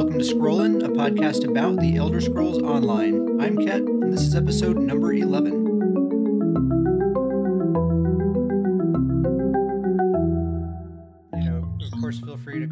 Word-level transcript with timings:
Welcome 0.00 0.18
to 0.18 0.24
Scrollin', 0.24 0.82
a 0.82 0.88
podcast 0.88 1.46
about 1.46 1.76
the 1.76 1.98
Elder 1.98 2.22
Scrolls 2.22 2.62
Online. 2.62 3.38
I'm 3.38 3.58
Ket, 3.58 3.82
and 3.82 4.10
this 4.10 4.22
is 4.22 4.34
episode 4.34 4.78
number 4.78 5.12
11. 5.12 5.69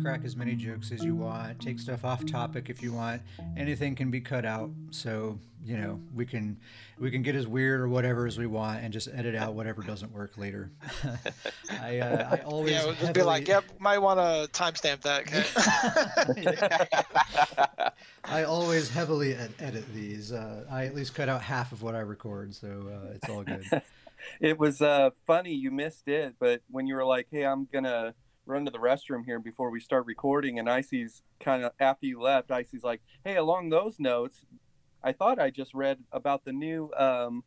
Crack 0.09 0.25
as 0.25 0.37
many 0.37 0.55
jokes 0.55 0.91
as 0.91 1.05
you 1.05 1.15
want, 1.15 1.61
take 1.61 1.79
stuff 1.79 2.03
off 2.03 2.25
topic 2.25 2.71
if 2.71 2.83
you 2.83 2.95
want. 2.95 3.21
Anything 3.59 3.95
can 3.95 4.11
be 4.11 4.23
cut 4.23 4.47
out, 4.47 4.71
so 4.91 5.39
you 5.63 5.77
know 5.77 6.01
we 6.15 6.25
can 6.25 6.57
we 6.99 7.11
can 7.11 7.21
get 7.21 7.35
as 7.35 7.47
weird 7.47 7.83
or 7.83 7.89
whatever 7.91 8.27
as 8.27 8.39
we 8.39 8.47
want, 8.47 8.83
and 8.83 8.91
just 8.91 9.09
edit 9.13 9.35
out 9.35 9.53
whatever 9.53 9.83
doesn't 9.83 10.11
work 10.11 10.39
later. 10.39 10.71
I 11.83 11.99
uh, 11.99 12.37
I 12.37 12.39
always 12.39 12.73
Yeah, 12.73 12.87
we'll 12.87 12.95
just 12.95 13.13
be 13.13 13.23
like, 13.23 13.47
yep, 13.47 13.65
might 13.79 13.99
want 13.99 14.19
to 14.19 14.49
timestamp 14.59 15.03
that. 15.03 15.29
Okay? 17.77 17.91
I 18.25 18.45
always 18.45 18.89
heavily 18.89 19.35
ed- 19.35 19.53
edit 19.59 19.85
these. 19.93 20.33
Uh, 20.33 20.65
I 20.71 20.87
at 20.87 20.95
least 20.95 21.15
cut 21.15 21.29
out 21.29 21.43
half 21.43 21.73
of 21.73 21.83
what 21.83 21.95
I 21.95 22.01
record, 22.01 22.55
so 22.55 22.69
uh, 22.91 23.13
it's 23.15 23.29
all 23.29 23.43
good. 23.43 23.65
It 24.41 24.59
was 24.59 24.83
uh, 24.83 25.11
funny 25.29 25.55
you 25.55 25.71
missed 25.71 26.09
it, 26.09 26.35
but 26.41 26.61
when 26.69 26.89
you 26.89 26.97
were 26.97 27.05
like, 27.05 27.29
"Hey, 27.31 27.47
I'm 27.47 27.69
gonna 27.73 28.15
run 28.49 28.65
to 28.65 28.71
the 28.71 28.79
restroom 28.79 29.25
here 29.25 29.39
before 29.39 29.71
we 29.71 29.81
start 29.81 30.07
recording," 30.07 30.59
and 30.59 30.69
Icy's 30.69 31.23
kind 31.41 31.63
of 31.65 31.73
after 31.79 32.07
you 32.07 32.21
left, 32.21 32.51
Icy's 32.51 32.83
like, 32.83 33.01
"Hey, 33.25 33.37
along 33.37 33.69
those 33.71 34.01
notes, 34.01 34.45
I 35.05 35.13
thought 35.13 35.39
I 35.39 35.51
just 35.51 35.75
read 35.75 35.99
about 36.13 36.45
the 36.45 36.53
new 36.53 36.91
um, 36.97 37.45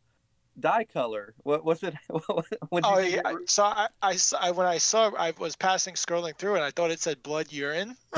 dye 0.58 0.84
color. 0.84 1.34
What 1.38 1.64
was 1.64 1.82
it? 1.82 1.94
when 2.70 2.82
oh 2.84 2.98
you 2.98 3.16
yeah. 3.16 3.20
I- 3.24 3.36
So 3.46 3.64
I, 3.64 3.88
I, 4.00 4.12
s- 4.14 4.32
I- 4.38 4.50
when 4.52 4.66
I 4.66 4.78
saw, 4.78 5.10
I 5.18 5.32
was 5.38 5.56
passing, 5.56 5.94
scrolling 5.94 6.36
through, 6.36 6.54
and 6.54 6.64
I 6.64 6.70
thought 6.70 6.90
it 6.90 7.00
said 7.00 7.22
blood 7.22 7.52
urine. 7.52 7.96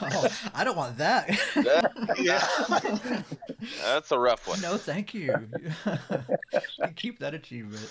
Oh, 0.00 0.28
I 0.54 0.64
don't 0.64 0.76
want 0.76 0.96
that. 0.98 1.28
yeah. 2.18 3.22
That's 3.82 4.10
a 4.10 4.18
rough 4.18 4.46
one. 4.48 4.60
no, 4.62 4.76
thank 4.78 5.12
you. 5.12 5.48
You 6.78 6.88
Keep 6.96 7.18
that 7.18 7.34
achievement. 7.34 7.90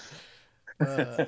Uh, 0.80 1.26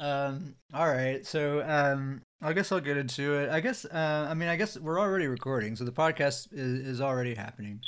um, 0.00 0.54
all 0.72 0.88
right, 0.88 1.24
so 1.26 1.62
um, 1.66 2.22
I 2.40 2.54
guess 2.54 2.72
I'll 2.72 2.80
get 2.80 2.96
into 2.96 3.34
it. 3.34 3.50
I 3.50 3.60
guess 3.60 3.84
uh, 3.84 4.26
I 4.30 4.34
mean 4.34 4.48
I 4.48 4.56
guess 4.56 4.78
we're 4.78 4.98
already 4.98 5.26
recording, 5.26 5.76
so 5.76 5.84
the 5.84 5.92
podcast 5.92 6.48
is, 6.52 6.86
is 6.86 7.00
already 7.00 7.34
happening. 7.34 7.80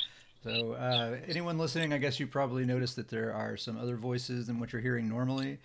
So 0.43 0.73
uh, 0.73 1.17
anyone 1.27 1.57
listening, 1.57 1.91
I 1.91 1.97
guess 1.97 2.19
you 2.19 2.27
probably 2.27 2.65
noticed 2.65 2.97
that 2.97 3.07
there 3.07 3.33
are 3.33 3.57
some 3.57 3.77
other 3.77 3.95
voices 3.95 4.45
than 4.45 4.59
what 4.59 4.73
you're 4.73 4.81
hearing 4.81 5.09
normally. 5.09 5.57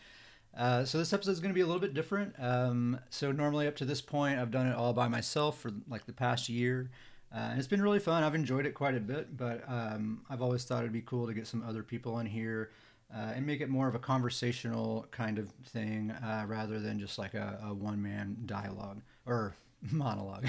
Uh, 0.56 0.84
so 0.84 0.98
this 0.98 1.12
episode 1.12 1.32
is 1.32 1.40
going 1.40 1.50
to 1.50 1.54
be 1.54 1.60
a 1.60 1.66
little 1.66 1.80
bit 1.80 1.92
different. 1.92 2.34
Um, 2.38 2.98
so 3.10 3.30
normally 3.30 3.66
up 3.66 3.76
to 3.76 3.84
this 3.84 4.00
point, 4.00 4.38
I've 4.38 4.50
done 4.50 4.66
it 4.66 4.74
all 4.74 4.92
by 4.92 5.08
myself 5.08 5.58
for 5.60 5.70
like 5.88 6.06
the 6.06 6.12
past 6.12 6.48
year, 6.48 6.90
uh, 7.34 7.48
and 7.50 7.58
it's 7.58 7.68
been 7.68 7.82
really 7.82 7.98
fun. 7.98 8.22
I've 8.22 8.34
enjoyed 8.34 8.64
it 8.64 8.72
quite 8.72 8.94
a 8.94 9.00
bit, 9.00 9.36
but 9.36 9.64
um, 9.68 10.22
I've 10.30 10.40
always 10.40 10.64
thought 10.64 10.80
it'd 10.80 10.92
be 10.92 11.02
cool 11.02 11.26
to 11.26 11.34
get 11.34 11.46
some 11.46 11.62
other 11.68 11.82
people 11.82 12.14
on 12.14 12.24
here 12.24 12.70
uh, 13.14 13.32
and 13.34 13.46
make 13.46 13.60
it 13.60 13.68
more 13.68 13.88
of 13.88 13.94
a 13.94 13.98
conversational 13.98 15.06
kind 15.10 15.38
of 15.38 15.50
thing 15.66 16.10
uh, 16.10 16.44
rather 16.46 16.78
than 16.80 16.98
just 16.98 17.18
like 17.18 17.34
a, 17.34 17.58
a 17.64 17.74
one-man 17.74 18.36
dialogue 18.46 19.00
or 19.26 19.54
monologue. 19.90 20.46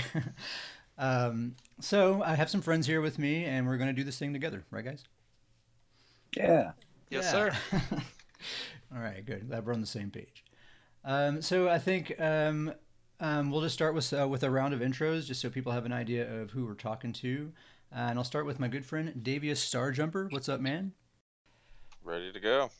um, 0.97 1.55
so 1.79 2.21
I 2.23 2.35
have 2.35 2.49
some 2.49 2.61
friends 2.61 2.85
here 2.87 3.01
with 3.01 3.17
me, 3.19 3.45
and 3.45 3.65
we're 3.67 3.77
going 3.77 3.87
to 3.89 3.93
do 3.93 4.03
this 4.03 4.19
thing 4.19 4.33
together, 4.33 4.65
right, 4.71 4.83
guys? 4.85 5.03
yeah, 6.35 6.71
Yes, 7.09 7.25
Yeah. 7.25 7.31
sir. 7.31 7.51
All 8.95 9.01
right, 9.01 9.25
good. 9.25 9.47
Glad 9.47 9.65
we're 9.65 9.73
on 9.73 9.81
the 9.81 9.87
same 9.87 10.09
page. 10.11 10.43
Um, 11.03 11.41
so 11.41 11.69
I 11.69 11.79
think 11.79 12.19
um, 12.19 12.73
um, 13.19 13.51
we'll 13.51 13.61
just 13.61 13.73
start 13.75 13.93
with 13.95 14.11
uh, 14.13 14.27
with 14.27 14.43
a 14.43 14.49
round 14.51 14.73
of 14.73 14.79
intros, 14.81 15.25
just 15.25 15.41
so 15.41 15.49
people 15.49 15.71
have 15.71 15.85
an 15.85 15.93
idea 15.93 16.41
of 16.41 16.51
who 16.51 16.65
we're 16.65 16.73
talking 16.75 17.13
to. 17.13 17.51
Uh, 17.91 17.99
and 18.09 18.19
I'll 18.19 18.23
start 18.25 18.45
with 18.45 18.59
my 18.59 18.67
good 18.67 18.85
friend 18.85 19.13
Davius 19.23 19.57
Starjumper. 19.63 20.31
What's 20.31 20.49
up, 20.49 20.61
man? 20.61 20.93
Ready 22.03 22.31
to 22.31 22.39
go. 22.39 22.71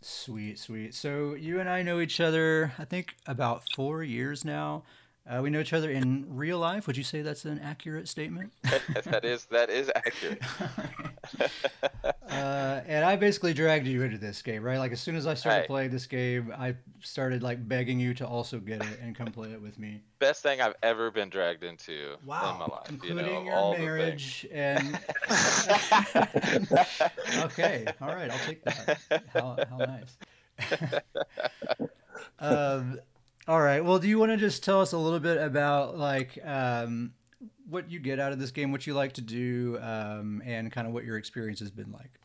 Sweet, 0.00 0.58
sweet. 0.58 0.94
So 0.94 1.34
you 1.34 1.58
and 1.60 1.68
I 1.68 1.82
know 1.82 2.00
each 2.00 2.20
other, 2.20 2.72
I 2.78 2.84
think, 2.84 3.16
about 3.26 3.64
four 3.74 4.02
years 4.02 4.44
now. 4.44 4.84
Uh, 5.28 5.42
we 5.42 5.50
know 5.50 5.60
each 5.60 5.74
other 5.74 5.90
in 5.90 6.24
real 6.28 6.58
life. 6.58 6.86
Would 6.86 6.96
you 6.96 7.02
say 7.04 7.20
that's 7.20 7.44
an 7.44 7.58
accurate 7.58 8.08
statement? 8.08 8.50
that 9.04 9.24
is 9.26 9.44
that 9.46 9.68
is 9.68 9.90
accurate. 9.94 10.40
uh, 12.30 12.80
and 12.86 13.04
I 13.04 13.16
basically 13.16 13.52
dragged 13.52 13.86
you 13.86 14.02
into 14.02 14.16
this 14.16 14.40
game, 14.40 14.62
right? 14.62 14.78
Like 14.78 14.92
as 14.92 15.00
soon 15.02 15.16
as 15.16 15.26
I 15.26 15.34
started 15.34 15.66
playing 15.66 15.90
this 15.90 16.06
game, 16.06 16.54
I 16.56 16.76
started 17.02 17.42
like 17.42 17.68
begging 17.68 18.00
you 18.00 18.14
to 18.14 18.26
also 18.26 18.58
get 18.58 18.82
it 18.82 19.00
and 19.02 19.14
come 19.14 19.26
play 19.26 19.52
it 19.52 19.60
with 19.60 19.78
me. 19.78 20.00
Best 20.18 20.42
thing 20.42 20.62
I've 20.62 20.76
ever 20.82 21.10
been 21.10 21.28
dragged 21.28 21.62
into 21.62 21.92
in 21.92 22.26
my 22.26 22.40
Wow, 22.40 22.66
life. 22.70 22.88
including 22.88 23.18
you 23.26 23.32
know, 23.32 23.42
your 23.44 23.78
marriage 23.78 24.46
and. 24.50 24.98
okay, 27.44 27.84
all 28.00 28.08
right, 28.14 28.30
I'll 28.30 28.38
take 28.46 28.64
that. 28.64 28.98
How, 29.34 29.58
how 29.68 29.76
nice. 29.78 30.16
um, 32.40 32.98
all 33.48 33.60
right. 33.62 33.82
Well, 33.82 33.98
do 33.98 34.06
you 34.06 34.18
want 34.18 34.30
to 34.30 34.36
just 34.36 34.62
tell 34.62 34.82
us 34.82 34.92
a 34.92 34.98
little 34.98 35.20
bit 35.20 35.38
about 35.38 35.96
like 35.96 36.38
um, 36.44 37.12
what 37.66 37.90
you 37.90 37.98
get 37.98 38.20
out 38.20 38.30
of 38.30 38.38
this 38.38 38.50
game, 38.50 38.70
what 38.70 38.86
you 38.86 38.92
like 38.92 39.14
to 39.14 39.22
do, 39.22 39.78
um, 39.80 40.42
and 40.44 40.70
kind 40.70 40.86
of 40.86 40.92
what 40.92 41.04
your 41.04 41.16
experience 41.16 41.58
has 41.60 41.70
been 41.70 41.90
like? 41.90 42.20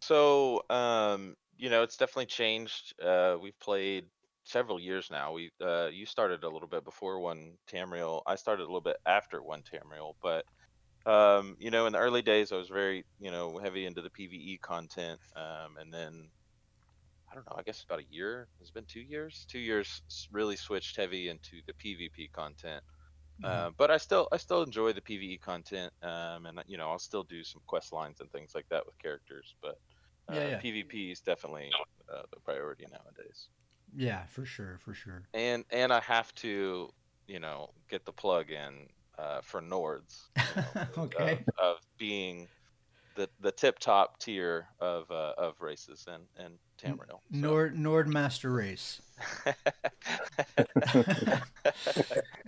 So, 0.00 0.64
um, 0.68 1.36
you 1.56 1.70
know, 1.70 1.84
it's 1.84 1.96
definitely 1.96 2.26
changed. 2.26 3.00
Uh, 3.00 3.36
we've 3.40 3.58
played 3.60 4.06
several 4.42 4.80
years 4.80 5.08
now. 5.08 5.32
We 5.34 5.52
uh, 5.64 5.86
you 5.92 6.04
started 6.04 6.42
a 6.42 6.48
little 6.48 6.68
bit 6.68 6.84
before 6.84 7.20
one 7.20 7.52
Tamriel. 7.72 8.22
I 8.26 8.34
started 8.34 8.64
a 8.64 8.66
little 8.66 8.80
bit 8.80 8.96
after 9.06 9.40
one 9.40 9.62
Tamriel, 9.62 10.14
but 10.20 10.44
um, 11.06 11.56
you 11.60 11.70
know, 11.70 11.86
in 11.86 11.92
the 11.92 12.00
early 12.00 12.22
days, 12.22 12.50
I 12.50 12.56
was 12.56 12.68
very 12.68 13.04
you 13.20 13.30
know 13.30 13.56
heavy 13.62 13.86
into 13.86 14.02
the 14.02 14.10
PVE 14.10 14.60
content, 14.62 15.20
um, 15.36 15.76
and 15.80 15.94
then 15.94 16.28
I 17.32 17.36
don't 17.36 17.46
know. 17.50 17.56
I 17.58 17.62
guess 17.64 17.82
about 17.84 18.00
a 18.00 18.04
year. 18.10 18.50
It's 18.60 18.70
been 18.70 18.86
two 18.86 19.00
years. 19.00 19.46
Two 19.48 19.58
years 19.60 20.02
really 20.30 20.56
switched 20.56 20.96
heavy 20.96 21.28
into 21.30 21.62
the 21.66 21.74
PvP 21.74 22.30
content. 22.32 22.84
Uh, 23.42 23.70
but 23.78 23.90
I 23.90 23.98
still 23.98 24.28
I 24.32 24.38
still 24.38 24.62
enjoy 24.62 24.92
the 24.94 25.02
PVE 25.02 25.38
content, 25.38 25.92
um, 26.02 26.46
and 26.46 26.62
you 26.66 26.78
know 26.78 26.90
I'll 26.90 26.98
still 27.00 27.24
do 27.24 27.44
some 27.44 27.62
quest 27.66 27.92
lines 27.92 28.20
and 28.20 28.30
things 28.32 28.52
like 28.54 28.68
that 28.70 28.86
with 28.86 28.98
characters. 28.98 29.56
But 29.62 29.76
uh, 30.28 30.34
Yeah, 30.34 30.48
yeah. 30.48 30.62
PvP 30.62 31.12
is 31.12 31.22
definitely 31.22 31.78
uh, 32.12 32.22
the 32.32 32.40
priority 32.40 32.86
nowadays. 32.90 33.50
Yeah, 33.94 34.26
for 34.26 34.44
sure, 34.44 34.78
for 34.78 34.94
sure. 34.94 35.28
And 35.34 35.64
and 35.70 35.92
I 35.92 36.00
have 36.00 36.32
to 36.36 36.90
you 37.26 37.40
know 37.40 37.74
get 37.88 38.04
the 38.04 38.12
plug 38.12 38.50
in 38.50 38.88
uh, 39.18 39.40
for 39.42 39.60
Nords 39.60 40.28
you 40.46 40.54
know, 40.54 40.74
okay. 40.98 41.46
of, 41.58 41.76
of 41.76 41.78
being 41.98 42.48
the 43.16 43.30
the 43.40 43.52
tip 43.52 43.78
top 43.80 44.18
tier 44.20 44.68
of 44.80 45.10
uh, 45.10 45.34
of 45.38 45.60
races 45.60 46.04
and 46.08 46.28
in 46.38 46.60
Tamriel. 46.84 47.08
So- 47.08 47.20
Nord 47.30 47.78
Nord 47.78 48.08
Master 48.08 48.50
Race. 48.50 49.00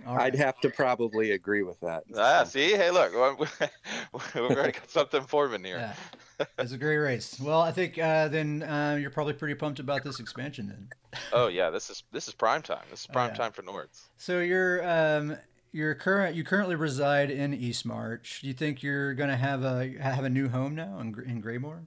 All 0.05 0.17
I'd 0.19 0.35
have 0.35 0.59
to 0.61 0.69
probably 0.69 1.31
agree 1.31 1.63
with 1.63 1.79
that. 1.81 2.03
ah, 2.17 2.43
see, 2.43 2.71
hey, 2.71 2.91
look, 2.91 3.11
we've 3.39 4.35
already 4.35 4.71
got 4.73 4.89
something 4.89 5.21
forming 5.23 5.63
here. 5.63 5.93
Yeah, 6.39 6.45
it's 6.59 6.73
a 6.73 6.77
great 6.77 6.97
race. 6.97 7.39
Well, 7.39 7.61
I 7.61 7.71
think 7.71 7.97
uh, 7.97 8.27
then 8.27 8.61
uh, 8.63 8.97
you're 8.99 9.09
probably 9.09 9.33
pretty 9.33 9.55
pumped 9.55 9.79
about 9.79 10.03
this 10.03 10.19
expansion 10.19 10.67
then. 10.67 10.89
Oh 11.33 11.47
yeah, 11.47 11.69
this 11.69 11.89
is 11.89 12.03
this 12.11 12.27
is 12.27 12.33
prime 12.33 12.61
time. 12.61 12.83
This 12.91 13.01
is 13.01 13.07
Oh, 13.09 13.13
prime 13.13 13.29
yeah. 13.31 13.35
time 13.37 13.51
for 13.51 13.63
Nords. 13.63 14.07
So 14.17 14.39
you're 14.39 14.87
um, 14.87 15.37
you're 15.71 15.95
current 15.95 16.35
you 16.35 16.43
currently 16.43 16.75
reside 16.75 17.31
in 17.31 17.53
Eastmarch. 17.53 18.41
Do 18.41 18.47
you 18.47 18.53
think 18.53 18.83
you're 18.83 19.13
gonna 19.13 19.37
have 19.37 19.63
a 19.63 19.93
have 19.99 20.23
a 20.25 20.29
new 20.29 20.49
home 20.49 20.75
now 20.75 20.99
in, 20.99 21.11
Gr- 21.13 21.21
in 21.23 21.41
Greymoor? 21.41 21.83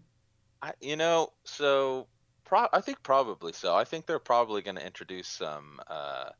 I, 0.62 0.72
you 0.80 0.96
know, 0.96 1.28
so 1.44 2.08
pro- 2.48 2.68
I 2.72 2.80
think 2.80 3.02
probably 3.02 3.52
so. 3.52 3.76
I 3.76 3.84
think 3.84 4.06
they're 4.06 4.18
probably 4.18 4.62
going 4.62 4.76
to 4.76 4.86
introduce 4.86 5.28
some. 5.28 5.80
Uh, 5.86 6.30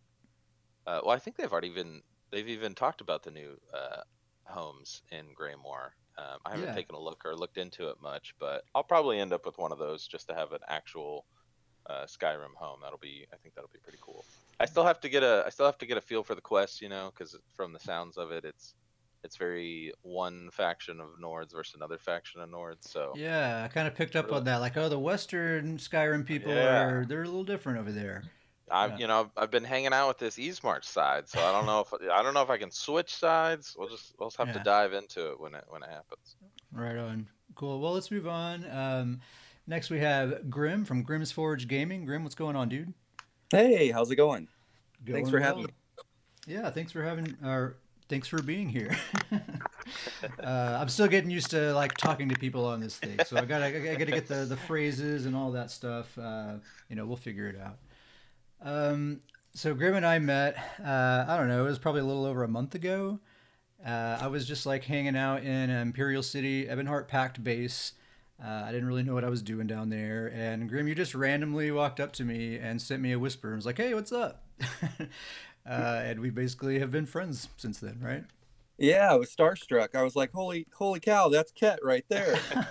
uh, 0.87 1.01
well, 1.05 1.11
I 1.11 1.19
think 1.19 1.37
they've 1.37 1.53
already 1.53 1.69
even 1.69 2.03
they've 2.33 2.49
even 2.49 2.75
talked 2.75 3.01
about 3.01 3.23
the 3.23 3.31
new 3.31 3.57
uh, 3.75 4.03
homes 4.47 5.03
in 5.13 5.35
Greymoor. 5.35 5.93
Um, 6.19 6.39
I 6.45 6.51
haven't 6.53 6.67
Yeah. 6.67 6.75
taken 6.75 6.97
a 6.97 7.01
look 7.01 7.25
or 7.25 7.37
looked 7.37 7.59
into 7.59 7.89
it 7.91 7.97
much, 8.03 8.35
but 8.41 8.65
I'll 8.75 8.83
probably 8.85 9.21
end 9.21 9.33
up 9.33 9.47
with 9.47 9.59
one 9.59 9.73
of 9.73 9.79
those 9.79 10.07
just 10.09 10.29
to 10.29 10.35
have 10.35 10.53
an 10.53 10.61
actual 10.69 11.27
uh, 11.89 12.07
Skyrim 12.07 12.55
home. 12.57 12.81
That'll 12.83 12.99
be, 12.99 13.27
I 13.33 13.37
think 13.39 13.55
that'll 13.55 13.71
be 13.73 13.79
pretty 13.83 13.99
cool. 14.03 14.27
I 14.61 14.67
still 14.67 14.85
have 14.85 15.01
to 15.01 15.09
get 15.09 15.23
a, 15.23 15.45
I 15.47 15.51
still 15.51 15.67
have 15.67 15.79
to 15.79 15.87
get 15.87 15.99
a 15.99 16.01
feel 16.03 16.25
for 16.25 16.35
the 16.35 16.41
quest, 16.41 16.81
you 16.81 16.89
know, 16.89 17.11
because 17.15 17.37
from 17.57 17.73
the 17.73 17.81
sounds 17.81 18.17
of 18.17 18.33
it, 18.33 18.45
it's, 18.45 18.75
it's 19.25 19.37
very 19.37 19.93
one 20.03 20.49
faction 20.53 21.01
of 21.01 21.09
Nords 21.23 21.53
versus 21.53 21.75
another 21.75 21.99
faction 21.99 22.41
of 22.41 22.49
Nords. 22.49 22.87
So 22.89 23.13
Yeah, 23.17 23.63
I 23.65 23.69
kind 23.69 23.89
of 23.89 23.95
picked 23.95 24.17
up 24.17 24.27
Really? 24.27 24.39
on 24.39 24.45
that. 24.45 24.57
Like, 24.59 24.77
oh, 24.77 24.89
the 24.89 24.99
Western 24.99 25.77
Skyrim 25.79 26.25
people 26.25 26.53
Yeah. 26.53 26.83
are 26.85 27.05
they're 27.05 27.23
a 27.23 27.27
little 27.27 27.45
different 27.45 27.79
over 27.79 27.93
there. 27.93 28.23
I've, 28.71 28.93
Yeah. 28.93 28.99
you 28.99 29.07
know, 29.07 29.21
I've, 29.21 29.31
I've 29.45 29.51
been 29.51 29.65
hanging 29.65 29.93
out 29.95 30.09
with 30.09 30.19
this 30.19 30.37
Eastmarch 30.37 30.85
side, 30.85 31.27
so 31.29 31.41
I 31.41 31.53
don't 31.53 31.65
know 31.67 31.81
if 31.81 31.93
I 32.11 32.23
don't 32.23 32.35
know 32.35 32.43
if 32.43 32.51
I 32.51 32.59
can 32.59 32.71
switch 32.71 33.15
sides. 33.15 33.75
We'll 33.79 33.89
just 33.89 34.15
we'll 34.19 34.29
just 34.29 34.37
have 34.39 34.49
Yeah. 34.49 34.55
to 34.55 34.61
dive 34.63 34.93
into 34.93 35.31
it 35.31 35.41
when 35.41 35.55
it 35.55 35.65
when 35.69 35.83
it 35.83 35.89
happens. 35.89 36.37
Right 36.71 36.97
on. 36.97 37.29
Cool. 37.55 37.81
Well, 37.81 37.93
let's 37.95 38.11
move 38.11 38.29
on. 38.29 38.71
Um, 38.71 39.21
next, 39.67 39.89
we 39.91 39.99
have 40.01 40.51
Grim 40.51 40.85
from 40.85 41.03
Grim's 41.03 41.33
Forge 41.33 41.67
Gaming. 41.67 42.05
Grim, 42.05 42.23
what's 42.25 42.35
going 42.35 42.57
on, 42.57 42.69
dude? 42.69 42.93
Hey, 43.51 43.91
how's 43.91 44.11
it 44.11 44.17
going? 44.17 44.49
Going 45.05 45.15
Thanks 45.17 45.31
for 45.31 45.41
having 45.41 45.63
me. 45.65 45.71
Yeah, 46.47 46.71
thanks 46.71 46.93
for 46.93 47.03
having 47.03 47.37
or 47.43 47.79
thanks 48.09 48.29
for 48.29 48.43
being 48.43 48.69
here. 48.69 48.97
uh, 50.43 50.79
I'm 50.81 50.89
still 50.89 51.09
getting 51.09 51.31
used 51.31 51.51
to 51.51 51.73
like 51.75 51.95
talking 51.97 52.29
to 52.29 52.39
people 52.39 52.67
on 52.67 52.81
this 52.81 52.97
thing, 52.97 53.19
so 53.27 53.37
I 53.37 53.45
gotta 53.45 53.67
I 53.67 53.97
gotta 53.97 54.13
get 54.13 54.27
the 54.27 54.45
the 54.45 54.57
phrases 54.57 55.27
and 55.27 55.37
all 55.37 55.53
that 55.53 55.71
stuff. 55.71 56.17
Uh, 56.19 56.55
you 56.89 56.97
know, 56.97 57.07
we'll 57.07 57.17
figure 57.17 57.49
it 57.49 57.57
out. 57.61 57.79
Um, 58.61 59.21
so 59.55 59.75
Grim 59.75 59.95
and 59.95 60.07
I 60.07 60.19
met. 60.19 60.57
Uh, 60.85 61.25
I 61.29 61.37
don't 61.37 61.49
know. 61.49 61.65
It 61.65 61.69
was 61.69 61.79
probably 61.79 62.01
a 62.01 62.05
little 62.05 62.25
over 62.25 62.45
a 62.45 62.49
month 62.49 62.75
ago. 62.75 63.21
Uh, 63.85 64.19
I 64.21 64.27
was 64.27 64.47
just 64.47 64.67
like 64.67 64.85
hanging 64.85 65.17
out 65.17 65.43
in 65.43 65.71
Imperial 65.71 66.23
City, 66.23 66.67
Ebonheart 66.67 67.07
Pact 67.07 67.43
base. 67.45 67.93
Uh, 68.43 68.65
I 68.67 68.71
didn't 68.71 68.87
really 68.87 69.03
know 69.03 69.15
what 69.15 69.25
I 69.25 69.31
was 69.31 69.43
doing 69.43 69.67
down 69.67 69.91
there, 69.91 70.29
and 70.33 70.69
Grim, 70.69 70.87
you 70.87 70.95
just 70.95 71.13
randomly 71.13 71.73
walked 71.73 71.99
up 71.99 72.13
to 72.15 72.25
me 72.25 72.57
and 72.57 72.81
sent 72.81 73.03
me 73.03 73.11
a 73.11 73.19
whisper 73.19 73.49
and 73.49 73.57
was 73.57 73.67
like, 73.67 73.79
"Hey, 73.79 73.95
what's 73.95 74.13
up?" 74.13 74.45
uh, 75.69 76.03
and 76.05 76.21
we 76.21 76.31
basically 76.31 76.79
have 76.79 76.91
been 76.91 77.07
friends 77.07 77.49
since 77.57 77.79
then, 77.79 77.99
right? 78.01 78.25
Yeah, 78.79 79.13
I 79.13 79.17
was 79.17 79.35
starstruck. 79.35 79.97
I 79.97 80.05
was 80.05 80.15
like, 80.15 80.31
"Holy, 80.33 80.65
holy 80.73 81.01
cow, 81.01 81.29
that's 81.29 81.51
Ket 81.51 81.81
right 81.83 82.05
there." 82.09 82.39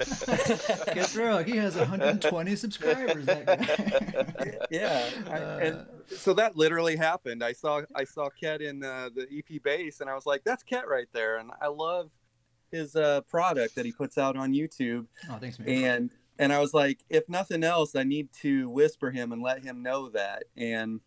Guess 0.94 1.18
wrong. 1.18 1.44
He 1.44 1.58
has 1.58 1.76
120 1.76 2.56
subscribers. 2.56 3.26
That 3.26 3.46
guy. 3.46 4.58
yeah, 4.72 5.10
I, 5.30 5.38
and 5.38 5.86
so 6.08 6.34
that 6.36 6.56
literally 6.56 6.96
happened. 6.96 7.44
I 7.44 7.52
saw 7.52 7.82
I 7.94 8.06
saw 8.06 8.30
Ket 8.30 8.62
in 8.62 8.86
uh, 8.86 9.10
the 9.14 9.28
EP 9.30 9.62
base, 9.62 10.00
and 10.00 10.10
I 10.10 10.16
was 10.16 10.26
like, 10.26 10.46
"That's 10.46 10.64
Ket 10.64 10.88
right 10.88 11.10
there." 11.12 11.40
And 11.40 11.52
I 11.62 11.68
love 11.68 12.10
his 12.72 12.96
uh, 12.96 13.22
product 13.22 13.76
that 13.76 13.86
he 13.86 13.92
puts 13.92 14.18
out 14.18 14.38
on 14.38 14.54
YouTube. 14.54 15.08
Oh, 15.30 15.38
thanks, 15.40 15.60
man. 15.60 15.68
And 15.68 16.10
and 16.40 16.54
I 16.54 16.60
was 16.60 16.74
like, 16.74 17.04
if 17.10 17.28
nothing 17.28 17.66
else, 17.66 17.96
I 17.96 18.04
need 18.04 18.32
to 18.42 18.70
whisper 18.70 19.12
him 19.12 19.34
and 19.34 19.42
let 19.42 19.64
him 19.64 19.82
know 19.82 20.10
that. 20.10 20.44
And 20.56 21.02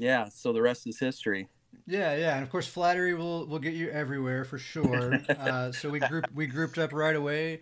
yeah, 0.00 0.28
so 0.28 0.52
the 0.52 0.62
rest 0.62 0.86
is 0.86 0.98
history. 0.98 1.48
Yeah, 1.86 2.14
yeah, 2.16 2.34
and 2.34 2.42
of 2.42 2.50
course, 2.50 2.66
flattery 2.66 3.14
will 3.14 3.46
will 3.46 3.58
get 3.58 3.74
you 3.74 3.90
everywhere 3.90 4.44
for 4.44 4.58
sure. 4.58 5.20
uh, 5.38 5.72
so 5.72 5.90
we 5.90 6.00
grouped 6.00 6.32
we 6.34 6.46
grouped 6.46 6.78
up 6.78 6.92
right 6.92 7.16
away, 7.16 7.60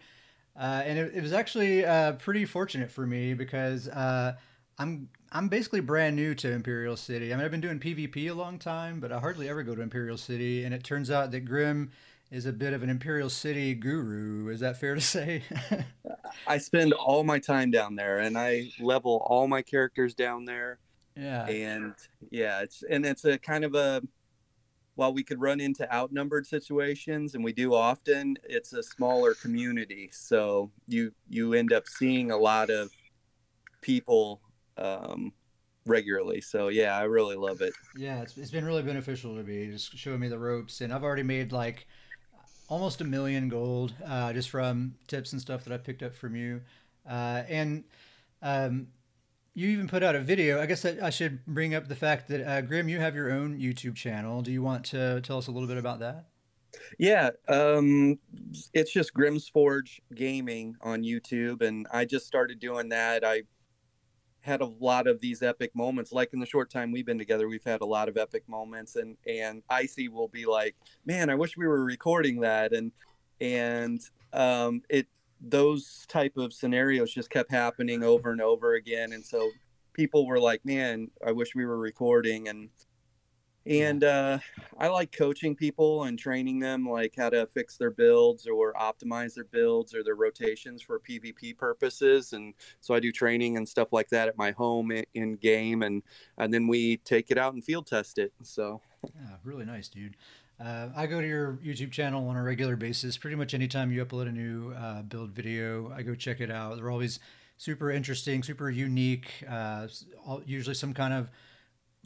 uh, 0.59 0.83
and 0.85 0.99
it, 0.99 1.15
it, 1.15 1.23
was 1.23 1.33
actually 1.33 1.85
uh, 1.85 2.13
pretty 2.13 2.45
fortunate 2.45 2.91
for 2.91 3.07
me 3.07 3.35
because 3.35 3.89
uh, 3.89 4.35
I'm 4.79 5.09
I'm 5.33 5.49
basically 5.49 5.81
brand 5.81 6.17
new 6.17 6.35
to 6.37 6.51
Imperial 6.51 6.97
City. 6.97 7.33
I 7.33 7.37
mean, 7.37 7.45
I've 7.45 7.51
been 7.51 7.61
doing 7.61 7.81
PvP 7.81 8.31
a 8.31 8.35
long 8.35 8.59
time, 8.59 9.01
but 9.01 9.13
I 9.13 9.19
hardly 9.19 9.49
ever 9.49 9.63
go 9.63 9.75
to 9.75 9.83
Imperial 9.83 10.17
City, 10.17 10.65
and 10.65 10.75
it 10.75 10.85
turns 10.85 11.11
out 11.11 11.31
that 11.33 11.41
Grim 11.41 11.91
is 12.31 12.45
a 12.47 12.53
bit 12.53 12.75
of 12.75 12.83
an 12.83 12.91
Imperial 12.91 13.31
City 13.31 13.75
guru. 13.75 14.49
Is 14.49 14.61
that 14.61 14.79
fair 14.79 14.95
to 14.95 15.01
say? 15.01 15.43
I 16.47 16.59
spend 16.59 16.93
all 16.93 17.25
my 17.25 17.39
time 17.39 17.71
down 17.71 17.97
there, 17.97 18.19
and 18.19 18.37
I 18.37 18.71
level 18.81 19.23
all 19.27 19.49
my 19.49 19.63
characters 19.63 20.15
down 20.15 20.45
there. 20.45 20.79
Yeah. 21.19 21.47
And 21.47 21.95
yeah, 22.31 22.61
it's 22.61 22.85
and 22.89 23.05
it's 23.05 23.25
a 23.25 23.39
kind 23.39 23.65
of 23.65 23.75
a 23.75 24.03
while 24.95 25.13
we 25.13 25.23
could 25.23 25.41
run 25.41 25.61
into 25.61 25.93
outnumbered 25.95 26.45
situations 26.45 27.35
and 27.35 27.45
we 27.45 27.53
do 27.53 27.73
often, 27.73 28.37
it's 28.43 28.73
a 28.73 28.83
smaller 28.83 29.35
community. 29.35 30.11
So 30.13 30.71
you 30.87 31.13
you 31.29 31.55
end 31.55 31.73
up 31.73 31.89
seeing 31.89 32.31
a 32.31 32.37
lot 32.37 32.71
of 32.71 32.91
people 33.81 34.41
um, 34.77 35.33
regularly. 35.87 36.41
So 36.41 36.69
yeah, 36.69 36.97
I 36.97 37.03
really 37.03 37.37
love 37.37 37.61
it. 37.61 37.73
Yeah, 37.97 38.23
it's, 38.23 38.37
it's 38.37 38.51
been 38.51 38.65
really 38.65 38.83
beneficial 38.83 39.37
to 39.37 39.43
me, 39.43 39.71
just 39.71 39.97
showing 39.97 40.21
me 40.21 40.29
the 40.29 40.39
ropes, 40.39 40.81
and 40.81 40.93
I've 40.93 41.05
already 41.05 41.23
made 41.23 41.53
like 41.53 41.87
almost 42.69 43.01
a 43.01 43.05
million 43.05 43.49
gold 43.49 43.95
uh, 44.07 44.33
just 44.33 44.51
from 44.51 44.95
tips 45.07 45.33
and 45.33 45.41
stuff 45.41 45.65
that 45.65 45.73
I 45.73 45.79
picked 45.79 46.03
up 46.03 46.15
from 46.15 46.37
you, 46.37 46.61
uh, 47.09 47.43
and 47.49 47.85
um, 48.43 48.89
you 49.55 49.69
even 49.69 49.89
put 49.89 50.03
out 50.03 50.15
a 50.15 50.21
video. 50.21 50.61
I 50.61 50.67
guess 50.67 50.85
I 50.85 51.11
should 51.11 51.45
bring 51.47 51.75
up 51.75 51.89
the 51.89 51.97
fact 51.97 52.29
that 52.29 52.47
uh, 52.47 52.61
Grim, 52.61 52.89
you 52.89 53.01
have 53.01 53.15
your 53.15 53.31
own 53.33 53.59
YouTube 53.59 53.97
channel. 53.97 54.43
Do 54.43 54.53
you 54.53 54.63
want 54.63 54.85
to 54.87 55.21
tell 55.21 55.39
us 55.39 55.49
a 55.49 55.51
little 55.51 55.69
bit 55.69 55.79
about 55.79 56.01
that? 56.01 56.27
Yeah, 56.99 57.31
um, 57.49 58.19
it's 58.75 58.93
just 58.93 59.15
Grim's 59.15 59.49
Forge 59.49 60.01
Gaming 60.15 60.77
on 60.83 61.03
YouTube, 61.03 61.63
and 61.63 61.87
I 61.93 62.05
just 62.05 62.27
started 62.27 62.61
doing 62.61 62.91
that. 62.91 63.25
I 63.25 63.43
had 64.41 64.61
a 64.61 64.67
lot 64.67 65.07
of 65.07 65.21
these 65.21 65.43
epic 65.43 65.75
moments. 65.75 66.13
Like 66.13 66.33
in 66.33 66.41
the 66.41 66.47
short 66.47 66.71
time 66.71 66.93
we've 66.93 67.07
been 67.07 67.19
together, 67.19 67.49
we've 67.49 67.65
had 67.65 67.81
a 67.81 67.87
lot 67.87 68.09
of 68.09 68.17
epic 68.17 68.49
moments, 68.49 68.97
and 68.97 69.17
and 69.27 69.63
Icy 69.69 70.09
will 70.09 70.29
be 70.29 70.47
like, 70.47 70.77
"Man, 71.05 71.31
I 71.31 71.35
wish 71.35 71.57
we 71.57 71.67
were 71.67 71.85
recording 71.85 72.41
that," 72.41 72.73
and 72.73 72.93
and 73.41 74.01
um, 74.33 74.83
it 74.89 75.07
those 75.41 76.05
type 76.09 76.37
of 76.37 76.53
scenarios 76.53 77.13
just 77.13 77.31
kept 77.31 77.51
happening 77.51 78.03
over 78.03 78.31
and 78.31 78.41
over 78.41 78.75
again, 78.75 79.13
and 79.13 79.25
so 79.25 79.51
people 79.93 80.27
were 80.27 80.41
like, 80.41 80.65
"Man, 80.65 81.11
I 81.27 81.33
wish 81.33 81.55
we 81.55 81.67
were 81.67 81.79
recording," 81.79 82.49
and 82.49 82.71
and 83.69 84.03
uh, 84.03 84.39
I 84.79 84.89
like 84.89 85.13
coaching 85.13 85.55
people 85.55 86.05
and 86.05 86.19
training 86.19 86.59
them 86.59 86.89
like 86.89 87.15
how 87.17 87.29
to 87.29 87.47
fix 87.47 87.77
their 87.77 87.91
builds 87.91 88.47
or 88.47 88.73
optimize 88.73 89.35
their 89.35 89.45
builds 89.45 89.95
or 89.95 90.03
their 90.03 90.15
rotations 90.15 90.81
for 90.81 90.99
PvP 90.99 91.59
purposes. 91.59 92.33
And 92.33 92.55
so 92.81 92.95
I 92.95 93.01
do 93.01 93.13
training 93.13 93.59
and 93.59 93.69
stuff 93.69 93.93
like 93.93 94.09
that 94.09 94.29
at 94.29 94.39
my 94.39 94.53
home 94.53 94.91
in 95.13 95.37
game, 95.37 95.83
and 95.83 96.03
and 96.39 96.53
then 96.53 96.67
we 96.67 96.97
take 96.99 97.31
it 97.31 97.39
out 97.39 97.53
and 97.55 97.63
field 97.63 97.87
test 97.87 98.19
it. 98.19 98.33
So 98.43 98.81
yeah, 99.15 99.37
really 99.45 99.67
nice, 99.67 99.89
dude. 99.89 100.17
Uh, 100.61 100.89
I 100.97 101.07
go 101.07 101.21
to 101.21 101.27
your 101.27 101.53
YouTube 101.65 101.93
channel 101.93 102.29
on 102.29 102.37
a 102.37 102.43
regular 102.43 102.77
basis. 102.77 103.17
Pretty 103.17 103.37
much 103.37 103.55
anytime 103.55 103.93
you 103.93 104.05
upload 104.05 104.29
a 104.29 104.33
new 104.33 104.73
uh, 104.73 105.03
build 105.03 105.31
video, 105.31 105.93
I 105.95 106.03
go 106.03 106.15
check 106.15 106.41
it 106.41 106.51
out. 106.51 106.77
They're 106.77 106.91
always 106.91 107.21
super 107.57 107.91
interesting, 107.91 108.43
super 108.43 108.69
unique. 108.69 109.45
Uh, 109.49 109.87
usually 110.47 110.75
some 110.75 110.95
kind 110.95 111.15
of 111.15 111.31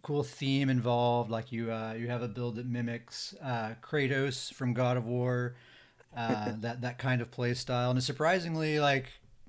cool 0.02 0.22
theme 0.22 0.69
involved. 0.69 1.31
Like 1.31 1.50
you, 1.50 1.72
uh, 1.72 1.94
you 1.99 2.08
have 2.08 2.22
a 2.22 2.28
build 2.28 2.56
that 2.56 2.66
mimics 2.66 3.34
uh, 3.43 3.75
Kratos 3.82 4.52
from 4.52 4.75
God 4.75 4.98
of 4.98 5.06
War, 5.06 5.55
uh, 6.14 6.52
that 6.60 6.82
that 6.82 6.98
kind 6.98 7.22
of 7.22 7.31
play 7.31 7.55
style, 7.55 7.90
and 7.90 7.96
it's 7.96 8.06
surprisingly 8.06 8.81
like 8.81 9.06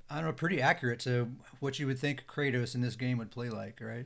I 0.10 0.18
don't 0.18 0.26
know, 0.26 0.34
pretty 0.34 0.62
accurate 0.62 1.00
to 1.02 1.30
what 1.60 1.80
you 1.80 1.88
would 1.88 2.00
think 2.00 2.26
Kratos 2.28 2.76
in 2.76 2.82
this 2.82 2.96
game 2.96 3.18
would 3.18 3.32
play 3.32 3.50
like, 3.50 3.80
right? 3.82 4.06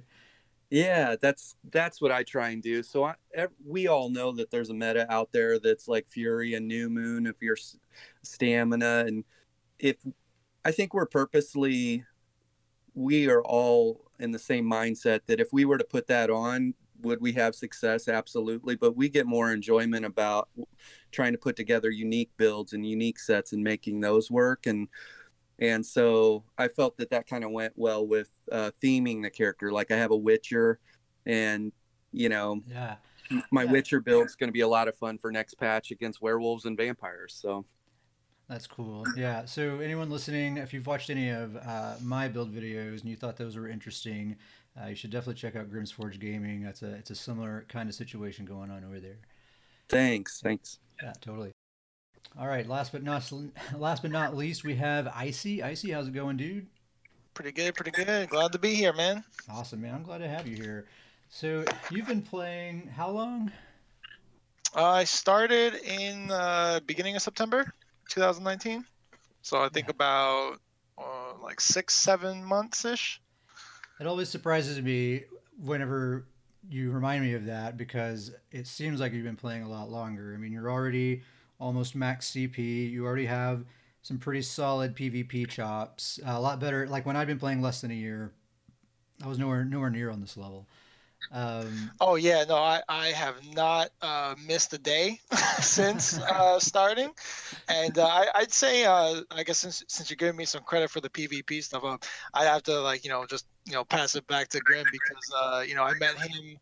Yeah, 0.69 1.15
that's 1.21 1.55
that's 1.71 2.01
what 2.01 2.11
I 2.11 2.23
try 2.23 2.49
and 2.49 2.61
do. 2.61 2.83
So 2.83 3.05
I, 3.05 3.15
we 3.65 3.87
all 3.87 4.09
know 4.09 4.33
that 4.33 4.51
there's 4.51 4.69
a 4.69 4.73
meta 4.73 5.09
out 5.11 5.31
there 5.31 5.59
that's 5.59 5.87
like 5.87 6.07
Fury 6.09 6.55
and 6.55 6.67
New 6.67 6.89
Moon 6.89 7.25
if 7.25 7.35
you're 7.41 7.57
stamina, 8.23 9.05
and 9.07 9.23
if 9.79 9.97
I 10.65 10.71
think 10.71 10.93
we're 10.93 11.05
purposely 11.07 12.05
we 12.95 13.29
are 13.29 13.43
all 13.43 14.11
in 14.19 14.31
the 14.31 14.39
same 14.39 14.65
mindset 14.65 15.21
that 15.27 15.39
if 15.41 15.49
we 15.53 15.65
were 15.65 15.77
to 15.77 15.85
put 15.85 16.07
that 16.07 16.29
on, 16.31 16.73
would 17.01 17.21
we 17.21 17.33
have 17.33 17.55
success? 17.55 18.07
Absolutely. 18.07 18.75
But 18.75 18.95
we 18.97 19.09
get 19.09 19.27
more 19.27 19.53
enjoyment 19.53 20.05
about 20.05 20.49
trying 21.11 21.33
to 21.33 21.37
put 21.39 21.55
together 21.55 21.89
unique 21.91 22.31
builds 22.37 22.73
and 22.73 22.85
unique 22.85 23.19
sets 23.19 23.53
and 23.53 23.63
making 23.63 23.99
those 24.01 24.31
work. 24.31 24.67
And 24.67 24.87
and 25.59 25.85
so 25.85 26.43
I 26.57 26.67
felt 26.67 26.97
that 26.97 27.09
that 27.09 27.27
kind 27.27 27.43
of 27.43 27.51
went 27.51 27.73
well 27.75 28.05
with 28.05 28.29
uh, 28.51 28.71
theming 28.83 29.23
the 29.23 29.29
character. 29.29 29.71
Like 29.71 29.91
I 29.91 29.97
have 29.97 30.11
a 30.11 30.17
Witcher, 30.17 30.79
and 31.25 31.71
you 32.11 32.29
know, 32.29 32.61
yeah, 32.67 32.95
my 33.51 33.63
yeah. 33.63 33.71
Witcher 33.71 33.99
build's 33.99 34.35
going 34.35 34.49
to 34.49 34.53
be 34.53 34.61
a 34.61 34.67
lot 34.67 34.87
of 34.87 34.95
fun 34.95 35.17
for 35.17 35.31
next 35.31 35.55
patch 35.55 35.91
against 35.91 36.21
werewolves 36.21 36.65
and 36.65 36.77
vampires. 36.77 37.37
So 37.39 37.65
that's 38.47 38.67
cool. 38.67 39.03
Yeah. 39.15 39.45
So 39.45 39.79
anyone 39.79 40.09
listening, 40.09 40.57
if 40.57 40.73
you've 40.73 40.87
watched 40.87 41.09
any 41.09 41.29
of 41.29 41.57
uh, 41.57 41.95
my 42.01 42.27
build 42.27 42.53
videos 42.53 43.01
and 43.01 43.09
you 43.09 43.15
thought 43.15 43.35
those 43.35 43.57
were 43.57 43.67
interesting, 43.67 44.37
uh, 44.81 44.87
you 44.87 44.95
should 44.95 45.11
definitely 45.11 45.39
check 45.39 45.55
out 45.55 45.69
Grim's 45.69 45.91
Forge 45.91 46.19
Gaming. 46.19 46.63
That's 46.63 46.81
a 46.81 46.93
it's 46.93 47.09
a 47.09 47.15
similar 47.15 47.65
kind 47.67 47.89
of 47.89 47.95
situation 47.95 48.45
going 48.45 48.71
on 48.71 48.83
over 48.83 48.99
there. 48.99 49.17
Thanks. 49.89 50.39
Thanks. 50.41 50.79
Yeah, 51.01 51.13
totally. 51.21 51.51
All 52.39 52.47
right. 52.47 52.67
Last 52.67 52.91
but 52.91 53.03
not 53.03 53.31
last 53.75 54.01
but 54.03 54.11
not 54.11 54.35
least, 54.35 54.63
we 54.63 54.75
have 54.75 55.07
Icy. 55.15 55.63
Icy, 55.63 55.91
how's 55.91 56.07
it 56.07 56.13
going, 56.13 56.37
dude? 56.37 56.67
Pretty 57.33 57.51
good. 57.51 57.73
Pretty 57.75 57.91
good. 57.91 58.29
Glad 58.29 58.51
to 58.51 58.59
be 58.59 58.75
here, 58.75 58.93
man. 58.93 59.23
Awesome, 59.49 59.81
man. 59.81 59.95
I'm 59.95 60.03
glad 60.03 60.19
to 60.19 60.27
have 60.27 60.47
you 60.47 60.55
here. 60.55 60.85
So 61.29 61.65
you've 61.89 62.07
been 62.07 62.21
playing 62.21 62.87
how 62.95 63.09
long? 63.09 63.51
I 64.75 65.03
started 65.03 65.75
in 65.75 66.29
uh, 66.29 66.79
beginning 66.85 67.15
of 67.15 67.21
September. 67.21 67.73
2019. 68.09 68.85
So 69.41 69.61
I 69.61 69.69
think 69.69 69.87
yeah. 69.87 69.91
about 69.91 70.57
uh, 70.97 71.33
like 71.41 71.59
six, 71.59 71.95
seven 71.95 72.43
months 72.43 72.85
ish. 72.85 73.21
It 73.99 74.07
always 74.07 74.29
surprises 74.29 74.81
me 74.81 75.23
whenever 75.63 76.27
you 76.69 76.91
remind 76.91 77.23
me 77.23 77.33
of 77.33 77.45
that 77.45 77.77
because 77.77 78.31
it 78.51 78.67
seems 78.67 78.99
like 78.99 79.13
you've 79.13 79.23
been 79.23 79.35
playing 79.35 79.63
a 79.63 79.69
lot 79.69 79.89
longer. 79.89 80.33
I 80.35 80.37
mean, 80.37 80.51
you're 80.51 80.69
already 80.69 81.23
almost 81.59 81.95
max 81.95 82.31
CP. 82.31 82.91
You 82.91 83.05
already 83.05 83.25
have 83.25 83.65
some 84.01 84.17
pretty 84.17 84.41
solid 84.41 84.95
PvP 84.95 85.47
chops. 85.49 86.19
Uh, 86.25 86.31
a 86.31 86.39
lot 86.39 86.59
better. 86.59 86.87
Like 86.87 87.05
when 87.05 87.15
I've 87.15 87.27
been 87.27 87.39
playing 87.39 87.61
less 87.61 87.81
than 87.81 87.91
a 87.91 87.95
year, 87.95 88.31
I 89.23 89.27
was 89.27 89.39
nowhere 89.39 89.65
nowhere 89.65 89.89
near 89.89 90.09
on 90.09 90.21
this 90.21 90.37
level. 90.37 90.67
Um, 91.31 91.91
oh 91.99 92.15
yeah, 92.15 92.45
no, 92.47 92.55
I, 92.55 92.81
I 92.87 93.07
have 93.07 93.35
not 93.53 93.89
uh, 94.01 94.35
missed 94.45 94.71
a 94.73 94.77
day 94.77 95.19
since 95.61 96.19
uh, 96.19 96.59
starting, 96.59 97.11
and 97.67 97.97
uh, 97.97 98.25
I'd 98.35 98.53
say 98.53 98.85
uh, 98.85 99.21
I 99.31 99.43
guess 99.43 99.57
since 99.57 99.83
since 99.87 100.09
you're 100.09 100.15
giving 100.15 100.37
me 100.37 100.45
some 100.45 100.61
credit 100.61 100.91
for 100.91 101.01
the 101.01 101.09
PvP 101.09 101.63
stuff, 101.63 101.83
I 102.33 102.43
have 102.43 102.63
to 102.63 102.79
like 102.81 103.03
you 103.03 103.09
know 103.09 103.25
just 103.25 103.47
you 103.65 103.73
know 103.73 103.83
pass 103.83 104.15
it 104.15 104.27
back 104.27 104.49
to 104.49 104.59
Grim 104.59 104.85
because 104.91 105.33
uh, 105.35 105.63
you 105.67 105.75
know 105.75 105.83
I 105.83 105.93
met 105.95 106.17
him 106.17 106.59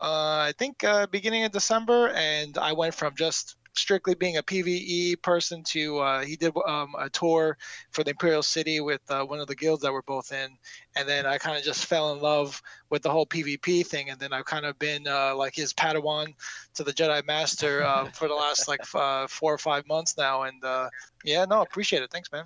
uh, 0.00 0.46
I 0.46 0.52
think 0.56 0.84
uh, 0.84 1.06
beginning 1.06 1.44
of 1.44 1.52
December, 1.52 2.10
and 2.14 2.56
I 2.56 2.72
went 2.72 2.94
from 2.94 3.14
just 3.16 3.56
strictly 3.78 4.14
being 4.14 4.36
a 4.36 4.42
PVE 4.42 5.22
person 5.22 5.62
to 5.64 5.98
uh, 5.98 6.20
he 6.22 6.36
did 6.36 6.52
um, 6.66 6.94
a 6.98 7.08
tour 7.10 7.56
for 7.90 8.04
the 8.04 8.10
Imperial 8.10 8.42
City 8.42 8.80
with 8.80 9.00
uh, 9.10 9.24
one 9.24 9.40
of 9.40 9.46
the 9.46 9.54
guilds 9.54 9.82
that 9.82 9.92
we're 9.92 10.02
both 10.02 10.32
in, 10.32 10.56
and 10.96 11.08
then 11.08 11.26
I 11.26 11.38
kind 11.38 11.56
of 11.56 11.62
just 11.62 11.86
fell 11.86 12.12
in 12.12 12.20
love 12.20 12.60
with 12.90 13.02
the 13.02 13.10
whole 13.10 13.26
PvP 13.26 13.86
thing, 13.86 14.10
and 14.10 14.18
then 14.18 14.32
I've 14.32 14.44
kind 14.44 14.66
of 14.66 14.78
been 14.78 15.06
uh, 15.06 15.34
like 15.34 15.54
his 15.54 15.72
Padawan 15.72 16.34
to 16.74 16.84
the 16.84 16.92
Jedi 16.92 17.24
Master 17.26 17.82
uh, 17.82 18.04
for 18.12 18.28
the 18.28 18.34
last 18.34 18.68
like 18.68 18.80
uh, 18.94 19.26
four 19.26 19.52
or 19.52 19.58
five 19.58 19.86
months 19.86 20.16
now, 20.18 20.42
and 20.42 20.62
uh, 20.64 20.88
yeah, 21.24 21.44
no, 21.44 21.62
appreciate 21.62 22.02
it. 22.02 22.10
Thanks, 22.10 22.30
man. 22.32 22.44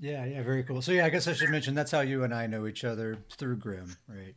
Yeah, 0.00 0.24
yeah, 0.24 0.42
very 0.42 0.64
cool. 0.64 0.82
So 0.82 0.92
yeah, 0.92 1.06
I 1.06 1.10
guess 1.10 1.28
I 1.28 1.32
should 1.32 1.50
mention 1.50 1.74
that's 1.74 1.90
how 1.90 2.00
you 2.00 2.24
and 2.24 2.34
I 2.34 2.46
know 2.46 2.66
each 2.66 2.84
other 2.84 3.16
through 3.30 3.56
Grim, 3.56 3.96
right? 4.08 4.34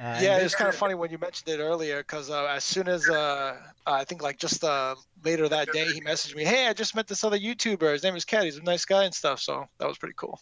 Uh, 0.00 0.18
yeah, 0.22 0.38
it's 0.38 0.54
kind 0.54 0.68
of 0.68 0.74
funny 0.74 0.94
when 0.94 1.10
you 1.10 1.18
mentioned 1.18 1.46
it 1.50 1.62
earlier 1.62 1.98
because 1.98 2.30
uh, 2.30 2.46
as 2.46 2.64
soon 2.64 2.88
as 2.88 3.06
uh, 3.10 3.54
I 3.86 4.02
think 4.04 4.22
like 4.22 4.38
just 4.38 4.64
uh, 4.64 4.94
later 5.24 5.46
that 5.46 5.70
day, 5.72 5.84
he 5.92 6.00
messaged 6.00 6.34
me, 6.34 6.42
"Hey, 6.42 6.68
I 6.68 6.72
just 6.72 6.94
met 6.94 7.06
this 7.06 7.22
other 7.22 7.38
YouTuber. 7.38 7.92
His 7.92 8.02
name 8.02 8.16
is 8.16 8.24
Cat. 8.24 8.44
He's 8.44 8.56
a 8.56 8.62
nice 8.62 8.86
guy 8.86 9.04
and 9.04 9.14
stuff." 9.14 9.40
So 9.40 9.66
that 9.78 9.86
was 9.86 9.98
pretty 9.98 10.14
cool. 10.16 10.40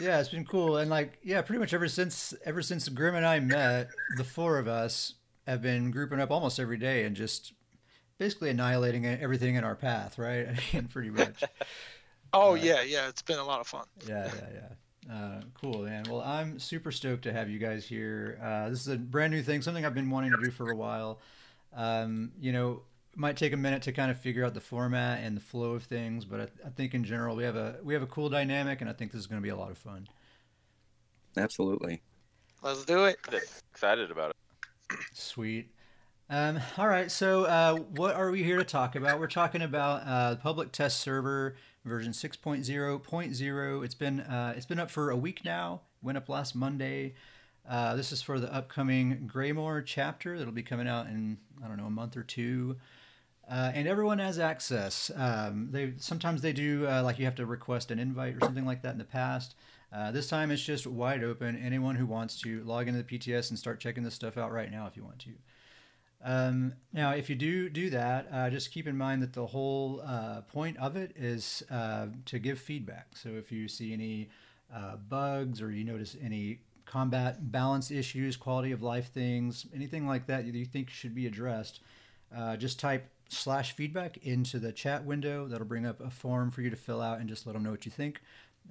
Yeah, 0.00 0.18
it's 0.18 0.30
been 0.30 0.44
cool, 0.44 0.78
and 0.78 0.90
like 0.90 1.20
yeah, 1.22 1.40
pretty 1.42 1.60
much 1.60 1.72
ever 1.72 1.86
since 1.86 2.34
ever 2.44 2.62
since 2.62 2.88
Grim 2.88 3.14
and 3.14 3.24
I 3.24 3.38
met, 3.38 3.90
the 4.16 4.24
four 4.24 4.58
of 4.58 4.66
us 4.66 5.14
have 5.46 5.62
been 5.62 5.92
grouping 5.92 6.20
up 6.20 6.32
almost 6.32 6.58
every 6.58 6.76
day 6.76 7.04
and 7.04 7.14
just 7.14 7.52
basically 8.18 8.50
annihilating 8.50 9.06
everything 9.06 9.54
in 9.54 9.62
our 9.62 9.76
path, 9.76 10.18
right? 10.18 10.48
I 10.48 10.58
mean, 10.72 10.88
pretty 10.88 11.10
much. 11.10 11.44
oh 12.32 12.50
uh, 12.50 12.54
yeah, 12.54 12.82
yeah, 12.82 13.08
it's 13.08 13.22
been 13.22 13.38
a 13.38 13.44
lot 13.44 13.60
of 13.60 13.68
fun. 13.68 13.84
Yeah, 14.08 14.26
yeah, 14.34 14.48
yeah. 14.52 14.68
Uh, 15.10 15.40
cool, 15.54 15.82
man. 15.82 16.04
Well, 16.08 16.20
I'm 16.20 16.58
super 16.58 16.90
stoked 16.90 17.22
to 17.24 17.32
have 17.32 17.48
you 17.48 17.58
guys 17.58 17.86
here. 17.86 18.38
Uh, 18.42 18.68
this 18.70 18.80
is 18.80 18.88
a 18.88 18.96
brand 18.96 19.32
new 19.32 19.42
thing, 19.42 19.62
something 19.62 19.84
I've 19.84 19.94
been 19.94 20.10
wanting 20.10 20.32
to 20.32 20.42
do 20.42 20.50
for 20.50 20.70
a 20.70 20.76
while. 20.76 21.20
Um, 21.74 22.32
you 22.40 22.52
know, 22.52 22.82
might 23.14 23.36
take 23.36 23.52
a 23.52 23.56
minute 23.56 23.82
to 23.82 23.92
kind 23.92 24.10
of 24.10 24.18
figure 24.20 24.44
out 24.44 24.54
the 24.54 24.60
format 24.60 25.22
and 25.22 25.36
the 25.36 25.40
flow 25.40 25.72
of 25.72 25.84
things, 25.84 26.24
but 26.24 26.40
I, 26.40 26.66
I 26.66 26.70
think 26.70 26.94
in 26.94 27.04
general 27.04 27.36
we 27.36 27.44
have 27.44 27.56
a 27.56 27.76
we 27.82 27.94
have 27.94 28.02
a 28.02 28.06
cool 28.06 28.28
dynamic, 28.28 28.80
and 28.80 28.90
I 28.90 28.92
think 28.92 29.12
this 29.12 29.20
is 29.20 29.26
going 29.26 29.40
to 29.40 29.42
be 29.42 29.50
a 29.50 29.56
lot 29.56 29.70
of 29.70 29.78
fun. 29.78 30.08
Absolutely. 31.36 32.02
Let's 32.62 32.84
do 32.84 33.04
it. 33.04 33.18
Excited 33.72 34.10
about 34.10 34.30
it. 34.30 34.98
Sweet. 35.12 35.70
Um, 36.28 36.58
all 36.76 36.88
right, 36.88 37.08
so 37.08 37.44
uh, 37.44 37.76
what 37.76 38.16
are 38.16 38.32
we 38.32 38.42
here 38.42 38.56
to 38.56 38.64
talk 38.64 38.96
about? 38.96 39.20
We're 39.20 39.28
talking 39.28 39.62
about 39.62 40.02
uh, 40.04 40.30
the 40.30 40.40
public 40.40 40.72
test 40.72 40.98
server 40.98 41.54
version 41.84 42.12
6.0.0. 42.12 43.84
It's 43.84 43.94
been 43.94 44.20
uh, 44.20 44.54
it's 44.56 44.66
been 44.66 44.80
up 44.80 44.90
for 44.90 45.10
a 45.10 45.16
week 45.16 45.44
now. 45.44 45.82
Went 46.02 46.18
up 46.18 46.28
last 46.28 46.56
Monday. 46.56 47.14
Uh, 47.68 47.94
this 47.94 48.10
is 48.10 48.22
for 48.22 48.40
the 48.40 48.52
upcoming 48.52 49.30
Greymoor 49.32 49.82
chapter 49.82 50.36
that'll 50.36 50.52
be 50.52 50.64
coming 50.64 50.88
out 50.88 51.06
in 51.06 51.38
I 51.64 51.68
don't 51.68 51.76
know 51.76 51.86
a 51.86 51.90
month 51.90 52.16
or 52.16 52.24
two. 52.24 52.76
Uh, 53.48 53.70
and 53.72 53.86
everyone 53.86 54.18
has 54.18 54.40
access. 54.40 55.12
Um, 55.14 55.68
they 55.70 55.92
sometimes 55.98 56.42
they 56.42 56.52
do 56.52 56.88
uh, 56.88 57.04
like 57.04 57.20
you 57.20 57.24
have 57.26 57.36
to 57.36 57.46
request 57.46 57.92
an 57.92 58.00
invite 58.00 58.34
or 58.34 58.40
something 58.40 58.66
like 58.66 58.82
that 58.82 58.92
in 58.92 58.98
the 58.98 59.04
past. 59.04 59.54
Uh, 59.92 60.10
this 60.10 60.26
time 60.26 60.50
it's 60.50 60.64
just 60.64 60.88
wide 60.88 61.22
open. 61.22 61.56
Anyone 61.56 61.94
who 61.94 62.06
wants 62.06 62.40
to 62.40 62.64
log 62.64 62.88
into 62.88 63.00
the 63.00 63.18
PTS 63.18 63.50
and 63.50 63.58
start 63.60 63.78
checking 63.78 64.02
this 64.02 64.14
stuff 64.14 64.36
out 64.36 64.50
right 64.50 64.72
now 64.72 64.88
if 64.88 64.96
you 64.96 65.04
want 65.04 65.20
to. 65.20 65.30
Um, 66.26 66.72
now, 66.92 67.12
if 67.12 67.30
you 67.30 67.36
do 67.36 67.68
do 67.68 67.88
that, 67.90 68.26
uh, 68.32 68.50
just 68.50 68.72
keep 68.72 68.88
in 68.88 68.96
mind 68.96 69.22
that 69.22 69.32
the 69.32 69.46
whole 69.46 70.02
uh, 70.04 70.40
point 70.40 70.76
of 70.78 70.96
it 70.96 71.12
is 71.14 71.62
uh, 71.70 72.08
to 72.24 72.40
give 72.40 72.58
feedback. 72.58 73.16
So 73.16 73.28
if 73.30 73.52
you 73.52 73.68
see 73.68 73.92
any 73.92 74.28
uh, 74.74 74.96
bugs 74.96 75.62
or 75.62 75.70
you 75.70 75.84
notice 75.84 76.16
any 76.20 76.58
combat 76.84 77.52
balance 77.52 77.92
issues, 77.92 78.36
quality 78.36 78.72
of 78.72 78.82
life 78.82 79.12
things, 79.12 79.66
anything 79.72 80.04
like 80.04 80.26
that 80.26 80.44
you 80.46 80.64
think 80.64 80.90
should 80.90 81.14
be 81.14 81.28
addressed, 81.28 81.78
uh, 82.36 82.56
just 82.56 82.80
type 82.80 83.08
slash 83.28 83.76
feedback 83.76 84.18
into 84.18 84.58
the 84.58 84.72
chat 84.72 85.04
window. 85.04 85.46
That'll 85.46 85.64
bring 85.64 85.86
up 85.86 86.00
a 86.00 86.10
form 86.10 86.50
for 86.50 86.60
you 86.60 86.70
to 86.70 86.76
fill 86.76 87.00
out 87.00 87.20
and 87.20 87.28
just 87.28 87.46
let 87.46 87.52
them 87.52 87.62
know 87.62 87.70
what 87.70 87.86
you 87.86 87.92
think. 87.92 88.20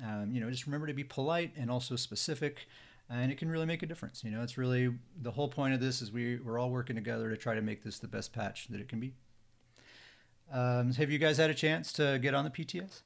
Um, 0.03 0.29
you 0.29 0.41
know, 0.41 0.51
just 0.51 0.65
remember 0.65 0.87
to 0.87 0.93
be 0.93 1.05
polite 1.05 1.53
and 1.55 1.71
also 1.71 1.95
specific 1.95 2.67
and 3.09 3.31
it 3.31 3.37
can 3.37 3.49
really 3.49 3.65
make 3.65 3.83
a 3.83 3.85
difference. 3.85 4.23
You 4.23 4.31
know, 4.31 4.41
it's 4.41 4.57
really 4.57 4.93
the 5.21 5.31
whole 5.31 5.47
point 5.47 5.73
of 5.73 5.79
this 5.79 6.01
is 6.01 6.11
we 6.11 6.37
we're 6.37 6.59
all 6.59 6.69
working 6.69 6.95
together 6.95 7.29
to 7.29 7.37
try 7.37 7.55
to 7.55 7.61
make 7.61 7.83
this 7.83 7.99
the 7.99 8.07
best 8.07 8.33
patch 8.33 8.67
that 8.69 8.81
it 8.81 8.87
can 8.87 8.99
be. 8.99 9.13
Um, 10.51 10.93
have 10.93 11.09
you 11.09 11.17
guys 11.17 11.37
had 11.37 11.49
a 11.49 11.55
chance 11.55 11.91
to 11.93 12.19
get 12.19 12.33
on 12.33 12.43
the 12.43 12.51
PTS? 12.51 13.01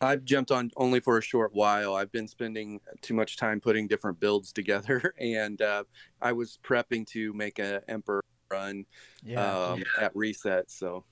I've 0.00 0.24
jumped 0.24 0.50
on 0.50 0.70
only 0.76 1.00
for 1.00 1.16
a 1.16 1.22
short 1.22 1.54
while. 1.54 1.94
I've 1.94 2.12
been 2.12 2.28
spending 2.28 2.80
too 3.00 3.14
much 3.14 3.36
time 3.36 3.60
putting 3.60 3.86
different 3.86 4.20
builds 4.20 4.52
together, 4.52 5.14
and 5.20 5.60
uh, 5.62 5.84
I 6.20 6.32
was 6.32 6.58
prepping 6.62 7.06
to 7.08 7.32
make 7.32 7.58
an 7.58 7.80
Emperor 7.88 8.22
run 8.50 8.84
yeah, 9.24 9.68
um, 9.68 9.78
yeah. 9.78 10.04
at 10.04 10.14
reset. 10.14 10.70
So, 10.70 11.04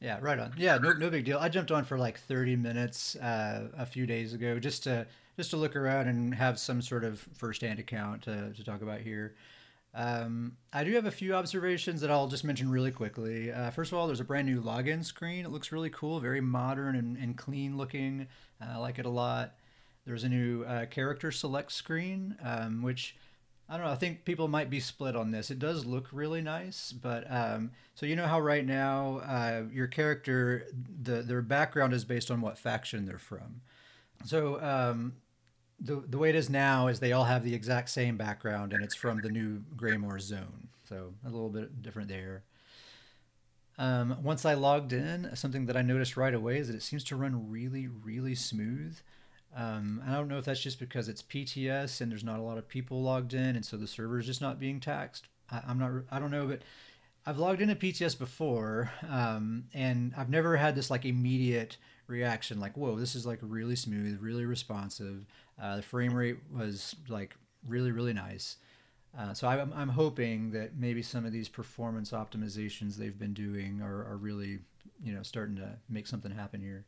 yeah, 0.00 0.18
right 0.20 0.38
on. 0.38 0.52
Yeah, 0.58 0.78
no, 0.78 0.92
no 0.92 1.10
big 1.10 1.24
deal. 1.24 1.38
I 1.38 1.48
jumped 1.48 1.70
on 1.70 1.84
for 1.84 1.96
like 1.96 2.18
30 2.18 2.56
minutes 2.56 3.16
uh, 3.16 3.68
a 3.76 3.86
few 3.86 4.06
days 4.06 4.34
ago 4.34 4.58
just 4.58 4.84
to 4.84 5.06
just 5.36 5.50
to 5.50 5.56
look 5.56 5.76
around 5.76 6.08
and 6.08 6.34
have 6.34 6.58
some 6.58 6.82
sort 6.82 7.04
of 7.04 7.20
first-hand 7.34 7.78
account 7.78 8.22
to, 8.22 8.52
to 8.52 8.64
talk 8.64 8.82
about 8.82 9.00
here. 9.00 9.34
Um, 9.94 10.56
I 10.72 10.84
do 10.84 10.92
have 10.94 11.04
a 11.06 11.10
few 11.10 11.34
observations 11.34 12.00
that 12.00 12.10
I'll 12.10 12.28
just 12.28 12.44
mention 12.44 12.70
really 12.70 12.90
quickly. 12.90 13.52
Uh, 13.52 13.70
first 13.70 13.92
of 13.92 13.98
all, 13.98 14.06
there's 14.06 14.20
a 14.20 14.24
brand 14.24 14.46
new 14.46 14.62
login 14.62 15.04
screen. 15.04 15.44
It 15.44 15.50
looks 15.50 15.70
really 15.70 15.90
cool, 15.90 16.18
very 16.18 16.40
modern 16.40 16.96
and, 16.96 17.16
and 17.16 17.36
clean 17.36 17.76
looking. 17.76 18.26
Uh, 18.60 18.72
I 18.74 18.76
like 18.78 18.98
it 18.98 19.06
a 19.06 19.10
lot. 19.10 19.54
There's 20.06 20.24
a 20.24 20.28
new 20.28 20.64
uh, 20.64 20.86
character 20.86 21.30
select 21.30 21.72
screen, 21.72 22.36
um, 22.42 22.82
which 22.82 23.16
I 23.68 23.76
don't 23.76 23.86
know. 23.86 23.92
I 23.92 23.96
think 23.96 24.24
people 24.24 24.48
might 24.48 24.68
be 24.68 24.80
split 24.80 25.14
on 25.14 25.30
this. 25.30 25.50
It 25.50 25.58
does 25.58 25.86
look 25.86 26.08
really 26.10 26.42
nice, 26.42 26.92
but 26.92 27.24
um, 27.30 27.70
so 27.94 28.06
you 28.06 28.16
know 28.16 28.26
how 28.26 28.40
right 28.40 28.66
now 28.66 29.18
uh, 29.18 29.62
your 29.72 29.86
character, 29.86 30.66
the 31.02 31.22
their 31.22 31.42
background 31.42 31.92
is 31.94 32.04
based 32.04 32.30
on 32.30 32.40
what 32.40 32.58
faction 32.58 33.06
they're 33.06 33.18
from. 33.18 33.60
So 34.24 34.60
um, 34.60 35.14
the 35.82 36.02
the 36.08 36.18
way 36.18 36.28
it 36.28 36.34
is 36.34 36.48
now 36.48 36.88
is 36.88 37.00
they 37.00 37.12
all 37.12 37.24
have 37.24 37.44
the 37.44 37.54
exact 37.54 37.90
same 37.90 38.16
background, 38.16 38.72
and 38.72 38.82
it's 38.84 38.94
from 38.94 39.20
the 39.20 39.28
new 39.28 39.62
Greymoor 39.76 40.20
zone. 40.20 40.68
So 40.88 41.14
a 41.26 41.30
little 41.30 41.48
bit 41.50 41.82
different 41.82 42.08
there. 42.08 42.44
Um, 43.78 44.18
once 44.22 44.44
I 44.44 44.54
logged 44.54 44.92
in, 44.92 45.30
something 45.34 45.66
that 45.66 45.76
I 45.76 45.82
noticed 45.82 46.16
right 46.16 46.34
away 46.34 46.58
is 46.58 46.68
that 46.68 46.76
it 46.76 46.82
seems 46.82 47.02
to 47.04 47.16
run 47.16 47.50
really, 47.50 47.88
really 47.88 48.34
smooth. 48.34 48.98
Um, 49.56 50.02
I 50.06 50.12
don't 50.12 50.28
know 50.28 50.38
if 50.38 50.44
that's 50.44 50.62
just 50.62 50.78
because 50.78 51.08
it's 51.08 51.22
PTS 51.22 52.00
and 52.00 52.10
there's 52.10 52.24
not 52.24 52.38
a 52.38 52.42
lot 52.42 52.58
of 52.58 52.68
people 52.68 53.02
logged 53.02 53.34
in, 53.34 53.56
and 53.56 53.64
so 53.64 53.76
the 53.76 53.86
server 53.86 54.18
is 54.18 54.26
just 54.26 54.40
not 54.40 54.60
being 54.60 54.80
taxed. 54.80 55.28
I, 55.50 55.62
am 55.68 55.78
not. 55.78 55.90
I 56.10 56.18
don't 56.18 56.30
know, 56.30 56.46
but 56.46 56.62
I've 57.26 57.38
logged 57.38 57.60
into 57.60 57.74
PTS 57.74 58.18
before, 58.18 58.90
um, 59.08 59.64
and 59.74 60.12
I've 60.16 60.30
never 60.30 60.56
had 60.56 60.74
this 60.74 60.90
like 60.90 61.04
immediate 61.04 61.76
reaction, 62.06 62.60
like 62.60 62.76
"Whoa, 62.76 62.96
this 62.98 63.14
is 63.14 63.26
like 63.26 63.38
really 63.42 63.76
smooth, 63.76 64.20
really 64.20 64.44
responsive." 64.44 65.26
Uh, 65.60 65.76
the 65.76 65.82
frame 65.82 66.14
rate 66.14 66.38
was 66.52 66.96
like 67.08 67.34
really, 67.66 67.92
really 67.92 68.12
nice. 68.12 68.56
Uh, 69.18 69.34
so 69.34 69.46
I'm, 69.46 69.72
I'm 69.74 69.90
hoping 69.90 70.50
that 70.52 70.76
maybe 70.76 71.02
some 71.02 71.26
of 71.26 71.32
these 71.32 71.48
performance 71.48 72.12
optimizations 72.12 72.96
they've 72.96 73.18
been 73.18 73.34
doing 73.34 73.82
are, 73.82 74.06
are 74.06 74.16
really, 74.16 74.60
you 75.02 75.12
know, 75.12 75.22
starting 75.22 75.56
to 75.56 75.68
make 75.88 76.06
something 76.06 76.30
happen 76.30 76.60
here. 76.60 76.86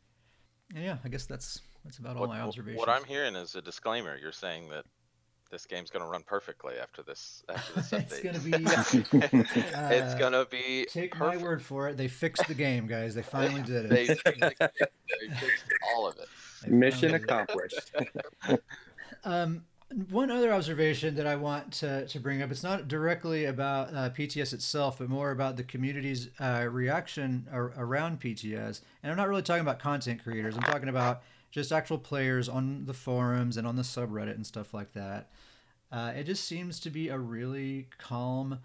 And 0.75 0.83
yeah, 0.83 0.97
I 1.05 1.09
guess 1.09 1.27
that's 1.27 1.61
that's 1.85 1.99
about 1.99 2.17
all 2.17 2.23
what, 2.23 2.31
my 2.31 2.41
observations. 2.41 2.79
What 2.79 2.89
I'm 2.89 3.05
hearing 3.05 3.37
is 3.37 3.55
a 3.55 3.63
disclaimer. 3.63 4.17
You're 4.17 4.33
saying 4.33 4.71
that 4.71 4.87
this 5.51 5.67
game's 5.67 5.91
going 5.91 6.03
to 6.03 6.11
run 6.11 6.23
perfectly 6.23 6.75
after 6.79 7.03
this 7.03 7.43
after 7.49 7.75
this 7.75 7.91
update. 7.93 8.03
it's 8.11 8.21
going 8.21 8.35
to 8.35 8.41
be. 8.41 9.75
uh, 9.75 9.89
it's 9.91 10.15
going 10.15 10.33
to 10.33 10.47
be. 10.51 10.87
Take 10.91 11.13
perfect. 11.13 11.41
my 11.41 11.47
word 11.47 11.63
for 11.63 11.89
it. 11.89 11.97
They 11.97 12.09
fixed 12.09 12.49
the 12.49 12.55
game, 12.55 12.87
guys. 12.87 13.15
They 13.15 13.23
finally 13.23 13.63
did 13.67 13.85
it. 13.85 13.91
they, 13.91 14.07
they, 14.07 14.55
they 14.59 15.35
fixed 15.37 15.65
all 15.95 16.09
of 16.09 16.17
it. 16.17 16.29
Mission 16.67 17.15
accomplished. 17.15 17.93
um, 19.25 19.65
one 20.11 20.31
other 20.31 20.53
observation 20.53 21.15
that 21.15 21.27
I 21.27 21.37
want 21.37 21.73
to, 21.75 22.07
to 22.07 22.19
bring 22.19 22.43
up, 22.43 22.51
it's 22.51 22.63
not 22.63 22.89
directly 22.89 23.45
about 23.45 23.95
uh, 23.95 24.11
PTS 24.11 24.53
itself, 24.53 24.99
but 24.99 25.09
more 25.09 25.31
about 25.31 25.57
the 25.57 25.63
community's 25.63 26.31
uh, 26.41 26.67
reaction 26.71 27.47
ar- 27.53 27.73
around 27.77 28.21
PTS. 28.21 28.81
And 29.03 29.11
I'm 29.13 29.17
not 29.17 29.29
really 29.29 29.43
talking 29.43 29.61
about 29.61 29.79
content 29.79 30.23
creators, 30.23 30.57
I'm 30.57 30.63
talking 30.63 30.89
about 30.89 31.23
just 31.51 31.71
actual 31.71 31.99
players 31.99 32.49
on 32.49 32.85
the 32.87 32.95
forums 32.95 33.57
and 33.57 33.67
on 33.67 33.77
the 33.77 33.83
subreddit 33.83 34.35
and 34.35 34.45
stuff 34.45 34.75
like 34.75 34.93
that. 34.95 35.31
Uh, 35.93 36.13
it 36.17 36.25
just 36.25 36.45
seems 36.45 36.81
to 36.81 36.91
be 36.91 37.09
a 37.09 37.19
really 37.19 37.87
calm, 37.99 38.59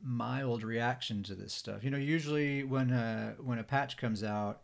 mild 0.00 0.62
reaction 0.62 1.24
to 1.24 1.34
this 1.34 1.52
stuff. 1.52 1.82
You 1.82 1.90
know, 1.90 1.96
usually 1.96 2.62
when 2.62 2.92
a, 2.92 3.34
when 3.40 3.58
a 3.58 3.64
patch 3.64 3.96
comes 3.96 4.22
out, 4.22 4.60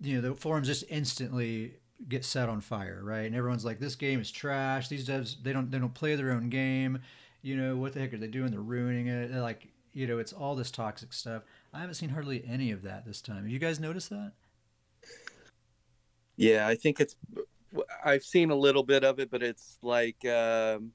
you 0.00 0.14
know, 0.14 0.28
the 0.28 0.34
forums 0.36 0.68
just 0.68 0.84
instantly 0.88 1.74
get 2.08 2.24
set 2.24 2.48
on 2.48 2.60
fire, 2.60 3.00
right? 3.02 3.26
And 3.26 3.34
everyone's 3.34 3.64
like, 3.64 3.78
"This 3.78 3.94
game 3.94 4.20
is 4.20 4.30
trash. 4.30 4.88
These 4.88 5.08
devs 5.08 5.36
they 5.42 5.52
don't 5.52 5.70
they 5.70 5.78
don't 5.78 5.94
play 5.94 6.14
their 6.14 6.32
own 6.32 6.48
game. 6.48 7.00
You 7.42 7.56
know 7.56 7.76
what 7.76 7.92
the 7.92 8.00
heck 8.00 8.12
are 8.12 8.18
they 8.18 8.26
doing? 8.26 8.50
They're 8.50 8.60
ruining 8.60 9.06
it. 9.08 9.30
They're 9.30 9.40
like, 9.40 9.68
you 9.92 10.06
know, 10.06 10.18
it's 10.18 10.32
all 10.32 10.54
this 10.54 10.70
toxic 10.70 11.12
stuff. 11.12 11.42
I 11.72 11.80
haven't 11.80 11.94
seen 11.94 12.10
hardly 12.10 12.44
any 12.46 12.70
of 12.70 12.82
that 12.82 13.06
this 13.06 13.20
time. 13.20 13.42
Have 13.42 13.48
you 13.48 13.58
guys 13.58 13.80
noticed 13.80 14.10
that? 14.10 14.32
Yeah, 16.36 16.66
I 16.66 16.74
think 16.74 17.00
it's. 17.00 17.16
I've 18.04 18.24
seen 18.24 18.50
a 18.50 18.56
little 18.56 18.82
bit 18.82 19.04
of 19.04 19.18
it, 19.18 19.30
but 19.30 19.42
it's 19.42 19.78
like 19.82 20.24
um, 20.26 20.92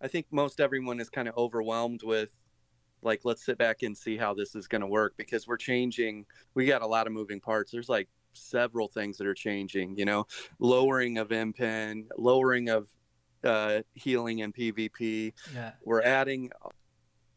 I 0.00 0.08
think 0.08 0.26
most 0.30 0.60
everyone 0.60 1.00
is 1.00 1.10
kind 1.10 1.28
of 1.28 1.36
overwhelmed 1.36 2.02
with 2.02 2.30
like 3.02 3.20
let's 3.24 3.44
sit 3.44 3.58
back 3.58 3.82
and 3.82 3.96
see 3.96 4.16
how 4.16 4.34
this 4.34 4.54
is 4.54 4.66
going 4.66 4.80
to 4.80 4.86
work 4.86 5.14
because 5.16 5.46
we're 5.46 5.56
changing 5.56 6.26
we 6.54 6.66
got 6.66 6.82
a 6.82 6.86
lot 6.86 7.06
of 7.06 7.12
moving 7.12 7.40
parts 7.40 7.72
there's 7.72 7.88
like 7.88 8.08
several 8.32 8.88
things 8.88 9.16
that 9.18 9.26
are 9.26 9.34
changing 9.34 9.96
you 9.96 10.04
know 10.04 10.26
lowering 10.58 11.18
of 11.18 11.28
impen 11.28 12.04
lowering 12.16 12.68
of 12.68 12.88
uh, 13.44 13.80
healing 13.94 14.42
and 14.42 14.54
pvp 14.54 15.32
Yeah. 15.54 15.72
we're 15.84 16.02
adding 16.02 16.50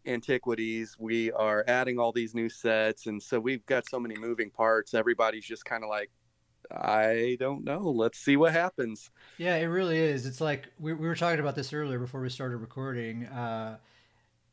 antiquities 0.05 0.97
we 0.99 1.31
are 1.31 1.63
adding 1.67 1.97
all 1.97 2.11
these 2.11 2.35
new 2.35 2.49
sets 2.49 3.05
and 3.05 3.21
so 3.23 3.39
we've 3.39 3.65
got 3.65 3.87
so 3.87 3.99
many 3.99 4.15
moving 4.17 4.49
parts 4.49 4.93
everybody's 4.93 5.45
just 5.45 5.63
kind 5.63 5.81
of 5.81 5.89
like 5.89 6.09
i 6.71 7.37
don't 7.39 7.63
know 7.63 7.79
let's 7.79 8.17
see 8.17 8.35
what 8.35 8.51
happens 8.51 9.09
Yeah, 9.37 9.55
it 9.55 9.65
really 9.65 9.97
is. 9.97 10.25
It's 10.25 10.41
like 10.41 10.67
we, 10.79 10.93
we 10.93 11.07
were 11.07 11.15
talking 11.15 11.39
about 11.39 11.55
this 11.55 11.71
earlier 11.73 11.99
before 11.99 12.21
we 12.21 12.29
started 12.29 12.57
recording. 12.57 13.25
Uh, 13.25 13.77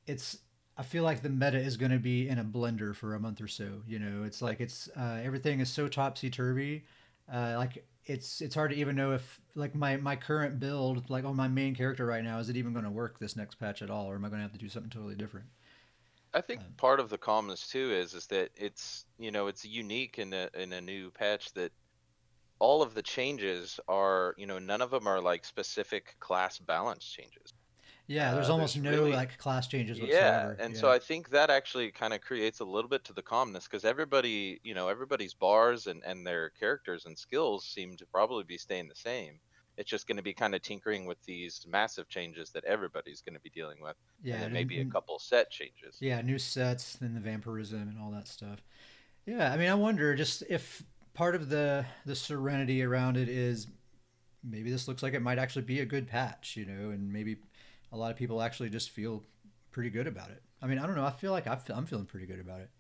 it's 0.07 0.39
I 0.81 0.83
feel 0.83 1.05
like 1.05 1.23
the 1.23 1.29
meta 1.29 1.59
is 1.59 1.77
going 1.77 1.93
to 1.93 1.99
be 1.99 2.29
in 2.29 2.39
a 2.39 2.45
blender 2.45 2.95
for 2.97 3.15
a 3.15 3.21
month 3.21 3.41
or 3.43 3.49
so. 3.49 3.83
You 3.87 3.99
know, 3.99 4.25
it's 4.25 4.41
like 4.41 4.61
it's 4.61 4.89
uh, 4.97 5.21
everything 5.23 5.61
is 5.61 5.69
so 5.71 5.89
topsy 5.89 6.31
turvy. 6.31 6.85
Uh, 7.33 7.55
like 7.59 7.85
it's 8.07 8.41
it's 8.41 8.55
hard 8.55 8.71
to 8.71 8.77
even 8.77 8.97
know 8.97 9.13
if 9.13 9.41
like 9.55 9.75
my 9.75 9.99
my 9.99 10.17
current 10.17 10.59
build, 10.59 11.11
like 11.11 11.25
on 11.27 11.37
my 11.37 11.49
main 11.49 11.75
character 11.75 12.07
right 12.07 12.25
now, 12.25 12.39
is 12.39 12.49
it 12.49 12.57
even 12.57 12.73
going 12.73 12.87
to 12.87 12.91
work 12.91 13.19
this 13.19 13.37
next 13.37 13.57
patch 13.57 13.83
at 13.83 13.91
all, 13.91 14.07
or 14.11 14.15
am 14.15 14.25
I 14.25 14.29
going 14.31 14.39
to 14.41 14.45
have 14.45 14.53
to 14.53 14.59
do 14.59 14.71
something 14.71 14.91
totally 14.91 15.17
different? 15.17 15.47
I 16.35 16.41
think 16.41 16.61
Um, 16.61 16.75
part 16.77 16.99
of 17.01 17.09
the 17.09 17.19
calmness 17.19 17.69
too 17.69 17.93
is 17.93 18.15
is 18.15 18.27
that 18.29 18.51
it's 18.57 19.07
you 19.19 19.31
know 19.31 19.47
it's 19.47 19.65
unique 19.65 20.19
in 20.19 20.33
a 20.33 20.51
in 20.55 20.73
a 20.73 20.81
new 20.81 21.13
patch 21.13 21.53
that 21.55 21.73
all 22.61 22.83
of 22.83 22.95
the 22.95 23.03
changes 23.03 23.81
are 23.89 24.35
you 24.39 24.47
know 24.47 24.59
none 24.61 24.83
of 24.83 24.91
them 24.91 25.07
are 25.09 25.21
like 25.21 25.45
specific 25.45 26.17
class 26.21 26.59
balance 26.59 27.05
changes. 27.07 27.55
Yeah, 28.11 28.35
there's 28.35 28.49
Uh, 28.49 28.55
almost 28.55 28.75
there's 28.75 28.83
no 28.85 28.91
really- 28.91 29.13
like 29.13 29.39
class 29.39 29.69
changes 29.69 29.99
Yeah, 30.01 30.55
and 30.59 30.75
yeah. 30.75 30.81
so 30.81 30.91
I 30.91 30.99
think 30.99 31.31
that 31.31 31.49
actually 31.49 31.93
kind 31.93 32.13
of 32.13 32.21
creates 32.21 32.59
a 32.59 32.65
little 32.65 32.89
bit 32.91 33.05
to 33.05 33.13
the 33.13 33.23
calmness 33.23 33.65
because 33.69 33.85
everybody 33.85 34.61
you 34.65 34.75
know 34.75 34.89
everybody's 34.89 35.33
bars 35.33 35.87
and 35.87 36.03
and 36.05 36.27
their 36.27 36.51
characters 36.51 37.07
and 37.07 37.17
skills 37.17 37.65
seem 37.65 37.97
to 37.99 38.07
probably 38.07 38.43
be 38.43 38.59
staying 38.59 38.89
the 38.89 38.97
same. 38.97 39.39
It's 39.77 39.89
just 39.89 40.09
going 40.09 40.17
to 40.17 40.23
be 40.25 40.35
kind 40.35 40.55
of 40.57 40.61
tinkering 40.61 41.07
with 41.07 41.23
these 41.25 41.65
massive 41.69 42.09
changes 42.09 42.51
that 42.51 42.65
everybody's 42.65 43.21
going 43.23 43.35
to 43.35 43.41
be 43.41 43.51
dealing 43.51 43.81
with, 43.81 43.97
yeah, 44.23 44.35
and 44.35 44.43
then 44.43 44.47
and- 44.49 44.55
maybe 44.55 44.81
a 44.81 44.85
couple 44.87 45.19
set 45.21 45.49
changes. 45.51 45.97
Yeah, 46.01 46.21
new 46.21 46.39
sets, 46.39 46.97
then 46.97 47.15
the 47.15 47.21
vampirism 47.21 47.89
and 47.89 47.99
all 48.01 48.11
that 48.11 48.27
stuff. 48.27 48.61
Yeah, 49.25 49.53
I 49.53 49.57
mean, 49.57 49.69
I 49.71 49.75
wonder 49.75 50.17
just 50.17 50.43
if 50.51 50.83
part 51.15 51.37
of 51.37 51.49
the 51.49 51.87
the 52.05 52.17
serenity 52.17 52.83
around 52.83 53.17
it 53.17 53.29
is 53.29 53.69
maybe 54.43 54.71
this 54.71 54.89
looks 54.89 55.03
like 55.03 55.15
it 55.15 55.21
might 55.23 55.39
actually 55.39 55.63
be 55.65 55.79
a 55.81 55.87
good 55.87 56.09
patch, 56.09 56.57
you 56.57 56.65
know, 56.67 56.91
and 56.91 57.13
maybe 57.13 57.37
a 57.93 57.97
lot 57.97 58.11
of 58.11 58.17
people 58.17 58.43
actually 58.43 58.71
just 58.71 58.91
feel 58.91 59.23
pretty 59.71 59.91
good 59.91 60.07
about 60.07 60.31
it. 60.31 60.43
I 60.63 60.67
mean, 60.67 60.79
I 60.79 60.87
don't 60.87 60.97
know. 60.97 61.05
I 61.05 61.11
feel 61.11 61.33
like 61.33 61.47
I'm 61.47 61.87
feeling 61.87 62.07
pretty 62.07 62.27
good 62.27 62.41
about 62.41 62.61
it. 62.61 62.71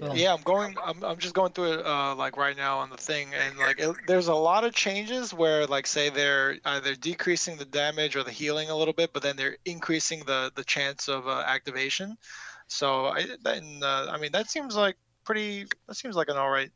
Well, 0.00 0.16
Yeah, 0.16 0.32
I'm 0.32 0.42
going. 0.42 0.76
I'm, 0.82 1.02
I'm 1.04 1.18
just 1.18 1.34
going 1.34 1.52
through 1.52 1.74
it 1.74 1.86
uh, 1.86 2.14
like 2.14 2.36
right 2.36 2.56
now 2.56 2.78
on 2.78 2.90
the 2.90 2.96
thing, 2.96 3.28
and 3.34 3.58
like 3.58 3.78
it, 3.78 3.94
there's 4.06 4.28
a 4.28 4.34
lot 4.34 4.64
of 4.64 4.74
changes 4.74 5.34
where 5.34 5.66
like 5.66 5.86
say 5.86 6.08
they're 6.08 6.56
either 6.64 6.94
decreasing 6.94 7.56
the 7.56 7.64
damage 7.66 8.16
or 8.16 8.22
the 8.22 8.30
healing 8.30 8.70
a 8.70 8.76
little 8.76 8.94
bit, 8.94 9.12
but 9.12 9.22
then 9.22 9.36
they're 9.36 9.56
increasing 9.66 10.20
the 10.26 10.50
the 10.54 10.64
chance 10.64 11.08
of 11.08 11.28
uh, 11.28 11.44
activation. 11.46 12.16
So 12.68 13.06
I 13.06 13.26
then 13.42 13.80
uh, 13.82 14.08
I 14.10 14.18
mean 14.18 14.32
that 14.32 14.50
seems 14.50 14.76
like 14.76 14.96
pretty. 15.24 15.66
That 15.88 15.94
seems 15.94 16.16
like 16.16 16.28
an 16.28 16.36
all 16.36 16.50
right 16.50 16.70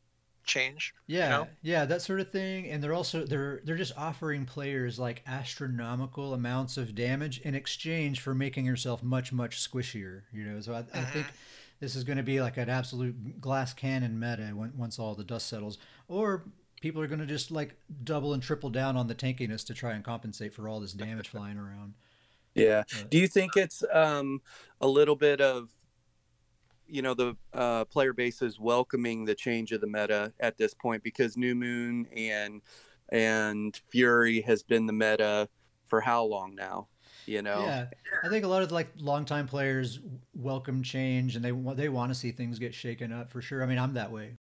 change. 0.46 0.94
Yeah, 1.06 1.28
know? 1.28 1.48
yeah, 1.62 1.84
that 1.84 2.02
sort 2.02 2.20
of 2.20 2.30
thing. 2.30 2.70
And 2.70 2.82
they're 2.82 2.94
also 2.94 3.24
they're 3.24 3.60
they're 3.64 3.76
just 3.76 3.96
offering 3.96 4.46
players 4.46 4.98
like 4.98 5.22
astronomical 5.26 6.34
amounts 6.34 6.76
of 6.76 6.94
damage 6.94 7.40
in 7.40 7.54
exchange 7.54 8.20
for 8.20 8.34
making 8.34 8.64
yourself 8.64 9.02
much 9.02 9.32
much 9.32 9.58
squishier. 9.58 10.22
You 10.32 10.44
know, 10.44 10.60
so 10.60 10.74
I, 10.74 10.98
I 10.98 11.04
think 11.04 11.26
this 11.80 11.94
is 11.96 12.04
going 12.04 12.16
to 12.18 12.22
be 12.22 12.40
like 12.40 12.56
an 12.56 12.70
absolute 12.70 13.40
glass 13.40 13.74
cannon 13.74 14.18
meta 14.18 14.52
when, 14.54 14.72
once 14.76 14.98
all 14.98 15.14
the 15.14 15.24
dust 15.24 15.48
settles, 15.48 15.78
or 16.08 16.44
people 16.80 17.02
are 17.02 17.06
going 17.06 17.20
to 17.20 17.26
just 17.26 17.50
like 17.50 17.76
double 18.04 18.32
and 18.34 18.42
triple 18.42 18.70
down 18.70 18.96
on 18.96 19.06
the 19.06 19.14
tankiness 19.14 19.64
to 19.66 19.74
try 19.74 19.92
and 19.92 20.04
compensate 20.04 20.54
for 20.54 20.68
all 20.68 20.80
this 20.80 20.92
damage 20.92 21.28
flying 21.30 21.58
around. 21.58 21.94
Yeah. 22.54 22.84
But- 22.90 23.10
Do 23.10 23.18
you 23.18 23.28
think 23.28 23.56
it's 23.56 23.84
um, 23.92 24.40
a 24.80 24.88
little 24.88 25.16
bit 25.16 25.40
of, 25.40 25.68
you 26.88 27.02
know, 27.02 27.14
the 27.14 27.36
uh, 27.52 27.84
player 27.86 28.12
base 28.12 28.42
is 28.42 28.58
welcoming 28.58 29.24
the 29.24 29.34
change 29.34 29.72
of 29.72 29.80
the 29.80 29.86
meta 29.86 30.32
at 30.40 30.58
this 30.58 30.74
point 30.74 31.02
because 31.02 31.36
New 31.36 31.54
Moon 31.54 32.06
and 32.14 32.62
and 33.10 33.80
Fury 33.88 34.40
has 34.42 34.62
been 34.62 34.86
the 34.86 34.92
meta 34.92 35.48
for 35.86 36.00
how 36.00 36.24
long 36.24 36.54
now? 36.54 36.88
You 37.26 37.42
know. 37.42 37.60
Yeah, 37.60 37.86
I 38.24 38.28
think 38.28 38.44
a 38.44 38.48
lot 38.48 38.62
of 38.62 38.72
like 38.72 38.88
longtime 38.98 39.48
players 39.48 40.00
welcome 40.34 40.82
change 40.82 41.36
and 41.36 41.44
they 41.44 41.52
they 41.74 41.88
want 41.88 42.10
to 42.10 42.14
see 42.14 42.32
things 42.32 42.58
get 42.58 42.74
shaken 42.74 43.12
up 43.12 43.30
for 43.30 43.40
sure. 43.40 43.62
I 43.62 43.66
mean, 43.66 43.78
I'm 43.78 43.94
that 43.94 44.12
way. 44.12 44.36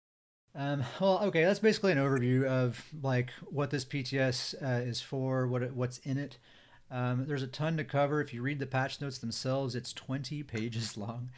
Um, 0.54 0.84
well, 1.00 1.20
okay, 1.26 1.46
that's 1.46 1.60
basically 1.60 1.94
an 1.94 1.98
overview 1.98 2.44
of 2.46 2.84
like 3.02 3.32
what 3.50 3.70
this 3.70 3.86
PTS 3.86 4.62
uh, 4.62 4.82
is 4.82 5.02
for, 5.02 5.48
what 5.48 5.72
what's 5.74 6.00
in 6.00 6.18
it. 6.18 6.38
Um, 6.90 7.26
there's 7.26 7.44
a 7.44 7.48
ton 7.48 7.78
to 7.78 7.86
cover. 7.86 8.20
If 8.20 8.34
you 8.34 8.42
read 8.42 8.60
the 8.60 8.68
patch 8.68 9.00
notes 9.00 9.18
themselves, 9.18 9.76
it's 9.76 9.94
20 9.94 10.44
pages 10.44 10.98
long. 10.98 11.30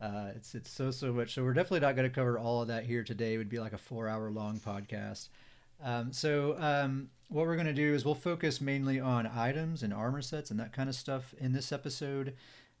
Uh, 0.00 0.30
it's 0.34 0.54
it's 0.54 0.70
so 0.70 0.90
so 0.90 1.12
much. 1.12 1.34
So 1.34 1.44
we're 1.44 1.52
definitely 1.52 1.80
not 1.80 1.96
going 1.96 2.08
to 2.08 2.14
cover 2.14 2.38
all 2.38 2.62
of 2.62 2.68
that 2.68 2.84
here 2.84 3.04
today. 3.04 3.34
It 3.34 3.38
would 3.38 3.50
be 3.50 3.58
like 3.58 3.72
a 3.72 3.78
four 3.78 4.08
hour 4.08 4.30
long 4.30 4.58
podcast. 4.58 5.28
Um, 5.82 6.12
so 6.12 6.56
um, 6.58 7.10
what 7.28 7.46
we're 7.46 7.56
going 7.56 7.66
to 7.66 7.72
do 7.72 7.94
is 7.94 8.04
we'll 8.04 8.14
focus 8.14 8.60
mainly 8.60 9.00
on 9.00 9.26
items 9.26 9.82
and 9.82 9.94
armor 9.94 10.22
sets 10.22 10.50
and 10.50 10.58
that 10.60 10.72
kind 10.72 10.88
of 10.88 10.94
stuff 10.94 11.34
in 11.38 11.52
this 11.52 11.72
episode, 11.72 12.34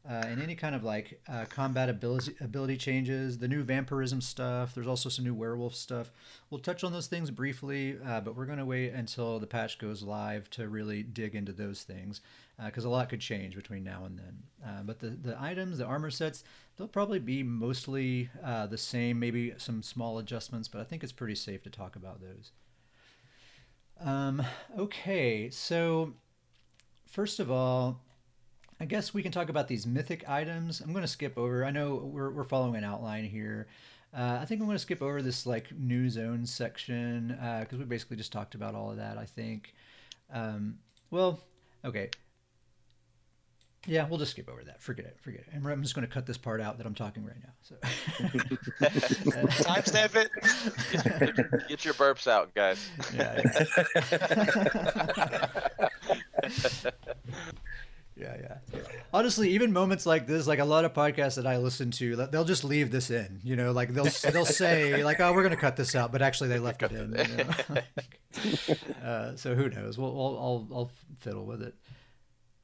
uh, 0.08 0.24
and 0.26 0.40
any 0.40 0.54
kind 0.54 0.74
of 0.74 0.82
like 0.82 1.20
uh, 1.28 1.44
combat 1.50 1.88
ability 1.88 2.34
ability 2.40 2.76
changes, 2.76 3.38
the 3.38 3.48
new 3.48 3.62
vampirism 3.62 4.20
stuff. 4.20 4.74
There's 4.74 4.86
also 4.86 5.08
some 5.08 5.24
new 5.24 5.34
werewolf 5.34 5.74
stuff. 5.74 6.10
We'll 6.48 6.60
touch 6.60 6.82
on 6.84 6.92
those 6.92 7.06
things 7.06 7.30
briefly, 7.30 7.98
uh, 8.06 8.20
but 8.20 8.34
we're 8.34 8.46
going 8.46 8.58
to 8.58 8.64
wait 8.64 8.92
until 8.92 9.38
the 9.38 9.46
patch 9.46 9.78
goes 9.78 10.02
live 10.02 10.48
to 10.50 10.68
really 10.68 11.02
dig 11.02 11.34
into 11.34 11.52
those 11.52 11.82
things 11.82 12.20
because 12.66 12.84
a 12.84 12.90
lot 12.90 13.08
could 13.08 13.20
change 13.20 13.54
between 13.54 13.84
now 13.84 14.04
and 14.04 14.18
then. 14.18 14.42
Uh, 14.66 14.82
but 14.82 14.98
the 14.98 15.10
the 15.10 15.36
items, 15.40 15.78
the 15.78 15.84
armor 15.84 16.10
sets, 16.10 16.44
they'll 16.76 16.88
probably 16.88 17.18
be 17.18 17.42
mostly 17.42 18.30
uh, 18.44 18.66
the 18.66 18.78
same. 18.78 19.18
Maybe 19.18 19.52
some 19.58 19.82
small 19.82 20.18
adjustments, 20.18 20.68
but 20.68 20.80
I 20.80 20.84
think 20.84 21.02
it's 21.02 21.12
pretty 21.12 21.34
safe 21.34 21.62
to 21.64 21.70
talk 21.70 21.96
about 21.96 22.20
those. 22.20 22.52
Um, 24.02 24.42
okay, 24.78 25.50
so 25.50 26.14
first 27.06 27.38
of 27.38 27.50
all, 27.50 28.00
I 28.80 28.86
guess 28.86 29.12
we 29.12 29.22
can 29.22 29.30
talk 29.30 29.50
about 29.50 29.68
these 29.68 29.86
mythic 29.86 30.26
items. 30.28 30.80
I'm 30.80 30.92
going 30.92 31.02
to 31.02 31.08
skip 31.08 31.36
over. 31.36 31.66
I 31.66 31.70
know 31.70 31.96
we're, 31.96 32.30
we're 32.30 32.44
following 32.44 32.76
an 32.76 32.84
outline 32.84 33.24
here. 33.24 33.66
Uh, 34.16 34.38
I 34.40 34.46
think 34.46 34.60
I'm 34.60 34.66
going 34.66 34.76
to 34.76 34.82
skip 34.82 35.02
over 35.02 35.20
this 35.20 35.46
like 35.46 35.70
new 35.78 36.08
zone 36.08 36.46
section 36.46 37.36
because 37.60 37.78
we 37.78 37.84
basically 37.84 38.16
just 38.16 38.32
talked 38.32 38.54
about 38.54 38.74
all 38.74 38.90
of 38.90 38.96
that. 38.96 39.18
I 39.18 39.26
think. 39.26 39.74
Um, 40.32 40.78
well, 41.10 41.40
okay. 41.84 42.08
Yeah, 43.86 44.06
we'll 44.08 44.18
just 44.18 44.32
skip 44.32 44.48
over 44.48 44.62
that. 44.64 44.82
Forget 44.82 45.06
it. 45.06 45.16
Forget 45.20 45.40
it. 45.40 45.48
And 45.52 45.66
I'm 45.66 45.82
just 45.82 45.94
going 45.94 46.06
to 46.06 46.12
cut 46.12 46.26
this 46.26 46.36
part 46.36 46.60
out 46.60 46.76
that 46.78 46.86
I'm 46.86 46.94
talking 46.94 47.24
right 47.24 47.36
now. 47.42 47.52
So. 47.62 47.76
Timestamp 49.64 50.16
it. 50.16 50.30
Get 51.68 51.84
your 51.84 51.94
burps 51.94 52.26
out, 52.26 52.54
guys. 52.54 52.90
yeah. 53.14 53.40
yeah, 56.42 56.90
yeah. 58.20 58.58
Yeah. 58.72 58.80
Honestly, 59.12 59.50
even 59.50 59.72
moments 59.72 60.06
like 60.06 60.26
this, 60.26 60.46
like 60.46 60.58
a 60.58 60.64
lot 60.64 60.84
of 60.84 60.92
podcasts 60.92 61.36
that 61.36 61.46
I 61.46 61.56
listen 61.58 61.90
to, 61.92 62.16
they'll 62.16 62.44
just 62.44 62.64
leave 62.64 62.90
this 62.90 63.10
in. 63.10 63.40
You 63.42 63.56
know, 63.56 63.72
like 63.72 63.94
they'll 63.94 64.04
they'll 64.32 64.44
say 64.44 65.02
like, 65.10 65.20
"Oh, 65.20 65.32
we're 65.32 65.42
gonna 65.42 65.56
cut 65.56 65.76
this 65.76 65.94
out," 65.94 66.12
but 66.12 66.22
actually 66.22 66.48
they 66.48 66.58
left 66.58 66.82
it 66.82 66.92
in. 66.92 67.12
You 67.12 67.36
know? 67.44 67.80
uh, 69.04 69.36
so 69.36 69.54
who 69.54 69.68
knows? 69.68 69.98
We'll, 69.98 70.10
I'll, 70.10 70.38
I'll 70.38 70.68
I'll 70.72 70.90
fiddle 71.18 71.46
with 71.46 71.62
it. 71.62 71.74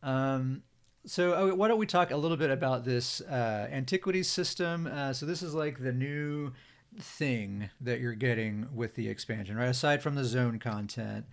Um, 0.02 0.62
so 1.06 1.50
uh, 1.50 1.54
why 1.54 1.68
don't 1.68 1.78
we 1.78 1.86
talk 1.86 2.10
a 2.10 2.16
little 2.16 2.36
bit 2.36 2.50
about 2.50 2.84
this 2.84 3.20
uh, 3.20 3.68
antiquities 3.70 4.28
system? 4.28 4.86
Uh, 4.86 5.12
so 5.12 5.26
this 5.26 5.42
is 5.42 5.54
like 5.54 5.78
the 5.78 5.92
new 5.92 6.52
thing 6.98 7.70
that 7.80 8.00
you're 8.00 8.14
getting 8.14 8.68
with 8.74 8.94
the 8.94 9.08
expansion, 9.08 9.56
right? 9.56 9.68
Aside 9.68 10.02
from 10.02 10.14
the 10.14 10.24
zone 10.24 10.58
content, 10.58 11.26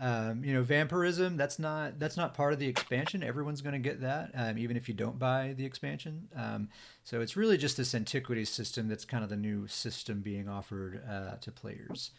um, 0.00 0.42
you 0.42 0.54
know, 0.54 0.62
vampirism. 0.62 1.36
That's 1.36 1.58
not 1.58 1.98
that's 1.98 2.16
not 2.16 2.32
part 2.34 2.54
of 2.54 2.58
the 2.58 2.66
expansion. 2.66 3.22
Everyone's 3.22 3.60
going 3.60 3.74
to 3.74 3.78
get 3.78 4.00
that, 4.00 4.30
um, 4.34 4.56
even 4.56 4.76
if 4.76 4.88
you 4.88 4.94
don't 4.94 5.18
buy 5.18 5.54
the 5.56 5.66
expansion. 5.66 6.28
Um, 6.34 6.70
so 7.04 7.20
it's 7.20 7.36
really 7.36 7.58
just 7.58 7.76
this 7.76 7.94
antiquity 7.94 8.46
system 8.46 8.88
that's 8.88 9.04
kind 9.04 9.22
of 9.22 9.28
the 9.28 9.36
new 9.36 9.68
system 9.68 10.20
being 10.20 10.48
offered 10.48 11.02
uh, 11.08 11.36
to 11.42 11.52
players. 11.52 12.12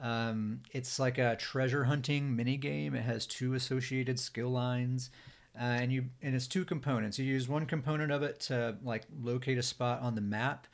Um, 0.00 0.60
it's 0.72 0.98
like 0.98 1.16
a 1.16 1.36
treasure 1.36 1.84
hunting 1.84 2.36
mini 2.36 2.58
game. 2.58 2.94
It 2.94 3.02
has 3.02 3.26
two 3.26 3.54
associated 3.54 4.20
skill 4.20 4.50
lines, 4.50 5.08
uh, 5.58 5.64
and 5.64 5.90
you 5.90 6.04
and 6.20 6.34
it's 6.34 6.46
two 6.46 6.66
components. 6.66 7.18
You 7.18 7.24
use 7.24 7.48
one 7.48 7.64
component 7.64 8.12
of 8.12 8.22
it 8.22 8.40
to 8.40 8.76
like 8.84 9.04
locate 9.22 9.56
a 9.56 9.62
spot 9.62 10.02
on 10.02 10.16
the 10.16 10.20
map, 10.20 10.66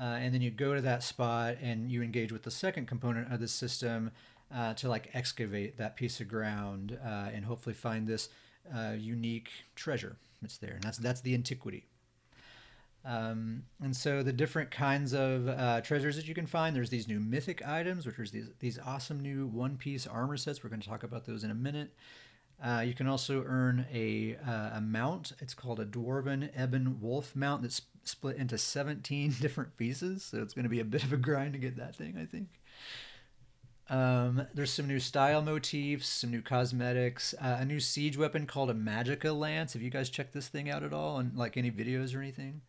uh, 0.00 0.02
and 0.02 0.34
then 0.34 0.42
you 0.42 0.50
go 0.50 0.74
to 0.74 0.80
that 0.80 1.04
spot 1.04 1.58
and 1.62 1.92
you 1.92 2.02
engage 2.02 2.32
with 2.32 2.42
the 2.42 2.50
second 2.50 2.88
component 2.88 3.32
of 3.32 3.38
the 3.38 3.46
system 3.46 4.10
uh, 4.54 4.74
to 4.74 4.88
like 4.88 5.10
excavate 5.14 5.78
that 5.78 5.96
piece 5.96 6.20
of 6.20 6.28
ground 6.28 6.98
uh, 7.04 7.30
and 7.32 7.44
hopefully 7.44 7.74
find 7.74 8.06
this 8.06 8.28
uh, 8.74 8.92
unique 8.96 9.50
treasure 9.74 10.16
that's 10.42 10.58
there. 10.58 10.74
And 10.74 10.82
that's 10.82 10.98
that's 10.98 11.20
the 11.20 11.34
antiquity. 11.34 11.86
Um, 13.06 13.62
and 13.80 13.94
so 13.94 14.24
the 14.24 14.32
different 14.32 14.72
kinds 14.72 15.14
of 15.14 15.48
uh, 15.48 15.80
treasures 15.80 16.16
that 16.16 16.26
you 16.26 16.34
can 16.34 16.46
find, 16.46 16.74
there's 16.74 16.90
these 16.90 17.06
new 17.06 17.20
mythic 17.20 17.64
items, 17.64 18.04
which 18.04 18.18
are 18.18 18.26
these, 18.26 18.50
these 18.58 18.80
awesome 18.84 19.20
new 19.20 19.46
one 19.46 19.76
piece 19.76 20.08
armor 20.08 20.36
sets. 20.36 20.64
We're 20.64 20.70
going 20.70 20.80
to 20.82 20.88
talk 20.88 21.04
about 21.04 21.24
those 21.24 21.44
in 21.44 21.52
a 21.52 21.54
minute. 21.54 21.94
Uh, 22.62 22.82
you 22.84 22.94
can 22.94 23.06
also 23.06 23.44
earn 23.46 23.86
a, 23.94 24.36
uh, 24.44 24.78
a 24.78 24.80
mount. 24.80 25.32
It's 25.40 25.54
called 25.54 25.78
a 25.78 25.84
Dwarven 25.84 26.50
Ebon 26.60 27.00
Wolf 27.00 27.36
mount 27.36 27.62
that's 27.62 27.82
split 28.02 28.38
into 28.38 28.58
17 28.58 29.36
different 29.40 29.76
pieces. 29.76 30.24
So 30.24 30.42
it's 30.42 30.54
going 30.54 30.64
to 30.64 30.68
be 30.68 30.80
a 30.80 30.84
bit 30.84 31.04
of 31.04 31.12
a 31.12 31.16
grind 31.16 31.52
to 31.52 31.60
get 31.60 31.76
that 31.76 31.94
thing, 31.94 32.16
I 32.20 32.24
think. 32.24 32.48
Um, 33.88 34.46
there's 34.52 34.72
some 34.72 34.88
new 34.88 34.98
style 34.98 35.42
motifs, 35.42 36.08
some 36.08 36.30
new 36.30 36.42
cosmetics, 36.42 37.34
uh, 37.40 37.58
a 37.60 37.64
new 37.64 37.78
siege 37.78 38.18
weapon 38.18 38.46
called 38.46 38.70
a 38.70 38.74
Magica 38.74 39.36
Lance. 39.36 39.74
Have 39.74 39.82
you 39.82 39.90
guys 39.90 40.10
checked 40.10 40.32
this 40.32 40.48
thing 40.48 40.68
out 40.68 40.82
at 40.82 40.92
all? 40.92 41.18
And 41.18 41.36
like 41.36 41.56
any 41.56 41.70
videos 41.70 42.14
or 42.14 42.20
anything? 42.20 42.62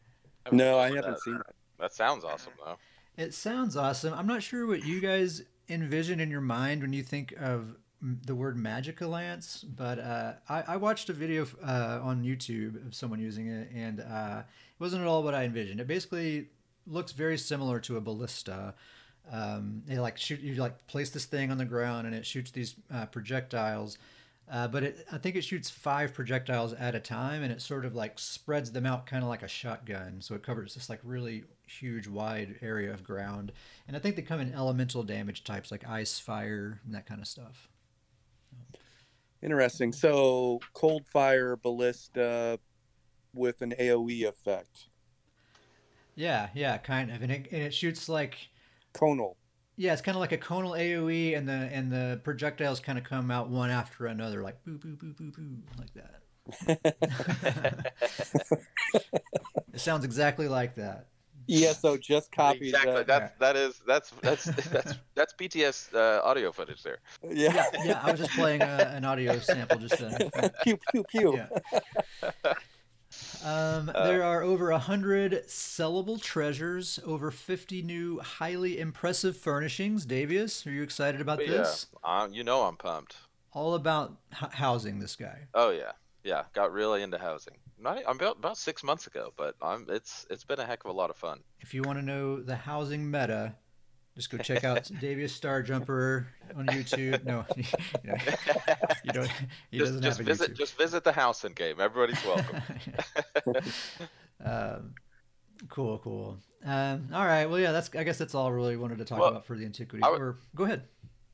No, 0.52 0.78
I 0.80 0.88
haven't 0.88 1.12
that. 1.12 1.22
seen 1.22 1.38
that. 1.38 1.56
That 1.80 1.94
sounds 1.94 2.24
awesome 2.24 2.54
though. 2.64 2.78
It 3.18 3.34
sounds 3.34 3.76
awesome. 3.76 4.14
I'm 4.14 4.28
not 4.28 4.44
sure 4.44 4.68
what 4.68 4.86
you 4.86 5.02
guys 5.02 5.42
envision 5.70 6.20
in 6.20 6.30
your 6.30 6.42
mind 6.42 6.82
when 6.82 6.94
you 6.94 7.04
think 7.04 7.34
of 7.40 7.76
the 8.02 8.36
word 8.36 8.58
Magica 8.58 9.10
Lance, 9.10 9.64
but 9.64 9.98
uh, 9.98 10.34
I, 10.48 10.64
I 10.68 10.78
watched 10.78 11.10
a 11.10 11.14
video 11.14 11.48
uh, 11.64 12.00
on 12.04 12.24
YouTube 12.24 12.86
of 12.86 12.94
someone 12.94 13.20
using 13.20 13.48
it, 13.48 13.70
and 13.74 14.02
uh, 14.02 14.44
it 14.46 14.80
wasn't 14.80 15.02
at 15.02 15.08
all 15.08 15.24
what 15.24 15.34
I 15.34 15.46
envisioned. 15.46 15.80
It 15.80 15.88
basically 15.88 16.50
looks 16.86 17.12
very 17.12 17.38
similar 17.38 17.80
to 17.82 17.98
a 17.98 18.02
ballista. 18.02 18.76
Um, 19.32 19.84
they 19.86 20.00
like 20.00 20.18
shoot 20.18 20.40
you 20.40 20.56
like 20.56 20.88
place 20.88 21.10
this 21.10 21.26
thing 21.26 21.52
on 21.52 21.58
the 21.58 21.66
ground, 21.66 22.08
and 22.08 22.16
it 22.16 22.26
shoots 22.26 22.52
these 22.52 22.76
uh, 22.94 23.06
projectiles. 23.08 23.98
Uh, 24.50 24.68
but 24.68 24.82
it, 24.82 25.06
I 25.12 25.18
think 25.18 25.36
it 25.36 25.44
shoots 25.44 25.70
five 25.70 26.14
projectiles 26.14 26.72
at 26.74 26.96
a 26.96 27.02
time, 27.02 27.44
and 27.44 27.52
it 27.52 27.62
sort 27.62 27.84
of 27.84 27.96
like 27.96 28.18
spreads 28.18 28.72
them 28.72 28.86
out, 28.86 29.06
kind 29.06 29.22
of 29.22 29.30
like 29.30 29.44
a 29.44 29.48
shotgun. 29.48 30.22
So 30.22 30.36
it 30.36 30.44
covers 30.44 30.74
this 30.74 30.90
like 30.90 31.02
really 31.04 31.44
huge, 31.66 32.08
wide 32.08 32.56
area 32.62 32.94
of 32.94 33.04
ground. 33.04 33.52
And 33.88 33.98
I 33.98 34.00
think 34.00 34.16
they 34.16 34.22
come 34.22 34.40
in 34.40 34.54
elemental 34.54 35.04
damage 35.04 35.44
types 35.44 35.70
like 35.70 35.88
ice, 35.88 36.18
fire, 36.18 36.80
and 36.86 36.96
that 36.96 37.06
kind 37.06 37.22
of 37.22 37.28
stuff. 37.28 37.68
Interesting. 39.42 39.92
So 39.92 40.62
cold 40.74 41.06
fire 41.06 41.58
ballista 41.58 42.58
with 43.34 43.62
an 43.62 43.74
AOE 43.80 44.28
effect. 44.28 44.88
Yeah, 46.16 46.50
yeah, 46.56 46.78
kind 46.78 47.12
of. 47.12 47.22
And 47.22 47.32
it, 47.32 47.48
and 47.52 47.62
it 47.62 47.74
shoots 47.74 48.08
like 48.08 48.50
Conal. 48.98 49.38
yeah, 49.78 49.94
it's 49.94 50.02
kind 50.02 50.16
of 50.16 50.20
like 50.20 50.32
a 50.32 50.38
conal 50.38 50.72
AOE, 50.72 51.38
and 51.38 51.48
the 51.48 51.70
and 51.72 51.92
the 51.92 52.20
projectiles 52.24 52.80
kind 52.80 52.98
of 52.98 53.04
come 53.04 53.32
out 53.32 53.50
one 53.50 53.70
after 53.70 54.08
another, 54.08 54.42
like 54.42 54.64
boo 54.66 54.78
boo 54.78 54.96
boo 54.96 55.14
boo 55.14 55.32
boo, 55.32 55.58
like 55.78 55.94
that. 55.94 56.22
it 59.74 59.80
sounds 59.80 60.06
exactly 60.06 60.48
like 60.48 60.76
that. 60.76 61.08
yeah, 61.48 61.74
so 61.74 61.98
just 61.98 62.32
copy 62.32 62.70
exactly. 62.70 62.94
that. 62.94 63.08
That's 63.08 63.32
that 63.40 63.56
is 63.56 63.82
that's 63.86 64.12
that's 64.22 64.46
that's 64.70 64.94
that's 65.16 65.34
BTS 65.34 65.94
uh, 65.94 66.22
audio 66.24 66.52
footage 66.52 66.84
there. 66.84 67.00
Yeah. 67.24 67.54
Yeah, 67.54 67.66
yeah. 67.86 68.02
I 68.04 68.12
was 68.12 68.20
just 68.20 68.32
playing 68.32 68.62
a, 68.62 68.92
an 68.96 69.06
audio 69.06 69.40
sample 69.40 69.78
just 69.78 69.98
then. 69.98 70.52
pew 70.64 70.78
pew 70.92 71.04
pew. 71.10 71.38
Yeah. 71.38 72.54
Um, 73.44 73.90
Uh, 73.94 74.04
there 74.08 74.24
are 74.24 74.42
over 74.44 74.72
a 74.72 74.80
hundred 74.80 75.32
sellable 75.48 76.22
treasures, 76.22 77.00
over 77.06 77.32
fifty 77.32 77.82
new 77.82 78.20
highly 78.20 78.80
impressive 78.80 79.38
furnishings. 79.38 80.06
Davius, 80.06 80.66
are 80.66 80.72
you 80.72 80.84
excited 80.84 81.22
about 81.22 81.38
But 81.40 81.48
this? 81.48 81.88
yeah, 82.04 82.10
uh, 82.24 82.28
you 82.32 82.44
know 82.44 82.64
I'm 82.64 82.78
pumped. 82.78 83.16
All 83.54 83.74
about 83.76 84.18
h- 84.34 84.54
housing. 84.54 85.00
This 85.00 85.16
guy. 85.16 85.48
Oh 85.54 85.72
yeah, 85.72 85.92
yeah. 86.24 86.44
Got 86.54 86.72
really 86.72 87.02
into 87.04 87.18
housing. 87.18 87.56
Not 87.80 88.00
I'm 88.08 88.16
about 88.18 88.38
about 88.38 88.58
six 88.58 88.84
months 88.84 89.08
ago, 89.08 89.34
but 89.38 89.56
I'm 89.62 89.86
it's 89.90 90.26
it's 90.30 90.44
been 90.44 90.60
a 90.60 90.66
heck 90.66 90.84
of 90.84 90.90
a 90.90 90.94
lot 90.94 91.10
of 91.10 91.16
fun. 91.16 91.42
If 91.60 91.74
you 91.74 91.84
want 91.84 92.00
to 92.00 92.06
know 92.06 92.42
the 92.42 92.56
housing 92.56 93.10
meta, 93.10 93.56
just 94.18 94.32
go 94.32 94.38
check 94.40 94.64
out 94.64 94.84
Davius 95.02 95.30
Star 95.30 95.62
Jumper 95.62 96.28
on 96.56 96.66
YouTube. 96.66 97.24
No, 97.24 97.46
you, 97.56 97.64
know, 98.04 98.16
you 99.04 99.12
don't. 99.14 99.32
He 99.70 99.78
just 99.78 99.94
doesn't 99.94 100.02
just 100.02 100.18
have 100.18 100.28
a 100.28 100.30
visit 100.30 100.52
YouTube. 100.52 100.58
just 100.58 100.78
visit 100.78 101.04
the 101.04 101.12
house 101.12 101.44
and 101.44 101.56
game. 101.56 101.80
Everybody's 101.80 102.24
welcome. 102.26 102.62
um, 104.44 104.96
cool, 105.70 106.00
cool. 106.00 106.38
Um, 106.66 107.10
all 107.14 107.26
right. 107.26 107.46
Well, 107.46 107.60
yeah. 107.60 107.72
That's. 107.72 107.92
I 107.96 108.04
guess 108.04 108.18
that's 108.18 108.34
all 108.34 108.48
I 108.48 108.50
really 108.50 108.76
wanted 108.76 108.98
to 108.98 109.06
talk 109.06 109.20
Well, 109.20 109.30
about 109.30 109.46
for 109.46 109.56
the 109.56 109.66
antiquities. 109.66 110.04
I 110.04 110.08
w- 110.08 110.24
or 110.24 110.38
go 110.56 110.64
ahead. 110.64 110.84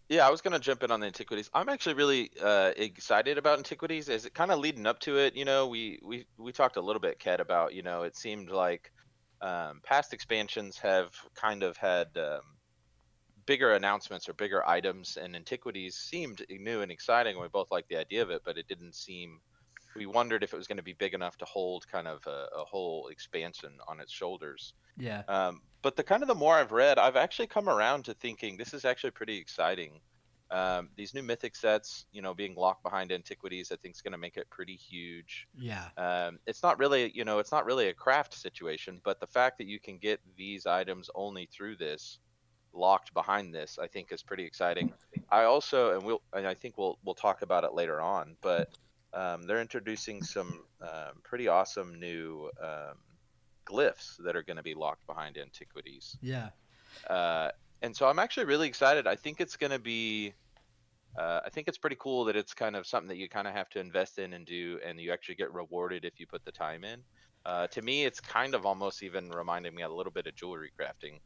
Yeah, 0.09 0.27
I 0.27 0.29
was 0.29 0.41
gonna 0.41 0.59
jump 0.59 0.83
in 0.83 0.91
on 0.91 0.99
the 0.99 1.07
antiquities. 1.07 1.49
I'm 1.53 1.69
actually 1.69 1.95
really 1.95 2.31
uh, 2.43 2.71
excited 2.75 3.37
about 3.37 3.59
antiquities. 3.59 4.09
As 4.09 4.25
it 4.25 4.33
kind 4.33 4.51
of 4.51 4.59
leading 4.59 4.85
up 4.85 4.99
to 5.01 5.17
it, 5.17 5.35
you 5.37 5.45
know, 5.45 5.67
we 5.67 5.99
we 6.03 6.25
we 6.37 6.51
talked 6.51 6.75
a 6.75 6.81
little 6.81 6.99
bit, 6.99 7.17
Ket, 7.17 7.39
about 7.39 7.73
you 7.73 7.81
know, 7.81 8.03
it 8.03 8.17
seemed 8.17 8.49
like 8.49 8.91
um, 9.41 9.79
past 9.83 10.13
expansions 10.13 10.77
have 10.79 11.11
kind 11.33 11.63
of 11.63 11.77
had 11.77 12.07
um, 12.17 12.41
bigger 13.45 13.73
announcements 13.73 14.29
or 14.29 14.33
bigger 14.33 14.67
items, 14.67 15.17
and 15.17 15.35
antiquities 15.35 15.95
seemed 15.95 16.45
new 16.49 16.81
and 16.81 16.91
exciting. 16.91 17.39
We 17.39 17.47
both 17.47 17.71
liked 17.71 17.89
the 17.89 17.97
idea 17.97 18.21
of 18.21 18.29
it, 18.29 18.41
but 18.45 18.57
it 18.57 18.67
didn't 18.67 18.95
seem. 18.95 19.39
We 19.95 20.05
wondered 20.07 20.43
if 20.43 20.53
it 20.53 20.57
was 20.57 20.67
going 20.67 20.77
to 20.77 20.83
be 20.83 20.93
big 20.93 21.13
enough 21.13 21.37
to 21.37 21.45
hold 21.45 21.87
kind 21.87 22.07
of 22.07 22.25
a, 22.25 22.47
a 22.57 22.65
whole 22.65 23.09
expansion 23.09 23.77
on 23.87 23.99
its 23.99 24.11
shoulders. 24.11 24.73
Yeah. 24.97 25.21
Um, 25.27 25.61
but 25.83 25.95
the 25.95 26.03
kind 26.03 26.23
of 26.23 26.27
the 26.27 26.35
more 26.35 26.55
I've 26.55 26.71
read, 26.71 26.97
I've 26.97 27.15
actually 27.15 27.47
come 27.47 27.69
around 27.69 28.05
to 28.05 28.13
thinking 28.13 28.57
this 28.57 28.73
is 28.73 28.85
actually 28.85 29.11
pretty 29.11 29.37
exciting. 29.37 30.01
Um, 30.49 30.89
these 30.95 31.13
new 31.13 31.23
mythic 31.23 31.55
sets, 31.55 32.05
you 32.11 32.21
know, 32.21 32.33
being 32.33 32.55
locked 32.55 32.83
behind 32.83 33.11
antiquities, 33.11 33.71
I 33.71 33.75
think 33.75 33.95
is 33.95 34.01
going 34.01 34.11
to 34.11 34.19
make 34.19 34.37
it 34.37 34.49
pretty 34.51 34.75
huge. 34.75 35.47
Yeah. 35.59 35.87
Um, 35.97 36.39
it's 36.45 36.61
not 36.61 36.77
really, 36.77 37.11
you 37.15 37.25
know, 37.25 37.39
it's 37.39 37.51
not 37.51 37.65
really 37.65 37.87
a 37.87 37.93
craft 37.93 38.35
situation, 38.35 39.01
but 39.03 39.19
the 39.19 39.27
fact 39.27 39.57
that 39.57 39.67
you 39.67 39.79
can 39.79 39.97
get 39.97 40.19
these 40.37 40.67
items 40.67 41.09
only 41.15 41.49
through 41.51 41.77
this, 41.77 42.19
locked 42.73 43.13
behind 43.13 43.53
this, 43.53 43.77
I 43.81 43.87
think 43.87 44.11
is 44.11 44.23
pretty 44.23 44.45
exciting. 44.45 44.93
I 45.31 45.43
also, 45.43 45.95
and 45.95 46.03
we'll, 46.03 46.21
and 46.33 46.47
I 46.47 46.53
think 46.53 46.77
we'll 46.77 46.97
we'll 47.03 47.15
talk 47.15 47.41
about 47.41 47.63
it 47.63 47.73
later 47.73 48.01
on, 48.01 48.35
but 48.41 48.69
um, 49.13 49.43
they're 49.43 49.61
introducing 49.61 50.23
some 50.23 50.63
um, 50.81 51.21
pretty 51.23 51.47
awesome 51.47 51.99
new 51.99 52.49
um, 52.61 52.97
glyphs 53.65 54.17
that 54.17 54.35
are 54.35 54.43
going 54.43 54.57
to 54.57 54.63
be 54.63 54.73
locked 54.73 55.05
behind 55.07 55.37
antiquities. 55.37 56.17
Yeah. 56.21 56.49
Uh, 57.09 57.49
and 57.81 57.95
so 57.95 58.07
I'm 58.07 58.19
actually 58.19 58.45
really 58.45 58.67
excited. 58.67 59.07
I 59.07 59.15
think 59.15 59.41
it's 59.41 59.57
going 59.57 59.71
to 59.71 59.79
be, 59.79 60.33
uh, 61.17 61.41
I 61.45 61.49
think 61.49 61.67
it's 61.67 61.77
pretty 61.77 61.97
cool 61.99 62.25
that 62.25 62.35
it's 62.35 62.53
kind 62.53 62.75
of 62.75 62.87
something 62.87 63.09
that 63.09 63.17
you 63.17 63.29
kind 63.29 63.47
of 63.47 63.53
have 63.53 63.69
to 63.69 63.79
invest 63.79 64.19
in 64.19 64.33
and 64.33 64.45
do, 64.45 64.79
and 64.85 64.99
you 64.99 65.11
actually 65.11 65.35
get 65.35 65.53
rewarded 65.53 66.05
if 66.05 66.19
you 66.19 66.27
put 66.27 66.43
the 66.45 66.51
time 66.51 66.83
in. 66.83 67.01
Uh, 67.45 67.67
to 67.67 67.81
me, 67.81 68.05
it's 68.05 68.19
kind 68.19 68.55
of 68.55 68.65
almost 68.65 69.03
even 69.03 69.29
reminding 69.29 69.75
me 69.75 69.83
a 69.83 69.89
little 69.89 70.11
bit 70.11 70.27
of 70.27 70.35
jewelry 70.35 70.71
crafting. 70.79 71.19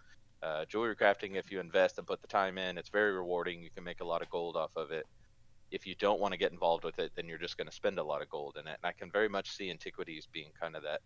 Uh, 0.44 0.66
jewelry 0.66 0.96
crafting, 0.96 1.36
if 1.36 1.52
you 1.52 1.60
invest 1.60 1.98
and 1.98 2.06
put 2.06 2.22
the 2.22 2.28
time 2.28 2.58
in, 2.58 2.78
it's 2.78 2.90
very 2.90 3.12
rewarding. 3.12 3.62
You 3.62 3.70
can 3.74 3.84
make 3.84 4.02
a 4.02 4.06
lot 4.06 4.22
of 4.22 4.30
gold 4.30 4.56
off 4.56 4.72
of 4.76 4.92
it. 4.92 5.06
If 5.72 5.86
you 5.88 5.96
don't 5.96 6.20
want 6.20 6.32
to 6.34 6.38
get 6.38 6.52
involved 6.52 6.84
with 6.84 7.00
it, 7.00 7.12
then 7.16 7.28
you're 7.28 7.38
just 7.40 7.58
going 7.58 7.68
to 7.68 7.74
spend 7.74 7.98
a 8.00 8.04
lot 8.04 8.22
of 8.22 8.30
gold 8.30 8.58
in 8.60 8.68
it. 8.68 8.78
And 8.82 8.86
I 8.90 8.92
can 8.94 9.12
very 9.12 9.28
much 9.28 9.50
see 9.52 9.70
antiquities 9.70 10.28
being 10.32 10.50
kind 10.60 10.76
of 10.76 10.84
that 10.84 11.02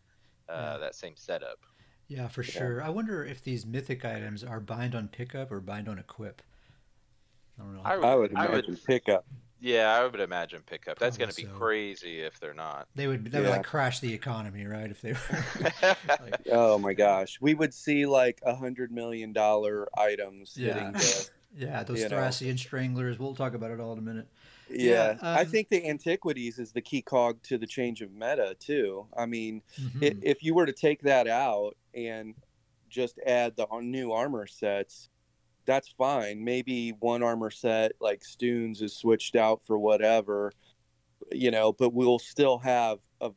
uh, 0.50 0.72
Yeah. 0.74 0.78
that 0.80 0.96
same 0.96 1.13
setup. 1.15 1.60
Yeah, 2.08 2.28
for 2.28 2.44
sure. 2.44 2.84
I 2.84 2.89
wonder 2.89 3.24
if 3.24 3.41
these 3.41 3.65
mythic 3.65 4.04
items 4.04 4.44
are 4.44 4.60
bind 4.60 4.96
on 4.96 5.08
pickup 5.08 5.50
or 5.52 5.62
bind 5.62 5.88
on 5.88 5.98
equip. 5.98 6.41
I 7.58 7.63
don't 7.63 7.76
know. 7.76 7.82
I 7.84 7.94
I 7.94 8.15
would 8.15 8.36
I 8.36 8.46
would- 8.50 8.65
imagine 8.65 8.78
pickup. 8.86 9.26
Yeah, 9.62 9.93
I 9.93 10.06
would 10.06 10.19
imagine 10.19 10.63
pickup. 10.63 10.97
That's 11.00 11.17
going 11.17 11.30
to 11.30 11.36
be 11.36 11.43
so. 11.43 11.50
crazy 11.58 12.21
if 12.21 12.39
they're 12.39 12.54
not. 12.54 12.88
they 12.95 13.08
would 13.08 13.26
they 13.32 13.39
would 13.39 13.50
like 13.50 13.63
crash 13.63 14.00
the 14.00 14.13
economy, 14.13 14.65
right? 14.65 14.89
If 14.89 15.02
they 15.02 15.13
were 15.13 15.45
like, 16.19 16.36
Oh 16.52 16.78
my 16.80 16.93
gosh, 16.93 17.39
we 17.41 17.54
would 17.54 17.74
see 17.74 18.06
like 18.06 18.39
a 18.43 18.56
hundred 18.56 18.91
million 18.91 19.34
dollar 19.34 19.88
items 19.97 20.56
Yeah. 20.56 20.74
hitting 20.74 20.91
the 21.00 21.26
yeah, 21.56 21.84
those 21.84 22.00
You 22.00 22.10
know. 22.10 22.32
Stranglers. 22.58 23.19
We'll 23.19 23.36
talk 23.36 23.54
about 23.54 23.71
it 23.71 23.80
all 23.80 23.93
in 23.93 24.00
a 24.00 24.02
minute. 24.02 24.28
Yeah, 24.69 25.15
Yeah, 25.15 25.17
I 25.34 25.41
um, 25.41 25.47
think 25.47 25.69
the 25.69 25.88
antiquities 25.88 26.58
is 26.60 26.71
the 26.71 26.82
key 26.82 27.02
cog 27.02 27.43
to 27.43 27.58
the 27.58 27.67
change 27.67 28.02
of 28.02 28.12
meta 28.12 28.56
too. 28.60 29.08
I 29.17 29.26
mean, 29.26 29.62
Mhm. 29.80 30.04
i 30.04 30.13
if 30.21 30.43
you 30.43 30.54
were 30.56 30.65
to 30.65 30.74
take 30.74 31.02
that 31.04 31.28
out 31.28 31.78
and 31.93 32.36
just 32.89 33.19
add 33.26 33.56
the 33.56 33.67
new 33.82 34.12
armor 34.12 34.47
sets, 34.47 35.10
that's 35.65 35.89
fine. 35.97 36.43
Maybe 36.43 36.91
one 37.00 37.24
armor 37.24 37.52
set 37.52 37.93
like 38.00 38.24
Stoons 38.24 38.82
is 38.82 38.95
switched 38.95 39.36
out 39.36 39.62
for 39.65 39.78
whatever, 39.78 40.52
you 41.32 41.52
know, 41.52 41.74
but 41.74 41.93
we'll 41.93 42.19
still 42.19 42.58
have 42.60 43.00
a 43.19 43.32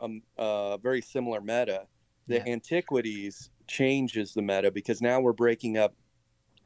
a, 0.00 0.08
a 0.38 0.78
very 0.78 1.02
similar 1.02 1.40
meta. 1.40 1.86
The 2.26 2.36
Yeah. 2.36 2.52
antiquities 2.52 3.50
changes 3.66 4.32
the 4.32 4.42
meta 4.42 4.70
because 4.70 5.02
now 5.02 5.20
we're 5.20 5.32
breaking 5.32 5.76
up 5.76 5.94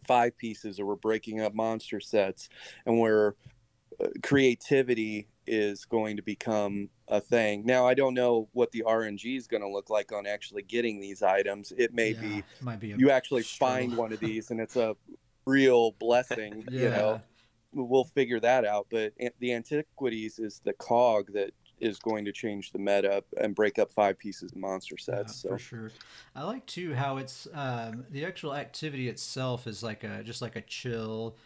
five 0.06 0.36
pieces 0.36 0.78
or 0.78 0.86
we're 0.86 0.96
breaking 0.96 1.40
up 1.40 1.54
monster 1.54 2.00
sets 2.00 2.48
and 2.86 3.00
we're 3.00 3.34
uh, 4.02 4.08
creativity 4.22 5.28
is 5.46 5.84
going 5.84 6.16
to 6.16 6.22
become 6.22 6.88
a 7.08 7.20
thing. 7.20 7.64
Now, 7.66 7.86
I 7.86 7.94
don't 7.94 8.14
know 8.14 8.48
what 8.52 8.72
the 8.72 8.82
RNG 8.86 9.36
is 9.36 9.46
going 9.46 9.62
to 9.62 9.68
look 9.68 9.90
like 9.90 10.12
on 10.12 10.26
actually 10.26 10.62
getting 10.62 11.00
these 11.00 11.22
items. 11.22 11.72
It 11.76 11.92
may 11.94 12.12
Yeah, 12.12 12.20
be 12.20 12.44
might 12.60 12.80
be 12.80 12.88
you 12.88 13.10
actually 13.10 13.42
struggle. 13.42 13.74
find 13.74 13.94
one 13.94 14.12
of 14.12 14.20
these 14.20 14.50
and 14.50 14.60
it's 14.60 14.76
a 14.76 14.96
real 15.46 15.92
blessing, 15.92 16.66
you 16.74 16.90
know. 16.90 17.22
We'll 17.72 18.04
figure 18.04 18.38
that 18.40 18.64
out, 18.64 18.86
but 18.90 19.12
the 19.40 19.52
antiquities 19.52 20.38
is 20.38 20.60
the 20.64 20.72
cog 20.74 21.32
that 21.32 21.50
is 21.80 21.98
going 21.98 22.24
to 22.24 22.32
change 22.32 22.70
the 22.70 22.78
meta 22.78 23.24
and 23.36 23.54
break 23.54 23.78
up 23.80 23.90
five 23.90 24.16
pieces 24.18 24.52
of 24.52 24.58
monster 24.58 24.96
sets. 24.96 25.34
Yeah, 25.36 25.42
so 25.42 25.48
for 25.48 25.58
sure. 25.58 25.90
I 26.34 26.44
like 26.44 26.66
too 26.66 26.94
how 26.94 27.18
it's 27.18 27.46
um, 27.52 28.04
the 28.10 28.24
actual 28.24 28.54
activity 28.54 29.08
itself 29.08 29.66
is 29.66 29.82
like 29.82 30.04
a 30.04 30.22
just 30.22 30.42
like 30.42 30.56
a 30.56 30.60
chill, 30.62 31.36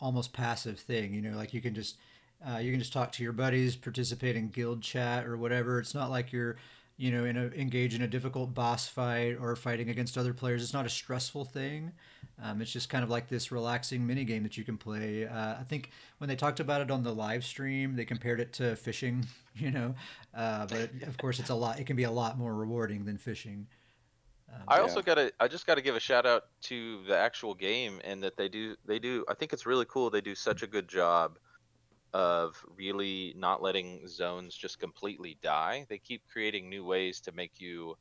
almost 0.00 0.32
passive 0.32 0.78
thing. 0.80 1.14
You 1.14 1.22
know, 1.22 1.36
like 1.36 1.54
you 1.54 1.60
can 1.60 1.74
just 1.74 1.96
uh, 2.48 2.58
you 2.58 2.70
can 2.70 2.80
just 2.80 2.92
talk 2.92 3.12
to 3.12 3.22
your 3.22 3.32
buddies, 3.32 3.76
participate 3.76 4.36
in 4.36 4.48
guild 4.48 4.82
chat 4.82 5.26
or 5.26 5.36
whatever. 5.36 5.78
It's 5.78 5.94
not 5.94 6.10
like 6.10 6.32
you're 6.32 6.56
you 6.96 7.10
know 7.10 7.24
in 7.24 7.36
a 7.36 7.46
engage 7.58 7.94
in 7.94 8.02
a 8.02 8.06
difficult 8.06 8.54
boss 8.54 8.86
fight 8.86 9.36
or 9.40 9.56
fighting 9.56 9.88
against 9.88 10.18
other 10.18 10.34
players. 10.34 10.62
It's 10.62 10.74
not 10.74 10.86
a 10.86 10.90
stressful 10.90 11.44
thing. 11.46 11.92
Um, 12.42 12.60
it's 12.60 12.72
just 12.72 12.88
kind 12.88 13.04
of 13.04 13.10
like 13.10 13.28
this 13.28 13.52
relaxing 13.52 14.06
mini 14.06 14.24
game 14.24 14.42
that 14.42 14.56
you 14.56 14.64
can 14.64 14.76
play. 14.76 15.26
Uh, 15.26 15.54
I 15.60 15.64
think 15.68 15.90
when 16.18 16.28
they 16.28 16.36
talked 16.36 16.60
about 16.60 16.80
it 16.80 16.90
on 16.90 17.02
the 17.02 17.14
live 17.14 17.44
stream, 17.44 17.94
they 17.94 18.04
compared 18.04 18.40
it 18.40 18.52
to 18.54 18.76
fishing. 18.76 19.26
You 19.54 19.70
know, 19.70 19.94
uh, 20.34 20.64
but 20.64 20.90
of 21.06 21.18
course, 21.18 21.38
it's 21.38 21.50
a 21.50 21.54
lot. 21.54 21.78
It 21.78 21.84
can 21.84 21.94
be 21.94 22.04
a 22.04 22.10
lot 22.10 22.38
more 22.38 22.54
rewarding 22.54 23.04
than 23.04 23.18
fishing. 23.18 23.66
Um, 24.52 24.62
I 24.68 24.78
Yeah. 24.78 24.82
also 24.82 25.02
gotta, 25.02 25.32
I 25.40 25.48
just 25.48 25.66
gotta 25.66 25.82
give 25.82 25.96
a 25.96 26.00
shout 26.00 26.26
out 26.26 26.44
to 26.62 27.02
the 27.04 27.16
actual 27.16 27.54
game 27.54 28.00
and 28.04 28.22
that 28.22 28.36
they 28.36 28.48
do, 28.48 28.76
they 28.86 28.98
do. 28.98 29.24
I 29.28 29.34
think 29.34 29.52
it's 29.52 29.66
really 29.66 29.84
cool. 29.86 30.10
They 30.10 30.20
do 30.20 30.34
such 30.34 30.62
a 30.62 30.66
good 30.66 30.88
job 30.88 31.38
of 32.14 32.56
really 32.76 33.32
not 33.36 33.62
letting 33.62 34.06
zones 34.08 34.54
just 34.54 34.78
completely 34.78 35.38
die. 35.42 35.86
They 35.88 35.98
keep 35.98 36.22
creating 36.30 36.68
new 36.68 36.84
ways 36.84 37.20
to 37.22 37.32
make 37.32 37.52
you 37.58 37.94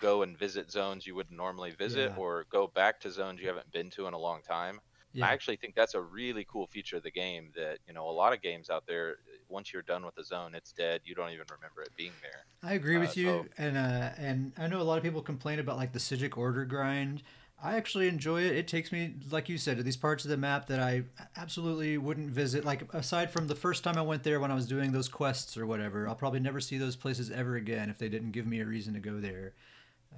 go 0.00 0.22
and 0.22 0.38
visit 0.38 0.70
zones 0.70 1.06
you 1.06 1.14
wouldn't 1.14 1.36
normally 1.36 1.72
visit, 1.72 2.12
Yeah. 2.12 2.16
or 2.16 2.46
go 2.50 2.66
back 2.68 3.00
to 3.00 3.10
zones 3.10 3.40
you 3.40 3.48
haven't 3.48 3.70
been 3.72 3.90
to 3.90 4.06
in 4.06 4.14
a 4.14 4.18
long 4.18 4.42
time. 4.42 4.80
yeah. 5.12 5.26
I 5.26 5.32
actually 5.32 5.56
think 5.56 5.74
that's 5.74 5.94
a 5.94 6.00
really 6.00 6.46
cool 6.50 6.66
feature 6.68 6.96
of 6.98 7.02
the 7.02 7.10
game. 7.10 7.50
That 7.56 7.78
you 7.86 7.92
know, 7.94 8.08
a 8.08 8.12
lot 8.12 8.32
of 8.32 8.40
games 8.40 8.70
out 8.70 8.84
there, 8.86 9.16
once 9.48 9.72
you're 9.72 9.82
done 9.82 10.04
with 10.04 10.14
the 10.14 10.24
zone, 10.24 10.54
it's 10.54 10.72
dead. 10.72 11.00
You 11.04 11.14
don't 11.14 11.30
even 11.30 11.46
remember 11.50 11.82
it 11.82 11.90
being 11.96 12.12
there. 12.22 12.46
I 12.62 12.74
agree 12.74 12.96
Uh, 12.96 13.00
with 13.00 13.16
you, 13.16 13.26
so- 13.26 13.46
and 13.58 13.76
uh, 13.76 14.10
and 14.16 14.52
I 14.56 14.66
know 14.68 14.80
a 14.80 14.82
lot 14.84 14.98
of 14.98 15.04
people 15.04 15.22
complain 15.22 15.58
about 15.58 15.76
like 15.76 15.92
the 15.92 15.98
Psijic 15.98 16.36
order 16.38 16.64
grind. 16.64 17.22
I 17.62 17.76
actually 17.76 18.06
enjoy 18.06 18.42
it. 18.42 18.56
It 18.56 18.68
takes 18.68 18.92
me, 18.92 19.14
like 19.30 19.48
you 19.48 19.58
said, 19.58 19.78
to 19.78 19.82
these 19.82 19.96
parts 19.96 20.24
of 20.24 20.30
the 20.30 20.36
map 20.36 20.66
that 20.68 20.78
I 20.78 21.02
absolutely 21.36 21.98
wouldn't 21.98 22.30
visit. 22.30 22.64
Like 22.64 22.92
aside 22.94 23.30
from 23.32 23.48
the 23.48 23.56
first 23.56 23.82
time 23.82 23.96
I 23.96 24.02
went 24.02 24.22
there 24.22 24.38
when 24.38 24.52
I 24.52 24.54
was 24.54 24.66
doing 24.66 24.92
those 24.92 25.08
quests 25.08 25.56
or 25.56 25.66
whatever, 25.66 26.08
I'll 26.08 26.14
probably 26.14 26.38
never 26.40 26.60
see 26.60 26.78
those 26.78 26.94
places 26.94 27.30
ever 27.32 27.56
again 27.56 27.90
if 27.90 27.98
they 27.98 28.08
didn't 28.08 28.30
give 28.30 28.46
me 28.46 28.60
a 28.60 28.64
reason 28.64 28.94
to 28.94 29.00
go 29.00 29.18
there. 29.18 29.54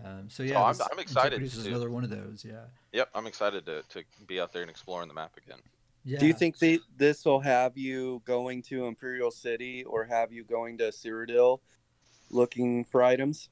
Um, 0.04 0.28
so 0.28 0.42
yeah, 0.42 0.58
Oh, 0.60 0.64
I'm- 0.64 0.76
this 0.76 0.86
I'm 0.92 0.98
excited 0.98 1.32
Antiquities 1.34 1.56
is 1.56 1.64
to- 1.64 1.70
another 1.70 1.90
one 1.90 2.04
of 2.04 2.10
those. 2.10 2.44
Yeah. 2.46 2.64
Yep, 2.92 3.08
I'm 3.14 3.26
excited 3.26 3.64
to, 3.66 3.82
to 3.88 4.04
be 4.26 4.38
out 4.38 4.52
there 4.52 4.62
and 4.62 4.70
exploring 4.70 5.08
the 5.08 5.14
map 5.14 5.32
again. 5.36 5.58
Yeah. 6.04 6.18
Do 6.18 6.26
you 6.26 6.32
think 6.34 6.58
they, 6.58 6.78
this 6.96 7.24
will 7.24 7.40
have 7.40 7.76
you 7.76 8.22
going 8.24 8.62
to 8.64 8.84
Imperial 8.86 9.30
City 9.30 9.84
or 9.84 10.04
have 10.04 10.30
you 10.32 10.44
going 10.44 10.78
to 10.78 10.84
Cyrodiil 10.84 11.60
looking 12.30 12.84
for 12.84 13.02
items? 13.02 13.48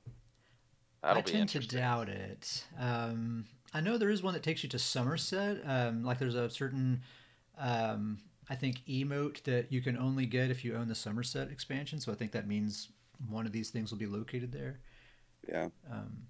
That'll 1.03 1.19
I 1.19 1.25
be 1.25 1.33
tend 1.33 1.49
to 1.51 1.61
doubt 1.61 2.09
it. 2.09 2.65
Um, 2.79 3.47
I 3.75 3.81
know 3.81 3.99
there 3.99 4.11
is 4.11 4.23
one 4.23 4.35
that 4.35 4.43
takes 4.43 4.63
you 4.63 4.69
to 4.71 4.79
Somerset. 4.79 5.61
Um, 5.65 6.03
like 6.05 6.19
there's 6.19 6.35
a 6.35 6.49
certain, 6.51 7.03
um, 7.59 8.19
I 8.49 8.55
think, 8.55 8.85
emote 8.87 9.43
that 9.45 9.73
you 9.73 9.81
can 9.83 9.97
only 9.99 10.27
get 10.27 10.51
if 10.51 10.65
you 10.65 10.77
own 10.77 10.89
the 10.89 10.95
Somerset 10.95 11.51
expansion. 11.51 12.01
So 12.01 12.13
I 12.13 12.15
think 12.15 12.33
that 12.33 12.47
means 12.49 12.89
one 13.29 13.47
of 13.47 13.53
these 13.53 13.71
things 13.71 13.91
will 13.91 13.99
be 13.99 14.07
located 14.07 14.53
there. 14.53 14.81
Yeah. 15.49 15.69
Um, 15.91 16.29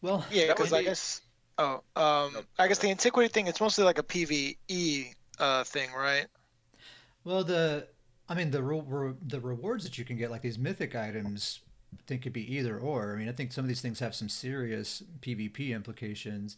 well, 0.00 0.24
Yeah, 0.28 0.48
because 0.48 0.72
I 0.72 0.82
guess. 0.82 1.22
Oh, 1.58 1.82
um, 1.96 2.32
No, 2.32 2.44
I 2.58 2.68
guess 2.68 2.78
the 2.78 2.90
antiquity 2.90 3.28
thing. 3.28 3.46
It's 3.46 3.60
mostly 3.60 3.84
like 3.84 3.98
a 3.98 4.02
PVE 4.02 5.14
uh 5.38 5.64
thing, 5.64 5.92
right? 5.92 6.26
well, 7.24 7.44
the, 7.44 7.88
I 8.28 8.34
mean, 8.34 8.50
the 8.50 8.62
re- 8.62 8.82
re- 8.86 9.14
the 9.26 9.40
rewards 9.40 9.84
that 9.84 9.98
you 9.98 10.04
can 10.04 10.16
get, 10.16 10.30
like 10.30 10.42
these 10.42 10.58
mythic 10.58 10.94
items, 10.94 11.60
I 11.60 11.67
think 12.06 12.22
could 12.22 12.32
be 12.32 12.56
either 12.56 12.78
or. 12.78 13.14
I 13.14 13.16
mean, 13.18 13.28
I 13.28 13.32
think 13.32 13.52
some 13.52 13.64
of 13.64 13.68
these 13.68 13.80
things 13.80 14.00
have 14.00 14.14
some 14.14 14.28
serious 14.28 15.02
PvP 15.20 15.70
implications. 15.74 16.56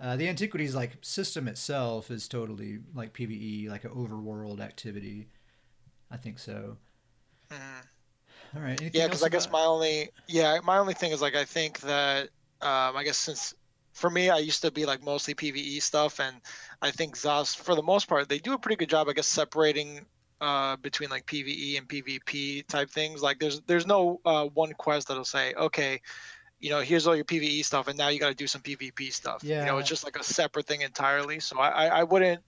Uh, 0.00 0.16
the 0.16 0.28
antiquities 0.28 0.74
like 0.74 0.92
system 1.02 1.48
itself 1.48 2.10
is 2.10 2.28
totally 2.28 2.80
like 2.94 3.12
PVE, 3.14 3.68
like 3.70 3.84
an 3.84 3.92
overworld 3.92 4.60
activity. 4.60 5.28
I 6.10 6.16
think 6.16 6.38
so. 6.38 6.78
Mhm. 7.50 7.82
All 8.56 8.62
right. 8.62 8.80
Anything 8.80 8.90
Yeah, 9.00 9.06
because 9.06 9.22
I 9.22 9.28
guess 9.28 9.50
my 9.50 9.64
only 9.64 10.10
yeah 10.28 10.58
my 10.62 10.78
only 10.78 10.94
thing 10.94 11.12
is 11.12 11.22
like 11.22 11.34
I 11.34 11.44
think 11.44 11.80
that 11.80 12.24
um, 12.60 12.96
I 12.96 13.04
guess 13.04 13.18
since 13.18 13.54
for 13.94 14.10
me 14.10 14.30
I 14.30 14.38
used 14.38 14.62
to 14.62 14.70
be 14.70 14.86
like 14.86 15.02
mostly 15.02 15.34
PVE 15.34 15.80
stuff, 15.80 16.20
and 16.20 16.40
I 16.80 16.90
think 16.90 17.16
Zos 17.16 17.54
for 17.56 17.74
the 17.74 17.82
most 17.82 18.08
part 18.08 18.28
they 18.28 18.38
do 18.38 18.54
a 18.54 18.58
pretty 18.58 18.76
good 18.76 18.90
job 18.90 19.08
I 19.08 19.12
guess 19.12 19.26
separating 19.26 20.06
uh, 20.42 20.74
between 20.76 21.08
like 21.08 21.24
PVE 21.26 21.78
and 21.78 21.88
PvP 21.88 22.66
type 22.66 22.90
things. 22.90 23.22
Like 23.22 23.38
there's 23.38 23.60
there's 23.62 23.86
no 23.86 24.20
uh, 24.24 24.46
one 24.46 24.72
quest 24.72 25.08
that'll 25.08 25.24
say 25.24 25.54
okay. 25.54 26.00
You 26.58 26.70
know, 26.70 26.80
here's 26.80 27.06
all 27.06 27.16
your 27.16 27.24
PVE 27.24 27.64
stuff, 27.64 27.88
and 27.88 27.98
now 27.98 28.08
you 28.08 28.20
got 28.20 28.28
to 28.28 28.34
do 28.34 28.46
some 28.46 28.60
PvP 28.60 29.12
stuff. 29.12 29.42
Yeah. 29.42 29.60
You 29.60 29.66
know, 29.66 29.78
it's 29.78 29.88
just 29.88 30.04
like 30.04 30.16
a 30.16 30.22
separate 30.22 30.66
thing 30.66 30.82
entirely. 30.82 31.40
So 31.40 31.58
I, 31.58 31.68
I, 31.68 31.86
I 31.86 32.02
wouldn't 32.04 32.40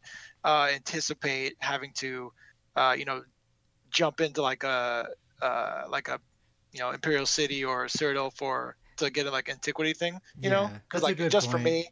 uh, 0.45 0.69
anticipate 0.73 1.57
having 1.59 1.91
to, 1.95 2.33
uh, 2.77 2.95
you 2.97 3.07
know, 3.07 3.23
jump 3.91 4.21
into 4.21 4.41
like 4.41 4.63
a 4.63 5.09
uh, 5.43 5.83
like 5.89 6.09
a 6.09 6.21
you 6.73 6.81
know 6.81 6.91
Imperial 6.91 7.27
City 7.27 7.65
or 7.65 7.87
Cyrodiil 7.87 8.33
for 8.37 8.77
to 8.99 9.11
get 9.11 9.27
a 9.27 9.31
like 9.31 9.49
antiquity 9.49 9.95
thing. 9.95 10.21
You 10.41 10.51
know, 10.51 10.71
because 10.89 11.03
like 11.03 11.17
just 11.29 11.51
for 11.51 11.59
me, 11.59 11.89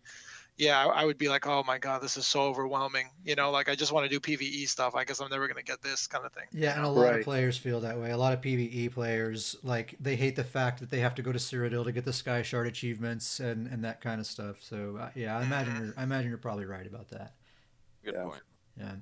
yeah, 0.59 0.79
I, 0.85 1.03
I 1.03 1.05
would 1.05 1.19
be 1.19 1.29
like, 1.29 1.47
oh 1.47 1.63
my 1.67 1.79
god, 1.79 2.03
this 2.03 2.17
is 2.17 2.27
so 2.27 2.43
overwhelming. 2.43 3.09
You 3.25 3.35
know, 3.35 3.51
like 3.51 3.69
I 3.69 3.75
just 3.75 3.91
want 3.93 4.09
to 4.09 4.11
do 4.11 4.21
PVE 4.21 4.69
stuff. 4.69 4.95
I 4.95 5.05
guess 5.05 5.21
I'm 5.21 5.31
never 5.31 5.49
gonna 5.49 5.63
get 5.63 5.81
this 5.83 6.07
kind 6.07 6.25
of 6.27 6.33
thing. 6.33 6.45
Yeah, 6.53 6.77
and 6.77 6.85
a 6.85 6.89
lot 6.89 7.15
of 7.15 7.23
players 7.23 7.57
feel 7.57 7.81
that 7.81 7.99
way. 7.99 8.11
A 8.11 8.17
lot 8.17 8.33
of 8.33 8.41
PVE 8.41 8.93
players 8.93 9.57
like 9.63 9.95
they 9.99 10.15
hate 10.17 10.37
the 10.37 10.45
fact 10.45 10.81
that 10.81 10.91
they 10.91 11.01
have 11.01 11.15
to 11.17 11.23
go 11.23 11.33
to 11.33 11.39
Cyrodiil 11.39 11.85
to 11.85 11.93
get 11.93 12.05
the 12.05 12.13
Sky 12.13 12.43
Shard 12.43 12.67
achievements 12.67 13.41
and, 13.41 13.67
and 13.67 13.83
that 13.85 14.01
kind 14.01 14.21
of 14.21 14.27
stuff. 14.27 14.63
So 14.63 14.99
uh, 15.01 15.11
yeah, 15.15 15.39
I 15.39 15.43
imagine 15.43 15.75
Mhm. 15.75 15.85
you're 15.87 15.95
I 15.97 16.03
imagine 16.03 16.29
you're 16.29 16.39
probably 16.39 16.67
right 16.67 16.87
about 16.87 17.09
that. 17.11 17.33
Good 18.05 18.15
Yeah. 18.15 18.23
point. 18.25 18.43
Yeah. 18.79 18.95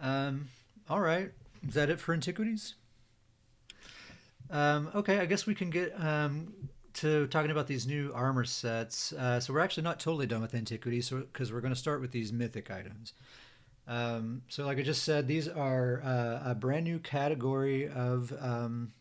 Um. 0.00 0.48
All 0.90 1.00
right. 1.00 1.32
Is 1.66 1.74
that 1.74 1.88
it 1.88 1.98
for 1.98 2.12
antiquities? 2.12 2.74
Um. 4.50 4.90
Okay. 4.94 5.18
I 5.18 5.26
guess 5.26 5.46
we 5.46 5.54
can 5.54 5.70
get 5.70 5.92
um 5.98 6.52
to 6.94 7.26
talking 7.28 7.50
about 7.50 7.66
these 7.66 7.86
new 7.86 8.12
armor 8.14 8.44
sets. 8.44 9.12
Uh, 9.12 9.40
so 9.40 9.52
we're 9.52 9.60
actually 9.60 9.82
not 9.82 10.00
totally 10.00 10.26
done 10.26 10.40
with 10.40 10.54
antiquities, 10.54 11.08
so 11.08 11.18
because 11.18 11.52
we're 11.52 11.60
going 11.60 11.74
to 11.74 11.78
start 11.78 12.00
with 12.00 12.12
these 12.12 12.32
mythic 12.32 12.70
items. 12.70 13.12
Um, 13.86 14.42
so, 14.48 14.64
like 14.64 14.78
I 14.78 14.82
just 14.82 15.02
said, 15.02 15.28
these 15.28 15.48
are 15.48 16.02
uh, 16.02 16.50
a 16.50 16.54
brand 16.54 16.84
new 16.84 16.98
category 16.98 17.88
of, 17.88 18.32
um, 18.40 18.92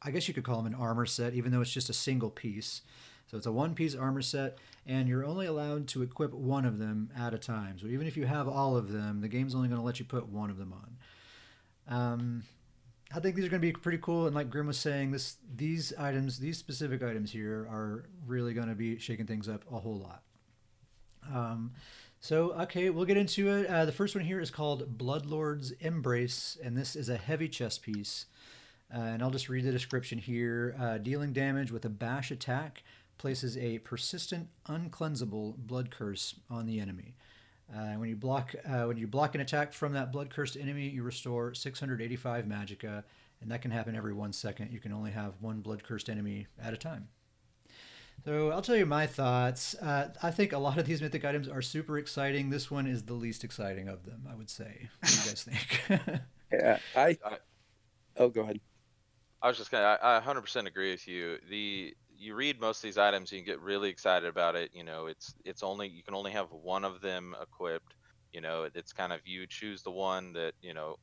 I 0.00 0.10
guess 0.10 0.28
you 0.28 0.34
could 0.34 0.44
call 0.44 0.62
them 0.62 0.72
an 0.72 0.78
armor 0.78 1.06
set, 1.06 1.34
even 1.34 1.50
though 1.50 1.60
it's 1.60 1.72
just 1.72 1.90
a 1.90 1.94
single 1.94 2.30
piece. 2.30 2.82
So 3.28 3.36
it's 3.36 3.46
a 3.46 3.52
one-piece 3.52 3.96
armor 3.96 4.22
set, 4.22 4.58
and 4.86 5.08
you're 5.08 5.24
only 5.24 5.46
allowed 5.46 5.88
to 5.88 6.02
equip 6.02 6.32
one 6.32 6.64
of 6.64 6.78
them 6.78 7.10
at 7.18 7.34
a 7.34 7.38
time. 7.38 7.76
So 7.80 7.88
even 7.88 8.06
if 8.06 8.16
you 8.16 8.24
have 8.24 8.46
all 8.46 8.76
of 8.76 8.92
them, 8.92 9.20
the 9.20 9.26
game's 9.26 9.52
only 9.52 9.66
going 9.66 9.80
to 9.80 9.84
let 9.84 9.98
you 9.98 10.04
put 10.04 10.28
one 10.28 10.48
of 10.48 10.58
them 10.58 10.72
on. 10.72 10.96
Um, 11.88 12.42
I 13.14 13.20
think 13.20 13.36
these 13.36 13.46
are 13.46 13.48
going 13.48 13.62
to 13.62 13.66
be 13.66 13.72
pretty 13.72 13.98
cool, 13.98 14.26
and 14.26 14.34
like 14.34 14.50
Grim 14.50 14.66
was 14.66 14.78
saying, 14.78 15.12
this 15.12 15.36
these 15.54 15.92
items, 15.96 16.38
these 16.38 16.58
specific 16.58 17.02
items 17.02 17.30
here, 17.30 17.66
are 17.70 18.04
really 18.26 18.52
going 18.52 18.68
to 18.68 18.74
be 18.74 18.98
shaking 18.98 19.26
things 19.26 19.48
up 19.48 19.64
a 19.72 19.78
whole 19.78 19.98
lot. 19.98 20.22
Um, 21.32 21.72
so, 22.20 22.52
okay, 22.62 22.90
we'll 22.90 23.04
get 23.04 23.16
into 23.16 23.48
it. 23.48 23.66
Uh, 23.68 23.84
the 23.84 23.92
first 23.92 24.14
one 24.14 24.24
here 24.24 24.40
is 24.40 24.50
called 24.50 24.98
Bloodlord's 24.98 25.70
Embrace, 25.80 26.56
and 26.62 26.76
this 26.76 26.96
is 26.96 27.08
a 27.08 27.16
heavy 27.16 27.48
chest 27.48 27.82
piece. 27.82 28.26
Uh, 28.92 28.98
and 28.98 29.22
I'll 29.22 29.30
just 29.30 29.48
read 29.48 29.64
the 29.64 29.72
description 29.72 30.18
here. 30.18 30.74
Uh, 30.78 30.98
dealing 30.98 31.32
damage 31.32 31.70
with 31.70 31.84
a 31.84 31.88
bash 31.88 32.30
attack 32.30 32.82
places 33.18 33.56
a 33.56 33.78
persistent, 33.78 34.48
uncleansable 34.68 35.56
blood 35.56 35.90
curse 35.90 36.34
on 36.50 36.66
the 36.66 36.80
enemy. 36.80 37.14
Uh, 37.74 37.94
when 37.94 38.08
you 38.08 38.16
block 38.16 38.54
uh, 38.68 38.84
when 38.84 38.96
you 38.96 39.06
block 39.06 39.34
an 39.34 39.40
attack 39.40 39.72
from 39.72 39.92
that 39.92 40.12
blood 40.12 40.30
cursed 40.30 40.56
enemy, 40.56 40.88
you 40.88 41.02
restore 41.02 41.52
685 41.54 42.44
magicka, 42.44 43.02
and 43.40 43.50
that 43.50 43.60
can 43.62 43.70
happen 43.70 43.96
every 43.96 44.12
one 44.12 44.32
second. 44.32 44.72
You 44.72 44.78
can 44.80 44.92
only 44.92 45.10
have 45.10 45.34
one 45.40 45.60
blood 45.60 45.82
cursed 45.82 46.08
enemy 46.08 46.46
at 46.62 46.72
a 46.72 46.76
time. 46.76 47.08
So 48.24 48.50
I'll 48.50 48.62
tell 48.62 48.76
you 48.76 48.86
my 48.86 49.06
thoughts. 49.06 49.74
Uh, 49.74 50.08
I 50.22 50.30
think 50.30 50.52
a 50.52 50.58
lot 50.58 50.78
of 50.78 50.86
these 50.86 51.00
mythic 51.00 51.24
items 51.24 51.48
are 51.48 51.62
super 51.62 51.98
exciting. 51.98 52.50
This 52.50 52.70
one 52.70 52.86
is 52.86 53.04
the 53.04 53.14
least 53.14 53.44
exciting 53.44 53.88
of 53.88 54.04
them, 54.04 54.26
I 54.30 54.34
would 54.34 54.50
say. 54.50 54.88
What 55.00 55.12
do 55.12 55.14
you 55.14 55.22
guys 55.24 55.42
think? 55.88 56.00
Yeah. 56.52 56.78
I. 56.94 57.18
I- 57.24 57.38
Oh, 58.18 58.28
go 58.30 58.42
ahead. 58.42 58.60
I 59.42 59.48
was 59.48 59.58
just 59.58 59.70
gonna, 59.70 59.98
I, 60.02 60.16
I 60.16 60.20
100% 60.20 60.66
agree 60.66 60.90
with 60.92 61.08
you. 61.08 61.38
The 61.50 61.94
you 62.16 62.34
read 62.34 62.60
most 62.60 62.78
of 62.78 62.82
these 62.88 62.98
items, 62.98 63.32
you 63.32 63.42
get 63.42 63.60
really 63.60 63.88
excited 63.90 64.28
about 64.28 64.56
it. 64.56 64.70
You 64.74 64.84
know, 64.84 65.06
it's 65.06 65.34
it's 65.44 65.62
only 65.62 65.88
you 65.88 66.02
can 66.02 66.14
only 66.14 66.32
have 66.32 66.50
one 66.52 66.84
of 66.84 67.00
them 67.00 67.34
equipped. 67.40 67.94
You 68.32 68.40
know, 68.40 68.68
it's 68.74 68.92
kind 68.92 69.12
of 69.12 69.20
you 69.26 69.46
choose 69.48 69.82
the 69.82 69.92
one 69.92 70.32
that 70.34 70.54
you 70.60 70.74
know. 70.74 70.96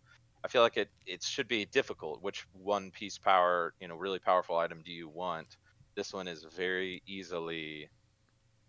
I 0.46 0.50
feel 0.50 0.62
like 0.62 0.78
it 0.78 0.90
it 1.06 1.24
should 1.24 1.48
be 1.48 1.66
difficult. 1.66 2.22
Which 2.22 2.46
one 2.52 2.92
piece 2.92 3.18
power, 3.18 3.74
you 3.80 3.88
know, 3.88 3.96
really 3.96 4.20
powerful 4.20 4.58
item 4.58 4.82
do 4.84 4.92
you 4.92 5.10
want? 5.10 5.48
This 5.96 6.14
one 6.14 6.28
is 6.28 6.44
very 6.44 7.02
easily 7.08 7.90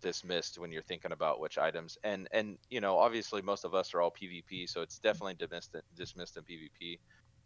dismissed 0.01 0.59
when 0.59 0.71
you're 0.71 0.83
thinking 0.83 1.11
about 1.13 1.39
which 1.39 1.57
items 1.57 1.97
and 2.03 2.27
and 2.31 2.57
you 2.69 2.79
know 2.81 2.97
obviously 2.97 3.41
most 3.41 3.63
of 3.65 3.73
us 3.73 3.93
are 3.93 4.01
all 4.01 4.11
pvp 4.11 4.67
so 4.69 4.81
it's 4.81 4.99
definitely 4.99 5.33
dismissed 5.33 5.75
dismissed 5.95 6.37
in 6.37 6.43
pvp 6.43 6.97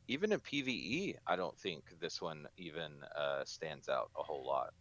even 0.09 0.31
in 0.31 0.39
PVE, 0.39 1.15
I 1.27 1.35
don't 1.35 1.57
think 1.59 1.83
this 2.01 2.19
one 2.21 2.47
even 2.57 2.91
uh, 3.15 3.43
stands 3.45 3.87
out 3.87 4.09
a 4.17 4.23
whole 4.23 4.45
lot. 4.45 4.71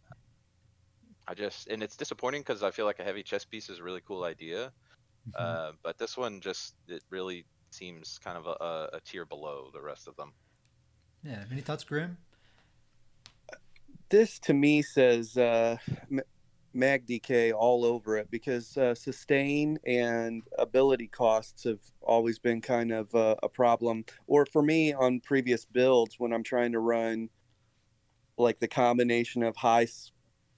I 1.27 1.35
just 1.35 1.67
and 1.67 1.83
it's 1.83 1.95
disappointing 1.95 2.41
because 2.41 2.63
I 2.63 2.71
feel 2.71 2.85
like 2.85 2.99
a 2.99 3.03
heavy 3.03 3.21
chess 3.23 3.45
piece 3.45 3.69
is 3.69 3.77
a 3.79 3.83
really 3.83 4.01
cool 4.07 4.23
idea, 4.23 4.73
Mhm. 5.29 5.33
uh, 5.37 5.71
but 5.83 5.97
this 5.99 6.17
one 6.17 6.41
just 6.41 6.73
it 6.87 7.03
really 7.11 7.45
seems 7.71 8.17
kind 8.23 8.37
of 8.37 8.47
a, 8.47 8.57
a, 8.63 8.89
a 8.97 8.99
tier 9.05 9.25
below 9.25 9.69
the 9.71 9.81
rest 9.81 10.07
of 10.07 10.15
them. 10.15 10.33
yeah. 11.23 11.45
Any 11.51 11.61
thoughts, 11.61 11.83
Grim? 11.83 12.17
this 14.09 14.39
to 14.39 14.53
me 14.55 14.81
says 14.81 15.37
uh, 15.37 15.77
M- 16.11 16.21
mag 16.73 17.07
DK 17.07 17.53
all 17.53 17.85
over 17.85 18.17
it 18.17 18.29
because 18.29 18.77
uh, 18.77 18.93
sustain 18.95 19.79
and 19.85 20.43
ability 20.57 21.07
costs 21.07 21.63
have 21.63 21.79
always 22.01 22.39
been 22.39 22.59
kind 22.61 22.91
of 22.91 23.13
uh, 23.15 23.35
a 23.43 23.49
problem. 23.49 24.03
Or 24.27 24.45
for 24.45 24.61
me 24.61 24.93
on 24.93 25.21
previous 25.21 25.65
builds, 25.65 26.15
when 26.17 26.33
I'm 26.33 26.43
trying 26.43 26.73
to 26.73 26.79
run 26.79 27.29
like 28.37 28.59
the 28.59 28.67
combination 28.67 29.43
of 29.43 29.55
high 29.55 29.87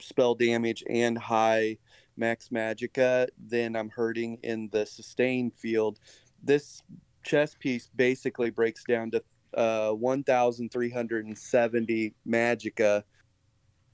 spell 0.00 0.34
damage 0.34 0.82
and 0.88 1.18
high 1.18 1.78
max 2.16 2.48
magicka, 2.48 3.28
then 3.38 3.76
I'm 3.76 3.90
hurting 3.90 4.38
in 4.42 4.70
the 4.72 4.86
sustain 4.86 5.50
field. 5.50 6.00
This 6.42 6.82
chess 7.24 7.54
piece 7.58 7.90
basically 7.94 8.48
breaks 8.50 8.84
down 8.84 9.10
to 9.12 9.22
uh, 9.54 9.92
1,370 9.92 12.14
magicka 12.26 13.02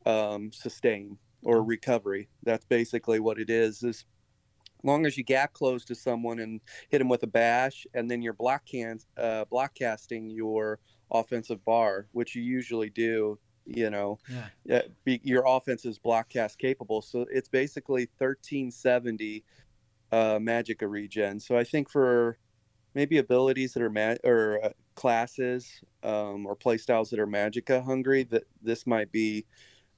um, 0.06 0.52
sustain 0.52 1.18
or 1.42 1.62
recovery. 1.62 2.28
That's 2.42 2.64
basically 2.64 3.20
what 3.20 3.38
it 3.38 3.50
is. 3.50 3.82
Is 3.82 4.04
long 4.84 5.06
as 5.06 5.16
you 5.16 5.24
gap 5.24 5.52
close 5.52 5.84
to 5.86 5.94
someone 5.94 6.38
and 6.38 6.60
hit 6.88 6.98
them 6.98 7.08
with 7.08 7.22
a 7.22 7.26
bash, 7.26 7.86
and 7.94 8.10
then 8.10 8.22
you're 8.22 8.32
block 8.32 8.64
can 8.66 8.98
uh, 9.16 9.44
block 9.46 9.74
casting 9.74 10.30
your 10.30 10.78
offensive 11.10 11.64
bar, 11.64 12.06
which 12.12 12.34
you 12.34 12.42
usually 12.42 12.90
do. 12.90 13.38
You 13.70 13.90
know, 13.90 14.18
Yeah. 14.30 14.46
yeah, 14.64 14.82
be, 15.04 15.20
your 15.22 15.44
offense 15.46 15.84
is 15.84 15.98
block 15.98 16.30
cast 16.30 16.58
capable, 16.58 17.02
so 17.02 17.26
it's 17.30 17.50
basically 17.50 18.08
1370 18.16 19.44
uh, 20.10 20.38
Magicka 20.38 20.88
regen. 20.88 21.38
So 21.38 21.54
I 21.54 21.64
think 21.64 21.90
for 21.90 22.38
maybe 22.94 23.18
abilities 23.18 23.74
that 23.74 23.82
are 23.82 23.90
ma- 23.90 24.14
or 24.24 24.64
uh, 24.64 24.70
classes 24.94 25.82
um, 26.02 26.46
or 26.46 26.56
playstyles 26.56 27.10
that 27.10 27.18
are 27.18 27.26
Magicka 27.26 27.84
hungry, 27.84 28.22
that 28.24 28.44
this 28.62 28.86
might 28.86 29.12
be 29.12 29.44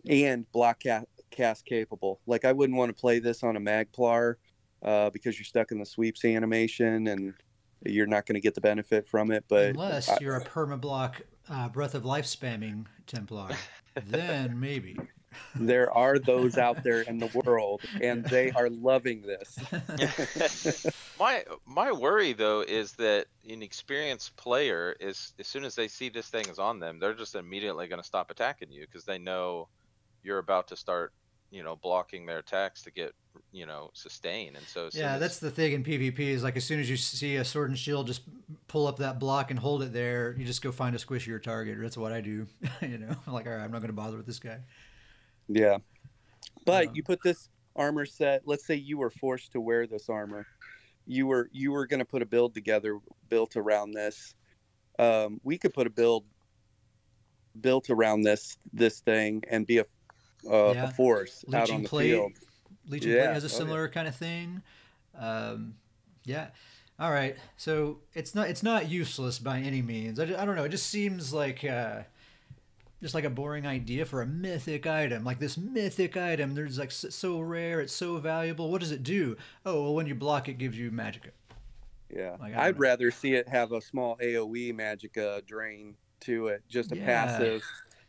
and 0.09 0.50
block 0.50 0.83
ca- 0.83 1.05
cast 1.30 1.64
capable. 1.64 2.20
Like 2.26 2.44
I 2.44 2.52
wouldn't 2.52 2.78
want 2.78 2.94
to 2.94 3.00
play 3.00 3.18
this 3.18 3.42
on 3.42 3.56
a 3.56 3.60
Magplar 3.60 4.34
uh, 4.82 5.10
because 5.10 5.38
you're 5.38 5.44
stuck 5.44 5.72
in 5.72 5.78
the 5.78 5.86
sweeps 5.86 6.24
animation 6.24 7.06
and 7.06 7.34
you're 7.84 8.06
not 8.06 8.26
going 8.26 8.34
to 8.34 8.40
get 8.40 8.54
the 8.54 8.60
benefit 8.60 9.06
from 9.06 9.30
it. 9.30 9.44
But 9.48 9.70
Unless 9.70 10.08
I- 10.08 10.18
you're 10.20 10.36
a 10.36 10.44
permablock 10.44 11.22
uh, 11.48 11.68
breath 11.68 11.94
of 11.94 12.04
life 12.04 12.26
spamming 12.26 12.86
Templar, 13.06 13.48
then 14.06 14.58
maybe. 14.60 14.96
there 15.54 15.90
are 15.92 16.18
those 16.18 16.58
out 16.58 16.82
there 16.84 17.02
in 17.02 17.18
the 17.18 17.30
world, 17.44 17.82
and 18.02 18.24
they 18.26 18.50
are 18.52 18.68
loving 18.68 19.22
this. 19.22 19.58
my 21.18 21.44
my 21.66 21.92
worry 21.92 22.32
though 22.32 22.60
is 22.62 22.92
that 22.94 23.26
an 23.48 23.62
experienced 23.62 24.36
player 24.36 24.94
is 25.00 25.32
as 25.38 25.46
soon 25.46 25.64
as 25.64 25.74
they 25.74 25.88
see 25.88 26.08
this 26.08 26.28
thing 26.28 26.48
is 26.48 26.58
on 26.58 26.78
them, 26.80 26.98
they're 26.98 27.14
just 27.14 27.34
immediately 27.34 27.86
going 27.88 28.00
to 28.00 28.06
stop 28.06 28.30
attacking 28.30 28.70
you 28.70 28.82
because 28.86 29.04
they 29.04 29.18
know 29.18 29.68
you're 30.22 30.38
about 30.38 30.68
to 30.68 30.76
start, 30.76 31.12
you 31.50 31.62
know, 31.62 31.76
blocking 31.76 32.26
their 32.26 32.38
attacks 32.38 32.82
to 32.82 32.90
get, 32.90 33.12
you 33.52 33.66
know, 33.66 33.90
sustain. 33.92 34.56
And 34.56 34.64
so 34.66 34.88
yeah, 34.92 35.18
that's 35.18 35.38
the 35.38 35.50
thing 35.50 35.72
in 35.72 35.84
PvP 35.84 36.20
is 36.20 36.42
like 36.42 36.56
as 36.56 36.64
soon 36.64 36.80
as 36.80 36.88
you 36.88 36.96
see 36.96 37.36
a 37.36 37.44
sword 37.44 37.70
and 37.70 37.78
shield, 37.78 38.06
just 38.06 38.22
pull 38.68 38.86
up 38.86 38.98
that 38.98 39.18
block 39.18 39.50
and 39.50 39.58
hold 39.58 39.82
it 39.82 39.92
there. 39.92 40.34
You 40.38 40.44
just 40.44 40.62
go 40.62 40.70
find 40.70 40.94
a 40.94 40.98
squishier 40.98 41.42
target. 41.42 41.78
That's 41.80 41.96
what 41.96 42.12
I 42.12 42.20
do. 42.20 42.46
you 42.82 42.98
know, 42.98 43.14
I'm 43.26 43.32
like, 43.32 43.46
all 43.46 43.52
right, 43.52 43.62
I'm 43.62 43.72
not 43.72 43.80
going 43.80 43.88
to 43.88 43.92
bother 43.92 44.16
with 44.16 44.26
this 44.26 44.38
guy. 44.38 44.58
Yeah. 45.48 45.78
But 46.64 46.88
Um, 46.88 46.94
you 46.94 47.02
put 47.02 47.22
this 47.22 47.48
armor 47.74 48.06
set, 48.06 48.42
let's 48.46 48.66
say 48.66 48.76
you 48.76 48.98
were 48.98 49.10
forced 49.10 49.52
to 49.52 49.60
wear 49.60 49.86
this 49.86 50.08
armor. 50.08 50.46
You 51.06 51.26
were 51.26 51.48
you 51.52 51.72
were 51.72 51.86
going 51.86 51.98
to 51.98 52.04
put 52.04 52.22
a 52.22 52.26
build 52.26 52.54
together 52.54 52.98
built 53.28 53.56
around 53.56 53.92
this. 53.92 54.34
Um, 54.98 55.40
we 55.42 55.58
could 55.58 55.74
put 55.74 55.86
a 55.86 55.90
build 55.90 56.24
built 57.60 57.90
around 57.90 58.22
this 58.22 58.56
this 58.72 59.00
thing 59.00 59.42
and 59.50 59.66
be 59.66 59.78
a 59.78 59.84
uh, 60.48 60.72
Yeah. 60.74 60.85
a 60.85 60.90
force 60.92 61.44
out 61.53 61.62
Leeching 61.62 61.76
on 61.76 61.83
the 61.83 61.88
plate, 61.88 62.11
field. 62.11 62.33
Legion 62.88 63.11
Yeah, 63.12 63.24
Plate 63.24 63.35
has 63.35 63.44
a 63.44 63.46
oh, 63.46 63.50
yeah. 63.50 63.57
similar 63.59 63.88
kind 63.88 64.09
of 64.09 64.16
thing. 64.16 64.62
Um, 65.18 65.74
yeah. 66.24 66.48
All 66.98 67.11
right. 67.11 67.37
So 67.57 67.98
it's 68.14 68.35
not 68.35 68.48
it's 68.48 68.62
not 68.62 68.88
useless 68.90 69.38
by 69.38 69.61
any 69.61 69.83
means. 69.83 70.18
I, 70.20 70.24
I 70.24 70.44
don't 70.44 70.57
know. 70.57 70.64
It 70.64 70.70
just 70.70 70.87
seems 70.87 71.33
like 71.33 71.64
uh, 71.64 72.00
just 73.03 73.14
like 73.14 73.24
a 73.24 73.31
boring 73.31 73.66
idea 73.66 74.05
for 74.05 74.20
a 74.22 74.26
mythic 74.26 74.87
item. 74.87 75.24
Like 75.24 75.38
this 75.38 75.57
mythic 75.57 76.16
item, 76.16 76.55
there's 76.55 76.79
like 76.79 76.90
so 76.90 77.40
rare, 77.40 77.81
it's 77.81 77.94
so 77.94 78.18
valuable. 78.18 78.70
What 78.70 78.81
does 78.81 78.92
it 78.92 79.03
do? 79.03 79.37
Oh, 79.64 79.83
well, 79.83 79.94
when 79.94 80.07
you 80.07 80.14
block, 80.14 80.48
it 80.48 80.59
gives 80.59 80.79
you 80.79 80.90
magicka. 80.90 81.31
Yeah. 82.14 82.37
Like, 82.40 82.55
I'd 82.57 82.74
know. 82.74 82.81
rather 82.81 83.11
see 83.11 83.35
it 83.35 83.48
have 83.48 83.72
a 83.72 83.81
small 83.81 84.16
AoE 84.20 84.74
magicka 84.74 85.46
drain 85.46 85.94
to 86.20 86.48
it, 86.48 86.62
just 86.68 86.92
a 86.92 86.96
Yeah. 86.96 87.07
passive, 87.07 87.62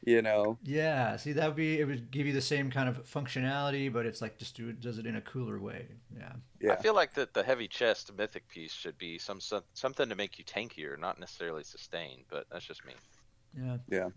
you 0.03 0.21
know. 0.21 0.57
Yeah. 0.63 1.15
See, 1.17 1.33
that 1.33 1.47
would 1.47 1.55
be 1.55 1.79
it 1.79 1.85
would 1.85 2.11
give 2.11 2.27
you 2.27 2.33
the 2.33 2.41
same 2.41 2.71
kind 2.71 2.89
of 2.89 3.05
functionality, 3.05 3.91
but 3.91 4.05
it's 4.05 4.21
like 4.21 4.37
just 4.37 4.55
do 4.55 4.69
it 4.69 4.81
does 4.81 4.97
it 4.97 5.05
in 5.05 5.15
a 5.15 5.21
cooler 5.21 5.59
way. 5.59 5.87
Yeah. 6.17 6.33
Yeah. 6.59 6.73
I 6.73 6.75
feel 6.77 6.95
like 6.95 7.13
that 7.15 7.33
the 7.33 7.43
heavy 7.43 7.67
chest 7.67 8.11
mythic 8.17 8.47
piece 8.47 8.73
should 8.73 8.97
be 8.97 9.17
some, 9.17 9.39
some 9.39 9.63
something 9.73 10.09
to 10.09 10.15
make 10.15 10.39
you 10.39 10.45
tankier, 10.45 10.97
not 10.97 11.19
necessarily 11.19 11.63
sustain. 11.63 12.23
But 12.29 12.45
that's 12.51 12.65
just 12.65 12.85
me. 12.85 12.93
Yeah. 13.57 13.77
Yeah. 13.89 14.09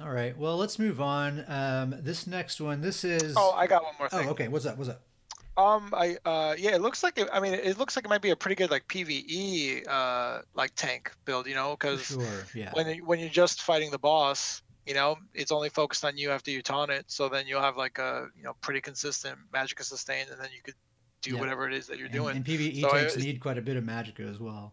All 0.00 0.10
right. 0.10 0.36
Well, 0.36 0.56
let's 0.56 0.78
move 0.78 1.00
on. 1.00 1.44
Um, 1.48 1.94
this 2.00 2.26
next 2.26 2.60
one, 2.60 2.80
this 2.80 3.04
is. 3.04 3.34
Oh, 3.36 3.52
I 3.52 3.66
got 3.66 3.84
one 3.84 3.92
more 3.98 4.08
Oh, 4.12 4.30
okay. 4.30 4.48
What's 4.48 4.64
up? 4.64 4.78
What's 4.78 4.88
up? 4.88 5.02
Um, 5.56 5.92
I 5.94 6.16
uh, 6.24 6.54
yeah, 6.58 6.70
it 6.74 6.80
looks 6.80 7.02
like 7.02 7.18
it, 7.18 7.28
I 7.32 7.38
mean, 7.40 7.52
it 7.52 7.78
looks 7.78 7.94
like 7.94 8.04
it 8.06 8.08
might 8.08 8.22
be 8.22 8.30
a 8.30 8.36
pretty 8.36 8.54
good 8.54 8.70
like 8.70 8.88
PVE 8.88 9.86
uh 9.86 10.40
like 10.54 10.72
tank 10.76 11.12
build, 11.26 11.46
you 11.46 11.54
know, 11.54 11.72
because 11.78 12.06
sure. 12.06 12.22
Yeah. 12.54 12.70
when 12.72 12.98
when 13.04 13.18
you're 13.18 13.28
just 13.28 13.60
fighting 13.62 13.90
the 13.90 13.98
boss, 13.98 14.62
you 14.86 14.94
know, 14.94 15.16
it's 15.34 15.52
only 15.52 15.68
focused 15.68 16.04
on 16.06 16.16
you 16.16 16.30
after 16.30 16.50
you 16.50 16.62
taunt 16.62 16.90
it, 16.90 17.04
so 17.08 17.28
then 17.28 17.46
you'll 17.46 17.60
have 17.60 17.76
like 17.76 17.98
a 17.98 18.28
you 18.36 18.42
know 18.42 18.54
pretty 18.62 18.80
consistent 18.80 19.38
magic 19.52 19.82
sustain, 19.82 20.24
and 20.30 20.40
then 20.40 20.48
you 20.54 20.62
could 20.62 20.74
do 21.20 21.34
Yeah. 21.34 21.40
whatever 21.40 21.68
it 21.68 21.74
is 21.74 21.86
that 21.88 21.98
you're 21.98 22.06
and, 22.06 22.14
doing. 22.14 22.36
and 22.36 22.44
PVE 22.44 22.80
So 22.80 22.88
tanks 22.88 23.16
it- 23.16 23.22
need 23.22 23.40
quite 23.40 23.58
a 23.58 23.62
bit 23.62 23.76
of 23.76 23.84
magicka 23.84 24.28
as 24.30 24.40
well. 24.40 24.72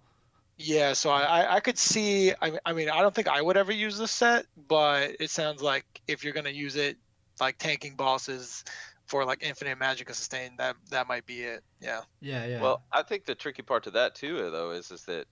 Yeah, 0.62 0.92
so 0.94 1.10
I, 1.10 1.22
I- 1.44 1.56
I 1.56 1.60
could 1.62 1.78
see. 1.78 2.32
I, 2.42 2.58
I 2.66 2.74
mean, 2.74 2.90
I 2.90 3.02
don't 3.02 3.14
think 3.16 3.28
I 3.28 3.42
would 3.42 3.56
ever 3.58 3.72
use 3.72 3.98
this 3.98 4.12
set, 4.12 4.46
but 4.68 5.12
it 5.20 5.30
sounds 5.30 5.62
like 5.62 5.86
if 6.08 6.24
you're 6.24 6.34
gonna 6.34 6.50
use 6.50 6.76
it, 6.76 6.98
like 7.40 7.58
tanking 7.58 7.96
bosses 7.96 8.64
for 9.10 9.26
like 9.26 9.44
infinite 9.44 9.80
magic 9.80 10.08
and 10.08 10.16
sustain, 10.16 10.52
that 10.58 10.76
that 10.92 11.08
might 11.08 11.26
be 11.26 11.42
it. 11.42 11.64
Yeah. 11.82 12.02
Yeah. 12.22 12.46
Yeah. 12.46 12.62
Well, 12.62 12.84
I 12.94 13.02
think 13.02 13.26
the 13.26 13.36
tricky 13.36 13.64
part 13.64 13.84
to 13.86 13.92
that 13.92 14.16
too, 14.16 14.50
though, 14.52 14.72
is 14.72 14.92
is 14.92 15.04
that 15.06 15.26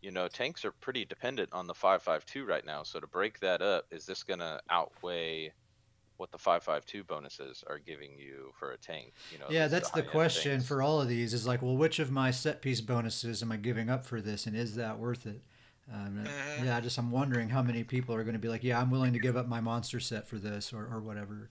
you 0.00 0.12
know 0.12 0.28
tanks 0.28 0.64
are 0.64 0.72
pretty 0.72 1.04
dependent 1.04 1.52
on 1.52 1.66
the 1.66 1.74
five 1.74 2.02
five 2.02 2.24
two 2.24 2.44
right 2.46 2.64
now. 2.64 2.84
So 2.84 3.00
to 3.00 3.06
break 3.06 3.40
that 3.40 3.60
up, 3.60 3.86
is 3.90 4.06
this 4.06 4.22
gonna 4.22 4.60
outweigh 4.70 5.52
what 6.16 6.30
the 6.30 6.38
five 6.38 6.62
five 6.62 6.86
two 6.86 7.02
bonuses 7.02 7.64
are 7.68 7.78
giving 7.78 8.16
you 8.16 8.52
for 8.56 8.70
a 8.70 8.78
tank? 8.78 9.12
You 9.32 9.40
know. 9.40 9.46
yeah, 9.50 9.66
that's 9.66 9.90
the 9.90 9.96
high-end 9.96 10.10
question 10.12 10.52
things? 10.52 10.68
for 10.68 10.80
all 10.80 11.00
of 11.00 11.08
these 11.08 11.34
is 11.34 11.44
like, 11.44 11.60
well, 11.60 11.76
which 11.76 11.98
of 11.98 12.12
my 12.12 12.30
set 12.30 12.62
piece 12.62 12.80
bonuses 12.80 13.42
am 13.42 13.50
I 13.50 13.56
giving 13.56 13.90
up 13.90 14.04
for 14.06 14.20
this, 14.20 14.46
and 14.46 14.56
is 14.56 14.76
that 14.76 14.98
worth 15.00 15.26
it? 15.26 15.42
Um, 15.92 16.24
Mhm. 16.24 16.64
Yeah, 16.64 16.80
just 16.80 16.96
I'm 16.98 17.10
wondering 17.10 17.48
how 17.48 17.62
many 17.62 17.82
people 17.82 18.14
are 18.14 18.22
going 18.22 18.34
to 18.34 18.38
be 18.38 18.48
like, 18.48 18.62
yeah, 18.62 18.80
I'm 18.80 18.90
willing 18.90 19.12
to 19.14 19.18
give 19.18 19.36
up 19.36 19.48
my 19.48 19.60
monster 19.60 19.98
set 19.98 20.28
for 20.28 20.38
this, 20.38 20.72
or, 20.72 20.86
or 20.86 21.00
whatever. 21.00 21.50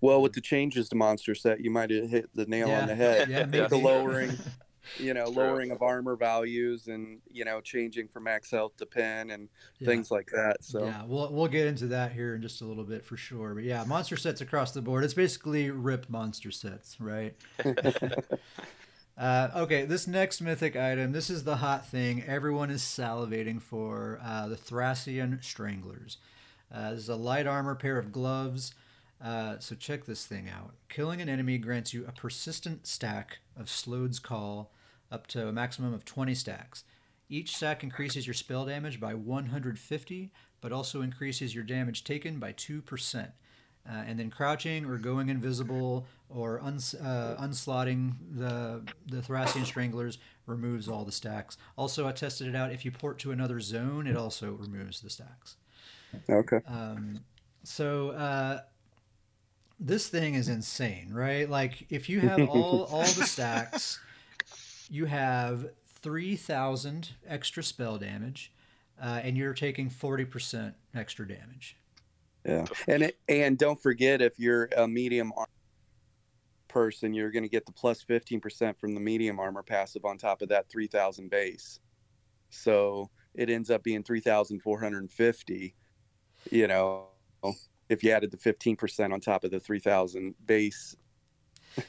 Well, 0.00 0.22
with 0.22 0.32
the 0.32 0.40
changes 0.40 0.88
to 0.90 0.96
monster 0.96 1.34
set, 1.34 1.60
you 1.60 1.70
might 1.70 1.90
have 1.90 2.08
hit 2.08 2.30
the 2.34 2.46
nail 2.46 2.68
yeah. 2.68 2.80
on 2.80 2.86
the 2.88 2.94
head. 2.94 3.28
Yeah, 3.30 3.46
With 3.46 3.70
the 3.70 3.76
lowering, 3.76 4.32
you 4.98 5.12
know, 5.14 5.26
True. 5.26 5.34
lowering 5.34 5.70
of 5.70 5.82
armor 5.82 6.16
values 6.16 6.86
and 6.88 7.20
you 7.30 7.44
know 7.44 7.60
changing 7.60 8.08
from 8.08 8.24
max 8.24 8.50
health 8.50 8.76
to 8.78 8.86
pen 8.86 9.30
and 9.30 9.48
Yeah. 9.78 9.86
things 9.86 10.10
like 10.10 10.30
that. 10.34 10.64
So 10.64 10.84
Yeah, 10.84 11.04
we'll 11.06 11.30
we'll 11.32 11.48
get 11.48 11.66
into 11.66 11.86
that 11.88 12.12
here 12.12 12.34
in 12.34 12.42
just 12.42 12.62
a 12.62 12.64
little 12.64 12.84
bit 12.84 13.04
for 13.04 13.16
sure. 13.16 13.54
But 13.54 13.64
yeah, 13.64 13.84
monster 13.84 14.16
sets 14.16 14.40
across 14.40 14.72
the 14.72 14.82
board. 14.82 15.04
It's 15.04 15.14
basically 15.14 15.70
rip 15.70 16.08
monster 16.08 16.50
sets, 16.50 16.98
right? 17.00 17.34
uh, 19.18 19.48
okay, 19.54 19.84
this 19.84 20.06
next 20.06 20.40
mythic 20.40 20.76
item. 20.76 21.12
This 21.12 21.28
is 21.28 21.44
the 21.44 21.56
hot 21.56 21.86
thing. 21.86 22.22
Everyone 22.26 22.70
is 22.70 22.82
salivating 22.82 23.60
for 23.60 24.18
uh, 24.24 24.48
the 24.48 24.56
Thrassian 24.56 25.42
Stranglers. 25.44 26.16
Uh, 26.72 26.92
this 26.92 27.00
is 27.00 27.08
a 27.08 27.16
light 27.16 27.46
armor 27.46 27.74
pair 27.74 27.98
of 27.98 28.12
gloves. 28.12 28.74
Uh, 29.22 29.58
so 29.58 29.74
check 29.74 30.06
this 30.06 30.24
thing 30.24 30.48
out. 30.48 30.74
Killing 30.88 31.20
an 31.20 31.28
enemy 31.28 31.58
grants 31.58 31.92
you 31.92 32.06
a 32.06 32.12
persistent 32.12 32.86
stack 32.86 33.38
of 33.56 33.68
Sload's 33.68 34.18
Call, 34.18 34.72
up 35.10 35.26
to 35.28 35.48
a 35.48 35.52
maximum 35.52 35.92
of 35.92 36.04
20 36.04 36.34
stacks. 36.34 36.84
Each 37.28 37.54
stack 37.54 37.82
increases 37.82 38.26
your 38.26 38.34
spell 38.34 38.64
damage 38.64 38.98
by 38.98 39.14
150, 39.14 40.32
but 40.60 40.72
also 40.72 41.02
increases 41.02 41.54
your 41.54 41.64
damage 41.64 42.02
taken 42.04 42.38
by 42.38 42.52
2%. 42.52 43.32
Uh, 43.88 43.92
and 44.06 44.18
then 44.18 44.30
crouching 44.30 44.84
or 44.84 44.98
going 44.98 45.28
invisible 45.28 46.06
or 46.28 46.60
uns, 46.60 46.94
uh, 46.94 47.36
unslotting 47.40 48.14
the 48.30 48.82
the 49.06 49.22
Thrassian 49.22 49.64
Stranglers 49.64 50.18
removes 50.46 50.86
all 50.86 51.04
the 51.04 51.12
stacks. 51.12 51.56
Also, 51.78 52.06
I 52.06 52.12
tested 52.12 52.46
it 52.46 52.54
out. 52.54 52.72
If 52.72 52.84
you 52.84 52.90
port 52.90 53.18
to 53.20 53.32
another 53.32 53.58
zone, 53.58 54.06
it 54.06 54.16
also 54.16 54.52
removes 54.52 55.00
the 55.00 55.08
stacks. 55.08 55.56
Okay. 56.28 56.60
Um, 56.66 57.20
so 57.64 58.10
uh, 58.10 58.60
this 59.80 60.08
thing 60.08 60.34
is 60.34 60.48
insane, 60.48 61.12
right? 61.12 61.48
Like 61.48 61.86
if 61.88 62.08
you 62.08 62.20
have 62.20 62.40
all 62.48 62.84
all 62.84 63.00
the 63.00 63.26
stacks, 63.26 63.98
you 64.90 65.06
have 65.06 65.70
three 66.02 66.36
thousand 66.36 67.10
extra 67.26 67.62
spell 67.62 67.98
damage, 67.98 68.52
uh, 69.02 69.20
and 69.22 69.36
you're 69.36 69.54
taking 69.54 69.88
forty 69.88 70.26
percent 70.26 70.74
extra 70.94 71.26
damage. 71.26 71.76
Yeah, 72.44 72.66
and 72.86 73.02
it, 73.04 73.18
and 73.28 73.58
don't 73.58 73.80
forget 73.82 74.22
if 74.22 74.38
you're 74.38 74.68
a 74.76 74.86
medium 74.86 75.32
ar- 75.36 75.48
person, 76.68 77.12
you're 77.12 77.30
going 77.30 77.42
to 77.42 77.48
get 77.48 77.66
the 77.66 77.72
plus 77.72 78.02
fifteen 78.02 78.40
percent 78.40 78.78
from 78.78 78.94
the 78.94 79.00
medium 79.00 79.40
armor 79.40 79.62
passive 79.62 80.04
on 80.04 80.18
top 80.18 80.42
of 80.42 80.50
that 80.50 80.68
three 80.68 80.86
thousand 80.86 81.30
base. 81.30 81.80
So 82.50 83.10
it 83.34 83.48
ends 83.48 83.70
up 83.70 83.82
being 83.82 84.02
three 84.02 84.20
thousand 84.20 84.60
four 84.60 84.80
hundred 84.80 85.02
and 85.02 85.12
fifty. 85.12 85.74
You 86.50 86.68
know, 86.68 87.08
if 87.90 88.02
you 88.02 88.12
added 88.12 88.30
the 88.30 88.36
fifteen 88.36 88.76
percent 88.76 89.12
on 89.12 89.20
top 89.20 89.44
of 89.44 89.50
the 89.50 89.60
three 89.60 89.80
thousand 89.80 90.34
base. 90.46 90.96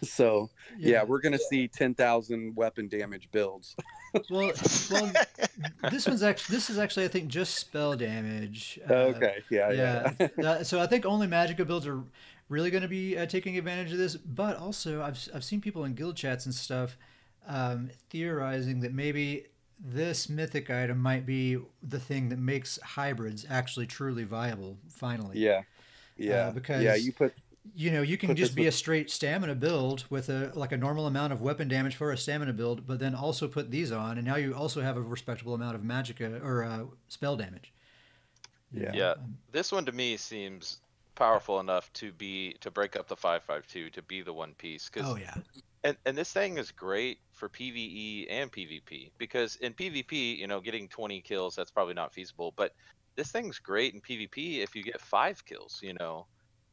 So 0.04 0.52
yeah, 0.78 1.04
we're 1.04 1.22
going 1.22 1.32
to 1.32 1.39
see 1.39 1.68
ten 1.68 1.95
thousand 1.95 2.56
weapon 2.56 2.88
damage 2.88 3.30
builds. 3.32 3.76
well, 4.30 4.52
well, 4.91 5.12
this 5.91 6.08
one's 6.08 6.22
actually 6.22 6.56
this 6.56 6.70
is 6.70 6.78
actually 6.78 7.06
I 7.06 7.08
think 7.08 7.30
just 7.30 7.56
spell 7.56 7.95
damage. 7.95 8.80
Uh, 8.88 8.93
okay, 8.93 9.38
yeah, 9.49 9.72
yeah. 9.72 10.14
yeah. 10.20 10.49
Uh, 10.49 10.64
so 10.64 10.80
I 10.80 10.86
think 10.86 11.08
only 11.08 11.26
Magicka 11.26 11.66
builds 11.66 11.88
are 11.88 12.04
really 12.47 12.70
going 12.70 12.84
to 12.84 12.88
be 12.88 13.18
uh, 13.18 13.26
taking 13.26 13.58
advantage 13.58 13.91
of 13.91 13.97
this. 13.97 14.16
But 14.16 14.58
also, 14.58 15.02
I've 15.02 15.18
I've 15.34 15.43
seen 15.43 15.62
people 15.62 15.84
in 15.86 15.95
guild 15.95 16.16
chats 16.16 16.45
and 16.45 16.54
stuff 16.54 16.95
um, 17.47 17.89
theorizing 18.10 18.82
that 18.82 18.93
maybe 18.93 19.47
this 19.80 20.30
mythic 20.30 20.70
item 20.70 20.99
might 20.99 21.26
be 21.26 21.58
the 21.82 21.99
thing 21.99 22.30
that 22.30 22.38
makes 22.38 22.80
hybrids 22.84 23.45
actually 23.49 23.88
truly 23.88 24.24
viable. 24.24 24.78
Finally, 24.89 25.39
yeah, 25.39 25.62
yeah, 26.22 26.47
Uh, 26.47 26.51
because 26.51 26.84
yeah, 26.84 26.95
you 26.95 27.11
put 27.11 27.34
you 27.76 27.91
know 27.91 28.01
you 28.01 28.17
can 28.17 28.36
just 28.36 28.55
be 28.55 28.65
a 28.65 28.72
straight 28.72 29.09
stamina 29.11 29.53
build 29.53 30.05
with 30.09 30.30
a 30.30 30.51
like 30.55 30.72
a 30.72 30.78
normal 30.78 31.05
amount 31.05 31.32
of 31.32 31.41
weapon 31.41 31.67
damage 31.67 31.95
for 31.95 32.11
a 32.11 32.17
stamina 32.17 32.51
build 32.51 32.88
but 32.88 32.99
then 32.99 33.13
also 33.13 33.47
put 33.47 33.69
these 33.69 33.91
on 33.91 34.17
and 34.17 34.26
now 34.26 34.36
you 34.36 34.53
also 34.53 34.82
have 34.82 34.97
a 34.97 35.01
respectable 35.01 35.53
amount 35.53 35.76
of 35.76 35.82
magicka 35.82 36.43
or 36.43 36.63
uh, 36.63 36.84
spell 37.07 37.36
damage 37.38 37.72
Yeah. 38.72 38.91
Yeah. 38.93 39.11
um, 39.11 39.38
This 39.51 39.72
one 39.72 39.86
to 39.86 39.91
me 39.91 40.17
seems 40.17 40.80
powerful 41.13 41.59
enough 41.59 41.93
to 41.93 42.11
be 42.11 42.53
to 42.61 42.72
break 42.72 42.95
up 42.95 43.07
the 43.07 43.15
five 43.15 43.43
five 43.43 43.67
two 43.67 43.91
to 43.91 44.01
be 44.01 44.24
the 44.24 44.34
one 44.34 44.55
piece 44.55 44.89
because 44.89 45.07
oh 45.07 45.17
yeah 45.17 45.36
and 45.84 45.95
and 46.05 46.17
this 46.17 46.32
thing 46.32 46.57
is 46.57 46.72
great 46.72 47.19
for 47.32 47.49
PVE 47.49 48.28
and 48.30 48.51
PvP 48.51 49.11
because 49.17 49.55
in 49.57 49.74
PvP, 49.74 50.38
you 50.38 50.47
know, 50.47 50.59
getting 50.59 50.88
20 50.88 51.22
kills 51.22 51.55
that's 51.55 51.72
probably 51.72 51.95
not 51.95 52.13
feasible, 52.13 52.53
but 52.55 52.74
this 53.16 53.32
thing's 53.32 53.59
great 53.59 53.93
in 53.93 54.01
PvP 54.01 54.59
if 54.64 54.76
you 54.76 54.84
get 54.84 54.99
five 55.01 55.43
kills. 55.45 55.80
You 55.84 55.93
know, 55.99 56.28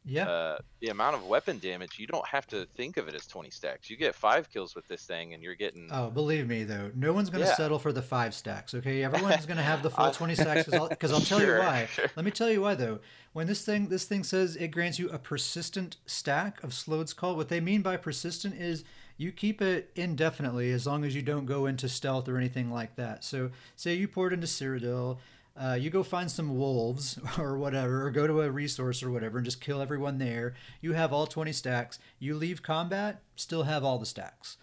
yeah 0.04 0.26
uh, 0.28 0.58
the 0.80 0.88
amount 0.88 1.16
of 1.16 1.26
weapon 1.26 1.58
damage 1.58 1.98
you 1.98 2.06
don't 2.06 2.26
have 2.26 2.46
to 2.46 2.66
think 2.76 2.96
of 2.96 3.08
it 3.08 3.14
as 3.14 3.26
20 3.26 3.50
stacks. 3.50 3.90
You 3.90 3.96
get 3.96 4.14
five 4.14 4.48
kills 4.48 4.74
with 4.74 4.86
this 4.86 5.04
thing, 5.04 5.34
and 5.34 5.42
you're 5.42 5.56
getting 5.56 5.88
oh 5.90 6.08
believe 6.10 6.46
me 6.48 6.64
though 6.64 6.90
no 6.94 7.12
one's 7.12 7.30
going 7.30 7.42
to 7.42 7.48
Yeah. 7.50 7.56
settle 7.56 7.78
for 7.78 7.92
the 7.92 8.00
five 8.02 8.32
stacks 8.34 8.72
okay 8.74 9.02
everyone's 9.08 9.44
going 9.46 9.56
to 9.58 9.62
have 9.62 9.82
the 9.82 9.90
full 9.90 10.10
20 10.10 10.34
stacks 10.36 10.64
because 10.64 10.74
I'll, 10.80 10.88
'cause 10.96 11.12
I'll 11.12 11.20
tell 11.20 11.40
you 11.42 11.58
why 11.58 11.86
sure. 11.86 12.06
let 12.16 12.24
me 12.24 12.30
tell 12.30 12.48
you 12.50 12.62
why 12.62 12.74
though 12.74 13.00
when 13.32 13.46
this 13.48 13.64
thing 13.64 13.88
this 13.88 14.04
thing 14.04 14.22
says 14.24 14.56
it 14.56 14.68
grants 14.68 14.98
you 14.98 15.08
a 15.10 15.18
persistent 15.18 15.96
stack 16.06 16.62
of 16.62 16.72
Sload's 16.72 17.12
call 17.12 17.34
what 17.36 17.48
they 17.48 17.60
mean 17.60 17.82
by 17.82 17.96
persistent 17.96 18.54
is 18.54 18.84
you 19.20 19.32
keep 19.32 19.60
it 19.60 19.90
indefinitely 19.96 20.70
as 20.70 20.86
long 20.86 21.04
as 21.04 21.14
you 21.16 21.22
don't 21.22 21.44
go 21.44 21.66
into 21.66 21.88
stealth 21.88 22.28
or 22.28 22.36
anything 22.38 22.70
like 22.70 22.94
that 22.96 23.24
so 23.24 23.50
say 23.76 23.94
you 23.94 24.06
poured 24.08 24.32
into 24.32 24.46
Cyrodiil 24.46 25.18
uh, 25.60 25.74
you 25.74 25.90
go 25.90 26.02
find 26.02 26.30
some 26.30 26.56
wolves 26.56 27.18
or 27.38 27.58
whatever, 27.58 28.06
or 28.06 28.10
go 28.10 28.26
to 28.26 28.42
a 28.42 28.50
resource 28.50 29.02
or 29.02 29.10
whatever 29.10 29.38
and 29.38 29.44
just 29.44 29.60
kill 29.60 29.80
everyone 29.82 30.18
there. 30.18 30.54
You 30.80 30.92
have 30.92 31.12
all 31.12 31.26
20 31.26 31.52
stacks. 31.52 31.98
You 32.18 32.34
leave 32.36 32.62
combat, 32.62 33.22
still 33.36 33.64
have 33.64 33.84
all 33.84 33.98
the 33.98 34.06
stacks. 34.06 34.56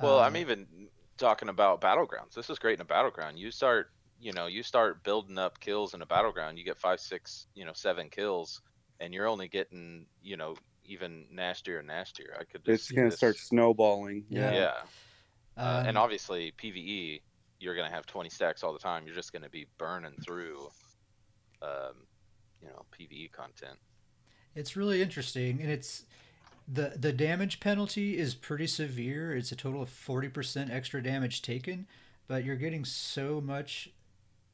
Well, 0.00 0.18
Uh, 0.18 0.22
I'm 0.22 0.36
even 0.36 0.66
talking 1.18 1.48
about 1.50 1.80
battlegrounds. 1.80 2.32
This 2.34 2.48
is 2.48 2.58
great 2.58 2.74
in 2.78 2.80
a 2.80 2.84
battleground. 2.86 3.38
You 3.38 3.50
start, 3.50 3.90
you 4.20 4.32
know, 4.32 4.46
you 4.46 4.62
start 4.62 5.02
building 5.04 5.36
up 5.38 5.60
kills 5.60 5.92
in 5.94 6.00
a 6.02 6.06
battleground. 6.06 6.58
You 6.58 6.64
get 6.64 6.78
five, 6.78 7.00
six, 7.00 7.46
you 7.54 7.64
know, 7.66 7.72
seven 7.74 8.08
kills, 8.08 8.62
and 8.98 9.12
you're 9.12 9.26
only 9.28 9.48
getting, 9.48 10.06
you 10.22 10.36
know, 10.38 10.56
even 10.86 11.26
nastier 11.30 11.78
and 11.78 11.86
nastier. 11.88 12.34
I 12.40 12.44
could. 12.44 12.62
it's 12.66 12.78
just 12.82 12.88
see 12.88 12.94
going 12.96 13.06
to 13.06 13.10
this- 13.10 13.18
start 13.18 13.36
snowballing. 13.36 14.24
Yeah. 14.30 14.52
Yeah, 14.54 14.72
uh, 15.56 15.84
and 15.86 15.96
um, 15.98 16.02
obviously 16.02 16.52
PVE, 16.60 17.20
you're 17.60 17.76
gonna 17.76 17.90
have 17.90 18.06
20 18.06 18.28
stacks 18.30 18.64
all 18.64 18.72
the 18.72 18.78
time. 18.78 19.04
You're 19.06 19.14
just 19.14 19.32
gonna 19.32 19.50
be 19.50 19.66
burning 19.78 20.14
through, 20.24 20.68
um, 21.62 22.06
you 22.60 22.68
know, 22.68 22.84
PVE 22.98 23.30
content. 23.32 23.78
It's 24.54 24.76
really 24.76 25.00
interesting, 25.02 25.60
and 25.60 25.70
it's 25.70 26.04
the 26.66 26.94
the 26.96 27.12
damage 27.12 27.60
penalty 27.60 28.18
is 28.18 28.34
pretty 28.34 28.66
severe. 28.66 29.36
It's 29.36 29.52
a 29.52 29.56
total 29.56 29.82
of 29.82 29.90
forty 29.90 30.28
percent 30.28 30.70
extra 30.70 31.02
damage 31.02 31.42
taken, 31.42 31.86
but 32.26 32.44
you're 32.44 32.56
getting 32.56 32.84
so 32.84 33.40
much 33.40 33.90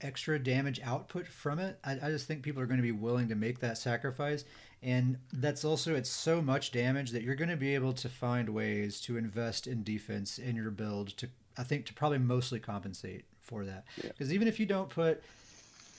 extra 0.00 0.38
damage 0.38 0.80
output 0.82 1.26
from 1.26 1.58
it. 1.58 1.78
I, 1.82 1.92
I 1.92 2.10
just 2.10 2.26
think 2.26 2.42
people 2.42 2.60
are 2.62 2.66
going 2.66 2.78
to 2.78 2.82
be 2.82 2.92
willing 2.92 3.28
to 3.28 3.34
make 3.34 3.60
that 3.60 3.78
sacrifice, 3.78 4.44
and 4.82 5.18
that's 5.32 5.64
also 5.64 5.94
it's 5.94 6.10
so 6.10 6.42
much 6.42 6.72
damage 6.72 7.12
that 7.12 7.22
you're 7.22 7.34
going 7.34 7.48
to 7.48 7.56
be 7.56 7.74
able 7.74 7.92
to 7.94 8.08
find 8.08 8.50
ways 8.50 9.00
to 9.02 9.16
invest 9.16 9.66
in 9.66 9.82
defense 9.82 10.38
in 10.38 10.56
your 10.56 10.70
build 10.70 11.08
to 11.16 11.28
I 11.58 11.62
think 11.62 11.86
to 11.86 11.94
probably 11.94 12.18
mostly 12.18 12.58
compensate 12.60 13.24
for 13.40 13.64
that. 13.64 13.84
Yeah. 14.02 14.08
Because 14.10 14.32
even 14.32 14.48
if 14.48 14.58
you 14.60 14.66
don't 14.66 14.88
put 14.88 15.22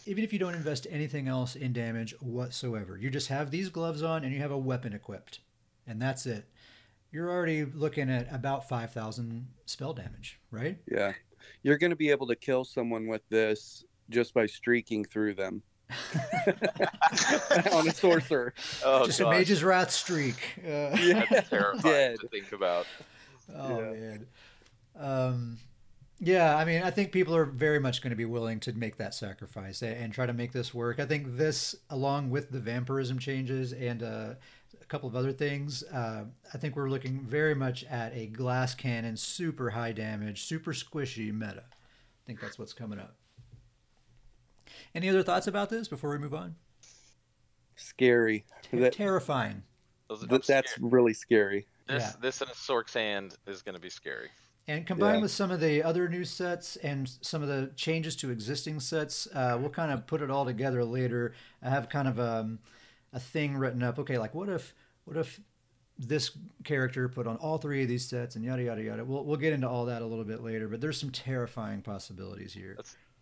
even 0.06 0.24
if 0.24 0.32
you 0.32 0.40
don't 0.40 0.56
invest 0.56 0.88
anything 0.90 1.28
else 1.28 1.56
in 1.58 1.74
damage 1.74 2.14
whatsoever, 2.22 2.98
you 2.98 3.10
just 3.10 3.28
have 3.28 3.52
these 3.52 3.68
gloves 3.70 4.02
on 4.04 4.24
and 4.24 4.34
you 4.34 4.40
have 4.40 4.52
a 4.52 4.58
weapon 4.58 4.94
equipped, 4.94 5.40
and 5.86 6.02
that's 6.02 6.26
it. 6.26 6.46
You're 7.12 7.30
already 7.30 7.66
looking 7.66 8.10
at 8.10 8.34
about 8.34 8.70
5,000 8.70 9.48
spell 9.66 9.94
damage, 9.94 10.40
right? 10.52 10.78
Yeah. 10.90 11.12
You're 11.64 11.78
going 11.78 11.90
to 11.90 11.96
be 11.98 12.10
able 12.10 12.28
to 12.28 12.36
kill 12.38 12.64
someone 12.64 13.08
with 13.08 13.22
this 13.30 13.84
just 14.10 14.34
by 14.34 14.46
streaking 14.46 15.04
through 15.04 15.34
them 15.34 15.62
on 17.72 17.88
a 17.88 17.94
sorcerer. 17.94 18.54
Oh 18.86 19.06
just 19.06 19.20
a 19.20 19.24
gosh, 19.24 19.38
mage's 19.38 19.64
wrath 19.64 19.92
streak. 19.92 20.36
Uh, 20.66 20.96
Yeah. 21.02 21.26
that's 21.30 21.50
terrifying 21.50 21.82
Dead. 21.84 22.20
to 22.22 22.28
think 22.28 22.52
about. 22.52 22.86
Oh 23.56 23.80
Yeah. 23.80 23.92
man. 23.92 24.28
Um, 25.00 25.58
yeah, 26.20 26.58
I 26.58 26.66
mean, 26.66 26.82
I 26.82 26.90
think 26.90 27.12
people 27.12 27.36
are 27.36 27.46
very 27.46 27.80
much 27.80 28.02
going 28.02 28.10
to 28.10 28.16
be 28.18 28.26
willing 28.26 28.60
to 28.62 28.74
make 28.74 28.98
that 28.98 29.14
sacrifice 29.14 29.84
and 29.84 30.12
try 30.12 30.26
to 30.26 30.34
make 30.34 30.52
this 30.52 30.74
work. 30.74 31.00
I 31.00 31.06
think 31.06 31.38
this, 31.38 31.76
along 31.92 32.32
with 32.32 32.50
the 32.50 32.60
vampirism 32.60 33.20
changes 33.20 33.72
and 33.72 34.02
uh, 34.02 34.34
a 34.82 34.86
couple 34.88 35.08
of 35.08 35.16
other 35.16 35.32
things, 35.32 35.84
uh, 35.84 36.24
I 36.54 36.58
think 36.58 36.76
we're 36.76 36.90
looking 36.90 37.20
very 37.22 37.54
much 37.54 37.84
at 37.84 38.16
a 38.16 38.26
glass 38.28 38.74
cannon, 38.74 39.16
super 39.16 39.70
high 39.70 39.92
damage, 39.92 40.44
super 40.44 40.74
squishy 40.74 41.32
meta. 41.32 41.64
I 41.68 42.26
think 42.26 42.42
that's 42.42 42.58
what's 42.58 42.74
coming 42.74 43.00
up. 43.00 43.16
Any 44.96 45.10
other 45.10 45.22
thoughts 45.24 45.46
about 45.46 45.70
this 45.70 45.88
before 45.88 46.10
we 46.10 46.18
move 46.18 46.34
on? 46.34 46.56
Scary. 47.76 48.44
That, 48.74 48.94
Terrifying. 48.94 49.62
That- 50.10 50.30
that's 50.48 50.72
scary. 50.72 50.90
really 50.90 51.14
scary. 51.14 51.68
this. 51.88 52.02
yeah. 52.02 52.14
This 52.22 52.42
in 52.42 52.48
a 52.48 52.56
Sork's 52.56 52.96
hand 52.96 53.36
is 53.46 53.62
gonna 53.62 53.80
be 53.80 53.90
scary. 53.90 54.30
And 54.70 54.86
combined 54.86 55.18
Yeah. 55.18 55.22
with 55.24 55.32
some 55.32 55.50
of 55.52 55.62
the 55.62 55.82
other 55.82 56.10
new 56.10 56.26
sets 56.26 56.76
and 56.78 57.08
some 57.22 57.42
of 57.42 57.48
the 57.48 57.72
changes 57.76 58.16
to 58.18 58.30
existing 58.32 58.82
sets, 58.82 59.28
uh, 59.34 59.58
we'll 59.60 59.70
kind 59.70 59.92
of 59.92 60.06
put 60.06 60.22
it 60.22 60.30
all 60.30 60.44
together 60.46 60.84
later. 60.84 61.34
I 61.62 61.70
have 61.70 61.88
kind 61.88 62.08
of 62.08 62.20
um, 62.20 62.60
a 63.14 63.20
thing 63.20 63.56
written 63.56 63.82
up. 63.82 63.98
Okay, 64.00 64.18
like 64.18 64.36
what 64.36 64.50
if 64.50 64.74
what 65.06 65.16
if 65.16 65.40
this 65.98 66.38
character 66.64 67.08
put 67.10 67.26
on 67.28 67.38
all 67.38 67.58
three 67.58 67.82
of 67.82 67.88
these 67.88 68.06
sets 68.08 68.36
and 68.36 68.44
yada 68.46 68.62
yada 68.64 68.84
yada. 68.84 69.06
We'll 69.06 69.24
we'll 69.24 69.38
get 69.38 69.54
into 69.54 69.68
all 69.70 69.86
that 69.86 70.02
a 70.02 70.06
little 70.06 70.26
bit 70.26 70.44
later, 70.44 70.68
but 70.68 70.82
there's 70.82 71.00
some 71.00 71.12
terrifying 71.12 71.82
possibilities 71.82 72.54
here. 72.54 72.78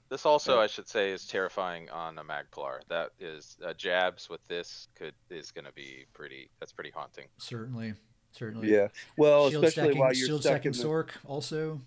This 0.10 0.26
also, 0.26 0.56
Yeah. 0.56 0.62
I 0.62 0.68
should 0.68 0.88
say, 0.88 1.12
is 1.12 1.26
terrifying 1.26 1.90
on 1.90 2.18
a 2.20 2.24
Magplar. 2.24 2.82
That 2.90 3.12
is 3.20 3.58
uh, 3.66 3.74
jabs 3.74 4.30
with 4.30 4.46
this 4.48 4.88
could 4.96 5.14
is 5.30 5.52
gonna 5.52 5.72
be 5.72 6.06
pretty. 6.14 6.50
That's 6.60 6.74
pretty 6.74 6.92
haunting. 6.92 7.28
Certainly, 7.38 7.94
certainly. 8.38 8.72
Yeah. 8.72 8.88
Well, 9.18 9.50
shield 9.50 9.64
especially 9.66 9.90
stacking, 9.90 10.00
while 10.00 10.14
you're 10.14 10.28
shield 10.28 10.42
stuck 10.42 10.52
stacking 10.62 10.74
in 10.74 10.78
the 10.78 10.84
Sork 10.84 11.10
also. 11.26 11.82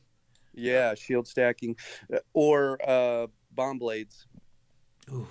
yeah 0.54 0.94
shield 0.94 1.26
stacking, 1.28 1.76
uh, 2.12 2.18
or 2.32 2.78
uh, 2.88 3.26
bomb 3.54 3.78
blades. 3.78 4.26
Ooh. 5.12 5.28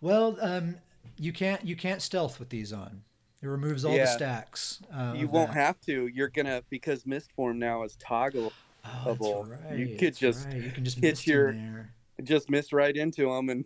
Well, 0.00 0.36
um, 0.40 0.76
you 1.18 1.32
can't 1.32 1.64
you 1.64 1.76
can't 1.76 2.02
stealth 2.02 2.38
with 2.38 2.48
these 2.50 2.72
on. 2.72 3.02
It 3.42 3.46
removes 3.48 3.84
all 3.84 3.92
the 3.96 4.06
stacks. 4.06 4.80
Uh, 4.92 5.14
you 5.16 5.28
won't 5.28 5.52
that. 5.52 5.58
have 5.60 5.80
to. 5.82 6.06
You're 6.08 6.28
gonna 6.28 6.62
because 6.70 7.06
mist 7.06 7.30
form 7.32 7.58
now 7.58 7.82
is 7.84 7.96
toggle. 7.96 8.52
Oh, 8.84 9.16
that's 9.44 9.62
right. 9.64 9.78
You 9.78 9.96
could 9.96 10.08
that's 10.08 10.18
just 10.18 10.46
right. 10.46 10.56
You 10.62 10.70
can 10.70 10.84
just 10.84 10.96
hit 10.98 11.02
mist 11.12 11.26
your- 11.26 11.52
there. 11.52 11.92
just 12.22 12.48
miss 12.48 12.72
right 12.72 12.96
into 12.96 13.26
them 13.30 13.48
and 13.50 13.64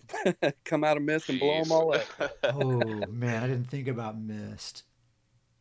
come 0.65 0.83
out 0.83 0.97
of 0.97 1.03
mist 1.03 1.29
and 1.29 1.39
blow 1.39 1.63
them 1.63 1.73
all 1.73 1.95
up. 1.95 2.05
Oh 2.45 2.83
man, 3.09 3.43
I 3.43 3.47
didn't 3.47 3.71
think 3.71 3.87
about 3.89 4.19
mist. 4.19 4.85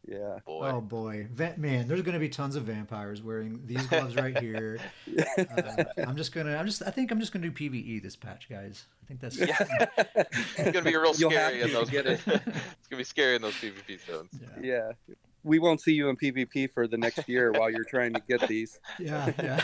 Yeah. 0.09 0.39
Boy. 0.45 0.69
Oh 0.69 0.81
boy, 0.81 1.27
Va- 1.33 1.53
man, 1.57 1.87
there's 1.87 2.01
gonna 2.01 2.19
be 2.19 2.29
tons 2.29 2.55
of 2.55 2.63
vampires 2.63 3.21
wearing 3.21 3.61
these 3.65 3.85
gloves 3.87 4.15
right 4.15 4.37
here. 4.39 4.79
Uh, 5.37 5.83
I'm 6.05 6.15
just 6.17 6.31
gonna, 6.33 6.55
I'm 6.55 6.65
just, 6.65 6.81
I 6.85 6.91
think 6.91 7.11
I'm 7.11 7.19
just 7.19 7.31
gonna 7.31 7.49
do 7.49 7.51
PVE 7.51 8.01
this 8.01 8.15
patch, 8.15 8.49
guys. 8.49 8.85
I 9.03 9.07
think 9.07 9.19
that's 9.19 9.37
Yeah. 9.37 9.57
It's 10.57 10.71
gonna 10.71 10.81
be 10.81 10.95
real 10.95 11.13
You'll 11.15 11.29
have 11.31 11.49
scary 11.51 11.61
in 11.61 11.67
to 11.67 11.73
those. 11.73 11.89
get 11.89 12.05
it. 12.05 12.19
it's 12.27 12.87
gonna 12.89 12.97
be 12.99 13.03
scary 13.03 13.35
in 13.35 13.41
those 13.41 13.53
PvP 13.55 14.05
zones. 14.05 14.29
yeah, 14.61 14.91
yeah. 15.07 15.15
We 15.43 15.59
won't 15.59 15.81
see 15.81 15.93
you 15.93 16.09
in 16.09 16.17
PvP 16.17 16.71
for 16.71 16.87
the 16.87 16.97
next 16.97 17.27
year 17.29 17.51
while 17.51 17.69
you're 17.69 17.85
trying 17.85 18.13
to 18.13 18.21
get 18.27 18.47
these. 18.47 18.79
yeah, 18.99 19.31
yeah. 19.41 19.61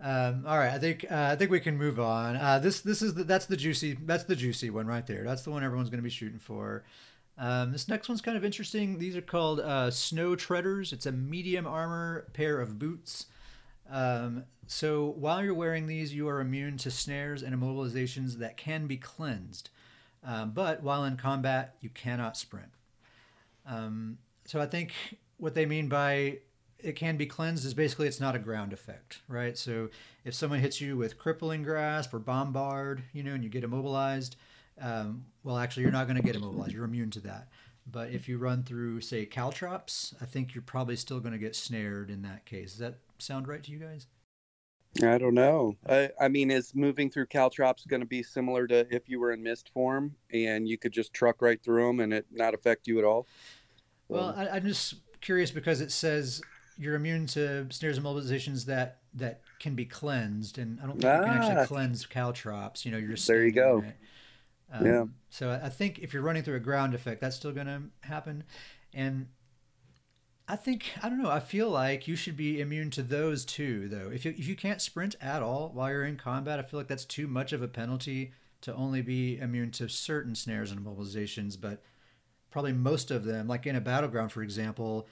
um, 0.00 0.44
all 0.46 0.58
right, 0.58 0.72
I 0.72 0.78
think 0.78 1.04
uh, 1.10 1.28
I 1.32 1.36
think 1.36 1.50
we 1.50 1.60
can 1.60 1.76
move 1.76 1.98
on. 2.00 2.36
Uh, 2.36 2.58
this 2.58 2.80
this 2.80 3.02
is 3.02 3.14
the, 3.14 3.24
that's 3.24 3.46
the 3.46 3.56
juicy 3.56 3.96
that's 4.04 4.24
the 4.24 4.36
juicy 4.36 4.70
one 4.70 4.86
right 4.86 5.06
there. 5.06 5.24
That's 5.24 5.42
the 5.42 5.50
one 5.50 5.62
everyone's 5.64 5.90
gonna 5.90 6.02
be 6.02 6.10
shooting 6.10 6.38
for. 6.38 6.84
Um, 7.40 7.72
this 7.72 7.88
next 7.88 8.06
one's 8.06 8.20
kind 8.20 8.36
of 8.36 8.44
interesting. 8.44 8.98
These 8.98 9.16
are 9.16 9.22
called 9.22 9.60
uh, 9.60 9.90
Snow 9.90 10.36
Treaders. 10.36 10.92
It's 10.92 11.06
a 11.06 11.12
medium 11.12 11.66
armor 11.66 12.26
pair 12.34 12.60
of 12.60 12.78
boots. 12.78 13.26
Um, 13.90 14.44
so 14.66 15.14
while 15.16 15.42
you're 15.42 15.54
wearing 15.54 15.86
these, 15.86 16.12
you 16.12 16.28
are 16.28 16.40
immune 16.40 16.76
to 16.78 16.90
snares 16.90 17.42
and 17.42 17.58
immobilizations 17.58 18.36
that 18.36 18.58
can 18.58 18.86
be 18.86 18.98
cleansed. 18.98 19.70
Um, 20.22 20.50
but 20.50 20.82
while 20.82 21.02
in 21.04 21.16
combat, 21.16 21.76
you 21.80 21.88
cannot 21.88 22.36
sprint. 22.36 22.72
Um, 23.66 24.18
so 24.44 24.60
I 24.60 24.66
think 24.66 24.92
what 25.38 25.54
they 25.54 25.64
mean 25.64 25.88
by 25.88 26.40
it 26.78 26.94
can 26.94 27.16
be 27.16 27.26
cleansed 27.26 27.64
is 27.64 27.72
basically 27.72 28.06
it's 28.06 28.20
not 28.20 28.36
a 28.36 28.38
ground 28.38 28.74
effect, 28.74 29.20
right? 29.28 29.56
So 29.56 29.88
if 30.24 30.34
someone 30.34 30.60
hits 30.60 30.80
you 30.80 30.96
with 30.96 31.18
crippling 31.18 31.62
grasp 31.62 32.12
or 32.12 32.18
bombard, 32.18 33.02
you 33.14 33.22
know, 33.22 33.32
and 33.32 33.42
you 33.42 33.48
get 33.48 33.64
immobilized, 33.64 34.36
um, 34.80 35.24
well, 35.44 35.56
actually, 35.58 35.84
you're 35.84 35.92
not 35.92 36.06
going 36.06 36.16
to 36.16 36.22
get 36.22 36.36
immobilized. 36.36 36.72
You're 36.72 36.84
immune 36.84 37.10
to 37.12 37.20
that. 37.20 37.48
But 37.90 38.10
if 38.10 38.28
you 38.28 38.38
run 38.38 38.62
through, 38.62 39.00
say, 39.00 39.24
caltrops, 39.26 40.14
I 40.20 40.24
think 40.26 40.54
you're 40.54 40.62
probably 40.62 40.96
still 40.96 41.18
going 41.20 41.32
to 41.32 41.38
get 41.38 41.56
snared 41.56 42.10
in 42.10 42.22
that 42.22 42.46
case. 42.46 42.72
Does 42.72 42.78
that 42.80 42.98
sound 43.18 43.48
right 43.48 43.62
to 43.62 43.70
you 43.72 43.78
guys? 43.78 44.06
I 45.02 45.18
don't 45.18 45.34
know. 45.34 45.76
I, 45.88 46.10
I 46.20 46.28
mean, 46.28 46.50
is 46.50 46.74
moving 46.74 47.10
through 47.10 47.26
caltrops 47.26 47.86
going 47.86 48.00
to 48.00 48.06
be 48.06 48.22
similar 48.22 48.66
to 48.66 48.86
if 48.94 49.08
you 49.08 49.20
were 49.20 49.32
in 49.32 49.42
mist 49.42 49.68
form 49.72 50.16
and 50.32 50.68
you 50.68 50.76
could 50.78 50.92
just 50.92 51.14
truck 51.14 51.40
right 51.42 51.62
through 51.62 51.86
them 51.86 52.00
and 52.00 52.12
it 52.12 52.26
not 52.30 52.54
affect 52.54 52.86
you 52.88 52.98
at 52.98 53.04
all? 53.04 53.26
Well, 54.08 54.34
I, 54.36 54.48
I'm 54.48 54.64
just 54.64 54.94
curious 55.20 55.50
because 55.52 55.80
it 55.80 55.92
says 55.92 56.42
you're 56.76 56.96
immune 56.96 57.26
to 57.28 57.66
snares 57.70 57.98
and 57.98 58.06
mobilizations 58.06 58.64
that 58.66 58.98
that 59.14 59.42
can 59.60 59.74
be 59.74 59.84
cleansed, 59.84 60.58
and 60.58 60.80
I 60.80 60.86
don't 60.86 60.92
think 61.00 61.04
you 61.04 61.08
can 61.08 61.42
Ah. 61.42 61.48
actually 61.50 61.66
cleanse 61.66 62.06
caltrops. 62.06 62.84
You 62.84 62.92
know, 62.92 62.98
you're 62.98 63.10
just 63.10 63.28
There 63.28 63.44
you 63.44 63.52
go. 63.52 63.84
it. 63.86 63.94
Um, 64.70 64.86
Yeah. 64.86 65.04
So 65.30 65.50
I 65.62 65.68
think 65.68 65.98
if 65.98 66.12
you're 66.12 66.22
running 66.22 66.42
through 66.42 66.56
a 66.56 66.60
ground 66.60 66.94
effect, 66.94 67.20
that's 67.20 67.36
still 67.36 67.52
going 67.52 67.66
to 67.66 67.82
happen, 68.02 68.44
and 68.92 69.28
I 70.48 70.56
think 70.56 70.92
I 71.02 71.08
don't 71.08 71.22
know. 71.22 71.30
I 71.30 71.40
feel 71.40 71.70
like 71.70 72.08
you 72.08 72.16
should 72.16 72.36
be 72.36 72.60
immune 72.60 72.90
to 72.90 73.02
those 73.02 73.44
too, 73.44 73.88
though. 73.88 74.10
If 74.12 74.24
you 74.24 74.32
if 74.32 74.48
you 74.48 74.56
can't 74.56 74.82
sprint 74.82 75.14
at 75.20 75.42
all 75.42 75.70
while 75.72 75.90
you're 75.90 76.04
in 76.04 76.16
combat, 76.16 76.58
I 76.58 76.62
feel 76.62 76.80
like 76.80 76.88
that's 76.88 77.04
too 77.04 77.28
much 77.28 77.52
of 77.52 77.62
a 77.62 77.68
penalty 77.68 78.32
to 78.62 78.74
only 78.74 79.00
be 79.00 79.38
immune 79.38 79.70
to 79.72 79.88
certain 79.88 80.34
snares 80.34 80.70
and 80.72 80.84
immobilizations, 80.84 81.58
but 81.60 81.82
probably 82.50 82.72
most 82.72 83.10
of 83.10 83.24
them, 83.24 83.46
like 83.48 83.66
in 83.66 83.76
a 83.76 83.80
battleground, 83.80 84.32
for 84.32 84.42
example, 84.42 85.06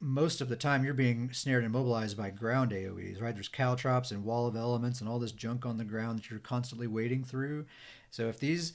most 0.00 0.40
of 0.40 0.48
the 0.48 0.56
time 0.56 0.84
you're 0.84 0.94
being 0.94 1.32
snared 1.32 1.64
and 1.64 1.74
immobilized 1.74 2.16
by 2.16 2.30
ground 2.30 2.72
AoEs, 2.72 3.22
right? 3.22 3.34
There's 3.34 3.48
caltrops 3.48 4.10
and 4.10 4.24
wall 4.24 4.46
of 4.46 4.56
elements 4.56 5.00
and 5.00 5.08
all 5.08 5.18
this 5.18 5.32
junk 5.32 5.64
on 5.64 5.78
the 5.78 5.84
ground 5.84 6.18
that 6.18 6.30
you're 6.30 6.40
constantly 6.40 6.86
wading 6.86 7.24
through. 7.24 7.66
So 8.14 8.28
if 8.28 8.38
these, 8.38 8.74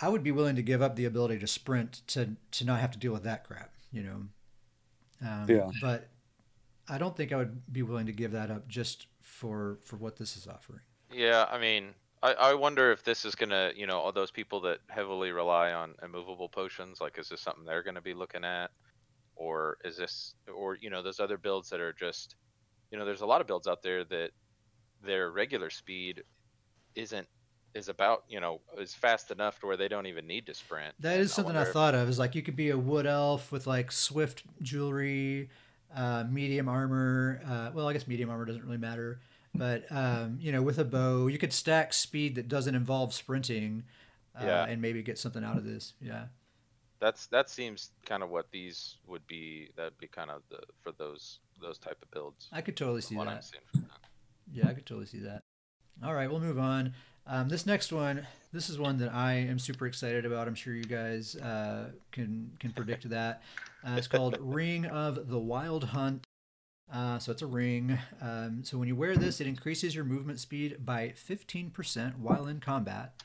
I 0.00 0.08
would 0.08 0.24
be 0.24 0.32
willing 0.32 0.56
to 0.56 0.62
give 0.62 0.82
up 0.82 0.96
the 0.96 1.04
ability 1.04 1.38
to 1.38 1.46
sprint 1.46 2.02
to 2.08 2.34
to 2.50 2.64
not 2.64 2.80
have 2.80 2.90
to 2.90 2.98
deal 2.98 3.12
with 3.12 3.22
that 3.22 3.44
crap, 3.44 3.72
you 3.92 4.02
know. 4.02 4.22
Um, 5.24 5.46
Yeah. 5.48 5.70
But 5.80 6.08
I 6.88 6.98
don't 6.98 7.16
think 7.16 7.30
I 7.30 7.36
would 7.36 7.72
be 7.72 7.82
willing 7.82 8.06
to 8.06 8.12
give 8.12 8.32
that 8.32 8.50
up 8.50 8.66
just 8.66 9.06
for 9.20 9.78
for 9.84 9.94
what 9.94 10.16
this 10.16 10.36
is 10.36 10.48
offering. 10.48 10.80
Yeah, 11.12 11.46
I 11.48 11.56
mean, 11.60 11.94
I, 12.20 12.32
I 12.32 12.54
wonder 12.54 12.90
if 12.90 13.04
this 13.04 13.24
is 13.24 13.36
gonna, 13.36 13.70
you 13.76 13.86
know, 13.86 14.00
all 14.00 14.10
those 14.10 14.32
people 14.32 14.60
that 14.62 14.80
heavily 14.88 15.30
rely 15.30 15.72
on 15.72 15.94
immovable 16.02 16.48
potions, 16.48 17.00
like, 17.00 17.16
is 17.16 17.28
this 17.28 17.40
something 17.40 17.64
they're 17.64 17.84
gonna 17.84 18.02
be 18.02 18.14
looking 18.14 18.42
at, 18.42 18.72
or 19.36 19.76
is 19.84 19.96
this, 19.98 20.34
or 20.52 20.74
you 20.74 20.90
know, 20.90 21.00
those 21.00 21.20
other 21.20 21.38
builds 21.38 21.70
that 21.70 21.78
are 21.78 21.92
just, 21.92 22.34
you 22.90 22.98
know, 22.98 23.04
there's 23.04 23.20
a 23.20 23.26
lot 23.26 23.40
of 23.40 23.46
builds 23.46 23.68
out 23.68 23.84
there 23.84 24.02
that 24.06 24.32
their 25.00 25.30
regular 25.30 25.70
speed 25.70 26.24
isn't 26.96 27.28
is 27.74 27.88
about, 27.88 28.24
you 28.28 28.40
know, 28.40 28.60
is 28.78 28.94
fast 28.94 29.30
enough 29.30 29.60
to 29.60 29.66
where 29.66 29.76
they 29.76 29.88
don't 29.88 30.06
even 30.06 30.26
need 30.26 30.46
to 30.46 30.54
sprint. 30.54 30.94
That 31.00 31.14
and 31.14 31.20
is 31.22 31.32
something 31.32 31.56
I 31.56 31.62
if- 31.62 31.68
thought 31.68 31.94
of. 31.94 32.08
Is 32.08 32.18
like 32.18 32.34
you 32.34 32.42
could 32.42 32.56
be 32.56 32.70
a 32.70 32.78
wood 32.78 33.06
elf 33.06 33.52
with 33.52 33.66
like 33.66 33.92
swift 33.92 34.42
jewelry, 34.62 35.50
uh, 35.94 36.24
medium 36.28 36.68
armor. 36.68 37.40
Uh, 37.46 37.70
well, 37.74 37.88
I 37.88 37.92
guess 37.92 38.06
medium 38.08 38.30
armor 38.30 38.44
doesn't 38.44 38.64
really 38.64 38.76
matter, 38.78 39.20
but 39.54 39.84
um, 39.90 40.38
you 40.40 40.52
know, 40.52 40.62
with 40.62 40.78
a 40.78 40.84
bow, 40.84 41.26
you 41.28 41.38
could 41.38 41.52
stack 41.52 41.92
speed 41.92 42.34
that 42.36 42.48
doesn't 42.48 42.74
involve 42.74 43.14
sprinting, 43.14 43.84
uh, 44.40 44.44
Yeah. 44.44 44.64
and 44.66 44.80
maybe 44.82 45.02
get 45.02 45.18
something 45.18 45.44
out 45.44 45.56
of 45.56 45.64
this. 45.64 45.94
Yeah, 46.00 46.26
That's 47.00 47.26
that 47.28 47.48
seems 47.50 47.90
kind 48.04 48.22
of 48.22 48.30
what 48.30 48.50
these 48.50 48.96
would 49.06 49.26
be. 49.26 49.68
That'd 49.76 49.98
be 49.98 50.06
kind 50.08 50.30
of 50.30 50.42
the 50.50 50.60
for 50.82 50.92
those 50.92 51.38
those 51.60 51.78
type 51.78 51.98
of 52.02 52.10
builds. 52.10 52.48
I 52.52 52.62
could 52.62 52.76
totally 52.76 53.00
see 53.02 53.14
that. 53.16 53.44
that. 53.74 53.82
Yeah, 54.52 54.66
I 54.68 54.72
could 54.72 54.86
totally 54.86 55.06
see 55.06 55.20
that. 55.20 55.42
All 56.02 56.14
right, 56.14 56.30
we'll 56.30 56.40
move 56.40 56.58
on. 56.58 56.94
Um, 57.26 57.48
this 57.48 57.66
next 57.66 57.92
one, 57.92 58.26
this 58.52 58.68
is 58.68 58.78
one 58.78 58.98
that 58.98 59.12
I 59.12 59.34
am 59.34 59.58
super 59.58 59.86
excited 59.86 60.26
about. 60.26 60.48
I'm 60.48 60.54
sure 60.54 60.74
you 60.74 60.84
guys 60.84 61.36
uh, 61.36 61.90
can 62.12 62.50
can 62.58 62.72
predict 62.72 63.08
that. 63.10 63.42
Uh, 63.86 63.94
it's 63.96 64.08
called 64.08 64.36
Ring 64.40 64.86
of 64.86 65.28
the 65.28 65.38
Wild 65.38 65.84
Hunt. 65.84 66.24
Uh, 66.92 67.18
so 67.18 67.30
it's 67.30 67.42
a 67.42 67.46
ring. 67.46 67.98
Um, 68.20 68.62
so 68.64 68.76
when 68.76 68.88
you 68.88 68.96
wear 68.96 69.16
this, 69.16 69.40
it 69.40 69.46
increases 69.46 69.94
your 69.94 70.04
movement 70.04 70.40
speed 70.40 70.84
by 70.84 71.14
15% 71.16 72.18
while 72.18 72.48
in 72.48 72.58
combat, 72.58 73.22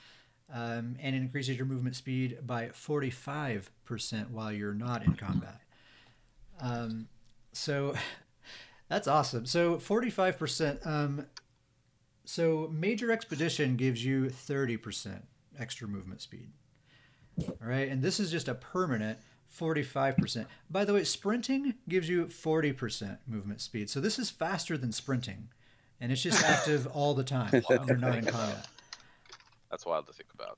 um, 0.53 0.97
and 1.01 1.15
it 1.15 1.19
increases 1.19 1.57
your 1.57 1.65
movement 1.65 1.95
speed 1.95 2.37
by 2.45 2.67
45% 2.67 3.69
while 4.29 4.51
you're 4.51 4.75
not 4.75 5.03
in 5.03 5.15
combat. 5.15 5.61
Um, 6.61 7.07
so 7.53 7.95
that's 8.87 9.07
awesome. 9.07 9.47
So 9.47 9.77
45%. 9.77 11.25
So 12.25 12.69
major 12.73 13.11
expedition 13.11 13.75
gives 13.75 14.03
you 14.03 14.25
30% 14.25 15.21
extra 15.57 15.87
movement 15.87 16.21
speed. 16.21 16.49
All 17.39 17.55
right, 17.61 17.89
and 17.89 18.01
this 18.01 18.19
is 18.19 18.31
just 18.31 18.47
a 18.47 18.55
permanent 18.55 19.19
45%. 19.57 20.45
By 20.69 20.85
the 20.85 20.93
way, 20.93 21.03
sprinting 21.03 21.75
gives 21.87 22.09
you 22.09 22.25
40% 22.25 23.17
movement 23.27 23.61
speed. 23.61 23.89
So 23.89 23.99
this 23.99 24.19
is 24.19 24.29
faster 24.29 24.77
than 24.77 24.91
sprinting. 24.91 25.49
And 25.99 26.11
it's 26.11 26.21
just 26.21 26.43
active 26.49 26.87
all 26.87 27.13
the 27.13 27.23
time 27.23 27.51
when 27.67 27.87
you're 27.87 27.97
not 27.97 28.17
in 28.17 28.25
combat. 28.25 28.67
That's 29.69 29.85
wild 29.85 30.07
to 30.07 30.13
think 30.13 30.29
about. 30.33 30.57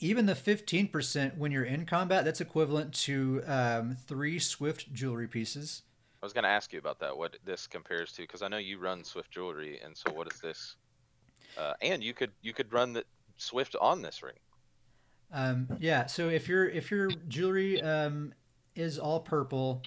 Even 0.00 0.26
the 0.26 0.34
15% 0.34 1.36
when 1.36 1.52
you're 1.52 1.64
in 1.64 1.86
combat, 1.86 2.24
that's 2.24 2.40
equivalent 2.40 2.92
to 2.94 3.42
um, 3.46 3.96
three 4.06 4.38
swift 4.38 4.92
jewelry 4.92 5.28
pieces. 5.28 5.82
I 6.24 6.26
was 6.26 6.32
gonna 6.32 6.48
ask 6.48 6.72
you 6.72 6.78
about 6.78 7.00
that. 7.00 7.14
What 7.14 7.36
this 7.44 7.66
compares 7.66 8.12
to? 8.12 8.22
Because 8.22 8.40
I 8.40 8.48
know 8.48 8.56
you 8.56 8.78
run 8.78 9.04
Swift 9.04 9.30
Jewelry, 9.30 9.78
and 9.84 9.94
so 9.94 10.10
what 10.10 10.32
is 10.32 10.40
this? 10.40 10.76
Uh, 11.58 11.74
and 11.80 12.02
you 12.02 12.14
could 12.14 12.32
you 12.42 12.52
could 12.52 12.72
run 12.72 12.92
the 12.92 13.04
Swift 13.36 13.76
on 13.80 14.02
this 14.02 14.22
ring. 14.22 14.34
Um, 15.32 15.68
yeah, 15.80 16.06
so 16.06 16.28
if 16.28 16.48
your 16.48 16.68
if 16.68 16.90
your 16.90 17.10
jewelry 17.28 17.82
um, 17.82 18.32
is 18.76 18.98
all 18.98 19.20
purple, 19.20 19.82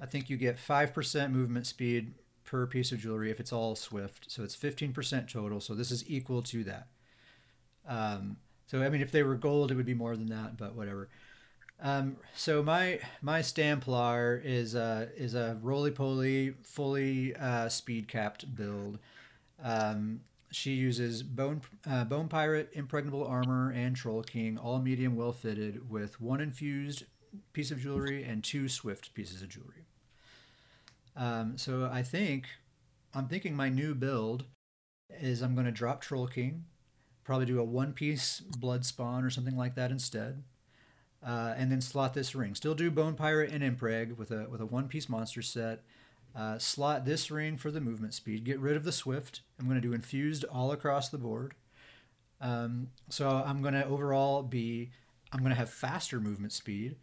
I 0.00 0.06
think 0.06 0.30
you 0.30 0.36
get 0.36 0.58
five 0.58 0.94
percent 0.94 1.32
movement 1.32 1.66
speed 1.66 2.14
per 2.44 2.66
piece 2.66 2.92
of 2.92 3.00
jewelry 3.00 3.30
if 3.30 3.40
it's 3.40 3.52
all 3.52 3.74
swift. 3.74 4.30
So 4.30 4.44
it's 4.44 4.54
fifteen 4.54 4.92
percent 4.92 5.28
total. 5.28 5.60
So 5.60 5.74
this 5.74 5.90
is 5.90 6.08
equal 6.08 6.42
to 6.42 6.64
that. 6.64 6.86
Um, 7.88 8.36
so 8.66 8.82
I 8.82 8.88
mean, 8.88 9.00
if 9.00 9.10
they 9.10 9.22
were 9.22 9.34
gold, 9.34 9.72
it 9.72 9.74
would 9.74 9.86
be 9.86 9.94
more 9.94 10.16
than 10.16 10.28
that, 10.28 10.56
but 10.56 10.74
whatever. 10.74 11.08
Um, 11.82 12.16
so 12.34 12.62
my 12.62 13.00
my 13.20 13.40
Stamplar 13.40 14.42
is 14.44 14.74
a 14.74 15.08
is 15.16 15.34
a 15.34 15.58
roly 15.60 15.90
poly 15.90 16.54
fully 16.62 17.34
uh, 17.34 17.68
speed 17.68 18.06
capped 18.06 18.54
build. 18.54 19.00
Um, 19.62 20.20
she 20.54 20.72
uses 20.72 21.22
bone 21.22 21.60
uh, 21.88 22.04
bone 22.04 22.28
pirate, 22.28 22.70
impregnable 22.72 23.26
armor, 23.26 23.70
and 23.70 23.96
troll 23.96 24.22
king, 24.22 24.58
all 24.58 24.80
medium, 24.80 25.16
well 25.16 25.32
fitted, 25.32 25.90
with 25.90 26.20
one 26.20 26.40
infused 26.40 27.04
piece 27.52 27.70
of 27.70 27.80
jewelry 27.80 28.22
and 28.24 28.44
two 28.44 28.68
swift 28.68 29.12
pieces 29.14 29.42
of 29.42 29.48
jewelry. 29.48 29.86
Um, 31.16 31.58
so 31.58 31.88
I 31.92 32.02
think 32.02 32.46
I'm 33.14 33.28
thinking 33.28 33.54
my 33.54 33.68
new 33.68 33.94
build 33.94 34.44
is 35.10 35.42
I'm 35.42 35.54
going 35.54 35.66
to 35.66 35.72
drop 35.72 36.00
troll 36.00 36.26
king, 36.26 36.64
probably 37.24 37.46
do 37.46 37.60
a 37.60 37.64
one 37.64 37.92
piece 37.92 38.40
blood 38.40 38.84
spawn 38.84 39.24
or 39.24 39.30
something 39.30 39.56
like 39.56 39.74
that 39.74 39.90
instead. 39.90 40.42
Uh, 41.24 41.54
and 41.56 41.72
then 41.72 41.80
slot 41.80 42.12
this 42.12 42.34
ring. 42.34 42.54
Still 42.54 42.74
do 42.74 42.90
Bone 42.90 43.14
Pirate 43.14 43.50
and 43.50 43.62
Impreg 43.62 44.18
with 44.18 44.30
a 44.30 44.46
with 44.50 44.60
a 44.60 44.66
one 44.66 44.88
piece 44.88 45.08
monster 45.08 45.40
set. 45.40 45.82
Uh, 46.36 46.58
slot 46.58 47.04
this 47.04 47.30
ring 47.30 47.56
for 47.56 47.70
the 47.70 47.80
movement 47.80 48.12
speed. 48.12 48.44
Get 48.44 48.58
rid 48.58 48.76
of 48.76 48.84
the 48.84 48.92
swift. 48.92 49.42
I'm 49.58 49.66
going 49.66 49.80
to 49.80 49.86
do 49.86 49.92
infused 49.92 50.44
all 50.44 50.72
across 50.72 51.08
the 51.08 51.18
board. 51.18 51.54
Um, 52.40 52.88
so 53.08 53.28
I'm 53.28 53.62
going 53.62 53.74
to 53.74 53.86
overall 53.86 54.42
be, 54.42 54.90
I'm 55.32 55.40
going 55.40 55.50
to 55.50 55.56
have 55.56 55.70
faster 55.70 56.20
movement 56.20 56.52
speed. 56.52 56.96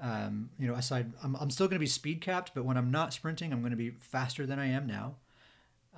Um, 0.00 0.50
you 0.58 0.66
know, 0.66 0.74
aside, 0.74 1.12
I'm, 1.22 1.36
I'm 1.36 1.50
still 1.50 1.66
going 1.66 1.76
to 1.76 1.80
be 1.80 1.86
speed 1.86 2.20
capped, 2.20 2.52
but 2.54 2.64
when 2.64 2.76
I'm 2.76 2.90
not 2.90 3.12
sprinting, 3.12 3.52
I'm 3.52 3.60
going 3.60 3.72
to 3.72 3.76
be 3.76 3.90
faster 3.90 4.46
than 4.46 4.58
I 4.58 4.68
am 4.68 4.86
now. 4.86 5.16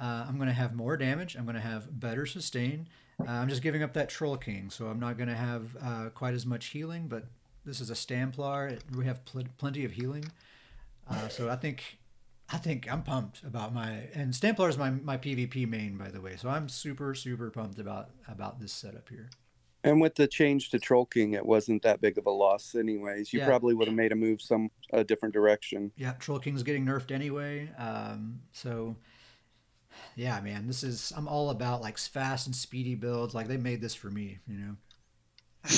Uh, 0.00 0.24
I'm 0.26 0.36
going 0.36 0.48
to 0.48 0.54
have 0.54 0.74
more 0.74 0.96
damage. 0.96 1.36
I'm 1.36 1.44
going 1.44 1.54
to 1.54 1.60
have 1.60 2.00
better 2.00 2.26
sustain. 2.26 2.88
Uh, 3.20 3.30
I'm 3.30 3.48
just 3.48 3.62
giving 3.62 3.82
up 3.82 3.92
that 3.92 4.08
Troll 4.08 4.36
King, 4.36 4.70
so 4.70 4.86
I'm 4.86 4.98
not 4.98 5.16
going 5.16 5.28
to 5.28 5.34
have 5.34 5.76
uh, 5.82 6.08
quite 6.14 6.34
as 6.34 6.46
much 6.46 6.66
healing, 6.66 7.06
but 7.06 7.26
this 7.64 7.80
is 7.80 7.90
a 7.90 7.94
Stamplar. 7.94 8.72
It, 8.72 8.82
we 8.96 9.04
have 9.04 9.24
pl- 9.26 9.44
plenty 9.58 9.84
of 9.84 9.92
healing. 9.92 10.24
Uh, 11.08 11.28
so 11.28 11.50
I 11.50 11.56
think 11.56 11.98
I 12.52 12.56
think 12.56 12.90
I'm 12.90 13.02
pumped 13.02 13.42
about 13.44 13.72
my 13.72 14.08
and 14.14 14.32
Stamplar 14.32 14.68
is 14.68 14.76
my, 14.76 14.90
my 14.90 15.16
PvP 15.16 15.68
main 15.68 15.96
by 15.96 16.08
the 16.08 16.20
way. 16.20 16.36
So 16.36 16.48
I'm 16.48 16.68
super 16.68 17.14
super 17.14 17.50
pumped 17.50 17.78
about 17.78 18.10
about 18.28 18.60
this 18.60 18.72
setup 18.72 19.08
here. 19.08 19.30
And 19.82 20.00
with 20.00 20.14
the 20.16 20.26
change 20.26 20.68
to 20.70 20.78
Troll 20.78 21.06
King, 21.06 21.32
it 21.32 21.46
wasn't 21.46 21.82
that 21.84 22.02
big 22.02 22.18
of 22.18 22.26
a 22.26 22.30
loss, 22.30 22.74
anyways. 22.74 23.32
You 23.32 23.40
Yeah. 23.40 23.46
probably 23.46 23.72
would 23.74 23.88
have 23.88 23.96
made 23.96 24.12
a 24.12 24.16
move 24.16 24.42
some 24.42 24.70
a 24.92 25.02
different 25.02 25.32
direction. 25.32 25.92
Yeah, 25.96 26.12
Troll 26.14 26.38
King's 26.38 26.62
getting 26.62 26.84
nerfed 26.84 27.10
anyway. 27.10 27.70
Um, 27.78 28.40
so 28.52 28.96
yeah, 30.16 30.40
man, 30.40 30.66
this 30.66 30.82
is 30.82 31.12
I'm 31.16 31.28
all 31.28 31.50
about 31.50 31.80
like 31.80 31.98
fast 31.98 32.46
and 32.46 32.54
speedy 32.54 32.94
builds. 32.94 33.34
Like 33.34 33.48
they 33.48 33.56
made 33.56 33.80
this 33.80 33.94
for 33.94 34.10
me, 34.10 34.38
you 34.46 34.58
know. 34.58 34.76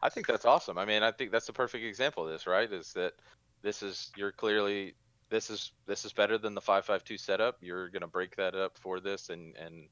I 0.00 0.08
think 0.08 0.26
that's 0.26 0.44
awesome. 0.44 0.78
I 0.78 0.84
mean, 0.84 1.02
I 1.02 1.10
think 1.10 1.32
that's 1.32 1.46
the 1.46 1.52
perfect 1.52 1.84
example 1.84 2.24
of 2.24 2.30
this, 2.30 2.46
right? 2.46 2.72
Is 2.72 2.92
that 2.92 3.14
this 3.62 3.82
is 3.82 4.10
you're 4.16 4.32
clearly 4.32 4.94
this 5.30 5.50
is 5.50 5.72
this 5.86 6.04
is 6.04 6.12
better 6.12 6.38
than 6.38 6.54
the 6.54 6.60
five 6.60 6.84
five 6.84 7.04
two 7.04 7.18
setup. 7.18 7.58
You're 7.60 7.88
gonna 7.90 8.06
break 8.08 8.36
that 8.36 8.54
up 8.54 8.78
for 8.78 9.00
this, 9.00 9.28
and 9.30 9.56
and 9.56 9.88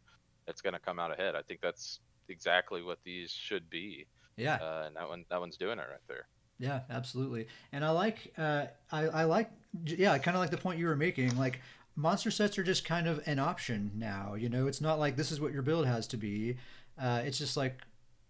it's 0.46 0.60
gonna 0.60 0.78
come 0.78 0.98
out 0.98 1.12
ahead. 1.12 1.34
I 1.34 1.42
think 1.42 1.60
that's 1.60 2.00
exactly 2.28 2.82
what 2.82 2.98
these 3.04 3.30
should 3.30 3.68
be, 3.70 4.06
Yeah, 4.36 4.56
uh, 4.56 4.84
and 4.86 4.96
that 4.96 5.08
one 5.08 5.24
that 5.30 5.40
one's 5.40 5.56
doing 5.56 5.78
it 5.78 5.86
right 5.90 6.00
there. 6.08 6.26
Yeah, 6.58 6.80
absolutely. 6.88 7.48
And 7.72 7.84
I 7.84 7.90
like, 7.90 8.32
uh, 8.38 8.66
I, 8.90 9.02
I 9.08 9.24
like, 9.24 9.50
yeah, 9.84 10.12
I 10.12 10.18
kind 10.18 10.36
of 10.36 10.40
like 10.40 10.50
the 10.50 10.56
point 10.56 10.78
you 10.78 10.86
were 10.86 10.96
making. 10.96 11.36
Like, 11.36 11.60
monster 11.96 12.30
sets 12.30 12.56
are 12.58 12.62
just 12.62 12.84
kind 12.84 13.06
of 13.06 13.20
an 13.26 13.38
option 13.38 13.90
now. 13.94 14.34
You 14.34 14.48
know, 14.48 14.66
it's 14.66 14.80
not 14.80 14.98
like 14.98 15.16
this 15.16 15.30
is 15.30 15.38
what 15.38 15.52
your 15.52 15.60
build 15.60 15.86
has 15.86 16.06
to 16.08 16.16
be. 16.16 16.56
Uh, 16.98 17.20
it's 17.26 17.36
just 17.36 17.58
like, 17.58 17.82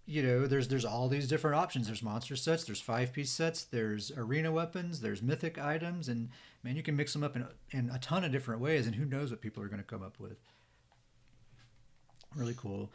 you 0.06 0.22
know, 0.22 0.46
there's 0.46 0.68
there's 0.68 0.84
all 0.84 1.08
these 1.08 1.28
different 1.28 1.56
options. 1.56 1.86
There's 1.86 2.02
monster 2.02 2.36
sets, 2.36 2.64
there's 2.64 2.80
five 2.80 3.12
piece 3.12 3.30
sets, 3.30 3.64
there's 3.64 4.12
arena 4.16 4.52
weapons, 4.52 5.00
there's 5.00 5.20
mythic 5.20 5.58
items, 5.58 6.08
and 6.08 6.28
man, 6.62 6.76
you 6.76 6.82
can 6.82 6.96
mix 6.96 7.12
them 7.12 7.24
up 7.24 7.34
in 7.34 7.44
in 7.72 7.90
a 7.90 7.98
ton 7.98 8.24
of 8.24 8.30
different 8.30 8.60
ways. 8.60 8.86
And 8.86 8.94
who 8.94 9.04
knows 9.04 9.30
what 9.30 9.40
people 9.40 9.62
are 9.62 9.68
going 9.68 9.82
to 9.82 9.84
come 9.84 10.04
up 10.04 10.20
with. 10.20 10.38
Really 12.36 12.54
cool. 12.56 12.90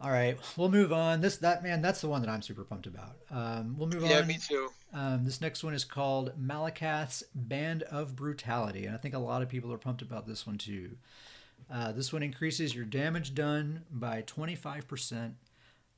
All 0.00 0.10
right, 0.10 0.38
we'll 0.56 0.70
move 0.70 0.92
on. 0.92 1.20
This 1.20 1.36
that 1.38 1.62
man, 1.62 1.82
that's 1.82 2.00
the 2.00 2.08
one 2.08 2.22
that 2.22 2.30
I'm 2.30 2.42
super 2.42 2.64
pumped 2.64 2.86
about. 2.86 3.16
Um, 3.30 3.76
we'll 3.76 3.88
move 3.88 4.02
yeah, 4.02 4.18
on. 4.18 4.22
Yeah, 4.22 4.22
me 4.22 4.38
too. 4.38 4.68
Um, 4.92 5.24
this 5.24 5.40
next 5.40 5.62
one 5.64 5.74
is 5.74 5.84
called 5.84 6.32
Malacath's 6.38 7.24
Band 7.34 7.82
of 7.84 8.16
Brutality, 8.16 8.86
and 8.86 8.94
I 8.94 8.98
think 8.98 9.14
a 9.14 9.18
lot 9.18 9.42
of 9.42 9.48
people 9.50 9.72
are 9.72 9.78
pumped 9.78 10.02
about 10.02 10.26
this 10.26 10.46
one 10.46 10.56
too. 10.58 10.96
Uh, 11.72 11.92
this 11.92 12.12
one 12.12 12.22
increases 12.22 12.74
your 12.74 12.84
damage 12.84 13.34
done 13.34 13.82
by 13.90 14.22
25%, 14.22 15.32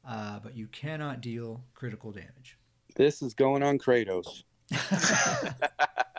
uh, 0.08 0.38
but 0.40 0.56
you 0.56 0.66
cannot 0.68 1.20
deal 1.20 1.64
critical 1.74 2.12
damage. 2.12 2.58
This 2.94 3.22
is 3.22 3.34
going 3.34 3.62
on 3.62 3.78
Kratos. 3.78 4.44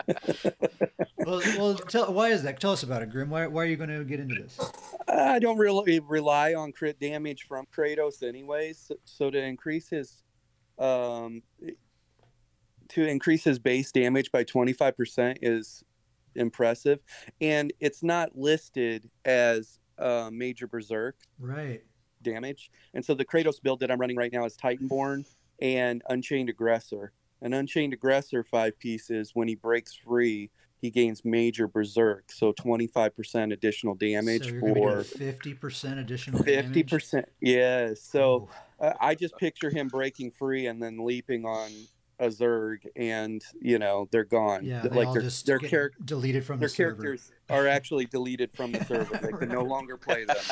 well, 1.18 1.40
well 1.56 1.74
tell, 1.74 2.12
why 2.12 2.28
is 2.28 2.42
that? 2.42 2.60
Tell 2.60 2.72
us 2.72 2.82
about 2.82 3.02
it, 3.02 3.10
Grim. 3.10 3.30
Why, 3.30 3.46
why 3.46 3.62
are 3.62 3.66
you 3.66 3.76
going 3.76 3.90
to 3.90 4.04
get 4.04 4.20
into 4.20 4.34
this? 4.34 4.58
I 5.08 5.38
don't 5.38 5.58
really 5.58 6.00
rely 6.00 6.54
on 6.54 6.72
crit 6.72 6.98
damage 7.00 7.44
from 7.46 7.66
Kratos, 7.74 8.22
anyways. 8.22 8.90
So 9.04 9.30
to 9.30 9.38
increase 9.38 9.88
his, 9.88 10.22
um, 10.78 11.42
to 12.90 13.06
increase 13.06 13.44
his 13.44 13.58
base 13.58 13.92
damage 13.92 14.32
by 14.32 14.44
twenty 14.44 14.72
five 14.72 14.96
percent 14.96 15.38
is 15.42 15.82
impressive, 16.34 17.00
and 17.40 17.72
it's 17.80 18.02
not 18.02 18.36
listed 18.36 19.10
as 19.24 19.78
uh, 19.98 20.30
major 20.32 20.66
berserk 20.66 21.16
Right. 21.38 21.82
Damage. 22.22 22.70
And 22.94 23.04
so 23.04 23.14
the 23.14 23.24
Kratos 23.24 23.60
build 23.62 23.80
that 23.80 23.90
I'm 23.90 24.00
running 24.00 24.16
right 24.16 24.32
now 24.32 24.44
is 24.44 24.56
Titanborn 24.56 25.24
and 25.60 26.02
Unchained 26.08 26.48
Aggressor. 26.48 27.12
An 27.40 27.52
Unchained 27.52 27.92
Aggressor 27.92 28.42
five 28.44 28.78
pieces 28.78 29.30
when 29.34 29.48
he 29.48 29.54
breaks 29.54 29.94
free. 29.94 30.50
He 30.80 30.90
gains 30.90 31.24
major 31.24 31.66
berserk, 31.66 32.30
so 32.30 32.52
25% 32.52 33.52
additional 33.52 33.96
damage 33.96 34.44
so 34.44 34.50
you're 34.50 34.60
for 34.60 34.74
doing 34.74 35.34
50% 35.34 35.98
additional 35.98 36.40
Fifty 36.42 36.68
damage? 36.82 36.90
percent, 36.90 37.24
yeah. 37.40 37.94
So 38.00 38.48
uh, 38.78 38.92
I 39.00 39.16
just 39.16 39.36
picture 39.38 39.70
him 39.70 39.88
breaking 39.88 40.30
free 40.30 40.66
and 40.68 40.80
then 40.80 41.04
leaping 41.04 41.44
on 41.44 41.70
a 42.20 42.28
Zerg, 42.28 42.78
and 42.94 43.42
you 43.60 43.80
know 43.80 44.08
they're 44.12 44.22
gone. 44.24 44.64
yeah, 44.64 44.82
they 44.82 44.88
like 44.90 45.08
all 45.08 45.14
their 45.14 45.22
just 45.22 45.46
their 45.46 45.58
get 45.58 45.70
char- 45.70 45.90
deleted 46.04 46.44
from 46.44 46.60
their 46.60 46.68
the 46.68 46.74
server. 46.74 47.02
characters 47.02 47.32
are 47.50 47.66
actually 47.66 48.06
deleted 48.06 48.52
from 48.52 48.70
the 48.70 48.84
server. 48.84 49.18
They 49.20 49.32
can 49.36 49.48
no 49.48 49.62
longer 49.62 49.96
play 49.96 50.24
them. 50.26 50.36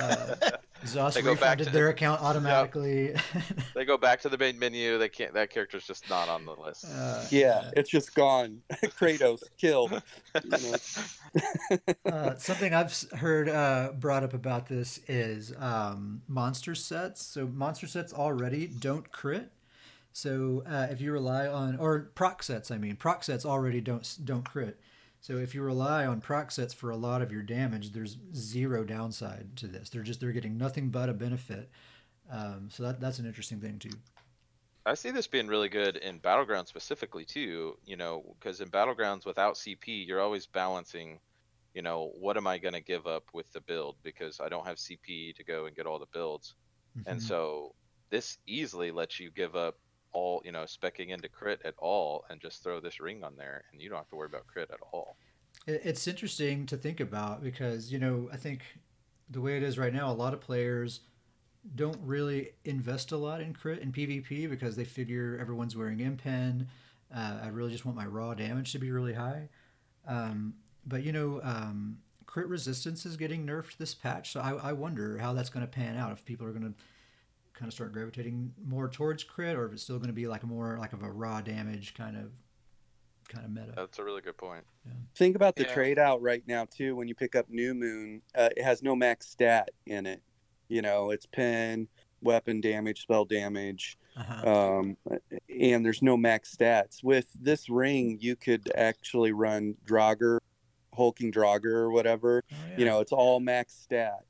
Uh, 0.00 0.34
ZOS 0.84 1.14
They 1.14 1.22
go 1.22 1.34
back 1.34 1.58
to- 1.58 1.64
their 1.70 1.88
account 1.88 2.22
automatically. 2.22 3.14
They 3.74 3.84
go 3.84 3.96
back 3.96 4.20
to 4.22 4.28
the 4.28 4.38
main 4.38 4.58
menu. 4.58 4.98
They 4.98 5.08
can't. 5.08 5.34
That 5.34 5.50
character's 5.50 5.86
just 5.86 6.08
not 6.10 6.28
on 6.28 6.44
the 6.44 6.54
list. 6.54 6.84
Uh, 6.84 7.24
Yeah, 7.30 7.70
it's 7.76 7.90
just 7.90 8.14
gone. 8.14 8.62
Kratos 8.72 9.42
killed. 9.56 10.02
You 10.44 10.50
know, 10.50 11.78
uh, 12.06 12.34
something 12.36 12.72
I've 12.74 12.92
heard 13.12 13.48
uh, 13.48 13.92
brought 13.98 14.22
up 14.24 14.34
about 14.34 14.66
this 14.66 15.00
is 15.08 15.52
um, 15.58 16.22
monster 16.28 16.74
sets. 16.74 17.22
So 17.24 17.46
monster 17.46 17.86
sets 17.86 18.12
already 18.12 18.66
don't 18.66 19.10
crit. 19.12 19.50
So 20.12 20.64
uh, 20.66 20.88
if 20.90 21.00
you 21.00 21.12
rely 21.12 21.46
on 21.46 21.76
or 21.76 22.10
proc 22.14 22.42
sets, 22.42 22.70
I 22.70 22.78
mean 22.78 22.96
proc 22.96 23.22
sets 23.24 23.44
already 23.44 23.80
don't 23.80 24.16
don't 24.24 24.48
crit. 24.48 24.80
So 25.20 25.36
if 25.36 25.54
you 25.54 25.62
rely 25.62 26.06
on 26.06 26.20
proc 26.20 26.50
sets 26.50 26.72
for 26.72 26.90
a 26.90 26.96
lot 26.96 27.22
of 27.22 27.32
your 27.32 27.42
damage, 27.42 27.90
there's 27.90 28.16
zero 28.34 28.84
downside 28.84 29.56
to 29.56 29.66
this. 29.66 29.90
They're 29.90 30.02
just 30.02 30.20
they're 30.20 30.32
getting 30.32 30.56
nothing 30.56 30.90
but 30.90 31.08
a 31.08 31.14
benefit. 31.14 31.70
Um, 32.30 32.68
so 32.70 32.82
that 32.84 33.00
that's 33.00 33.18
an 33.18 33.26
interesting 33.26 33.60
thing 33.60 33.78
too. 33.78 33.90
I 34.86 34.94
see 34.94 35.10
this 35.10 35.26
being 35.26 35.48
really 35.48 35.68
good 35.68 35.96
in 35.96 36.20
battlegrounds 36.20 36.68
specifically 36.68 37.24
too. 37.24 37.76
You 37.84 37.96
know, 37.96 38.36
because 38.38 38.60
in 38.60 38.68
battlegrounds 38.68 39.26
without 39.26 39.54
CP, 39.54 40.06
you're 40.06 40.20
always 40.20 40.46
balancing. 40.46 41.20
You 41.74 41.82
know, 41.82 42.12
what 42.18 42.36
am 42.36 42.46
I 42.46 42.58
going 42.58 42.74
to 42.74 42.80
give 42.80 43.06
up 43.06 43.24
with 43.32 43.52
the 43.52 43.60
build 43.60 43.96
because 44.02 44.40
I 44.40 44.48
don't 44.48 44.66
have 44.66 44.78
CP 44.78 45.34
to 45.36 45.44
go 45.44 45.66
and 45.66 45.76
get 45.76 45.86
all 45.86 45.98
the 45.98 46.06
builds, 46.12 46.54
and 47.06 47.20
Mhm. 47.20 47.22
so 47.22 47.74
this 48.10 48.38
easily 48.46 48.90
lets 48.90 49.20
you 49.20 49.30
give 49.30 49.54
up 49.54 49.76
all. 50.12 50.42
You 50.44 50.52
know, 50.52 50.62
specking 50.62 51.08
into 51.08 51.28
crit 51.28 51.60
at 51.64 51.74
all, 51.78 52.24
and 52.28 52.40
just 52.40 52.62
throw 52.62 52.80
this 52.80 53.00
ring 53.00 53.24
on 53.24 53.34
there, 53.36 53.64
and 53.72 53.80
you 53.80 53.88
don't 53.88 53.98
have 53.98 54.08
to 54.08 54.16
worry 54.16 54.26
about 54.26 54.46
crit 54.46 54.70
at 54.72 54.80
all. 54.92 55.16
It's 55.66 56.06
interesting 56.06 56.64
to 56.66 56.76
think 56.76 57.00
about 57.00 57.42
because, 57.42 57.92
you 57.92 57.98
know, 57.98 58.30
I 58.32 58.36
think 58.36 58.62
the 59.28 59.40
way 59.40 59.56
it 59.56 59.62
is 59.62 59.76
right 59.76 59.92
now, 59.92 60.10
a 60.10 60.14
lot 60.14 60.32
of 60.32 60.40
players 60.40 61.00
don't 61.74 61.98
really 62.02 62.52
invest 62.64 63.12
a 63.12 63.16
lot 63.18 63.42
in 63.42 63.52
crit 63.52 63.80
in 63.80 63.92
PvP 63.92 64.48
because 64.48 64.76
they 64.76 64.84
figure 64.84 65.36
everyone's 65.38 65.76
wearing 65.76 65.98
impen. 65.98 66.66
Uh, 67.14 67.40
I 67.42 67.48
really 67.48 67.70
just 67.70 67.84
want 67.84 67.98
my 67.98 68.06
raw 68.06 68.32
damage 68.32 68.72
to 68.72 68.78
be 68.78 68.90
really 68.90 69.12
high. 69.12 69.48
Um, 70.06 70.54
but, 70.86 71.02
you 71.02 71.12
know, 71.12 71.40
um, 71.42 71.98
crit 72.24 72.46
resistance 72.46 73.04
is 73.04 73.18
getting 73.18 73.46
nerfed 73.46 73.76
this 73.76 73.94
patch. 73.94 74.32
So 74.32 74.40
I, 74.40 74.52
I 74.52 74.72
wonder 74.72 75.18
how 75.18 75.34
that's 75.34 75.50
going 75.50 75.66
to 75.66 75.70
pan 75.70 75.98
out 75.98 76.12
if 76.12 76.24
people 76.24 76.46
are 76.46 76.52
going 76.52 76.62
to 76.62 76.74
kind 77.58 77.68
of 77.68 77.74
start 77.74 77.92
gravitating 77.92 78.52
more 78.64 78.88
towards 78.88 79.24
crit 79.24 79.56
or 79.56 79.66
if 79.66 79.72
it's 79.72 79.82
still 79.82 79.96
going 79.98 80.06
to 80.08 80.12
be 80.14 80.28
like 80.28 80.44
more 80.44 80.78
like 80.78 80.92
of 80.92 81.02
a 81.02 81.10
raw 81.10 81.40
damage 81.40 81.92
kind 81.94 82.16
of 82.16 82.30
kind 83.28 83.44
of 83.44 83.50
meta. 83.50 83.72
That's 83.76 83.98
a 83.98 84.04
really 84.04 84.22
good 84.22 84.36
point. 84.36 84.64
think 85.14 85.36
about 85.36 85.56
the 85.56 85.64
Yeah. 85.64 85.74
trade 85.74 85.98
out 85.98 86.22
right 86.22 86.42
now 86.46 86.64
too. 86.64 86.94
When 86.96 87.08
you 87.08 87.14
pick 87.14 87.34
up 87.34 87.50
New 87.50 87.74
Moon, 87.74 88.22
uh, 88.34 88.48
it 88.56 88.62
has 88.62 88.82
no 88.82 88.94
max 88.96 89.26
stat 89.28 89.70
in 89.86 90.06
it. 90.06 90.22
You 90.68 90.80
know, 90.82 91.10
it's 91.10 91.26
pen, 91.26 91.88
weapon 92.22 92.60
damage, 92.60 93.02
spell 93.02 93.24
damage. 93.24 93.98
Uh-huh. 94.16 94.72
um, 94.72 94.96
and 95.48 95.84
there's 95.84 96.00
no 96.02 96.16
max 96.16 96.54
stats. 96.56 97.02
With 97.04 97.26
this 97.40 97.68
ring, 97.68 98.18
you 98.20 98.34
could 98.36 98.70
actually 98.74 99.32
run 99.32 99.76
Draugr, 99.86 100.38
hulking 100.94 101.30
Draugr 101.30 101.66
or 101.66 101.90
whatever. 101.90 102.42
Oh, 102.50 102.56
You 102.78 102.84
know, 102.86 103.00
it's 103.00 103.12
all 103.12 103.40
max 103.40 103.74
stat. 103.74 104.24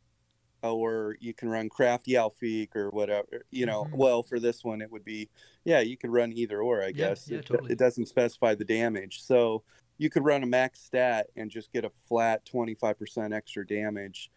Or 0.63 1.17
you 1.21 1.33
can 1.35 1.49
run 1.49 1.69
Crafty 1.69 2.13
Alfiq 2.13 2.75
or 2.75 2.91
whatever. 2.91 3.45
You 3.51 3.67
know, 3.67 3.85
Mhm. 3.85 3.95
well, 3.97 4.23
for 4.23 4.41
this 4.41 4.65
one, 4.65 4.83
it 4.83 4.91
would 4.91 5.05
be, 5.05 5.29
yeah, 5.65 5.81
you 5.81 5.97
could 5.97 6.11
run 6.11 6.33
either 6.33 6.61
or, 6.61 6.83
I 6.83 6.91
guess. 6.93 7.29
yeah, 7.31 7.39
it, 7.39 7.47
totally. 7.47 7.73
it 7.73 7.79
doesn't 7.79 8.07
specify 8.07 8.55
the 8.55 8.65
damage. 8.65 9.23
So 9.23 9.63
you 9.99 10.11
could 10.11 10.25
run 10.25 10.43
a 10.43 10.47
max 10.47 10.81
stat 10.81 11.29
and 11.37 11.51
just 11.51 11.73
get 11.73 11.85
a 11.85 11.91
flat 11.91 12.45
25% 12.45 13.33
extra 13.33 13.67
damage 13.67 14.31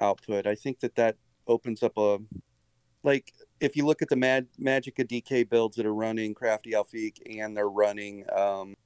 output. 0.00 0.46
I 0.46 0.54
think 0.54 0.80
that 0.80 0.94
that 0.96 1.16
opens 1.46 1.82
up 1.82 1.96
a, 1.96 2.18
like, 3.02 3.32
if 3.60 3.76
you 3.76 3.86
look 3.86 4.02
at 4.02 4.08
the 4.08 4.16
Mag- 4.16 4.48
Magicka 4.60 5.06
DK 5.06 5.44
builds 5.48 5.76
that 5.76 5.86
are 5.86 5.94
running 5.94 6.34
Crafty 6.34 6.72
Alfiq 6.72 7.18
and 7.38 7.56
they're 7.56 7.68
running 7.68 8.24
um, 8.32 8.76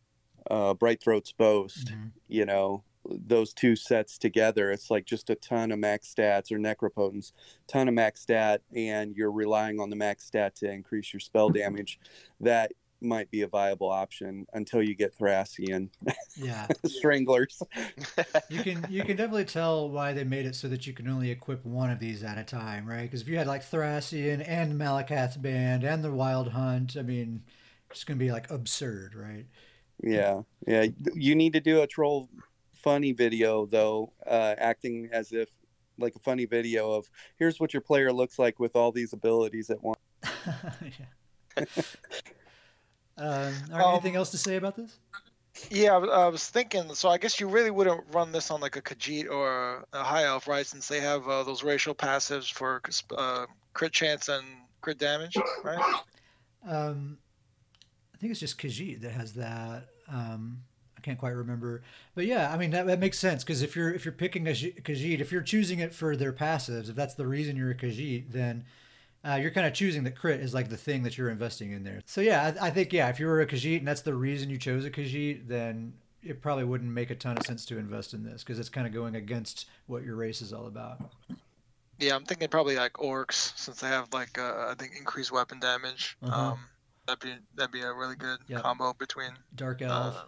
uh, 0.50 0.74
Bright 0.74 1.02
Throat's 1.02 1.32
Boast. 1.32 1.88
Mhm. 1.88 2.12
You 2.28 2.44
know, 2.44 2.84
those 3.08 3.52
two 3.52 3.76
sets 3.76 4.18
together, 4.18 4.70
it's 4.70 4.90
like 4.90 5.04
just 5.04 5.30
a 5.30 5.34
ton 5.34 5.72
of 5.72 5.78
max 5.78 6.12
stats 6.14 6.50
or 6.50 6.58
necropotence, 6.58 7.32
ton 7.66 7.88
of 7.88 7.94
max 7.94 8.20
stat, 8.20 8.62
and 8.74 9.14
you're 9.16 9.32
relying 9.32 9.80
on 9.80 9.90
the 9.90 9.96
max 9.96 10.24
stat 10.24 10.56
to 10.56 10.70
increase 10.70 11.12
your 11.12 11.20
spell 11.20 11.48
damage. 11.50 11.98
That 12.40 12.72
might 13.00 13.30
be 13.30 13.42
a 13.42 13.46
viable 13.48 13.90
option 13.90 14.46
until 14.54 14.82
you 14.82 14.94
get 14.94 15.16
Thrassian 15.18 15.90
Yeah. 16.36 16.66
stranglers. 16.86 17.62
You 18.48 18.62
can 18.62 18.86
you 18.88 19.02
can 19.04 19.16
definitely 19.16 19.44
tell 19.44 19.90
why 19.90 20.14
they 20.14 20.24
made 20.24 20.46
it 20.46 20.54
so 20.54 20.68
that 20.68 20.86
you 20.86 20.94
can 20.94 21.08
only 21.08 21.30
equip 21.30 21.66
one 21.66 21.90
of 21.90 21.98
these 21.98 22.24
at 22.24 22.38
a 22.38 22.44
time, 22.44 22.86
right? 22.86 23.02
Because 23.02 23.20
if 23.20 23.28
you 23.28 23.36
had 23.36 23.46
like 23.46 23.62
Thrassian 23.62 24.42
and 24.48 24.78
Malacath's 24.78 25.36
band 25.36 25.84
and 25.84 26.02
the 26.02 26.12
Wild 26.12 26.48
Hunt, 26.48 26.96
I 26.98 27.02
mean, 27.02 27.42
it's 27.90 28.04
gonna 28.04 28.18
be 28.18 28.32
like 28.32 28.50
absurd, 28.50 29.14
right? 29.14 29.44
Yeah, 30.02 30.42
yeah. 30.66 30.86
You 31.14 31.34
need 31.34 31.52
to 31.52 31.60
do 31.60 31.82
a 31.82 31.86
troll 31.86 32.30
funny 32.84 33.12
video 33.12 33.66
though, 33.66 34.12
uh, 34.26 34.54
acting 34.58 35.08
as 35.12 35.32
if 35.32 35.48
like 35.98 36.14
a 36.14 36.18
funny 36.18 36.44
video 36.44 36.92
of 36.92 37.08
here's 37.36 37.58
what 37.58 37.72
your 37.72 37.80
player 37.80 38.12
looks 38.12 38.38
like 38.38 38.60
with 38.60 38.76
all 38.76 38.92
these 38.92 39.12
abilities 39.12 39.70
at 39.70 39.82
once. 39.82 39.98
yeah. 40.82 41.64
um, 43.16 43.54
all 43.72 43.78
right, 43.78 43.92
anything 43.92 44.12
Um, 44.12 44.18
else 44.18 44.30
to 44.30 44.38
say 44.38 44.56
about 44.56 44.76
this? 44.76 44.98
Yeah, 45.70 45.94
I 45.96 46.28
was- 46.28 46.48
thinking. 46.48 46.92
So 46.94 47.08
I 47.08 47.16
guess 47.18 47.38
you 47.40 47.48
really 47.48 47.70
wouldn't 47.70 48.02
run 48.12 48.32
this 48.32 48.50
on 48.50 48.60
like 48.60 48.76
a 48.76 48.82
Khajiit 48.82 49.30
or 49.30 49.84
a 49.92 50.02
High 50.02 50.24
Elf, 50.24 50.48
right? 50.48 50.66
Since 50.66 50.88
they 50.88 51.00
have 51.00 51.26
uh, 51.28 51.42
those 51.44 51.62
racial 51.62 51.94
passives 51.94 52.52
for 52.52 52.82
uh, 53.16 53.46
crit 53.72 53.92
chance 53.92 54.28
and 54.28 54.44
crit 54.80 54.98
damage, 54.98 55.36
right? 55.62 56.02
Um, 56.68 57.18
I 58.12 58.18
think 58.18 58.32
it's 58.32 58.40
just 58.40 58.58
Khajiit 58.58 59.00
that 59.02 59.12
has 59.12 59.32
that. 59.34 59.86
Um, 60.08 60.58
I 60.62 60.73
can't 61.04 61.18
quite 61.18 61.30
remember, 61.36 61.82
but 62.14 62.26
yeah, 62.26 62.52
I 62.52 62.56
mean 62.56 62.70
that, 62.70 62.86
that 62.86 62.98
makes 62.98 63.18
sense 63.18 63.44
because 63.44 63.62
if 63.62 63.76
you're 63.76 63.92
if 63.92 64.04
you're 64.04 64.12
picking 64.12 64.46
a 64.48 64.50
Khaji- 64.50 64.82
Khajiit, 64.82 65.20
if 65.20 65.30
you're 65.30 65.42
choosing 65.42 65.78
it 65.78 65.94
for 65.94 66.16
their 66.16 66.32
passives, 66.32 66.88
if 66.88 66.96
that's 66.96 67.14
the 67.14 67.26
reason 67.26 67.56
you're 67.56 67.70
a 67.70 67.74
Khajiit, 67.74 68.32
then 68.32 68.64
uh, 69.24 69.34
you're 69.40 69.50
kind 69.50 69.66
of 69.66 69.72
choosing 69.72 70.02
that 70.04 70.16
crit 70.16 70.40
is 70.40 70.52
like 70.54 70.68
the 70.68 70.76
thing 70.76 71.02
that 71.02 71.16
you're 71.16 71.30
investing 71.30 71.72
in 71.72 71.84
there. 71.84 72.00
So 72.06 72.20
yeah, 72.20 72.54
I, 72.60 72.66
I 72.66 72.70
think 72.70 72.92
yeah, 72.92 73.08
if 73.08 73.20
you 73.20 73.26
were 73.26 73.40
a 73.40 73.46
Khajiit 73.46 73.78
and 73.78 73.88
that's 73.88 74.02
the 74.02 74.14
reason 74.14 74.50
you 74.50 74.58
chose 74.58 74.84
a 74.84 74.90
Khajiit, 74.90 75.46
then 75.46 75.92
it 76.22 76.40
probably 76.40 76.64
wouldn't 76.64 76.90
make 76.90 77.10
a 77.10 77.14
ton 77.14 77.36
of 77.36 77.44
sense 77.44 77.64
to 77.66 77.78
invest 77.78 78.14
in 78.14 78.24
this 78.24 78.42
because 78.42 78.58
it's 78.58 78.70
kind 78.70 78.86
of 78.86 78.92
going 78.94 79.14
against 79.14 79.66
what 79.86 80.02
your 80.02 80.16
race 80.16 80.40
is 80.40 80.52
all 80.52 80.66
about. 80.66 80.98
Yeah, 81.98 82.16
I'm 82.16 82.24
thinking 82.24 82.48
probably 82.48 82.76
like 82.76 82.94
orcs 82.94 83.56
since 83.56 83.80
they 83.80 83.88
have 83.88 84.12
like 84.12 84.38
uh, 84.38 84.66
I 84.70 84.74
think 84.78 84.92
increased 84.98 85.30
weapon 85.32 85.60
damage. 85.60 86.16
Uh-huh. 86.22 86.52
Um, 86.52 86.58
that'd 87.06 87.20
be 87.20 87.34
that'd 87.54 87.72
be 87.72 87.82
a 87.82 87.92
really 87.92 88.16
good 88.16 88.38
Yep. 88.48 88.62
combo 88.62 88.92
between. 88.98 89.30
Dark 89.54 89.80
Elf. 89.82 90.16
Uh, 90.16 90.22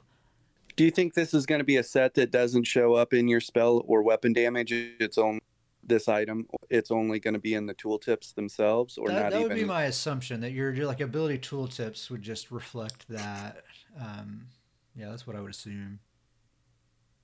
Do 0.77 0.85
you 0.85 0.91
think 0.91 1.15
this 1.15 1.33
is 1.33 1.47
going 1.47 1.61
to 1.61 1.65
be 1.65 1.77
a 1.77 1.83
set 1.83 2.15
that 2.15 2.31
doesn't 2.31 2.65
show 2.65 2.95
up 2.95 3.15
in 3.15 3.29
your 3.29 3.41
spell 3.41 3.83
or 3.87 4.03
weapon 4.03 4.33
damage? 4.35 4.73
It's 4.73 5.17
on 5.17 5.41
this 5.83 6.07
item. 6.07 6.47
It's 6.69 6.91
only 6.91 7.19
going 7.19 7.35
to 7.35 7.41
be 7.41 7.55
in 7.55 7.65
the 7.65 7.75
tooltips 7.75 8.35
themselves, 8.35 8.99
or 8.99 9.09
that, 9.09 9.15
not 9.15 9.33
that 9.33 9.39
would 9.39 9.47
even. 9.53 9.57
be 9.57 9.65
my 9.65 9.85
assumption 9.85 10.41
that 10.43 10.53
your, 10.53 10.75
your 10.75 10.87
like 10.87 11.01
ability 11.01 11.39
tooltips 11.39 12.11
would 12.11 12.21
just 12.23 12.51
reflect 12.51 13.09
that. 13.09 13.63
Um, 13.99 14.47
yeah, 14.95 15.09
that's 15.09 15.27
what 15.27 15.35
I 15.35 15.41
would 15.41 15.51
assume. 15.51 15.99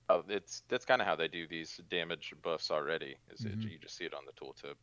Oh, 0.09 0.23
it's 0.29 0.63
that's 0.69 0.85
kind 0.85 1.01
of 1.01 1.07
how 1.07 1.17
they 1.17 1.29
do 1.29 1.47
these 1.47 1.81
damage 1.91 2.35
buffs 2.43 2.71
already. 2.71 3.17
Is 3.31 3.45
Mhm. 3.45 3.65
it 3.65 3.71
you 3.71 3.79
just 3.79 3.97
see 3.97 4.05
it 4.05 4.15
on 4.15 4.23
the 4.27 4.33
tooltip? 4.33 4.75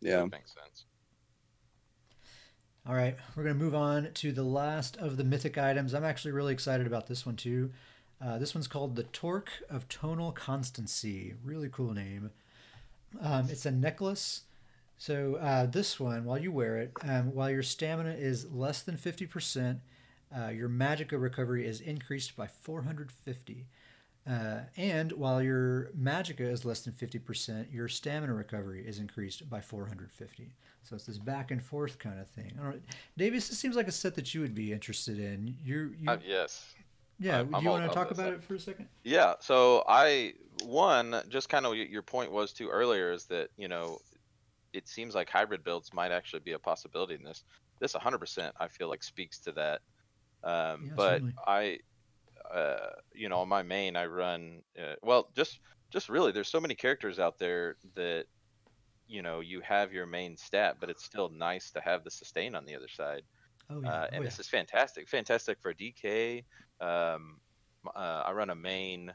yeah. 0.00 0.18
That 0.18 0.30
makes 0.32 0.54
sense. 0.54 0.86
All 2.86 2.94
right, 2.94 3.16
we're 3.36 3.42
going 3.44 3.58
to 3.58 3.62
move 3.62 3.74
on 3.74 4.12
to 4.14 4.32
the 4.32 4.42
last 4.44 4.96
of 4.96 5.16
the 5.18 5.24
mythic 5.24 5.58
items. 5.58 5.94
I'm 5.94 6.04
actually 6.04 6.30
really 6.32 6.52
excited 6.54 6.86
about 6.86 7.06
this 7.06 7.26
one 7.26 7.36
too. 7.36 7.70
Uh, 8.24 8.38
this 8.38 8.54
one's 8.54 8.66
called 8.66 8.96
the 8.96 9.04
Torc 9.04 9.50
of 9.70 9.88
Tonal 9.88 10.32
Constancy. 10.32 11.34
Really 11.44 11.68
cool 11.68 11.92
name. 11.92 12.30
Um, 13.20 13.48
it's 13.48 13.64
a 13.64 13.70
necklace. 13.70 14.42
So 14.98 15.36
uh, 15.36 15.66
this 15.66 16.00
one, 16.00 16.24
while 16.24 16.38
you 16.38 16.50
wear 16.50 16.76
it, 16.78 16.92
um, 17.02 17.32
while 17.32 17.50
your 17.50 17.62
stamina 17.62 18.10
is 18.10 18.50
less 18.50 18.82
than 18.82 18.96
50%, 18.96 19.78
uh, 20.36 20.48
your 20.48 20.68
magicka 20.68 21.20
recovery 21.20 21.64
is 21.64 21.80
increased 21.80 22.36
by 22.36 22.48
450. 22.48 23.66
Uh, 24.28 24.58
and 24.76 25.12
while 25.12 25.40
your 25.40 25.90
magicka 25.98 26.40
is 26.40 26.64
less 26.64 26.80
than 26.80 26.92
50%, 26.92 27.72
your 27.72 27.88
stamina 27.88 28.34
recovery 28.34 28.84
is 28.86 28.98
increased 28.98 29.48
by 29.48 29.60
450. 29.60 30.50
So 30.82 30.96
it's 30.96 31.06
this 31.06 31.18
back 31.18 31.50
and 31.50 31.62
forth 31.62 31.98
kind 31.98 32.18
of 32.18 32.26
thing. 32.28 32.52
Davis, 33.16 33.48
this 33.48 33.58
seems 33.58 33.76
like 33.76 33.88
a 33.88 33.92
set 33.92 34.14
that 34.16 34.34
you 34.34 34.40
would 34.40 34.54
be 34.54 34.72
interested 34.72 35.18
in. 35.18 35.56
You're, 35.64 35.90
you, 35.94 36.08
Uh, 36.08 36.18
yes. 36.26 36.74
Yeah, 37.18 37.38
I'm- 37.38 37.50
do 37.50 37.62
you 37.62 37.68
want 37.68 37.88
to 37.88 37.94
talk 37.94 38.10
about 38.10 38.26
set. 38.26 38.32
it 38.34 38.42
for 38.44 38.54
a 38.54 38.60
second? 38.60 38.88
Yeah. 39.04 39.34
So 39.40 39.84
I 39.88 40.34
one 40.64 41.22
just 41.28 41.48
kind 41.48 41.66
of 41.66 41.76
your 41.76 42.02
point 42.02 42.32
was 42.32 42.52
too 42.52 42.68
earlier 42.68 43.12
is 43.12 43.26
that 43.26 43.50
you 43.56 43.68
know 43.68 43.98
it 44.72 44.88
seems 44.88 45.14
like 45.14 45.30
hybrid 45.30 45.64
builds 45.64 45.92
might 45.92 46.12
actually 46.12 46.40
be 46.40 46.52
a 46.52 46.58
possibility 46.58 47.14
in 47.14 47.22
this. 47.22 47.44
This 47.80 47.94
100% 47.94 48.52
I 48.58 48.68
feel 48.68 48.88
like 48.88 49.02
speaks 49.02 49.38
to 49.40 49.52
that. 49.52 49.80
Um, 50.44 50.86
Yeah, 50.86 50.92
but 50.94 51.10
certainly. 51.10 51.34
I, 51.46 51.78
uh, 52.52 52.90
you 53.14 53.28
know, 53.28 53.38
on 53.38 53.48
my 53.48 53.62
main 53.62 53.96
I 53.96 54.06
run 54.06 54.62
uh, 54.78 54.94
well 55.02 55.30
just 55.34 55.60
just 55.90 56.08
really 56.08 56.32
there's 56.32 56.48
so 56.48 56.60
many 56.60 56.74
characters 56.74 57.18
out 57.18 57.38
there 57.38 57.76
that 57.94 58.26
you 59.06 59.22
know 59.22 59.40
you 59.40 59.60
have 59.62 59.92
your 59.92 60.06
main 60.06 60.36
stat, 60.36 60.76
but 60.80 60.90
it's 60.90 61.04
still 61.04 61.30
nice 61.30 61.70
to 61.72 61.80
have 61.80 62.04
the 62.04 62.10
sustain 62.10 62.54
on 62.54 62.64
the 62.66 62.76
other 62.76 62.88
side. 62.88 63.22
Oh, 63.70 63.80
yeah. 63.82 63.88
Uh, 63.88 64.00
oh, 64.02 64.08
and 64.12 64.22
yeah. 64.22 64.28
this 64.30 64.38
is 64.38 64.48
fantastic. 64.48 65.08
Fantastic 65.08 65.58
for 65.60 65.74
DK. 65.74 66.44
Um, 66.80 67.40
uh, 67.94 68.22
I 68.26 68.32
run 68.32 68.50
a 68.50 68.54
main 68.54 69.12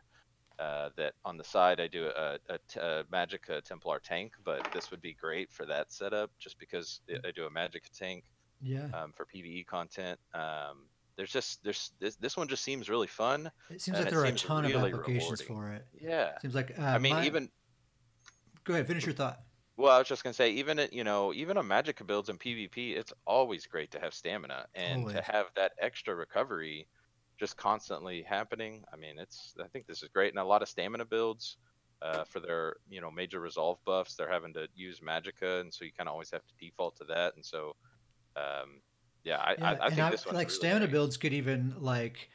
uh, 0.60 0.90
that 0.98 1.14
on 1.26 1.38
the 1.38 1.44
side 1.44 1.80
I 1.80 1.88
do 1.88 2.08
a 2.08 2.38
a 2.50 3.04
Magicka 3.12 3.64
Templar 3.64 4.00
tank, 4.00 4.34
but 4.44 4.68
this 4.74 4.92
would 4.92 5.02
be 5.02 5.14
great 5.14 5.52
for 5.52 5.66
that 5.66 5.92
setup 5.92 6.32
just 6.40 6.60
because 6.60 7.02
I 7.10 7.32
do 7.32 7.46
a 7.46 7.50
Magicka 7.50 7.90
tank 7.98 8.24
yeah. 8.62 8.88
um, 8.94 9.12
for 9.14 9.26
PVE 9.26 9.66
content. 9.66 10.20
Um, 10.34 10.88
there's 11.16 11.32
just 11.32 11.64
there's 11.64 11.92
this, 12.00 12.16
this 12.16 12.38
one 12.38 12.48
just 12.48 12.64
seems 12.64 12.90
really 12.90 13.08
fun. 13.08 13.52
It 13.70 13.82
seems 13.82 14.00
like 14.00 14.10
there 14.10 14.22
are 14.22 14.26
a 14.26 14.32
ton 14.32 14.64
really 14.64 14.76
of 14.76 14.84
applications 14.84 15.42
rewarding. 15.48 15.48
for 15.48 15.74
it. 15.74 15.86
Yeah. 16.02 16.40
Seems 16.40 16.56
like 16.56 16.78
uh, 16.78 16.84
I 16.84 16.98
mean, 16.98 17.14
my- 17.14 17.26
even 17.26 17.50
Go 18.64 18.74
ahead, 18.74 18.88
finish 18.88 19.06
your 19.06 19.14
thought. 19.14 19.42
well, 19.76 19.92
I 19.92 20.00
was 20.00 20.08
just 20.08 20.24
gonna 20.24 20.34
say, 20.34 20.52
even 20.52 20.80
it, 20.80 20.94
you 20.94 21.04
know, 21.04 21.34
even 21.34 21.58
on 21.58 21.68
Magicka 21.68 22.08
builds 22.08 22.30
in 22.30 22.38
PvP, 22.38 22.96
it's 22.96 23.12
always 23.28 23.66
great 23.66 23.92
to 23.92 24.00
have 24.00 24.14
stamina 24.14 24.68
and 24.74 25.02
Always. 25.02 25.16
to 25.18 25.22
have 25.22 25.48
that 25.56 25.74
extra 25.82 26.16
recovery 26.16 26.88
just 27.40 27.58
constantly 27.58 28.22
happening. 28.22 28.84
I 28.94 28.96
mean, 28.96 29.18
it's 29.18 29.56
I 29.64 29.68
think 29.68 29.88
this 29.88 30.04
is 30.04 30.10
great, 30.10 30.32
and 30.32 30.40
a 30.40 30.44
lot 30.44 30.62
of 30.62 30.70
stamina 30.70 31.06
builds 31.06 31.58
uh, 32.02 32.24
for 32.26 32.40
their 32.40 32.76
you 32.90 33.02
know 33.02 33.10
major 33.10 33.40
resolve 33.40 33.78
buffs, 33.86 34.16
they're 34.16 34.32
having 34.32 34.54
to 34.54 34.68
use 34.76 35.00
Magicka, 35.00 35.62
and 35.62 35.74
so 35.74 35.86
you 35.86 35.92
kind 35.98 36.08
of 36.08 36.14
always 36.14 36.32
have 36.32 36.46
to 36.46 36.54
default 36.60 36.96
to 36.98 37.06
that, 37.06 37.36
and 37.36 37.46
so 37.46 37.76
um, 38.36 38.82
yeah, 39.24 39.38
I, 39.38 39.56
Yeah, 39.58 39.66
I, 39.66 39.86
I 39.86 39.90
think 39.90 40.02
I, 40.02 40.10
this 40.12 40.26
one 40.26 40.36
like 40.36 40.50
stamina 40.50 40.88
builds 40.88 41.18
could 41.18 41.34
even 41.34 41.76
like 41.80 42.30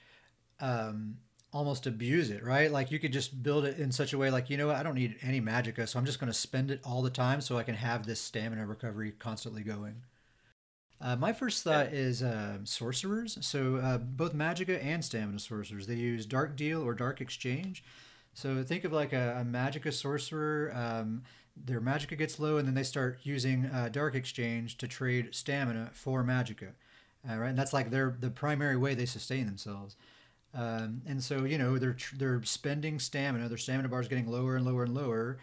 um, 0.60 1.18
almost 1.52 1.86
abuse 1.86 2.30
it, 2.30 2.42
right? 2.44 2.70
Like 2.70 2.90
you 2.90 2.98
could 2.98 3.12
just 3.12 3.42
build 3.42 3.64
it 3.64 3.78
in 3.78 3.92
such 3.92 4.12
a 4.12 4.18
way, 4.18 4.30
like 4.30 4.50
you 4.50 4.56
know, 4.56 4.68
what, 4.68 4.76
I 4.76 4.82
don't 4.82 4.94
need 4.94 5.16
any 5.22 5.40
magicka, 5.40 5.88
so 5.88 5.98
I'm 5.98 6.06
just 6.06 6.20
going 6.20 6.32
to 6.32 6.38
spend 6.38 6.70
it 6.70 6.80
all 6.84 7.02
the 7.02 7.10
time, 7.10 7.40
so 7.40 7.58
I 7.58 7.62
can 7.62 7.74
have 7.74 8.06
this 8.06 8.20
stamina 8.20 8.66
recovery 8.66 9.12
constantly 9.12 9.62
going. 9.62 10.02
Uh, 11.00 11.14
my 11.16 11.32
first 11.32 11.62
thought 11.62 11.92
is 11.92 12.22
uh, 12.22 12.58
sorcerers. 12.64 13.38
So 13.40 13.76
uh, 13.76 13.98
both 13.98 14.34
Magicka 14.34 14.82
and 14.84 15.04
stamina 15.04 15.38
sorcerers, 15.38 15.86
they 15.86 15.94
use 15.94 16.26
dark 16.26 16.56
deal 16.56 16.82
or 16.82 16.94
dark 16.94 17.20
exchange. 17.20 17.84
So 18.34 18.62
think 18.62 18.84
of 18.84 18.92
like 18.92 19.12
a, 19.12 19.38
a 19.40 19.44
magicka 19.44 19.92
sorcerer. 19.92 20.72
Um, 20.74 21.22
their 21.56 21.80
Magicka 21.80 22.16
gets 22.16 22.38
low, 22.38 22.56
and 22.56 22.68
then 22.68 22.74
they 22.74 22.84
start 22.84 23.18
using 23.24 23.66
uh, 23.66 23.88
dark 23.90 24.14
exchange 24.14 24.76
to 24.78 24.86
trade 24.86 25.34
stamina 25.34 25.90
for 25.92 26.22
Magicka. 26.22 26.68
Uh, 27.28 27.36
right, 27.36 27.48
and 27.48 27.58
that's 27.58 27.72
like 27.72 27.90
their 27.90 28.16
the 28.20 28.30
primary 28.30 28.76
way 28.76 28.94
they 28.94 29.06
sustain 29.06 29.46
themselves. 29.46 29.96
Um, 30.54 31.02
and 31.06 31.22
so 31.22 31.44
you 31.44 31.58
know 31.58 31.78
they're 31.78 31.94
tr- 31.94 32.16
they're 32.16 32.42
spending 32.44 32.98
stamina. 32.98 33.48
Their 33.48 33.58
stamina 33.58 33.88
bar 33.88 34.00
is 34.00 34.08
getting 34.08 34.30
lower 34.30 34.56
and 34.56 34.64
lower 34.64 34.84
and 34.84 34.94
lower. 34.94 35.38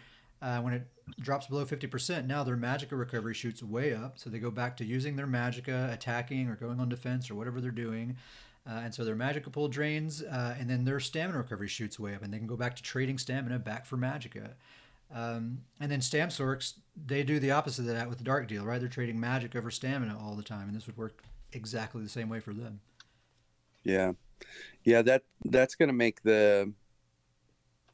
Uh, 0.46 0.60
when 0.60 0.72
it 0.72 0.86
drops 1.18 1.46
below 1.48 1.64
fifty 1.64 1.88
percent, 1.88 2.28
now 2.28 2.44
their 2.44 2.56
magicka 2.56 2.96
recovery 2.96 3.34
shoots 3.34 3.62
way 3.64 3.92
up. 3.92 4.16
So 4.16 4.30
they 4.30 4.38
go 4.38 4.52
back 4.52 4.76
to 4.76 4.84
using 4.84 5.16
their 5.16 5.26
magicka, 5.26 5.92
attacking 5.92 6.48
or 6.48 6.54
going 6.54 6.78
on 6.78 6.88
defense 6.88 7.28
or 7.30 7.34
whatever 7.34 7.60
they're 7.60 7.70
doing. 7.86 8.16
Uh, 8.68 8.82
and 8.84 8.94
so 8.94 9.04
their 9.04 9.16
magicka 9.16 9.50
pool 9.50 9.68
drains, 9.68 10.22
uh, 10.22 10.54
and 10.58 10.70
then 10.70 10.84
their 10.84 11.00
stamina 11.00 11.38
recovery 11.38 11.68
shoots 11.68 11.98
way 11.98 12.14
up, 12.14 12.22
and 12.22 12.32
they 12.32 12.38
can 12.38 12.46
go 12.46 12.56
back 12.56 12.76
to 12.76 12.82
trading 12.82 13.18
stamina 13.18 13.58
back 13.58 13.84
for 13.86 13.96
magicka. 13.96 14.50
Um, 15.14 15.62
and 15.80 15.90
then 15.90 16.00
Stam 16.00 16.30
Sorks, 16.30 16.74
they 17.06 17.22
do 17.22 17.38
the 17.38 17.52
opposite 17.52 17.82
of 17.82 17.94
that 17.94 18.08
with 18.08 18.18
the 18.18 18.24
Dark 18.24 18.48
Deal, 18.48 18.64
right? 18.64 18.80
They're 18.80 18.88
trading 18.88 19.20
magic 19.20 19.54
over 19.54 19.70
stamina 19.70 20.18
all 20.20 20.34
the 20.34 20.42
time, 20.42 20.68
and 20.68 20.76
this 20.76 20.86
would 20.86 20.96
work 20.96 21.22
exactly 21.52 22.02
the 22.02 22.08
same 22.08 22.28
way 22.28 22.40
for 22.40 22.52
them. 22.52 22.80
Yeah, 23.84 24.12
yeah. 24.84 25.02
That 25.02 25.22
that's 25.44 25.76
gonna 25.76 25.92
make 25.92 26.22
the 26.22 26.72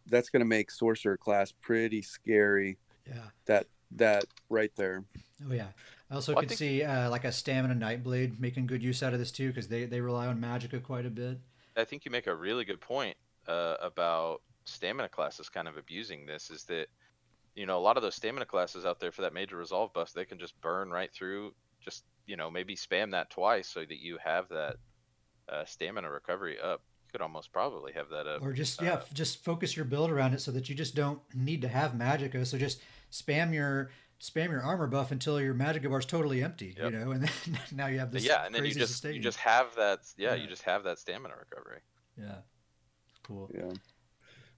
that's 0.07 0.29
gonna 0.31 0.45
make 0.45 0.71
sorcerer 0.71 1.17
class 1.17 1.53
pretty 1.53 2.03
scary. 2.03 2.79
Yeah. 3.07 3.15
That 3.47 3.67
that 3.93 4.25
right 4.49 4.73
there. 4.77 5.05
Oh 5.49 5.53
yeah. 5.53 5.69
I 6.11 6.15
also 6.15 6.33
Well, 6.33 6.41
I 6.41 6.43
could 6.43 6.51
think- 6.51 6.59
see 6.59 6.83
uh, 6.83 7.11
like 7.11 7.25
a 7.25 7.33
stamina 7.33 7.75
Nightblade 7.75 8.39
making 8.39 8.67
good 8.67 8.83
use 8.83 9.03
out 9.03 9.13
of 9.13 9.19
this 9.19 9.31
too, 9.33 9.49
because 9.49 9.69
they, 9.69 9.85
they 9.87 10.01
rely 10.01 10.27
on 10.27 10.41
magicka 10.41 10.83
quite 10.83 11.07
a 11.07 11.11
bit. 11.11 11.39
I 11.77 11.85
think 11.85 12.05
you 12.05 12.11
make 12.11 12.27
a 12.27 12.35
really 12.35 12.65
good 12.65 12.81
point 12.81 13.17
uh, 13.49 13.77
about 13.81 14.43
stamina 14.65 15.09
classes 15.09 15.49
kind 15.49 15.67
of 15.69 15.77
abusing 15.79 16.27
this. 16.27 16.51
Is 16.51 16.65
that 16.65 16.87
you 17.55 17.67
know 17.67 17.79
a 17.79 17.81
lot 17.81 17.97
of 17.97 18.03
those 18.03 18.15
stamina 18.15 18.47
classes 18.47 18.85
out 18.85 19.01
there 19.01 19.11
for 19.13 19.23
that 19.23 19.33
major 19.35 19.57
resolve 19.57 19.93
buff, 19.93 20.13
they 20.13 20.25
can 20.25 20.39
just 20.39 20.59
burn 20.61 20.91
right 20.91 21.13
through. 21.13 21.55
Just 21.81 22.05
you 22.27 22.37
know 22.37 22.51
maybe 22.51 22.77
spam 22.77 23.11
that 23.13 23.31
twice 23.31 23.69
so 23.69 23.81
that 23.81 23.99
you 24.03 24.19
have 24.23 24.49
that 24.51 24.77
uh, 25.49 25.65
stamina 25.65 26.11
recovery 26.11 26.59
up. 26.61 26.83
You 27.13 27.19
could 27.19 27.25
almost 27.25 27.53
probably 27.53 27.93
have 27.93 28.09
that 28.09 28.27
up. 28.27 28.43
Or 28.43 28.55
just 28.55 28.81
yeah, 28.81 28.95
uh, 28.95 29.01
just 29.13 29.45
focus 29.45 29.77
your 29.77 29.85
build 29.85 30.11
around 30.11 30.33
it 30.33 30.41
so 30.41 30.51
that 30.53 30.71
you 30.71 30.75
just 30.75 30.95
don't 30.95 31.21
need 31.35 31.61
to 31.61 31.69
have 31.69 31.93
magicka. 31.93 32.47
So 32.47 32.57
just 32.57 32.81
spam 33.11 33.53
your 33.53 33.91
spam 34.19 34.49
your 34.51 34.63
armor 34.63 34.87
buff 34.87 35.11
until 35.11 35.39
your 35.39 35.53
magicka 35.55 35.91
bar 35.91 35.99
is 35.99 36.07
totally 36.07 36.43
empty. 36.43 36.75
Yep. 36.77 36.93
You 36.93 36.99
know, 36.99 37.11
and 37.11 37.23
then 37.25 37.59
now 37.73 37.87
you 37.89 37.99
have 37.99 38.13
this 38.13 38.25
yeah, 38.25 38.47
and 38.47 38.55
then 38.55 38.65
you 38.65 38.73
just 38.73 38.93
sustain. 38.93 39.15
you 39.15 39.21
just 39.21 39.39
have 39.39 39.75
that. 39.77 40.01
Yeah, 40.17 40.35
Yeah. 40.35 40.43
you 40.43 40.49
just 40.49 40.63
have 40.63 40.85
that 40.85 40.99
stamina 40.99 41.35
recovery. 41.39 41.81
yeah, 42.19 42.37
cool. 43.23 43.51
Yeah. 43.55 43.73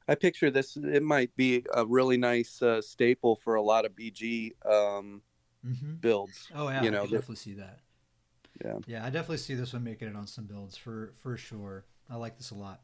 I 0.07 0.15
picture 0.15 0.51
this. 0.51 0.77
It 0.77 1.03
might 1.03 1.35
be 1.35 1.65
a 1.75 1.85
really 1.87 2.19
nice 2.19 2.61
uh, 2.63 2.83
staple 2.83 3.37
for 3.37 3.55
a 3.55 3.63
lot 3.63 3.85
of 3.85 3.97
BG 3.97 4.53
um, 4.65 5.23
hmm 5.65 5.95
builds. 5.95 6.47
Oh 6.55 6.69
yeah, 6.69 6.83
You 6.83 6.89
I 6.89 6.93
know, 6.93 7.01
can 7.05 7.11
definitely 7.11 7.37
see 7.37 7.55
that. 7.55 7.81
Yeah. 8.65 8.79
Yeah, 8.87 9.05
I 9.05 9.11
definitely 9.11 9.39
see 9.39 9.55
this 9.55 9.73
one 9.73 9.83
making 9.83 10.09
it 10.09 10.15
on 10.15 10.27
some 10.29 10.45
builds 10.45 10.77
for 10.77 11.15
for 11.23 11.37
sure. 11.37 11.85
I 12.11 12.17
like 12.17 12.37
this 12.37 12.51
a 12.51 12.55
lot. 12.55 12.81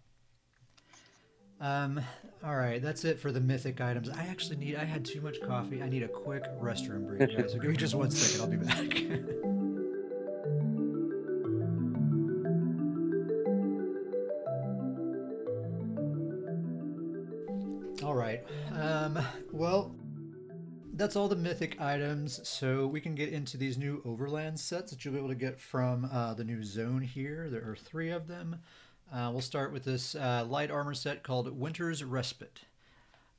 Um, 1.61 2.01
all 2.43 2.57
right, 2.57 2.81
that's 2.81 3.05
it 3.05 3.21
for 3.21 3.31
the 3.33 3.41
mythic 3.41 3.83
items. 3.83 4.09
I 4.09 4.23
actually 4.31 4.57
need. 4.57 4.77
I 4.77 4.85
had 4.85 5.05
too 5.05 5.21
much 5.21 5.43
coffee. 5.43 5.83
I 5.83 5.91
need 5.91 6.03
a 6.03 6.09
quick 6.09 6.45
restroom 6.59 7.07
break, 7.07 7.37
guys. 7.37 7.53
So 7.53 7.59
give 7.59 7.71
me 7.71 7.77
just 7.77 7.95
one 7.95 8.11
second. 8.11 8.41
I'll 8.41 8.49
be 8.49 8.57
back. 8.57 9.21
all 18.03 18.15
right. 18.15 18.43
Um, 18.75 19.19
well, 19.53 19.95
that's 20.95 21.15
all 21.15 21.29
the 21.29 21.37
mythic 21.37 21.79
items. 21.79 22.41
So 22.49 22.87
we 22.87 23.03
can 23.03 23.15
get 23.15 23.29
into 23.29 23.59
these 23.59 23.77
new 23.77 24.01
overland 24.07 24.59
sets 24.59 24.91
that 24.93 25.05
you'll 25.05 25.13
be 25.13 25.19
able 25.19 25.29
to 25.29 25.35
get 25.35 25.61
from 25.61 26.09
uh, 26.11 26.33
the 26.33 26.45
new 26.45 26.63
zone 26.65 27.03
here. 27.03 27.51
There 27.51 27.69
are 27.69 27.77
three 27.77 28.11
of 28.11 28.29
them. 28.29 28.61
Uh, 29.13 29.29
we'll 29.33 29.41
start 29.41 29.73
with 29.73 29.85
this 29.85 30.15
uh, 30.15 30.47
light 30.49 30.71
armor 30.71 30.95
set 30.95 31.23
called 31.23 31.59
Winter's 31.59 32.05
Respite. 32.05 32.61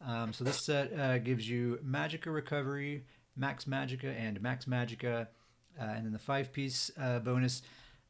Um, 0.05 0.33
so 0.33 0.43
this 0.43 0.59
set 0.59 0.91
uh, 0.97 1.17
gives 1.19 1.49
you 1.49 1.79
Magicka 1.85 2.33
Recovery, 2.33 3.05
Max 3.37 3.65
Magicka, 3.65 4.13
and 4.19 4.41
Max 4.41 4.65
Magicka, 4.65 5.27
uh, 5.79 5.83
and 5.83 6.05
then 6.05 6.11
the 6.11 6.19
five-piece 6.19 6.91
uh, 6.99 7.19
bonus. 7.19 7.61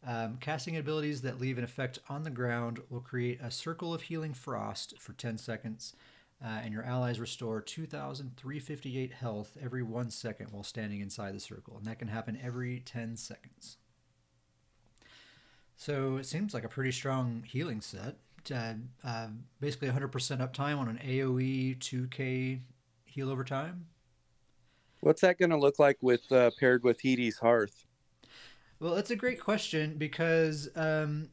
Um, 0.05 0.37
casting 0.39 0.77
abilities 0.77 1.21
that 1.21 1.39
leave 1.39 1.59
an 1.59 1.63
effect 1.63 1.99
on 2.09 2.23
the 2.23 2.31
ground 2.31 2.79
will 2.89 3.01
create 3.01 3.39
a 3.39 3.51
circle 3.51 3.93
of 3.93 4.03
healing 4.03 4.33
frost 4.33 4.95
for 4.99 5.13
10 5.13 5.37
seconds, 5.37 5.93
uh, 6.43 6.47
and 6.63 6.73
your 6.73 6.83
allies 6.83 7.19
restore 7.19 7.61
2,358 7.61 9.11
health 9.11 9.55
every 9.61 9.83
one 9.83 10.09
second 10.09 10.47
while 10.51 10.63
standing 10.63 11.01
inside 11.01 11.35
the 11.35 11.39
circle, 11.39 11.77
and 11.77 11.85
that 11.85 11.99
can 11.99 12.07
happen 12.07 12.39
every 12.41 12.79
10 12.79 13.15
seconds. 13.17 13.77
So 15.81 16.17
it 16.17 16.27
seems 16.27 16.53
like 16.53 16.63
a 16.63 16.67
pretty 16.67 16.91
strong 16.91 17.41
healing 17.43 17.81
set. 17.81 18.17
Uh, 18.53 18.73
uh, 19.03 19.27
basically 19.59 19.87
100% 19.87 20.11
uptime 20.11 20.77
on 20.77 20.87
an 20.87 20.99
AoE 21.03 21.79
2k 21.79 22.59
heal 23.05 23.31
over 23.31 23.43
time. 23.43 23.87
What's 24.99 25.21
that 25.21 25.39
going 25.39 25.49
to 25.49 25.57
look 25.57 25.79
like 25.79 25.97
with 25.99 26.31
uh, 26.31 26.51
paired 26.59 26.83
with 26.83 27.01
Hiti's 27.01 27.39
Hearth? 27.39 27.87
Well, 28.79 28.93
that's 28.93 29.09
a 29.09 29.15
great 29.15 29.39
question 29.39 29.95
because 29.97 30.69
um, 30.75 31.29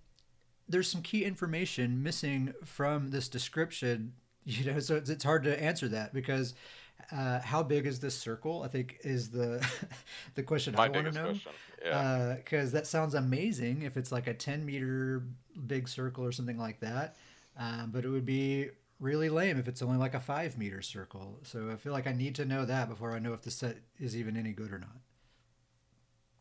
there's 0.66 0.90
some 0.90 1.02
key 1.02 1.24
information 1.24 2.02
missing 2.02 2.54
from 2.64 3.10
this 3.10 3.28
description. 3.28 4.14
You 4.44 4.72
know, 4.72 4.80
so 4.80 4.96
it's, 4.96 5.10
it's 5.10 5.24
hard 5.24 5.44
to 5.44 5.62
answer 5.62 5.88
that 5.88 6.14
because 6.14 6.54
uh, 7.12 7.38
how 7.40 7.62
big 7.62 7.84
is 7.86 8.00
this 8.00 8.14
circle? 8.14 8.62
I 8.62 8.68
think 8.68 8.96
is 9.02 9.28
the 9.28 9.62
the 10.36 10.42
question 10.42 10.74
My 10.74 10.86
I 10.86 10.88
want 10.88 11.04
to 11.04 11.12
know. 11.12 11.24
question. 11.32 11.52
Yeah. 11.84 12.34
Because 12.36 12.72
that 12.72 12.86
sounds 12.86 13.14
amazing 13.14 13.82
if 13.82 13.96
it's 13.96 14.12
like 14.12 14.26
a 14.26 14.34
10 14.34 14.64
meter 14.64 15.22
big 15.66 15.88
circle 15.88 16.24
or 16.24 16.32
something 16.32 16.58
like 16.58 16.80
that. 16.80 17.16
Um, 17.56 17.90
but 17.92 18.04
it 18.04 18.08
would 18.08 18.26
be 18.26 18.70
really 19.00 19.28
lame 19.28 19.58
if 19.58 19.68
it's 19.68 19.82
only 19.82 19.96
like 19.98 20.14
a 20.14 20.20
five 20.20 20.58
meter 20.58 20.82
circle. 20.82 21.38
So 21.42 21.70
I 21.72 21.76
feel 21.76 21.92
like 21.92 22.06
I 22.06 22.12
need 22.12 22.34
to 22.36 22.44
know 22.44 22.64
that 22.64 22.88
before 22.88 23.14
I 23.14 23.18
know 23.18 23.32
if 23.32 23.42
the 23.42 23.50
set 23.50 23.78
is 23.98 24.16
even 24.16 24.36
any 24.36 24.52
good 24.52 24.72
or 24.72 24.78
not. 24.78 24.96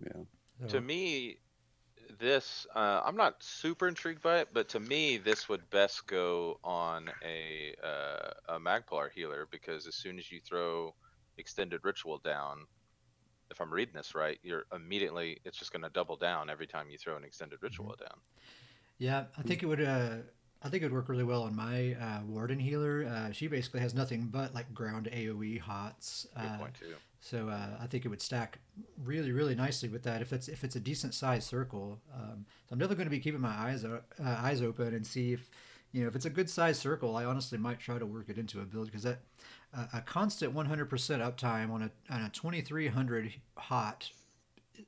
Yeah. 0.03 0.23
So- 0.61 0.67
to 0.79 0.81
me, 0.81 1.38
this 2.19 2.65
uh, 2.75 3.01
I'm 3.05 3.15
not 3.15 3.43
super 3.43 3.88
intrigued 3.88 4.21
by 4.21 4.39
it, 4.39 4.49
but 4.53 4.69
to 4.69 4.79
me, 4.79 5.17
this 5.17 5.49
would 5.49 5.69
best 5.69 6.07
go 6.07 6.59
on 6.63 7.09
a 7.23 7.75
uh, 7.83 8.55
a 8.55 8.59
Magplar 8.59 9.11
healer 9.11 9.47
because 9.51 9.88
as 9.88 9.95
soon 9.95 10.17
as 10.17 10.31
you 10.31 10.39
throw 10.39 10.93
extended 11.38 11.81
ritual 11.83 12.17
down, 12.17 12.65
if 13.51 13.61
I'm 13.61 13.73
reading 13.73 13.93
this 13.95 14.15
right, 14.15 14.37
you're 14.43 14.65
immediately 14.73 15.39
it's 15.45 15.57
just 15.57 15.71
going 15.71 15.83
to 15.83 15.89
double 15.89 16.15
down 16.15 16.49
every 16.49 16.67
time 16.67 16.89
you 16.89 16.97
throw 16.97 17.15
an 17.17 17.23
extended 17.23 17.59
ritual 17.61 17.95
down. 17.99 18.19
Yeah, 18.97 19.25
I 19.37 19.41
think 19.43 19.63
it 19.63 19.67
would. 19.67 19.81
Uh, 19.81 20.17
I 20.63 20.69
think 20.69 20.81
it 20.81 20.87
would 20.87 20.93
work 20.93 21.07
really 21.09 21.23
well 21.23 21.43
on 21.43 21.55
my 21.55 21.93
uh, 21.93 22.21
warden 22.25 22.57
healer. 22.59 23.05
Uh, 23.05 23.31
she 23.31 23.47
basically 23.47 23.79
has 23.79 23.93
nothing 23.93 24.27
but 24.31 24.55
like 24.55 24.73
ground 24.73 25.07
AOE 25.13 25.59
hots. 25.59 26.25
Good 26.35 26.49
Uh, 26.49 26.57
point 26.57 26.73
too. 26.73 26.95
so 27.19 27.47
uh, 27.49 27.77
I 27.79 27.85
think 27.85 28.05
it 28.05 28.09
would 28.09 28.21
stack 28.21 28.57
really, 29.03 29.31
really 29.31 29.53
nicely 29.53 29.87
with 29.87 30.01
that 30.03 30.21
if 30.21 30.33
it's 30.33 30.47
if 30.47 30.63
it's 30.63 30.75
a 30.75 30.79
decent 30.79 31.13
sized 31.13 31.47
circle. 31.47 31.99
Um, 32.13 32.45
so 32.67 32.73
I'm 32.73 32.79
definitely 32.79 32.95
going 32.97 33.05
to 33.05 33.11
be 33.17 33.19
keeping 33.19 33.41
my 33.41 33.55
eyes 33.55 33.85
uh, 33.85 33.99
eyes 34.19 34.63
open 34.63 34.95
and 34.95 35.05
see 35.05 35.33
if 35.33 35.51
you 35.97 36.03
know 36.03 36.09
if 36.09 36.15
it's 36.15 36.25
a 36.25 36.29
good 36.29 36.47
sized 36.49 36.79
circle. 36.79 37.15
I 37.15 37.25
honestly 37.25 37.57
might 37.57 37.79
try 37.79 37.97
to 37.97 38.05
work 38.05 38.29
it 38.29 38.37
into 38.37 38.61
a 38.61 38.65
build 38.65 38.85
because 38.85 39.01
that 39.03 39.21
uh, 39.75 39.87
a 39.93 40.01
constant 40.01 40.53
100% 40.53 40.89
uptime 40.89 41.71
on 41.71 41.81
a 41.81 42.13
on 42.13 42.21
a 42.21 42.29
2300 42.29 43.33
hot 43.57 44.11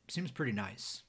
seems 0.08 0.30
pretty 0.30 0.52
nice. 0.52 1.02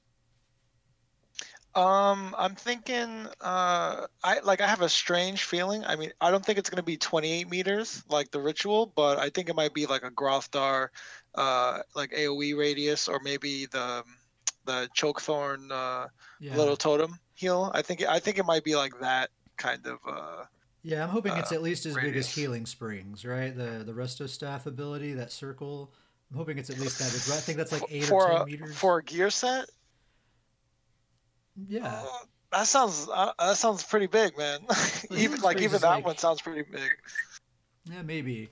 Um, 1.75 2.35
I'm 2.37 2.55
thinking. 2.55 3.27
Uh, 3.39 4.07
I 4.23 4.39
like. 4.43 4.59
I 4.59 4.67
have 4.67 4.81
a 4.81 4.89
strange 4.89 5.43
feeling. 5.43 5.85
I 5.85 5.95
mean, 5.95 6.11
I 6.19 6.29
don't 6.31 6.45
think 6.45 6.57
it's 6.57 6.69
gonna 6.69 6.83
be 6.83 6.97
28 6.97 7.47
meters 7.49 8.03
like 8.09 8.31
the 8.31 8.41
ritual, 8.41 8.91
but 8.93 9.19
I 9.19 9.29
think 9.29 9.47
it 9.49 9.55
might 9.55 9.73
be 9.73 9.85
like 9.85 10.03
a 10.03 10.11
Grothdarr, 10.11 10.89
uh, 11.35 11.79
like 11.95 12.11
AOE 12.11 12.57
radius, 12.57 13.07
or 13.07 13.19
maybe 13.23 13.67
the 13.67 14.03
the 14.65 14.89
Chokethorn 14.97 15.71
uh, 15.71 16.07
Yeah. 16.39 16.57
little 16.57 16.75
totem 16.75 17.17
heal. 17.35 17.71
I 17.73 17.81
think. 17.83 18.01
I 18.03 18.19
think 18.19 18.37
it 18.37 18.45
might 18.45 18.65
be 18.65 18.75
like 18.75 18.99
that 18.99 19.29
kind 19.61 19.85
of. 19.85 19.99
Uh, 20.07 20.45
Yeah, 20.83 21.03
I'm 21.03 21.09
hoping 21.09 21.33
it's 21.37 21.51
uh, 21.51 21.55
at 21.55 21.61
least 21.61 21.85
as 21.85 21.95
big 21.95 22.15
as. 22.15 22.27
Healing 22.33 22.65
Springs, 22.65 23.23
right? 23.25 23.55
The 23.55 23.83
the 23.85 23.93
resto 23.93 24.27
staff 24.27 24.65
ability, 24.65 25.13
that 25.13 25.31
circle. 25.31 25.93
I'm 26.31 26.37
hoping 26.37 26.57
it's 26.57 26.69
at 26.69 26.79
least 26.79 26.97
that 26.99 27.11
big. 27.11 27.35
I 27.35 27.39
think 27.41 27.57
that's 27.57 27.71
like 27.71 27.83
eight 27.89 28.05
for 28.05 28.25
or 28.25 28.31
ten 28.31 28.41
a, 28.41 28.45
meters. 28.45 28.77
for 28.77 28.97
a 28.99 29.03
gear 29.03 29.29
set. 29.29 29.65
yeah, 31.67 31.85
Uh, 31.87 32.05
that 32.51 32.67
sounds. 32.67 33.07
Uh, 33.13 33.31
that 33.39 33.57
sounds 33.57 33.83
pretty 33.83 34.07
big, 34.07 34.37
man. 34.37 34.59
even 35.11 35.41
like 35.41 35.59
even 35.61 35.79
that 35.81 35.87
like- 35.87 36.05
one 36.05 36.17
sounds 36.17 36.41
pretty 36.41 36.63
big. 36.69 36.89
yeah, 37.85 38.01
maybe. 38.01 38.49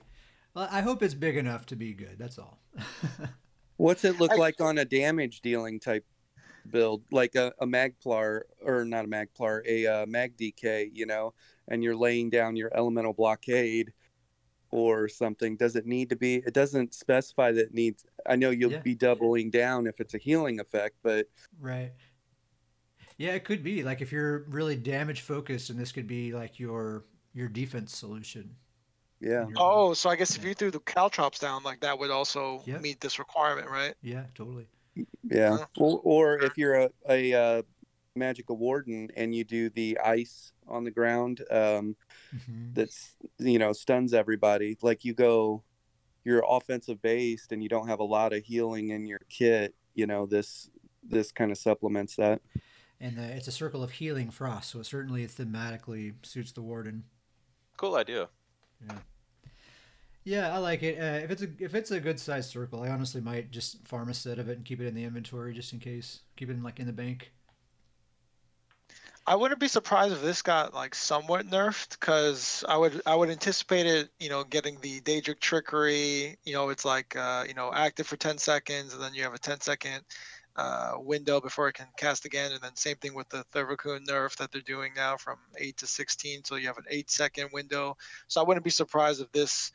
Well, 0.54 0.68
I 0.70 0.80
hope 0.80 1.02
it's 1.02 1.14
big 1.14 1.36
enough 1.36 1.66
to 1.66 1.76
be 1.76 1.92
good. 1.94 2.16
That's 2.18 2.38
all. 2.38 2.58
What's 3.76 4.04
it 4.04 4.18
look 4.20 4.32
I- 4.32 4.36
like 4.36 4.60
on 4.60 4.78
a 4.78 4.84
damage 4.84 5.40
dealing 5.40 5.80
type 5.80 6.04
build, 6.70 7.02
like 7.10 7.34
a, 7.34 7.52
a 7.60 7.66
Magplar 7.66 8.42
or 8.64 8.84
not 8.84 9.04
a 9.04 9.08
Magplar, 9.08 9.62
a 9.66 9.86
uh, 9.86 10.06
Mag 10.06 10.36
DK, 10.36 10.90
you 10.92 11.06
know, 11.06 11.34
and 11.68 11.82
you're 11.82 11.96
laying 11.96 12.30
down 12.30 12.56
your 12.56 12.70
elemental 12.74 13.12
blockade 13.12 13.92
or 14.70 15.08
something? 15.08 15.56
Does 15.56 15.76
it 15.76 15.86
need 15.86 16.08
to 16.10 16.16
be? 16.16 16.36
It 16.36 16.54
doesn't 16.54 16.94
specify 16.94 17.52
that 17.52 17.60
it 17.66 17.74
needs. 17.74 18.04
I 18.26 18.36
know 18.36 18.50
you'll 18.50 18.72
Yeah. 18.72 18.82
be 18.82 18.94
doubling 18.94 19.50
down 19.50 19.86
if 19.86 20.00
it's 20.00 20.14
a 20.14 20.18
healing 20.18 20.60
effect, 20.60 20.96
but 21.02 21.26
right. 21.60 21.92
Yeah, 23.16 23.32
it 23.32 23.44
could 23.44 23.62
be 23.62 23.82
like 23.82 24.00
if 24.00 24.12
you're 24.12 24.44
really 24.48 24.76
damage 24.76 25.20
focused, 25.22 25.70
and 25.70 25.78
this 25.78 25.92
could 25.92 26.06
be 26.06 26.32
like 26.32 26.58
your 26.58 27.04
your 27.34 27.48
defense 27.48 27.96
solution. 27.96 28.56
yeah, 29.20 29.46
Oh, 29.56 29.94
so 29.94 30.08
I 30.10 30.16
guess 30.16 30.36
if 30.36 30.44
you 30.44 30.54
threw 30.54 30.70
the 30.70 30.80
caltrops 30.80 31.38
down, 31.38 31.62
like 31.62 31.80
that 31.80 31.98
would 31.98 32.10
also 32.10 32.62
Yeah. 32.66 32.78
meet 32.78 33.00
this 33.00 33.18
requirement, 33.18 33.68
right? 33.68 33.94
yeah, 34.02 34.24
totally. 34.34 34.66
Yeah. 35.22 35.58
Huh. 35.58 35.66
Or, 35.78 36.00
or 36.04 36.38
if 36.42 36.58
you're 36.58 36.74
a, 36.74 36.90
a 37.08 37.34
uh, 37.34 37.62
Magical 38.16 38.56
Warden 38.56 39.08
and 39.16 39.34
you 39.34 39.44
do 39.44 39.70
the 39.70 39.98
ice 39.98 40.52
on 40.68 40.84
the 40.84 40.90
ground, 40.90 41.42
um, 41.50 41.96
Mhm. 42.34 42.74
that's 42.74 43.16
you 43.38 43.58
know 43.58 43.72
stuns 43.72 44.14
everybody 44.14 44.76
like 44.82 45.04
you 45.04 45.12
go 45.14 45.64
you're 46.22 46.44
offensive 46.48 47.02
based 47.02 47.50
and 47.50 47.60
you 47.62 47.68
don't 47.68 47.88
have 47.88 47.98
a 47.98 48.04
lot 48.04 48.32
of 48.32 48.44
healing 48.44 48.90
in 48.90 49.04
your 49.06 49.18
kit 49.28 49.74
you 49.94 50.06
know 50.06 50.26
this 50.26 50.70
this 51.02 51.32
kind 51.32 51.50
of 51.50 51.58
supplements 51.58 52.14
that 52.14 52.40
And 53.00 53.18
uh, 53.18 53.22
it's 53.22 53.48
a 53.48 53.52
circle 53.52 53.82
of 53.82 53.90
healing 53.92 54.30
frost, 54.30 54.70
so 54.70 54.78
it 54.78 54.86
certainly 54.86 55.26
thematically 55.26 56.14
suits 56.22 56.52
the 56.52 56.62
warden. 56.62 57.04
Cool 57.76 57.96
idea. 57.96 58.28
Yeah, 58.86 58.98
I 60.54 60.58
like 60.58 60.82
it. 60.82 60.98
Uh, 61.00 61.24
if 61.24 61.30
it's 61.30 61.42
a 61.42 61.48
if 61.58 61.74
it's 61.74 61.90
a 61.90 62.00
good 62.00 62.20
sized 62.20 62.50
circle, 62.50 62.82
I 62.82 62.88
honestly 62.88 63.20
might 63.20 63.50
just 63.50 63.86
farm 63.88 64.08
a 64.10 64.14
set 64.14 64.38
of 64.38 64.48
it 64.48 64.56
and 64.56 64.64
keep 64.64 64.80
it 64.80 64.86
in 64.86 64.94
the 64.94 65.04
inventory 65.04 65.54
just 65.54 65.72
in 65.72 65.78
case. 65.78 66.20
Keep 66.36 66.50
it 66.50 66.52
in 66.52 66.62
like 66.62 66.78
in 66.78 66.86
the 66.86 66.92
bank. 66.92 67.32
I 69.26 69.36
wouldn't 69.36 69.60
be 69.60 69.68
surprised 69.68 70.12
if 70.12 70.22
this 70.22 70.42
got 70.42 70.74
like 70.74 70.94
somewhat 70.94 71.46
nerfed 71.46 71.90
because 71.98 72.64
I 72.68 72.76
would 72.76 73.00
I 73.06 73.14
would 73.14 73.30
anticipate 73.30 73.86
it, 73.86 74.10
you 74.18 74.28
know, 74.28 74.44
getting 74.44 74.78
the 74.80 75.00
Daedric 75.00 75.40
trickery. 75.40 76.36
You 76.44 76.52
know, 76.52 76.68
it's 76.70 76.84
like 76.84 77.16
uh, 77.16 77.44
you 77.46 77.54
know 77.54 77.70
active 77.72 78.06
for 78.06 78.16
10 78.16 78.38
seconds, 78.38 78.92
and 78.92 79.02
then 79.02 79.14
you 79.14 79.22
have 79.22 79.34
a 79.34 79.38
10 79.38 79.60
second 79.60 80.00
uh, 80.56 80.94
window 80.98 81.40
before 81.40 81.68
it 81.68 81.74
can 81.74 81.86
cast 81.96 82.24
again, 82.24 82.52
and 82.52 82.60
then 82.60 82.74
same 82.76 82.96
thing 82.96 83.14
with 83.14 83.28
the 83.28 83.44
Thurvokun 83.54 84.04
nerf 84.06 84.36
that 84.36 84.52
they're 84.52 84.60
doing 84.62 84.92
now 84.96 85.16
from 85.16 85.38
8 85.56 85.76
to 85.78 85.86
16, 85.86 86.44
so 86.44 86.56
you 86.56 86.66
have 86.66 86.78
an 86.78 86.84
8 86.90 87.10
second 87.10 87.50
window. 87.52 87.96
So 88.28 88.40
I 88.40 88.44
wouldn't 88.44 88.64
be 88.64 88.70
surprised 88.70 89.20
if 89.20 89.30
this 89.32 89.70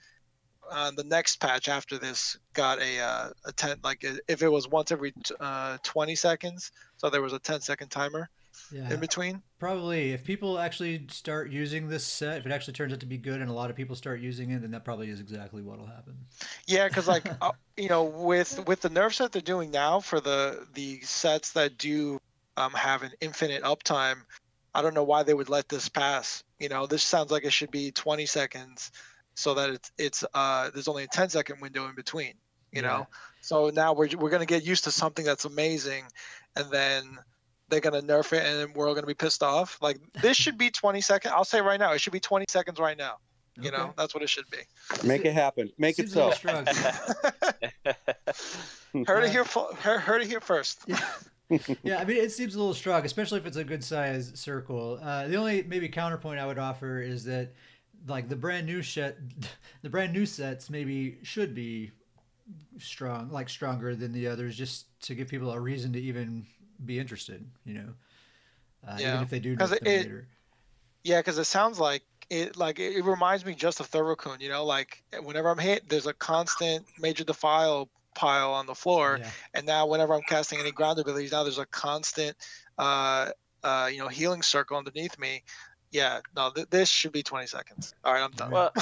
uh, 0.72 0.92
the 0.92 1.04
next 1.04 1.40
patch 1.40 1.68
after 1.68 1.98
this 1.98 2.38
got 2.54 2.80
a 2.82 3.00
uh, 3.00 3.30
a 3.46 3.52
10 3.52 3.78
like 3.84 4.06
if 4.28 4.42
it 4.42 4.50
was 4.50 4.68
once 4.68 4.92
every 4.92 5.14
uh, 5.40 5.78
20 5.84 6.16
seconds, 6.16 6.72
so 6.98 7.10
there 7.10 7.22
was 7.22 7.34
a 7.34 7.40
10 7.40 7.62
second 7.62 7.90
timer 7.90 8.30
yeah. 8.72 8.94
in 8.94 9.00
between. 9.00 9.42
Probably, 9.60 10.12
if 10.12 10.24
people 10.24 10.60
actually 10.60 11.06
start 11.10 11.50
using 11.50 11.88
this 11.88 12.06
set, 12.06 12.38
if 12.38 12.46
it 12.46 12.52
actually 12.52 12.74
turns 12.74 12.94
out 12.94 13.00
to 13.00 13.06
be 13.06 13.18
good, 13.18 13.42
and 13.42 13.50
a 13.50 13.54
lot 13.54 13.70
of 13.70 13.76
people 13.76 13.96
start 13.96 14.20
using 14.20 14.52
it, 14.52 14.62
then 14.62 14.72
that 14.72 14.86
probably 14.86 15.10
is 15.10 15.20
exactly 15.20 15.62
what'll 15.62 15.86
happen. 15.86 16.16
Yeah, 16.68 16.88
because 16.88 17.08
like 17.08 17.26
uh, 17.42 17.52
you 17.78 17.90
know, 17.90 18.04
with 18.04 18.66
with 18.68 18.82
the 18.82 18.90
nerf 18.90 19.14
set 19.14 19.32
they're 19.32 19.42
doing 19.42 19.72
now 19.72 20.00
for 20.00 20.20
the 20.20 20.68
the 20.74 21.02
sets 21.02 21.52
that 21.54 21.78
do 21.78 22.20
um, 22.58 22.74
have 22.74 23.04
an 23.04 23.12
infinite 23.22 23.64
uptime, 23.64 24.18
I 24.74 24.82
don't 24.82 24.94
know 24.94 25.04
why 25.04 25.24
they 25.24 25.34
would 25.34 25.50
let 25.50 25.70
this 25.70 25.90
pass. 25.90 26.44
You 26.60 26.70
know, 26.70 26.86
this 26.86 27.04
sounds 27.04 27.32
like 27.32 27.46
it 27.46 27.54
should 27.54 27.72
be 27.72 27.92
20 27.92 28.26
seconds, 28.26 28.92
so 29.36 29.54
that 29.54 29.70
it's 29.70 29.92
it's 29.98 30.24
uh 30.34 30.70
there's 30.74 30.88
only 30.88 31.04
a 31.04 31.08
10 31.08 31.30
second 31.30 31.62
window 31.62 31.88
in 31.88 31.96
between. 31.96 32.34
You 32.72 32.82
yeah. 32.82 32.88
know, 32.88 33.08
so 33.42 33.70
now 33.70 33.94
we're 33.94 34.10
we're 34.18 34.30
gonna 34.30 34.46
get 34.46 34.66
used 34.66 34.84
to 34.86 34.92
something 34.92 35.24
that's 35.24 35.46
amazing, 35.46 36.06
and 36.56 36.70
then 36.72 37.18
they're 37.70 37.80
gonna 37.80 38.02
nerf 38.02 38.34
it 38.34 38.46
and 38.46 38.76
we're 38.76 38.88
all 38.88 38.96
gonna 38.96 39.08
be 39.08 39.14
pissed 39.14 39.44
off. 39.44 39.78
Like 39.82 40.00
this 40.22 40.36
should 40.36 40.58
be 40.58 40.70
20 40.70 41.02
seconds. 41.02 41.34
I'll 41.36 41.46
say 41.46 41.62
right 41.62 41.80
now, 41.80 41.94
it 41.94 42.02
should 42.02 42.14
be 42.14 42.20
20 42.20 42.46
seconds 42.50 42.80
right 42.80 42.98
now. 42.98 43.18
You 43.58 43.70
okay. 43.70 43.78
know, 43.78 43.94
that's 43.98 44.14
what 44.14 44.22
it 44.22 44.30
should 44.30 44.50
be. 44.50 44.58
Make 45.08 45.24
it 45.24 45.32
happen. 45.34 45.72
Make 45.78 45.98
it 45.98 46.10
so. 46.10 46.30
heard 49.08 49.24
it 49.24 49.32
here. 49.32 49.46
Heard 49.46 50.22
it 50.22 50.28
here 50.28 50.42
first. 50.42 50.82
Yeah. 50.88 51.00
yeah, 51.84 52.00
I 52.00 52.06
mean, 52.06 52.18
it 52.18 52.32
seems 52.32 52.56
a 52.56 52.58
little 52.58 52.74
strong, 52.74 53.06
especially 53.06 53.40
if 53.40 53.46
it's 53.46 53.58
a 53.58 53.64
good 53.64 53.84
size 53.84 54.32
circle. 54.36 55.00
Uh, 55.02 55.28
the 55.28 55.36
only 55.36 55.64
maybe 55.64 55.88
counterpoint 55.88 56.40
I 56.40 56.46
would 56.46 56.58
offer 56.58 57.00
is 57.02 57.24
that, 57.26 57.54
like 58.08 58.30
the 58.30 58.36
brand 58.36 58.66
new 58.66 58.82
set, 58.82 59.18
the 59.82 59.90
brand 59.90 60.14
new 60.14 60.26
sets 60.26 60.70
maybe 60.70 61.18
should 61.24 61.56
be 61.56 61.92
strong, 62.78 63.30
like 63.32 63.50
stronger 63.50 63.96
than 63.96 64.12
the 64.12 64.28
others, 64.28 64.56
just 64.56 64.88
to 65.04 65.16
give 65.16 65.28
people 65.28 65.52
a 65.52 65.60
reason 65.60 65.94
to 65.94 66.00
even 66.00 66.46
be 66.86 67.00
interested. 67.00 67.46
You 67.66 67.74
know, 67.76 67.94
uh, 68.88 68.98
yeah. 69.00 69.14
even 69.14 69.24
if 69.24 69.30
they 69.30 69.40
do 69.40 69.56
them 69.56 69.74
it, 69.74 69.84
later. 69.84 70.28
Yeah, 71.04 71.20
because 71.20 71.38
it 71.38 71.46
sounds 71.46 71.80
like 71.80 72.04
it 72.30 72.58
like 72.58 72.80
it, 72.80 73.04
reminds 73.04 73.46
me 73.46 73.56
just 73.56 73.80
of 73.80 73.90
Thurvokun. 73.90 74.42
You 74.42 74.50
know, 74.50 74.66
like 74.66 75.04
whenever 75.24 75.50
I'm 75.50 75.58
hit, 75.58 75.88
there's 75.90 76.08
a 76.08 76.14
constant 76.14 76.86
major 77.00 77.24
defile 77.24 77.90
pile 78.16 78.54
on 78.54 78.66
the 78.66 78.76
floor, 78.76 79.18
yeah. 79.20 79.30
and 79.54 79.66
now 79.66 79.88
whenever 79.88 80.14
I'm 80.14 80.24
casting 80.28 80.60
any 80.60 80.72
ground 80.72 81.00
abilities, 81.00 81.32
now 81.32 81.44
there's 81.44 81.58
a 81.58 81.66
constant, 81.68 82.36
uh, 82.78 83.30
uh, 83.64 83.90
you 83.92 84.00
know, 84.00 84.08
healing 84.08 84.42
circle 84.42 84.78
underneath 84.78 85.18
me. 85.20 85.44
Yeah, 85.96 86.20
no, 86.36 86.52
th- 86.52 86.70
this 86.70 86.90
should 86.90 87.14
be 87.14 87.24
20 87.24 87.48
seconds. 87.48 87.96
All 88.04 88.14
right, 88.14 88.22
I'm 88.22 88.32
done. 88.32 88.52
Well, 88.52 88.72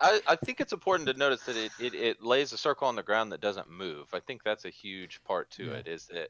I, 0.00 0.20
I 0.28 0.36
think 0.36 0.60
it's 0.60 0.72
important 0.72 1.08
to 1.08 1.16
notice 1.16 1.42
that 1.42 1.56
it, 1.56 1.72
it, 1.80 1.94
it 1.94 2.22
lays 2.22 2.52
a 2.52 2.58
circle 2.58 2.86
on 2.86 2.94
the 2.94 3.02
ground 3.02 3.32
that 3.32 3.40
doesn't 3.40 3.68
move. 3.68 4.06
I 4.12 4.20
think 4.20 4.44
that's 4.44 4.64
a 4.64 4.70
huge 4.70 5.20
part 5.24 5.50
to 5.52 5.64
yeah. 5.64 5.72
it. 5.72 5.88
Is 5.88 6.06
that 6.06 6.28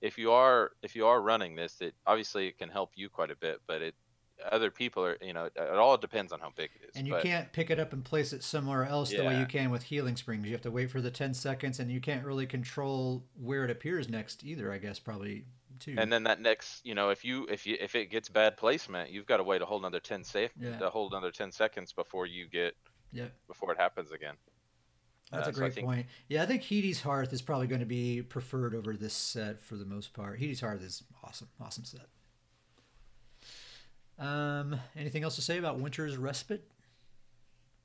if 0.00 0.18
you 0.18 0.30
are 0.30 0.70
if 0.82 0.94
you 0.94 1.06
are 1.06 1.20
running 1.20 1.56
this, 1.56 1.80
it 1.80 1.94
obviously 2.06 2.46
it 2.46 2.58
can 2.58 2.68
help 2.68 2.92
you 2.94 3.08
quite 3.08 3.32
a 3.32 3.36
bit, 3.36 3.60
but 3.66 3.82
it 3.82 3.94
other 4.50 4.70
people 4.70 5.04
are 5.04 5.16
you 5.22 5.32
know 5.32 5.44
it 5.44 5.58
all 5.58 5.96
depends 5.96 6.32
on 6.32 6.40
how 6.40 6.50
big 6.56 6.70
it 6.74 6.88
is 6.88 6.96
and 6.96 7.06
you 7.06 7.12
but, 7.12 7.22
can't 7.22 7.52
pick 7.52 7.70
it 7.70 7.78
up 7.78 7.92
and 7.92 8.04
place 8.04 8.32
it 8.32 8.42
somewhere 8.42 8.84
else 8.84 9.12
yeah. 9.12 9.18
the 9.18 9.24
way 9.24 9.38
you 9.38 9.46
can 9.46 9.70
with 9.70 9.84
healing 9.84 10.16
springs 10.16 10.44
you 10.44 10.50
have 10.50 10.60
to 10.60 10.72
wait 10.72 10.90
for 10.90 11.00
the 11.00 11.10
10 11.10 11.32
seconds 11.34 11.78
and 11.78 11.90
you 11.90 12.00
can't 12.00 12.24
really 12.24 12.44
control 12.44 13.24
where 13.40 13.64
it 13.64 13.70
appears 13.70 14.08
next 14.08 14.42
either 14.44 14.72
i 14.72 14.76
guess 14.76 14.98
probably 14.98 15.44
too 15.80 15.94
and 15.98 16.12
then 16.12 16.24
that 16.24 16.40
next 16.40 16.84
you 16.84 16.94
know 16.94 17.10
if 17.10 17.24
you 17.24 17.46
if 17.50 17.66
you 17.66 17.76
if 17.80 17.94
it 17.94 18.10
gets 18.10 18.28
bad 18.28 18.56
placement 18.56 19.10
you've 19.10 19.26
got 19.26 19.38
to 19.38 19.42
wait 19.42 19.62
a 19.62 19.66
whole 19.66 19.78
another 19.78 20.00
10 20.00 20.24
safe 20.24 20.50
yeah. 20.58 20.78
a 20.80 20.90
whole 20.90 21.08
another 21.08 21.30
10 21.30 21.52
seconds 21.52 21.92
before 21.92 22.26
you 22.26 22.46
get 22.48 22.74
yeah 23.12 23.26
before 23.46 23.72
it 23.72 23.78
happens 23.78 24.10
again 24.10 24.34
that's 25.30 25.48
uh, 25.48 25.50
a 25.50 25.54
great 25.54 25.72
so 25.72 25.76
think... 25.76 25.86
point. 25.86 26.06
Yeah, 26.28 26.42
I 26.42 26.46
think 26.46 26.62
Hiti's 26.62 27.00
Hearth 27.00 27.32
is 27.32 27.42
probably 27.42 27.66
going 27.66 27.80
to 27.80 27.86
be 27.86 28.22
preferred 28.22 28.74
over 28.74 28.96
this 28.96 29.14
set 29.14 29.62
for 29.62 29.76
the 29.76 29.84
most 29.84 30.12
part. 30.12 30.38
Hiti's 30.38 30.60
Hearth 30.60 30.82
is 30.82 31.02
awesome, 31.22 31.48
awesome 31.60 31.84
set. 31.84 32.06
Um, 34.18 34.78
anything 34.96 35.24
else 35.24 35.36
to 35.36 35.42
say 35.42 35.58
about 35.58 35.80
Winter's 35.80 36.16
Respite? 36.16 36.70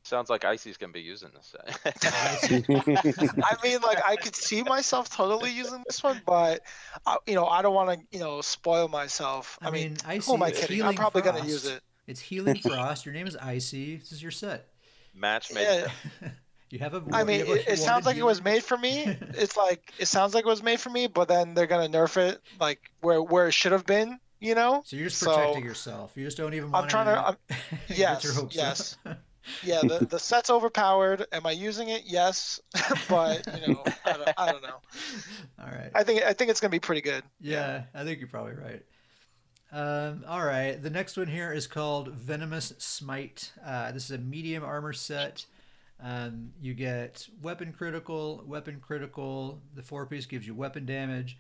Sounds 0.04 0.30
like 0.30 0.45
Icy's 0.45 0.78
gonna 0.78 0.93
be 0.93 1.02
using 1.02 1.30
this 1.36 1.54
set. 1.54 2.04
I 3.43 3.56
mean, 3.64 3.80
like 3.82 4.04
I 4.04 4.16
could 4.16 4.36
see 4.36 4.64
myself 4.64 5.10
totally 5.10 5.52
using 5.52 5.84
this 5.86 6.02
one, 6.02 6.22
but 6.26 6.62
I, 7.06 7.14
uh, 7.14 7.18
you 7.28 7.36
know, 7.36 7.45
I 7.45 7.62
don't 7.62 7.76
want 7.76 8.00
to, 8.00 8.06
you 8.12 8.20
know, 8.20 8.41
spoil 8.41 8.88
myself. 8.88 9.60
I, 9.62 9.68
I 9.68 9.72
mean, 9.72 9.89
mean 9.89 9.97
Icy, 10.06 10.26
who 10.26 10.34
am 10.36 10.43
I 10.43 10.52
kidding? 10.52 10.82
I'm 10.82 10.95
probably 10.95 11.22
frost. 11.22 11.38
gonna 11.38 11.50
use 11.50 11.66
it. 11.66 11.82
It's 12.08 12.20
healing 12.20 12.56
frost. 12.56 13.06
Your 13.06 13.14
name 13.14 13.28
is 13.28 13.36
Icy. 13.36 13.97
This 13.97 14.12
is 14.12 14.22
your 14.24 14.32
set. 14.32 14.70
Match 15.14 15.54
made. 15.54 15.86
Yeah. 16.22 16.30
You 16.72 16.78
have 16.78 16.93
a. 16.93 17.04
I 17.14 17.24
mean, 17.24 17.41
it, 17.41 17.68
it 17.68 17.80
sounds 17.80 18.06
like 18.06 18.16
it 18.16 18.24
was 18.24 18.43
made 18.43 18.64
for 18.64 18.78
me. 18.78 19.04
it's 19.34 19.58
like 19.58 19.91
it 19.97 20.06
sounds 20.06 20.36
like 20.36 20.45
it 20.45 20.47
was 20.47 20.62
made 20.62 20.80
for 20.80 20.91
me, 20.91 21.08
but 21.08 21.28
then 21.28 21.56
they're 21.56 21.66
gonna 21.66 21.89
nerf 21.89 22.16
it 22.18 22.41
like 22.60 22.91
where 23.02 23.24
where 23.24 23.47
it 23.47 23.54
should 23.54 23.72
have 23.72 23.88
been. 23.88 24.20
You 24.39 24.54
know. 24.54 24.84
So 24.86 24.95
you're 24.95 25.10
just 25.10 25.24
protecting 25.24 25.64
so, 25.64 25.68
yourself. 25.68 26.12
You 26.16 26.26
just 26.26 26.38
don't 26.38 26.54
even. 26.54 26.70
I'm 26.76 26.88
trying 26.88 27.08
to. 27.08 27.28
I'm, 27.30 27.38
yes. 27.88 28.39
yes. 28.52 28.97
Yeah. 29.64 29.82
The 29.82 30.06
the 30.06 30.20
set's 30.20 30.50
overpowered. 30.50 31.26
Am 31.32 31.45
I 31.45 31.52
using 31.52 31.89
it? 31.89 32.04
Yes, 32.06 32.60
but 33.10 33.45
you 33.62 33.74
know, 33.74 33.84
I 34.06 34.14
don't, 34.14 34.30
I 34.38 34.52
don't 34.52 34.64
know. 34.64 34.82
All 35.60 35.72
right. 35.72 35.91
I 35.93 36.04
think 36.04 36.24
I 36.24 36.34
think 36.34 36.50
it's 36.50 36.60
gonna 36.60 36.72
be 36.72 36.80
pretty 36.80 37.02
good. 37.02 37.24
Yeah, 37.39 37.84
I 37.93 38.04
think 38.04 38.20
you're 38.20 38.28
probably 38.28 38.54
right. 38.54 38.84
Um, 39.72 40.24
all 40.28 40.43
right, 40.43 40.82
the 40.82 40.89
next 40.89 41.16
one 41.16 41.28
here 41.28 41.54
is 41.54 41.68
called 41.68 42.12
Venomous 42.14 42.74
Smite. 42.80 43.52
Uh, 43.64 43.91
this 43.91 44.06
is 44.06 44.12
a 44.12 44.18
medium 44.18 44.64
armor 44.64 44.93
set. 44.93 45.45
Um, 46.02 46.54
you 46.62 46.74
get 46.74 47.28
weapon 47.41 47.74
critical, 47.74 48.43
weapon 48.47 48.80
critical. 48.82 49.62
The 49.76 49.84
four 49.84 50.06
piece 50.06 50.26
gives 50.26 50.47
you 50.47 50.56
weapon 50.56 50.86
damage. 50.86 51.38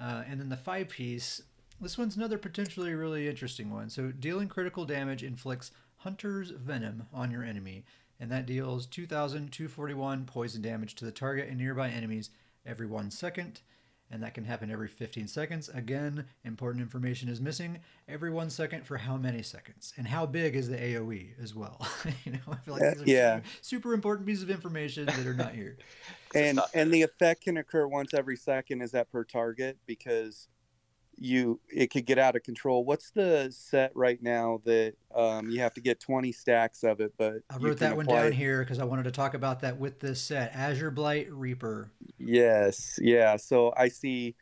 Uh, 0.00 0.22
and 0.28 0.38
then 0.38 0.48
the 0.48 0.56
five 0.56 0.88
piece, 0.88 1.42
this 1.80 1.98
one's 1.98 2.16
another 2.16 2.38
potentially 2.38 2.94
really 2.94 3.28
interesting 3.28 3.70
one. 3.70 3.90
So, 3.90 4.12
dealing 4.12 4.48
critical 4.48 4.84
damage 4.84 5.22
inflicts 5.22 5.70
Hunter's 6.02 6.50
Venom 6.50 7.06
on 7.12 7.30
your 7.30 7.44
enemy, 7.44 7.84
and 8.20 8.30
that 8.30 8.46
deals 8.46 8.86
2,241 8.86 10.24
poison 10.24 10.62
damage 10.62 10.94
to 10.96 11.04
the 11.04 11.12
target 11.12 11.48
and 11.48 11.58
nearby 11.58 11.88
enemies 11.88 12.30
every 12.64 12.86
one 12.86 13.10
second 13.10 13.60
and 14.12 14.22
that 14.22 14.34
can 14.34 14.44
happen 14.44 14.70
every 14.70 14.88
15 14.88 15.26
seconds. 15.26 15.70
Again, 15.70 16.26
important 16.44 16.82
information 16.82 17.30
is 17.30 17.40
missing. 17.40 17.78
Every 18.06 18.30
one 18.30 18.50
second 18.50 18.86
for 18.86 18.98
how 18.98 19.16
many 19.16 19.42
seconds, 19.42 19.94
and 19.96 20.06
how 20.06 20.26
big 20.26 20.54
is 20.54 20.68
the 20.68 20.76
AOE 20.76 21.30
as 21.42 21.54
well? 21.54 21.84
you 22.24 22.32
know, 22.32 22.38
I 22.50 22.56
feel 22.56 22.74
like 22.74 22.92
these 22.92 23.02
are 23.02 23.06
yeah. 23.06 23.36
super, 23.36 23.48
super 23.62 23.94
important 23.94 24.26
pieces 24.26 24.42
of 24.42 24.50
information 24.50 25.06
that 25.06 25.26
are 25.26 25.32
not 25.32 25.54
here. 25.54 25.78
and 26.34 26.60
and 26.74 26.92
the 26.92 27.02
effect 27.02 27.44
can 27.44 27.56
occur 27.56 27.86
once 27.86 28.12
every 28.12 28.36
second. 28.36 28.82
Is 28.82 28.90
that 28.90 29.10
per 29.10 29.24
target? 29.24 29.78
Because 29.86 30.48
you 31.22 31.60
it 31.68 31.90
could 31.90 32.04
get 32.04 32.18
out 32.18 32.34
of 32.34 32.42
control. 32.42 32.84
What's 32.84 33.10
the 33.10 33.48
set 33.56 33.92
right 33.94 34.20
now 34.20 34.60
that 34.64 34.94
um, 35.14 35.48
you 35.50 35.60
have 35.60 35.72
to 35.74 35.80
get 35.80 36.00
20 36.00 36.32
stacks 36.32 36.82
of 36.82 37.00
it? 37.00 37.12
But 37.16 37.42
I 37.48 37.56
wrote 37.58 37.78
that 37.78 37.96
one 37.96 38.06
down 38.06 38.32
here 38.32 38.60
because 38.60 38.80
I 38.80 38.84
wanted 38.84 39.04
to 39.04 39.12
talk 39.12 39.34
about 39.34 39.60
that 39.60 39.78
with 39.78 40.00
this 40.00 40.20
set. 40.20 40.52
Azure 40.54 40.90
Blight 40.90 41.32
Reaper. 41.32 41.90
Yes, 42.18 42.98
yeah. 43.00 43.36
So 43.36 43.72
I 43.76 43.88
see 43.88 44.34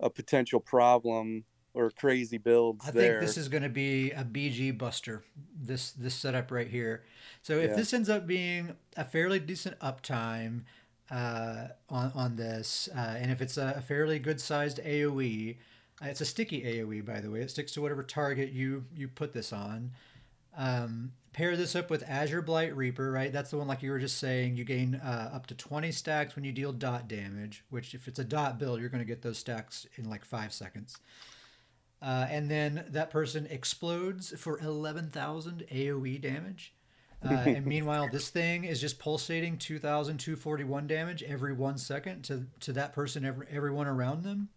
a 0.00 0.10
potential 0.10 0.58
problem 0.58 1.44
or 1.74 1.90
crazy 1.90 2.38
builds. 2.38 2.86
I 2.88 2.90
there. 2.90 3.12
think 3.12 3.20
this 3.20 3.36
is 3.36 3.48
going 3.48 3.62
to 3.62 3.68
be 3.68 4.10
a 4.10 4.24
BG 4.24 4.76
buster. 4.76 5.22
This 5.56 5.92
this 5.92 6.14
setup 6.14 6.50
right 6.50 6.68
here. 6.68 7.04
So 7.42 7.58
if 7.58 7.70
yeah. 7.70 7.76
this 7.76 7.94
ends 7.94 8.08
up 8.08 8.26
being 8.26 8.74
a 8.96 9.04
fairly 9.04 9.38
decent 9.38 9.78
uptime 9.78 10.62
uh, 11.08 11.68
on 11.88 12.10
on 12.16 12.34
this, 12.34 12.88
uh, 12.96 13.14
and 13.16 13.30
if 13.30 13.40
it's 13.40 13.56
a 13.56 13.80
fairly 13.86 14.18
good 14.18 14.40
sized 14.40 14.80
AOE 14.84 15.56
it's 16.02 16.20
a 16.20 16.26
sticky 16.26 16.62
AoE, 16.62 17.04
by 17.04 17.20
the 17.20 17.30
way. 17.30 17.40
It 17.40 17.50
sticks 17.50 17.72
to 17.72 17.82
whatever 17.82 18.02
target 18.02 18.52
you 18.52 18.84
you 18.94 19.08
put 19.08 19.32
this 19.32 19.52
on. 19.52 19.92
Um, 20.56 21.12
pair 21.32 21.56
this 21.56 21.76
up 21.76 21.90
with 21.90 22.02
Azure 22.08 22.42
Blight 22.42 22.74
Reaper, 22.74 23.10
right? 23.10 23.32
That's 23.32 23.50
the 23.50 23.58
one 23.58 23.66
like 23.66 23.82
you 23.82 23.90
were 23.90 23.98
just 23.98 24.18
saying. 24.18 24.56
You 24.56 24.64
gain 24.64 24.94
uh, 24.96 25.30
up 25.32 25.46
to 25.48 25.54
20 25.54 25.92
stacks 25.92 26.34
when 26.34 26.44
you 26.44 26.52
deal 26.52 26.72
dot 26.72 27.08
damage, 27.08 27.64
which 27.68 27.94
if 27.94 28.08
it's 28.08 28.18
a 28.18 28.24
dot 28.24 28.58
build, 28.58 28.80
you're 28.80 28.88
going 28.88 29.02
to 29.02 29.06
get 29.06 29.22
those 29.22 29.38
stacks 29.38 29.86
in 29.96 30.08
like 30.08 30.24
five 30.24 30.52
seconds. 30.52 30.96
Uh, 32.00 32.26
and 32.30 32.50
then 32.50 32.84
that 32.88 33.10
person 33.10 33.46
explodes 33.50 34.32
for 34.38 34.58
11,000 34.60 35.66
AoE 35.70 36.20
damage. 36.20 36.74
Uh, 37.22 37.34
and 37.34 37.66
meanwhile, 37.66 38.08
this 38.10 38.30
thing 38.30 38.64
is 38.64 38.80
just 38.80 38.98
pulsating 38.98 39.58
2,241 39.58 40.86
damage 40.86 41.22
every 41.22 41.52
one 41.52 41.76
second 41.76 42.22
to, 42.22 42.46
to 42.60 42.72
that 42.72 42.94
person, 42.94 43.24
every, 43.24 43.46
everyone 43.50 43.86
around 43.86 44.22
them 44.22 44.48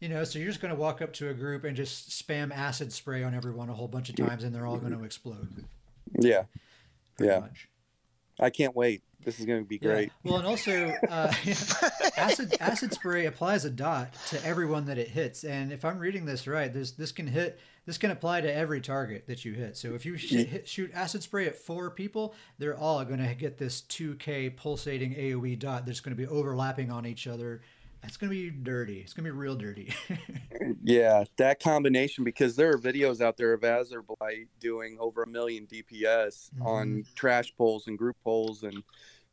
You 0.00 0.08
know, 0.08 0.22
so 0.24 0.38
you're 0.38 0.48
just 0.48 0.60
going 0.60 0.72
to 0.74 0.80
walk 0.80 1.02
up 1.02 1.12
to 1.14 1.28
a 1.28 1.34
group 1.34 1.64
and 1.64 1.76
just 1.76 2.10
spam 2.10 2.52
acid 2.54 2.92
spray 2.92 3.24
on 3.24 3.34
everyone 3.34 3.68
a 3.68 3.74
whole 3.74 3.88
bunch 3.88 4.08
of 4.08 4.14
times, 4.16 4.44
and 4.44 4.54
they're 4.54 4.66
all 4.66 4.78
going 4.78 4.96
to 4.96 5.02
explode. 5.04 5.64
Yeah, 6.20 6.44
pretty 7.16 7.32
Yeah. 7.32 7.40
much. 7.40 7.68
I 8.38 8.50
can't 8.50 8.76
wait. 8.76 9.02
This 9.24 9.40
is 9.40 9.46
going 9.46 9.64
to 9.64 9.68
be 9.68 9.80
Yeah. 9.82 9.88
great. 9.92 10.12
Well, 10.22 10.36
and 10.36 10.46
also, 10.46 10.90
uh, 11.08 11.32
acid 12.16 12.54
acid 12.60 12.92
spray 12.94 13.26
applies 13.26 13.64
a 13.64 13.70
dot 13.70 14.14
to 14.28 14.42
everyone 14.44 14.86
that 14.86 14.96
it 14.96 15.08
hits. 15.08 15.42
And 15.42 15.72
if 15.72 15.84
I'm 15.84 15.98
reading 15.98 16.24
this 16.24 16.46
right, 16.46 16.72
this 16.72 16.92
this 16.92 17.10
can 17.10 17.26
hit 17.26 17.58
this 17.84 17.98
can 17.98 18.12
apply 18.12 18.42
to 18.42 18.54
every 18.54 18.80
target 18.80 19.26
that 19.26 19.44
you 19.44 19.54
hit. 19.54 19.76
So 19.76 19.94
if 19.94 20.06
you 20.06 20.16
sh- 20.16 20.30
hit, 20.44 20.68
shoot 20.68 20.92
acid 20.94 21.24
spray 21.24 21.46
at 21.46 21.56
four 21.56 21.90
people, 21.90 22.34
they're 22.58 22.78
all 22.78 23.04
going 23.04 23.18
to 23.18 23.34
get 23.34 23.58
this 23.58 23.80
2K 23.82 24.50
pulsating 24.56 25.14
AOE 25.16 25.58
dot 25.58 25.84
that's 25.84 26.00
going 26.00 26.16
to 26.16 26.22
be 26.22 26.26
overlapping 26.28 26.90
on 26.92 27.04
each 27.06 27.26
other. 27.26 27.62
It's 28.04 28.16
going 28.16 28.30
to 28.30 28.36
be 28.36 28.50
dirty. 28.50 29.00
It's 29.00 29.12
going 29.12 29.24
to 29.24 29.32
be 29.32 29.36
real 29.36 29.56
dirty. 29.56 29.92
Yeah, 30.82 31.24
that 31.36 31.62
combination 31.62 32.24
because 32.24 32.56
there 32.56 32.70
are 32.70 32.78
videos 32.78 33.20
out 33.20 33.36
there 33.36 33.52
of 33.52 33.60
Azureblight 33.60 34.48
doing 34.58 34.96
over 34.98 35.22
a 35.22 35.26
million 35.26 35.66
DPS 35.66 36.50
on 36.62 36.88
mm-hmm. 36.88 37.14
trash 37.14 37.54
polls 37.56 37.86
and 37.88 37.98
group 37.98 38.16
polls 38.24 38.62
and 38.62 38.82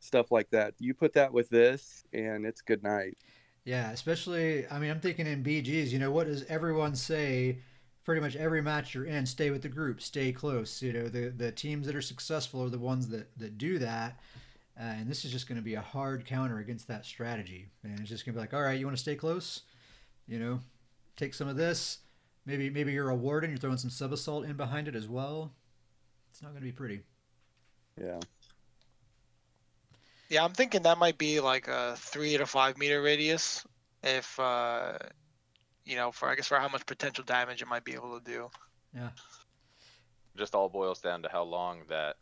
stuff 0.00 0.30
like 0.30 0.50
that. 0.50 0.74
You 0.78 0.94
put 0.94 1.14
that 1.14 1.32
with 1.32 1.48
this, 1.48 2.04
and 2.12 2.44
it's 2.44 2.60
good 2.60 2.82
night. 2.82 3.16
Yeah, 3.64 3.90
especially, 3.90 4.66
I 4.68 4.78
mean, 4.78 4.90
I'm 4.90 5.00
thinking 5.00 5.26
in 5.26 5.42
BGs, 5.42 5.90
you 5.90 5.98
know, 5.98 6.10
what 6.10 6.26
does 6.26 6.44
everyone 6.44 6.94
say 6.94 7.58
pretty 8.04 8.20
much 8.20 8.36
every 8.36 8.62
match 8.62 8.94
you're 8.94 9.06
in? 9.06 9.26
Stay 9.26 9.50
with 9.50 9.62
the 9.62 9.68
group, 9.68 10.00
stay 10.00 10.32
close. 10.32 10.80
You 10.82 10.92
know, 10.92 11.08
the, 11.08 11.28
the 11.30 11.50
teams 11.52 11.86
that 11.86 11.96
are 11.96 12.02
successful 12.02 12.62
are 12.62 12.70
the 12.70 12.78
ones 12.78 13.08
that, 13.08 13.36
that 13.38 13.58
do 13.58 13.78
that. 13.78 14.20
Uh, 14.78 14.84
and 14.84 15.08
this 15.08 15.24
is 15.24 15.32
just 15.32 15.48
going 15.48 15.56
to 15.56 15.64
be 15.64 15.74
a 15.74 15.80
hard 15.80 16.26
counter 16.26 16.58
against 16.58 16.88
that 16.88 17.06
strategy. 17.06 17.70
And 17.82 17.98
it's 17.98 18.10
just 18.10 18.26
going 18.26 18.34
to 18.34 18.38
be 18.38 18.40
like, 18.40 18.52
all 18.52 18.62
right, 18.62 18.78
you 18.78 18.84
want 18.84 18.96
to 18.96 19.02
stay 19.02 19.14
close? 19.14 19.62
You 20.26 20.38
know, 20.38 20.60
take 21.16 21.32
some 21.32 21.48
of 21.48 21.56
this. 21.56 21.98
Maybe 22.44 22.70
maybe 22.70 22.92
you're 22.92 23.10
a 23.10 23.14
warden, 23.14 23.50
you're 23.50 23.58
throwing 23.58 23.78
some 23.78 23.90
sub 23.90 24.12
assault 24.12 24.44
in 24.44 24.56
behind 24.56 24.86
it 24.86 24.94
as 24.94 25.08
well. 25.08 25.52
It's 26.30 26.42
not 26.42 26.50
going 26.50 26.60
to 26.60 26.66
be 26.66 26.72
pretty. 26.72 27.02
Yeah, 28.00 28.20
Yeah, 30.28 30.44
I'm 30.44 30.52
thinking 30.52 30.82
that 30.82 30.98
might 30.98 31.18
be 31.18 31.40
like 31.40 31.66
a 31.66 31.94
three 31.96 32.36
to 32.36 32.46
five 32.46 32.76
meter 32.78 33.02
radius. 33.02 33.66
If 34.02 34.38
uh, 34.38 34.98
you 35.84 35.96
know, 35.96 36.12
for 36.12 36.28
I 36.28 36.34
guess 36.34 36.48
for 36.48 36.58
how 36.58 36.68
much 36.68 36.84
potential 36.86 37.24
damage 37.24 37.62
it 37.62 37.68
might 37.68 37.84
be 37.84 37.94
able 37.94 38.18
to 38.18 38.24
do. 38.24 38.50
Yeah. 38.94 39.08
Just 40.36 40.54
all 40.54 40.68
boils 40.68 41.00
down 41.00 41.22
to 41.22 41.28
how 41.30 41.44
long 41.44 41.80
that 41.88 42.16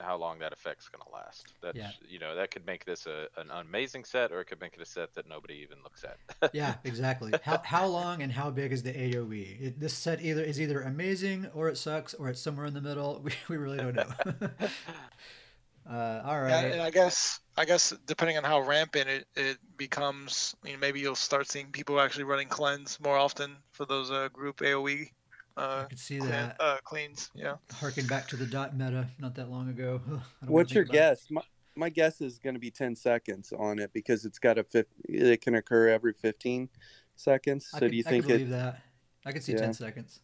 how 0.00 0.16
long 0.16 0.38
that 0.38 0.52
effect's 0.52 0.88
gonna 0.88 1.10
last. 1.12 1.52
That's 1.62 1.76
Yeah. 1.76 1.90
you 2.08 2.18
know 2.18 2.34
that 2.34 2.50
could 2.50 2.66
make 2.66 2.84
this 2.84 3.06
a, 3.06 3.28
an 3.36 3.50
amazing 3.50 4.04
set, 4.04 4.32
or 4.32 4.40
it 4.40 4.46
could 4.46 4.60
make 4.60 4.74
it 4.74 4.80
a 4.80 4.86
set 4.86 5.14
that 5.14 5.28
nobody 5.28 5.54
even 5.54 5.78
looks 5.82 6.04
at. 6.04 6.18
Yeah, 6.54 6.74
exactly. 6.84 7.32
How 7.42 7.60
how 7.64 7.86
long 7.86 8.22
and 8.22 8.32
how 8.32 8.50
big 8.50 8.72
is 8.72 8.82
the 8.82 8.92
AOE? 8.92 9.60
It, 9.60 9.80
this 9.80 9.94
set 9.94 10.20
either 10.22 10.42
is 10.42 10.60
either 10.60 10.80
amazing 10.82 11.46
or 11.54 11.68
it 11.68 11.76
sucks 11.78 12.14
or 12.14 12.28
it's 12.28 12.40
somewhere 12.40 12.66
in 12.66 12.74
the 12.74 12.80
middle. 12.80 13.20
We, 13.24 13.32
we 13.48 13.56
really 13.56 13.76
don't 13.78 13.94
know. 13.94 14.08
uh, 15.90 16.22
all 16.24 16.46
Yeah, 16.48 16.60
and 16.60 16.82
I 16.82 16.90
guess 16.90 17.40
I 17.56 17.64
guess 17.64 17.92
depending 18.06 18.38
on 18.38 18.44
how 18.44 18.60
rampant 18.60 19.08
it, 19.08 19.26
it 19.36 19.58
becomes, 19.76 20.54
you 20.64 20.72
know, 20.72 20.78
maybe 20.78 21.00
you'll 21.00 21.14
start 21.14 21.48
seeing 21.48 21.66
people 21.66 22.00
actually 22.00 22.24
running 22.24 22.48
cleanse 22.48 22.98
more 23.00 23.16
often 23.16 23.56
for 23.72 23.84
those 23.86 24.10
uh, 24.10 24.28
group 24.32 24.58
AOE 24.58 25.10
I 25.56 25.62
uh, 25.62 25.84
could 25.86 25.98
see 25.98 26.18
clean- 26.18 26.30
that. 26.30 26.56
uh, 26.60 26.78
cleans. 26.84 27.30
Yeah. 27.34 27.56
Harking 27.74 28.06
back 28.06 28.28
to 28.28 28.36
the 28.36 28.46
dot 28.46 28.76
meta 28.76 29.08
not 29.18 29.34
that 29.34 29.50
long 29.50 29.68
ago. 29.68 30.00
I 30.06 30.08
don't 30.10 30.20
wanna 30.40 30.52
what's 30.52 30.72
your 30.72 30.84
guess? 30.84 31.26
My, 31.30 31.42
my 31.76 31.88
guess 31.88 32.20
is 32.20 32.38
going 32.38 32.54
to 32.54 32.60
be 32.60 32.70
10 32.70 32.94
seconds 32.96 33.52
on 33.56 33.78
it 33.78 33.92
because 33.92 34.24
it's 34.24 34.38
got 34.38 34.58
a 34.58 34.64
fif- 34.64 34.86
it 35.08 35.40
can 35.40 35.54
occur 35.54 35.88
every 35.88 36.12
15 36.12 36.68
seconds. 37.16 37.68
I 37.74 37.78
So 37.78 37.80
could, 37.86 37.90
do 37.92 37.96
you 37.96 38.04
I 38.06 38.10
think 38.10 38.24
could 38.24 38.30
it? 38.32 38.38
believe 38.38 38.50
that. 38.50 38.80
I 39.26 39.32
could 39.32 39.42
see 39.42 39.52
Yeah. 39.52 39.58
ten 39.58 39.74
seconds. 39.74 40.20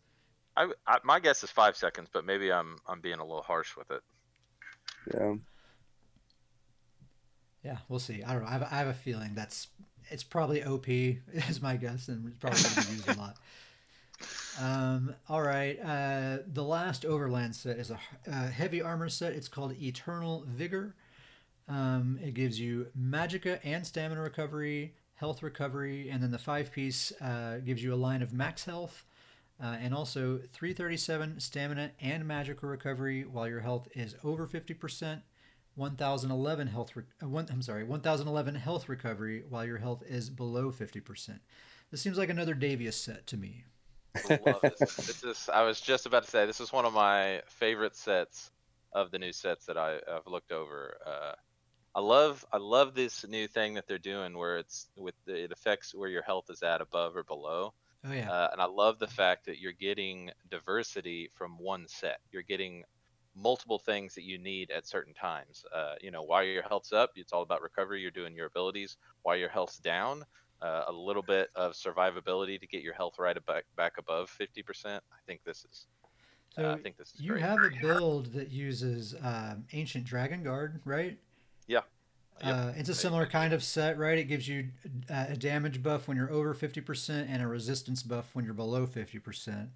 I, 0.57 0.70
I 0.87 0.99
my 1.05 1.20
guess 1.20 1.45
is 1.45 1.51
five 1.51 1.77
seconds, 1.77 2.09
but 2.11 2.24
maybe 2.24 2.51
I'm 2.51 2.79
I'm 2.87 3.03
being 3.03 3.18
a 3.18 3.24
little 3.24 3.43
harsh 3.43 3.77
with 3.77 3.91
it. 3.91 4.01
Yeah. 5.14 5.35
Yeah, 7.62 7.79
we'll 7.89 7.99
see. 7.99 8.22
I 8.22 8.33
don't 8.33 8.43
know. 8.43 8.49
I 8.49 8.53
have, 8.53 8.62
I 8.62 8.77
have 8.77 8.87
a 8.89 8.95
feeling 8.95 9.33
that's 9.35 9.68
it's 10.11 10.22
probably 10.22 10.64
OP 10.64 10.89
is 10.89 11.61
my 11.61 11.77
guess, 11.77 12.09
and 12.09 12.27
it's 12.29 12.39
probably 12.39 12.62
going 12.62 12.74
to 12.74 12.87
be 12.87 12.93
used 12.95 13.09
a 13.09 13.14
lot. 13.20 13.37
Um, 14.61 15.14
all 15.28 15.42
right. 15.42 15.78
Uh, 15.82 16.38
the 16.46 16.62
last 16.64 17.04
Overland 17.04 17.54
set 17.54 17.78
is 17.78 17.90
a 17.90 17.98
uh, 18.30 18.48
heavy 18.48 18.80
armor 18.80 19.09
set. 19.09 19.32
It's 19.32 19.48
called 19.48 19.74
Eternal 19.80 20.44
Vigor. 20.46 20.94
Um, 21.68 22.18
it 22.22 22.34
gives 22.34 22.59
you 22.59 22.86
magicka 22.98 23.59
and 23.64 23.86
stamina 23.86 24.20
recovery, 24.22 24.94
health 25.14 25.42
recovery, 25.42 26.09
and 26.09 26.22
then 26.22 26.30
the 26.30 26.38
five 26.38 26.72
piece 26.72 27.12
uh, 27.20 27.59
gives 27.64 27.82
you 27.82 27.92
a 27.92 27.96
line 27.96 28.22
of 28.22 28.32
max 28.32 28.64
health. 28.64 29.04
Uh, 29.62 29.76
and 29.80 29.94
also 29.94 30.38
337 30.52 31.40
stamina 31.40 31.90
and 32.00 32.26
magical 32.26 32.68
recovery 32.68 33.24
while 33.24 33.48
your 33.48 33.61
health 33.61 33.88
is 33.94 34.14
over 34.22 34.46
50%. 34.46 35.22
1011 35.76 36.68
health 36.68 36.96
re- 36.96 37.02
uh, 37.22 37.28
one, 37.28 37.46
I'm 37.50 37.61
sorry 37.61 37.84
1011 37.84 38.54
health 38.54 38.88
recovery 38.88 39.44
while 39.48 39.64
your 39.64 39.76
health 39.76 40.02
is 40.07 40.30
below 40.30 40.72
50%. 40.72 41.38
This 41.90 42.00
seems 42.00 42.18
like 42.18 42.30
another 42.30 42.54
Davius 42.54 42.94
set 42.94 43.26
to 43.28 43.36
me. 43.36 43.64
Love 44.46 44.60
this. 44.62 44.96
this 44.96 45.24
is 45.24 45.50
I 45.52 45.62
was 45.62 45.80
just 45.80 46.06
about 46.06 46.24
to 46.24 46.30
say 46.30 46.46
this 46.46 46.60
is 46.60 46.72
one 46.72 46.84
of 46.84 46.92
my 46.92 47.42
favorite 47.46 47.96
sets 47.96 48.50
of 48.92 49.10
the 49.10 49.18
new 49.18 49.32
sets 49.32 49.66
that 49.66 49.76
I, 49.76 49.96
I've 50.10 50.26
looked 50.26 50.52
over. 50.52 50.96
Uh, 51.06 51.32
I 51.94 52.00
love 52.00 52.44
I 52.52 52.58
love 52.58 52.94
this 52.94 53.26
new 53.26 53.48
thing 53.48 53.74
that 53.74 53.86
they're 53.86 53.98
doing 53.98 54.36
where 54.36 54.58
it's 54.58 54.88
with 54.96 55.14
the, 55.24 55.44
it 55.44 55.52
affects 55.52 55.94
where 55.94 56.10
your 56.10 56.22
health 56.22 56.50
is 56.50 56.62
at 56.62 56.80
above 56.80 57.16
or 57.16 57.24
below. 57.24 57.72
Oh 58.04 58.12
yeah. 58.12 58.30
Uh, 58.30 58.48
and 58.52 58.60
I 58.60 58.66
love 58.66 58.98
the 58.98 59.06
fact 59.06 59.46
that 59.46 59.58
you're 59.58 59.72
getting 59.72 60.30
diversity 60.50 61.30
from 61.34 61.58
one 61.58 61.86
set. 61.88 62.18
You're 62.30 62.42
getting 62.42 62.84
multiple 63.34 63.78
things 63.78 64.14
that 64.14 64.24
you 64.24 64.38
need 64.38 64.70
at 64.70 64.86
certain 64.86 65.14
times. 65.14 65.64
Uh, 65.74 65.94
you 66.00 66.10
know, 66.10 66.22
while 66.22 66.42
your 66.42 66.62
health's 66.62 66.92
up, 66.92 67.10
it's 67.16 67.32
all 67.32 67.42
about 67.42 67.62
recovery. 67.62 68.00
You're 68.00 68.10
doing 68.10 68.34
your 68.34 68.46
abilities. 68.46 68.96
While 69.22 69.36
your 69.36 69.48
health's 69.48 69.78
down, 69.78 70.24
uh, 70.62 70.84
a 70.88 70.92
little 70.92 71.22
bit 71.22 71.50
of 71.54 71.72
survivability 71.72 72.61
to 72.61 72.66
get 72.66 72.82
your 72.82 72.94
health 72.94 73.18
right 73.18 73.36
back 73.46 73.64
back 73.76 73.98
above 73.98 74.30
50%. 74.30 74.86
I 74.86 75.00
think 75.26 75.40
this 75.44 75.64
is. 75.70 75.86
uh, 76.59 76.72
I 76.72 76.78
think 76.78 76.96
this 76.96 77.12
is 77.14 77.20
you 77.20 77.32
great. 77.32 77.42
have 77.42 77.62
a 77.62 77.70
build 77.80 78.32
that 78.32 78.50
uses 78.50 79.14
um, 79.22 79.64
Ancient 79.72 80.04
Dragon 80.04 80.42
Guard, 80.42 80.80
right? 80.84 81.18
Yeah. 81.66 81.80
Yep. 82.44 82.54
Uh, 82.54 82.72
it's 82.76 82.88
a 82.90 82.94
similar 82.94 83.26
kind 83.26 83.52
of 83.54 83.62
set, 83.62 83.98
right? 83.98 84.18
It 84.18 84.24
gives 84.24 84.46
you 84.46 84.68
uh, 85.11 85.26
a 85.30 85.36
damage 85.36 85.82
buff 85.82 86.07
when 86.07 86.16
you're 86.18 86.30
over 86.30 86.54
50% 86.54 87.26
and 87.30 87.42
a 87.42 87.46
resistance 87.46 88.02
buff 88.02 88.34
when 88.34 88.44
you're 88.44 88.52
below 88.54 88.86
50%. 88.86 89.68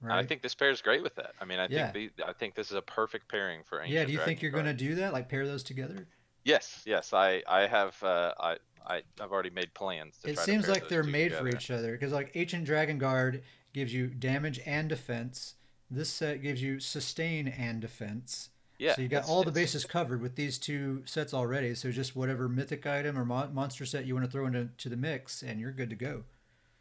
Right? 0.00 0.18
I 0.18 0.26
think 0.26 0.42
this 0.42 0.54
pairs 0.54 0.80
great 0.82 1.02
with 1.02 1.14
that. 1.16 1.32
I 1.40 1.44
mean, 1.44 1.58
I 1.58 1.68
Yeah. 1.70 1.90
think 1.92 2.16
the, 2.16 2.24
I 2.26 2.32
think 2.32 2.54
this 2.54 2.70
is 2.70 2.76
a 2.76 2.82
perfect 2.82 3.28
pairing 3.30 3.62
for 3.64 3.80
Ancient 3.80 3.94
yeah, 3.94 4.04
do 4.04 4.12
you 4.12 4.16
Dragon 4.18 4.30
think 4.30 4.42
you're 4.42 4.50
going 4.50 4.64
to 4.66 4.72
do 4.74 4.94
that? 4.96 5.12
Like 5.12 5.28
pair 5.28 5.46
those 5.46 5.62
together? 5.62 6.06
Yes, 6.46 6.82
yes. 6.86 7.12
I 7.12 7.42
I 7.48 7.66
have 7.66 8.00
uh, 8.02 8.32
I 8.38 8.56
I 8.86 9.02
I've 9.20 9.32
already 9.32 9.50
made 9.50 9.74
plans. 9.74 10.18
To 10.18 10.30
It 10.30 10.34
try 10.34 10.44
to 10.44 10.50
seems 10.50 10.64
pair 10.66 10.74
like 10.74 10.88
they're 10.88 11.02
two 11.02 11.10
made 11.10 11.34
for 11.34 11.48
each 11.48 11.70
other 11.72 11.92
because 11.92 12.12
like 12.12 12.30
Ancient 12.34 12.64
Dragon 12.64 12.98
Guard 12.98 13.42
gives 13.72 13.92
you 13.92 14.06
damage 14.06 14.60
and 14.64 14.88
defense. 14.88 15.56
This 15.90 16.08
set 16.08 16.42
gives 16.42 16.62
you 16.62 16.78
sustain 16.78 17.48
and 17.48 17.80
defense. 17.80 18.50
Yeah. 18.78 18.94
so 18.94 19.02
you 19.02 19.08
got 19.08 19.26
all 19.26 19.42
the 19.42 19.50
bases 19.50 19.86
covered 19.86 20.20
with 20.20 20.36
these 20.36 20.58
two 20.58 21.02
sets 21.06 21.32
already. 21.32 21.74
So 21.74 21.90
just 21.90 22.14
whatever 22.14 22.46
mythic 22.48 22.86
item 22.86 23.18
or 23.18 23.24
mon- 23.24 23.54
monster 23.54 23.86
set 23.86 24.04
you 24.04 24.14
want 24.14 24.26
to 24.26 24.30
throw 24.30 24.46
into 24.46 24.68
to 24.76 24.88
the 24.88 24.96
mix, 24.96 25.42
and 25.42 25.58
you're 25.58 25.72
good 25.72 25.90
to 25.90 25.96
go. 25.96 26.24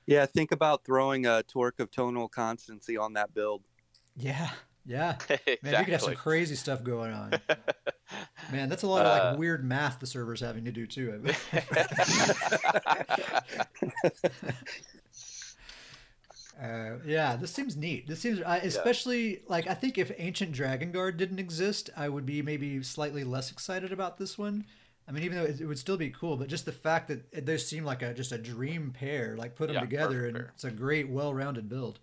Yeah, 0.05 0.25
think 0.27 0.51
about 0.51 0.83
throwing 0.83 1.25
a 1.25 1.41
Torc 1.41 1.79
of 1.79 1.89
tonal 1.89 2.27
constancy 2.27 2.97
on 2.97 3.13
that 3.13 3.33
build. 3.33 3.63
Yeah, 4.15 4.51
yeah. 4.85 5.17
exactly. 5.29 5.57
Man, 5.61 5.77
you 5.77 5.85
could 5.85 5.93
have 5.93 6.01
some 6.01 6.13
crazy 6.13 6.55
stuff 6.55 6.83
going 6.83 7.11
on. 7.13 7.39
Man, 8.47 8.69
that's 8.69 8.83
a 8.83 8.87
lot 8.87 9.05
of 9.05 9.11
like 9.11 9.23
Uh, 9.23 9.37
weird 9.37 9.63
math 9.65 9.99
the 9.99 10.05
server's 10.07 10.39
having 10.39 10.65
to 10.65 10.71
do 10.71 10.85
too. 10.85 11.21
Uh, 16.61 16.99
yeah, 17.05 17.35
this 17.35 17.51
seems 17.51 17.75
neat. 17.75 18.07
This 18.07 18.21
seems, 18.21 18.41
I 18.41 18.57
especially 18.57 19.41
like. 19.47 19.67
I 19.67 19.73
think 19.73 19.97
if 19.97 20.11
Ancient 20.17 20.53
Dragon 20.53 20.91
Guard 20.91 21.17
didn't 21.17 21.39
exist, 21.39 21.89
I 21.97 22.07
would 22.07 22.25
be 22.25 22.41
maybe 22.41 22.81
slightly 22.81 23.23
less 23.25 23.51
excited 23.51 23.91
about 23.91 24.17
this 24.17 24.37
one. 24.37 24.65
I 25.07 25.11
mean, 25.11 25.23
even 25.23 25.37
though 25.37 25.43
it, 25.43 25.59
it 25.59 25.65
would 25.65 25.77
still 25.77 25.97
be 25.97 26.09
cool, 26.09 26.37
but 26.37 26.47
just 26.47 26.65
the 26.65 26.71
fact 26.71 27.09
that 27.09 27.25
it, 27.33 27.45
those 27.45 27.67
seem 27.67 27.83
like 27.83 28.01
a 28.01 28.13
just 28.13 28.31
a 28.31 28.37
dream 28.37 28.91
pair. 28.91 29.35
Like 29.37 29.55
put 29.55 29.67
them 29.67 29.79
Yeah, 29.79 29.79
together, 29.79 30.25
perfect 30.25 30.27
and 30.27 30.37
it's 30.53 30.63
a 30.63 30.71
great, 30.71 31.09
well-rounded 31.09 31.67
build. 31.67 31.99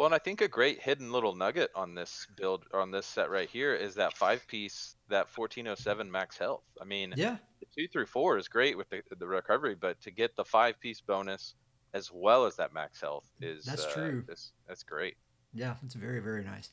Well, 0.00 0.06
and 0.06 0.14
I 0.14 0.18
think 0.18 0.40
a 0.40 0.48
great 0.48 0.80
hidden 0.80 1.12
little 1.12 1.34
nugget 1.34 1.70
on 1.74 1.94
this 1.94 2.26
build 2.34 2.64
on 2.72 2.90
this 2.90 3.04
set 3.04 3.28
right 3.28 3.50
here 3.50 3.74
is 3.74 3.94
that 3.96 4.16
five 4.16 4.48
piece 4.48 4.96
that 5.10 5.26
1407 5.36 6.10
max 6.10 6.38
health. 6.38 6.62
I 6.80 6.86
mean, 6.86 7.12
Yeah, 7.18 7.36
the 7.60 7.66
two 7.76 7.86
through 7.86 8.06
four 8.06 8.38
is 8.38 8.48
great 8.48 8.78
with 8.78 8.88
the, 8.88 9.02
the 9.18 9.26
recovery, 9.26 9.76
but 9.78 10.00
to 10.00 10.10
get 10.10 10.34
the 10.36 10.44
five 10.46 10.80
piece 10.80 11.02
bonus 11.02 11.52
as 11.92 12.10
well 12.10 12.46
as 12.46 12.56
that 12.56 12.72
max 12.72 12.98
health 12.98 13.26
is 13.42 13.66
That's 13.66 13.84
uh, 13.84 13.90
true. 13.90 14.24
This, 14.26 14.52
that's 14.66 14.82
great. 14.84 15.18
Yeah, 15.52 15.74
it's 15.84 15.92
very 15.92 16.20
very 16.20 16.44
nice. 16.44 16.70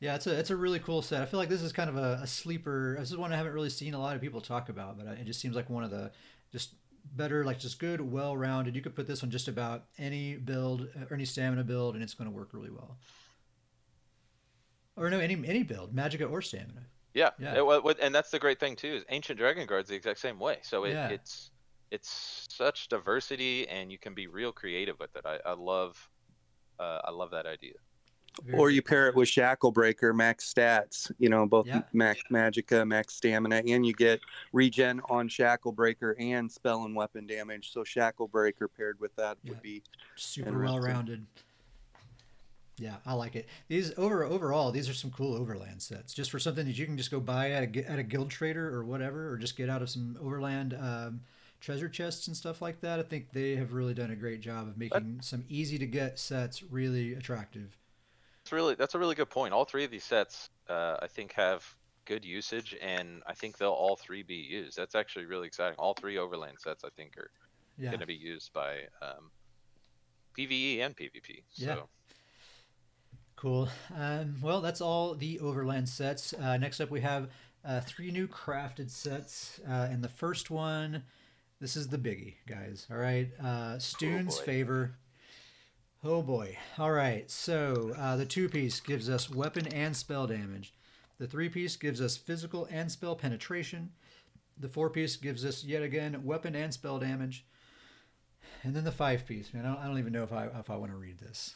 Yeah, 0.00 0.14
it's 0.14 0.26
a 0.26 0.38
it's 0.38 0.48
a 0.48 0.56
really 0.56 0.78
cool 0.78 1.02
set. 1.02 1.20
I 1.20 1.26
feel 1.26 1.38
like 1.38 1.50
this 1.50 1.60
is 1.60 1.74
kind 1.74 1.90
of 1.90 1.98
a, 1.98 2.20
a 2.22 2.26
sleeper. 2.26 2.96
This 2.98 3.10
is 3.10 3.18
one 3.18 3.30
I 3.30 3.36
haven't 3.36 3.52
really 3.52 3.68
seen 3.68 3.92
a 3.92 4.00
lot 4.00 4.16
of 4.16 4.22
people 4.22 4.40
talk 4.40 4.70
about, 4.70 4.96
but 4.96 5.06
it 5.06 5.26
just 5.26 5.42
seems 5.42 5.54
like 5.54 5.68
one 5.68 5.84
of 5.84 5.90
the 5.90 6.12
just 6.50 6.76
better, 7.16 7.44
like 7.44 7.58
just 7.58 7.78
good, 7.78 8.00
well-rounded. 8.00 8.74
You 8.74 8.82
could 8.82 8.94
put 8.94 9.06
this 9.06 9.22
on 9.22 9.30
just 9.30 9.48
about 9.48 9.84
any 9.98 10.36
build 10.36 10.88
or 11.08 11.14
any 11.14 11.24
stamina 11.24 11.64
build, 11.64 11.94
and 11.94 12.02
it's 12.02 12.14
going 12.14 12.30
to 12.30 12.36
work 12.36 12.50
really 12.52 12.70
well. 12.70 12.98
Or 14.96 15.08
no, 15.10 15.18
any 15.18 15.34
any 15.46 15.62
build, 15.62 15.94
Magicka 15.94 16.30
or 16.30 16.42
stamina. 16.42 16.82
Yeah, 17.14 17.30
Yeah. 17.38 17.54
it- 17.56 17.98
and 18.00 18.14
that's 18.14 18.30
the 18.30 18.38
great 18.38 18.60
thing 18.60 18.76
too. 18.76 18.94
Is 18.94 19.04
Ancient 19.08 19.38
Dragon 19.38 19.66
Guard's 19.66 19.88
the 19.88 19.96
exact 19.96 20.18
same 20.20 20.38
way. 20.38 20.58
So 20.62 20.84
it, 20.84 20.92
Yeah. 20.92 21.08
it's 21.08 21.50
it's 21.90 22.46
such 22.48 22.86
diversity, 22.88 23.66
and 23.68 23.90
you 23.90 23.98
can 23.98 24.14
be 24.14 24.28
real 24.28 24.52
creative 24.52 24.98
with 25.00 25.16
it. 25.16 25.26
I, 25.26 25.40
I 25.44 25.54
love 25.54 26.08
uh, 26.78 27.00
I 27.04 27.10
love 27.10 27.30
that 27.32 27.46
idea. 27.46 27.74
Or 28.52 28.70
you 28.70 28.80
pair 28.82 29.08
it 29.08 29.14
with 29.14 29.28
Shackle 29.28 29.72
Breaker, 29.72 30.12
max 30.12 30.52
stats, 30.52 31.10
you 31.18 31.28
know, 31.28 31.46
both 31.46 31.66
Yeah. 31.66 31.82
max 31.92 32.22
magicka, 32.30 32.86
max 32.86 33.14
stamina, 33.14 33.62
and 33.66 33.84
you 33.84 33.92
get 33.92 34.20
regen 34.52 35.00
on 35.10 35.28
Shackle 35.28 35.72
Breaker 35.72 36.16
and 36.18 36.50
spell 36.50 36.84
and 36.84 36.94
weapon 36.94 37.26
damage. 37.26 37.72
So 37.72 37.84
Shackle 37.84 38.28
Breaker 38.28 38.68
paired 38.68 38.98
with 39.00 39.14
that 39.16 39.38
Yeah. 39.42 39.50
would 39.50 39.62
be 39.62 39.82
super 40.16 40.58
well 40.58 40.78
rounded. 40.78 41.26
Yeah, 42.78 42.96
I 43.04 43.12
like 43.12 43.36
it. 43.36 43.46
These 43.68 43.92
over 43.98 44.24
overall, 44.24 44.72
these 44.72 44.88
are 44.88 44.94
some 44.94 45.10
cool 45.10 45.34
overland 45.34 45.82
sets. 45.82 46.14
Just 46.14 46.30
for 46.30 46.38
something 46.38 46.64
that 46.64 46.78
you 46.78 46.86
can 46.86 46.96
just 46.96 47.10
go 47.10 47.20
buy 47.20 47.50
at 47.50 47.76
a, 47.76 47.90
at 47.90 47.98
a 47.98 48.02
guild 48.02 48.30
trader 48.30 48.74
or 48.74 48.84
whatever, 48.84 49.30
or 49.30 49.36
just 49.36 49.54
get 49.54 49.68
out 49.68 49.82
of 49.82 49.90
some 49.90 50.16
overland 50.22 50.72
um, 50.80 51.20
treasure 51.60 51.90
chests 51.90 52.26
and 52.26 52.34
stuff 52.34 52.62
like 52.62 52.80
that. 52.80 52.98
I 52.98 53.02
think 53.02 53.32
they 53.32 53.56
have 53.56 53.74
really 53.74 53.92
done 53.92 54.10
a 54.10 54.16
great 54.16 54.40
job 54.40 54.66
of 54.66 54.78
making 54.78 55.18
some 55.20 55.44
easy 55.50 55.78
to 55.78 55.86
get 55.86 56.18
sets 56.18 56.62
really 56.62 57.12
attractive. 57.12 57.76
It's 58.50 58.52
really 58.52 58.74
that's 58.74 58.96
a 58.96 58.98
really 58.98 59.14
good 59.14 59.30
point. 59.30 59.54
All 59.54 59.64
three 59.64 59.84
of 59.84 59.92
these 59.92 60.02
sets, 60.02 60.50
uh, 60.68 60.96
I 61.00 61.06
think, 61.06 61.32
have 61.34 61.64
good 62.04 62.24
usage, 62.24 62.76
and 62.82 63.22
I 63.24 63.32
think 63.32 63.56
they'll 63.56 63.70
all 63.70 63.94
three 63.94 64.24
be 64.24 64.34
used. 64.34 64.76
That's 64.76 64.96
actually 64.96 65.26
really 65.26 65.46
exciting. 65.46 65.76
All 65.78 65.94
three 65.94 66.18
Overland 66.18 66.56
sets, 66.58 66.82
I 66.82 66.88
think, 66.96 67.16
are 67.16 67.30
Yeah, 67.78 67.90
going 67.90 68.00
to 68.00 68.08
be 68.08 68.16
used 68.16 68.52
by 68.52 68.88
um, 69.00 69.30
PVE 70.36 70.80
and 70.80 70.96
PvP. 70.96 71.44
So 71.52 71.64
Yeah. 71.64 71.76
cool. 73.36 73.68
Um, 73.96 74.34
well, 74.42 74.60
that's 74.60 74.80
all 74.80 75.14
the 75.14 75.38
overland 75.38 75.88
sets. 75.88 76.32
Uh, 76.32 76.56
next 76.56 76.80
up, 76.80 76.90
we 76.90 77.02
have 77.02 77.30
uh, 77.64 77.82
three 77.82 78.10
new 78.10 78.26
crafted 78.26 78.90
sets, 78.90 79.60
uh, 79.64 79.86
and 79.92 80.02
the 80.02 80.08
first 80.08 80.50
one. 80.50 81.04
This 81.60 81.76
is 81.76 81.86
the 81.86 81.98
biggie, 81.98 82.34
guys. 82.48 82.88
All 82.90 82.96
right. 82.96 83.30
Uh, 83.38 83.78
Stuhn's 83.78 84.38
boy. 84.38 84.44
favor. 84.44 84.94
Oh 86.02 86.22
boy. 86.22 86.56
All 86.78 86.92
right. 86.92 87.30
So 87.30 87.92
uh, 87.98 88.16
the 88.16 88.24
two 88.24 88.48
piece 88.48 88.80
gives 88.80 89.10
us 89.10 89.28
weapon 89.30 89.66
and 89.66 89.94
spell 89.94 90.26
damage. 90.26 90.72
The 91.18 91.26
three 91.26 91.50
piece 91.50 91.76
gives 91.76 92.00
us 92.00 92.16
physical 92.16 92.66
and 92.70 92.90
spell 92.90 93.14
penetration. 93.14 93.90
The 94.58 94.68
four 94.68 94.88
piece 94.88 95.16
gives 95.16 95.44
us 95.44 95.62
yet 95.62 95.82
again 95.82 96.24
weapon 96.24 96.54
and 96.54 96.72
spell 96.72 96.98
damage. 96.98 97.44
And 98.62 98.74
then 98.74 98.84
the 98.84 98.92
five 98.92 99.26
piece, 99.26 99.52
man. 99.52 99.66
I 99.66 99.68
don't, 99.68 99.78
I 99.78 99.86
don't 99.86 99.98
even 99.98 100.12
know 100.12 100.22
if 100.22 100.32
I 100.32 100.46
if 100.58 100.70
I 100.70 100.76
want 100.76 100.92
to 100.92 100.96
read 100.96 101.18
this. 101.18 101.54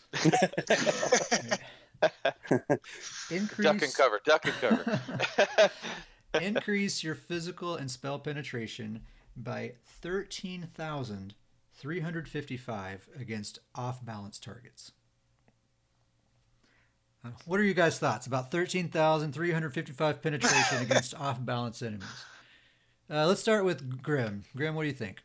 Increase 3.31 3.67
duck 3.67 3.83
and 3.83 3.95
cover, 3.95 4.21
duck 4.25 4.45
and 4.45 4.55
cover. 4.55 5.71
increase 6.41 7.03
your 7.03 7.15
physical 7.15 7.77
and 7.77 7.91
spell 7.91 8.19
penetration 8.19 9.01
by 9.37 9.73
13,355 11.85 13.09
against 13.21 13.59
off 13.75 14.03
balance 14.05 14.39
targets. 14.39 14.93
Uh, 17.23 17.29
What 17.45 17.61
are 17.61 17.65
you 17.65 17.75
guys' 17.75 17.99
thoughts 17.99 18.27
about 18.27 18.51
13,355 18.51 20.23
penetration 20.23 20.79
against 20.83 21.15
off 21.15 21.45
balance 21.45 21.83
enemies? 21.83 22.07
Uh, 23.11 23.27
let's 23.27 23.41
start 23.41 23.67
with 23.67 24.03
Grim. 24.03 24.45
Grim, 24.57 24.75
what 24.75 24.83
do 24.83 24.89
you 24.89 24.95
think? 24.95 25.21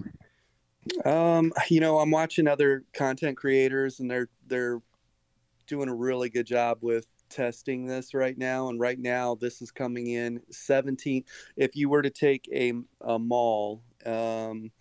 Um, 1.06 1.54
you 1.70 1.80
know, 1.80 2.00
I'm 2.00 2.12
watching 2.12 2.46
other 2.46 2.84
content 2.94 3.38
creators 3.38 4.02
and 4.02 4.12
they're 4.12 4.28
they're 4.48 4.82
doing 5.66 5.88
a 5.88 5.96
really 5.96 6.30
good 6.30 6.46
job 6.46 6.80
with 6.82 7.08
testing 7.30 7.86
this 7.86 8.14
right 8.14 8.38
now 8.38 8.70
and 8.70 8.80
right 8.80 8.98
now 8.98 9.36
this 9.36 9.62
is 9.62 9.70
coming 9.70 10.08
in 10.08 10.42
17 10.50 11.24
if 11.58 11.76
you 11.76 11.88
were 11.88 12.02
to 12.02 12.10
take 12.10 12.50
a, 12.52 12.74
a 13.02 13.20
mall 13.20 13.84
um 14.04 14.72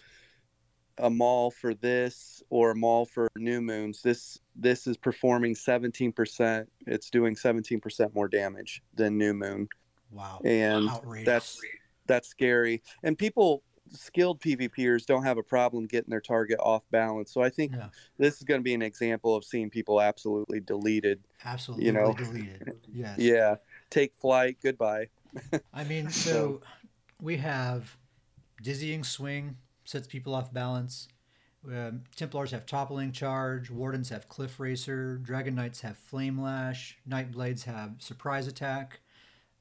a 1.00 1.08
mall 1.10 1.50
for 1.50 1.74
this 1.74 2.42
or 2.50 2.72
a 2.72 2.74
mall 2.74 3.04
for 3.06 3.28
new 3.36 3.60
moons 3.60 4.02
this 4.02 4.38
this 4.56 4.86
is 4.86 4.96
performing 4.96 5.54
17% 5.54 6.66
it's 6.86 7.10
doing 7.10 7.34
17% 7.34 8.14
more 8.14 8.28
damage 8.28 8.82
than 8.94 9.16
new 9.16 9.34
moon 9.34 9.68
Wow. 10.10 10.40
and 10.44 10.88
Outrageous. 10.88 11.26
that's 11.26 11.60
that's 12.06 12.28
scary 12.28 12.82
and 13.02 13.16
people 13.18 13.62
skilled 13.90 14.40
pvpers 14.40 15.06
don't 15.06 15.22
have 15.24 15.38
a 15.38 15.42
problem 15.42 15.86
getting 15.86 16.10
their 16.10 16.20
target 16.20 16.58
off 16.60 16.84
balance 16.90 17.32
so 17.32 17.42
i 17.42 17.48
think 17.50 17.72
Yeah. 17.74 17.88
this 18.18 18.36
is 18.38 18.42
going 18.42 18.60
to 18.60 18.64
be 18.64 18.74
an 18.74 18.82
example 18.82 19.34
of 19.36 19.44
seeing 19.44 19.70
people 19.70 20.00
absolutely 20.00 20.60
deleted 20.60 21.20
absolutely 21.44 21.86
you 21.86 21.92
know. 21.92 22.12
deleted. 22.14 22.72
Yes. 22.92 23.18
yeah 23.18 23.54
take 23.90 24.14
flight 24.14 24.56
goodbye 24.62 25.08
I 25.74 25.84
mean, 25.84 26.08
so 26.10 26.30
So- 26.30 26.60
we 27.20 27.36
have 27.36 27.96
dizzying 28.62 29.04
swing 29.04 29.56
sets 29.88 30.06
people 30.06 30.34
off 30.34 30.52
balance. 30.52 31.08
Um, 31.66 32.04
Templars 32.14 32.50
have 32.50 32.66
toppling 32.66 33.10
charge. 33.10 33.70
Wardens 33.70 34.10
have 34.10 34.28
cliff 34.28 34.60
racer. 34.60 35.16
Dragon 35.16 35.54
Knights 35.54 35.80
have 35.80 35.96
flame 35.96 36.40
lash. 36.40 36.98
Night 37.06 37.32
blades 37.32 37.64
have 37.64 37.96
surprise 37.98 38.46
attack. 38.46 39.00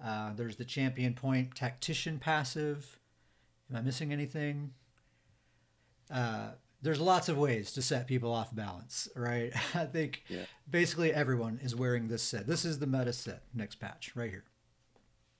Uh, 0.04 0.34
there's 0.36 0.58
the 0.58 0.66
champion 0.66 1.14
point 1.14 1.56
tactician 1.56 2.20
passive. 2.20 3.00
Am 3.70 3.78
I 3.78 3.82
missing 3.82 4.12
anything? 4.14 4.72
Uh, 6.12 6.50
there's 6.82 7.00
lots 7.00 7.30
of 7.30 7.38
ways 7.38 7.72
to 7.74 7.82
set 7.82 8.06
people 8.06 8.32
off 8.32 8.54
balance, 8.54 9.10
right? 9.16 9.52
I 9.74 9.86
think 9.86 10.24
Yeah. 10.28 10.44
basically 10.70 11.14
everyone 11.14 11.60
is 11.64 11.74
wearing 11.76 12.10
this 12.10 12.22
set. 12.22 12.46
This 12.48 12.66
is 12.66 12.80
the 12.80 12.88
meta 12.88 13.14
set 13.14 13.44
next 13.54 13.76
patch 13.80 14.12
right 14.16 14.30
here. 14.30 14.44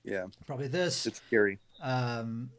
yeah 0.02 0.26
Probably 0.46 0.66
this 0.68 1.06
it's 1.06 1.20
scary 1.26 1.58
um, 1.82 2.50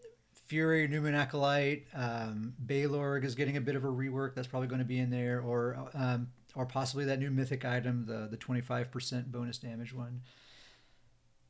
Fury, 0.50 0.88
New 0.88 1.00
Moon 1.00 1.14
Acolyte, 1.16 1.86
um, 1.94 2.54
Balorgh 2.66 3.24
is 3.24 3.36
getting 3.36 3.56
a 3.56 3.62
bit 3.62 3.76
of 3.76 3.84
a 3.86 3.88
rework. 3.88 4.34
That's 4.36 4.48
probably 4.48 4.68
going 4.68 4.80
to 4.80 4.86
be 4.86 4.98
in 5.00 5.10
there, 5.12 5.42
or 5.42 5.78
um, 5.94 6.30
or 6.56 6.66
possibly 6.66 7.06
that 7.06 7.20
new 7.20 7.30
mythic 7.30 7.64
item, 7.66 8.06
the 8.08 8.28
the 8.30 8.36
twenty 8.38 8.62
five 8.62 8.90
percent 8.92 9.32
bonus 9.32 9.60
damage 9.60 9.94
one. 9.94 10.22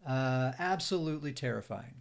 Uh, 0.05 0.51
absolutely 0.59 1.31
terrifying. 1.33 1.95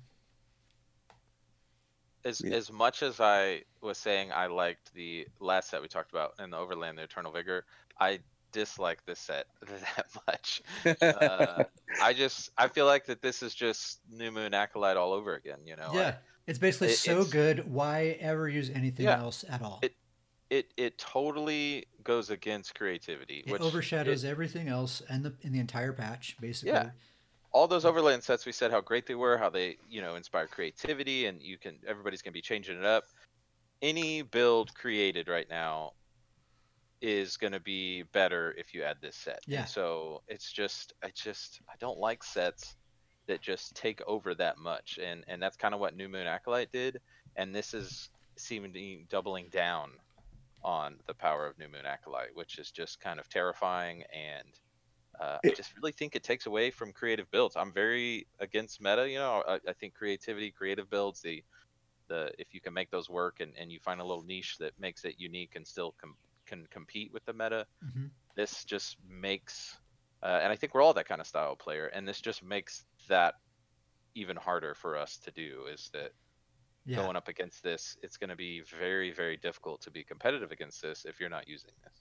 as 2.25 2.41
Yeah. 2.45 2.57
as 2.57 2.71
much 2.73 3.03
as 3.05 3.21
I 3.21 3.63
was 3.81 3.97
saying 3.97 4.33
I 4.33 4.47
liked 4.47 4.93
the 4.95 5.27
last 5.41 5.71
set 5.71 5.81
we 5.81 5.89
talked 5.89 6.11
about 6.11 6.35
in 6.41 6.51
the 6.51 6.57
Overland, 6.57 6.99
the 6.99 7.03
Eternal 7.05 7.31
Vigor, 7.33 7.65
I 8.01 8.19
dislike 8.51 9.05
this 9.07 9.21
set 9.21 9.47
that 9.67 10.07
much. 10.27 10.63
Uh, 11.01 11.63
I 12.03 12.13
just 12.13 12.51
I 12.59 12.67
feel 12.67 12.87
like 12.87 13.07
that 13.07 13.23
this 13.23 13.43
is 13.43 13.55
just 13.55 14.01
New 14.11 14.33
Moon 14.33 14.53
Acolyte 14.53 14.97
all 14.97 15.13
over 15.13 15.35
again. 15.35 15.59
You 15.65 15.77
know, 15.77 15.91
I- 15.93 15.95
yeah, 15.95 16.15
it's 16.49 16.59
basically 16.59 16.89
it- 16.89 16.97
so 16.97 17.13
it's- 17.21 17.31
good. 17.31 17.71
Why 17.71 18.17
ever 18.21 18.49
use 18.49 18.71
anything 18.71 19.07
Yeah. 19.07 19.19
else 19.21 19.45
at 19.49 19.63
all? 19.63 19.79
It- 19.83 19.95
it 20.51 20.73
it 20.77 20.97
totally 20.99 21.87
goes 22.03 22.31
against 22.31 22.75
creativity, 22.75 23.41
It 23.47 23.53
which 23.53 23.61
overshadows 23.63 24.25
it- 24.25 24.29
everything 24.31 24.67
else 24.69 25.03
and 25.03 25.25
the 25.25 25.37
in 25.43 25.53
the 25.53 25.61
entire 25.61 25.93
patch, 25.93 26.37
basically. 26.41 26.73
Yeah. 26.73 26.91
all 27.51 27.67
those 27.67 27.87
Overland 27.87 28.23
sets. 28.23 28.45
We 28.45 28.53
said 28.53 28.71
how 28.71 28.81
great 28.83 29.07
they 29.07 29.15
were, 29.15 29.39
how 29.39 29.49
they 29.49 29.79
you 29.89 30.01
know 30.03 30.17
inspire 30.17 30.47
creativity, 30.47 31.27
and 31.27 31.41
you 31.43 31.57
can 31.59 31.79
everybody's 31.87 32.21
gonna 32.23 32.33
be 32.33 32.43
changing 32.43 32.77
it 32.79 32.85
up. 32.85 33.05
Any 33.81 34.21
build 34.23 34.75
created 34.75 35.29
right 35.29 35.49
now 35.49 35.95
is 37.01 37.37
gonna 37.37 37.61
be 37.61 38.03
better 38.13 38.53
if 38.59 38.75
you 38.75 38.83
add 38.83 38.99
this 39.01 39.17
set. 39.17 39.41
And 39.47 39.53
Yeah. 39.55 39.65
so 39.65 40.23
it's 40.29 40.51
just 40.53 40.93
I 41.03 41.11
just 41.11 41.61
I 41.69 41.75
don't 41.79 41.99
like 41.99 42.23
sets 42.25 42.77
that 43.29 43.43
just 43.43 43.77
take 43.77 44.03
over 44.07 44.35
that 44.37 44.59
much, 44.59 44.99
and 45.03 45.25
and 45.29 45.43
that's 45.43 45.57
kind 45.59 45.75
of 45.75 45.81
what 45.81 45.97
New 45.97 46.09
Moon 46.09 46.27
Acolyte 46.29 46.73
did, 46.73 47.01
and 47.37 47.55
this 47.55 47.75
is 47.75 48.11
seeming 48.39 49.07
doubling 49.11 49.51
down 49.51 49.99
on 50.63 50.99
the 51.07 51.15
power 51.15 51.47
of 51.47 51.59
New 51.59 51.69
Moon 51.69 51.87
Acolyte, 51.87 52.35
which 52.35 52.59
is 52.59 52.71
just 52.73 53.01
kind 53.01 53.21
of 53.21 53.29
terrifying 53.29 54.05
and 54.13 54.59
uh, 55.21 55.39
I 55.47 55.53
just 55.53 55.75
really 55.77 55.93
think 55.93 56.15
it 56.17 56.23
takes 56.23 56.47
away 56.47 56.71
from 56.71 56.93
creative 56.93 57.31
builds. 57.31 57.57
I'm 57.57 57.73
very 57.73 58.29
against 58.39 58.81
meta. 58.81 59.09
You 59.11 59.19
know, 59.19 59.43
I, 59.47 59.61
I 59.69 59.73
think 59.75 59.95
creativity, 59.95 60.53
creative 60.53 60.91
builds, 60.91 61.21
the 61.23 61.43
the 62.09 62.33
if 62.39 62.55
you 62.55 62.61
can 62.61 62.75
make 62.75 62.91
those 62.91 63.11
work 63.11 63.41
and, 63.41 63.57
and 63.59 63.73
you 63.73 63.81
find 63.81 64.01
a 64.01 64.05
little 64.05 64.25
niche 64.25 64.57
that 64.61 64.75
makes 64.79 65.05
it 65.05 65.17
unique 65.19 65.57
and 65.57 65.67
still 65.67 65.95
com- 66.01 66.17
can 66.47 66.67
compete 66.69 67.13
with 67.13 67.25
the 67.27 67.33
meta, 67.35 67.67
Mhm. 67.83 68.09
this 68.37 68.65
just 68.65 68.97
makes. 69.05 69.79
Uh, 70.23 70.41
and 70.43 70.53
I 70.53 70.57
think 70.57 70.75
we're 70.75 70.83
all 70.83 70.95
that 70.95 71.07
kind 71.09 71.21
of 71.21 71.27
style 71.27 71.57
player, 71.57 71.87
and 71.87 72.07
this 72.09 72.21
just 72.21 72.43
makes 72.43 72.85
that 73.09 73.35
even 74.15 74.37
harder 74.37 74.75
for 74.75 74.97
us 74.97 75.19
to 75.19 75.31
do. 75.31 75.67
Is 75.73 75.91
that 75.93 76.13
Yeah. 76.85 76.97
going 76.97 77.17
up 77.17 77.29
against 77.29 77.63
this, 77.63 77.97
it's 78.03 78.17
going 78.17 78.31
to 78.31 78.37
be 78.37 78.63
very, 78.63 79.11
very 79.13 79.37
difficult 79.37 79.81
to 79.83 79.91
be 79.91 80.03
competitive 80.05 80.53
against 80.53 80.81
this 80.81 81.05
if 81.05 81.21
you're 81.21 81.29
not 81.29 81.47
using 81.49 81.71
this. 81.85 81.93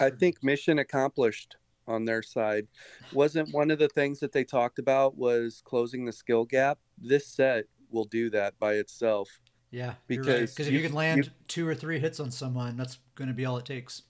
i 0.00 0.08
think 0.08 0.42
mission 0.42 0.78
accomplished 0.78 1.56
on 1.86 2.06
their 2.06 2.22
side 2.22 2.66
wasn't 3.12 3.46
one 3.52 3.70
of 3.70 3.78
the 3.78 3.88
things 3.90 4.18
that 4.20 4.32
they 4.32 4.42
talked 4.42 4.78
about 4.78 5.18
was 5.18 5.60
closing 5.66 6.06
the 6.06 6.12
skill 6.12 6.44
gap 6.46 6.78
this 6.96 7.26
set 7.26 7.66
will 7.90 8.06
do 8.06 8.30
that 8.30 8.58
by 8.58 8.72
itself 8.74 9.28
Yeah, 9.70 9.94
Because 10.06 10.52
because 10.52 10.66
if 10.68 10.72
you- 10.72 10.78
you 10.78 10.84
can 10.84 10.92
you- 10.92 10.96
land 10.98 11.32
two 11.46 11.68
or 11.68 11.74
three 11.74 11.98
hits 11.98 12.20
on 12.20 12.30
someone, 12.30 12.76
that's 12.76 12.98
going 13.14 13.28
to 13.28 13.34
be 13.34 13.44
all 13.46 13.56
it 13.58 13.64
takes. 13.66 14.02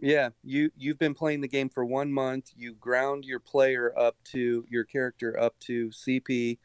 Yeah, 0.00 0.30
you 0.42 0.70
you've 0.76 0.98
been 0.98 1.14
playing 1.14 1.42
the 1.42 1.48
game 1.48 1.68
for 1.68 1.84
one 1.84 2.12
month. 2.12 2.50
You 2.56 2.74
ground 2.74 3.24
your 3.24 3.40
player 3.40 3.92
up 3.98 4.16
to 4.32 4.64
your 4.68 4.84
character 4.84 5.38
up 5.38 5.58
to 5.60 5.90
CP, 5.90 6.58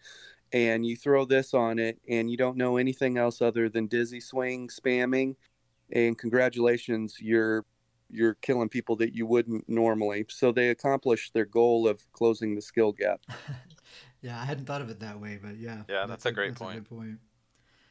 and 0.54 0.86
you 0.86 0.96
throw 0.96 1.26
this 1.26 1.54
on 1.54 1.78
it, 1.78 2.00
and 2.10 2.32
you 2.32 2.38
don't 2.38 2.58
know 2.58 2.78
anything 2.78 3.18
else 3.18 3.42
other 3.42 3.70
than 3.70 3.88
dizzy 3.88 4.22
swing 4.22 4.70
spamming. 4.70 5.36
And 5.92 6.18
congratulations, 6.18 7.18
you're 7.20 7.66
you're 8.10 8.36
killing 8.36 8.70
people 8.70 8.96
that 8.98 9.14
you 9.14 9.26
wouldn't 9.26 9.68
normally. 9.68 10.26
So 10.30 10.52
they 10.52 10.70
accomplished 10.70 11.34
their 11.34 11.46
goal 11.46 11.88
of 11.88 12.02
closing 12.14 12.56
the 12.56 12.62
skill 12.62 12.92
gap. 12.92 13.22
Yeah, 14.22 14.42
I 14.42 14.46
hadn't 14.46 14.66
thought 14.66 14.82
of 14.82 14.90
it 14.90 15.02
that 15.02 15.22
way, 15.22 15.38
but 15.40 15.58
yeah. 15.58 15.84
Yeah, 15.88 16.08
that's 16.08 16.26
a 16.26 16.32
great 16.32 16.50
that's 16.50 16.62
point. 16.62 16.78
A 16.78 16.80
good 16.80 16.90
point. 16.90 17.20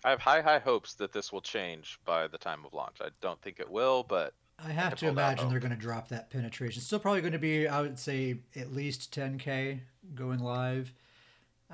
I 0.05 0.11
have 0.11 0.19
high, 0.19 0.43
high 0.43 0.59
hopes 0.59 0.95
that 0.95 1.12
this 1.12 1.33
will 1.33 1.41
change 1.41 2.01
by 2.05 2.27
the 2.27 2.39
time 2.39 2.65
of 2.65 2.75
launch. 2.75 2.97
I 3.01 3.11
don't 3.21 3.41
think 3.41 3.61
it 3.61 3.71
will, 3.71 4.03
but 4.03 4.35
I 4.59 4.70
have 4.70 4.94
to 4.97 5.09
imagine 5.09 5.48
they're 5.48 5.60
going 5.60 5.70
to 5.70 5.76
drop 5.76 6.09
that 6.09 6.31
penetration. 6.31 6.81
Still 6.81 6.98
probably 6.98 7.20
going 7.20 7.32
to 7.32 7.39
be, 7.39 7.66
I 7.66 7.81
would 7.81 7.98
say, 7.98 8.39
at 8.56 8.72
least 8.72 9.14
10k 9.14 9.81
going 10.14 10.40
live. 10.40 10.93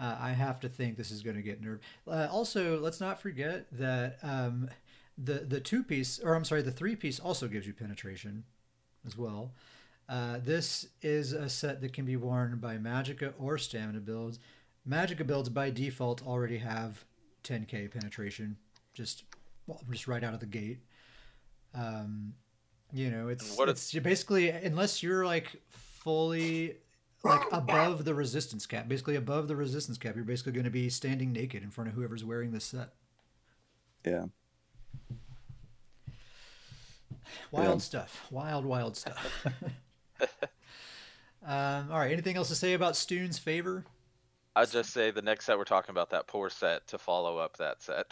Uh, 0.00 0.16
I 0.18 0.30
have 0.30 0.60
to 0.60 0.68
think 0.68 0.96
this 0.96 1.10
is 1.10 1.22
going 1.22 1.36
to 1.36 1.42
get 1.42 1.62
nerfed. 1.62 1.80
Uh, 2.08 2.28
also, 2.30 2.78
let's 2.80 3.00
not 3.00 3.20
forget 3.20 3.66
that 3.72 4.18
um, 4.22 4.68
the 5.18 5.40
the 5.40 5.60
two 5.60 5.82
piece, 5.82 6.18
or 6.18 6.34
I'm 6.34 6.44
sorry, 6.44 6.62
the 6.62 6.70
three 6.70 6.96
piece 6.96 7.20
also 7.20 7.48
gives 7.48 7.66
you 7.66 7.72
penetration 7.74 8.44
as 9.06 9.16
well. 9.16 9.52
Uh, 10.08 10.38
this 10.42 10.88
is 11.02 11.32
a 11.32 11.48
set 11.48 11.80
that 11.80 11.92
can 11.92 12.04
be 12.04 12.16
worn 12.16 12.58
by 12.58 12.76
Magicka 12.76 13.32
or 13.38 13.58
Stamina 13.58 14.00
builds. 14.00 14.38
Magicka 14.88 15.26
builds 15.26 15.48
by 15.48 15.70
default 15.70 16.26
already 16.26 16.58
have 16.58 17.04
10k 17.44 17.90
penetration, 17.92 18.56
just 18.94 19.24
well, 19.66 19.80
just 19.90 20.08
right 20.08 20.24
out 20.24 20.34
of 20.34 20.40
the 20.40 20.46
gate. 20.46 20.78
Um, 21.74 22.34
you 22.92 23.10
know, 23.10 23.28
it's, 23.28 23.56
what 23.56 23.68
it's 23.68 23.92
you 23.94 24.00
basically 24.00 24.50
unless 24.50 25.02
you're 25.02 25.24
like 25.24 25.60
fully 25.68 26.76
like 27.24 27.42
above 27.52 28.04
the 28.04 28.14
resistance 28.14 28.66
cap, 28.66 28.88
basically 28.88 29.16
above 29.16 29.48
the 29.48 29.56
resistance 29.56 29.98
cap, 29.98 30.14
you're 30.16 30.24
basically 30.24 30.52
going 30.52 30.64
to 30.64 30.70
be 30.70 30.88
standing 30.88 31.32
naked 31.32 31.62
in 31.62 31.70
front 31.70 31.88
of 31.88 31.94
whoever's 31.94 32.24
wearing 32.24 32.52
this 32.52 32.64
set. 32.64 32.90
Yeah. 34.04 34.26
Wild 37.50 37.74
Yeah. 37.74 37.78
stuff. 37.78 38.26
Wild, 38.30 38.64
wild 38.64 38.96
stuff. 38.96 39.46
um, 41.46 41.90
all 41.90 41.98
right. 41.98 42.12
Anything 42.12 42.36
else 42.36 42.48
to 42.48 42.54
say 42.54 42.72
about 42.72 42.94
Stuhn's 42.94 43.38
favor? 43.38 43.84
I'd 44.56 44.70
just 44.70 44.92
say 44.92 45.10
the 45.10 45.22
next 45.22 45.44
set 45.44 45.56
we're 45.56 45.64
talking 45.64 45.90
about 45.90 46.10
that 46.10 46.26
poor 46.26 46.50
set 46.50 46.86
to 46.88 46.98
follow 46.98 47.38
up 47.38 47.56
that 47.58 47.82
set. 47.82 48.06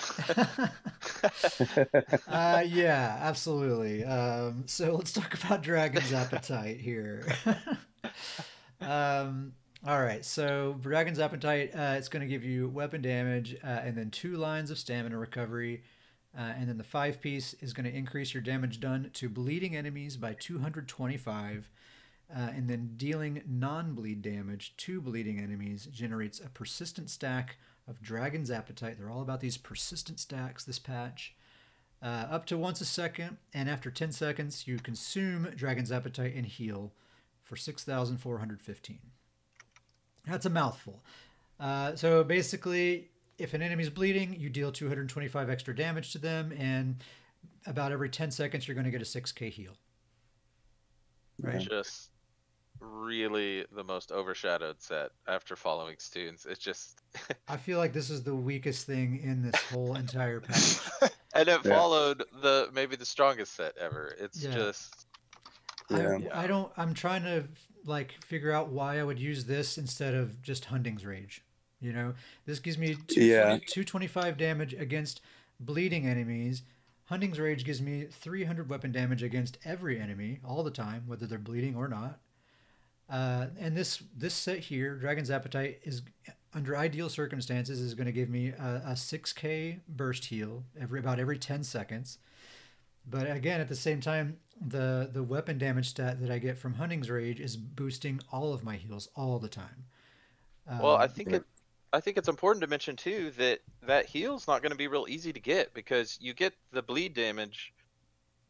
uh, 2.29 2.63
yeah, 2.67 3.19
absolutely. 3.21 4.05
Um, 4.05 4.65
so 4.67 4.95
let's 4.95 5.13
talk 5.13 5.35
about 5.35 5.63
Dragon's 5.63 6.13
Appetite 6.13 6.79
here. 6.79 7.27
um, 8.81 9.53
all 9.87 10.01
right, 10.01 10.25
so 10.25 10.77
Dragon's 10.81 11.19
Appetite, 11.19 11.73
uh, 11.75 11.95
it's 11.97 12.09
going 12.09 12.23
to 12.23 12.29
give 12.29 12.45
you 12.45 12.69
weapon 12.69 13.03
damage 13.03 13.57
uh, 13.65 13.67
and 13.67 13.97
then 13.97 14.11
two 14.11 14.37
lines 14.37 14.71
of 14.71 14.79
stamina 14.79 15.19
recovery. 15.19 15.83
Uh, 16.37 16.53
and 16.59 16.69
then 16.69 16.79
the 16.79 16.85
five 16.85 17.21
piece 17.21 17.55
is 17.55 17.73
going 17.73 17.91
to 17.91 17.97
increase 17.97 18.33
your 18.33 18.43
damage 18.43 18.81
done 18.81 19.11
to 19.15 19.29
bleeding 19.29 19.75
enemies 19.75 20.17
by 20.17 20.35
225. 20.35 21.69
Uh, 22.35 22.51
and 22.55 22.69
then 22.69 22.93
dealing 22.97 23.43
non 23.47 23.95
bleed 23.95 24.21
damage 24.21 24.77
to 24.77 25.01
bleeding 25.01 25.41
enemies 25.41 25.87
generates 25.87 26.41
a 26.41 26.49
persistent 26.51 27.09
stack 27.09 27.57
of 27.89 28.03
Dragon's 28.03 28.51
Appetite. 28.51 28.99
They're 28.99 29.11
all 29.11 29.23
about 29.23 29.41
these 29.41 29.57
persistent 29.57 30.21
stacks, 30.21 30.65
this 30.65 30.79
patch. 30.79 31.35
Uh, 32.03 32.27
up 32.31 32.47
to 32.47 32.57
once 32.57 32.81
a 32.81 32.85
second, 32.85 33.39
and 33.53 33.69
after 33.69 33.91
10 33.91 34.13
seconds, 34.13 34.69
you 34.69 34.79
consume 34.79 35.49
Dragon's 35.57 35.91
Appetite 35.91 36.35
and 36.37 36.47
heal 36.47 36.93
for 37.43 37.57
6,415. 37.57 38.99
That's 40.27 40.47
a 40.47 40.51
mouthful. 40.51 41.03
Uh, 41.59 41.97
so 41.97 42.23
basically, 42.23 43.09
if 43.39 43.55
an 43.55 43.63
enemy's 43.63 43.91
bleeding, 43.91 44.37
you 44.39 44.51
deal 44.51 44.71
225 44.71 45.51
extra 45.51 45.75
damage 45.75 46.13
to 46.13 46.19
them, 46.19 46.53
and 46.57 47.03
about 47.67 47.91
every 47.91 48.11
10 48.11 48.31
seconds, 48.31 48.69
you're 48.69 48.75
going 48.75 48.85
to 48.85 48.91
get 48.91 49.03
a 49.03 49.05
6k 49.05 49.51
heal. 49.51 49.73
Right. 51.41 51.61
just 51.61 52.08
really 52.81 53.65
the 53.75 53.85
most 53.85 54.13
overshadowed 54.13 54.81
set 54.81 55.11
after 55.27 55.57
following 55.57 55.97
Stuhn's. 55.97 56.47
It's 56.47 56.61
just 56.61 57.01
I 57.49 57.57
feel 57.57 57.79
like 57.79 57.93
this 57.93 58.11
is 58.11 58.23
the 58.23 58.35
weakest 58.35 58.87
thing 58.87 59.21
in 59.23 59.43
this 59.43 59.61
whole 59.71 59.95
entire 59.97 60.41
package. 60.41 60.79
and 61.35 61.49
it 61.49 61.61
Yeah. 61.65 61.77
followed 61.77 62.25
the 62.43 62.69
maybe 62.73 62.97
the 62.97 63.05
strongest 63.07 63.55
set 63.55 63.77
ever. 63.79 64.15
It's 64.19 64.43
Yeah. 64.43 64.55
just 64.55 65.07
Yeah. 65.91 66.19
I, 66.33 66.45
I 66.45 66.47
don't. 66.47 66.71
I'm 66.77 66.95
trying 66.95 67.23
to 67.25 67.45
like 67.85 68.13
figure 68.25 68.53
out 68.53 68.69
why 68.69 68.99
I 68.99 69.03
would 69.05 69.19
use 69.19 69.45
this 69.47 69.79
instead 69.79 70.15
of 70.15 70.43
just 70.43 70.67
Hunding's 70.67 71.05
Rage. 71.07 71.43
You 71.81 71.93
know, 71.93 72.15
this 72.45 72.59
gives 72.59 72.77
me 72.77 72.97
two, 73.07 73.23
Yeah. 73.25 73.59
225 73.67 74.37
damage 74.37 74.75
against 74.75 75.21
bleeding 75.61 76.07
enemies. 76.07 76.63
Hunding's 77.05 77.39
Rage 77.41 77.65
gives 77.65 77.81
me 77.81 78.05
300 78.11 78.69
weapon 78.69 78.93
damage 78.93 79.23
against 79.23 79.57
every 79.65 79.99
enemy 79.99 80.41
all 80.45 80.63
the 80.63 80.71
time, 80.71 81.05
whether 81.07 81.27
they're 81.27 81.39
bleeding 81.39 81.75
or 81.77 81.89
not. 81.89 82.19
Uh, 83.09 83.47
and 83.59 83.77
this 83.77 84.03
this 84.17 84.35
set 84.35 84.59
here, 84.59 84.97
Dragon's 84.97 85.31
Appetite, 85.31 85.81
is 85.83 86.03
under 86.55 86.77
ideal 86.77 87.09
circumstances 87.09 87.81
is 87.81 87.95
going 87.95 88.07
to 88.07 88.13
give 88.13 88.29
me 88.29 88.49
a, 88.49 88.83
a 88.89 88.97
6k 88.97 89.81
burst 89.89 90.27
heal 90.27 90.65
every 90.81 91.01
about 91.01 91.19
every 91.19 91.39
10 91.39 91.63
seconds. 91.65 92.19
But 93.09 93.31
again, 93.31 93.61
at 93.61 93.69
the 93.69 93.77
same 93.77 94.01
time, 94.01 94.39
the 94.61 95.11
the 95.13 95.23
weapon 95.23 95.59
damage 95.59 95.89
stat 95.91 96.21
that 96.21 96.31
I 96.31 96.39
get 96.39 96.59
from 96.59 96.75
Hunding's 96.75 97.11
Rage 97.11 97.41
is 97.41 97.57
boosting 97.57 98.21
all 98.33 98.53
of 98.53 98.65
my 98.65 98.77
heals 98.77 99.09
all 99.17 99.39
the 99.39 99.49
time. 99.49 99.85
well, 100.77 100.97
I 100.97 101.07
Um, 101.07 101.09
think 101.09 101.33
it 101.33 101.45
I 101.93 102.01
think 102.01 102.17
it's 102.17 102.29
important 102.29 102.61
to 102.63 102.67
mention 102.67 102.97
too 102.97 103.31
that 103.33 103.61
that 103.83 104.07
heal's 104.07 104.47
not 104.47 104.63
going 104.63 104.71
to 104.73 104.77
be 104.79 104.89
real 104.89 105.07
easy 105.09 105.33
to 105.33 105.41
get 105.41 105.73
because 105.75 106.19
you 106.21 106.35
get 106.35 106.55
the 106.73 106.83
bleed 106.83 107.15
damage 107.15 107.73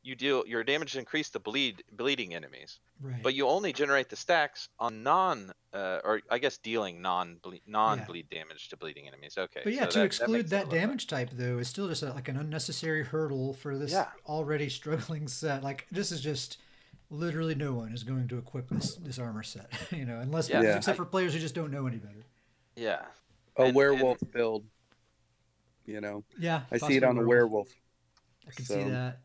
you 0.02 0.14
deal 0.14 0.44
your 0.46 0.62
damage 0.64 0.96
increase 0.96 1.28
to 1.30 1.38
bleed 1.38 1.82
bleeding 1.92 2.34
enemies 2.34 2.78
right. 3.00 3.22
but 3.22 3.34
you 3.34 3.46
only 3.48 3.72
generate 3.72 4.08
the 4.08 4.16
stacks 4.16 4.68
on 4.78 5.02
non 5.02 5.52
uh, 5.74 5.98
or 6.04 6.20
i 6.30 6.38
guess 6.38 6.56
dealing 6.58 7.02
non 7.02 7.38
non 7.66 8.02
bleed 8.06 8.28
damage 8.30 8.68
to 8.68 8.76
bleeding 8.76 9.06
enemies 9.08 9.36
okay 9.36 9.60
But 9.64 9.72
yeah, 9.74 9.80
so 9.80 9.86
to 9.86 9.92
that- 9.94 9.98
that 10.00 10.04
exclude 10.06 10.30
makes 10.32 10.46
it 10.46 10.50
that, 10.50 10.64
a 10.64 10.66
little 10.68 10.80
damage 10.80 11.06
type 11.08 11.30
though 11.32 11.58
is 11.58 11.68
still 11.68 11.88
just 11.88 12.02
a, 12.02 12.12
like 12.12 12.28
an 12.28 12.36
unnecessary 12.36 13.02
hurdle 13.04 13.52
for 13.54 13.76
this 13.76 13.92
Yeah. 13.92 14.06
already 14.26 14.68
struggling 14.80 15.26
set. 15.28 15.62
Like 15.64 15.86
this 15.90 16.12
is 16.12 16.20
just 16.20 16.58
literally 17.10 17.54
no 17.54 17.72
one 17.72 17.92
is 17.92 18.04
going 18.04 18.28
to 18.28 18.38
equip 18.38 18.68
this 18.68 18.94
this 18.96 19.18
armor 19.18 19.42
set, 19.42 19.70
you 19.90 20.04
know, 20.04 20.20
unless 20.20 20.48
Yeah. 20.48 20.62
Yeah. 20.62 20.76
except 20.76 20.96
for 20.96 21.04
players 21.04 21.34
who 21.34 21.40
just 21.40 21.54
don't 21.54 21.70
know 21.72 21.86
any 21.86 21.98
better. 21.98 22.24
yeah 22.76 23.02
A 23.56 23.62
And- 23.64 23.74
werewolf 23.74 24.18
build. 24.32 24.64
You 25.86 26.00
know, 26.02 26.22
Yeah, 26.38 26.62
I 26.70 26.76
see 26.76 26.96
it 26.96 27.00
possibly 27.02 27.04
on 27.04 27.18
a 27.18 27.26
werewolf. 27.26 27.68
I 28.46 28.50
can 28.52 28.64
see 28.66 28.82
that. 28.84 29.20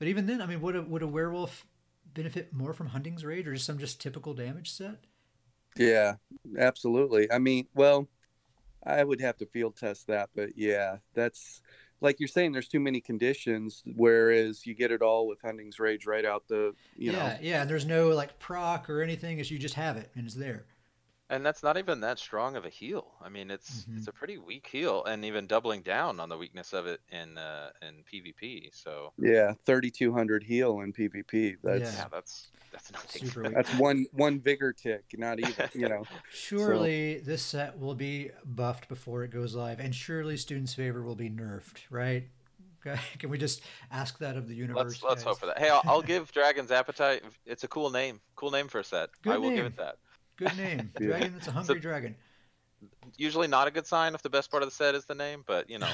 But 0.00 0.08
even 0.08 0.26
then, 0.26 0.42
I 0.42 0.46
mean, 0.46 0.60
would 0.62 0.74
a 0.74 0.82
would 0.82 1.02
a 1.02 1.06
werewolf 1.06 1.66
benefit 2.14 2.52
more 2.52 2.72
from 2.72 2.88
Hunding's 2.88 3.24
Rage 3.24 3.46
or 3.46 3.54
just 3.54 3.66
some 3.66 3.78
just 3.78 4.00
typical 4.00 4.34
damage 4.34 4.72
set? 4.72 4.96
Yeah, 5.76 6.14
absolutely. 6.58 7.30
I 7.30 7.38
mean, 7.38 7.66
well, 7.74 8.08
I 8.84 9.04
would 9.04 9.20
have 9.20 9.36
to 9.38 9.46
field 9.46 9.76
test 9.76 10.06
that, 10.08 10.30
but 10.34 10.56
yeah, 10.56 10.96
that's 11.14 11.60
like 12.00 12.18
you're 12.18 12.28
saying. 12.28 12.52
There's 12.52 12.66
too 12.66 12.80
many 12.80 13.00
conditions, 13.00 13.82
whereas 13.94 14.66
you 14.66 14.74
get 14.74 14.90
it 14.90 15.02
all 15.02 15.28
with 15.28 15.42
Hunding's 15.42 15.78
Rage 15.78 16.06
right 16.06 16.24
out 16.24 16.48
the, 16.48 16.72
you 16.96 17.12
yeah, 17.12 17.18
know. 17.18 17.36
yeah. 17.42 17.60
And 17.60 17.70
there's 17.70 17.86
no 17.86 18.08
like 18.08 18.38
proc 18.38 18.88
or 18.88 19.02
anything. 19.02 19.38
It's 19.38 19.50
you 19.50 19.58
just 19.58 19.74
have 19.74 19.98
it 19.98 20.10
and 20.16 20.24
it's 20.24 20.34
there. 20.34 20.64
And 21.30 21.46
that's 21.46 21.62
not 21.62 21.78
even 21.78 22.00
that 22.00 22.18
strong 22.18 22.56
of 22.56 22.64
a 22.64 22.68
heal 22.68 23.14
i 23.22 23.28
mean 23.28 23.50
it's 23.50 23.86
Mhm. 23.88 23.96
it's 23.96 24.08
a 24.08 24.12
pretty 24.12 24.36
weak 24.38 24.66
heal 24.66 25.04
and 25.04 25.24
even 25.24 25.46
doubling 25.46 25.80
down 25.82 26.20
on 26.20 26.28
the 26.28 26.36
weakness 26.36 26.72
of 26.74 26.86
it 26.86 27.00
in 27.10 27.38
uh 27.38 27.70
in 27.82 28.02
pvp 28.12 28.68
so 28.74 29.12
Yeah, 29.18 29.52
3,200 29.66 30.42
heal 30.42 30.80
in 30.80 30.92
PvP. 30.92 31.56
That's 31.62 31.90
yeah 31.90 32.06
that's 32.10 32.50
that's 32.72 32.90
nothing 32.92 33.08
Super 33.28 33.42
weak. 33.44 33.54
that's 33.54 33.72
one 33.72 34.06
one 34.12 34.40
vigor 34.40 34.72
tick, 34.72 35.04
not 35.14 35.38
even, 35.40 35.68
you 35.74 35.88
know. 35.88 36.06
Surely 36.32 37.18
this 37.18 37.42
set 37.42 37.78
will 37.78 37.94
be 37.94 38.30
buffed 38.44 38.88
before 38.88 39.24
it 39.24 39.30
goes 39.30 39.54
live, 39.54 39.80
and 39.80 39.94
surely 39.94 40.36
Stuhn's 40.36 40.74
Favor 40.74 41.02
will 41.02 41.16
be 41.16 41.28
nerfed, 41.28 41.80
right? 41.90 42.24
Okay, 42.86 43.00
Can 43.18 43.30
we 43.30 43.38
just 43.38 43.62
ask 43.90 44.18
that 44.18 44.36
of 44.36 44.48
the 44.48 44.54
universe? 44.54 44.84
let's 44.84 45.02
let's 45.02 45.22
hope 45.22 45.38
for 45.38 45.46
that 45.46 45.58
hey 45.58 45.68
I'll, 45.68 45.82
I'll 45.86 46.02
give 46.02 46.30
dragon's 46.32 46.70
appetite 46.70 47.22
it's 47.44 47.64
a 47.64 47.68
cool 47.68 47.90
name 47.90 48.20
cool 48.36 48.50
name 48.50 48.68
for 48.68 48.80
a 48.80 48.84
set 48.84 49.10
Good 49.22 49.34
i 49.34 49.38
will 49.38 49.50
give 49.50 49.64
name. 49.64 49.66
it 49.66 49.76
that 49.76 49.96
Good 50.40 50.56
name, 50.56 50.90
Yeah. 51.00 51.06
dragon. 51.06 51.32
That's 51.34 51.46
a 51.48 51.52
hungry 51.52 51.78
dragon. 51.78 52.16
usually 53.16 53.46
not 53.46 53.68
a 53.68 53.70
good 53.70 53.86
sign 53.86 54.14
if 54.14 54.22
the 54.22 54.30
best 54.30 54.50
part 54.50 54.62
of 54.64 54.68
the 54.70 54.74
set 54.74 54.94
is 54.94 55.04
the 55.04 55.14
name 55.14 55.44
but 55.46 55.68
you 55.68 55.78
know 55.78 55.88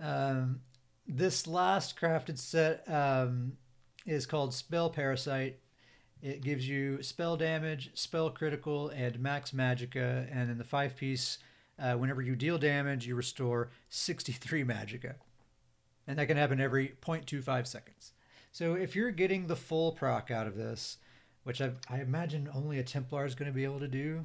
um, 0.00 0.60
this 1.06 1.46
last 1.46 1.98
crafted 1.98 2.38
set 2.38 2.84
um, 2.88 3.52
is 4.06 4.26
called 4.26 4.54
Spell 4.54 4.90
Parasite. 4.90 5.58
It 6.22 6.42
gives 6.42 6.68
you 6.68 7.02
spell 7.02 7.36
damage, 7.36 7.90
spell 7.94 8.30
critical, 8.30 8.90
and 8.90 9.18
max 9.18 9.52
magicka. 9.52 10.28
And 10.30 10.50
in 10.50 10.58
the 10.58 10.64
five 10.64 10.96
piece 10.96 11.38
uh, 11.78 11.94
whenever 11.94 12.20
you 12.20 12.36
deal 12.36 12.58
damage, 12.58 13.06
you 13.06 13.14
restore 13.14 13.70
63 13.88 14.64
magicka. 14.64 15.14
And 16.06 16.18
that 16.18 16.26
can 16.26 16.36
happen 16.36 16.60
every 16.60 16.94
0.25 17.02 17.66
seconds. 17.66 18.12
So 18.52 18.74
if 18.74 18.94
you're 18.96 19.10
getting 19.10 19.46
the 19.46 19.56
full 19.56 19.92
proc 19.92 20.30
out 20.30 20.46
of 20.46 20.56
this, 20.56 20.98
which 21.44 21.60
I, 21.60 21.72
I 21.88 22.00
imagine 22.00 22.48
only 22.54 22.78
a 22.78 22.82
Templar 22.82 23.24
is 23.24 23.34
going 23.34 23.50
to 23.50 23.54
be 23.54 23.64
able 23.64 23.80
to 23.80 23.88
do, 23.88 24.22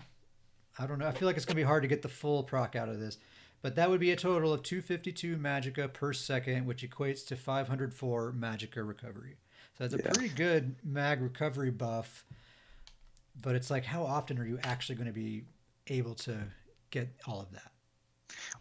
I 0.80 0.88
don't 0.88 1.00
know. 1.00 1.08
I 1.08 1.12
feel 1.12 1.28
like 1.28 1.38
it's 1.38 1.46
going 1.46 1.56
to 1.56 1.62
be 1.62 1.68
hard 1.68 1.84
to 1.84 1.88
get 1.88 2.02
the 2.02 2.10
full 2.10 2.44
proc 2.44 2.76
out 2.76 2.90
of 2.90 3.00
this. 3.00 3.18
But 3.62 3.76
that 3.76 3.90
would 3.90 4.00
be 4.00 4.12
a 4.12 4.16
total 4.16 4.54
of 4.54 4.62
252 4.64 5.38
magicka 5.38 5.92
per 5.92 6.14
second, 6.14 6.66
which 6.66 6.88
equates 6.88 7.26
to 7.28 7.36
504 7.36 8.34
magicka 8.34 8.88
recovery. 8.88 9.38
So 9.78 9.84
that's 9.88 9.94
a 9.94 9.98
Yeah. 9.98 10.12
pretty 10.12 10.30
good 10.30 10.76
mag 10.84 11.22
recovery 11.22 11.72
buff. 11.72 12.26
But 13.42 13.56
it's 13.56 13.70
like, 13.72 13.86
how 13.86 14.04
often 14.04 14.38
are 14.40 14.46
you 14.46 14.60
actually 14.64 14.96
going 14.96 15.08
to 15.08 15.14
be 15.14 15.44
able 15.88 16.16
to 16.16 16.38
get 16.92 17.10
all 17.28 17.42
of 17.42 17.52
that? 17.52 17.72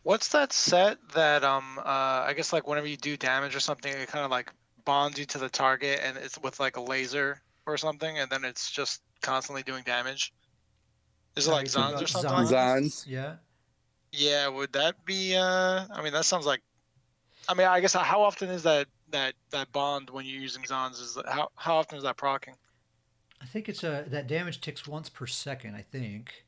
What's 0.02 0.28
that 0.28 0.52
set 0.52 0.98
that 1.14 1.42
um 1.42 1.78
uh 1.78 1.82
I 2.26 2.34
guess 2.36 2.52
like 2.52 2.66
whenever 2.68 2.86
you 2.86 2.96
do 2.96 3.16
damage 3.16 3.56
or 3.56 3.60
something, 3.60 3.92
it 3.92 4.08
kind 4.08 4.24
of 4.24 4.30
like 4.30 4.52
bonds 4.84 5.18
you 5.18 5.24
to 5.26 5.38
the 5.38 5.48
target 5.48 6.00
and 6.02 6.16
it's 6.16 6.38
with 6.38 6.60
like 6.60 6.76
a 6.76 6.80
laser 6.80 7.40
or 7.66 7.76
something, 7.76 8.18
and 8.18 8.30
then 8.30 8.44
it's 8.44 8.70
just 8.70 9.02
constantly 9.22 9.62
doing 9.62 9.82
damage. 9.84 10.32
Is 11.36 11.48
it 11.48 11.50
like 11.50 11.64
you're 11.64 11.70
Zaan's 11.70 12.02
or 12.02 12.06
something? 12.06 12.30
Zaan's? 12.30 12.50
like 12.50 12.50
that? 12.50 12.74
Zaan's. 12.78 13.06
Yeah. 13.08 13.34
Yeah, 14.12 14.48
would 14.48 14.72
that 14.74 15.04
be? 15.04 15.34
uh 15.34 15.86
I 15.90 16.02
mean, 16.02 16.12
that 16.12 16.24
sounds 16.24 16.46
like. 16.46 16.60
I 17.48 17.54
mean, 17.54 17.66
I 17.66 17.80
guess 17.80 17.92
how 17.92 18.22
often 18.22 18.48
is 18.48 18.62
that 18.62 18.86
that 19.10 19.34
that 19.50 19.72
bond 19.72 20.10
when 20.10 20.24
you're 20.24 20.40
using 20.40 20.64
Zaan's? 20.64 21.00
Is 21.00 21.14
that, 21.14 21.26
how 21.28 21.50
how 21.56 21.76
often 21.76 21.98
is 21.98 22.04
that 22.04 22.16
procking? 22.16 22.54
I 23.42 23.46
think 23.46 23.68
it's 23.68 23.82
a 23.82 24.04
that 24.08 24.26
damage 24.26 24.60
ticks 24.60 24.86
once 24.86 25.08
per 25.08 25.26
second. 25.26 25.74
I 25.74 25.82
think. 25.82 26.44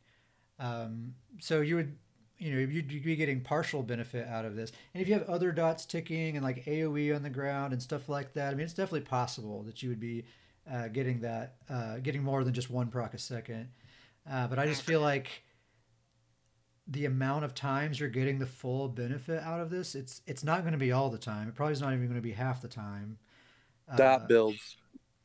Um, 0.58 1.14
so 1.38 1.60
you 1.60 1.76
would, 1.76 1.96
you 2.38 2.52
know, 2.52 2.58
you'd, 2.58 2.88
be 2.88 3.16
getting 3.16 3.40
partial 3.40 3.82
benefit 3.82 4.26
out 4.28 4.44
of 4.44 4.56
this. 4.56 4.72
And 4.92 5.02
if 5.02 5.08
you 5.08 5.14
have 5.14 5.28
other 5.28 5.52
dots 5.52 5.86
ticking 5.86 6.36
and 6.36 6.44
like 6.44 6.64
AOE 6.66 7.14
on 7.14 7.22
the 7.22 7.30
ground 7.30 7.72
and 7.72 7.82
stuff 7.82 8.08
like 8.08 8.34
that, 8.34 8.52
I 8.52 8.54
mean, 8.54 8.64
it's 8.64 8.74
definitely 8.74 9.00
possible 9.00 9.62
that 9.62 9.82
you 9.82 9.88
would 9.88 10.00
be 10.00 10.24
uh, 10.70 10.88
getting 10.88 11.20
that, 11.20 11.56
uh, 11.70 11.98
getting 11.98 12.22
more 12.22 12.44
than 12.44 12.52
just 12.52 12.70
one 12.70 12.88
proc 12.88 13.14
a 13.14 13.18
second. 13.18 13.68
Uh, 14.30 14.46
but 14.48 14.58
I 14.58 14.66
just 14.66 14.82
feel 14.82 15.00
like 15.00 15.44
the 16.86 17.04
amount 17.04 17.44
of 17.44 17.54
times 17.54 17.98
you're 17.98 18.08
getting 18.08 18.38
the 18.38 18.46
full 18.46 18.88
benefit 18.88 19.42
out 19.42 19.60
of 19.60 19.70
this, 19.70 19.94
it's 19.94 20.20
it's 20.26 20.44
not 20.44 20.60
going 20.60 20.72
to 20.72 20.78
be 20.78 20.92
all 20.92 21.10
the 21.10 21.18
time. 21.18 21.48
It 21.48 21.54
probably 21.54 21.72
is 21.72 21.80
not 21.80 21.92
even 21.92 22.06
going 22.06 22.16
to 22.16 22.20
be 22.20 22.32
half 22.32 22.62
the 22.62 22.68
time. 22.68 23.18
Dot 23.96 24.22
Uh, 24.22 24.26
builds, 24.26 24.76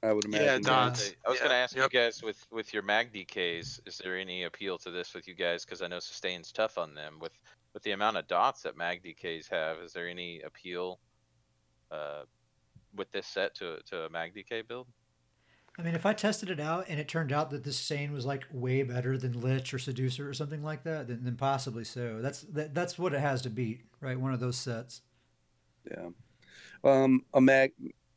I 0.03 0.13
would 0.13 0.25
imagine. 0.25 0.45
Yeah, 0.45 0.51
imagine. 0.55 0.63
dots. 0.63 1.13
I 1.25 1.29
was 1.29 1.39
Yeah, 1.39 1.43
gonna 1.45 1.55
ask 1.59 1.75
yep. 1.75 1.93
you 1.93 1.99
guys 1.99 2.23
with 2.23 2.45
with 2.51 2.73
your 2.73 2.83
mag 2.83 3.13
DKs, 3.13 3.81
is 3.85 3.97
there 4.03 4.17
any 4.17 4.43
appeal 4.43 4.77
to 4.79 4.91
this 4.91 5.13
with 5.13 5.27
you 5.27 5.35
guys? 5.35 5.63
Because 5.63 5.81
I 5.81 5.87
know 5.87 5.99
sustain's 5.99 6.51
tough 6.51 6.77
on 6.77 6.95
them. 6.95 7.19
With 7.19 7.37
with 7.73 7.83
the 7.83 7.91
amount 7.91 8.17
of 8.17 8.27
dots 8.27 8.63
that 8.63 8.75
mag 8.75 9.03
DKs 9.03 9.49
have, 9.49 9.77
is 9.79 9.93
there 9.93 10.07
any 10.07 10.41
appeal 10.41 10.99
uh, 11.91 12.23
with 12.95 13.11
this 13.11 13.27
set 13.27 13.53
to 13.55 13.79
to 13.87 14.05
a 14.05 14.09
mag 14.09 14.33
DK 14.33 14.67
build? 14.67 14.87
I 15.79 15.83
mean, 15.83 15.95
if 15.95 16.05
I 16.05 16.13
tested 16.13 16.49
it 16.49 16.59
out 16.59 16.85
and 16.89 16.99
it 16.99 17.07
turned 17.07 17.31
out 17.31 17.49
that 17.51 17.63
this 17.63 17.77
Sane 17.77 18.11
was 18.11 18.25
like 18.25 18.45
way 18.51 18.83
better 18.83 19.17
than 19.17 19.39
Lich 19.39 19.73
or 19.73 19.79
Seducer 19.79 20.27
or 20.27 20.33
something 20.33 20.61
like 20.61 20.83
that, 20.83 21.07
then, 21.07 21.21
then 21.23 21.37
possibly 21.37 21.85
so. 21.85 22.21
That's 22.21 22.41
that, 22.41 22.73
that's 22.73 22.99
what 22.99 23.13
it 23.13 23.21
has 23.21 23.41
to 23.43 23.49
beat, 23.49 23.85
right? 24.01 24.19
One 24.19 24.33
of 24.33 24.39
those 24.39 24.57
sets. 24.57 25.01
Yeah. 25.89 26.09
Um, 26.83 27.23
a 27.33 27.39
mag 27.39 27.71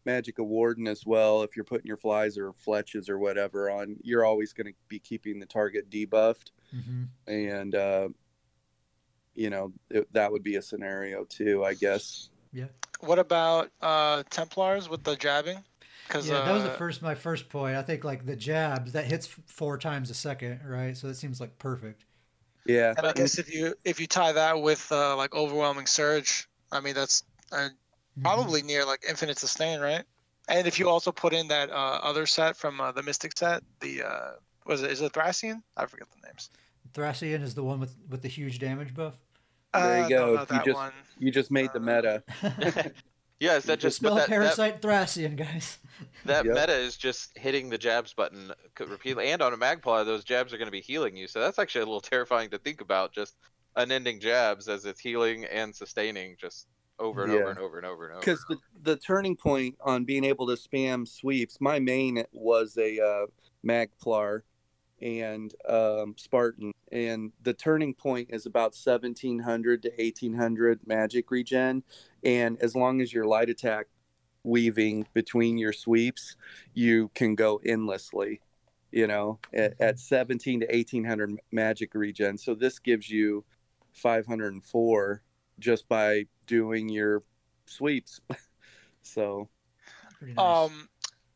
magic 0.04 0.38
warden 0.38 0.86
as 0.88 1.06
well. 1.06 1.42
If 1.42 1.56
you're 1.56 1.64
putting 1.64 1.86
your 1.86 1.96
flies 1.96 2.38
or 2.38 2.52
fletches 2.52 3.08
or 3.08 3.18
whatever 3.18 3.70
on, 3.70 3.96
you're 4.02 4.24
always 4.24 4.52
going 4.52 4.66
to 4.68 4.74
be 4.88 4.98
keeping 4.98 5.38
the 5.38 5.46
target 5.46 5.90
debuffed, 5.90 6.50
Mm-hmm. 6.74 7.04
and 7.26 7.74
uh, 7.74 8.08
you 9.34 9.50
know 9.50 9.72
it, 9.90 10.12
that 10.12 10.30
would 10.32 10.42
be 10.42 10.56
a 10.56 10.62
scenario 10.62 11.24
too, 11.24 11.64
I 11.64 11.74
guess. 11.74 12.30
Yeah. 12.52 12.68
What 13.00 13.18
about 13.18 13.70
uh 13.80 14.22
Templars 14.30 14.88
with 14.88 15.02
the 15.04 15.16
jabbing? 15.16 15.64
Because 16.06 16.28
Yeah, 16.28 16.40
that 16.42 16.52
was 16.52 16.62
the 16.62 16.70
uh, 16.70 16.76
first 16.78 17.02
my 17.02 17.14
first 17.14 17.48
point. 17.48 17.76
I 17.76 17.82
think 17.82 18.04
like 18.04 18.26
the 18.26 18.36
jabs 18.36 18.92
that 18.92 19.04
hits 19.06 19.26
four 19.26 19.78
times 19.78 20.10
a 20.10 20.14
second, 20.14 20.60
right? 20.64 20.96
So 20.96 21.08
that 21.08 21.14
seems 21.14 21.40
like 21.40 21.58
perfect. 21.58 22.04
Yeah. 22.66 22.94
And 22.96 23.06
I 23.06 23.12
guess 23.12 23.38
if 23.38 23.52
you 23.52 23.74
if 23.84 24.00
you 24.00 24.06
tie 24.06 24.32
that 24.32 24.60
with 24.60 24.90
uh, 24.92 25.16
like 25.16 25.34
overwhelming 25.34 25.86
surge, 25.86 26.48
I 26.72 26.80
mean 26.80 26.94
that's 26.94 27.24
uh. 27.52 27.68
Probably 28.22 28.62
near 28.62 28.84
like 28.84 29.04
infinite 29.08 29.38
sustain, 29.38 29.80
right? 29.80 30.04
And 30.48 30.66
if 30.66 30.78
you 30.78 30.88
also 30.88 31.10
put 31.10 31.32
in 31.32 31.48
that 31.48 31.70
uh, 31.70 32.00
other 32.02 32.26
set 32.26 32.56
from 32.56 32.80
uh, 32.80 32.92
the 32.92 33.02
Mystic 33.02 33.36
set, 33.36 33.62
the 33.80 34.02
uh, 34.02 34.30
was 34.66 34.82
it 34.82 34.90
is 34.90 35.00
it 35.00 35.12
Thrassian? 35.12 35.62
I 35.76 35.86
forget 35.86 36.08
the 36.10 36.26
names. 36.26 36.50
Thrassian 36.92 37.42
is 37.42 37.54
the 37.54 37.64
one 37.64 37.80
with 37.80 37.94
with 38.10 38.22
the 38.22 38.28
huge 38.28 38.58
damage 38.58 38.94
buff. 38.94 39.14
There 39.72 39.98
you 39.98 40.04
Uh, 40.04 40.08
go. 40.08 40.34
No, 40.50 40.56
You 40.58 40.64
just- 40.64 40.76
one. 40.76 40.92
You 41.18 41.30
just 41.30 41.50
made 41.50 41.70
the 41.72 41.80
meta. 41.80 42.22
yeah, 43.40 43.56
is 43.56 43.64
that 43.64 43.80
just 43.80 44.00
but 44.02 44.08
Spell 44.08 44.14
that, 44.16 44.20
that 44.22 44.28
parasite 44.28 44.80
Thrassian, 44.82 45.36
guys. 45.36 45.78
that 46.24 46.44
Yep. 46.44 46.54
meta 46.54 46.72
is 46.74 46.96
just 46.96 47.36
hitting 47.36 47.68
the 47.70 47.78
jabs 47.78 48.12
button 48.14 48.52
c- 48.78 48.84
repeatedly, 48.84 49.28
and 49.30 49.42
on 49.42 49.52
a 49.52 49.56
magpie, 49.56 50.02
those 50.04 50.24
jabs 50.24 50.52
are 50.52 50.58
going 50.58 50.66
to 50.68 50.72
be 50.72 50.80
healing 50.80 51.16
you. 51.16 51.26
So 51.26 51.40
that's 51.40 51.58
actually 51.58 51.82
a 51.82 51.86
little 51.86 52.00
terrifying 52.00 52.50
to 52.50 52.58
think 52.58 52.80
about. 52.80 53.12
Just 53.12 53.36
unending 53.76 54.20
jabs 54.20 54.68
as 54.68 54.84
it's 54.84 55.00
healing 55.00 55.44
and 55.46 55.74
sustaining, 55.74 56.36
just 56.40 56.68
over 56.98 57.24
and 57.24 57.32
Yeah. 57.32 57.38
over 57.40 57.50
and 57.50 57.58
over 57.58 57.76
and 57.78 57.86
over 57.86 58.04
and 58.06 58.12
over. 58.14 58.20
because 58.20 58.44
the, 58.48 58.58
the 58.82 58.96
turning 58.96 59.36
point 59.36 59.76
on 59.80 60.04
being 60.04 60.24
able 60.24 60.46
to 60.46 60.54
spam 60.54 61.06
sweeps 61.06 61.60
my 61.60 61.78
main 61.78 62.24
was 62.32 62.76
a 62.78 63.00
uh, 63.00 63.26
magplar 63.66 64.42
and 65.02 65.54
um, 65.68 66.14
spartan 66.16 66.72
and 66.92 67.32
the 67.42 67.52
turning 67.52 67.92
point 67.92 68.28
is 68.30 68.46
about 68.46 68.74
1700 68.74 69.82
to 69.82 69.88
1800 69.98 70.80
magic 70.86 71.30
regen 71.30 71.82
and 72.22 72.58
as 72.62 72.76
long 72.76 73.00
as 73.00 73.12
your 73.12 73.26
light 73.26 73.50
attack 73.50 73.86
weaving 74.44 75.06
between 75.12 75.58
your 75.58 75.72
sweeps 75.72 76.36
you 76.74 77.10
can 77.14 77.34
go 77.34 77.60
endlessly 77.66 78.40
you 78.92 79.06
know 79.06 79.38
at, 79.52 79.74
at 79.80 79.98
17 79.98 80.60
to 80.60 80.66
1800 80.66 81.40
magic 81.50 81.92
regen 81.94 82.38
so 82.38 82.54
this 82.54 82.78
gives 82.78 83.10
you 83.10 83.44
504 83.94 85.22
just 85.58 85.88
by 85.88 86.26
doing 86.46 86.88
your 86.88 87.22
sweeps. 87.66 88.20
so 89.02 89.48
nice. 90.20 90.38
Um, 90.38 90.88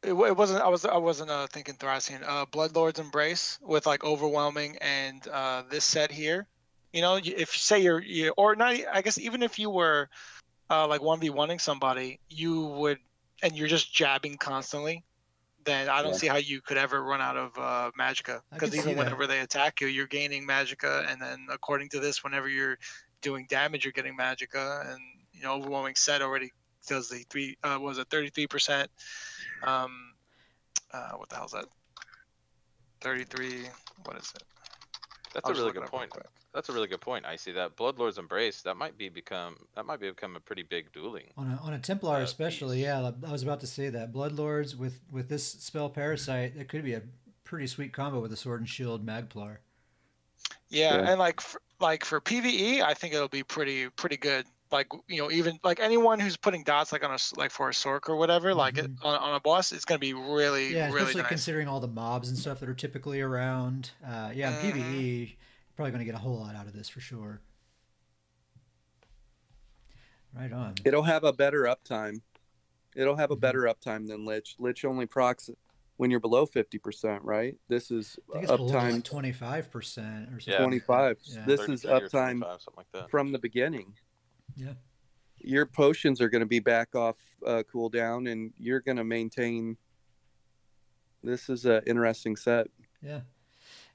it, 0.02 0.10
it 0.10 0.36
wasn't. 0.36 0.62
I 0.62 0.68
was. 0.68 0.84
I 0.84 0.96
wasn't 0.96 1.30
uh, 1.30 1.46
thinking 1.48 1.74
Thrassian. 1.74 2.22
Uh, 2.26 2.46
Bloodlord's 2.46 2.98
Embrace 2.98 3.58
with 3.62 3.86
like 3.86 4.04
overwhelming 4.04 4.76
and 4.80 5.26
uh, 5.28 5.62
this 5.70 5.84
set 5.84 6.12
here. 6.12 6.46
You 6.92 7.02
know, 7.02 7.16
if 7.16 7.24
you 7.26 7.44
say 7.46 7.82
you're, 7.82 8.00
you 8.00 8.32
or 8.36 8.54
not. 8.56 8.76
I 8.92 9.02
guess 9.02 9.18
even 9.18 9.42
if 9.42 9.58
you 9.58 9.70
were 9.70 10.08
uh, 10.70 10.86
like 10.86 11.02
one 11.02 11.20
v 11.20 11.30
oneing 11.30 11.60
somebody, 11.60 12.20
you 12.28 12.66
would, 12.66 12.98
and 13.42 13.56
you're 13.56 13.68
just 13.68 13.92
jabbing 13.92 14.36
constantly. 14.36 15.04
Then 15.64 15.88
I 15.88 16.02
don't 16.02 16.12
Yeah. 16.12 16.18
see 16.18 16.26
how 16.28 16.36
you 16.36 16.62
could 16.62 16.78
ever 16.78 17.02
run 17.02 17.20
out 17.20 17.36
of 17.36 17.58
uh, 17.58 17.90
magicka. 17.98 18.40
I 18.52 18.58
can 18.58 18.70
Because 18.70 18.76
even 18.76 18.96
whenever 18.96 19.26
they 19.26 19.40
attack 19.40 19.80
you, 19.80 19.88
you're 19.88 20.06
gaining 20.06 20.46
magicka, 20.46 21.10
and 21.10 21.20
then 21.20 21.46
according 21.50 21.88
to 21.90 22.00
this, 22.00 22.22
whenever 22.22 22.48
you're 22.48 22.78
doing 23.20 23.46
damage, 23.48 23.84
you're 23.84 23.92
getting 23.92 24.16
magicka, 24.16 24.92
and 24.92 25.00
you 25.32 25.42
know, 25.42 25.54
overwhelming 25.54 25.94
set 25.94 26.22
already 26.22 26.52
does 26.86 27.08
the 27.08 27.24
three. 27.30 27.56
Uh, 27.62 27.76
what 27.76 27.88
was 27.88 27.98
it 27.98 28.08
33 28.10 28.46
percent? 28.46 28.90
Um, 29.62 30.12
uh, 30.92 31.12
what 31.12 31.28
the 31.28 31.36
hell's 31.36 31.52
that? 31.52 31.66
33. 33.00 33.64
What 34.04 34.16
is 34.16 34.32
it? 34.34 34.42
That's 35.34 35.46
I'll 35.46 35.52
a 35.52 35.58
really 35.58 35.72
good 35.72 35.86
point. 35.86 36.10
quick. 36.10 36.26
That's 36.54 36.70
a 36.70 36.72
really 36.72 36.88
good 36.88 37.00
point. 37.00 37.26
I 37.26 37.36
see 37.36 37.52
that 37.52 37.76
Bloodlord's 37.76 38.18
Embrace. 38.18 38.62
That 38.62 38.76
might 38.76 38.96
be 38.96 39.08
become 39.08 39.56
that 39.76 39.84
might 39.84 40.00
be 40.00 40.08
become 40.08 40.34
a 40.34 40.40
pretty 40.40 40.62
big 40.62 40.90
dueling. 40.92 41.26
on 41.36 41.50
a 41.50 41.56
on 41.62 41.74
a 41.74 41.78
Templar 41.78 42.16
uh, 42.16 42.20
especially, 42.22 42.78
piece. 42.78 42.86
yeah. 42.86 43.10
I 43.26 43.32
was 43.32 43.42
about 43.42 43.60
to 43.60 43.66
say 43.66 43.90
that 43.90 44.12
Bloodlords 44.12 44.76
with 44.76 45.00
with 45.12 45.28
this 45.28 45.46
spell 45.46 45.90
parasite, 45.90 46.54
it 46.56 46.68
could 46.68 46.84
be 46.84 46.94
a 46.94 47.02
pretty 47.44 47.66
sweet 47.66 47.92
combo 47.92 48.20
with 48.20 48.32
a 48.32 48.36
sword 48.36 48.60
and 48.60 48.68
shield 48.68 49.06
Magplar. 49.06 49.58
Yeah, 50.68 50.96
Yeah. 50.96 51.10
and 51.10 51.18
like 51.18 51.40
for, 51.40 51.60
like 51.80 52.04
for 52.04 52.20
PVE, 52.20 52.82
I 52.82 52.94
think 52.94 53.14
it'll 53.14 53.28
be 53.28 53.42
pretty 53.42 53.88
pretty 53.90 54.16
good. 54.16 54.46
Like 54.70 54.88
you 55.06 55.22
know, 55.22 55.30
even 55.30 55.58
like 55.64 55.80
anyone 55.80 56.20
who's 56.20 56.36
putting 56.36 56.62
dots 56.62 56.92
like 56.92 57.02
on 57.02 57.10
a 57.10 57.18
like 57.36 57.50
for 57.50 57.68
a 57.70 57.72
sork 57.72 58.08
or 58.08 58.16
whatever, 58.16 58.54
like 58.54 58.76
it, 58.78 58.84
Mhm. 58.86 59.04
on, 59.04 59.18
on 59.18 59.34
a 59.34 59.40
boss, 59.40 59.72
it's 59.72 59.84
gonna 59.86 59.98
be 59.98 60.12
really 60.12 60.74
Yeah, 60.74 60.86
really 60.86 60.98
especially 61.02 61.22
nice. 61.22 61.28
considering 61.30 61.68
all 61.68 61.80
the 61.80 61.88
mobs 61.88 62.28
and 62.28 62.36
stuff 62.38 62.60
that 62.60 62.68
are 62.68 62.74
typically 62.74 63.20
around. 63.20 63.90
Uh, 64.04 64.30
yeah, 64.34 64.50
in 64.50 64.56
Mhm. 64.56 64.60
PVE, 64.60 65.36
probably 65.74 65.92
going 65.92 66.00
to 66.00 66.04
get 66.04 66.14
a 66.16 66.18
whole 66.18 66.38
lot 66.38 66.54
out 66.56 66.66
of 66.66 66.72
this 66.72 66.88
for 66.88 67.00
sure. 67.00 67.40
Right 70.34 70.52
on. 70.52 70.74
it'll 70.84 71.04
have 71.04 71.24
a 71.24 71.32
better 71.32 71.62
uptime. 71.62 72.20
It'll 72.94 73.16
have 73.16 73.30
a 73.30 73.36
Mhm. 73.36 73.40
better 73.40 73.62
uptime 73.62 74.06
than 74.06 74.24
Lich. 74.26 74.56
Lich 74.58 74.84
only 74.84 75.06
procs 75.06 75.48
when 75.98 76.12
you're 76.12 76.20
below 76.20 76.46
50%, 76.46 77.18
right? 77.22 77.56
This 77.68 77.90
is 77.90 78.18
I 78.30 78.34
think 78.34 78.44
it's 78.44 78.56
below 78.56 78.72
uptime 78.72 78.92
like 78.92 79.04
twenty 79.04 79.32
five 79.32 79.70
percent 79.70 80.28
or 80.32 80.40
something. 80.40 80.54
Yeah. 80.54 80.58
25. 80.58 81.18
Yeah. 81.24 81.44
This 81.44 81.60
is 81.62 81.82
uptime 81.82 82.40
like 82.76 82.86
that. 82.94 83.10
from 83.10 83.32
the 83.32 83.38
beginning. 83.38 83.94
Yeah. 84.56 84.74
Your 85.38 85.66
potions 85.66 86.20
are 86.20 86.28
going 86.28 86.40
to 86.40 86.46
be 86.46 86.60
back 86.60 86.94
off 86.94 87.16
uh, 87.44 87.64
cooldown 87.72 88.30
and 88.30 88.52
you're 88.56 88.80
going 88.80 88.96
to 88.96 89.04
maintain. 89.04 89.76
This 91.22 91.48
is 91.48 91.66
an 91.66 91.82
interesting 91.84 92.36
set. 92.36 92.68
Yeah. 93.02 93.20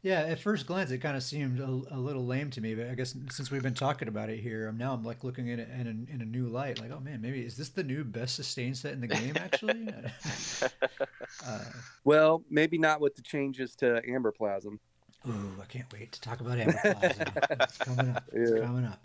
Yeah, 0.03 0.19
at 0.19 0.37
first 0.37 0.67
glance, 0.67 0.91
it 0.91 0.97
kind 0.97 1.15
of 1.15 1.23
seemed 1.23 1.61
a, 1.61 1.95
a, 1.95 1.97
little 1.97 2.25
lame 2.25 2.49
to 2.51 2.61
me, 2.61 2.75
but 2.75 2.89
I 2.89 2.93
guess 2.93 3.15
since 3.31 3.49
we've 3.49 3.63
been 3.63 3.73
talking 3.73 4.09
about 4.09 4.29
it 4.29 4.41
here, 4.41 4.67
I'm 4.67 4.77
now 4.77 4.93
I'm 4.93 5.01
like 5.01 5.23
looking 5.23 5.49
at 5.49 5.59
it 5.59 5.69
in 5.69 5.87
a, 5.87 6.13
in 6.13 6.21
a 6.21 6.25
new 6.25 6.47
light. 6.49 6.81
Like, 6.81 6.91
oh 6.91 6.99
man, 6.99 7.21
maybe 7.21 7.39
is 7.39 7.55
this 7.55 7.69
the 7.69 7.85
new 7.85 8.03
best 8.03 8.35
sustain 8.35 8.75
set 8.75 8.91
in 8.91 8.99
the 8.99 9.07
game? 9.07 9.33
Actually, 9.37 9.87
uh, 11.47 11.59
well, 12.03 12.43
maybe 12.49 12.77
not 12.77 12.99
with 12.99 13.15
the 13.15 13.21
changes 13.21 13.77
to 13.77 14.01
Amberplasm. 14.05 14.77
Ooh, 15.25 15.55
I 15.61 15.65
can't 15.69 15.91
wait 15.93 16.11
to 16.11 16.19
talk 16.19 16.41
about 16.41 16.57
Amberplasm. 16.57 17.61
It's 17.61 17.77
coming 17.77 18.09
up. 18.09 18.23
It's 18.33 18.51
yeah. 18.51 18.65
coming 18.65 18.85
up. 18.85 19.01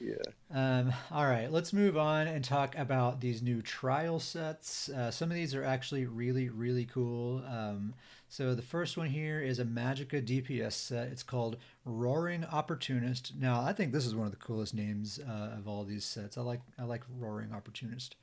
Yeah. 0.00 0.14
Um, 0.52 0.92
all 1.12 1.26
right, 1.26 1.50
let's 1.50 1.72
move 1.72 1.96
on 1.96 2.26
and 2.26 2.44
talk 2.44 2.76
about 2.76 3.20
these 3.20 3.40
new 3.40 3.62
trial 3.62 4.18
sets. 4.18 4.88
Uh, 4.88 5.12
some 5.12 5.30
of 5.30 5.36
these 5.36 5.54
are 5.54 5.62
actually 5.62 6.06
really, 6.06 6.48
really 6.48 6.86
cool. 6.86 7.40
Um, 7.48 7.94
so 8.34 8.52
the 8.52 8.62
first 8.62 8.96
one 8.96 9.10
here 9.10 9.40
is 9.40 9.60
a 9.60 9.64
Magicka 9.64 10.20
DPS 10.20 10.72
set. 10.72 11.06
It's 11.06 11.22
called 11.22 11.56
Roaring 11.84 12.44
Opportunist. 12.44 13.32
Now, 13.38 13.60
I 13.60 13.72
think 13.72 13.92
this 13.92 14.04
is 14.04 14.16
one 14.16 14.26
of 14.26 14.32
the 14.32 14.44
coolest 14.44 14.74
names 14.74 15.20
uh, 15.20 15.56
of 15.56 15.68
all 15.68 15.84
these 15.84 16.04
sets. 16.04 16.36
I 16.36 16.40
like 16.40 16.60
I 16.76 16.82
like 16.82 17.02
Roaring 17.16 17.52
Opportunist. 17.52 18.16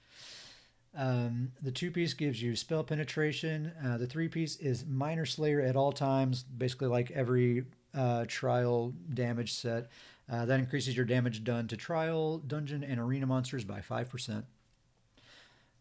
Um, 0.98 1.54
the 1.62 1.72
two 1.72 1.92
piece 1.92 2.14
gives 2.14 2.42
you 2.42 2.58
spell 2.58 2.84
penetration. 2.84 3.72
Uh, 3.82 3.98
the 4.00 4.06
three 4.06 4.28
piece 4.28 4.58
is 4.58 4.86
Minor 4.86 5.26
Slayer 5.26 5.62
at 5.62 5.78
all 5.78 5.94
times, 5.94 6.44
basically 6.44 6.90
like 6.90 7.12
every 7.12 7.64
uh, 7.96 8.26
trial 8.28 8.94
damage 9.14 9.54
set. 9.54 9.88
Uh, 10.30 10.44
that 10.44 10.60
increases 10.60 10.94
your 10.94 11.06
damage 11.06 11.46
done 11.46 11.70
to 11.70 11.78
trial, 11.78 12.40
dungeon, 12.40 12.84
and 12.84 13.00
arena 13.00 13.28
monsters 13.28 13.64
by 13.64 13.80
5%. 13.80 14.44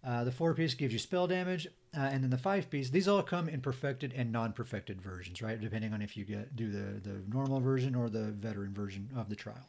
Uh, 0.07 0.25
the 0.25 0.33
four 0.33 0.55
piece 0.55 0.75
gives 0.75 0.93
you 0.93 0.99
spell 1.01 1.27
damage, 1.27 1.67
uh, 1.97 2.01
and 2.01 2.23
then 2.23 2.31
the 2.31 2.39
five 2.39 2.71
piece. 2.71 2.91
These 2.91 3.09
all 3.09 3.23
come 3.23 3.49
in 3.49 3.61
perfected 3.61 4.13
and 4.17 4.31
non-perfected 4.31 5.01
versions, 5.01 5.43
right? 5.43 5.61
Depending 5.61 5.93
on 5.93 6.03
if 6.03 6.17
you 6.17 6.25
get 6.25 6.55
do 6.57 6.71
the 6.71 7.01
the 7.01 7.23
normal 7.29 7.61
version 7.61 7.95
or 7.95 8.09
the 8.09 8.31
veteran 8.31 8.73
version 8.73 9.09
of 9.17 9.29
the 9.29 9.37
trial. 9.37 9.69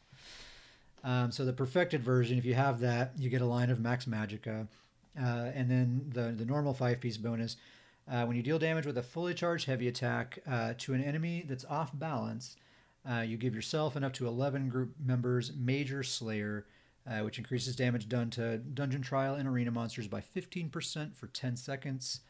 Um, 1.03 1.31
so 1.31 1.45
the 1.45 1.53
perfected 1.53 2.03
version, 2.03 2.37
if 2.37 2.45
you 2.45 2.53
have 2.53 2.79
that, 2.81 3.13
you 3.17 3.29
get 3.29 3.41
a 3.41 3.45
line 3.45 3.71
of 3.71 3.79
max 3.79 4.05
magicka, 4.05 4.67
uh, 5.19 5.51
and 5.55 5.69
then 5.69 6.11
the 6.13 6.31
the 6.31 6.45
normal 6.45 6.73
five 6.73 6.99
piece 6.99 7.17
bonus. 7.17 7.57
Uh, 8.09 8.25
when 8.25 8.35
you 8.35 8.43
deal 8.43 8.59
damage 8.59 8.85
with 8.85 8.97
a 8.97 9.03
fully 9.03 9.33
charged 9.33 9.67
heavy 9.67 9.87
attack 9.87 10.39
uh, 10.49 10.73
to 10.77 10.93
an 10.93 11.03
enemy 11.03 11.45
that's 11.47 11.63
off 11.65 11.91
balance, 11.93 12.57
uh, 13.09 13.21
you 13.21 13.37
give 13.37 13.55
yourself 13.55 13.95
and 13.95 14.03
up 14.03 14.13
to 14.13 14.27
11 14.27 14.69
group 14.69 14.93
members 15.03 15.51
Major 15.55 16.03
Slayer, 16.03 16.65
uh, 17.09 17.19
which 17.19 17.37
increases 17.37 17.75
damage 17.75 18.07
done 18.07 18.29
to 18.31 18.57
dungeon 18.57 19.01
trial 19.01 19.35
and 19.35 19.47
arena 19.47 19.71
monsters 19.71 20.07
by 20.07 20.21
15% 20.21 21.15
for 21.15 21.27
10 21.27 21.55
seconds. 21.55 22.21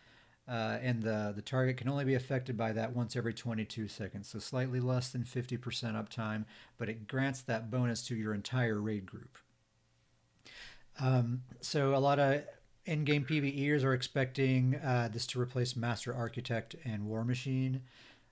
Uh, 0.47 0.79
and 0.81 1.03
the, 1.03 1.31
the 1.35 1.41
target 1.41 1.77
can 1.77 1.87
only 1.87 2.03
be 2.03 2.15
affected 2.15 2.57
by 2.57 2.71
that 2.71 2.95
once 2.95 3.15
every 3.15 3.33
22 3.33 3.87
seconds, 3.87 4.27
so 4.27 4.39
slightly 4.39 4.79
less 4.79 5.09
than 5.09 5.23
50% 5.23 5.59
uptime, 5.59 6.45
but 6.77 6.89
it 6.89 7.07
grants 7.07 7.41
that 7.43 7.69
bonus 7.69 8.05
to 8.07 8.15
your 8.15 8.33
entire 8.33 8.81
raid 8.81 9.05
group. 9.05 9.37
Um, 10.99 11.43
so 11.61 11.95
a 11.95 11.97
lot 11.97 12.19
of 12.19 12.41
in-game 12.85 13.25
PVEers 13.25 13.83
are 13.83 13.93
expecting 13.93 14.75
uh, 14.75 15.09
this 15.11 15.27
to 15.27 15.39
replace 15.39 15.75
Master 15.75 16.13
Architect 16.13 16.75
and 16.83 17.05
War 17.05 17.23
Machine. 17.23 17.81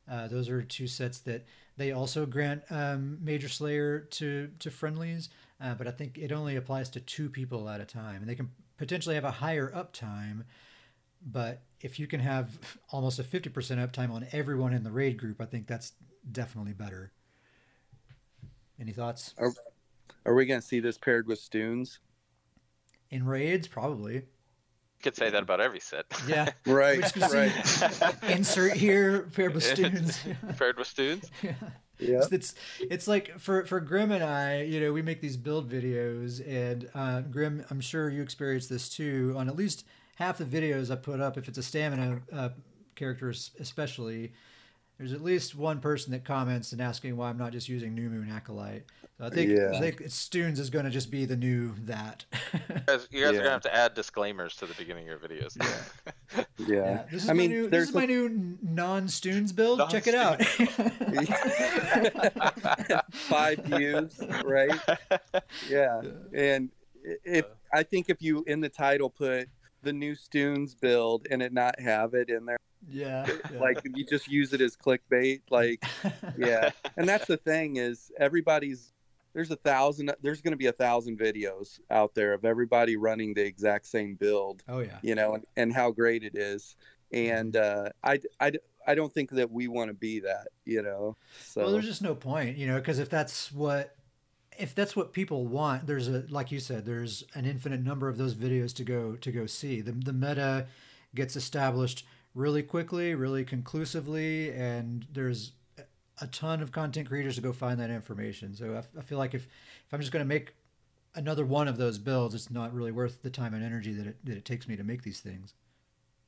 Uh, 0.09 0.27
those 0.27 0.49
are 0.49 0.63
two 0.63 0.87
sets 0.87 1.19
that 1.19 1.45
they 1.77 1.91
also 1.91 2.25
grant 2.25 2.63
um, 2.69 3.19
Major 3.21 3.47
Slayer 3.47 3.99
to 3.99 4.49
to 4.59 4.71
friendlies, 4.71 5.29
uh, 5.61 5.73
but 5.75 5.87
I 5.87 5.91
think 5.91 6.17
it 6.17 6.31
only 6.31 6.55
applies 6.55 6.89
to 6.91 6.99
two 6.99 7.29
people 7.29 7.69
at 7.69 7.81
a 7.81 7.85
time, 7.85 8.17
and 8.17 8.29
they 8.29 8.35
can 8.35 8.49
potentially 8.77 9.15
have 9.15 9.23
a 9.23 9.31
higher 9.31 9.71
uptime. 9.71 10.43
But 11.25 11.61
if 11.81 11.99
you 11.99 12.07
can 12.07 12.19
have 12.19 12.57
almost 12.91 13.19
a 13.19 13.23
fifty 13.23 13.49
percent 13.49 13.79
uptime 13.79 14.11
on 14.11 14.27
everyone 14.31 14.73
in 14.73 14.83
the 14.83 14.91
raid 14.91 15.17
group, 15.17 15.41
I 15.41 15.45
think 15.45 15.67
that's 15.67 15.93
definitely 16.31 16.73
better. 16.73 17.11
Any 18.79 18.93
thoughts? 18.93 19.33
Are, 19.37 19.51
are 20.25 20.33
we 20.33 20.45
going 20.45 20.61
to 20.61 20.65
see 20.65 20.79
this 20.79 20.97
paired 20.97 21.27
with 21.27 21.39
Stuhn's? 21.39 21.99
In 23.11 23.25
raids, 23.25 23.67
probably 23.67 24.23
could 25.01 25.15
say 25.15 25.29
that 25.29 25.43
about 25.43 25.61
every 25.61 25.79
set. 25.79 26.05
Yeah. 26.27 26.49
right. 26.65 27.01
right. 27.31 28.15
Insert 28.23 28.73
here 28.73 29.29
paired 29.33 29.53
with 29.53 29.63
Stuhn's. 29.63 30.19
paired 30.57 30.77
with 30.77 30.87
Stuhn's. 30.87 31.29
Yeah. 31.41 31.53
Yeah. 31.99 32.21
It's, 32.31 32.55
it's, 32.79 33.07
like 33.07 33.39
for 33.39 33.65
for 33.65 33.79
Grim 33.79 34.11
and 34.11 34.23
I, 34.23 34.61
you 34.61 34.79
know, 34.79 34.93
we 34.93 35.01
make 35.01 35.19
these 35.19 35.35
build 35.35 35.69
videos, 35.69 36.39
and 36.47 36.89
uh, 36.95 37.21
Grim, 37.21 37.65
I'm 37.69 37.81
sure 37.81 38.09
you 38.09 38.21
experience 38.21 38.67
this 38.67 38.89
too. 38.89 39.33
On 39.37 39.49
at 39.49 39.55
least 39.55 39.85
half 40.15 40.37
the 40.37 40.45
videos 40.45 40.91
I 40.91 40.95
put 40.95 41.19
up, 41.19 41.37
if 41.37 41.47
it's 41.47 41.57
a 41.57 41.63
stamina 41.63 42.21
uh, 42.31 42.49
character, 42.95 43.29
especially, 43.29 44.31
there's 44.99 45.13
at 45.13 45.21
least 45.21 45.55
one 45.55 45.79
person 45.79 46.11
that 46.11 46.25
comments 46.25 46.73
and 46.73 46.81
asking 46.81 47.15
why 47.15 47.29
I'm 47.29 47.37
not 47.37 47.53
just 47.53 47.69
using 47.69 47.95
New 47.95 48.09
Moon 48.09 48.29
Acolyte. 48.29 48.83
So 49.17 49.25
I 49.25 49.29
think, 49.29 49.49
yeah. 49.49 49.71
I 49.73 49.79
think 49.79 50.01
Stuhn's 50.09 50.59
is 50.59 50.69
going 50.69 50.83
to 50.83 50.91
just 50.91 51.09
be 51.09 51.23
the 51.23 51.37
new 51.37 51.73
that. 51.85 52.25
you 52.53 52.59
guys, 52.85 53.07
you 53.09 53.21
guys 53.21 53.21
yeah. 53.21 53.27
are 53.27 53.31
going 53.31 53.43
to 53.43 53.49
have 53.51 53.61
to 53.61 53.73
add 53.73 53.93
disclaimers 53.93 54.57
to 54.57 54.65
the 54.65 54.73
beginning 54.73 55.09
of 55.09 55.21
your 55.21 55.29
videos. 55.29 55.57
Yeah. 55.57 56.43
yeah. 56.57 56.67
yeah. 56.67 57.03
This 57.09 57.23
is 57.23 57.29
I 57.29 57.33
mean, 57.33 57.49
new, 57.49 57.69
this 57.69 57.87
is 57.87 57.95
a... 57.95 57.97
my 57.97 58.05
new 58.05 58.57
non-Stuhn's 58.61 59.53
build. 59.53 59.79
Non-Stuhn's. 59.79 60.05
Check 60.05 60.07
it 60.07 60.15
out. 60.15 60.43
Five 63.13 63.59
views, 63.59 64.19
right? 64.43 64.77
Yeah. 65.69 66.01
And 66.33 66.69
if 67.23 67.45
I 67.73 67.83
think 67.83 68.09
if 68.09 68.21
you 68.21 68.43
in 68.47 68.59
the 68.59 68.69
title 68.69 69.09
put 69.09 69.47
the 69.81 69.93
new 69.93 70.13
Stuhn's 70.13 70.75
build 70.75 71.27
and 71.31 71.41
it 71.41 71.53
not 71.53 71.79
have 71.79 72.13
it 72.13 72.29
in 72.29 72.45
there, 72.45 72.57
yeah, 72.87 73.25
yeah. 73.51 73.59
like 73.59 73.79
you 73.95 74.05
just 74.05 74.27
use 74.27 74.53
it 74.53 74.61
as 74.61 74.75
clickbait 74.75 75.41
like 75.49 75.83
yeah. 76.37 76.71
And 76.97 77.07
that's 77.07 77.25
the 77.25 77.37
thing 77.37 77.75
is 77.77 78.11
everybody's 78.17 78.93
there's 79.33 79.51
a 79.51 79.55
thousand 79.57 80.11
there's 80.21 80.41
going 80.41 80.53
to 80.53 80.57
be 80.57 80.67
a 80.67 80.73
thousand 80.73 81.19
videos 81.19 81.79
out 81.91 82.15
there 82.15 82.33
of 82.33 82.45
everybody 82.45 82.95
running 82.95 83.33
the 83.33 83.45
exact 83.45 83.85
same 83.85 84.15
build 84.15 84.63
oh 84.67 84.79
yeah. 84.79 84.97
you 85.01 85.15
know 85.15 85.35
and, 85.35 85.45
and 85.57 85.73
how 85.73 85.91
great 85.91 86.23
it 86.23 86.35
is. 86.35 86.75
And 87.11 87.55
uh 87.55 87.89
i 88.03 88.19
i 88.39 88.51
i 88.85 88.95
don't 88.95 89.13
think 89.13 89.31
that 89.31 89.51
we 89.51 89.67
want 89.67 89.89
to 89.89 89.93
be 89.95 90.19
that 90.21 90.47
you 90.65 90.81
know 90.81 91.17
so. 91.41 91.61
Well 91.61 91.71
there's 91.71 91.85
just 91.85 92.01
no 92.01 92.15
point 92.15 92.57
you 92.57 92.67
know 92.67 92.77
because 92.77 92.99
if 92.99 93.09
that's 93.09 93.51
what 93.51 93.95
if 94.57 94.75
that's 94.75 94.95
what 94.95 95.13
people 95.13 95.47
want 95.47 95.87
there's 95.87 96.07
a 96.07 96.23
like 96.29 96.51
you 96.51 96.59
said 96.59 96.85
there's 96.85 97.23
an 97.33 97.45
infinite 97.45 97.81
number 97.81 98.09
of 98.09 98.17
those 98.17 98.35
videos 98.35 98.73
to 98.75 98.83
go 98.83 99.15
to 99.15 99.31
go 99.31 99.45
see. 99.45 99.81
The, 99.81 99.91
the 99.91 100.13
meta 100.13 100.67
gets 101.15 101.35
established 101.35 102.05
really 102.35 102.63
quickly, 102.63 103.15
really 103.15 103.43
conclusively, 103.43 104.51
and 104.51 105.05
there's 105.11 105.53
a 106.21 106.27
ton 106.27 106.61
of 106.61 106.71
content 106.71 107.07
creators 107.07 107.35
to 107.35 107.41
go 107.41 107.53
find 107.53 107.79
that 107.79 107.89
information. 107.89 108.55
So 108.55 108.75
I, 108.75 108.99
I 108.99 109.01
feel 109.01 109.17
like 109.17 109.33
if 109.33 109.45
if 109.45 109.93
I'm 109.93 109.99
just 109.99 110.11
going 110.11 110.23
to 110.23 110.27
make 110.27 110.53
another 111.15 111.45
one 111.45 111.67
of 111.67 111.77
those 111.77 111.97
builds, 111.97 112.35
it's 112.35 112.51
not 112.51 112.73
really 112.73 112.91
worth 112.91 113.21
the 113.21 113.29
time 113.29 113.53
and 113.53 113.63
energy 113.63 113.93
that 113.93 114.07
it 114.07 114.25
that 114.25 114.37
it 114.37 114.45
takes 114.45 114.67
me 114.67 114.75
to 114.75 114.83
make 114.83 115.03
these 115.03 115.19
things. 115.19 115.53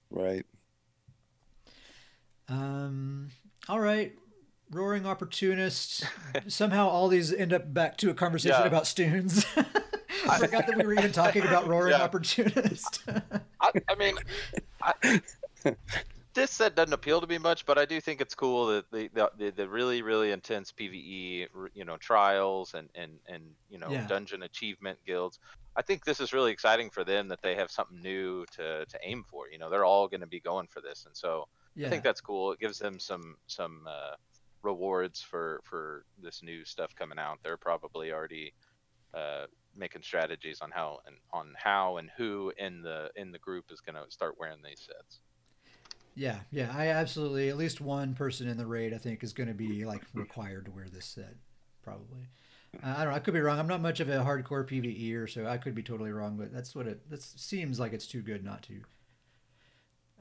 Right. 0.09 0.45
Um. 2.47 3.29
All 3.69 3.79
right. 3.79 4.13
Roaring 4.71 5.05
opportunists. 5.05 6.05
Somehow 6.47 6.87
all 6.87 7.07
these 7.07 7.33
end 7.33 7.53
up 7.53 7.73
back 7.73 7.97
to 7.97 8.09
a 8.09 8.13
conversation 8.13 8.61
yeah. 8.61 8.67
about 8.67 8.83
Stuhn's. 8.83 9.45
I 10.29 10.37
forgot 10.37 10.67
that 10.67 10.77
we 10.77 10.83
were 10.83 10.93
even 10.93 11.11
talking 11.11 11.41
about 11.41 11.67
roaring 11.69 11.93
yeah. 11.93 12.03
opportunist. 12.03 13.03
I, 13.59 13.71
I, 13.89 13.95
mean, 13.95 14.15
I, 14.81 15.21
this 16.33 16.51
set 16.51 16.75
doesn't 16.75 16.93
appeal 16.93 17.19
to 17.21 17.27
me 17.27 17.37
much, 17.37 17.65
but 17.65 17.77
I 17.77 17.85
do 17.85 17.99
think 17.99 18.21
it's 18.21 18.35
cool 18.35 18.67
that 18.67 18.89
the 18.91 19.09
the, 19.37 19.51
the 19.51 19.67
really 19.67 20.01
really 20.01 20.31
intense 20.31 20.71
PVE, 20.71 21.47
you 21.73 21.85
know, 21.85 21.97
trials 21.97 22.73
and 22.73 22.89
and 22.95 23.19
and 23.27 23.43
you 23.69 23.77
know 23.77 23.89
yeah. 23.89 24.07
dungeon 24.07 24.43
achievement 24.43 24.99
guilds. 25.05 25.39
I 25.75 25.81
think 25.81 26.03
this 26.03 26.19
is 26.19 26.33
really 26.33 26.51
exciting 26.51 26.89
for 26.89 27.03
them 27.03 27.29
that 27.29 27.41
they 27.41 27.55
have 27.55 27.71
something 27.71 28.01
new 28.01 28.45
to 28.57 28.85
to 28.85 28.99
aim 29.03 29.23
for. 29.27 29.49
You 29.49 29.57
know, 29.57 29.69
they're 29.69 29.85
all 29.85 30.07
going 30.07 30.21
to 30.21 30.27
be 30.27 30.39
going 30.39 30.67
for 30.67 30.81
this, 30.81 31.05
and 31.05 31.15
so 31.15 31.47
yeah. 31.75 31.87
I 31.87 31.89
think 31.89 32.03
that's 32.03 32.21
cool. 32.21 32.51
It 32.51 32.59
gives 32.59 32.79
them 32.79 32.99
some 32.99 33.35
some 33.47 33.87
uh, 33.87 34.15
rewards 34.63 35.21
for 35.21 35.61
for 35.63 36.05
this 36.21 36.41
new 36.43 36.65
stuff 36.65 36.95
coming 36.95 37.19
out. 37.19 37.39
They're 37.43 37.57
probably 37.57 38.11
already 38.11 38.53
uh, 39.13 39.45
making 39.75 40.01
strategies 40.01 40.61
on 40.61 40.71
how 40.71 40.99
and 41.05 41.15
on 41.33 41.53
how 41.57 41.97
and 41.97 42.09
who 42.17 42.53
in 42.57 42.81
the 42.81 43.09
in 43.15 43.31
the 43.31 43.39
group 43.39 43.65
is 43.71 43.81
going 43.81 43.95
to 43.95 44.09
start 44.09 44.35
wearing 44.39 44.61
these 44.63 44.79
sets. 44.79 45.19
Yeah, 46.15 46.39
yeah, 46.51 46.73
I 46.75 46.87
absolutely. 46.87 47.49
At 47.49 47.57
least 47.57 47.79
one 47.81 48.13
person 48.13 48.47
in 48.47 48.57
the 48.57 48.65
raid, 48.65 48.93
I 48.93 48.97
think, 48.97 49.23
is 49.23 49.33
going 49.33 49.47
to 49.47 49.55
be 49.55 49.85
like 49.85 50.03
required 50.13 50.65
to 50.65 50.71
wear 50.71 50.87
this 50.91 51.05
set, 51.05 51.35
probably. 51.83 52.27
Uh, 52.83 52.95
I 52.97 53.03
don't 53.03 53.11
know. 53.11 53.15
I 53.15 53.19
could 53.19 53.33
be 53.33 53.39
wrong. 53.39 53.59
I'm 53.59 53.67
not 53.67 53.81
much 53.81 53.99
of 53.99 54.09
a 54.09 54.17
hardcore 54.17 54.67
PVE, 54.67 55.15
or 55.15 55.27
so 55.27 55.45
I 55.45 55.57
could 55.57 55.75
be 55.75 55.83
totally 55.83 56.11
wrong. 56.11 56.37
But 56.37 56.53
that's 56.53 56.75
what 56.75 56.87
it. 56.87 57.09
That 57.09 57.21
seems 57.21 57.79
like 57.79 57.93
it's 57.93 58.07
too 58.07 58.21
good 58.21 58.43
not 58.43 58.63
to. 58.63 58.81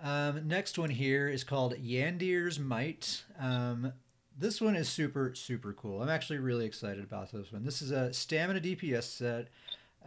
Um, 0.03 0.49
next 0.49 0.79
one 0.79 0.91
here 0.91 1.29
is 1.29 1.45
called 1.45 1.75
Yandir's 1.75 2.59
Might. 2.59 3.25
Um, 3.39 3.93
this 4.39 4.61
one 4.61 4.77
is 4.77 4.89
super 4.89 5.35
super 5.35 5.73
cool. 5.73 6.03
I'm 6.03 6.09
actually 6.09 6.39
really 6.39 6.67
excited 6.67 7.05
about 7.05 7.33
this 7.33 7.53
one. 7.53 7.65
This 7.65 7.83
is 7.83 7.91
a 7.91 8.13
stamina 8.13 8.61
DPS 8.61 9.05
set. 9.05 9.49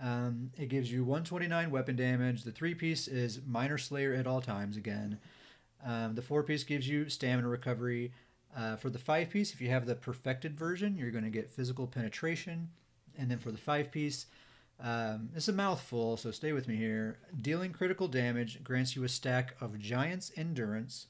Um, 0.02 0.50
it 0.58 0.70
gives 0.70 0.92
you 0.92 1.04
129 1.04 1.70
weapon 1.70 1.96
damage. 1.96 2.44
The 2.44 2.52
three 2.52 2.74
piece 2.74 3.08
is 3.08 3.42
Minor 3.46 3.78
Slayer 3.78 4.14
at 4.14 4.26
all 4.26 4.42
times 4.42 4.76
again. 4.76 5.20
Um, 5.86 6.16
the 6.16 6.22
four 6.22 6.44
piece 6.44 6.64
gives 6.64 6.88
you 6.88 7.10
stamina 7.10 7.48
recovery. 7.48 8.14
Uh, 8.56 8.76
for 8.76 8.90
the 8.90 9.00
five 9.00 9.30
piece, 9.32 9.54
if 9.54 9.62
you 9.62 9.70
have 9.70 9.86
the 9.86 9.96
perfected 9.96 10.58
version, 10.58 10.96
you're 10.96 11.12
going 11.12 11.24
to 11.24 11.30
get 11.30 11.52
physical 11.52 11.88
penetration. 11.88 12.70
And 13.18 13.30
then 13.30 13.40
for 13.40 13.52
the 13.52 13.58
five 13.58 13.92
piece, 13.92 14.28
um, 14.80 15.30
it's 15.36 15.48
a 15.48 15.54
mouthful, 15.54 16.18
so 16.18 16.32
stay 16.32 16.52
with 16.52 16.68
me 16.68 16.76
here. 16.76 17.18
Dealing 17.42 17.72
critical 17.72 18.08
damage 18.08 18.64
grants 18.64 18.96
you 18.96 19.04
a 19.04 19.10
stack 19.10 19.56
of 19.62 19.80
Giant's 19.80 20.32
Endurance 20.36 21.08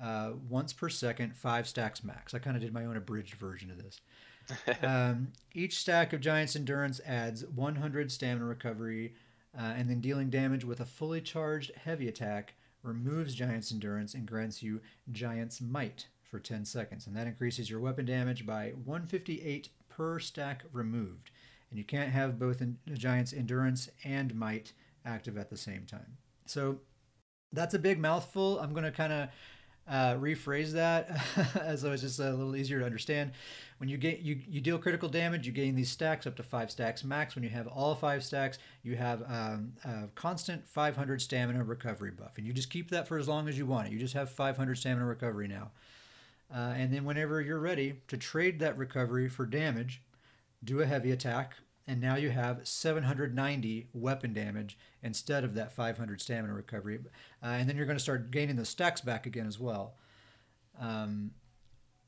uh, 0.00 0.32
once 0.48 0.72
per 0.72 0.88
second, 0.88 1.36
five 1.36 1.68
stacks 1.68 2.02
max. 2.02 2.34
I 2.34 2.38
kind 2.38 2.56
of 2.56 2.62
did 2.62 2.72
my 2.72 2.84
own 2.84 2.96
abridged 2.96 3.34
version 3.34 3.70
of 3.70 3.82
this. 3.82 4.00
um, 4.82 5.28
each 5.54 5.78
stack 5.78 6.12
of 6.12 6.20
Giant's 6.20 6.56
Endurance 6.56 7.00
adds 7.06 7.44
100 7.46 8.10
stamina 8.12 8.44
recovery, 8.44 9.14
uh, 9.56 9.62
and 9.76 9.88
then 9.88 10.00
dealing 10.00 10.30
damage 10.30 10.64
with 10.64 10.80
a 10.80 10.84
fully 10.84 11.20
charged 11.20 11.72
heavy 11.76 12.08
attack 12.08 12.54
removes 12.84 13.34
Giant's 13.34 13.72
Endurance 13.72 14.14
and 14.14 14.26
grants 14.26 14.62
you 14.62 14.80
Giant's 15.10 15.60
Might 15.60 16.06
for 16.22 16.38
10 16.38 16.64
seconds. 16.64 17.06
And 17.06 17.16
that 17.16 17.26
increases 17.26 17.70
your 17.70 17.80
weapon 17.80 18.04
damage 18.04 18.46
by 18.46 18.72
158 18.84 19.70
per 19.88 20.18
stack 20.18 20.62
removed. 20.72 21.30
And 21.70 21.78
you 21.78 21.84
can't 21.84 22.10
have 22.10 22.38
both 22.38 22.62
Giant's 22.92 23.32
Endurance 23.32 23.88
and 24.04 24.34
Might 24.34 24.72
active 25.04 25.36
at 25.36 25.50
the 25.50 25.56
same 25.56 25.86
time. 25.86 26.18
So 26.46 26.80
that's 27.52 27.74
a 27.74 27.78
big 27.78 27.98
mouthful. 27.98 28.60
I'm 28.60 28.72
going 28.72 28.84
to 28.84 28.92
kind 28.92 29.12
of 29.12 29.28
uh, 29.88 30.14
rephrase 30.14 30.72
that 30.72 31.10
as 31.60 31.82
though 31.82 31.92
it's 31.92 32.02
just 32.02 32.18
a 32.18 32.30
little 32.30 32.56
easier 32.56 32.80
to 32.80 32.86
understand. 32.86 33.32
When 33.78 33.88
you 33.88 33.96
get 33.98 34.20
you, 34.20 34.40
you 34.48 34.60
deal 34.60 34.78
critical 34.78 35.08
damage, 35.08 35.46
you 35.46 35.52
gain 35.52 35.74
these 35.74 35.90
stacks 35.90 36.26
up 36.26 36.36
to 36.36 36.42
five 36.42 36.70
stacks 36.70 37.04
max. 37.04 37.34
When 37.34 37.44
you 37.44 37.50
have 37.50 37.66
all 37.66 37.94
five 37.94 38.24
stacks, 38.24 38.58
you 38.82 38.96
have 38.96 39.22
um, 39.28 39.72
a 39.84 40.08
constant 40.14 40.66
500 40.66 41.20
stamina 41.20 41.62
recovery 41.64 42.12
buff, 42.12 42.38
and 42.38 42.46
you 42.46 42.52
just 42.52 42.70
keep 42.70 42.90
that 42.90 43.06
for 43.06 43.18
as 43.18 43.28
long 43.28 43.48
as 43.48 43.58
you 43.58 43.66
want 43.66 43.88
it. 43.88 43.92
You 43.92 43.98
just 43.98 44.14
have 44.14 44.30
500 44.30 44.76
stamina 44.76 45.04
recovery 45.04 45.48
now, 45.48 45.70
uh, 46.54 46.74
and 46.76 46.92
then 46.92 47.04
whenever 47.04 47.40
you're 47.40 47.58
ready 47.58 48.00
to 48.08 48.16
trade 48.16 48.60
that 48.60 48.78
recovery 48.78 49.28
for 49.28 49.44
damage, 49.44 50.00
do 50.62 50.80
a 50.80 50.86
heavy 50.86 51.10
attack 51.10 51.56
and 51.86 52.00
now 52.00 52.16
you 52.16 52.30
have 52.30 52.66
790 52.66 53.88
weapon 53.92 54.32
damage 54.32 54.78
instead 55.02 55.44
of 55.44 55.54
that 55.54 55.72
500 55.72 56.20
stamina 56.20 56.54
recovery. 56.54 56.98
Uh, 57.42 57.46
and 57.46 57.68
then 57.68 57.76
you're 57.76 57.86
going 57.86 57.98
to 57.98 58.02
start 58.02 58.30
gaining 58.30 58.56
the 58.56 58.64
stacks 58.64 59.00
back 59.00 59.26
again 59.26 59.46
as 59.46 59.58
well. 59.58 59.94
Um, 60.80 61.32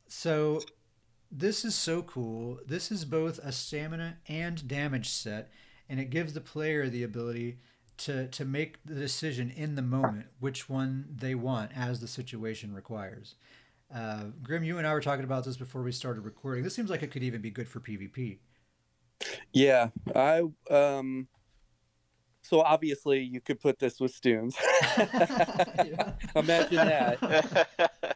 so 0.09 0.63
this 1.31 1.65
is 1.65 1.75
so 1.75 2.03
cool. 2.03 2.61
This 2.67 2.91
is 2.91 3.05
both 3.05 3.39
a 3.41 3.53
stamina 3.53 4.19
and 4.29 4.67
damage 4.67 5.09
set, 5.09 5.51
and 5.89 6.01
it 6.01 6.11
gives 6.11 6.33
the 6.33 6.41
player 6.41 6.89
the 6.89 7.03
ability 7.03 7.59
to 7.99 8.29
to 8.29 8.45
make 8.45 8.85
the 8.85 8.95
decision 8.95 9.51
in 9.51 9.75
the 9.75 9.83
moment 9.83 10.27
which 10.39 10.69
one 10.69 11.07
they 11.15 11.35
want 11.35 11.71
as 11.75 12.01
the 12.01 12.09
situation 12.09 12.75
requires. 12.75 13.35
Uh, 13.95 14.25
Grim, 14.43 14.65
you 14.65 14.79
and 14.79 14.87
I 14.87 14.93
were 14.93 15.01
talking 15.01 15.25
about 15.25 15.45
this 15.45 15.57
before 15.57 15.83
we 15.83 15.93
started 15.93 16.25
recording. 16.25 16.65
This 16.65 16.75
seems 16.75 16.91
like 16.91 17.03
it 17.03 17.11
could 17.11 17.23
even 17.23 17.41
be 17.41 17.51
good 17.51 17.69
for 17.69 17.81
PvP. 17.81 18.39
Yeah, 19.53 19.89
I 20.15 20.43
um 20.71 21.29
so 22.47 22.61
obviously 22.61 23.23
you 23.23 23.41
could 23.41 23.61
put 23.61 23.81
this 23.81 23.99
with 23.99 24.15
Stuhn's. 24.15 24.57
Imagine 26.37 26.77
that. 26.77 27.69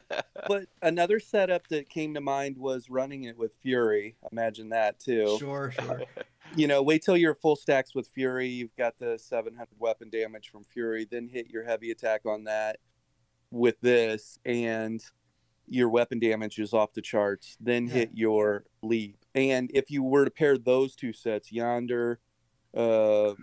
but 0.47 0.67
another 0.83 1.19
setup 1.19 1.67
that 1.69 1.89
came 1.89 2.15
to 2.15 2.21
mind 2.21 2.57
was 2.57 2.89
running 2.89 3.25
it 3.25 3.37
with 3.37 3.55
Fury. 3.61 4.17
Imagine 4.31 4.69
that 4.69 5.01
too. 5.01 5.37
Sure, 5.39 5.73
sure. 5.73 6.03
You 6.57 6.67
know, 6.67 6.83
wait 6.83 7.05
till 7.05 7.17
you're 7.17 7.37
full 7.37 7.55
stacks 7.55 7.95
with 7.95 8.09
Fury. 8.09 8.49
You've 8.49 8.75
got 8.75 8.99
the 8.99 9.17
700 9.17 9.69
weapon 9.79 10.11
damage 10.11 10.51
from 10.51 10.65
Fury, 10.65 11.07
then 11.09 11.29
hit 11.29 11.49
your 11.49 11.63
heavy 11.63 11.93
attack 11.93 12.23
on 12.27 12.43
that 12.45 12.79
with 13.53 13.81
this, 13.81 14.41
and 14.45 15.01
your 15.69 15.89
weapon 15.91 16.19
damage 16.19 16.59
is 16.59 16.73
off 16.73 16.93
the 16.93 17.03
charts. 17.03 17.57
Then 17.61 17.87
yeah. 17.87 17.93
hit 17.93 18.11
your 18.15 18.65
leap. 18.83 19.20
And 19.35 19.71
if 19.75 19.91
you 19.91 20.03
were 20.03 20.25
to 20.25 20.31
pair 20.31 20.59
those 20.59 20.95
two 20.95 21.13
sets, 21.13 21.53
Yandir 21.53 22.17
uh, 22.77 23.35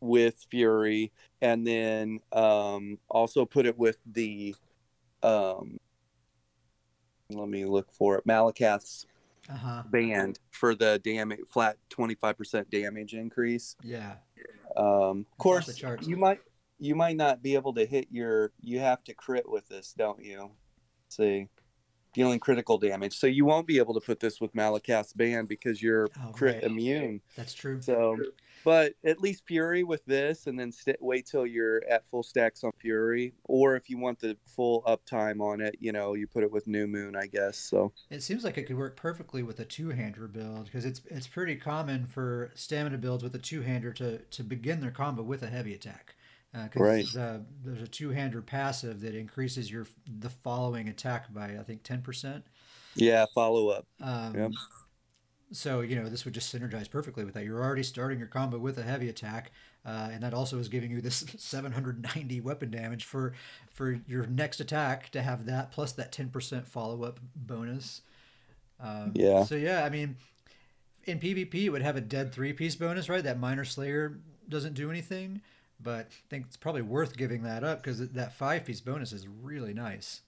with 0.00 0.46
Fury, 0.50 1.12
and 1.40 1.66
then 1.66 2.20
um, 2.32 2.98
also 3.08 3.44
put 3.44 3.66
it 3.66 3.78
with 3.78 3.98
the, 4.06 4.54
um, 5.22 5.78
let 7.30 7.48
me 7.48 7.64
look 7.64 7.90
for 7.92 8.16
it, 8.16 8.26
Malacath's 8.26 9.06
uh-huh. 9.48 9.84
band 9.90 10.40
for 10.50 10.74
the 10.74 10.98
damage 11.04 11.40
flat 11.48 11.76
25% 11.90 12.68
damage 12.70 13.14
increase. 13.14 13.76
Yeah. 13.82 14.14
Um, 14.76 15.26
of 15.32 15.38
course, 15.38 15.82
you 16.02 16.16
might 16.16 16.40
you 16.78 16.94
might 16.94 17.16
not 17.16 17.42
be 17.42 17.54
able 17.54 17.72
to 17.74 17.86
hit 17.86 18.08
your. 18.10 18.52
You 18.60 18.80
have 18.80 19.02
to 19.04 19.14
crit 19.14 19.48
with 19.48 19.66
this, 19.68 19.94
don't 19.96 20.22
you? 20.22 20.50
Let's 21.06 21.16
see 21.16 21.48
dealing 22.16 22.40
critical 22.40 22.78
damage. 22.78 23.14
So 23.18 23.26
you 23.26 23.44
won't 23.44 23.66
be 23.66 23.76
able 23.76 23.92
to 23.92 24.00
put 24.00 24.20
this 24.20 24.40
with 24.40 24.54
Malacath's 24.54 25.12
band 25.12 25.48
because 25.48 25.82
you're 25.82 26.08
oh, 26.24 26.32
crit 26.32 26.54
right. 26.54 26.64
immune. 26.64 27.20
That's 27.36 27.52
true. 27.52 27.78
So, 27.82 28.16
but 28.64 28.94
at 29.04 29.20
least 29.20 29.44
Fury 29.46 29.84
with 29.84 30.02
this, 30.06 30.46
and 30.46 30.58
then 30.58 30.72
st- 30.72 30.96
wait 31.02 31.26
till 31.26 31.46
you're 31.46 31.84
at 31.84 32.06
full 32.06 32.22
stacks 32.22 32.64
on 32.64 32.72
Fury, 32.78 33.34
or 33.44 33.76
if 33.76 33.90
you 33.90 33.98
want 33.98 34.18
the 34.18 34.34
full 34.42 34.82
uptime 34.84 35.42
on 35.42 35.60
it, 35.60 35.76
you 35.78 35.92
know, 35.92 36.14
you 36.14 36.26
put 36.26 36.42
it 36.42 36.50
with 36.50 36.66
New 36.66 36.86
Moon, 36.86 37.14
I 37.14 37.26
guess. 37.26 37.58
So 37.58 37.92
it 38.08 38.22
seems 38.22 38.44
like 38.44 38.56
it 38.56 38.64
could 38.64 38.78
work 38.78 38.96
perfectly 38.96 39.42
with 39.42 39.60
a 39.60 39.66
two-hander 39.66 40.26
build 40.26 40.64
because 40.64 40.86
it's 40.86 41.02
it's 41.10 41.26
pretty 41.26 41.56
common 41.56 42.06
for 42.06 42.50
stamina 42.54 42.96
builds 42.96 43.22
with 43.22 43.34
a 43.34 43.38
two-hander 43.38 43.92
to 43.92 44.18
to 44.18 44.42
begin 44.42 44.80
their 44.80 44.90
combo 44.90 45.22
with 45.22 45.42
a 45.42 45.48
heavy 45.48 45.74
attack. 45.74 46.15
Uh, 46.56 46.68
right. 46.76 47.06
Uh, 47.16 47.38
there's 47.64 47.82
a 47.82 47.86
two-hander 47.86 48.40
passive 48.40 49.00
that 49.00 49.14
increases 49.14 49.70
your 49.70 49.86
the 50.06 50.30
following 50.30 50.88
attack 50.88 51.32
by 51.32 51.56
I 51.58 51.62
think 51.62 51.82
ten 51.82 52.00
percent. 52.00 52.44
Yeah, 52.94 53.26
follow 53.34 53.68
up. 53.68 53.86
Um, 54.00 54.34
yep. 54.34 54.50
So 55.52 55.80
you 55.80 55.96
know 55.96 56.08
this 56.08 56.24
would 56.24 56.34
just 56.34 56.54
synergize 56.54 56.90
perfectly 56.90 57.24
with 57.24 57.34
that. 57.34 57.44
You're 57.44 57.62
already 57.62 57.82
starting 57.82 58.18
your 58.18 58.28
combo 58.28 58.58
with 58.58 58.78
a 58.78 58.82
heavy 58.82 59.08
attack, 59.08 59.52
uh, 59.84 60.08
and 60.12 60.22
that 60.22 60.32
also 60.32 60.58
is 60.58 60.68
giving 60.68 60.90
you 60.90 61.00
this 61.00 61.26
790 61.36 62.40
weapon 62.40 62.70
damage 62.70 63.04
for 63.04 63.34
for 63.70 64.00
your 64.08 64.26
next 64.26 64.60
attack 64.60 65.10
to 65.10 65.22
have 65.22 65.46
that 65.46 65.72
plus 65.72 65.92
that 65.92 66.10
10% 66.10 66.66
follow 66.66 67.04
up 67.04 67.20
bonus. 67.34 68.00
Um, 68.80 69.12
yeah. 69.14 69.44
So 69.44 69.56
yeah, 69.56 69.84
I 69.84 69.90
mean, 69.90 70.16
in 71.04 71.20
PvP 71.20 71.66
it 71.66 71.70
would 71.70 71.82
have 71.82 71.96
a 71.96 72.00
dead 72.00 72.32
three 72.32 72.54
piece 72.54 72.76
bonus, 72.76 73.10
right? 73.10 73.22
That 73.22 73.38
minor 73.38 73.64
slayer 73.64 74.18
doesn't 74.48 74.74
do 74.74 74.90
anything 74.90 75.42
but 75.80 76.06
I 76.10 76.28
think 76.30 76.46
it's 76.46 76.56
probably 76.56 76.82
worth 76.82 77.16
giving 77.16 77.42
that 77.42 77.64
up 77.64 77.82
because 77.82 78.08
that 78.10 78.32
five 78.34 78.64
piece 78.64 78.80
bonus 78.80 79.12
is 79.12 79.26
really 79.28 79.74
nice. 79.74 80.22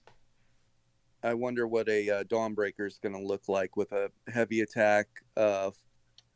I 1.23 1.33
wonder 1.33 1.67
what 1.67 1.89
a 1.89 2.09
uh, 2.09 2.23
Dawnbreaker 2.23 2.87
is 2.87 2.97
going 2.97 3.15
to 3.15 3.21
look 3.21 3.49
like 3.49 3.75
with 3.75 3.91
a 3.91 4.09
heavy 4.31 4.61
attack, 4.61 5.07
uh, 5.35 5.71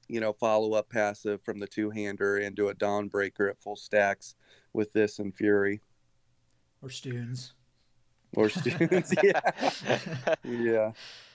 you 0.10 0.20
know, 0.20 0.34
follow 0.34 0.74
up 0.74 0.90
passive 0.90 1.42
from 1.42 1.60
the 1.60 1.68
two 1.68 1.90
hander 1.90 2.38
into 2.38 2.68
a 2.68 2.76
Dawnbreaker 2.76 3.50
at 3.50 3.58
full 3.58 3.78
stacks 3.78 4.36
with 4.74 4.92
this 4.92 5.20
and 5.20 5.34
Fury. 5.34 5.80
Or 6.82 6.90
Stuhn's. 6.90 7.54
Or 8.36 8.50
Stuhn's, 8.50 9.14
yeah. 9.24 10.36
yeah. 10.44 10.92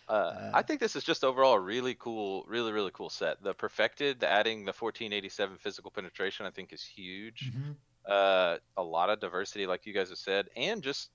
Uh, 0.09 0.13
uh, 0.13 0.51
I 0.55 0.63
think 0.63 0.81
this 0.81 0.97
is 0.97 1.05
just 1.05 1.23
overall 1.23 1.55
a 1.55 1.61
really 1.61 1.95
cool, 1.95 2.45
really 2.49 2.73
really 2.73 2.91
cool 2.93 3.11
set. 3.11 3.43
The 3.43 3.55
perfected, 3.55 4.21
the 4.21 4.29
adding 4.29 4.61
the 4.61 4.73
1487 4.73 5.59
physical 5.59 5.91
penetration, 5.91 6.47
I 6.47 6.51
think 6.51 6.73
is 6.73 6.83
huge. 6.83 7.53
Mm-hmm. 7.53 7.73
Uh, 8.07 8.57
a 8.79 8.83
lot 8.83 9.11
of 9.11 9.21
diversity, 9.21 9.67
like 9.67 9.85
you 9.85 9.93
guys 9.93 10.09
have 10.09 10.19
said, 10.19 10.49
and 10.57 10.83
just, 10.83 11.11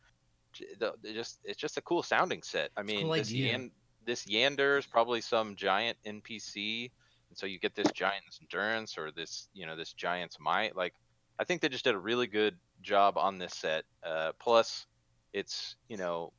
just 1.04 1.40
it's 1.44 1.58
just 1.58 1.78
a 1.78 1.82
cool 1.82 2.04
sounding 2.04 2.44
set. 2.44 2.70
I 2.78 2.84
mean, 2.84 3.04
cool 3.06 3.14
this 3.14 3.32
Yan, 3.32 3.72
this 4.06 4.26
Yandir 4.26 4.78
is 4.78 4.86
probably 4.86 5.22
some 5.22 5.56
giant 5.56 5.98
NPC, 6.06 6.92
and 7.30 7.38
so 7.38 7.48
you 7.48 7.58
get 7.58 7.74
this 7.74 7.92
giant's 7.94 8.40
endurance 8.42 8.96
or 8.96 9.10
this, 9.10 9.48
you 9.56 9.66
know, 9.66 9.76
this 9.76 9.94
giant's 9.94 10.40
might. 10.40 10.76
Like, 10.76 10.94
I 11.40 11.46
think 11.46 11.62
they 11.62 11.70
just 11.70 11.84
did 11.84 11.96
a 11.96 12.00
really 12.00 12.28
good 12.28 12.58
job 12.84 13.18
on 13.18 13.40
this 13.40 13.56
set. 13.56 13.86
Uh, 14.04 14.34
plus, 14.40 14.86
it's 15.34 15.76
you 15.90 15.98
know 15.98 16.32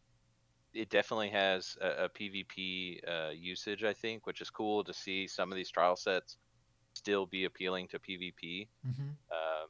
it 0.75 0.91
definitely 0.91 1.31
has 1.31 1.77
a, 1.81 2.05
a 2.05 2.09
PvP 2.09 2.99
uh, 3.09 3.31
usage, 3.31 3.85
I 3.85 3.93
think, 3.93 4.27
which 4.27 4.41
is 4.41 4.51
cool 4.51 4.85
to 4.85 4.93
see 4.93 5.27
some 5.27 5.53
of 5.53 5.57
these 5.57 5.71
trial 5.71 5.97
sets 5.97 6.37
still 6.95 7.27
be 7.27 7.45
appealing 7.45 7.89
to 7.89 7.99
PvP. 7.99 8.69
Mm-hmm. 8.87 9.03
Um, 9.03 9.69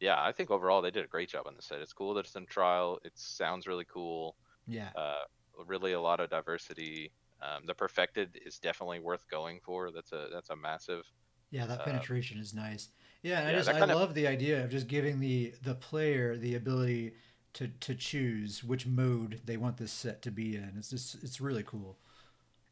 yeah, 0.00 0.16
I 0.18 0.32
think 0.32 0.50
overall 0.50 0.82
they 0.82 0.90
did 0.90 1.04
a 1.04 1.08
great 1.08 1.28
job 1.28 1.46
on 1.46 1.54
the 1.54 1.62
set. 1.62 1.80
It's 1.80 1.92
cool 1.92 2.14
that 2.14 2.26
it's 2.26 2.34
in 2.34 2.46
trial. 2.46 2.98
It 3.04 3.12
sounds 3.14 3.66
really 3.66 3.86
cool. 3.92 4.36
Yeah. 4.66 4.90
Uh, 4.96 5.24
really 5.66 5.92
a 5.92 6.00
lot 6.00 6.20
of 6.20 6.30
diversity. 6.30 7.12
Um, 7.42 7.66
the 7.66 7.74
perfected 7.74 8.38
is 8.44 8.58
definitely 8.58 9.00
worth 9.00 9.28
going 9.30 9.60
for. 9.64 9.90
That's 9.90 10.12
a 10.12 10.28
that's 10.32 10.50
a 10.50 10.56
massive. 10.56 11.04
Yeah, 11.50 11.66
that 11.66 11.80
uh, 11.80 11.84
penetration 11.84 12.38
is 12.38 12.54
nice. 12.54 12.88
Yeah, 13.22 13.42
yeah 13.42 13.48
I 13.48 13.52
just 13.52 13.68
I 13.68 13.84
love 13.84 14.10
of... 14.10 14.14
the 14.14 14.26
idea 14.26 14.64
of 14.64 14.70
just 14.70 14.88
giving 14.88 15.20
the 15.20 15.54
the 15.62 15.74
player 15.74 16.36
the 16.36 16.54
ability 16.54 17.14
to 17.54 17.68
to 17.68 17.94
choose 17.94 18.62
which 18.64 18.86
mode 18.86 19.40
they 19.44 19.56
want 19.56 19.76
this 19.76 19.92
set 19.92 20.22
to 20.22 20.30
be 20.30 20.56
in. 20.56 20.74
It's 20.78 20.90
just 20.90 21.22
it's 21.22 21.40
really 21.40 21.62
cool. 21.62 21.98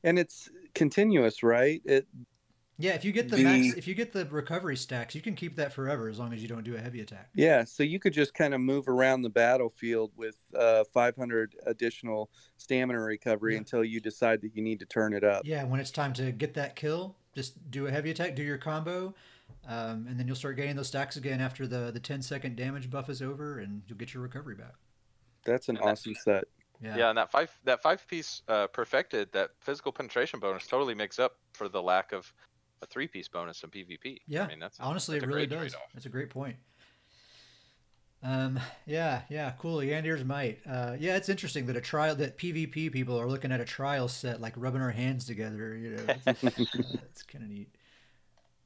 And 0.04 0.18
it's 0.18 0.48
continuous, 0.74 1.42
right? 1.42 1.82
It 1.84 2.06
Yeah, 2.78 2.92
if 2.92 3.04
you 3.04 3.10
get 3.10 3.28
the, 3.28 3.36
The- 3.36 3.42
max, 3.42 3.76
if 3.76 3.88
you 3.88 3.94
get 3.96 4.12
the 4.12 4.24
recovery 4.26 4.76
stacks, 4.76 5.16
you 5.16 5.20
can 5.20 5.34
keep 5.34 5.56
that 5.56 5.72
forever 5.72 6.08
as 6.08 6.20
long 6.20 6.32
as 6.32 6.40
you 6.40 6.46
don't 6.46 6.62
do 6.62 6.76
a 6.76 6.80
heavy 6.80 7.00
attack. 7.00 7.30
Yeah, 7.34 7.64
so 7.64 7.82
you 7.82 7.98
could 7.98 8.12
just 8.12 8.32
kind 8.34 8.54
of 8.54 8.60
move 8.60 8.88
around 8.88 9.22
the 9.22 9.30
battlefield 9.30 10.12
with 10.16 10.36
uh, 10.54 10.84
500 10.94 11.56
additional 11.66 12.30
stamina 12.56 13.00
recovery 13.00 13.54
Yeah. 13.54 13.58
until 13.58 13.82
you 13.82 14.00
decide 14.00 14.40
that 14.42 14.54
you 14.54 14.62
need 14.62 14.78
to 14.78 14.86
turn 14.86 15.12
it 15.12 15.24
up. 15.24 15.42
Yeah, 15.44 15.64
when 15.64 15.80
it's 15.80 15.90
time 15.90 16.12
to 16.14 16.30
get 16.30 16.54
that 16.54 16.76
kill, 16.76 17.16
just 17.34 17.68
do 17.68 17.88
a 17.88 17.90
heavy 17.90 18.12
attack, 18.12 18.36
do 18.36 18.44
your 18.44 18.58
combo, 18.58 19.12
um, 19.66 20.06
and 20.08 20.18
then 20.18 20.26
you'll 20.26 20.36
start 20.36 20.56
getting 20.56 20.76
those 20.76 20.88
stacks 20.88 21.16
again 21.16 21.40
after 21.40 21.66
the 21.66 21.90
the 21.90 22.00
10 22.00 22.22
second 22.22 22.56
damage 22.56 22.90
buff 22.90 23.08
is 23.10 23.20
over, 23.22 23.58
and 23.58 23.82
you'll 23.86 23.98
get 23.98 24.14
your 24.14 24.22
recovery 24.22 24.54
back. 24.54 24.74
That's 25.44 25.68
an 25.68 25.76
And 25.76 25.84
that- 25.86 25.90
awesome 25.92 26.14
set. 26.14 26.44
Yeah. 26.80 26.96
Yeah, 26.96 27.08
and 27.08 27.18
that 27.18 27.32
five 27.32 27.50
that 27.64 27.82
five 27.82 28.06
piece 28.06 28.42
uh, 28.46 28.68
perfected 28.68 29.32
that 29.32 29.50
physical 29.60 29.90
penetration 29.90 30.38
bonus 30.38 30.66
totally 30.68 30.94
makes 30.94 31.18
up 31.18 31.36
for 31.54 31.68
the 31.68 31.82
lack 31.82 32.12
of 32.12 32.32
a 32.82 32.86
three 32.86 33.08
piece 33.08 33.26
bonus 33.26 33.64
in 33.64 33.70
PvP. 33.70 34.18
Yeah, 34.28 34.44
I 34.44 34.46
mean 34.48 34.60
that's 34.60 34.78
Honestly, 34.78 35.16
that's 35.18 35.24
it 35.24 35.26
a 35.26 35.28
really 35.28 35.46
great 35.46 35.50
does. 35.60 35.72
trade-off. 35.72 35.90
That's 35.92 36.06
a 36.06 36.10
great 36.10 36.30
point. 36.30 36.54
Um, 38.22 38.58
yeah, 38.86 39.22
yeah, 39.28 39.52
cool. 39.58 39.76
Yandir's 39.78 40.24
might. 40.24 40.58
Uh, 40.68 40.96
yeah, 40.98 41.16
it's 41.16 41.28
interesting 41.28 41.66
that 41.66 41.76
a 41.76 41.80
trial 41.80 42.16
that 42.16 42.36
PvP 42.36 42.92
people 42.92 43.20
are 43.20 43.28
looking 43.28 43.52
at 43.52 43.60
a 43.60 43.64
trial 43.64 44.08
set 44.08 44.40
like 44.40 44.54
rubbing 44.56 44.80
our 44.80 44.90
hands 44.90 45.24
together. 45.24 45.76
You 45.76 45.90
know, 45.96 46.02
it's, 46.26 46.44
uh, 46.44 46.50
it's 47.10 47.22
kind 47.22 47.44
of 47.44 47.50
neat. 47.50 47.68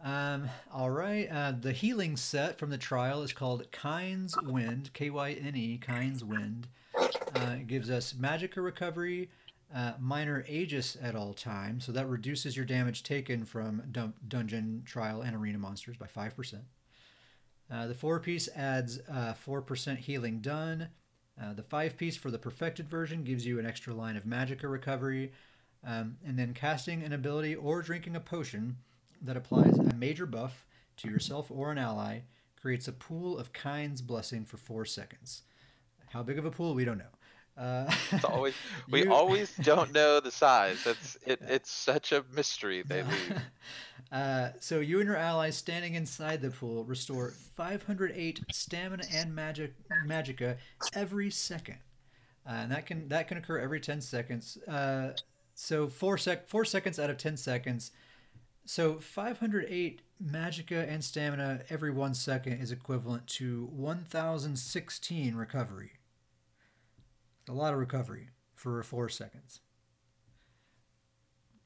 Um, 0.02 0.48
all 0.72 0.90
right. 0.90 1.28
Uh, 1.30 1.52
the 1.58 1.72
healing 1.72 2.16
set 2.16 2.58
from 2.58 2.70
the 2.70 2.78
trial 2.78 3.22
is 3.22 3.32
called 3.32 3.70
Kyne's 3.70 4.36
Wind. 4.42 4.90
K 4.92 5.10
Y 5.10 5.32
N 5.32 5.54
E. 5.54 5.78
Kyne's 5.78 6.24
Wind. 6.24 6.66
Uh, 6.98 7.56
it 7.60 7.66
gives 7.66 7.88
us 7.88 8.12
Magicka 8.12 8.62
recovery, 8.62 9.30
uh, 9.74 9.92
minor 9.98 10.44
Aegis 10.48 10.96
at 11.00 11.14
all 11.14 11.32
times, 11.32 11.86
so 11.86 11.92
that 11.92 12.08
reduces 12.08 12.56
your 12.56 12.66
damage 12.66 13.02
taken 13.04 13.44
from 13.44 13.82
dun- 13.90 14.12
dungeon, 14.28 14.82
trial, 14.84 15.22
and 15.22 15.34
arena 15.34 15.58
monsters 15.58 15.96
by 15.96 16.06
5%. 16.06 16.60
Uh, 17.70 17.86
the 17.86 17.94
4 17.94 18.20
piece 18.20 18.48
adds 18.54 19.00
uh, 19.08 19.34
4% 19.46 19.96
healing 19.96 20.40
done. 20.40 20.88
Uh, 21.40 21.54
the 21.54 21.62
5 21.62 21.96
piece 21.96 22.16
for 22.16 22.30
the 22.30 22.38
perfected 22.38 22.88
version 22.88 23.24
gives 23.24 23.46
you 23.46 23.58
an 23.58 23.64
extra 23.64 23.94
line 23.94 24.16
of 24.16 24.24
Magicka 24.24 24.70
recovery. 24.70 25.32
Um, 25.84 26.18
and 26.24 26.38
then 26.38 26.54
casting 26.54 27.02
an 27.02 27.12
ability 27.12 27.56
or 27.56 27.82
drinking 27.82 28.14
a 28.14 28.20
potion 28.20 28.76
that 29.22 29.36
applies 29.36 29.78
a 29.78 29.94
major 29.94 30.26
buff 30.26 30.66
to 30.98 31.08
yourself 31.08 31.50
or 31.50 31.70
an 31.70 31.78
ally 31.78 32.20
creates 32.60 32.88
a 32.88 32.92
pool 32.92 33.38
of 33.38 33.52
Kyne's 33.52 34.02
Blessing 34.02 34.44
for 34.44 34.56
4 34.56 34.84
seconds. 34.84 35.42
How 36.10 36.22
big 36.22 36.38
of 36.38 36.44
a 36.44 36.50
pool, 36.50 36.74
we 36.74 36.84
don't 36.84 36.98
know. 36.98 37.04
Uh, 37.56 37.92
It's 38.12 38.24
always 38.24 38.54
we 38.90 39.04
you- 39.04 39.12
always 39.12 39.54
don't 39.56 39.92
know 39.92 40.20
the 40.20 40.30
size. 40.30 40.82
That's 40.84 41.16
it. 41.26 41.40
It's 41.42 41.70
such 41.70 42.12
a 42.12 42.24
mystery 42.34 42.82
they 42.86 43.02
leave. 43.02 43.38
Uh, 44.10 44.50
so 44.60 44.78
you 44.80 44.98
and 45.00 45.06
your 45.08 45.16
allies 45.16 45.56
standing 45.56 45.94
inside 45.94 46.42
the 46.42 46.50
pool 46.50 46.84
restore 46.84 47.30
508 47.56 48.42
stamina 48.52 49.02
and 49.10 49.34
magic 49.34 49.72
magicka 50.06 50.58
every 50.92 51.30
second, 51.30 51.78
uh, 52.46 52.50
and 52.50 52.70
that 52.72 52.84
can 52.84 53.08
that 53.08 53.26
can 53.26 53.38
occur 53.38 53.58
every 53.58 53.80
10 53.80 54.02
seconds. 54.02 54.58
Uh, 54.68 55.12
so 55.54 55.88
four 55.88 56.18
sec 56.18 56.46
four 56.46 56.66
seconds 56.66 56.98
out 56.98 57.08
of 57.08 57.16
10 57.16 57.38
seconds. 57.38 57.90
So 58.64 59.00
508 59.00 60.02
magicka 60.24 60.88
and 60.88 61.04
stamina 61.04 61.62
every 61.68 61.90
one 61.90 62.14
second 62.14 62.54
is 62.54 62.70
equivalent 62.70 63.26
to 63.26 63.66
1,016 63.66 65.34
recovery. 65.34 65.92
A 67.48 67.52
lot 67.52 67.72
of 67.72 67.80
recovery 67.80 68.28
for 68.54 68.82
four 68.82 69.08
seconds. 69.08 69.60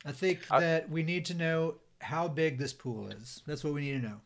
I 0.04 0.12
think 0.12 0.50
I- 0.50 0.60
that 0.60 0.90
we 0.90 1.02
need 1.02 1.26
to 1.26 1.34
know 1.34 1.80
how 2.00 2.28
big 2.28 2.58
this 2.58 2.72
pool 2.72 3.08
is. 3.08 3.42
That's 3.46 3.62
what 3.64 3.74
we 3.74 3.82
need 3.82 4.00
to 4.02 4.08
know. 4.08 4.20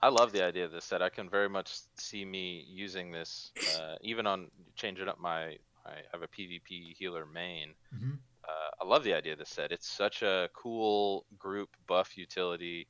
I 0.00 0.08
love 0.08 0.32
the 0.32 0.42
idea 0.42 0.64
of 0.64 0.72
this 0.72 0.84
set. 0.84 1.00
I 1.00 1.10
can 1.10 1.30
very 1.30 1.48
much 1.48 1.78
see 1.96 2.24
me 2.24 2.64
using 2.68 3.12
this, 3.12 3.52
uh, 3.78 3.96
even 4.00 4.26
on 4.26 4.50
changing 4.74 5.08
up 5.08 5.20
my. 5.20 5.58
I 5.84 6.02
have 6.12 6.22
a 6.22 6.28
PvP 6.28 6.94
healer 6.94 7.26
main. 7.26 7.74
Mhm. 7.94 8.18
Uh, 8.48 8.70
I 8.82 8.86
love 8.86 9.04
the 9.04 9.14
idea 9.14 9.34
of 9.34 9.38
this 9.38 9.50
set. 9.50 9.72
It's 9.72 9.88
such 9.88 10.22
a 10.22 10.48
cool 10.54 11.24
group 11.38 11.70
buff 11.86 12.16
utility, 12.16 12.88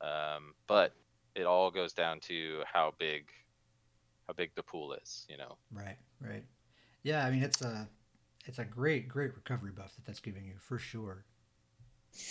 um, 0.00 0.54
but 0.66 0.92
it 1.34 1.44
all 1.44 1.70
goes 1.70 1.92
down 1.92 2.20
to 2.20 2.62
how 2.72 2.94
big, 2.98 3.28
how 4.28 4.34
big 4.34 4.52
the 4.54 4.62
pool 4.62 4.92
is. 4.92 5.26
You 5.28 5.36
know. 5.36 5.56
Right, 5.72 5.96
right. 6.20 6.44
Yeah, 7.02 7.26
I 7.26 7.30
mean 7.30 7.42
it's 7.42 7.60
a 7.60 7.88
it's 8.46 8.58
a 8.58 8.64
great 8.64 9.08
great 9.08 9.34
recovery 9.34 9.72
buff 9.72 9.94
that 9.96 10.04
that's 10.06 10.20
giving 10.20 10.44
you 10.44 10.54
for 10.58 10.78
sure. 10.78 11.24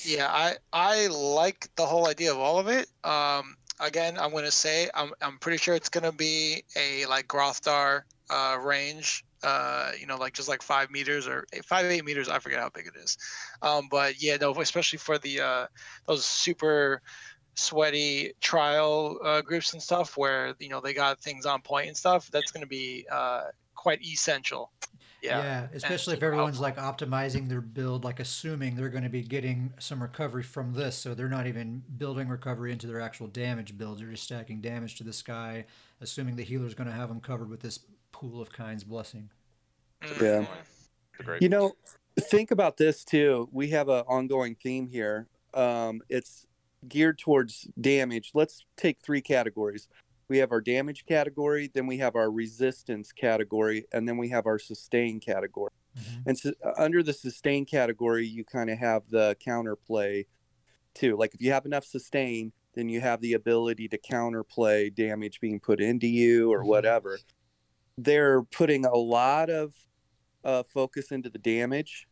Yeah, 0.03 0.27
I 0.30 0.56
I 0.72 1.07
like 1.07 1.69
the 1.76 1.85
whole 1.85 2.07
idea 2.07 2.31
of 2.31 2.40
all 2.40 2.60
of 2.60 2.68
it. 2.68 2.88
Um, 3.03 3.57
again, 3.80 4.18
I'm 4.18 4.31
gonna 4.31 4.52
say 4.52 4.90
I'm 4.94 5.11
I'm 5.22 5.38
pretty 5.40 5.57
sure 5.57 5.76
it's 5.76 5.90
gonna 5.90 6.11
be 6.11 6.64
a 6.77 7.06
like 7.07 7.27
Grothdarr 7.27 8.03
uh, 8.30 8.58
range. 8.62 9.24
Uh, 9.44 9.91
you 10.00 10.08
know, 10.08 10.16
like 10.16 10.34
just 10.34 10.48
like 10.48 10.62
five 10.62 10.90
meters 10.90 11.28
or 11.28 11.45
eight- 11.52 11.66
five 11.66 11.86
eight 11.86 12.06
meters. 12.06 12.30
I 12.30 12.40
forget 12.40 12.60
how 12.60 12.70
big 12.70 12.88
it 12.88 12.98
is. 12.98 13.18
Um, 13.62 13.88
but 13.91 14.22
yeah, 14.22 14.38
no, 14.38 14.54
especially 14.62 15.00
for 15.00 15.18
the 15.18 15.41
uh, 15.41 15.68
those 16.08 16.26
super 16.26 17.02
sweaty 17.56 18.34
trial 18.41 19.20
uh, 19.24 19.41
groups 19.41 19.74
and 19.74 19.82
stuff 19.82 20.18
where 20.18 20.54
you 20.60 20.70
know 20.70 20.80
they 20.80 20.94
got 20.94 21.20
things 21.20 21.45
on 21.45 21.62
point 21.62 21.88
and 21.88 21.98
stuff. 21.98 22.30
That's 22.32 22.52
gonna 22.52 22.68
be 22.68 23.06
uh, 23.12 23.44
quite 23.76 24.02
essential. 24.02 24.72
Yeah. 25.24 25.41
Yeah 25.41 25.68
especially 25.74 26.14
if 26.14 26.18
super 26.18 26.34
everyone's 26.34 26.60
like 26.60 26.76
optimizing 26.76 27.48
their 27.48 27.62
build, 27.62 28.04
like 28.04 28.20
assuming 28.20 28.76
they're 28.76 28.90
going 28.90 29.06
to 29.06 29.10
be 29.10 29.22
getting 29.22 29.74
some 29.80 30.02
recovery 30.02 30.44
from 30.44 30.74
this, 30.74 30.98
so 30.98 31.14
they're 31.14 31.30
not 31.30 31.48
even 31.48 31.82
building 31.98 32.28
recovery 32.28 32.74
into 32.74 32.88
their 32.88 33.00
actual 33.00 33.28
damage 33.28 33.78
builds. 33.78 34.02
They're 34.02 34.10
just 34.10 34.24
stacking 34.24 34.60
damage 34.60 34.95
to 34.95 35.04
this 35.06 35.22
guy, 35.22 35.66
assuming 36.02 36.36
the 36.36 36.44
healer's 36.44 36.74
going 36.74 36.90
to 36.90 36.94
have 36.94 37.08
them 37.08 37.22
covered 37.22 37.50
with 37.50 37.62
this 37.62 37.80
pool 38.24 38.41
of 38.41 38.52
Kyne's 38.54 38.86
blessing. 38.86 39.30
It's 40.02 40.12
a 40.14 40.16
great 40.16 40.30
Yeah. 40.30 40.45
point. 40.45 40.60
It's 40.62 41.20
a 41.20 41.24
great 41.24 41.41
You 41.41 41.50
know, 41.50 41.74
think 42.18 42.52
about 42.52 42.78
this 42.78 43.04
too. 43.04 43.50
We 43.52 43.70
have 43.72 43.90
an 43.90 44.06
ongoing 44.08 44.56
theme 44.56 44.88
here. 44.88 45.28
Um, 45.54 46.02
it's 46.08 46.48
geared 46.88 47.20
towards 47.20 47.68
damage. 47.80 48.32
Let's 48.34 48.66
take 48.78 49.00
three 49.02 49.22
categories. 49.22 49.90
We 50.30 50.38
have 50.38 50.54
our 50.54 50.62
damage 50.62 51.06
category, 51.06 51.70
then 51.74 51.86
we 51.86 51.98
have 51.98 52.16
our 52.16 52.32
resistance 52.32 53.12
category, 53.12 53.86
and 53.91 54.08
then 54.08 54.18
we 54.18 54.30
have 54.30 54.45
our 54.45 54.58
sustain 54.58 55.20
category. 55.20 55.72
Mhm. 55.98 56.24
And 56.28 56.40
so, 56.40 56.54
uh, 56.64 56.72
under 56.78 57.04
the 57.04 57.14
sustain 57.14 57.66
category, 57.66 58.26
you 58.26 58.45
kind 58.45 58.70
of 58.70 58.78
have 58.78 59.04
the 59.10 59.36
counterplay 59.45 60.28
too. 60.94 61.18
Like 61.18 61.34
if 61.36 61.41
you 61.41 61.52
have 61.52 61.66
enough 61.66 61.86
sustain, 61.86 62.54
then 62.74 62.88
you 62.88 63.02
have 63.02 63.20
the 63.20 63.34
ability 63.34 63.90
to 63.90 63.98
counterplay 63.98 64.94
damage 64.95 65.41
being 65.41 65.60
put 65.60 65.82
into 65.82 66.08
you 66.08 66.52
or 66.52 66.64
Mhm. 66.64 66.68
whatever. 66.68 67.20
They're 67.98 68.44
putting 68.44 68.86
a 68.86 68.95
lot 68.95 69.49
of 69.49 69.74
uh, 70.44 70.64
focus 70.64 71.11
into 71.11 71.30
the 71.30 71.40
damage 71.40 72.07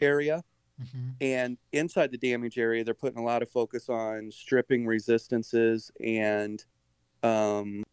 area. 0.00 0.42
Mhm. 0.82 1.14
And 1.20 1.58
inside 1.72 2.10
the 2.10 2.18
damage 2.18 2.58
area, 2.58 2.82
they're 2.84 2.94
putting 2.94 3.18
a 3.18 3.22
lot 3.24 3.42
of 3.42 3.50
focus 3.50 3.88
on 3.88 4.30
stripping 4.32 4.86
resistances 4.86 5.90
and 6.02 6.64
um, 7.22 7.84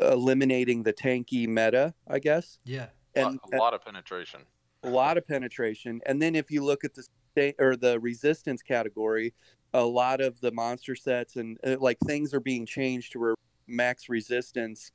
eliminating 0.00 0.82
the 0.82 0.92
tanky 0.92 1.46
meta, 1.46 1.94
I 2.06 2.18
guess. 2.18 2.58
Yeah, 2.64 2.88
A 3.14 3.20
And 3.26 3.38
lot, 3.42 3.54
a 3.54 3.56
lot 3.58 3.74
of 3.74 3.84
penetration. 3.84 4.40
a 4.84 4.90
lot 4.90 5.18
of 5.18 5.26
penetration. 5.26 6.00
And 6.06 6.20
then 6.22 6.34
if 6.34 6.50
you 6.50 6.64
look 6.64 6.82
at 6.84 6.94
the 6.94 7.06
state 7.32 7.56
or 7.58 7.76
the 7.76 8.00
resistance 8.00 8.62
category, 8.62 9.34
a 9.74 9.84
lot 9.84 10.20
of 10.22 10.40
the 10.40 10.50
monster 10.50 10.94
sets 10.96 11.36
and 11.36 11.58
uh, 11.64 11.76
like 11.78 11.98
things 12.06 12.32
are 12.32 12.40
being 12.40 12.64
changed 12.64 13.12
to 13.12 13.18
where 13.18 13.34
max 13.66 14.08
resistance 14.08 14.92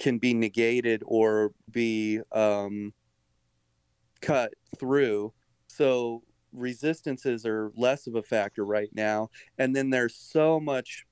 can 0.00 0.16
be 0.16 0.32
negated 0.32 1.02
or 1.06 1.52
be 1.70 2.20
um, 2.32 2.92
cut 4.22 4.54
through. 4.78 5.32
So 5.66 6.22
resistances 6.52 7.44
are 7.44 7.70
less 7.76 8.06
of 8.06 8.14
a 8.14 8.22
factor 8.22 8.64
right 8.64 8.88
now. 8.94 9.28
And 9.58 9.76
then 9.76 9.90
there's 9.90 10.16
so 10.16 10.58
much 10.58 11.04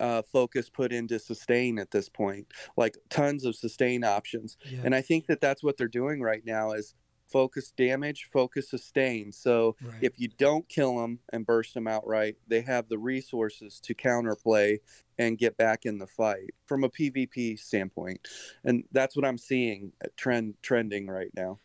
uh, 0.00 0.20
focus 0.30 0.68
put 0.68 0.92
into 0.92 1.18
sustain 1.18 1.78
at 1.78 1.90
this 1.90 2.10
point, 2.10 2.46
like 2.76 2.98
tons 3.08 3.46
of 3.46 3.56
sustain 3.56 4.04
options. 4.04 4.58
yeah, 4.66 4.80
And 4.84 4.94
I 4.94 5.00
think 5.00 5.24
that 5.26 5.40
that's 5.40 5.64
what 5.64 5.78
they're 5.78 5.88
doing 5.88 6.20
right 6.20 6.42
now 6.44 6.72
is 6.72 6.94
focus 7.26 7.70
damage, 7.70 8.28
focus 8.32 8.70
sustain. 8.70 9.32
So 9.32 9.76
right. 9.82 9.94
if 10.00 10.18
you 10.18 10.28
don't 10.38 10.68
kill 10.68 10.98
them 10.98 11.18
and 11.32 11.46
burst 11.46 11.74
them 11.74 11.86
outright, 11.86 12.36
they 12.48 12.60
have 12.62 12.88
the 12.88 12.98
resources 12.98 13.80
to 13.80 13.94
counterplay 13.94 14.78
and 15.18 15.38
get 15.38 15.56
back 15.56 15.86
in 15.86 15.98
the 15.98 16.06
fight 16.06 16.54
from 16.66 16.84
a 16.84 16.88
PvP 16.88 17.58
standpoint. 17.58 18.20
And 18.64 18.84
that's 18.92 19.16
what 19.16 19.24
I'm 19.24 19.38
seeing 19.38 19.92
uh, 20.04 20.08
trend 20.16 20.54
trending 20.62 21.06
right 21.06 21.30
now. 21.36 21.58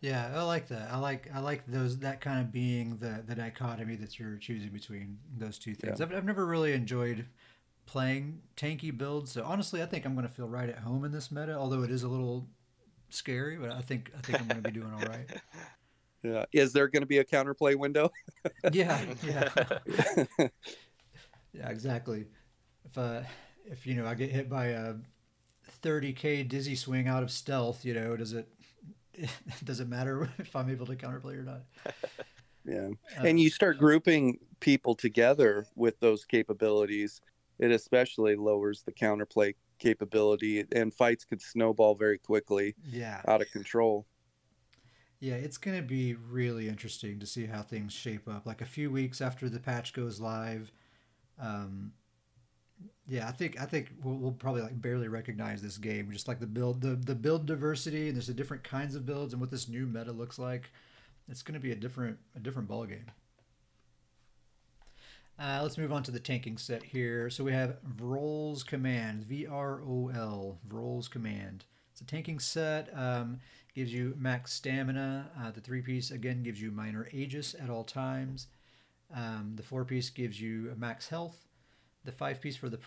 Yeah, 0.00 0.32
I 0.34 0.42
like 0.42 0.66
that. 0.68 0.90
I 0.90 0.98
like 0.98 1.30
I 1.32 1.38
like 1.38 1.64
those 1.66 1.98
that 2.00 2.20
kind 2.20 2.40
of 2.40 2.50
being 2.50 2.96
the 2.98 3.22
the 3.24 3.36
dichotomy 3.36 3.96
that 3.96 4.18
you're 4.18 4.36
choosing 4.36 4.70
between 4.70 5.18
those 5.38 5.58
two 5.58 5.74
things. 5.74 6.00
Yeah. 6.00 6.06
I've 6.06 6.14
I've 6.14 6.24
never 6.24 6.44
really 6.44 6.72
enjoyed 6.72 7.26
playing 7.86 8.40
tanky 8.56 8.96
builds, 8.96 9.30
so 9.30 9.44
honestly, 9.44 9.80
I 9.80 9.86
think 9.86 10.04
I'm 10.04 10.14
going 10.14 10.26
to 10.26 10.32
feel 10.32 10.48
right 10.48 10.68
at 10.68 10.78
home 10.78 11.04
in 11.04 11.12
this 11.12 11.30
meta. 11.30 11.54
Although 11.54 11.82
it 11.84 11.90
is 11.90 12.02
a 12.02 12.08
little 12.08 12.48
scary, 13.14 13.56
but 13.56 13.70
I 13.70 13.80
think 13.80 14.10
I 14.16 14.20
think 14.20 14.40
I'm 14.40 14.48
going 14.48 14.62
to 14.62 14.70
be 14.70 14.78
doing 14.78 14.92
all 14.92 15.06
right. 15.08 15.28
Yeah. 16.24 16.44
Is 16.52 16.72
there 16.72 16.86
going 16.86 17.02
to 17.02 17.06
be 17.06 17.18
a 17.18 17.24
counterplay 17.24 17.74
window? 17.74 18.12
yeah, 18.72 19.04
yeah, 19.24 19.48
yeah, 21.52 21.68
exactly. 21.68 22.26
If 22.84 22.96
uh, 22.96 23.22
if 23.66 23.88
you 23.88 23.94
know 23.94 24.06
I 24.06 24.14
get 24.14 24.30
hit 24.30 24.48
by 24.48 24.66
a 24.66 24.94
30k 25.82 26.48
dizzy 26.48 26.76
swing 26.76 27.08
out 27.08 27.24
of 27.24 27.30
stealth, 27.32 27.84
you 27.84 27.94
know, 27.94 28.16
does 28.16 28.34
it 28.34 28.48
does 29.64 29.80
it 29.80 29.88
matter 29.88 30.30
if 30.38 30.54
I'm 30.54 30.70
able 30.70 30.86
to 30.86 30.94
counterplay 30.94 31.38
or 31.38 31.42
not? 31.42 31.62
Yeah. 32.64 32.90
Uh, 33.18 33.26
and 33.26 33.40
you 33.40 33.50
start 33.50 33.78
grouping 33.78 34.38
people 34.60 34.94
together 34.94 35.66
with 35.74 35.98
those 35.98 36.24
capabilities, 36.24 37.20
it 37.58 37.72
especially 37.72 38.36
lowers 38.36 38.82
the 38.84 38.92
counterplay 38.92 39.54
capability, 39.82 40.64
and 40.72 40.94
fights 40.94 41.24
could 41.24 41.42
snowball 41.42 41.94
very 41.94 42.18
quickly 42.18 42.74
yeah, 42.84 43.20
out 43.26 43.42
of 43.42 43.50
control. 43.50 44.06
yeah, 45.20 45.34
it's 45.34 45.58
gonna 45.58 45.82
be 45.82 46.14
really 46.14 46.68
interesting 46.68 47.18
to 47.20 47.26
see 47.26 47.46
how 47.46 47.62
things 47.62 47.92
shape 47.92 48.28
up. 48.28 48.46
Like 48.46 48.60
a 48.60 48.66
few 48.66 48.90
weeks 48.90 49.20
after 49.20 49.48
the 49.48 49.60
patch 49.60 49.92
goes 49.92 50.20
live, 50.20 50.72
um, 51.40 51.92
yeah, 53.06 53.28
I 53.28 53.32
think 53.32 53.60
I 53.60 53.66
think 53.66 53.90
we'll, 54.02 54.16
we'll 54.16 54.32
probably 54.32 54.62
like 54.62 54.80
barely 54.80 55.08
recognize 55.08 55.60
this 55.62 55.78
game. 55.78 56.10
Just 56.12 56.28
like 56.28 56.40
the 56.40 56.46
build, 56.46 56.80
the 56.80 56.94
the 56.94 57.14
build 57.14 57.46
diversity, 57.46 58.08
and 58.08 58.16
there's 58.16 58.28
the 58.28 58.34
different 58.34 58.64
kinds 58.64 58.94
of 58.94 59.04
builds, 59.06 59.32
and 59.32 59.40
what 59.40 59.50
this 59.50 59.68
new 59.68 59.86
meta 59.86 60.12
looks 60.12 60.38
like. 60.38 60.70
It's 61.28 61.42
going 61.42 61.54
to 61.54 61.60
be 61.60 61.72
a 61.72 61.76
different 61.76 62.18
a 62.36 62.40
different 62.40 62.68
ball 62.68 62.84
game. 62.84 63.06
Uh, 65.42 65.58
let's 65.60 65.76
move 65.76 65.92
on 65.92 66.04
to 66.04 66.12
the 66.12 66.20
tanking 66.20 66.56
set 66.56 66.84
here. 66.84 67.28
So 67.28 67.42
we 67.42 67.52
have 67.52 67.78
Vrol's 67.96 68.62
Command, 68.62 69.24
V 69.24 69.44
R 69.48 69.80
O 69.84 70.12
L, 70.14 70.60
Vrol's 70.68 71.08
Command. 71.08 71.64
It's 71.90 72.00
a 72.00 72.06
tanking 72.06 72.38
set. 72.38 72.96
Um, 72.96 73.40
gives 73.74 73.92
you 73.92 74.14
max 74.16 74.52
stamina. 74.52 75.30
Uh, 75.40 75.50
the 75.50 75.60
three 75.60 75.82
piece 75.82 76.12
again 76.12 76.44
gives 76.44 76.62
you 76.62 76.70
minor 76.70 77.08
Aegis 77.10 77.56
at 77.60 77.70
all 77.70 77.82
times. 77.82 78.46
Um, 79.12 79.54
the 79.56 79.64
four 79.64 79.84
piece 79.84 80.10
gives 80.10 80.40
you 80.40 80.74
max 80.76 81.08
health. 81.08 81.48
The 82.04 82.12
five 82.12 82.40
piece 82.40 82.56
for 82.56 82.68
the 82.68 82.78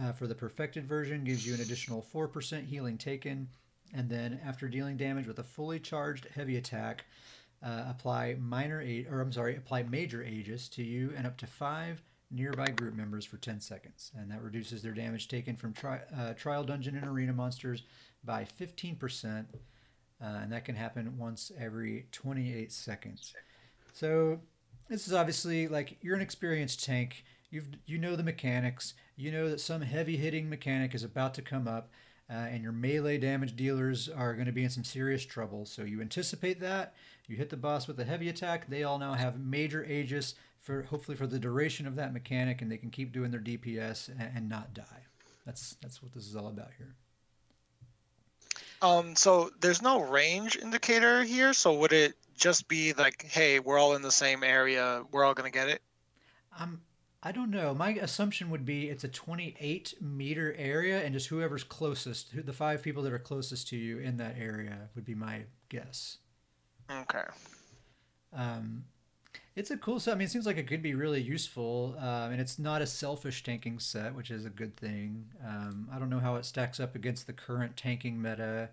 uh, 0.00 0.12
for 0.12 0.28
the 0.28 0.36
perfected 0.36 0.86
version 0.86 1.24
gives 1.24 1.44
you 1.44 1.54
an 1.54 1.62
additional 1.62 2.00
four 2.00 2.28
percent 2.28 2.66
healing 2.66 2.96
taken, 2.96 3.48
and 3.92 4.08
then 4.08 4.38
after 4.46 4.68
dealing 4.68 4.96
damage 4.96 5.26
with 5.26 5.40
a 5.40 5.44
fully 5.44 5.80
charged 5.80 6.28
heavy 6.32 6.56
attack, 6.56 7.06
uh, 7.64 7.84
apply 7.88 8.36
minor 8.40 8.80
a- 8.82 9.06
or 9.10 9.20
I'm 9.20 9.32
sorry, 9.32 9.56
apply 9.56 9.84
major 9.84 10.22
Aegis 10.22 10.68
to 10.70 10.82
you 10.82 11.12
and 11.16 11.26
up 11.26 11.36
to 11.38 11.46
five 11.46 12.02
nearby 12.30 12.66
group 12.66 12.94
members 12.94 13.24
for 13.24 13.36
10 13.36 13.60
seconds, 13.60 14.10
and 14.16 14.30
that 14.30 14.42
reduces 14.42 14.82
their 14.82 14.92
damage 14.92 15.28
taken 15.28 15.56
from 15.56 15.72
tri- 15.72 16.02
uh, 16.16 16.34
trial 16.34 16.64
dungeon 16.64 16.96
and 16.96 17.06
arena 17.06 17.32
monsters 17.32 17.82
by 18.24 18.44
15%, 18.58 19.46
uh, 20.20 20.24
and 20.24 20.52
that 20.52 20.64
can 20.64 20.74
happen 20.74 21.16
once 21.18 21.52
every 21.58 22.06
28 22.12 22.72
seconds. 22.72 23.34
So 23.92 24.40
this 24.88 25.06
is 25.06 25.12
obviously 25.14 25.68
like 25.68 25.96
you're 26.02 26.16
an 26.16 26.22
experienced 26.22 26.84
tank. 26.84 27.24
You've 27.50 27.68
you 27.86 27.98
know 27.98 28.16
the 28.16 28.22
mechanics. 28.24 28.94
You 29.16 29.30
know 29.30 29.48
that 29.48 29.60
some 29.60 29.82
heavy 29.82 30.16
hitting 30.16 30.48
mechanic 30.50 30.94
is 30.94 31.04
about 31.04 31.34
to 31.34 31.42
come 31.42 31.68
up, 31.68 31.90
uh, 32.30 32.32
and 32.32 32.62
your 32.62 32.72
melee 32.72 33.18
damage 33.18 33.54
dealers 33.54 34.08
are 34.08 34.34
going 34.34 34.46
to 34.46 34.52
be 34.52 34.64
in 34.64 34.70
some 34.70 34.84
serious 34.84 35.24
trouble. 35.24 35.66
So 35.66 35.82
you 35.82 36.00
anticipate 36.00 36.60
that. 36.60 36.94
You 37.26 37.36
hit 37.36 37.50
the 37.50 37.56
boss 37.56 37.86
with 37.86 37.98
a 38.00 38.04
heavy 38.04 38.28
attack. 38.28 38.68
They 38.68 38.82
all 38.82 38.98
now 38.98 39.14
have 39.14 39.38
major 39.38 39.84
Aegis 39.84 40.34
for 40.60 40.82
hopefully 40.82 41.16
for 41.16 41.26
the 41.26 41.38
duration 41.38 41.86
of 41.86 41.96
that 41.96 42.12
mechanic, 42.12 42.62
and 42.62 42.72
they 42.72 42.78
can 42.78 42.90
keep 42.90 43.12
doing 43.12 43.30
their 43.30 43.40
DPS 43.40 44.08
and, 44.08 44.30
and 44.34 44.48
not 44.48 44.72
die. 44.72 45.04
That's 45.44 45.76
that's 45.82 46.02
what 46.02 46.12
this 46.12 46.26
is 46.26 46.36
all 46.36 46.48
about 46.48 46.70
here. 46.78 46.94
Um, 48.80 49.14
so 49.16 49.50
there's 49.60 49.82
no 49.82 50.00
range 50.02 50.56
indicator 50.56 51.22
here. 51.22 51.52
So 51.52 51.74
would 51.74 51.92
it 51.92 52.14
just 52.36 52.68
be 52.68 52.92
like, 52.94 53.26
hey, 53.30 53.60
we're 53.60 53.78
all 53.78 53.94
in 53.94 54.02
the 54.02 54.10
same 54.10 54.42
area, 54.42 55.04
we're 55.12 55.24
all 55.24 55.34
gonna 55.34 55.50
get 55.50 55.68
it? 55.68 55.82
Um, 56.58 56.80
I 57.26 57.32
don't 57.32 57.50
know. 57.50 57.74
My 57.74 57.90
assumption 57.90 58.50
would 58.50 58.66
be 58.66 58.90
it's 58.90 59.02
a 59.02 59.08
28 59.08 59.94
meter 60.00 60.54
area, 60.58 61.02
and 61.02 61.14
just 61.14 61.28
whoever's 61.28 61.64
closest, 61.64 62.32
who- 62.32 62.42
the 62.42 62.52
five 62.52 62.82
people 62.82 63.02
that 63.04 63.12
are 63.12 63.18
closest 63.18 63.66
to 63.68 63.76
you 63.76 63.98
in 63.98 64.18
that 64.18 64.36
area 64.36 64.90
would 64.94 65.06
be 65.06 65.14
my 65.14 65.46
guess. 65.70 66.18
Okay. 66.90 67.24
Um, 68.30 68.84
it's 69.56 69.70
a 69.70 69.78
cool 69.78 70.00
set. 70.00 70.12
I 70.12 70.14
mean, 70.16 70.26
it 70.26 70.30
seems 70.30 70.44
like 70.44 70.58
it 70.58 70.66
could 70.66 70.82
be 70.82 70.94
really 70.94 71.22
useful, 71.22 71.96
um, 71.98 72.32
and 72.32 72.40
it's 72.42 72.58
not 72.58 72.82
a 72.82 72.86
selfish 72.86 73.42
tanking 73.42 73.78
set, 73.78 74.14
which 74.14 74.30
is 74.30 74.44
a 74.44 74.50
good 74.50 74.76
thing. 74.76 75.30
Um, 75.42 75.88
I 75.90 75.98
don't 75.98 76.10
know 76.10 76.18
how 76.18 76.34
it 76.36 76.44
stacks 76.44 76.78
up 76.78 76.94
against 76.94 77.26
the 77.26 77.32
current 77.32 77.76
tanking 77.76 78.20
meta. 78.20 78.68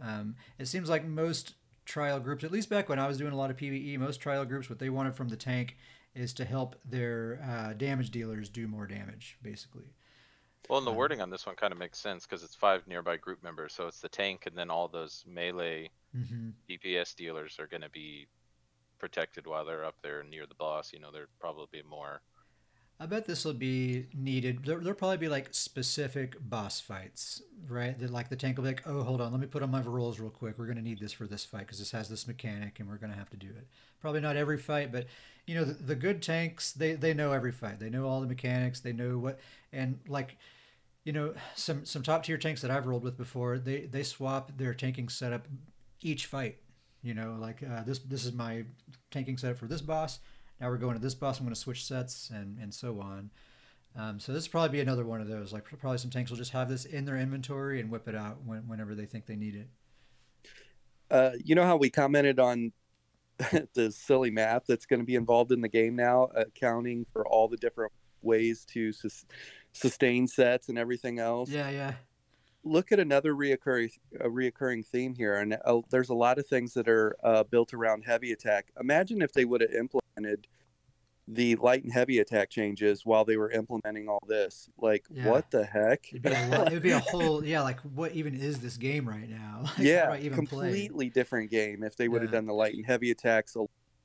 Um, 0.00 0.36
it 0.58 0.66
seems 0.66 0.88
like 0.88 1.04
most 1.04 1.54
trial 1.84 2.18
groups, 2.18 2.44
at 2.44 2.50
least 2.50 2.70
back 2.70 2.88
when 2.88 2.98
I 2.98 3.06
was 3.06 3.18
doing 3.18 3.32
a 3.32 3.36
lot 3.36 3.50
of 3.50 3.58
PVE, 3.58 3.98
most 3.98 4.20
trial 4.20 4.46
groups, 4.46 4.70
what 4.70 4.78
they 4.78 4.88
wanted 4.88 5.14
from 5.16 5.28
the 5.28 5.36
tank 5.36 5.76
is 6.14 6.32
to 6.34 6.44
help 6.44 6.76
their 6.84 7.40
uh, 7.42 7.72
damage 7.74 8.10
dealers 8.10 8.48
do 8.48 8.66
more 8.68 8.86
damage, 8.86 9.38
basically. 9.42 9.94
Well, 10.68 10.78
and 10.78 10.86
the 10.86 10.92
Um, 10.92 10.98
wording 10.98 11.20
on 11.22 11.30
this 11.30 11.46
one 11.46 11.56
kind 11.56 11.72
of 11.72 11.78
makes 11.78 11.98
sense 11.98 12.26
because 12.26 12.42
it's 12.42 12.54
five 12.54 12.86
nearby 12.86 13.16
group 13.16 13.42
members, 13.42 13.74
so 13.74 13.86
it's 13.86 14.00
the 14.00 14.08
tank, 14.10 14.46
and 14.46 14.56
then 14.56 14.70
all 14.70 14.88
those 14.88 15.24
melee 15.26 15.90
hmm 16.12 16.54
DPS 16.68 17.14
dealers 17.14 17.58
are 17.58 17.66
going 17.66 17.82
to 17.82 17.90
be 17.90 18.28
protected 18.98 19.46
while 19.46 19.64
they're 19.64 19.84
up 19.84 20.00
there 20.02 20.22
near 20.24 20.46
the 20.46 20.54
boss. 20.56 20.92
You 20.92 21.00
know, 21.00 21.10
there'd 21.12 21.28
probably 21.40 21.68
be 21.72 21.82
more. 21.88 22.22
I 23.00 23.06
bet 23.06 23.26
this 23.26 23.44
will 23.44 23.54
be 23.54 24.06
needed. 24.14 24.64
There, 24.64 24.78
there'll 24.78 24.94
probably 24.94 25.16
be 25.16 25.28
like 25.28 25.48
specific 25.50 26.36
boss 26.40 26.80
fights, 26.80 27.42
right? 27.68 27.98
That 27.98 28.10
like 28.10 28.28
the 28.28 28.36
tank 28.36 28.56
will 28.56 28.64
be 28.64 28.70
like, 28.70 28.86
oh, 28.86 29.02
hold 29.02 29.20
on, 29.20 29.32
let 29.32 29.40
me 29.40 29.48
put 29.48 29.64
on 29.64 29.70
my 29.70 29.82
Vrol's 29.82 30.20
real 30.20 30.30
quick. 30.30 30.58
We're 30.58 30.66
going 30.66 30.76
to 30.76 30.82
need 30.82 31.00
this 31.00 31.12
for 31.12 31.26
this 31.26 31.44
fight 31.44 31.62
because 31.62 31.80
this 31.80 31.90
has 31.90 32.08
this 32.08 32.28
mechanic 32.28 32.78
and 32.78 32.88
we're 32.88 32.98
going 32.98 33.12
to 33.12 33.18
have 33.18 33.30
to 33.30 33.36
do 33.36 33.48
it. 33.48 33.66
Probably 34.00 34.20
not 34.20 34.36
every 34.36 34.58
fight, 34.58 34.92
but 34.92 35.06
you 35.46 35.56
know, 35.56 35.64
the, 35.64 35.74
the 35.74 35.94
good 35.96 36.22
tanks, 36.22 36.72
they, 36.72 36.94
they 36.94 37.14
know 37.14 37.32
every 37.32 37.52
fight. 37.52 37.80
They 37.80 37.90
know 37.90 38.06
all 38.06 38.20
the 38.20 38.28
mechanics. 38.28 38.80
They 38.80 38.92
know 38.92 39.18
what, 39.18 39.40
and 39.72 39.98
like, 40.06 40.38
you 41.02 41.12
know, 41.12 41.34
some, 41.56 41.84
some 41.84 42.02
top 42.02 42.22
tier 42.22 42.38
tanks 42.38 42.62
that 42.62 42.70
I've 42.70 42.86
rolled 42.86 43.02
with 43.02 43.16
before, 43.16 43.58
they, 43.58 43.86
they 43.86 44.04
swap 44.04 44.56
their 44.56 44.72
tanking 44.72 45.08
setup 45.08 45.48
each 46.00 46.26
fight. 46.26 46.58
You 47.02 47.12
know, 47.12 47.36
like 47.38 47.62
uh, 47.62 47.82
this, 47.82 47.98
this 47.98 48.24
is 48.24 48.32
my 48.32 48.64
tanking 49.10 49.36
setup 49.36 49.58
for 49.58 49.66
this 49.66 49.82
boss 49.82 50.20
now 50.60 50.68
we're 50.68 50.78
going 50.78 50.94
to 50.94 51.00
this 51.00 51.14
boss. 51.14 51.38
I'm 51.38 51.46
going 51.46 51.54
to 51.54 51.60
switch 51.60 51.84
sets 51.84 52.30
and 52.32 52.58
and 52.58 52.72
so 52.72 53.00
on. 53.00 53.30
Um, 53.96 54.18
so 54.18 54.32
this 54.32 54.46
will 54.46 54.50
probably 54.50 54.70
be 54.70 54.80
another 54.80 55.04
one 55.04 55.20
of 55.20 55.28
those. 55.28 55.52
Like 55.52 55.64
probably 55.78 55.98
some 55.98 56.10
tanks 56.10 56.30
will 56.30 56.38
just 56.38 56.52
have 56.52 56.68
this 56.68 56.84
in 56.84 57.04
their 57.04 57.16
inventory 57.16 57.80
and 57.80 57.90
whip 57.90 58.08
it 58.08 58.14
out 58.14 58.38
when, 58.44 58.66
whenever 58.66 58.94
they 58.94 59.06
think 59.06 59.26
they 59.26 59.36
need 59.36 59.54
it. 59.54 59.68
Uh, 61.10 61.32
you 61.44 61.54
know 61.54 61.64
how 61.64 61.76
we 61.76 61.90
commented 61.90 62.40
on 62.40 62.72
the 63.74 63.92
silly 63.92 64.30
math 64.30 64.64
that's 64.66 64.86
going 64.86 65.00
to 65.00 65.06
be 65.06 65.14
involved 65.14 65.52
in 65.52 65.60
the 65.60 65.68
game 65.68 65.94
now, 65.94 66.28
accounting 66.34 67.04
for 67.04 67.26
all 67.26 67.46
the 67.46 67.56
different 67.56 67.92
ways 68.22 68.64
to 68.64 68.92
sus- 68.92 69.26
sustain 69.72 70.26
sets 70.26 70.68
and 70.68 70.78
everything 70.78 71.18
else. 71.20 71.50
Yeah, 71.50 71.70
yeah, 71.70 71.92
Look 72.64 72.92
at 72.92 72.98
another 72.98 73.34
reoccurring 73.34 73.90
a 74.20 74.28
reoccurring 74.28 74.86
theme 74.86 75.14
here, 75.14 75.34
and 75.34 75.58
uh, 75.64 75.80
there's 75.90 76.08
a 76.08 76.14
lot 76.14 76.38
of 76.38 76.46
things 76.46 76.72
that 76.74 76.88
are 76.88 77.14
uh, 77.22 77.44
built 77.44 77.74
around 77.74 78.04
heavy 78.04 78.32
attack. 78.32 78.72
Imagine 78.80 79.20
if 79.20 79.32
they 79.32 79.44
would 79.44 79.60
have 79.60 79.70
implemented 79.70 80.03
the 81.26 81.56
light 81.56 81.82
and 81.82 81.92
heavy 81.92 82.18
attack 82.18 82.50
changes 82.50 83.06
while 83.06 83.24
they 83.24 83.38
were 83.38 83.50
implementing 83.50 84.08
all 84.08 84.22
this. 84.28 84.68
Like, 84.76 85.06
Yeah. 85.10 85.30
what 85.30 85.50
the 85.50 85.64
heck? 85.64 86.06
it'd 86.10 86.22
be 86.22 86.30
a 86.30 86.64
it 86.66 86.72
would 86.74 86.82
be 86.82 86.90
a 86.90 86.98
whole 87.10 87.42
yeah. 87.44 87.62
Like 87.62 87.80
what 87.80 88.12
even 88.12 88.34
is 88.34 88.60
this 88.60 88.76
game 88.76 89.08
right 89.08 89.28
now? 89.28 89.62
Like, 89.78 89.78
yeah, 89.78 90.14
even 90.18 90.46
play? 90.46 90.66
completely 90.68 91.08
different 91.10 91.50
game 91.50 91.82
if 91.82 91.96
they 91.96 92.08
would 92.08 92.20
have 92.22 92.30
Yeah. 92.30 92.38
done 92.38 92.46
the 92.46 92.52
light 92.52 92.74
and 92.74 92.84
heavy 92.84 93.10
attacks, 93.10 93.56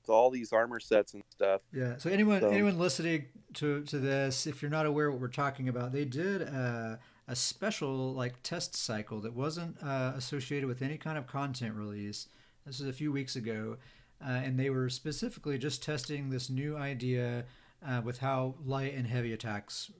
all 0.07 0.29
these 0.31 0.53
armor 0.53 0.79
sets 0.79 1.13
and 1.13 1.21
stuff. 1.29 1.61
Yeah. 1.73 1.97
So 1.97 2.09
anyone 2.09 2.39
So- 2.41 2.49
anyone 2.49 2.79
listening 2.79 3.25
to 3.55 3.83
to 3.83 3.99
this, 3.99 4.47
if 4.47 4.61
you're 4.61 4.71
not 4.71 4.85
aware 4.85 5.11
what 5.11 5.19
we're 5.19 5.27
talking 5.27 5.67
about, 5.67 5.91
they 5.91 6.05
did 6.05 6.41
uh, 6.41 6.95
a 7.27 7.35
special 7.35 8.13
like 8.13 8.41
test 8.41 8.75
cycle 8.77 9.19
that 9.21 9.33
wasn't 9.33 9.75
uh, 9.83 10.13
associated 10.15 10.67
with 10.67 10.81
any 10.81 10.97
kind 10.97 11.17
of 11.17 11.27
content 11.27 11.75
release. 11.75 12.27
This 12.65 12.79
was 12.79 12.87
a 12.87 12.93
few 12.93 13.11
weeks 13.11 13.35
ago, 13.35 13.77
and 14.21 14.59
they 14.59 14.69
were 14.69 14.89
specifically 14.89 15.57
just 15.57 15.83
testing 15.83 16.29
this 16.29 16.49
new 16.49 16.75
idea 16.77 17.45
uh, 17.87 18.01
with 18.03 18.19
how 18.19 18.55
light 18.65 18.93
and 18.93 19.07
heavy 19.07 19.33
attacks 19.33 19.91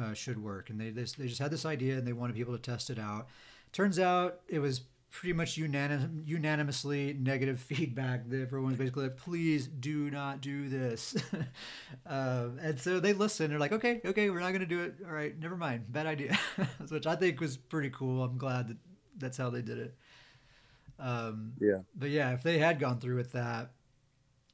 uh, 0.00 0.14
should 0.14 0.42
work. 0.42 0.70
And 0.70 0.80
they 0.80 0.90
they 0.90 1.04
they 1.04 1.26
just 1.26 1.40
had 1.40 1.50
this 1.50 1.66
idea 1.66 1.98
and 1.98 2.06
they 2.06 2.12
wanted 2.12 2.36
people 2.36 2.56
to 2.56 2.62
test 2.62 2.90
it 2.90 2.98
out. 2.98 3.28
Turns 3.72 3.98
out 3.98 4.40
it 4.48 4.58
was 4.58 4.82
pretty 5.12 5.34
much 5.34 5.56
unanim- 5.56 6.26
unanimously 6.26 7.12
negative 7.20 7.60
feedback 7.70 8.28
that 8.28 8.40
everyone's 8.40 8.78
basically 8.78 9.04
like, 9.04 9.16
please 9.16 9.66
do 9.66 10.10
not 10.10 10.40
do 10.40 10.68
this. 10.68 11.14
um, 12.06 12.58
and 12.62 12.80
so 12.80 12.98
they 12.98 13.12
listen. 13.12 13.50
They're 13.50 13.58
like, 13.58 13.72
okay, 13.72 14.00
okay, 14.04 14.30
we're 14.30 14.40
not 14.40 14.48
going 14.48 14.60
to 14.60 14.66
do 14.66 14.82
it. 14.82 14.96
All 15.06 15.12
right, 15.12 15.38
never 15.38 15.56
mind. 15.56 15.92
Bad 15.92 16.06
idea. 16.06 16.36
Which 16.88 17.06
I 17.06 17.14
think 17.14 17.40
was 17.40 17.56
pretty 17.56 17.90
cool. 17.90 18.24
I'm 18.24 18.38
glad 18.38 18.68
that 18.68 18.78
that's 19.18 19.36
how 19.36 19.50
they 19.50 19.62
did 19.62 19.78
it. 19.78 19.96
Um, 21.02 21.52
Yeah. 21.58 21.78
But 21.94 22.10
yeah, 22.10 22.32
if 22.32 22.42
they 22.42 22.58
had 22.58 22.78
gone 22.78 23.00
through 23.00 23.16
with 23.16 23.32
that, 23.32 23.72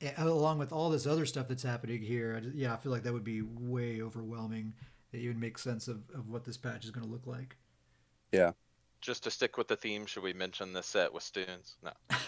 eh, 0.01 0.13
along 0.17 0.59
with 0.59 0.73
all 0.73 0.91
this 0.91 1.07
other 1.07 1.27
stuff 1.27 1.49
that's 1.49 1.63
happening 1.63 2.03
here, 2.03 2.35
I 2.37 2.41
just, 2.41 2.57
yeah, 2.57 2.73
I 2.73 2.77
feel 2.77 2.91
like 2.91 3.03
that 3.03 3.13
would 3.13 3.25
be 3.25 3.43
way 3.43 4.01
overwhelming. 4.03 4.73
It 5.13 5.19
even 5.19 5.39
makes 5.39 5.63
sense 5.63 5.89
of, 5.89 6.03
of 6.15 6.29
what 6.29 6.45
this 6.45 6.57
patch 6.57 6.85
is 6.85 6.91
going 6.91 7.07
to 7.07 7.13
look 7.13 7.27
like. 7.27 7.57
Yeah. 8.33 8.53
Just 9.01 9.23
to 9.25 9.31
stick 9.31 9.57
with 9.57 9.69
the 9.69 9.77
theme, 9.77 10.07
should 10.07 10.25
we 10.25 10.33
mention 10.33 10.73
this 10.73 10.87
set 10.87 11.13
with 11.13 11.23
Stuhn's? 11.23 11.77
No. 11.85 11.93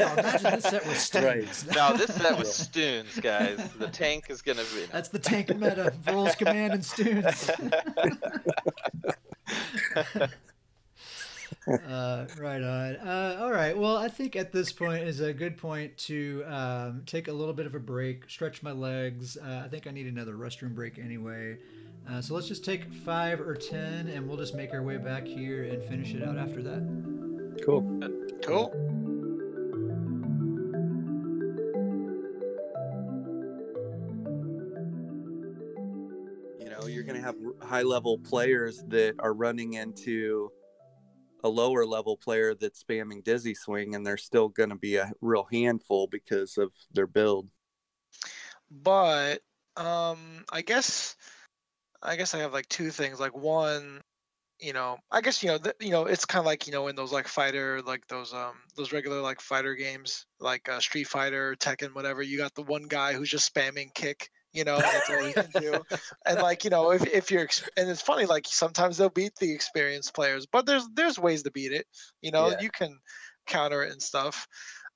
Oh, 0.00 0.14
imagine 0.18 0.50
this 0.52 0.64
set 0.64 0.86
with 0.86 1.14
Right. 1.14 1.64
No, 1.74 1.96
this 1.96 2.14
set 2.14 2.36
with 2.36 2.48
Stuhn's, 2.48 3.20
guys. 3.20 3.60
The 3.78 3.86
tank 3.86 4.24
is 4.28 4.42
gonna 4.42 4.64
be. 4.74 4.86
That's 4.90 5.08
the 5.08 5.20
tank 5.20 5.48
meta. 5.50 5.92
Vrol's 6.04 6.34
command 6.34 6.72
and 6.74 6.84
students. 6.84 7.48
uh, 11.68 12.26
right 12.40 12.62
on. 12.62 12.96
Uh, 12.96 13.38
all 13.40 13.50
right. 13.50 13.76
Well, 13.76 13.96
I 13.96 14.08
think 14.08 14.36
at 14.36 14.52
this 14.52 14.72
point 14.72 15.02
is 15.02 15.20
a 15.20 15.32
good 15.32 15.56
point 15.56 15.96
to 15.98 16.44
um, 16.46 17.02
take 17.06 17.28
a 17.28 17.32
little 17.32 17.54
bit 17.54 17.66
of 17.66 17.74
a 17.74 17.80
break, 17.80 18.28
stretch 18.28 18.62
my 18.62 18.72
legs. 18.72 19.36
Uh, 19.36 19.62
I 19.64 19.68
think 19.68 19.86
I 19.86 19.90
need 19.90 20.06
another 20.06 20.34
restroom 20.34 20.74
break 20.74 20.98
anyway. 20.98 21.58
Uh, 22.08 22.22
so 22.22 22.34
let's 22.34 22.48
just 22.48 22.64
take 22.64 22.90
five 23.04 23.40
or 23.40 23.54
ten, 23.54 24.08
and 24.08 24.26
we'll 24.26 24.38
just 24.38 24.54
make 24.54 24.72
our 24.72 24.82
way 24.82 24.96
back 24.96 25.26
here 25.26 25.64
and 25.64 25.82
finish 25.84 26.14
it 26.14 26.22
out 26.22 26.38
after 26.38 26.62
that. 26.62 27.62
Cool. 27.64 27.82
Cool. 28.42 28.72
You 36.58 36.70
know, 36.70 36.86
you're 36.86 37.02
going 37.02 37.16
to 37.16 37.22
have 37.22 37.36
high 37.60 37.82
level 37.82 38.16
players 38.16 38.84
that 38.88 39.16
are 39.18 39.34
running 39.34 39.74
into 39.74 40.50
a 41.44 41.48
lower 41.48 41.86
level 41.86 42.16
player 42.16 42.54
that's 42.54 42.82
spamming 42.82 43.22
dizzy 43.24 43.54
swing, 43.54 43.94
and 43.94 44.06
they're 44.06 44.16
still 44.16 44.48
going 44.48 44.70
to 44.70 44.76
be 44.76 44.96
a 44.96 45.12
real 45.20 45.46
handful 45.50 46.06
because 46.06 46.58
of 46.58 46.72
their 46.92 47.06
build. 47.06 47.48
but 48.70 49.40
um 49.76 50.44
i 50.52 50.60
guess 50.62 51.16
i 52.02 52.16
guess 52.16 52.34
i 52.34 52.38
have 52.38 52.52
like 52.52 52.68
two 52.68 52.90
things 52.90 53.20
like 53.20 53.36
one 53.36 54.00
you 54.60 54.72
know 54.72 54.98
i 55.10 55.20
guess 55.20 55.42
you 55.42 55.48
know 55.48 55.58
th- 55.58 55.76
you 55.80 55.90
know 55.90 56.06
it's 56.06 56.24
kind 56.24 56.40
of 56.40 56.46
like 56.46 56.66
you 56.66 56.72
know 56.72 56.88
in 56.88 56.96
those 56.96 57.12
like 57.12 57.28
fighter 57.28 57.82
like 57.82 58.06
those 58.08 58.34
um 58.34 58.54
those 58.76 58.92
regular 58.92 59.20
like 59.20 59.40
fighter 59.40 59.74
games 59.74 60.26
like 60.40 60.68
uh, 60.68 60.80
street 60.80 61.06
fighter 61.08 61.56
tekken 61.60 61.94
whatever 61.94 62.22
you 62.22 62.38
got 62.38 62.54
the 62.54 62.62
one 62.62 62.84
guy 62.84 63.12
who's 63.14 63.30
just 63.30 63.52
spamming 63.54 63.92
kick 63.94 64.30
you 64.52 64.64
know 64.64 64.78
that's 64.78 65.10
all 65.10 65.22
he 65.22 65.32
can 65.32 65.50
do 65.52 65.82
and 66.26 66.40
like 66.40 66.64
you 66.64 66.70
know 66.70 66.90
if, 66.92 67.06
if 67.06 67.30
you're 67.30 67.48
and 67.76 67.88
it's 67.88 68.02
funny 68.02 68.26
like 68.26 68.46
sometimes 68.46 68.96
they'll 68.96 69.10
beat 69.10 69.34
the 69.36 69.52
experienced 69.52 70.14
players 70.14 70.46
but 70.46 70.66
there's 70.66 70.88
there's 70.94 71.18
ways 71.18 71.42
to 71.42 71.50
beat 71.50 71.72
it 71.72 71.86
you 72.22 72.30
know 72.30 72.50
Yeah. 72.50 72.56
you 72.60 72.70
can 72.70 72.98
counter 73.46 73.82
it 73.82 73.92
and 73.92 74.02
stuff 74.02 74.46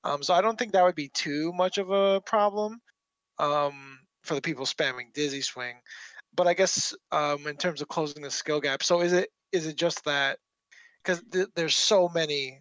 um 0.03 0.23
so 0.23 0.33
i 0.33 0.41
don't 0.41 0.57
think 0.57 0.71
that 0.71 0.83
would 0.83 0.95
be 0.95 1.09
too 1.09 1.51
much 1.53 1.77
of 1.77 1.89
a 1.91 2.21
problem 2.21 2.79
um, 3.39 3.99
for 4.23 4.35
the 4.35 4.41
people 4.41 4.65
spamming 4.65 5.13
Dizzy 5.13 5.41
Swing. 5.41 5.75
But 6.35 6.47
I 6.47 6.53
guess 6.53 6.93
um, 7.11 7.47
in 7.47 7.57
terms 7.57 7.81
of 7.81 7.87
closing 7.87 8.23
the 8.23 8.31
skill 8.31 8.59
gap, 8.59 8.83
so 8.83 9.01
is 9.01 9.13
it 9.13 9.29
is 9.51 9.67
it 9.67 9.75
just 9.75 10.03
that 10.05 10.39
because 11.03 11.21
th- 11.31 11.49
there's 11.55 11.75
so 11.75 12.09
many 12.09 12.59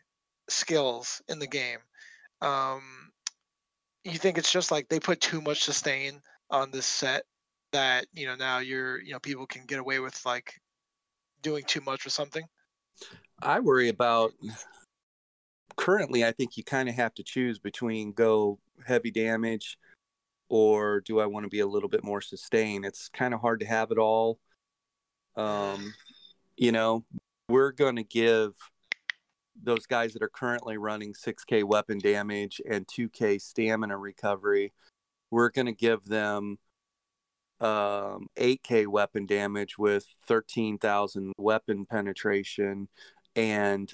skills 0.49 1.23
in 1.29 1.39
the 1.39 1.47
game? 1.47 1.79
Um, 2.43 2.83
you 4.05 4.19
think 4.19 4.37
it's 4.37 4.53
just 4.53 4.71
like 4.71 4.89
they 4.89 5.01
put 5.01 5.21
too 5.21 5.41
much 5.41 5.63
sustain 5.63 6.21
on 6.53 6.71
this 6.71 6.87
set 6.87 7.25
that 7.73 8.07
you 8.13 8.27
know 8.27 8.37
now 8.37 8.59
you're 8.59 9.01
you 9.03 9.13
know 9.13 9.19
people 9.19 9.47
can 9.47 9.65
get 9.67 9.81
away 9.81 9.99
with 9.99 10.25
like 10.25 10.55
doing 11.43 11.65
too 11.67 11.81
much 11.81 12.05
with 12.05 12.13
something? 12.13 12.45
I 13.43 13.59
worry 13.59 13.89
about 13.89 14.33
currently, 15.77 16.25
I 16.25 16.33
think 16.33 16.57
you 16.57 16.65
kind 16.65 16.89
of 16.89 16.95
have 16.95 17.15
to 17.15 17.23
choose 17.23 17.59
between 17.59 18.13
go 18.13 18.59
heavy 18.87 19.11
damage 19.11 19.79
or 20.49 21.01
do 21.01 21.21
I 21.21 21.27
want 21.27 21.45
to 21.45 21.51
be 21.51 21.61
a 21.61 21.67
little 21.67 21.89
bit 21.89 22.05
more 22.05 22.21
sustained? 22.21 22.85
It's 22.85 23.09
kind 23.09 23.33
of 23.35 23.41
hard 23.41 23.61
to 23.61 23.67
have 23.67 23.91
it 23.91 23.99
all. 23.99 24.39
Um, 25.35 25.95
you 26.57 26.73
know, 26.73 27.05
we're 27.49 27.73
going 27.73 27.97
to 27.97 28.05
give 28.05 28.53
those 29.61 29.87
guys 29.87 30.13
that 30.13 30.23
are 30.23 30.29
currently 30.29 30.77
running 30.77 31.15
6K 31.15 31.65
weapon 31.65 31.99
damage 31.99 32.61
and 32.69 32.87
2K 32.87 33.41
stamina 33.41 33.97
recovery, 33.97 34.73
we're 35.33 35.51
going 35.51 35.67
to 35.67 35.73
give 35.73 36.05
them 36.05 36.59
um, 37.61 38.29
8K 38.39 38.87
weapon 38.87 39.25
damage 39.25 39.79
with 39.79 40.05
13,000 40.29 41.33
weapon 41.39 41.87
penetration 41.87 42.89
and 43.35 43.93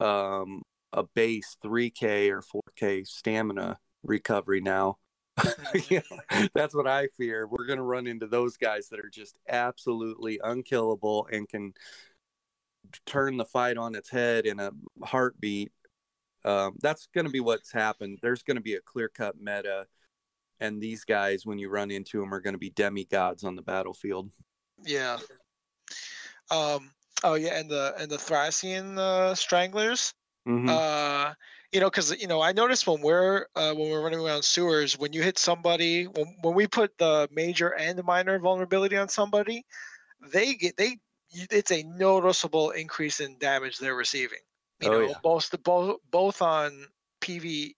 um, 0.00 0.62
a 0.92 1.02
base 1.02 1.56
3K 1.62 2.30
or 2.30 2.42
4K 2.80 3.06
stamina 3.06 3.78
recovery 4.02 4.60
now. 4.60 4.96
Yeah, 5.90 6.00
that's 6.54 6.74
what 6.74 6.88
I 6.88 7.08
fear. 7.18 7.46
We're 7.46 7.66
going 7.66 7.76
to 7.78 7.82
run 7.82 8.06
into 8.06 8.26
those 8.26 8.56
guys 8.56 8.88
that 8.88 8.98
are 8.98 9.10
just 9.10 9.36
absolutely 9.48 10.40
unkillable 10.42 11.28
and 11.30 11.48
can 11.48 11.74
turn 13.04 13.36
the 13.36 13.44
fight 13.44 13.76
on 13.76 13.94
its 13.94 14.08
head 14.08 14.46
in 14.46 14.58
a 14.58 14.70
heartbeat. 15.04 15.70
Um, 16.44 16.76
that's 16.80 17.08
going 17.14 17.26
to 17.26 17.30
be 17.30 17.40
what's 17.40 17.72
happened. 17.72 18.18
There's 18.22 18.42
going 18.42 18.56
to 18.56 18.62
be 18.62 18.74
a 18.74 18.80
clear 18.80 19.08
cut 19.08 19.38
meta, 19.38 19.86
and 20.60 20.80
these 20.80 21.04
guys, 21.04 21.44
when 21.46 21.58
you 21.58 21.68
run 21.68 21.90
into 21.90 22.20
them, 22.20 22.32
are 22.34 22.40
going 22.40 22.54
to 22.54 22.58
be 22.58 22.70
demigods 22.70 23.44
on 23.44 23.56
the 23.56 23.62
battlefield. 23.62 24.30
Yeah. 24.84 25.18
Um. 26.50 26.90
Oh 27.24 27.34
yeah, 27.34 27.58
and 27.58 27.68
the 27.70 27.94
and 27.98 28.10
the 28.10 28.16
Thrassian 28.16 28.96
uh, 28.98 29.34
stranglers. 29.34 30.14
Mhm. 30.46 30.68
uh 30.70 31.34
you 31.72 31.80
know 31.80 31.90
because 31.90 32.18
you 32.18 32.26
know 32.26 32.40
i 32.40 32.52
noticed 32.52 32.86
when 32.86 33.02
we're 33.02 33.44
uh, 33.54 33.74
when 33.74 33.90
we're 33.90 34.02
running 34.02 34.20
around 34.20 34.42
sewers 34.42 34.98
when 34.98 35.12
you 35.12 35.22
hit 35.22 35.36
somebody 35.36 36.04
when, 36.06 36.34
when 36.40 36.54
we 36.54 36.66
put 36.66 36.96
the 36.96 37.28
major 37.30 37.74
and 37.74 38.02
minor 38.04 38.38
vulnerability 38.38 38.96
on 38.96 39.10
somebody 39.10 39.62
they 40.32 40.54
get 40.54 40.74
they 40.78 40.96
it's 41.50 41.70
a 41.70 41.82
noticeable 41.82 42.70
increase 42.70 43.20
in 43.20 43.36
damage 43.38 43.76
they're 43.76 43.94
receiving 43.94 44.38
you 44.80 44.88
Oh, 44.88 44.92
know 44.92 45.08
yeah. 45.08 45.14
both 45.22 45.50
the 45.50 45.58
both 45.58 45.98
both 46.10 46.40
on 46.40 46.86
pve 47.20 47.74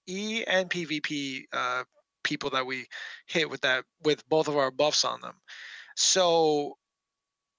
and 0.46 0.70
pvp 0.70 1.42
uh 1.52 1.82
people 2.22 2.50
that 2.50 2.66
we 2.66 2.86
hit 3.26 3.48
with 3.48 3.60
that 3.62 3.84
with 4.02 4.28
both 4.28 4.48
of 4.48 4.56
our 4.56 4.70
buffs 4.70 5.04
on 5.04 5.20
them 5.20 5.34
so 5.96 6.76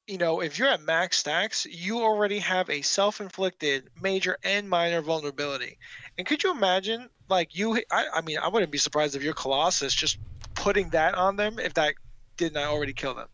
you 0.08 0.18
know, 0.18 0.42
if 0.42 0.58
you're 0.58 0.68
at 0.68 0.82
max 0.82 1.18
stacks, 1.18 1.66
you 1.66 2.02
already 2.02 2.40
have 2.40 2.70
a 2.70 2.82
self-inflicted 2.82 3.90
major 4.02 4.38
and 4.44 4.68
minor 4.68 5.02
vulnerability. 5.02 5.78
And 6.18 6.28
could 6.28 6.44
you 6.44 6.52
imagine, 6.52 7.08
like 7.30 7.56
you? 7.56 7.82
I, 7.92 8.08
I 8.16 8.22
mean, 8.22 8.38
I 8.40 8.50
wouldn't 8.50 8.72
be 8.72 8.78
surprised 8.78 9.16
if 9.16 9.24
your 9.24 9.34
Colossus 9.34 9.94
just 9.94 10.18
putting 10.54 10.90
that 10.90 11.16
on 11.16 11.38
them 11.38 11.60
if 11.60 11.76
that 11.76 11.94
did 12.36 12.54
not 12.54 12.66
already 12.66 12.94
kill 12.94 13.14
them. 13.14 13.30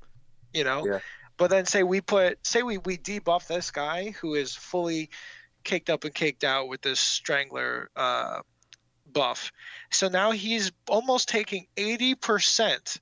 You 0.53 0.65
know. 0.65 0.85
Yeah. 0.85 0.99
But 1.37 1.49
then 1.49 1.65
say 1.65 1.83
we 1.83 2.01
put, 2.01 2.45
say 2.45 2.63
we 2.63 2.77
we 2.79 2.97
debuff 2.97 3.47
this 3.47 3.71
guy 3.71 4.11
who 4.11 4.35
is 4.35 4.55
fully 4.55 5.09
caked 5.63 5.89
up 5.89 6.03
and 6.03 6.13
caked 6.13 6.43
out 6.43 6.67
with 6.67 6.81
this 6.81 6.99
strangler 6.99 7.89
uh, 7.95 8.41
buff. 9.13 9.51
So 9.91 10.07
now 10.07 10.31
he's 10.31 10.71
almost 10.89 11.27
taking 11.29 11.67
eighty 11.77 12.15
percent 12.15 12.97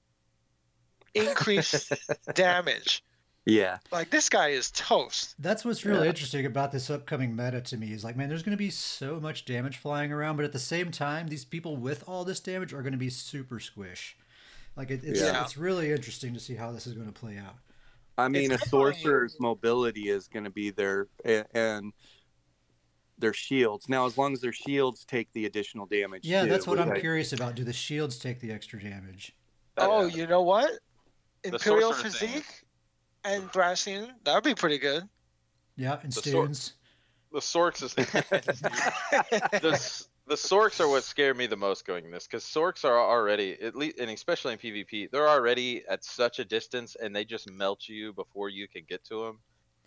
increased 1.14 1.94
damage. 2.34 3.04
Yeah. 3.46 3.78
Like 3.92 4.10
this 4.10 4.28
guy 4.28 4.50
is 4.50 4.72
toast. 4.72 5.36
That's 5.38 5.64
what's 5.64 5.86
really 5.86 6.04
Yeah. 6.04 6.10
interesting 6.10 6.46
about 6.48 6.72
this 6.72 6.90
upcoming 6.90 7.36
meta 7.36 7.62
to 7.62 7.78
me 7.78 7.92
is 7.94 8.04
like, 8.04 8.18
man, 8.18 8.28
there's 8.28 8.42
going 8.42 8.58
to 8.58 8.58
be 8.58 8.72
so 8.72 9.20
much 9.20 9.46
damage 9.46 9.78
flying 9.78 10.12
around, 10.12 10.36
but 10.36 10.46
at 10.46 10.52
the 10.52 10.58
same 10.60 10.90
time, 10.90 11.28
these 11.28 11.46
people 11.46 11.78
with 11.78 12.04
all 12.08 12.26
this 12.26 12.40
damage 12.40 12.74
are 12.74 12.82
going 12.82 12.94
to 12.94 12.98
be 12.98 13.12
super 13.12 13.60
squish. 13.60 14.18
Like 14.76 14.90
it, 14.90 15.02
it's 15.04 15.22
Yeah. 15.22 15.44
it's 15.44 15.58
really 15.58 15.92
interesting 15.92 16.34
to 16.34 16.40
see 16.40 16.56
how 16.56 16.72
this 16.72 16.88
is 16.88 16.94
going 16.94 17.08
to 17.08 17.14
play 17.14 17.38
out. 17.38 17.56
I 18.18 18.30
mean, 18.30 18.52
a 18.54 18.58
sorcerer's 18.58 19.36
mobility 19.40 20.08
is 20.10 20.28
going 20.30 20.46
to 20.46 20.50
be 20.50 20.70
there, 20.72 21.08
a- 21.26 21.46
and 21.56 21.92
their 23.18 23.34
shields. 23.34 23.88
Now, 23.90 24.06
as 24.06 24.18
long 24.18 24.34
as 24.34 24.42
their 24.42 24.52
shields 24.54 25.06
take 25.06 25.32
the 25.34 25.46
additional 25.46 25.86
damage. 25.86 26.26
Yeah, 26.26 26.44
too, 26.44 26.50
that's 26.50 26.68
what 26.68 26.80
I'm 26.80 26.92
I- 26.92 27.00
curious 27.00 27.34
about. 27.34 27.56
Do 27.56 27.64
the 27.64 27.74
shields 27.74 28.18
take 28.18 28.40
the 28.40 28.52
extra 28.52 28.82
damage? 28.82 29.36
Oh, 29.78 29.92
oh 29.92 30.06
Yeah. 30.08 30.16
you 30.16 30.28
know 30.28 30.42
what? 30.42 30.72
Imperial 31.44 31.94
sorcerer 31.94 32.10
thing. 32.12 32.30
physique 32.30 32.64
and 33.24 33.44
Thrassian, 33.52 34.10
that 34.24 34.34
would 34.36 34.44
be 34.44 34.56
pretty 34.56 34.78
good. 34.78 35.04
Yeah, 35.78 36.00
and 36.02 36.12
The 36.12 36.22
sword- 36.22 36.50
Stuhn's. 36.52 36.74
The 37.32 37.40
Sorks 37.42 37.84
is 37.84 37.94
the, 39.62 39.72
s- 39.74 40.08
the 40.26 40.36
Sorks 40.36 40.80
are 40.80 40.88
what 40.88 41.04
scare 41.04 41.34
me 41.34 41.48
the 41.48 41.58
most 41.58 41.86
going 41.86 42.06
in 42.06 42.12
this 42.12 42.26
because 42.28 42.46
Sorks 42.46 42.86
are 42.86 42.98
already 42.98 43.58
at 43.62 43.76
least 43.76 44.00
and 44.00 44.10
especially 44.10 44.54
in 44.54 44.60
PvP 44.60 45.12
they're 45.12 45.28
already 45.28 45.84
at 45.90 46.06
such 46.06 46.40
a 46.40 46.46
distance 46.46 46.96
and 46.96 47.14
they 47.14 47.26
just 47.26 47.52
melt 47.52 47.90
you 47.90 48.14
before 48.14 48.48
you 48.50 48.70
can 48.70 48.84
get 48.88 49.04
to 49.06 49.26
them, 49.26 49.40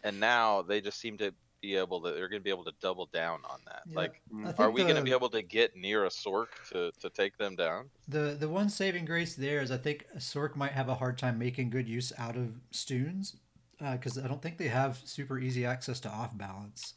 and 0.04 0.20
now 0.20 0.60
they 0.60 0.82
just 0.82 1.00
seem 1.00 1.16
to 1.18 1.32
be 1.60 1.76
able 1.76 2.00
to 2.00 2.10
they're 2.12 2.28
going 2.28 2.40
to 2.40 2.44
be 2.44 2.50
able 2.50 2.64
to 2.64 2.72
double 2.80 3.06
down 3.06 3.40
on 3.48 3.58
that. 3.66 3.82
Yeah, 3.86 3.96
Like, 3.96 4.20
I 4.30 4.34
Mm. 4.34 4.44
think 4.46 4.60
are 4.60 4.70
we 4.70 4.82
going 4.82 4.96
to 4.96 5.02
be 5.02 5.12
able 5.12 5.28
to 5.30 5.42
get 5.42 5.76
near 5.76 6.04
a 6.04 6.08
Sork 6.08 6.46
to 6.70 6.92
to 7.00 7.10
take 7.10 7.36
them 7.38 7.56
down? 7.56 7.90
The 8.08 8.36
the 8.38 8.48
one 8.48 8.68
saving 8.68 9.04
grace 9.04 9.34
there 9.34 9.60
is 9.60 9.70
I 9.70 9.76
think 9.78 10.06
Sork 10.18 10.56
might 10.56 10.72
have 10.72 10.88
a 10.88 10.94
hard 10.94 11.18
time 11.18 11.38
making 11.38 11.70
good 11.70 11.88
use 11.88 12.12
out 12.18 12.36
of 12.36 12.60
Stuhn's 12.72 13.36
because 13.78 14.18
I 14.18 14.26
don't 14.26 14.42
think 14.42 14.58
they 14.58 14.68
have 14.68 15.00
super 15.04 15.38
easy 15.38 15.64
access 15.64 16.00
to 16.00 16.08
off 16.08 16.36
balance. 16.36 16.94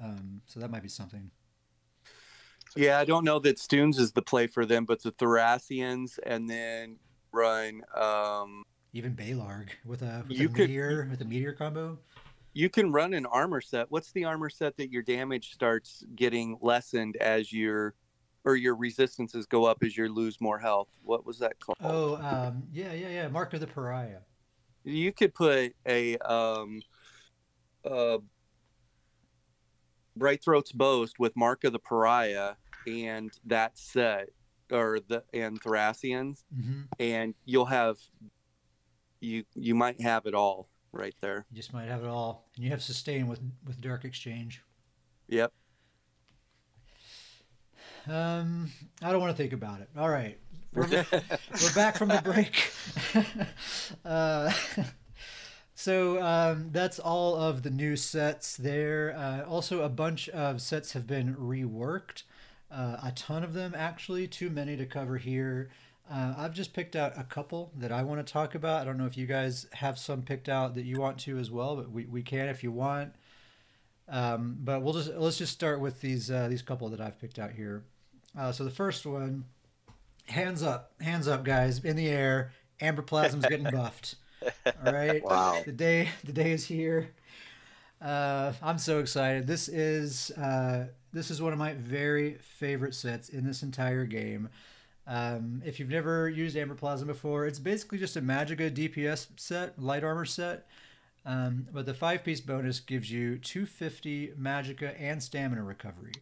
Um, 0.00 0.42
so 0.46 0.60
that 0.60 0.70
might 0.70 0.82
be 0.82 0.88
something. 0.88 1.30
Yeah, 2.76 2.98
I 2.98 3.04
don't 3.04 3.24
know 3.24 3.38
that 3.40 3.56
Stuhn's 3.58 3.98
is 3.98 4.12
the 4.12 4.22
play 4.22 4.46
for 4.48 4.66
them, 4.66 4.84
but 4.84 5.02
the 5.02 5.12
Thrassians 5.12 6.18
and 6.24 6.50
then 6.50 6.98
run. 7.32 7.82
Um, 7.94 8.64
Even 8.92 9.14
Balorgh 9.14 9.68
with 9.84 10.02
a 10.02 10.24
with 10.28 10.38
You 10.38 10.46
a 10.46 10.50
could- 10.50 10.68
meteor 10.70 11.06
with 11.10 11.20
a 11.20 11.24
meteor 11.24 11.52
combo. 11.52 11.98
You 12.54 12.70
can 12.70 12.92
run 12.92 13.14
an 13.14 13.26
armor 13.26 13.60
set. 13.60 13.90
What's 13.90 14.12
the 14.12 14.24
armor 14.24 14.48
set 14.48 14.76
that 14.76 14.90
your 14.90 15.02
damage 15.02 15.52
starts 15.52 16.04
getting 16.14 16.56
lessened 16.60 17.16
as 17.16 17.52
your 17.52 17.94
or 18.44 18.54
your 18.54 18.76
resistances 18.76 19.46
go 19.46 19.64
up 19.64 19.78
as 19.82 19.96
you 19.96 20.08
lose 20.08 20.40
more 20.40 20.58
health? 20.58 20.88
What 21.02 21.26
was 21.26 21.40
that 21.40 21.58
called? 21.58 21.76
Oh, 21.82 22.16
um, 22.16 22.62
yeah, 22.72 22.92
yeah, 22.92 23.08
yeah. 23.08 23.28
Mark 23.28 23.54
of 23.54 23.60
the 23.60 23.66
Pariah. 23.66 24.20
You 24.84 25.12
could 25.12 25.34
put 25.34 25.74
a 25.86 26.16
um, 26.18 26.80
uh, 27.84 28.18
Bright 30.16 30.44
Throat's 30.44 30.72
Boast 30.72 31.18
with 31.18 31.36
Mark 31.36 31.64
of 31.64 31.72
the 31.72 31.80
Pariah 31.80 32.52
and 32.86 33.32
that 33.46 33.76
set, 33.76 34.28
or 34.70 35.00
the 35.08 35.24
and 35.32 35.60
Thrassians, 35.60 36.44
hmm 36.54 36.82
and 37.00 37.34
you'll 37.44 37.64
have 37.64 37.96
you 39.20 39.44
you 39.54 39.74
might 39.74 40.00
have 40.00 40.26
it 40.26 40.34
all 40.34 40.68
right 40.94 41.14
there. 41.20 41.44
You 41.50 41.56
just 41.56 41.72
might 41.72 41.88
have 41.88 42.04
it 42.04 42.08
all, 42.08 42.48
and 42.54 42.64
you 42.64 42.70
have 42.70 42.82
sustain 42.82 43.26
with 43.26 43.40
with 43.66 43.80
Dark 43.80 44.04
Exchange. 44.04 44.62
Yep. 45.28 45.52
Um, 48.06 48.70
I 49.02 49.10
don't 49.12 49.20
want 49.20 49.34
to 49.34 49.42
think 49.42 49.52
about 49.52 49.80
it. 49.80 49.88
All 49.96 50.10
right, 50.10 50.38
we're, 50.74 50.86
we're 51.12 51.74
back 51.74 51.96
from 51.96 52.08
the 52.08 52.20
break. 52.22 52.70
uh, 54.04 54.52
so 55.74 56.22
um, 56.22 56.68
that's 56.70 56.98
all 56.98 57.36
of 57.36 57.62
the 57.62 57.70
new 57.70 57.96
sets 57.96 58.56
there. 58.56 59.14
Uh, 59.16 59.48
also, 59.48 59.82
a 59.82 59.88
bunch 59.88 60.28
of 60.30 60.60
sets 60.60 60.92
have 60.92 61.06
been 61.06 61.34
reworked. 61.34 62.24
Uh, 62.70 62.96
a 63.02 63.12
ton 63.14 63.42
of 63.44 63.54
them, 63.54 63.74
actually, 63.76 64.26
too 64.26 64.50
many 64.50 64.76
to 64.76 64.84
cover 64.84 65.16
here. 65.16 65.70
Uh, 66.10 66.34
I've 66.36 66.52
just 66.52 66.74
picked 66.74 66.96
out 66.96 67.14
a 67.16 67.24
couple 67.24 67.72
that 67.76 67.90
I 67.90 68.02
want 68.02 68.24
to 68.24 68.30
talk 68.30 68.54
about. 68.54 68.82
I 68.82 68.84
don't 68.84 68.98
know 68.98 69.06
if 69.06 69.16
you 69.16 69.26
guys 69.26 69.66
have 69.72 69.98
some 69.98 70.22
picked 70.22 70.48
out 70.48 70.74
that 70.74 70.84
you 70.84 71.00
want 71.00 71.18
to 71.20 71.38
as 71.38 71.50
well, 71.50 71.76
but 71.76 71.90
we, 71.90 72.04
we 72.04 72.22
can 72.22 72.48
if 72.48 72.62
you 72.62 72.70
want. 72.70 73.14
Um, 74.08 74.58
but 74.60 74.82
we'll 74.82 74.92
just 74.92 75.14
let's 75.14 75.38
just 75.38 75.52
start 75.52 75.80
with 75.80 76.02
these 76.02 76.30
uh, 76.30 76.48
these 76.48 76.60
couple 76.60 76.90
that 76.90 77.00
I've 77.00 77.18
picked 77.18 77.38
out 77.38 77.52
here. 77.52 77.84
Uh, 78.38 78.52
so 78.52 78.64
the 78.64 78.70
first 78.70 79.06
one, 79.06 79.44
hands 80.26 80.62
up, 80.62 80.92
hands 81.00 81.26
up, 81.26 81.42
guys, 81.44 81.82
in 81.82 81.96
the 81.96 82.08
air. 82.08 82.52
Amberplasm's 82.82 83.46
getting 83.46 83.64
buffed. 83.72 84.16
All 84.84 84.92
right. 84.92 85.24
Wow. 85.24 85.62
The 85.64 85.72
day 85.72 86.10
the 86.24 86.32
day 86.32 86.50
is 86.50 86.66
here. 86.66 87.12
Uh, 88.02 88.52
I'm 88.62 88.76
so 88.76 88.98
excited. 88.98 89.46
This 89.46 89.68
is 89.68 90.30
uh, 90.32 90.88
this 91.14 91.30
is 91.30 91.40
one 91.40 91.54
of 91.54 91.58
my 91.58 91.72
very 91.72 92.34
favorite 92.34 92.94
sets 92.94 93.30
in 93.30 93.46
this 93.46 93.62
entire 93.62 94.04
game. 94.04 94.50
Um, 95.06 95.62
if 95.64 95.78
you've 95.78 95.90
never 95.90 96.28
used 96.28 96.56
Amber 96.56 96.74
before, 96.74 97.46
it's 97.46 97.58
basically 97.58 97.98
just 97.98 98.16
a 98.16 98.22
Magicka 98.22 98.70
DPS 98.70 99.28
set, 99.36 99.80
light 99.80 100.02
armor 100.02 100.24
set. 100.24 100.66
Um, 101.26 101.66
but 101.72 101.86
the 101.86 101.94
five 101.94 102.22
piece 102.22 102.40
bonus 102.40 102.80
gives 102.80 103.10
you 103.10 103.38
250 103.38 104.32
Magicka 104.38 104.94
and 105.00 105.22
stamina 105.22 105.62
recovery. 105.62 106.12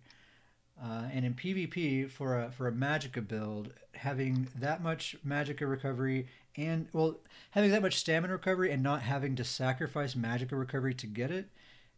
Uh, 0.82 1.04
and 1.12 1.24
in 1.24 1.34
PvP, 1.34 2.10
for 2.10 2.40
a 2.40 2.50
for 2.50 2.66
a 2.66 2.72
Magicka 2.72 3.26
build, 3.26 3.72
having 3.94 4.48
that 4.58 4.82
much 4.82 5.16
Magicka 5.26 5.68
recovery 5.68 6.28
and 6.56 6.88
well, 6.92 7.18
having 7.50 7.70
that 7.70 7.82
much 7.82 7.96
stamina 7.96 8.32
recovery 8.32 8.70
and 8.70 8.82
not 8.82 9.02
having 9.02 9.36
to 9.36 9.44
sacrifice 9.44 10.14
Magicka 10.14 10.58
recovery 10.58 10.94
to 10.94 11.06
get 11.06 11.30
it 11.30 11.48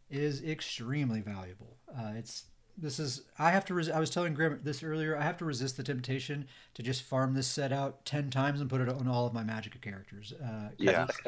is 0.09 0.43
extremely 0.43 1.19
valuable. 1.19 1.77
Uh, 1.89 2.11
it's 2.15 2.45
this 2.77 2.99
is 2.99 3.21
I 3.39 3.51
have 3.51 3.65
to. 3.65 3.73
Res- 3.73 3.89
I 3.89 3.99
was 3.99 4.09
telling 4.09 4.33
Grim 4.33 4.59
this 4.63 4.83
earlier. 4.83 5.17
I 5.17 5.23
have 5.23 5.37
to 5.37 5.45
resist 5.45 5.77
the 5.77 5.83
temptation 5.83 6.47
to 6.73 6.83
just 6.83 7.01
farm 7.03 7.33
this 7.33 7.47
set 7.47 7.71
out 7.71 8.05
ten 8.05 8.29
times 8.29 8.61
and 8.61 8.69
put 8.69 8.81
it 8.81 8.89
on 8.89 9.07
all 9.07 9.25
of 9.25 9.33
my 9.33 9.43
Magicka 9.43 9.81
characters. 9.81 10.33
Uh, 10.33 10.69
Yeah. 10.77 11.07
it's, 11.09 11.19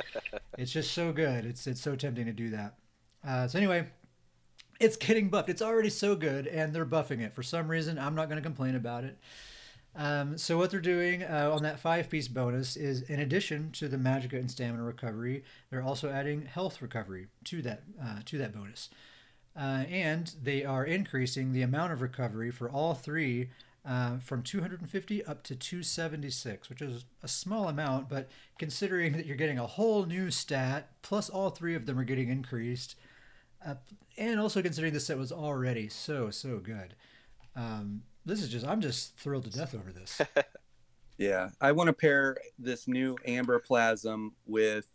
it's 0.58 0.72
just 0.72 0.92
so 0.94 1.12
good. 1.14 1.46
It's 1.46 1.66
it's 1.68 1.82
so 1.82 1.96
tempting 1.96 2.26
to 2.26 2.34
do 2.34 2.50
that. 2.52 2.76
Uh, 3.26 3.48
so 3.48 3.58
anyway, 3.58 3.88
it's 4.80 4.96
getting 4.98 5.30
buffed. 5.30 5.50
It's 5.50 5.62
already 5.62 5.90
so 5.90 6.16
good, 6.16 6.48
and 6.48 6.74
they're 6.74 6.86
buffing 6.86 7.22
it 7.22 7.34
for 7.34 7.44
some 7.44 7.68
reason. 7.68 7.98
I'm 7.98 8.16
not 8.16 8.28
going 8.30 8.38
to 8.38 8.44
complain 8.48 8.76
about 8.76 9.04
it. 9.04 9.18
Um, 9.96 10.38
so 10.38 10.58
what 10.60 10.70
they're 10.70 10.80
doing 10.80 11.24
uh, 11.24 11.50
on 11.52 11.64
that 11.64 11.80
five-piece 11.80 12.28
bonus 12.28 12.78
is, 12.78 13.02
in 13.02 13.20
addition 13.20 13.72
to 13.72 13.88
the 13.88 13.98
Magicka 13.98 14.34
and 14.34 14.52
Stamina 14.52 14.84
recovery, 14.84 15.44
they're 15.72 15.82
also 15.82 16.12
adding 16.12 16.46
health 16.46 16.84
recovery 16.84 17.28
to 17.46 17.64
that 17.64 17.82
uh, 18.00 18.20
to 18.26 18.38
that 18.38 18.54
bonus, 18.54 18.90
uh, 19.58 19.86
and 19.90 20.36
they 20.42 20.64
are 20.64 20.86
increasing 20.86 21.52
the 21.52 21.64
amount 21.64 21.92
of 21.92 22.02
recovery 22.02 22.52
for 22.52 22.70
all 22.70 22.94
three 22.94 23.50
uh, 23.86 24.18
from 24.20 24.44
250 24.44 25.26
up 25.26 25.44
to 25.44 25.56
276, 25.56 26.70
which 26.70 26.82
is 26.82 27.06
a 27.24 27.28
small 27.28 27.68
amount, 27.70 28.10
but 28.10 28.30
considering 28.60 29.14
that 29.14 29.26
you're 29.26 29.38
getting 29.38 29.58
a 29.58 29.66
whole 29.66 30.06
new 30.06 30.30
stat, 30.30 30.90
plus 31.02 31.30
all 31.30 31.50
three 31.50 31.74
of 31.74 31.86
them 31.86 31.98
are 31.98 32.04
getting 32.04 32.30
increased, 32.30 32.96
uh, 33.66 33.76
and 34.18 34.40
also 34.40 34.62
considering 34.62 34.94
the 34.94 35.00
set 35.00 35.18
was 35.18 35.32
already 35.32 35.88
so 35.88 36.30
so 36.30 36.58
good. 36.58 36.94
Um, 37.56 38.04
this 38.26 38.44
is 38.44 38.50
just 38.50 38.68
I'm 38.68 38.82
just 38.82 39.18
thrilled 39.18 39.46
to 39.46 39.50
death 39.52 39.74
over 39.74 39.92
this. 39.92 40.22
Yeah, 41.20 41.50
I 41.60 41.72
want 41.72 41.88
to 41.88 41.94
pair 41.94 42.38
this 42.60 42.88
new 42.88 43.16
amberplasm 43.28 44.34
with 44.46 44.88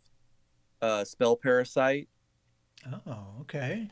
uh, 0.81 1.03
spell 1.03 1.35
parasite, 1.35 2.07
oh, 3.07 3.25
okay. 3.41 3.89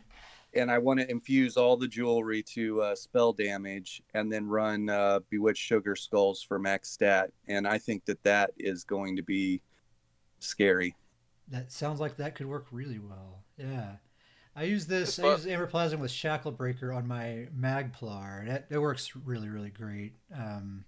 And 0.53 0.69
I 0.69 0.77
want 0.79 0.99
to 0.99 1.09
infuse 1.09 1.55
all 1.55 1.77
the 1.77 1.87
jewelry 1.87 2.43
to 2.53 2.81
uh, 2.81 2.95
spell 2.95 3.31
damage, 3.33 4.01
and 4.13 4.31
then 4.31 4.47
run 4.47 4.89
uh, 4.89 5.19
bewitched 5.29 5.63
sugar 5.63 5.95
skulls 5.95 6.43
for 6.43 6.59
max 6.59 6.89
stat. 6.89 7.31
And 7.47 7.67
I 7.67 7.77
think 7.77 8.05
that 8.05 8.23
that 8.23 8.51
is 8.57 8.83
going 8.83 9.15
to 9.15 9.23
be 9.23 9.61
scary. 10.39 10.95
That 11.47 11.71
sounds 11.71 11.99
like 11.99 12.17
that 12.17 12.35
could 12.35 12.47
work 12.47 12.67
really 12.71 12.99
well. 12.99 13.43
Yeah. 13.57 13.93
I 14.55 14.63
use 14.63 14.85
this. 14.85 15.15
This 15.15 15.25
I 15.25 15.31
use 15.31 15.45
Amberplasm 15.45 15.99
with 15.99 16.11
Shackle 16.11 16.51
Breaker 16.51 16.91
on 16.91 17.07
my 17.07 17.47
Magplar, 17.57 18.41
and 18.41 18.49
it, 18.49 18.65
it 18.69 18.79
works 18.79 19.15
really, 19.15 19.47
really 19.47 19.69
great. 19.69 20.13
Um, 20.35 20.83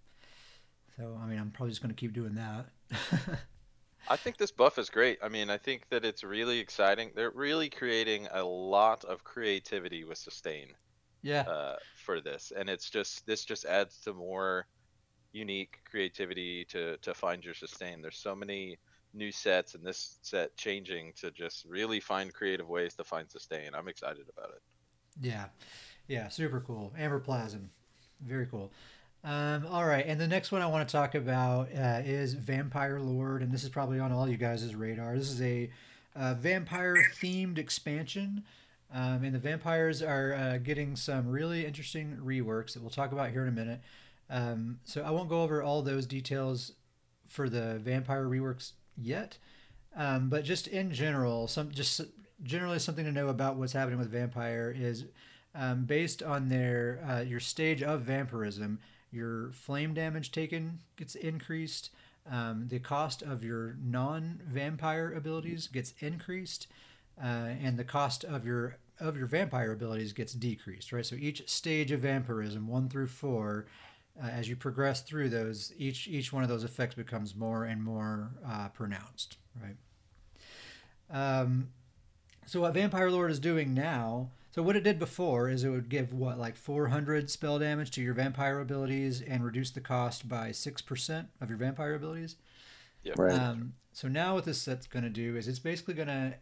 so, 0.97 1.17
I 1.21 1.27
mean, 1.27 1.39
I'm 1.39 1.51
probably 1.51 1.71
just 1.71 1.81
going 1.81 1.93
to 1.93 1.99
keep 1.99 2.13
doing 2.13 2.35
that. 2.35 2.67
I 4.07 4.15
think 4.17 4.37
this 4.37 4.51
buff 4.51 4.77
is 4.77 4.89
great. 4.89 5.19
I 5.23 5.29
mean, 5.29 5.49
I 5.49 5.57
think 5.57 5.87
that 5.89 6.03
it's 6.03 6.23
really 6.23 6.59
exciting. 6.59 7.11
They're 7.15 7.31
really 7.31 7.69
creating 7.69 8.27
a 8.31 8.43
lot 8.43 9.03
of 9.05 9.23
creativity 9.23 10.03
with 10.03 10.17
sustain 10.17 10.67
yeah. 11.21 11.41
uh, 11.41 11.75
for 11.95 12.21
this, 12.21 12.51
and 12.55 12.69
it's 12.69 12.89
just 12.89 13.25
this 13.25 13.45
just 13.45 13.65
adds 13.65 13.99
to 14.01 14.13
more 14.13 14.67
unique 15.31 15.79
creativity 15.89 16.65
to 16.65 16.97
to 16.97 17.13
find 17.13 17.43
your 17.43 17.53
sustain. 17.53 18.01
There's 18.01 18.17
so 18.17 18.35
many 18.35 18.77
new 19.13 19.31
sets 19.31 19.75
and 19.75 19.85
this 19.85 20.17
set 20.21 20.55
changing 20.57 21.13
to 21.13 21.31
just 21.31 21.65
really 21.65 21.99
find 21.99 22.33
creative 22.33 22.67
ways 22.67 22.95
to 22.95 23.03
find 23.03 23.29
sustain. 23.29 23.75
I'm 23.75 23.87
excited 23.87 24.25
about 24.35 24.49
it. 24.49 24.61
Yeah, 25.21 25.45
yeah, 26.07 26.29
super 26.29 26.61
cool. 26.65 26.93
Amberplasm, 26.99 27.67
very 28.25 28.47
cool. 28.47 28.71
Um, 29.25 29.65
all 29.71 29.85
right, 29.85 30.05
and 30.05 30.19
the 30.19 30.27
next 30.27 30.51
one 30.51 30.61
I 30.61 30.67
want 30.67 30.87
to 30.87 30.91
talk 30.91 31.15
about 31.15 31.69
uh, 31.73 32.01
is 32.03 32.33
Vampire 32.33 32.99
Lord, 32.99 33.41
and 33.41 33.53
this 33.53 33.63
is 33.63 33.69
probably 33.69 33.97
on 33.97 34.11
all 34.11 34.27
you 34.27 34.35
guys' 34.35 34.75
radar. 34.75 35.17
This 35.17 35.31
is 35.31 35.41
a 35.41 35.69
uh, 36.13 36.33
vampire 36.33 36.97
themed 37.21 37.57
expansion, 37.57 38.43
um, 38.93 39.23
and 39.23 39.33
the 39.33 39.39
vampires 39.39 40.01
are 40.01 40.33
uh, 40.33 40.57
getting 40.57 40.97
some 40.97 41.29
really 41.29 41.65
interesting 41.65 42.17
reworks 42.21 42.73
that 42.73 42.81
we'll 42.81 42.89
talk 42.89 43.13
about 43.13 43.29
here 43.29 43.43
in 43.43 43.47
a 43.47 43.51
minute. 43.53 43.79
Um, 44.29 44.79
so 44.83 45.01
I 45.03 45.11
won't 45.11 45.29
go 45.29 45.41
over 45.41 45.63
all 45.63 45.81
those 45.81 46.05
details 46.05 46.73
for 47.29 47.47
the 47.47 47.79
vampire 47.79 48.25
reworks 48.25 48.73
yet, 48.97 49.37
um, 49.95 50.27
but 50.27 50.43
just 50.43 50.67
in 50.67 50.91
general, 50.91 51.47
some 51.47 51.71
just 51.71 52.01
generally 52.43 52.79
something 52.79 53.05
to 53.05 53.11
know 53.11 53.29
about 53.29 53.55
what's 53.55 53.71
happening 53.71 53.99
with 53.99 54.11
vampire 54.11 54.75
is 54.77 55.05
um, 55.55 55.85
based 55.85 56.21
on 56.21 56.49
their 56.49 56.99
uh, 57.09 57.21
your 57.21 57.39
stage 57.39 57.81
of 57.81 58.01
vampirism 58.01 58.79
your 59.13 59.51
flame 59.51 59.93
damage 59.93 60.31
taken 60.31 60.79
gets 60.95 61.15
increased 61.15 61.89
um, 62.29 62.67
the 62.69 62.79
cost 62.79 63.21
of 63.21 63.43
your 63.43 63.75
non-vampire 63.83 65.13
abilities 65.13 65.67
gets 65.67 65.93
increased 65.99 66.67
uh, 67.21 67.49
and 67.61 67.77
the 67.77 67.83
cost 67.83 68.23
of 68.23 68.45
your 68.45 68.77
of 68.99 69.17
your 69.17 69.27
vampire 69.27 69.71
abilities 69.71 70.13
gets 70.13 70.33
decreased 70.33 70.91
right? 70.91 71.05
So 71.05 71.15
each 71.15 71.47
stage 71.49 71.91
of 71.91 72.01
vampirism 72.01 72.67
one 72.67 72.89
through 72.89 73.07
four 73.07 73.65
uh, 74.21 74.27
as 74.27 74.47
you 74.47 74.55
progress 74.55 75.01
through 75.01 75.29
those 75.29 75.73
each 75.77 76.07
each 76.07 76.31
one 76.31 76.43
of 76.43 76.49
those 76.49 76.63
effects 76.63 76.95
becomes 76.95 77.35
more 77.35 77.65
and 77.65 77.83
more 77.83 78.31
uh, 78.47 78.69
pronounced 78.69 79.37
right? 79.61 79.75
Um, 81.09 81.69
so 82.45 82.61
what 82.61 82.73
Vampire 82.73 83.09
Lord 83.09 83.31
is 83.31 83.39
doing 83.39 83.73
now, 83.73 84.29
so 84.53 84.61
what 84.61 84.75
it 84.75 84.83
did 84.83 84.99
before 84.99 85.49
is 85.49 85.63
it 85.63 85.69
would 85.69 85.89
give 85.89 86.13
what 86.13 86.37
like 86.37 86.55
400 86.55 87.29
spell 87.29 87.57
damage 87.57 87.89
to 87.91 88.01
your 88.01 88.13
vampire 88.13 88.59
abilities 88.59 89.19
and 89.19 89.43
reduce 89.43 89.71
the 89.71 89.81
cost 89.81 90.29
by 90.29 90.49
6% 90.49 91.25
of 91.41 91.49
your 91.49 91.57
vampire 91.57 91.95
abilities. 91.95 92.35
Yep. 93.01 93.17
Right. 93.17 93.39
Um, 93.39 93.73
so 93.93 94.07
now 94.07 94.35
what 94.35 94.45
this 94.45 94.61
set's 94.61 94.85
going 94.85 95.03
to 95.03 95.09
do 95.09 95.37
is 95.37 95.47
it's 95.47 95.57
basically 95.57 95.95
going 95.95 96.07
to 96.07 96.35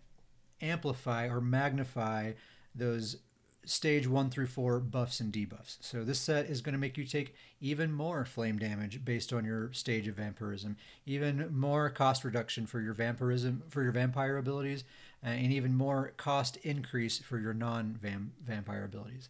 amplify 0.61 1.27
or 1.27 1.39
magnify 1.39 2.33
those 2.75 3.15
stage 3.63 4.07
one 4.07 4.29
through 4.29 4.47
four 4.47 4.79
buffs 4.79 5.19
and 5.19 5.31
debuffs. 5.31 5.77
So 5.81 6.03
this 6.03 6.19
set 6.19 6.47
is 6.47 6.61
going 6.61 6.73
to 6.73 6.79
make 6.79 6.97
you 6.97 7.05
take 7.05 7.35
even 7.61 7.93
more 7.93 8.25
flame 8.25 8.57
damage 8.57 9.05
based 9.05 9.31
on 9.31 9.45
your 9.45 9.71
stage 9.71 10.07
of 10.07 10.15
vampirism, 10.15 10.77
even 11.05 11.47
more 11.51 11.89
cost 11.89 12.23
reduction 12.23 12.65
for 12.65 12.81
your 12.81 12.93
vampirism 12.93 13.63
for 13.69 13.83
your 13.83 13.91
vampire 13.91 14.37
abilities, 14.37 14.83
uh, 15.25 15.29
and 15.29 15.51
even 15.51 15.75
more 15.75 16.13
cost 16.17 16.57
increase 16.57 17.19
for 17.19 17.37
your 17.37 17.53
non-vampire 17.53 18.85
abilities. 18.85 19.29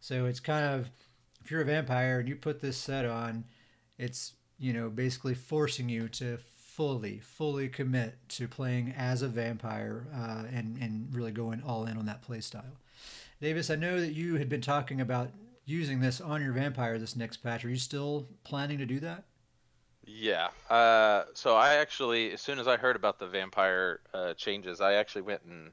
So 0.00 0.26
it's 0.26 0.40
kind 0.40 0.64
of 0.64 0.90
if 1.42 1.50
you're 1.50 1.62
a 1.62 1.66
vampire 1.66 2.20
and 2.20 2.28
you 2.28 2.36
put 2.36 2.60
this 2.60 2.76
set 2.76 3.04
on, 3.04 3.44
it's 3.98 4.34
you 4.58 4.72
know 4.72 4.88
basically 4.88 5.34
forcing 5.34 5.88
you 5.88 6.08
to 6.08 6.38
fully, 6.80 7.18
fully 7.18 7.68
commit 7.68 8.16
to 8.28 8.48
playing 8.48 8.94
as 8.96 9.22
a 9.22 9.28
vampire 9.28 10.06
uh, 10.14 10.44
and 10.52 10.78
and 10.80 11.08
really 11.12 11.32
going 11.32 11.62
all 11.62 11.86
in 11.86 11.96
on 11.96 12.06
that 12.06 12.22
play 12.22 12.40
style. 12.40 12.78
Davis, 13.40 13.70
I 13.70 13.76
know 13.76 14.00
that 14.00 14.12
you 14.12 14.36
had 14.36 14.48
been 14.48 14.60
talking 14.60 15.00
about 15.00 15.30
using 15.64 16.00
this 16.00 16.20
on 16.20 16.42
your 16.42 16.52
vampire 16.52 16.98
this 16.98 17.16
next 17.16 17.38
patch. 17.38 17.64
Are 17.64 17.70
you 17.70 17.76
still 17.76 18.26
planning 18.44 18.78
to 18.78 18.86
do 18.86 19.00
that? 19.00 19.24
Yeah. 20.12 20.48
Uh, 20.68 21.24
so 21.34 21.56
I 21.56 21.74
actually, 21.74 22.32
as 22.32 22.40
soon 22.40 22.58
as 22.58 22.66
I 22.66 22.76
heard 22.76 22.96
about 22.96 23.18
the 23.18 23.26
vampire 23.26 24.00
uh, 24.12 24.34
changes, 24.34 24.80
I 24.80 24.94
actually 24.94 25.22
went 25.22 25.42
and 25.44 25.70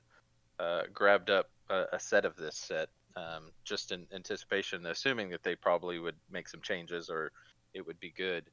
uh, 0.59 0.83
grabbed 0.93 1.29
up 1.29 1.49
a, 1.69 1.85
a, 1.93 1.99
set 1.99 2.25
of 2.25 2.35
this 2.35 2.55
set, 2.55 2.89
um, 3.15 3.51
just 3.63 3.91
in 3.91 4.05
anticipation, 4.13 4.85
assuming 4.85 5.29
that 5.31 5.43
they 5.43 5.55
probably 5.55 5.99
would 5.99 6.15
make 6.31 6.47
some 6.47 6.61
changes 6.61 7.09
or 7.09 7.31
it 7.73 7.85
would 7.85 7.99
be 7.99 8.11
good. 8.15 8.45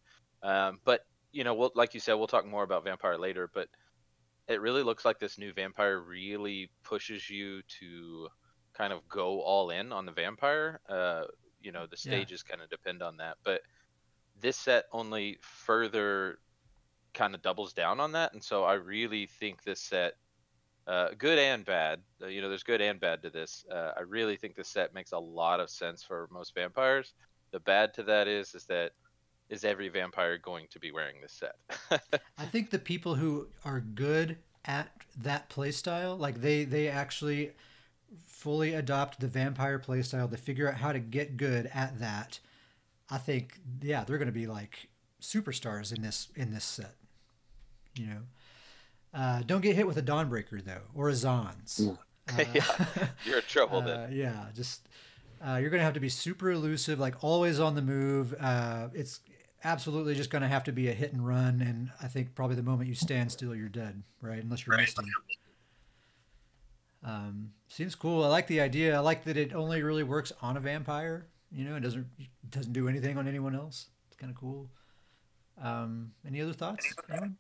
Um, 0.43 0.81
but 0.85 1.07
you 1.33 1.45
know, 1.45 1.55
we'll, 1.55 1.73
like 1.75 1.95
you 1.95 2.01
said, 2.01 2.15
we'll 2.15 2.29
talk 2.29 2.47
more 2.47 2.63
about 2.63 2.85
vampire 2.85 3.19
later. 3.19 3.51
But 3.53 3.69
it 4.49 4.61
really 4.61 4.83
looks 4.83 5.05
like 5.05 5.19
this 5.19 5.39
new 5.39 5.53
vampire 5.53 5.99
really 5.99 6.71
pushes 6.83 7.29
you 7.29 7.63
to 7.81 8.29
kind 8.75 8.93
of 8.93 9.07
go 9.09 9.41
all 9.41 9.71
in 9.71 9.93
on 9.93 10.07
the 10.07 10.13
vampire. 10.13 10.81
Uh, 10.89 11.25
you 11.61 11.73
know, 11.73 11.87
the 11.87 11.97
stages 11.97 12.45
yeah. 12.47 12.53
kind 12.53 12.63
of 12.63 12.71
depend 12.71 13.03
on 13.03 13.17
that, 13.17 13.37
but 13.45 13.63
this 14.41 14.57
set 14.57 14.85
only 14.93 15.39
further 15.41 16.39
kind 17.13 17.35
of 17.35 17.43
doubles 17.43 17.73
down 17.73 18.01
on 18.01 18.13
that, 18.13 18.33
and 18.33 18.43
so 18.43 18.65
I 18.65 18.75
really 18.75 19.27
think 19.27 19.63
this 19.63 19.81
set, 19.81 20.15
uh, 20.87 21.09
good 21.17 21.39
and 21.39 21.65
bad, 21.65 22.01
uh, 22.23 22.27
you 22.27 22.43
know, 22.43 22.49
there's 22.49 22.63
good 22.63 22.81
and 22.81 23.01
bad 23.01 23.23
to 23.23 23.31
this. 23.31 23.65
Uh, 23.71 23.93
I 23.97 24.01
really 24.01 24.37
think 24.37 24.55
this 24.55 24.69
set 24.69 24.95
makes 24.95 25.13
a 25.13 25.19
lot 25.19 25.61
of 25.61 25.71
sense 25.71 26.03
for 26.03 26.29
most 26.31 26.55
vampires. 26.55 27.15
The 27.53 27.61
bad 27.61 27.95
to 27.95 28.03
that 28.05 28.29
is, 28.29 28.55
is 28.55 28.65
that 28.65 28.93
is 29.49 29.65
every 29.65 29.89
vampire 29.89 30.39
going 30.39 30.67
to 30.71 30.79
be 30.79 30.91
wearing 30.91 31.21
this 31.21 31.33
set? 31.33 31.57
I 32.39 32.45
think 32.47 32.71
the 32.71 32.79
people 32.79 33.15
who 33.15 33.49
are 33.65 33.81
good 33.81 34.39
at 34.65 34.91
that 35.23 35.51
playstyle, 35.51 36.19
like 36.19 36.41
they 36.41 36.65
they 36.65 36.89
actually 36.89 37.53
fully 38.27 38.75
adopt 38.75 39.21
the 39.21 39.29
vampire 39.29 39.79
playstyle, 39.79 40.31
they 40.31 40.37
figure 40.37 40.69
out 40.69 40.77
how 40.77 40.93
to 40.93 40.99
get 40.99 41.37
good 41.37 41.71
at 41.75 41.99
that. 42.01 42.41
I 43.11 43.19
think 43.19 43.59
yeah, 43.83 44.05
they're 44.05 44.19
going 44.19 44.27
to 44.27 44.33
be 44.33 44.47
like 44.47 44.89
superstars 45.21 45.95
in 45.95 46.03
this 46.03 46.29
in 46.35 46.53
this 46.53 46.65
set. 46.65 46.95
You 47.97 48.07
know, 48.07 48.21
uh, 49.13 49.43
don't 49.47 49.61
get 49.61 49.77
hit 49.77 49.87
with 49.87 49.97
a 49.97 50.03
Dawnbreaker 50.03 50.65
though, 50.65 50.83
or 50.95 51.09
a 51.09 51.15
Zaan's. 51.15 51.81
Uh, 52.29 52.45
yeah, 52.55 52.65
you're 53.25 53.39
in 53.39 53.45
trouble 53.45 53.81
then. 53.83 54.01
Uh, 54.05 54.09
yeah, 54.11 54.47
just 54.55 54.89
uh, 55.47 55.59
you're 55.61 55.71
going 55.71 55.81
to 55.81 55.85
have 55.85 55.95
to 55.95 56.01
be 56.01 56.09
super 56.09 56.51
elusive, 56.51 56.99
like 56.99 57.23
always 57.23 57.61
on 57.61 57.75
the 57.75 57.83
move. 57.83 58.35
Uh, 58.41 58.89
it's 58.95 59.21
absolutely 59.63 60.15
just 60.15 60.31
going 60.31 60.43
to 60.43 60.49
have 60.49 60.65
to 60.65 60.73
be 60.73 60.89
a 60.89 60.93
hit 60.93 61.13
and 61.13 61.27
run, 61.27 61.61
and 61.61 61.91
I 62.03 62.09
think 62.09 62.35
probably 62.35 62.57
the 62.57 62.63
moment 62.63 62.89
you 62.89 62.95
stand 62.95 63.31
still, 63.31 63.55
you're 63.55 63.69
dead, 63.69 64.03
right? 64.21 64.43
Unless 64.43 64.67
you're 64.67 64.77
right. 64.77 64.83
misting. 64.83 65.07
Um, 67.05 67.51
seems 67.69 67.95
cool. 67.95 68.25
I 68.25 68.29
like 68.29 68.47
the 68.47 68.61
idea. 68.61 68.97
I 68.97 69.01
like 69.01 69.25
that 69.25 69.37
it 69.37 69.55
only 69.55 69.83
really 69.83 70.03
works 70.03 70.33
on 70.41 70.57
a 70.57 70.61
vampire. 70.61 71.27
You 71.55 71.65
know, 71.65 71.77
it 71.77 71.81
doesn't 71.81 72.07
it 72.19 72.51
doesn't 72.51 72.73
do 72.73 72.89
anything 72.89 73.17
on 73.17 73.29
anyone 73.29 73.55
else. 73.55 73.89
It's 74.09 74.17
kind 74.17 74.31
of 74.31 74.37
cool. 74.37 74.69
Um, 75.63 76.11
any 76.27 76.41
other 76.41 76.53
thoughts? 76.53 76.93
Anyone? 77.09 77.37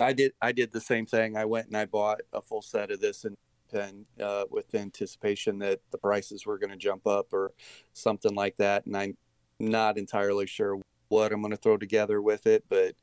I 0.00 0.14
did. 0.14 0.32
I 0.40 0.52
did 0.52 0.72
the 0.72 0.80
same 0.80 1.04
thing. 1.04 1.36
I 1.36 1.44
went 1.44 1.66
and 1.66 1.76
I 1.76 1.84
bought 1.84 2.20
a 2.32 2.40
full 2.40 2.62
set 2.62 2.90
of 2.90 3.00
this 3.00 3.24
and 3.24 3.36
pen 3.70 4.06
uh, 4.22 4.44
with 4.50 4.74
anticipation 4.74 5.58
that 5.58 5.80
the 5.90 5.98
prices 5.98 6.46
were 6.46 6.58
going 6.58 6.70
to 6.70 6.76
jump 6.76 7.06
up 7.06 7.32
or 7.32 7.52
something 7.92 8.34
like 8.34 8.56
that. 8.56 8.86
And 8.86 8.96
I'm 8.96 9.16
not 9.58 9.98
entirely 9.98 10.46
sure 10.46 10.80
what 11.08 11.32
I'm 11.32 11.42
going 11.42 11.50
to 11.50 11.56
throw 11.58 11.76
together 11.76 12.22
with 12.22 12.46
it, 12.46 12.64
but 12.68 12.94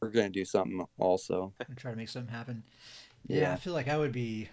we're 0.00 0.10
going 0.10 0.32
to 0.32 0.38
do 0.38 0.44
something 0.44 0.84
also. 0.98 1.52
try 1.76 1.90
to 1.90 1.96
make 1.96 2.08
something 2.08 2.32
happen. 2.32 2.62
Yeah, 3.26 3.40
yeah, 3.40 3.52
I 3.54 3.56
feel 3.56 3.72
like 3.72 3.88
I 3.88 3.98
would 3.98 4.12
be 4.12 4.48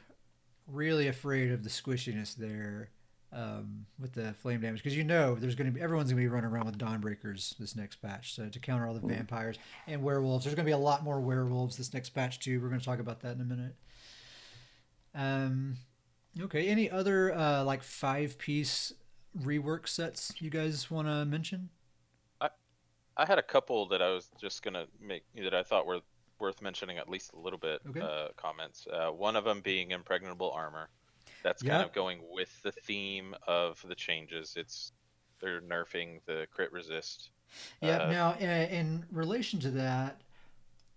really 0.68 1.08
afraid 1.08 1.52
of 1.52 1.64
the 1.64 1.70
squishiness 1.70 2.36
there 2.36 2.90
um, 3.34 3.86
with 4.00 4.14
the 4.14 4.34
flame 4.34 4.62
damage 4.62 4.84
because 4.84 4.96
you 4.96 5.04
know 5.04 5.36
there's 5.36 5.56
going 5.56 5.68
to 5.68 5.72
be 5.72 5.82
everyone's 5.82 6.12
going 6.12 6.22
to 6.22 6.30
be 6.30 6.34
running 6.34 6.50
around 6.50 6.66
with 6.66 6.78
Dawnbreakers 6.78 7.58
this 7.58 7.76
next 7.76 7.98
patch. 7.98 8.36
So 8.36 8.50
to 8.50 8.60
counter 8.60 8.88
all 8.88 8.94
the 8.94 9.08
vampires 9.08 9.58
and 9.88 10.04
werewolves, 10.04 10.46
there's 10.46 10.56
going 10.56 10.66
to 10.66 10.70
be 10.70 10.74
a 10.74 10.78
lot 10.78 11.04
more 11.04 11.20
werewolves 11.20 11.78
this 11.78 11.94
next 11.94 12.10
patch 12.10 12.40
too. 12.40 12.62
We're 12.62 12.70
going 12.70 12.80
to 12.80 12.86
talk 12.86 13.00
about 13.00 13.22
that 13.22 13.36
in 13.36 13.42
a 13.42 13.46
minute. 13.46 13.76
Um, 15.14 15.78
okay. 16.40 16.68
Any 16.68 16.90
other 16.90 17.34
uh, 17.34 17.64
like 17.64 17.84
five 17.84 18.38
piece 18.38 18.94
rework 19.40 19.88
sets 19.88 20.34
you 20.40 20.50
guys 20.50 20.92
want 20.92 21.08
to 21.08 21.26
mention? 21.26 21.70
I 22.40 22.50
I 23.18 23.26
had 23.26 23.40
a 23.40 23.44
couple 23.44 23.88
that 23.90 24.02
I 24.02 24.10
was 24.12 24.30
just 24.40 24.64
gonna 24.64 24.86
make 25.00 25.24
that 25.36 25.54
I 25.54 25.64
thought 25.64 25.86
were 25.86 26.02
worth 26.40 26.62
mentioning 26.62 26.98
at 26.98 27.08
least 27.08 27.34
a 27.34 27.40
little 27.40 27.60
bit. 27.60 27.82
Okay. 27.90 28.02
Uh, 28.02 28.30
comments. 28.36 28.88
Uh, 28.92 29.12
one 29.12 29.36
of 29.36 29.44
them 29.44 29.62
being 29.62 29.92
impregnable 29.92 30.52
armor. 30.52 30.90
That's 31.44 31.64
kind 31.64 31.84
of 31.84 31.94
going 31.94 32.20
with 32.30 32.62
the 32.62 32.72
theme 32.72 33.36
of 33.48 33.84
the 33.88 33.96
changes. 33.96 34.54
It's 34.58 34.92
they're 35.40 35.62
nerfing 35.62 36.20
the 36.26 36.46
crit 36.52 36.72
resist. 36.72 37.32
Yeah. 37.82 37.98
Uh, 37.98 38.12
now, 38.12 38.36
in 38.36 39.06
relation 39.12 39.60
to 39.62 39.72
that, 39.72 40.22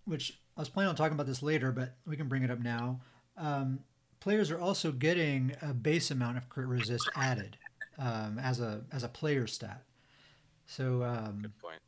which 0.05 0.39
I 0.57 0.61
was 0.61 0.69
planning 0.69 0.91
on 0.91 0.97
talking 0.97 1.15
about 1.15 1.27
this 1.27 1.43
later, 1.43 1.73
but 1.73 1.97
we 2.07 2.17
can 2.17 2.29
bring 2.29 2.43
it 2.43 2.51
up 2.51 2.61
now. 2.61 3.01
Um, 3.37 3.81
players 4.21 4.51
are 4.51 4.61
also 4.61 4.93
getting 4.93 5.55
a 5.63 5.75
base 5.75 6.11
amount 6.11 6.37
of 6.37 6.49
crit 6.49 6.67
resist 6.67 7.09
added 7.17 7.57
um, 7.99 8.39
as 8.39 8.61
a 8.61 8.83
as 8.93 9.03
a 9.03 9.09
player 9.09 9.47
stat. 9.47 9.83
So 10.67 11.03
um, 11.03 11.41
good 11.43 11.59
point. 11.59 11.81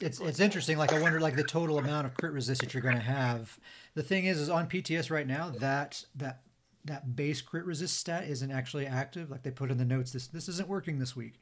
It's 0.00 0.20
it's 0.20 0.40
interesting. 0.40 0.78
Like 0.78 0.92
I 0.92 1.00
wonder, 1.00 1.20
like 1.20 1.36
the 1.36 1.44
total 1.44 1.78
amount 1.78 2.06
of 2.06 2.14
crit 2.14 2.32
resist 2.32 2.60
that 2.60 2.72
you're 2.72 2.82
going 2.82 2.96
to 2.96 3.02
have. 3.02 3.58
The 3.94 4.02
thing 4.02 4.26
is, 4.26 4.38
is 4.38 4.48
on 4.48 4.68
PTS 4.68 5.10
right 5.10 5.26
now 5.26 5.50
that 5.58 6.04
that 6.14 6.42
that 6.84 7.16
base 7.16 7.40
crit 7.40 7.64
resist 7.64 7.98
stat 7.98 8.24
isn't 8.24 8.50
actually 8.50 8.86
active. 8.86 9.30
Like 9.30 9.42
they 9.42 9.50
put 9.50 9.70
in 9.70 9.78
the 9.78 9.84
notes, 9.84 10.12
this 10.12 10.26
this 10.26 10.48
isn't 10.48 10.68
working 10.68 10.98
this 10.98 11.14
week. 11.14 11.40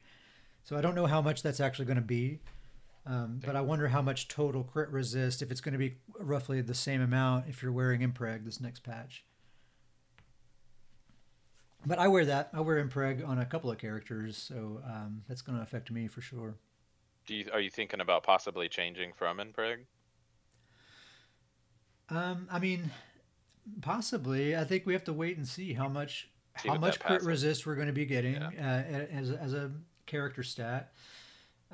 So 0.63 0.77
I 0.77 0.81
don't 0.81 0.95
know 0.95 1.05
how 1.05 1.21
much 1.21 1.41
that's 1.41 1.59
actually 1.59 1.85
going 1.85 1.95
to 1.95 2.01
be. 2.01 2.39
Um, 3.05 3.39
but 3.43 3.55
I 3.55 3.61
wonder 3.61 3.87
how 3.87 4.01
much 4.01 4.27
total 4.27 4.63
crit 4.63 4.89
resist, 4.89 5.41
if 5.41 5.49
it's 5.49 5.61
going 5.61 5.73
to 5.73 5.79
be 5.79 5.95
roughly 6.19 6.61
the 6.61 6.75
same 6.75 7.01
amount 7.01 7.45
if 7.47 7.63
you're 7.63 7.71
wearing 7.71 8.01
Impreg 8.01 8.45
this 8.45 8.59
next 8.59 8.83
patch. 8.83 9.23
But 11.85 11.97
I 11.97 12.07
wear 12.07 12.25
that. 12.25 12.49
I 12.53 12.61
wear 12.61 12.85
impreg 12.85 13.25
on 13.27 13.39
a 13.39 13.45
couple 13.45 13.71
of 13.71 13.77
characters, 13.77 14.37
so 14.37 14.81
um, 14.85 15.23
that's 15.27 15.41
going 15.41 15.57
to 15.57 15.63
affect 15.63 15.91
me 15.91 16.07
for 16.07 16.21
sure. 16.21 16.55
Do 17.25 17.35
you 17.35 17.45
are 17.53 17.61
you 17.61 17.69
thinking 17.69 18.01
about 18.01 18.23
possibly 18.23 18.67
changing 18.67 19.13
from 19.13 19.37
impreg? 19.37 19.85
Um, 22.09 22.47
I 22.51 22.59
mean, 22.59 22.91
possibly. 23.81 24.55
I 24.55 24.63
think 24.63 24.85
we 24.85 24.93
have 24.93 25.03
to 25.05 25.13
wait 25.13 25.37
and 25.37 25.47
see 25.47 25.73
how 25.73 25.87
much 25.87 26.29
see 26.59 26.69
how 26.69 26.77
much 26.77 26.99
crit 26.99 27.23
resist 27.23 27.65
we're 27.65 27.75
going 27.75 27.87
to 27.87 27.93
be 27.93 28.05
getting 28.05 28.35
yeah. 28.35 28.49
uh, 28.59 29.15
as 29.15 29.31
as 29.31 29.53
a 29.53 29.71
character 30.05 30.43
stat, 30.43 30.93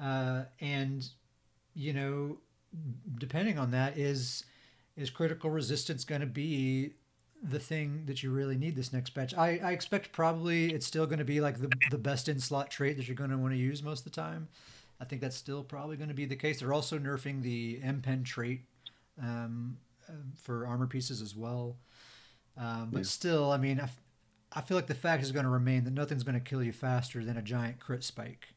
uh, 0.01 0.43
and 0.59 1.07
you 1.73 1.93
know, 1.93 2.37
depending 3.17 3.59
on 3.59 3.71
that, 3.71 3.97
is 3.97 4.45
is 4.95 5.09
critical 5.09 5.49
resistance 5.49 6.03
going 6.03 6.21
to 6.21 6.27
be 6.27 6.93
the 7.43 7.59
thing 7.59 8.03
that 8.05 8.23
you 8.23 8.31
really 8.31 8.57
need 8.57 8.75
this 8.75 8.93
next 8.93 9.13
batch? 9.13 9.33
I, 9.35 9.59
I 9.63 9.71
expect 9.71 10.11
probably 10.11 10.73
it's 10.73 10.85
still 10.85 11.05
going 11.05 11.19
to 11.19 11.25
be 11.25 11.41
like 11.41 11.59
the, 11.59 11.69
the 11.91 11.97
best 11.97 12.29
in 12.29 12.39
slot 12.39 12.71
trait 12.71 12.97
that 12.97 13.07
you're 13.07 13.15
going 13.15 13.29
to 13.29 13.37
want 13.37 13.53
to 13.53 13.57
use 13.57 13.83
most 13.83 13.99
of 13.99 14.05
the 14.05 14.21
time. 14.21 14.47
I 14.99 15.05
think 15.05 15.21
that's 15.21 15.35
still 15.35 15.63
probably 15.63 15.97
going 15.97 16.07
to 16.09 16.15
be 16.15 16.25
the 16.25 16.37
case. 16.37 16.59
They're 16.59 16.73
also 16.73 16.97
nerfing 16.97 17.41
the 17.41 17.79
M 17.83 18.01
pen 18.01 18.23
trait 18.23 18.61
um, 19.21 19.77
for 20.35 20.65
armor 20.65 20.87
pieces 20.87 21.21
as 21.21 21.35
well. 21.35 21.77
Um, 22.57 22.89
but 22.91 22.99
yeah. 22.99 23.05
still, 23.05 23.51
I 23.51 23.57
mean, 23.57 23.79
I, 23.79 23.89
I 24.53 24.61
feel 24.61 24.77
like 24.77 24.87
the 24.87 24.95
fact 24.95 25.23
is 25.23 25.31
going 25.31 25.45
to 25.45 25.51
remain 25.51 25.83
that 25.83 25.93
nothing's 25.93 26.23
going 26.23 26.35
to 26.35 26.41
kill 26.41 26.63
you 26.63 26.71
faster 26.71 27.23
than 27.23 27.37
a 27.37 27.41
giant 27.41 27.79
crit 27.79 28.03
spike. 28.03 28.55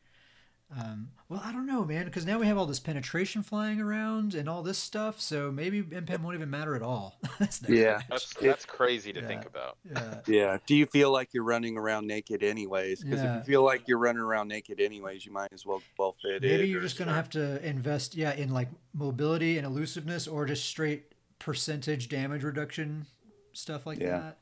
Um, 0.77 1.09
well, 1.31 1.41
I 1.43 1.51
don't 1.51 1.67
know, 1.67 1.83
man, 1.83 2.05
because 2.05 2.27
now 2.27 2.39
we 2.39 2.47
have 2.47 2.59
all 2.59 2.67
this 2.67 2.79
penetration 2.79 3.43
flying 3.43 3.81
around 3.81 4.35
and 4.35 4.51
all 4.51 4.63
this 4.63 4.77
stuff, 4.77 5.19
so 5.19 5.51
maybe 5.51 5.83
MPEM 5.83 6.21
won't 6.21 6.35
even 6.35 6.51
matter 6.51 6.77
at 6.77 6.83
all. 6.83 7.19
that's 7.39 7.63
yeah, 7.67 8.03
that's, 8.11 8.35
that's 8.35 8.67
crazy 8.67 9.11
to 9.15 9.21
yeah. 9.21 9.27
think 9.27 9.47
about. 9.47 9.79
Yeah. 9.83 10.15
yeah. 10.27 10.59
Do 10.67 10.77
you 10.77 10.85
feel 10.85 11.11
like 11.11 11.33
you're 11.33 11.45
running 11.45 11.79
around 11.79 12.07
naked 12.07 12.43
anyways? 12.43 13.03
Because 13.03 13.23
yeah. 13.23 13.39
if 13.39 13.47
you 13.47 13.53
feel 13.53 13.63
like 13.63 13.89
you're 13.89 13.99
running 13.99 14.21
around 14.21 14.49
naked 14.49 14.79
anyways, 14.79 15.25
you 15.25 15.33
might 15.33 15.55
as 15.55 15.65
well 15.65 15.81
well 15.99 16.15
fit 16.21 16.43
Maybe 16.43 16.69
you're 16.69 16.83
just 16.83 16.99
gonna 16.99 17.15
have 17.15 17.31
to 17.31 17.67
invest, 17.67 18.15
yeah, 18.15 18.35
in 18.35 18.51
like 18.51 18.69
mobility 18.93 19.57
and 19.57 19.67
elusiveness, 19.67 20.29
or 20.29 20.45
just 20.45 20.67
straight 20.67 21.15
percentage 21.39 22.09
damage 22.09 22.43
reduction 22.43 23.07
stuff 23.53 23.87
like 23.87 23.99
yeah. 23.99 24.33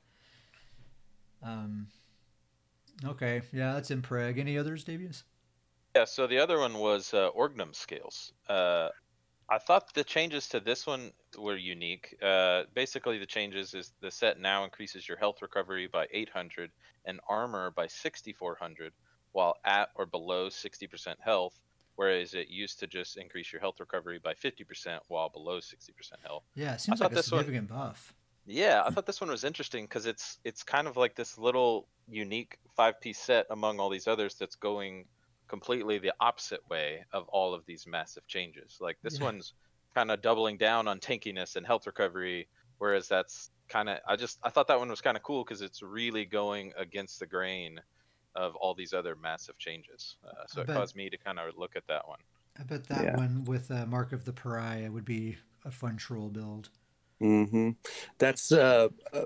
that. 1.42 1.48
Um, 1.48 1.88
Okay, 3.04 3.42
yeah, 3.52 3.74
that's 3.74 3.90
impreg. 3.90 4.38
Any 4.38 4.56
others, 4.56 4.84
Davius? 4.84 5.22
Yeah, 5.94 6.04
so 6.04 6.26
the 6.26 6.38
other 6.38 6.58
one 6.58 6.74
was 6.74 7.12
uh, 7.12 7.30
Orgnum 7.36 7.74
scales. 7.74 8.32
Uh, 8.48 8.88
I 9.50 9.58
thought 9.58 9.92
the 9.94 10.04
changes 10.04 10.48
to 10.48 10.60
this 10.60 10.86
one 10.86 11.12
were 11.38 11.56
unique. 11.56 12.16
Uh, 12.22 12.62
basically, 12.74 13.18
the 13.18 13.26
changes 13.26 13.74
is 13.74 13.92
the 14.00 14.10
set 14.10 14.40
now 14.40 14.64
increases 14.64 15.06
your 15.06 15.18
health 15.18 15.42
recovery 15.42 15.86
by 15.86 16.06
800 16.10 16.70
and 17.04 17.20
armor 17.28 17.70
by 17.70 17.86
6400 17.86 18.92
while 19.32 19.56
at 19.64 19.90
or 19.94 20.06
below 20.06 20.48
60% 20.48 21.14
health, 21.20 21.58
whereas 21.96 22.34
it 22.34 22.48
used 22.48 22.78
to 22.80 22.86
just 22.86 23.16
increase 23.16 23.52
your 23.52 23.60
health 23.60 23.80
recovery 23.80 24.18
by 24.22 24.34
50% 24.34 24.98
while 25.08 25.28
below 25.28 25.58
60% 25.58 25.90
health. 26.24 26.44
Yeah, 26.54 26.74
it 26.74 26.80
seems 26.80 27.00
like 27.00 27.12
a 27.12 27.14
this 27.14 27.30
one- 27.32 27.40
significant 27.40 27.68
buff. 27.68 28.14
Yeah, 28.46 28.82
I 28.86 28.90
thought 28.92 29.06
this 29.06 29.20
one 29.20 29.30
was 29.30 29.42
interesting 29.44 29.84
because 29.84 30.06
it's 30.06 30.38
it's 30.44 30.62
kind 30.62 30.86
of 30.86 30.96
like 30.96 31.16
this 31.16 31.36
little 31.36 31.88
unique 32.08 32.58
five 32.76 33.00
piece 33.00 33.18
set 33.18 33.46
among 33.50 33.80
all 33.80 33.90
these 33.90 34.06
others 34.06 34.36
that's 34.36 34.54
going 34.54 35.06
completely 35.48 35.98
the 35.98 36.12
opposite 36.20 36.60
way 36.70 37.04
of 37.12 37.28
all 37.28 37.54
of 37.54 37.64
these 37.66 37.86
massive 37.86 38.26
changes. 38.26 38.78
Like 38.80 38.98
this 39.02 39.18
Yeah. 39.18 39.24
one's 39.24 39.52
kind 39.94 40.10
of 40.10 40.20
doubling 40.22 40.58
down 40.58 40.86
on 40.88 41.00
tankiness 41.00 41.56
and 41.56 41.66
health 41.66 41.86
recovery, 41.86 42.48
whereas 42.78 43.08
that's 43.08 43.50
kind 43.68 43.88
of 43.88 43.98
I 44.06 44.14
just 44.16 44.38
I 44.44 44.50
thought 44.50 44.68
that 44.68 44.78
one 44.78 44.90
was 44.90 45.00
kind 45.00 45.16
of 45.16 45.22
cool 45.24 45.42
because 45.42 45.62
it's 45.62 45.82
really 45.82 46.24
going 46.24 46.72
against 46.76 47.18
the 47.18 47.26
grain 47.26 47.80
of 48.36 48.54
all 48.56 48.74
these 48.74 48.92
other 48.92 49.16
massive 49.16 49.58
changes. 49.58 50.16
Uh, 50.26 50.44
so 50.46 50.60
I 50.60 50.64
it 50.64 50.66
bet. 50.68 50.76
caused 50.76 50.94
me 50.96 51.10
to 51.10 51.16
kind 51.18 51.38
of 51.38 51.56
look 51.56 51.74
at 51.76 51.86
that 51.88 52.06
one. 52.06 52.18
I 52.58 52.62
bet 52.62 52.86
that 52.88 53.04
Yeah. 53.04 53.16
one 53.16 53.44
with 53.44 53.70
uh, 53.70 53.86
Mark 53.86 54.12
of 54.12 54.24
the 54.24 54.32
Pariah 54.32 54.90
would 54.90 55.04
be 55.04 55.36
a 55.64 55.70
fun 55.70 55.96
troll 55.96 56.28
build. 56.28 56.70
Mm-hmm. 57.22 57.70
That's 58.18 58.52
uh, 58.52 58.88
uh, 59.12 59.22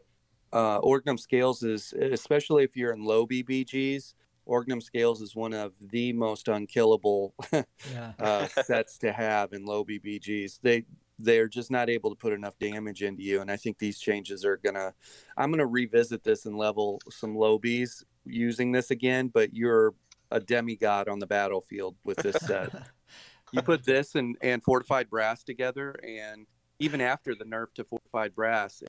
uh, 0.52 0.80
Orgnum 0.80 1.18
Scales 1.18 1.62
is 1.62 1.92
especially 1.92 2.64
if 2.64 2.76
you're 2.76 2.92
in 2.92 3.04
low 3.04 3.26
BBGs. 3.26 4.14
Orgnum 4.48 4.82
Scales 4.82 5.20
is 5.20 5.36
one 5.36 5.52
of 5.52 5.74
the 5.90 6.12
most 6.12 6.48
unkillable 6.48 7.34
Yeah. 7.52 8.12
uh, 8.18 8.46
sets 8.48 8.98
to 8.98 9.12
have 9.12 9.52
in 9.52 9.64
low 9.64 9.84
BBGs. 9.84 10.60
They 10.62 10.84
they're 11.22 11.48
just 11.48 11.70
not 11.70 11.90
able 11.90 12.08
to 12.10 12.16
put 12.16 12.32
enough 12.32 12.58
damage 12.58 13.02
into 13.02 13.22
you, 13.22 13.42
and 13.42 13.50
I 13.50 13.56
think 13.56 13.78
these 13.78 13.98
changes 14.00 14.44
are 14.44 14.56
gonna. 14.56 14.94
I'm 15.36 15.50
gonna 15.50 15.66
revisit 15.66 16.24
this 16.24 16.46
and 16.46 16.56
level 16.56 16.98
some 17.10 17.36
low 17.36 17.58
Bs 17.58 18.04
using 18.24 18.72
this 18.72 18.90
again. 18.90 19.28
But 19.28 19.54
you're 19.54 19.94
a 20.30 20.40
demigod 20.40 21.08
on 21.08 21.18
the 21.18 21.26
battlefield 21.26 21.96
with 22.04 22.18
this 22.18 22.36
set. 22.36 22.70
you 23.52 23.62
put 23.62 23.84
this 23.84 24.14
and 24.14 24.36
and 24.40 24.62
fortified 24.62 25.10
brass 25.10 25.42
together, 25.42 25.96
and 26.06 26.46
even 26.78 27.00
after 27.00 27.34
the 27.34 27.44
nerf 27.44 27.72
to 27.74 27.84
fortified 27.84 28.34
brass, 28.34 28.82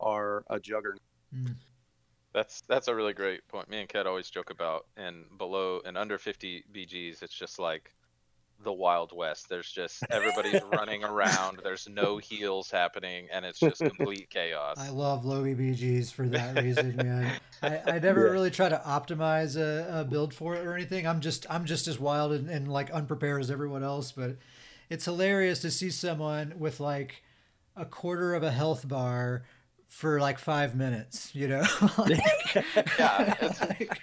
are 0.00 0.44
a 0.50 0.58
juggernaut. 0.58 1.00
Mm. 1.34 1.56
That's 2.32 2.62
that's 2.68 2.88
a 2.88 2.94
really 2.94 3.12
great 3.12 3.46
point. 3.48 3.68
Me 3.68 3.80
and 3.80 3.88
Kat 3.88 4.06
always 4.06 4.30
joke 4.30 4.50
about 4.50 4.86
and 4.96 5.24
below 5.36 5.80
and 5.84 5.96
under 5.98 6.18
50 6.18 6.64
BGs, 6.72 7.22
it's 7.22 7.34
just 7.34 7.58
like 7.58 7.94
the 8.62 8.72
Wild 8.72 9.12
West. 9.16 9.48
There's 9.48 9.70
just 9.70 10.02
everybody's 10.10 10.62
running 10.72 11.02
around. 11.04 11.60
There's 11.62 11.88
no 11.88 12.18
heals 12.18 12.70
happening, 12.70 13.28
and 13.32 13.44
it's 13.44 13.58
just 13.58 13.80
complete 13.80 14.28
chaos. 14.30 14.76
I 14.78 14.90
love 14.90 15.24
low 15.24 15.42
EBGs 15.44 16.12
for 16.12 16.28
that 16.28 16.62
reason, 16.62 16.96
man. 16.96 17.32
I, 17.62 17.80
I 17.86 17.98
never 17.98 18.26
Yeah. 18.26 18.32
really 18.32 18.50
try 18.50 18.68
to 18.68 18.80
optimize 18.86 19.56
a, 19.56 20.00
a 20.00 20.04
build 20.04 20.34
for 20.34 20.54
it 20.56 20.66
or 20.66 20.74
anything. 20.74 21.06
I'm 21.06 21.20
just 21.20 21.46
I'm 21.50 21.64
just 21.64 21.88
as 21.88 21.98
wild 21.98 22.32
and, 22.32 22.48
and 22.50 22.68
like 22.70 22.90
unprepared 22.90 23.40
as 23.40 23.50
everyone 23.50 23.82
else. 23.82 24.12
But 24.12 24.36
it's 24.88 25.04
hilarious 25.04 25.60
to 25.60 25.70
see 25.70 25.90
someone 25.90 26.54
with 26.58 26.80
like 26.80 27.22
a 27.76 27.84
quarter 27.84 28.34
of 28.34 28.42
a 28.42 28.50
health 28.50 28.86
bar 28.88 29.44
for 29.90 30.18
like 30.20 30.38
five 30.38 30.74
minutes. 30.74 31.34
You 31.34 31.48
know? 31.48 31.62
Like- 31.98 32.18
Yeah, 32.98 33.34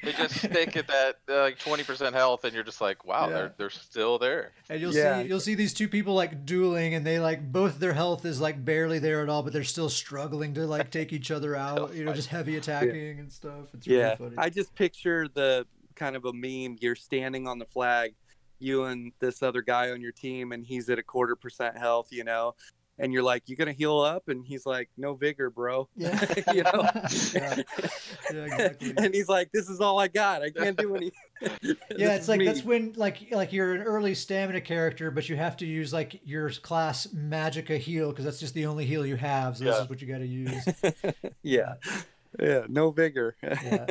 They 0.04 0.12
just 0.14 0.36
stick 0.38 0.78
at 0.78 0.88
that 0.88 1.16
uh, 1.30 1.42
like 1.42 1.58
20% 1.60 2.14
health, 2.14 2.44
and 2.44 2.54
you're 2.54 2.64
just 2.64 2.80
like, 2.82 3.06
wow, 3.06 3.28
Yeah. 3.30 3.36
they're 3.36 3.54
they're 3.58 3.70
still 3.70 4.20
there. 4.20 4.52
And 4.70 4.80
you'll 4.80 4.94
Yeah. 4.94 5.22
see 5.22 5.28
you'll 5.28 5.40
see 5.40 5.56
these 5.56 5.74
two 5.74 5.88
people 5.88 6.14
like 6.14 6.46
dueling 6.46 6.94
and 6.94 7.06
they 7.06 7.20
like 7.20 7.52
both 7.52 7.80
their 7.80 7.94
health 7.94 8.26
is 8.26 8.40
like 8.40 8.64
barely 8.64 9.00
there 9.00 9.22
at 9.24 9.30
all, 9.30 9.44
but 9.44 9.54
they're 9.54 9.64
still 9.64 9.90
struggling 9.90 10.54
to 10.54 10.68
like 10.68 10.92
take 10.92 11.12
each 11.14 11.32
other 11.32 11.56
out, 11.56 11.94
you 11.96 12.04
know, 12.06 12.14
just 12.14 12.30
heavy 12.30 12.58
attacking 12.58 13.20
and 13.20 13.32
stuff. 13.32 13.74
It's 13.74 13.88
really 13.88 14.00
Yeah, 14.00 14.16
funny. 14.16 14.36
I 14.38 14.50
just 14.50 14.76
picture 14.76 15.28
the 15.34 15.66
kind 15.96 16.16
of 16.16 16.26
a 16.26 16.34
meme. 16.34 16.78
You're 16.80 16.96
standing 16.96 17.48
on 17.48 17.58
the 17.60 17.66
flag, 17.66 18.14
you 18.60 18.84
and 18.86 19.12
this 19.20 19.42
other 19.42 19.62
guy 19.62 19.92
on 19.92 20.02
your 20.02 20.12
team, 20.12 20.52
and 20.52 20.66
he's 20.66 20.90
at 20.90 21.00
a 21.00 21.04
quarter 21.04 21.36
percent 21.36 21.78
health, 21.78 22.08
you 22.12 22.24
know, 22.24 22.56
and 23.00 23.14
you're 23.14 23.24
like, 23.24 23.44
"You're 23.48 23.58
gonna 23.58 23.74
heal 23.74 24.00
up?" 24.00 24.28
And 24.28 24.46
he's 24.46 24.66
like, 24.66 24.90
"No 24.98 25.14
vigor, 25.14 25.50
bro." 25.50 25.88
yeah. 25.96 26.26
you 26.54 26.64
know. 26.64 26.90
yeah. 27.34 27.62
Yeah, 28.34 28.44
exactly. 28.46 28.94
and 28.98 29.14
he's 29.14 29.30
like, 29.30 29.52
"This 29.52 29.70
is 29.70 29.80
all 29.80 30.00
I 30.00 30.08
got. 30.08 30.42
I 30.44 30.50
can't 30.50 30.78
do 30.78 30.96
any." 30.96 31.12
Yeah, 31.96 32.16
it's 32.16 32.28
like 32.28 32.44
that's 32.44 32.64
when 32.64 32.94
like 32.96 33.28
like 33.32 33.54
you're 33.54 33.76
an 33.76 33.84
early 33.84 34.16
stamina 34.16 34.60
character, 34.60 35.12
but 35.12 35.30
you 35.30 35.36
have 35.36 35.56
to 35.58 35.68
use 35.68 35.94
like 35.94 36.20
your 36.24 36.50
class 36.50 37.06
Magicka 37.16 37.78
heal 37.78 38.10
because 38.10 38.26
that's 38.26 38.40
just 38.40 38.56
the 38.56 38.66
only 38.66 38.88
heal 38.88 39.06
you 39.06 39.18
have. 39.18 39.56
So 39.58 39.66
this 39.66 39.78
is 39.78 39.88
what 39.88 40.02
you 40.02 40.08
got 40.08 40.18
to 40.18 40.26
use. 40.26 40.66
yeah, 41.44 41.76
yeah, 42.40 42.64
no 42.68 42.90
vigor. 42.90 43.36
Yeah. 43.44 43.86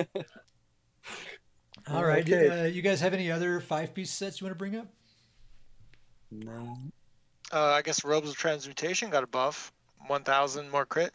All 1.88 2.04
right, 2.04 2.28
Okay. 2.28 2.48
uh, 2.48 2.64
you 2.64 2.82
guys 2.82 3.00
have 3.00 3.14
any 3.14 3.30
other 3.30 3.60
five 3.60 3.94
piece 3.94 4.10
sets 4.10 4.40
you 4.40 4.46
want 4.46 4.54
to 4.54 4.58
bring 4.58 4.74
up? 4.74 4.88
no. 6.32 6.76
Uh, 7.52 7.66
I 7.73 7.82
guess 7.82 8.05
Robes 8.05 8.31
of 8.31 8.36
Transmutation 8.36 9.10
got 9.10 9.23
a 9.23 9.27
buff, 9.27 9.73
1,000 10.06 10.70
more 10.70 10.85
crit 10.86 11.12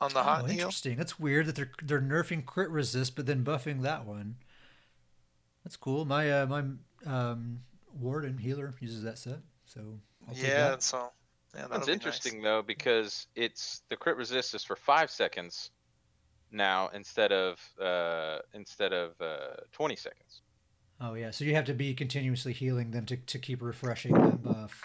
on 0.00 0.12
the 0.12 0.20
oh, 0.20 0.22
hot 0.22 0.50
heal. 0.50 0.60
interesting. 0.60 0.96
That's 0.96 1.18
weird 1.18 1.46
that 1.46 1.54
they're 1.56 1.70
they're 1.82 2.00
nerfing 2.00 2.44
crit 2.44 2.70
resist, 2.70 3.14
but 3.16 3.26
then 3.26 3.44
buffing 3.44 3.82
that 3.82 4.04
one. 4.06 4.36
That's 5.64 5.76
cool. 5.76 6.04
My 6.04 6.30
uh, 6.30 6.46
my 6.46 6.64
um, 7.06 7.60
warden 8.00 8.38
healer 8.38 8.72
uses 8.80 9.02
that 9.04 9.18
set, 9.18 9.40
so 9.64 10.00
I'll 10.28 10.34
take 10.34 10.44
Yeah, 10.44 10.70
that. 10.70 10.82
so 10.82 11.10
yeah, 11.54 11.66
That's 11.70 11.86
be 11.86 11.92
nice. 11.92 11.94
interesting 11.94 12.42
though 12.42 12.62
because 12.62 13.26
it's 13.36 13.82
the 13.90 13.96
crit 13.96 14.16
resist 14.16 14.54
is 14.54 14.64
for 14.64 14.74
five 14.76 15.10
seconds 15.10 15.70
now 16.50 16.88
instead 16.94 17.30
of 17.32 17.60
uh, 17.80 18.38
instead 18.54 18.92
of 18.92 19.12
uh, 19.20 19.56
20 19.72 19.96
seconds. 19.96 20.42
Oh 21.00 21.14
yeah, 21.14 21.30
so 21.30 21.44
you 21.44 21.54
have 21.54 21.64
to 21.66 21.74
be 21.74 21.94
continuously 21.94 22.52
healing 22.52 22.90
them 22.92 23.06
to, 23.06 23.16
to 23.16 23.38
keep 23.38 23.60
refreshing 23.62 24.14
that 24.14 24.42
buff. 24.42 24.82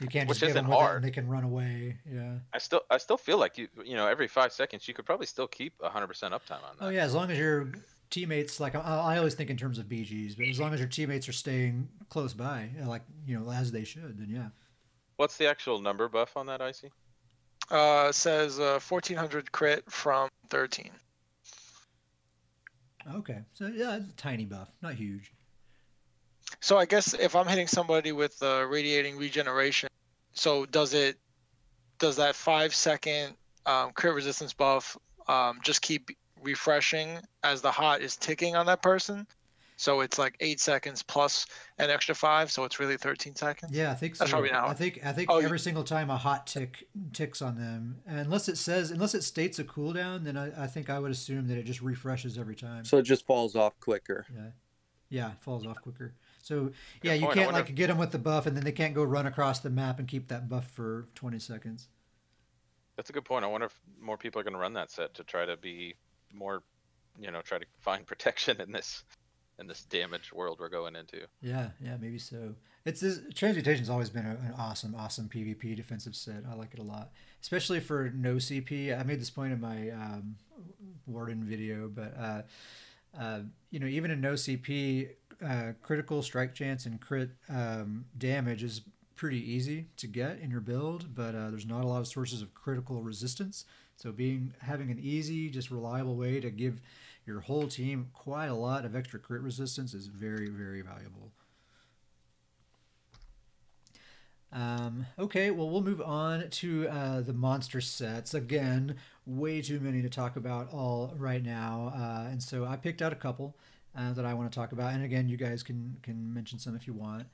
You 0.00 0.08
can't 0.08 0.28
just 0.28 0.40
Which 0.40 0.48
give 0.48 0.56
isn't 0.56 0.68
with 0.68 0.76
hard. 0.76 0.96
and 0.96 1.04
they 1.04 1.10
can 1.10 1.26
run 1.26 1.44
away. 1.44 1.96
Yeah. 2.10 2.34
I 2.52 2.58
still 2.58 2.82
I 2.90 2.98
still 2.98 3.16
feel 3.16 3.38
like 3.38 3.56
you 3.56 3.68
you 3.84 3.94
know 3.94 4.06
every 4.06 4.28
five 4.28 4.52
seconds 4.52 4.86
you 4.86 4.92
could 4.94 5.06
probably 5.06 5.26
still 5.26 5.46
keep 5.46 5.78
100% 5.78 5.90
uptime 5.90 6.30
on 6.30 6.76
that. 6.78 6.84
Oh 6.84 6.88
yeah, 6.90 7.04
as 7.04 7.14
long 7.14 7.30
as 7.30 7.38
your 7.38 7.72
teammates 8.10 8.60
like 8.60 8.74
I, 8.74 8.80
I 8.80 9.18
always 9.18 9.34
think 9.34 9.48
in 9.48 9.56
terms 9.56 9.78
of 9.78 9.86
BGs, 9.86 10.36
but 10.36 10.46
as 10.48 10.60
long 10.60 10.74
as 10.74 10.80
your 10.80 10.88
teammates 10.88 11.28
are 11.28 11.32
staying 11.32 11.88
close 12.10 12.34
by, 12.34 12.68
uh, 12.82 12.86
like 12.86 13.02
you 13.26 13.38
know 13.38 13.50
as 13.50 13.72
they 13.72 13.84
should, 13.84 14.18
then 14.18 14.28
yeah. 14.28 14.48
What's 15.16 15.38
the 15.38 15.48
actual 15.48 15.80
number 15.80 16.08
buff 16.08 16.36
on 16.36 16.46
that 16.46 16.60
icy? 16.60 16.90
Uh, 17.70 18.06
it 18.10 18.14
says 18.14 18.60
uh, 18.60 18.78
1,400 18.86 19.50
crit 19.50 19.90
from 19.90 20.28
13. 20.50 20.90
Okay, 23.14 23.38
so 23.54 23.66
yeah, 23.68 23.96
it's 23.96 24.10
a 24.10 24.16
tiny 24.16 24.44
buff, 24.44 24.68
not 24.82 24.94
huge. 24.94 25.32
So 26.60 26.78
I 26.78 26.84
guess 26.86 27.14
if 27.14 27.34
I'm 27.36 27.46
hitting 27.46 27.66
somebody 27.66 28.12
with 28.12 28.40
uh, 28.42 28.66
radiating 28.68 29.16
regeneration, 29.16 29.88
so 30.32 30.66
does 30.66 30.94
it 30.94 31.16
does 31.98 32.16
that 32.16 32.34
five 32.34 32.74
second 32.74 33.34
um, 33.66 33.92
crit 33.92 34.14
resistance 34.14 34.52
buff 34.52 34.96
um, 35.28 35.58
just 35.62 35.82
keep 35.82 36.10
refreshing 36.42 37.18
as 37.42 37.60
the 37.62 37.70
hot 37.70 38.00
is 38.00 38.16
ticking 38.16 38.54
on 38.56 38.66
that 38.66 38.82
person? 38.82 39.26
So 39.78 40.00
it's 40.00 40.18
like 40.18 40.36
eight 40.40 40.58
seconds 40.58 41.02
plus 41.02 41.44
an 41.78 41.90
extra 41.90 42.14
five, 42.14 42.50
so 42.50 42.64
it's 42.64 42.80
really 42.80 42.96
13 42.96 43.34
seconds. 43.34 43.72
Yeah, 43.76 43.90
I 43.90 43.94
think 43.94 44.16
so. 44.16 44.24
That's 44.24 44.30
probably 44.30 44.50
not- 44.50 44.70
I 44.70 44.72
think 44.74 45.00
I 45.04 45.12
think 45.12 45.30
Oh, 45.30 45.38
you- 45.38 45.44
every 45.44 45.58
single 45.58 45.84
time 45.84 46.08
a 46.08 46.16
hot 46.16 46.46
tick 46.46 46.86
ticks 47.12 47.42
on 47.42 47.56
them, 47.58 48.00
unless 48.06 48.48
it 48.48 48.56
says 48.56 48.90
unless 48.90 49.14
it 49.14 49.22
states 49.22 49.58
a 49.58 49.64
cooldown, 49.64 50.24
then 50.24 50.36
I, 50.38 50.64
I 50.64 50.66
think 50.66 50.88
I 50.88 50.98
would 50.98 51.10
assume 51.10 51.48
that 51.48 51.58
it 51.58 51.64
just 51.64 51.82
refreshes 51.82 52.38
every 52.38 52.56
time. 52.56 52.86
So 52.86 52.96
it 52.96 53.02
just 53.02 53.26
falls 53.26 53.54
off 53.54 53.78
quicker. 53.80 54.24
Yeah, 54.34 54.50
yeah, 55.10 55.30
falls 55.40 55.66
off 55.66 55.76
quicker. 55.82 56.14
So 56.46 56.70
yeah, 57.02 57.14
Good 57.14 57.20
you 57.20 57.26
point. 57.26 57.38
Can't 57.38 57.52
like 57.52 57.74
get 57.74 57.88
them 57.88 57.98
with 57.98 58.12
the 58.12 58.20
buff, 58.20 58.46
and 58.46 58.56
then 58.56 58.62
they 58.62 58.70
can't 58.70 58.94
go 58.94 59.02
run 59.02 59.26
across 59.26 59.58
the 59.58 59.70
map 59.70 59.98
and 59.98 60.06
keep 60.06 60.28
that 60.28 60.48
buff 60.48 60.70
for 60.70 61.06
twenty 61.16 61.40
seconds. 61.40 61.88
That's 62.94 63.10
a 63.10 63.12
good 63.12 63.24
point. 63.24 63.44
I 63.44 63.48
wonder 63.48 63.66
if 63.66 63.80
more 64.00 64.16
people 64.16 64.40
are 64.40 64.44
going 64.44 64.54
to 64.54 64.60
run 64.60 64.74
that 64.74 64.92
set 64.92 65.12
to 65.14 65.24
try 65.24 65.44
to 65.44 65.56
be 65.56 65.96
more, 66.32 66.62
you 67.20 67.32
know, 67.32 67.40
try 67.42 67.58
to 67.58 67.66
find 67.80 68.06
protection 68.12 68.60
in 68.60 68.70
this 68.70 69.02
in 69.58 69.66
this 69.66 69.82
damaged 69.86 70.32
world 70.32 70.58
we're 70.60 70.68
going 70.68 70.94
into. 70.94 71.26
Yeah, 71.42 71.70
yeah, 71.82 71.96
maybe 72.00 72.18
so. 72.18 72.54
It's 72.84 73.00
this, 73.00 73.18
transmutation's 73.34 73.90
always 73.90 74.10
been 74.10 74.26
a, 74.26 74.30
an 74.30 74.54
awesome, 74.56 74.94
awesome 74.94 75.28
PvP 75.28 75.74
defensive 75.74 76.14
set. 76.14 76.44
I 76.48 76.54
like 76.54 76.74
it 76.74 76.78
a 76.78 76.84
lot, 76.84 77.10
especially 77.42 77.80
for 77.80 78.12
no 78.14 78.36
CP. 78.36 78.96
I 78.96 79.02
made 79.02 79.20
this 79.20 79.30
point 79.30 79.52
in 79.52 79.60
my 79.60 79.90
um, 79.90 80.36
Warden 81.08 81.42
video, 81.42 81.88
but 81.92 82.16
uh, 82.16 82.42
uh, 83.18 83.40
you 83.70 83.80
know, 83.80 83.86
even 83.86 84.10
in 84.10 84.20
no 84.20 84.34
CP, 84.34 85.08
uh, 85.44 85.72
critical 85.82 86.22
strike 86.22 86.54
chance 86.54 86.86
and 86.86 87.00
crit 87.00 87.30
um, 87.48 88.04
damage 88.16 88.62
is 88.62 88.82
pretty 89.16 89.38
easy 89.50 89.86
to 89.96 90.06
get 90.06 90.38
in 90.40 90.50
your 90.50 90.60
build, 90.60 91.14
but 91.14 91.34
uh, 91.34 91.50
there's 91.50 91.66
not 91.66 91.84
a 91.84 91.86
lot 91.86 92.00
of 92.00 92.06
sources 92.06 92.42
of 92.42 92.54
critical 92.54 93.02
resistance. 93.02 93.64
So 93.96 94.12
being 94.12 94.52
having 94.60 94.90
an 94.90 94.98
easy, 95.00 95.48
just 95.48 95.70
reliable 95.70 96.16
way 96.16 96.38
to 96.40 96.50
give 96.50 96.80
your 97.26 97.40
whole 97.40 97.66
team 97.66 98.08
quite 98.12 98.46
a 98.46 98.54
lot 98.54 98.84
of 98.84 98.94
extra 98.94 99.18
crit 99.18 99.40
resistance 99.40 99.94
is 99.94 100.06
very, 100.06 100.48
very 100.48 100.82
valuable. 100.82 101.32
Um, 104.52 105.06
okay, 105.18 105.50
well, 105.50 105.68
we'll 105.68 105.82
move 105.82 106.00
on 106.00 106.48
to 106.48 106.88
uh, 106.88 107.20
the 107.20 107.32
monster 107.32 107.80
sets. 107.80 108.32
Again, 108.32 108.96
way 109.26 109.60
too 109.60 109.80
many 109.80 110.02
to 110.02 110.08
talk 110.08 110.36
about 110.36 110.72
all 110.72 111.14
right 111.18 111.42
now. 111.42 111.92
Uh, 111.94 112.30
and 112.30 112.42
so 112.42 112.64
I 112.64 112.76
picked 112.76 113.02
out 113.02 113.12
a 113.12 113.16
couple 113.16 113.56
uh, 113.96 114.12
that 114.12 114.24
I 114.24 114.34
want 114.34 114.50
to 114.50 114.56
talk 114.56 114.72
about. 114.72 114.92
And 114.92 115.04
again, 115.04 115.28
you 115.28 115.36
guys 115.36 115.62
can, 115.62 115.96
can 116.02 116.32
mention 116.32 116.58
some 116.58 116.76
if 116.76 116.86
you 116.86 116.92
want. 116.92 117.26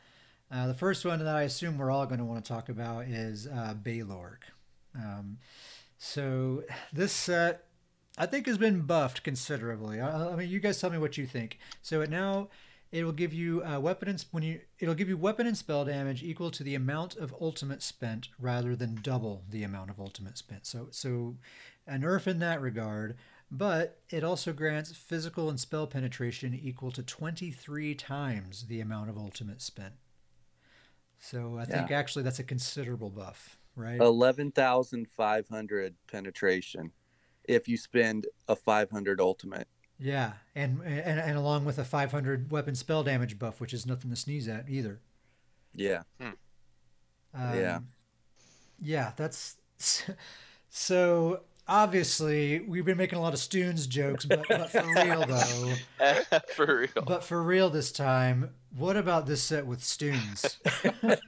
Uh, 0.51 0.67
the 0.67 0.75
first 0.75 1.05
one 1.05 1.19
that 1.19 1.35
I 1.35 1.43
assume 1.43 1.79
we're 1.79 1.91
all 1.91 2.07
going 2.07 2.19
to 2.19 2.25
want 2.25 2.45
to 2.45 2.49
talk 2.49 2.69
about 2.69 3.07
is 3.07 3.47
uh, 3.47 3.75
Balorgh. 3.83 4.43
Um, 4.95 5.39
so 5.97 6.63
this 6.93 7.13
set, 7.13 7.65
I 8.19 8.27
think, 8.27 8.47
has 8.47 8.59
been 8.59 8.83
buffed 8.83 9.23
considerably. 9.23 10.01
I, 10.01 10.33
I, 10.33 10.37
mean, 10.37 10.51
you 10.51 10.61
guys 10.61 10.81
tell 10.81 10.91
me 10.91 10.99
what 10.99 11.17
you 11.17 11.27
think. 11.27 11.59
So 11.81 12.03
it 12.03 12.11
now 12.11 12.49
it 12.93 13.05
will 13.05 13.13
give 13.13 13.33
you 13.33 13.65
uh, 13.65 13.81
weapon 13.81 14.09
and 14.09 14.23
when 14.31 14.43
you 14.43 14.61
it'll 14.79 14.95
give 14.95 15.09
you 15.09 15.17
weapon 15.17 15.47
and 15.47 15.57
spell 15.57 15.85
damage 15.87 16.23
equal 16.23 16.51
to 16.51 16.63
the 16.63 16.75
amount 16.75 17.17
of 17.17 17.35
ultimate 17.41 17.83
spent 17.83 18.29
rather 18.39 18.77
than 18.77 18.99
double 19.03 19.43
the 19.49 19.63
amount 19.63 19.89
of 19.89 19.99
ultimate 19.99 20.37
spent. 20.37 20.67
So 20.67 20.89
so 20.91 21.37
a 21.87 21.95
nerf 21.95 22.27
in 22.27 22.39
that 22.41 22.61
regard. 22.61 23.17
But 23.55 24.01
it 24.09 24.25
also 24.25 24.55
grants 24.55 24.93
physical 24.93 25.51
and 25.51 25.61
spell 25.61 25.87
penetration 25.87 26.59
equal 26.61 26.91
to 26.93 27.03
23 27.03 27.95
times 27.95 28.65
the 28.67 28.81
amount 28.81 29.11
of 29.11 29.19
ultimate 29.19 29.61
spent. 29.61 29.93
So 31.19 31.59
I 31.59 31.67
think 31.67 31.91
actually 31.91 32.23
that's 32.23 32.39
a 32.39 32.45
considerable 32.45 33.11
buff, 33.11 33.59
right? 33.77 34.01
11,500 34.01 35.95
penetration 36.11 36.93
if 37.45 37.69
you 37.69 37.77
spend 37.77 38.27
a 38.49 38.57
500 38.57 39.21
ultimate. 39.21 39.69
Yeah, 39.99 40.33
and, 40.55 40.81
and 40.83 41.21
and 41.21 41.37
along 41.37 41.67
with 41.67 41.79
a 41.79 41.85
500 41.85 42.51
weapon 42.51 42.75
spell 42.75 43.05
damage 43.05 43.39
buff, 43.39 43.61
which 43.61 43.75
is 43.75 43.85
nothing 43.87 44.09
to 44.11 44.17
sneeze 44.17 44.49
at 44.49 44.69
either. 44.69 45.01
Yeah. 45.75 46.05
Hmm. 46.19 46.31
Um, 47.35 47.59
Yeah. 47.59 47.81
Yeah, 48.81 49.13
that's 49.15 49.57
so. 50.71 51.43
Obviously, 51.69 52.61
we've 52.61 52.85
been 52.85 52.99
making 52.99 53.19
a 53.19 53.23
lot 53.23 53.33
of 53.33 53.39
Stuhn's 53.39 53.87
jokes, 53.87 54.25
but, 54.25 54.45
but 54.49 54.71
for 54.71 54.83
real 54.95 55.25
though, 55.27 55.75
For 56.55 56.79
real. 56.79 57.05
but 57.07 57.23
for 57.23 57.43
real 57.43 57.71
this 57.71 57.93
time, 57.93 58.51
what 58.77 58.97
about 58.97 59.27
this 59.27 59.43
set 59.43 59.67
with 59.67 59.81
Stuhn's? 59.81 60.59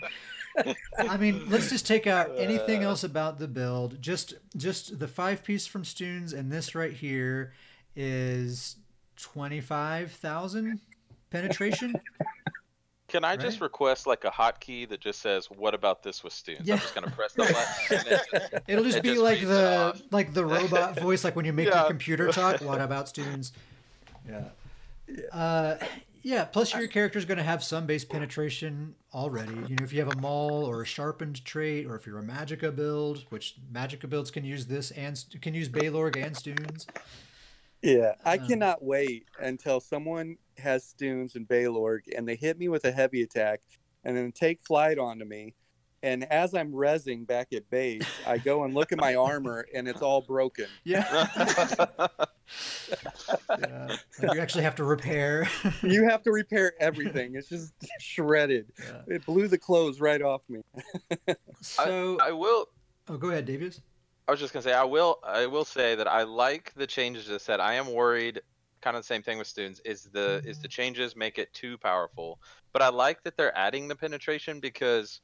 I 0.99 1.17
mean, 1.17 1.49
let's 1.49 1.71
just 1.71 1.87
take 1.87 2.07
out 2.07 2.31
uh. 2.31 2.35
anything 2.35 2.83
else 2.83 3.05
about 3.05 3.39
the 3.39 3.49
build. 3.49 4.01
Just 4.03 4.35
just 4.57 4.99
the 4.99 5.09
five 5.09 5.45
piece 5.45 5.67
from 5.67 5.85
Stuhn's 5.85 6.33
and 6.33 6.51
this 6.51 6.75
right 6.75 6.93
here 6.93 7.53
is 7.95 8.77
twenty 9.17 9.61
five 9.61 10.11
thousand 10.13 10.81
penetration. 11.31 11.95
Can 13.15 13.23
I 13.23 13.37
just 13.37 13.61
request 13.61 14.09
like 14.09 14.25
a 14.25 14.31
hotkey 14.31 14.89
that 14.89 14.99
just 14.99 15.21
says, 15.23 15.49
"What 15.49 15.73
about 15.73 16.03
this 16.03 16.25
with 16.25 16.33
students?" 16.33 16.67
Yeah. 16.67 16.75
I'm 16.75 16.81
just 16.81 16.97
gonna 16.97 17.13
press 17.13 17.33
the 17.37 17.45
button. 17.45 18.21
and 18.53 18.63
It'll 18.67 18.83
just 18.83 19.05
be 19.05 19.11
just 19.11 19.21
like 19.23 19.41
the 19.41 19.91
off. 19.91 20.03
like 20.11 20.35
the 20.35 20.45
robot 20.45 20.99
voice, 21.01 21.23
like 21.23 21.37
when 21.37 21.45
you 21.45 21.53
make 21.53 21.67
your 21.67 21.87
computer 21.87 22.33
talk. 22.33 22.61
What 22.61 22.81
about 22.81 23.07
Stuhn's? 23.07 23.53
Yeah. 24.29 24.49
Uh, 25.31 25.77
yeah. 26.25 26.45
Plus, 26.47 26.75
your 26.75 26.89
character's 26.89 27.25
going 27.25 27.39
to 27.39 27.45
have 27.45 27.63
some 27.63 27.87
base 27.87 28.05
penetration 28.05 28.97
already. 29.15 29.55
You 29.69 29.77
know, 29.77 29.85
if 29.85 29.93
you 29.93 30.01
have 30.05 30.13
a 30.13 30.17
maul 30.17 30.65
or 30.65 30.83
a 30.83 30.85
sharpened 30.85 31.45
trait, 31.45 31.87
or 31.87 31.95
if 31.95 32.09
you're 32.09 32.19
a 32.19 32.25
magicka 32.25 32.75
build, 32.75 33.27
which 33.29 33.55
magicka 33.73 34.11
builds 34.11 34.33
can 34.33 34.45
use 34.45 34.67
this 34.67 34.91
and 34.91 35.25
can 35.41 35.55
use 35.55 35.69
Balorgh 35.69 36.17
and 36.17 36.35
Stuhn's. 36.35 36.89
Yeah. 37.85 38.15
I 38.25 38.39
Um, 38.39 38.47
cannot 38.49 38.83
wait 38.83 39.27
until 39.39 39.79
someone 39.81 40.39
has 40.59 40.85
Stuhn's 40.85 41.37
and 41.37 41.47
Balorgh 41.47 42.03
and 42.17 42.27
they 42.27 42.37
hit 42.37 42.59
me 42.59 42.69
with 42.69 42.85
a 42.85 42.93
heavy 42.93 43.23
attack 43.23 43.61
and 44.05 44.17
then 44.17 44.33
take 44.33 44.61
flight 44.61 44.99
onto 44.99 45.25
me. 45.25 45.55
And 46.03 46.25
as 46.25 46.55
I'm 46.55 46.71
rezzing 46.73 47.27
back 47.27 47.53
at 47.55 47.69
base, 47.71 48.03
I 48.27 48.37
go 48.39 48.65
and 48.65 48.75
look 48.75 48.93
at 48.93 48.99
my 49.01 49.15
armor 49.15 49.67
and 49.75 49.89
it's 49.89 50.03
all 50.03 50.21
broken. 50.21 50.67
Yeah. 50.85 51.27
yeah. 53.59 53.97
Like 54.23 54.35
you 54.35 54.41
actually 54.41 54.65
have 54.65 54.75
to 54.77 54.85
repair. 54.85 55.49
You 55.83 56.09
have 56.09 56.23
to 56.25 56.31
repair 56.31 56.73
everything. 56.81 57.35
It's 57.37 57.49
just 57.49 57.73
shredded. 58.01 58.67
Yeah. 58.79 59.15
It 59.17 59.27
blew 59.27 59.49
the 59.49 59.59
clothes 59.59 60.01
right 60.01 60.21
off 60.23 60.43
me. 60.49 60.61
So, 61.63 62.19
I 62.21 62.31
will. 62.33 62.67
oh, 63.09 63.17
go 63.17 63.31
ahead, 63.31 63.47
Davies. 63.47 63.81
I 64.27 64.31
was 64.31 64.41
just 64.41 64.53
gonna 64.53 64.63
say 64.63 64.73
I 64.73 64.85
will. 64.85 65.19
I 65.23 65.47
will 65.47 65.65
say 65.65 65.95
that 65.97 66.09
I 66.09 66.23
like 66.23 66.73
the 66.75 66.87
changes 66.87 67.27
to 67.27 67.33
the 67.33 67.39
set. 67.39 67.61
I 67.61 67.75
am 67.75 67.93
worried. 67.93 68.41
Kind 68.81 68.97
of 68.97 69.03
the 69.03 69.07
same 69.07 69.23
thing 69.23 69.39
with 69.39 69.47
students. 69.47 69.81
Is 69.85 70.05
the 70.05 70.43
is 70.45 70.59
the 70.59 70.69
mm-hmm. 70.69 70.73
changes 70.73 71.17
make 71.17 71.39
it 71.39 71.53
too 71.53 71.77
powerful? 71.79 72.39
But 72.73 72.83
I 72.83 72.89
like 72.89 73.23
that 73.25 73.37
they're 73.37 73.57
adding 73.57 73.89
the 73.89 73.97
penetration 73.97 74.61
because 74.61 75.21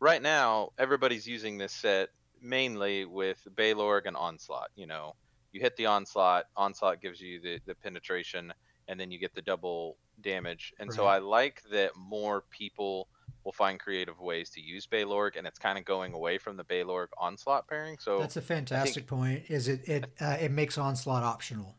right 0.00 0.20
now 0.20 0.70
everybody's 0.78 1.26
using 1.26 1.56
this 1.56 1.72
set 1.72 2.10
mainly 2.42 3.06
with 3.06 3.46
Balorgh 3.54 4.06
and 4.06 4.16
Onslaught. 4.16 4.70
You 4.76 4.86
know, 4.86 5.14
you 5.52 5.60
hit 5.60 5.76
the 5.76 5.86
Onslaught. 5.86 6.44
Onslaught 6.56 7.00
gives 7.00 7.20
you 7.20 7.40
the 7.40 7.58
the 7.64 7.74
penetration, 7.74 8.52
and 8.88 9.00
then 9.00 9.10
you 9.10 9.18
get 9.18 9.34
the 9.34 9.42
double 9.42 9.96
damage. 10.20 10.74
And 10.78 10.92
so 10.92 11.06
I 11.06 11.18
like 11.18 11.62
that 11.70 11.92
more 11.96 12.44
people 12.50 13.08
will 13.46 13.52
find 13.52 13.78
creative 13.78 14.18
ways 14.20 14.50
to 14.50 14.60
use 14.60 14.88
Balorgh, 14.88 15.36
and 15.36 15.46
it's 15.46 15.58
kind 15.58 15.78
of 15.78 15.84
going 15.84 16.12
away 16.12 16.36
from 16.36 16.56
the 16.56 16.64
Balorgh 16.64 17.06
Onslaught 17.16 17.68
pairing. 17.68 17.96
So 17.98 18.18
That's 18.18 18.36
a 18.36 18.42
fantastic 18.42 19.06
point. 19.06 19.44
Is 19.48 19.68
it 19.68 19.88
it 19.88 20.10
uh, 20.20 20.36
it 20.40 20.50
makes 20.50 20.76
onslaught 20.76 21.22
optional? 21.22 21.76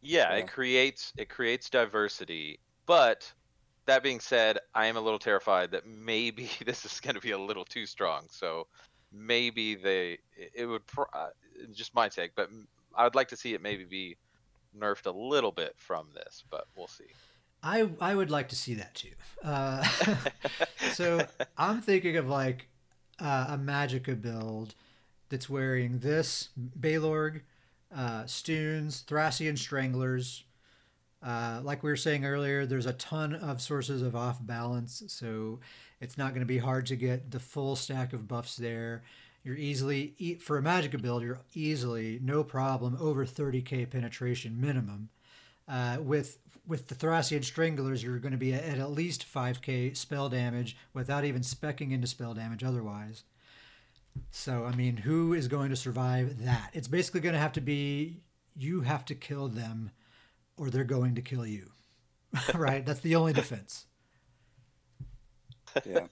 yeah, 0.00 0.32
Yeah. 0.32 0.38
it 0.38 0.48
creates 0.50 1.12
it 1.18 1.28
creates 1.28 1.68
diversity. 1.68 2.58
But 2.86 3.30
that 3.84 4.02
being 4.02 4.18
said, 4.18 4.58
I 4.74 4.86
am 4.86 4.96
a 4.96 5.00
little 5.00 5.18
terrified 5.18 5.70
that 5.72 5.86
maybe 5.86 6.50
this 6.64 6.84
is 6.86 6.98
going 7.00 7.14
to 7.14 7.20
be 7.20 7.32
a 7.32 7.38
little 7.38 7.66
too 7.66 7.84
strong. 7.84 8.26
So 8.30 8.66
maybe 9.12 9.74
they 9.74 10.18
it- 10.54 10.64
would 10.66 10.82
uh, 11.12 11.28
just 11.74 11.94
my 11.94 12.08
take, 12.08 12.34
but 12.34 12.48
I 12.96 13.04
would 13.04 13.14
like 13.14 13.28
to 13.28 13.36
see 13.36 13.52
it 13.52 13.60
maybe 13.60 13.84
be 13.84 14.16
nerfed 14.74 15.04
a 15.06 15.10
little 15.10 15.52
bit 15.52 15.74
from 15.76 16.08
this, 16.14 16.44
but 16.50 16.64
we'll 16.74 16.86
see. 16.88 17.12
I 17.62 17.90
I 18.00 18.14
would 18.14 18.30
like 18.30 18.48
to 18.50 18.56
see 18.56 18.74
that 18.74 18.94
too. 18.94 19.10
Uh, 19.44 19.84
so 20.92 21.26
I'm 21.56 21.80
thinking 21.80 22.16
of 22.16 22.28
like 22.28 22.68
uh, 23.20 23.46
a 23.50 23.58
Magicka 23.58 24.20
build 24.20 24.74
that's 25.28 25.48
wearing 25.48 25.98
this 26.00 26.48
Balorgh, 26.78 27.42
uh, 27.94 28.24
Stuhn's, 28.24 29.04
Thrassian 29.06 29.56
Stranglers. 29.56 30.44
Uh, 31.22 31.60
like 31.62 31.82
we 31.82 31.90
were 31.90 31.96
saying 31.96 32.24
earlier, 32.24 32.64
there's 32.64 32.86
a 32.86 32.94
ton 32.94 33.34
of 33.34 33.60
sources 33.60 34.00
of 34.00 34.16
off 34.16 34.38
balance, 34.40 35.02
so 35.08 35.60
it's 36.00 36.16
not 36.16 36.30
going 36.30 36.40
to 36.40 36.46
be 36.46 36.58
hard 36.58 36.86
to 36.86 36.96
get 36.96 37.30
the 37.30 37.40
full 37.40 37.76
stack 37.76 38.12
of 38.12 38.26
buffs 38.26 38.56
there. 38.56 39.02
You're 39.44 39.56
easily 39.56 40.38
for 40.40 40.58
a 40.58 40.62
Magicka 40.62 41.00
build, 41.00 41.22
you're 41.22 41.40
easily 41.54 42.18
no 42.22 42.42
problem 42.42 42.96
over 43.00 43.24
30k 43.26 43.88
penetration 43.90 44.60
minimum. 44.60 45.10
Uh, 45.68 45.98
with 46.00 46.38
with 46.70 46.86
the 46.86 46.94
Thrassian 46.94 47.44
Stranglers, 47.44 48.02
you're 48.02 48.18
going 48.18 48.32
to 48.32 48.38
be 48.38 48.54
at, 48.54 48.78
at 48.78 48.92
least 48.92 49.26
5k 49.30 49.94
spell 49.96 50.28
damage 50.28 50.76
without 50.94 51.24
even 51.24 51.42
specking 51.42 51.92
into 51.92 52.06
spell 52.06 52.32
damage 52.32 52.62
otherwise. 52.62 53.24
So, 54.30 54.64
I 54.64 54.74
mean, 54.74 54.98
who 54.98 55.34
is 55.34 55.48
going 55.48 55.70
to 55.70 55.76
survive 55.76 56.44
that? 56.44 56.70
It's 56.72 56.88
basically 56.88 57.20
going 57.20 57.34
to 57.34 57.40
have 57.40 57.52
to 57.54 57.60
be 57.60 58.22
you 58.56 58.82
have 58.82 59.04
to 59.06 59.14
kill 59.14 59.48
them 59.48 59.90
or 60.56 60.70
they're 60.70 60.84
going 60.84 61.16
to 61.16 61.22
kill 61.22 61.46
you. 61.46 61.72
right? 62.54 62.86
That's 62.86 63.00
the 63.00 63.16
only 63.16 63.32
defense. 63.34 63.86
Yeah. 65.86 66.08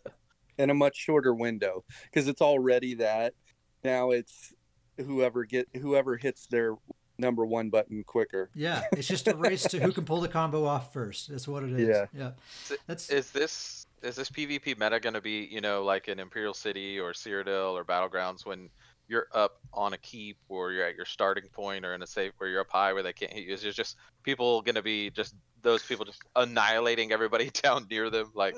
In 0.56 0.70
a 0.70 0.74
much 0.74 0.96
shorter 0.96 1.34
window 1.34 1.84
because 2.04 2.28
it's 2.28 2.40
already 2.40 2.94
that. 2.94 3.34
Now 3.82 4.12
it's 4.12 4.54
whoever 4.96 5.44
get 5.44 5.66
whoever 5.74 6.16
hits 6.16 6.46
their 6.46 6.76
number 7.18 7.44
one 7.44 7.68
button 7.68 8.04
quicker. 8.04 8.50
Yeah, 8.54 8.82
it's 8.92 9.08
just 9.08 9.28
a 9.28 9.36
race 9.36 9.64
to 9.64 9.80
who 9.80 9.92
can 9.92 10.04
pull 10.04 10.20
the 10.20 10.28
combo 10.28 10.64
off 10.64 10.92
first. 10.92 11.30
That's 11.30 11.48
what 11.48 11.62
it 11.64 11.72
is. 11.72 11.88
Yeah. 11.88 12.06
Yeah. 12.12 12.76
That's 12.86 13.10
Is 13.10 13.30
this 13.30 13.86
is 14.02 14.16
this 14.16 14.30
PvP 14.30 14.78
meta 14.78 15.00
going 15.00 15.14
to 15.14 15.20
be 15.20 15.48
you 15.50 15.60
know 15.60 15.82
like 15.84 16.08
in 16.08 16.18
Imperial 16.18 16.54
City 16.54 16.98
or 16.98 17.12
Cyrodiil 17.12 17.72
or 17.72 17.84
Battlegrounds 17.84 18.46
when 18.46 18.70
you're 19.08 19.26
up 19.34 19.58
on 19.72 19.94
a 19.94 19.98
keep 19.98 20.36
or 20.48 20.72
you're 20.72 20.84
at 20.84 20.94
your 20.94 21.06
starting 21.06 21.48
point 21.48 21.84
or 21.84 21.94
in 21.94 22.02
a 22.02 22.06
safe 22.06 22.32
where 22.38 22.50
you're 22.50 22.60
up 22.60 22.70
high 22.70 22.92
where 22.92 23.02
they 23.02 23.12
can't 23.12 23.32
hit 23.32 23.44
you? 23.44 23.54
Is 23.54 23.62
there 23.62 23.72
just 23.72 23.96
people 24.22 24.62
going 24.62 24.74
to 24.74 24.82
be 24.82 25.10
just 25.10 25.34
those 25.68 25.82
people 25.84 26.04
just 26.04 26.22
annihilating 26.36 27.12
everybody 27.12 27.50
down 27.62 27.86
near 27.90 28.10
them? 28.10 28.30
Like 28.34 28.56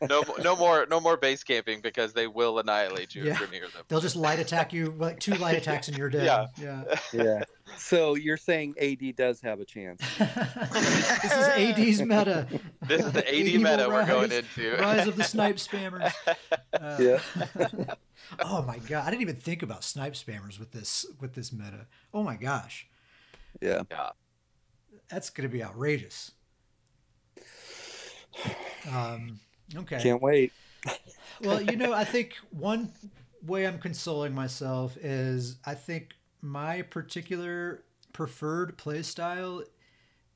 no 0.00 0.22
no 0.42 0.56
more 0.56 0.86
no 0.90 1.00
more 1.00 1.16
base 1.16 1.42
camping 1.44 1.80
because 1.80 2.12
they 2.12 2.26
will 2.26 2.58
annihilate 2.58 3.14
you 3.14 3.24
Yeah. 3.24 3.32
if 3.32 3.40
you're 3.40 3.50
near 3.50 3.68
them. 3.68 3.84
they'll 3.88 4.00
just 4.00 4.16
light 4.16 4.38
attack 4.38 4.72
you 4.72 4.94
like 4.98 5.20
two 5.20 5.34
light 5.34 5.56
attacks 5.56 5.88
and 5.88 5.96
you're 5.98 6.10
dead. 6.10 6.24
Yeah. 6.24 6.46
Yeah. 6.60 6.94
Yeah. 7.12 7.44
so 7.76 8.14
you're 8.14 8.36
saying 8.36 8.74
AD 8.80 9.14
does 9.16 9.40
have 9.42 9.60
a 9.60 9.64
chance. 9.64 10.02
this 10.18 11.24
is 11.32 11.48
AD's 11.48 12.02
meta. 12.02 12.46
This 12.86 13.04
is 13.04 13.12
the 13.12 13.26
AD 13.28 13.52
will 13.52 13.70
meta 13.70 13.88
we're 13.88 14.06
going 14.06 14.30
rise. 14.30 14.32
into. 14.32 14.76
Rise 14.76 15.06
of 15.06 15.16
the 15.16 15.24
snipe 15.24 15.56
spammers. 15.56 16.12
Uh, 16.72 16.96
Yeah. 16.98 17.20
oh 18.40 18.62
my 18.62 18.78
god, 18.78 19.06
I 19.06 19.10
didn't 19.10 19.22
even 19.22 19.36
think 19.36 19.62
about 19.62 19.84
snipe 19.84 20.14
spammers 20.14 20.58
with 20.58 20.72
this 20.72 21.06
with 21.20 21.34
this 21.34 21.52
meta. 21.52 21.86
Oh 22.14 22.22
my 22.22 22.36
gosh. 22.36 22.86
Yeah. 23.60 23.82
Yeah. 23.90 24.10
That's 25.10 25.30
going 25.30 25.48
to 25.48 25.52
be 25.52 25.62
outrageous. 25.62 26.32
Um, 28.90 29.40
okay. 29.76 30.00
Can't 30.00 30.22
wait. 30.22 30.52
well, 31.42 31.60
you 31.60 31.76
know, 31.76 31.92
I 31.92 32.04
think 32.04 32.36
one 32.50 32.92
way 33.44 33.66
I'm 33.66 33.78
consoling 33.78 34.34
myself 34.34 34.96
is 34.96 35.56
I 35.64 35.74
think 35.74 36.14
my 36.40 36.82
particular 36.82 37.84
preferred 38.12 38.76
play 38.78 39.02
style 39.02 39.62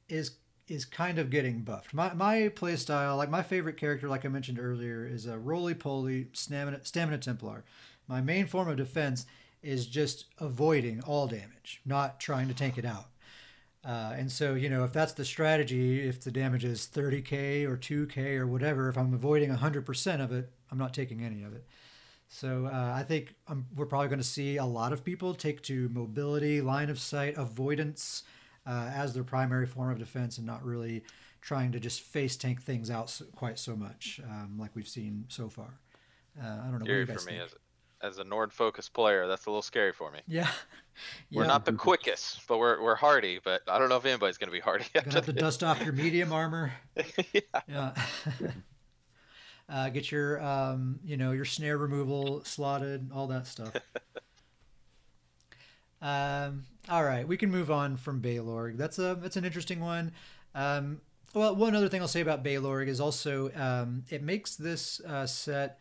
is 0.08 0.36
is 0.66 0.86
kind 0.86 1.18
of 1.18 1.30
getting 1.30 1.60
buffed. 1.60 1.92
My 1.94 2.12
my 2.14 2.48
play 2.48 2.76
style, 2.76 3.16
like 3.16 3.30
my 3.30 3.42
favorite 3.42 3.76
character, 3.76 4.08
like 4.08 4.24
I 4.24 4.28
mentioned 4.28 4.58
earlier, 4.58 5.06
is 5.06 5.26
a 5.26 5.38
roly 5.38 5.74
poly 5.74 6.28
stamina 6.32 6.80
stamina 6.84 7.18
Templar. 7.18 7.64
My 8.08 8.20
main 8.20 8.46
form 8.46 8.68
of 8.68 8.76
defense 8.76 9.26
is 9.62 9.86
just 9.86 10.26
avoiding 10.38 11.00
all 11.02 11.26
damage, 11.26 11.80
not 11.86 12.20
trying 12.20 12.48
to 12.48 12.54
tank 12.54 12.76
it 12.76 12.84
out. 12.84 13.06
Uh, 13.84 14.14
and 14.16 14.32
so, 14.32 14.54
you 14.54 14.70
know, 14.70 14.84
if 14.84 14.92
that's 14.92 15.12
the 15.12 15.24
strategy, 15.24 16.06
if 16.08 16.20
the 16.20 16.30
damage 16.30 16.64
is 16.64 16.88
30k 16.92 17.64
or 17.66 17.76
2k 17.76 18.38
or 18.38 18.46
whatever, 18.46 18.88
if 18.88 18.96
I'm 18.96 19.12
avoiding 19.12 19.50
100% 19.50 20.24
of 20.24 20.32
it, 20.32 20.50
I'm 20.70 20.78
not 20.78 20.94
taking 20.94 21.22
any 21.22 21.42
of 21.42 21.54
it. 21.54 21.66
So 22.28 22.66
uh, 22.72 22.92
I 22.94 23.02
think 23.02 23.34
um, 23.46 23.66
we're 23.76 23.86
probably 23.86 24.08
going 24.08 24.18
to 24.18 24.24
see 24.24 24.56
a 24.56 24.64
lot 24.64 24.92
of 24.92 25.04
people 25.04 25.34
take 25.34 25.62
to 25.64 25.88
mobility, 25.90 26.60
line 26.62 26.88
of 26.88 26.98
sight, 26.98 27.36
avoidance 27.36 28.22
uh, 28.66 28.90
as 28.94 29.12
their 29.12 29.22
primary 29.22 29.66
form 29.66 29.92
of 29.92 29.98
defense, 29.98 30.38
and 30.38 30.46
not 30.46 30.64
really 30.64 31.04
trying 31.42 31.70
to 31.72 31.78
just 31.78 32.00
face 32.00 32.36
tank 32.36 32.62
things 32.62 32.90
out 32.90 33.10
so, 33.10 33.26
quite 33.36 33.58
so 33.58 33.76
much 33.76 34.18
um, 34.24 34.56
like 34.58 34.74
we've 34.74 34.88
seen 34.88 35.26
so 35.28 35.48
far. 35.48 35.78
Uh, 36.42 36.46
I 36.46 36.70
don't 36.70 36.78
know. 36.80 36.86
Scary 36.86 37.06
for 37.06 37.30
me 37.30 37.38
as 37.38 37.54
as 38.04 38.18
a 38.18 38.24
Nord 38.24 38.52
focused 38.52 38.92
player, 38.92 39.26
that's 39.26 39.46
a 39.46 39.50
little 39.50 39.62
scary 39.62 39.92
for 39.92 40.10
me. 40.10 40.20
Yeah. 40.26 40.48
yeah. 41.30 41.40
We're 41.40 41.46
not 41.46 41.64
the 41.64 41.72
quickest, 41.72 42.46
but 42.46 42.58
we're 42.58 42.82
we're 42.82 42.94
hardy. 42.94 43.40
But 43.42 43.62
I 43.66 43.78
don't 43.78 43.88
know 43.88 43.96
if 43.96 44.04
anybody's 44.04 44.38
going 44.38 44.48
to 44.48 44.52
be 44.52 44.60
hardy. 44.60 44.84
Gonna 44.94 45.12
have 45.12 45.26
to 45.26 45.32
dust 45.32 45.64
off 45.64 45.82
your 45.82 45.92
medium 45.92 46.32
armor. 46.32 46.72
yeah. 47.32 47.40
yeah. 47.66 47.94
uh, 49.68 49.88
get 49.88 50.12
your 50.12 50.40
um, 50.42 51.00
you 51.04 51.16
know 51.16 51.32
your 51.32 51.46
snare 51.46 51.78
removal 51.78 52.44
slotted, 52.44 53.10
all 53.12 53.26
that 53.28 53.46
stuff. 53.46 53.74
um, 56.02 56.64
all 56.88 57.04
right, 57.04 57.26
we 57.26 57.36
can 57.36 57.50
move 57.50 57.70
on 57.70 57.96
from 57.96 58.20
Balorgh. 58.20 58.76
That's 58.76 58.98
a 58.98 59.18
that's 59.20 59.36
an 59.36 59.44
interesting 59.44 59.80
one. 59.80 60.12
Um, 60.54 61.00
well, 61.32 61.56
one 61.56 61.74
other 61.74 61.88
thing 61.88 62.00
I'll 62.00 62.06
say 62.08 62.20
about 62.20 62.44
Balorgh 62.44 62.86
is 62.86 63.00
also 63.00 63.50
um, 63.56 64.04
it 64.10 64.22
makes 64.22 64.54
this 64.54 65.00
uh, 65.00 65.26
set 65.26 65.80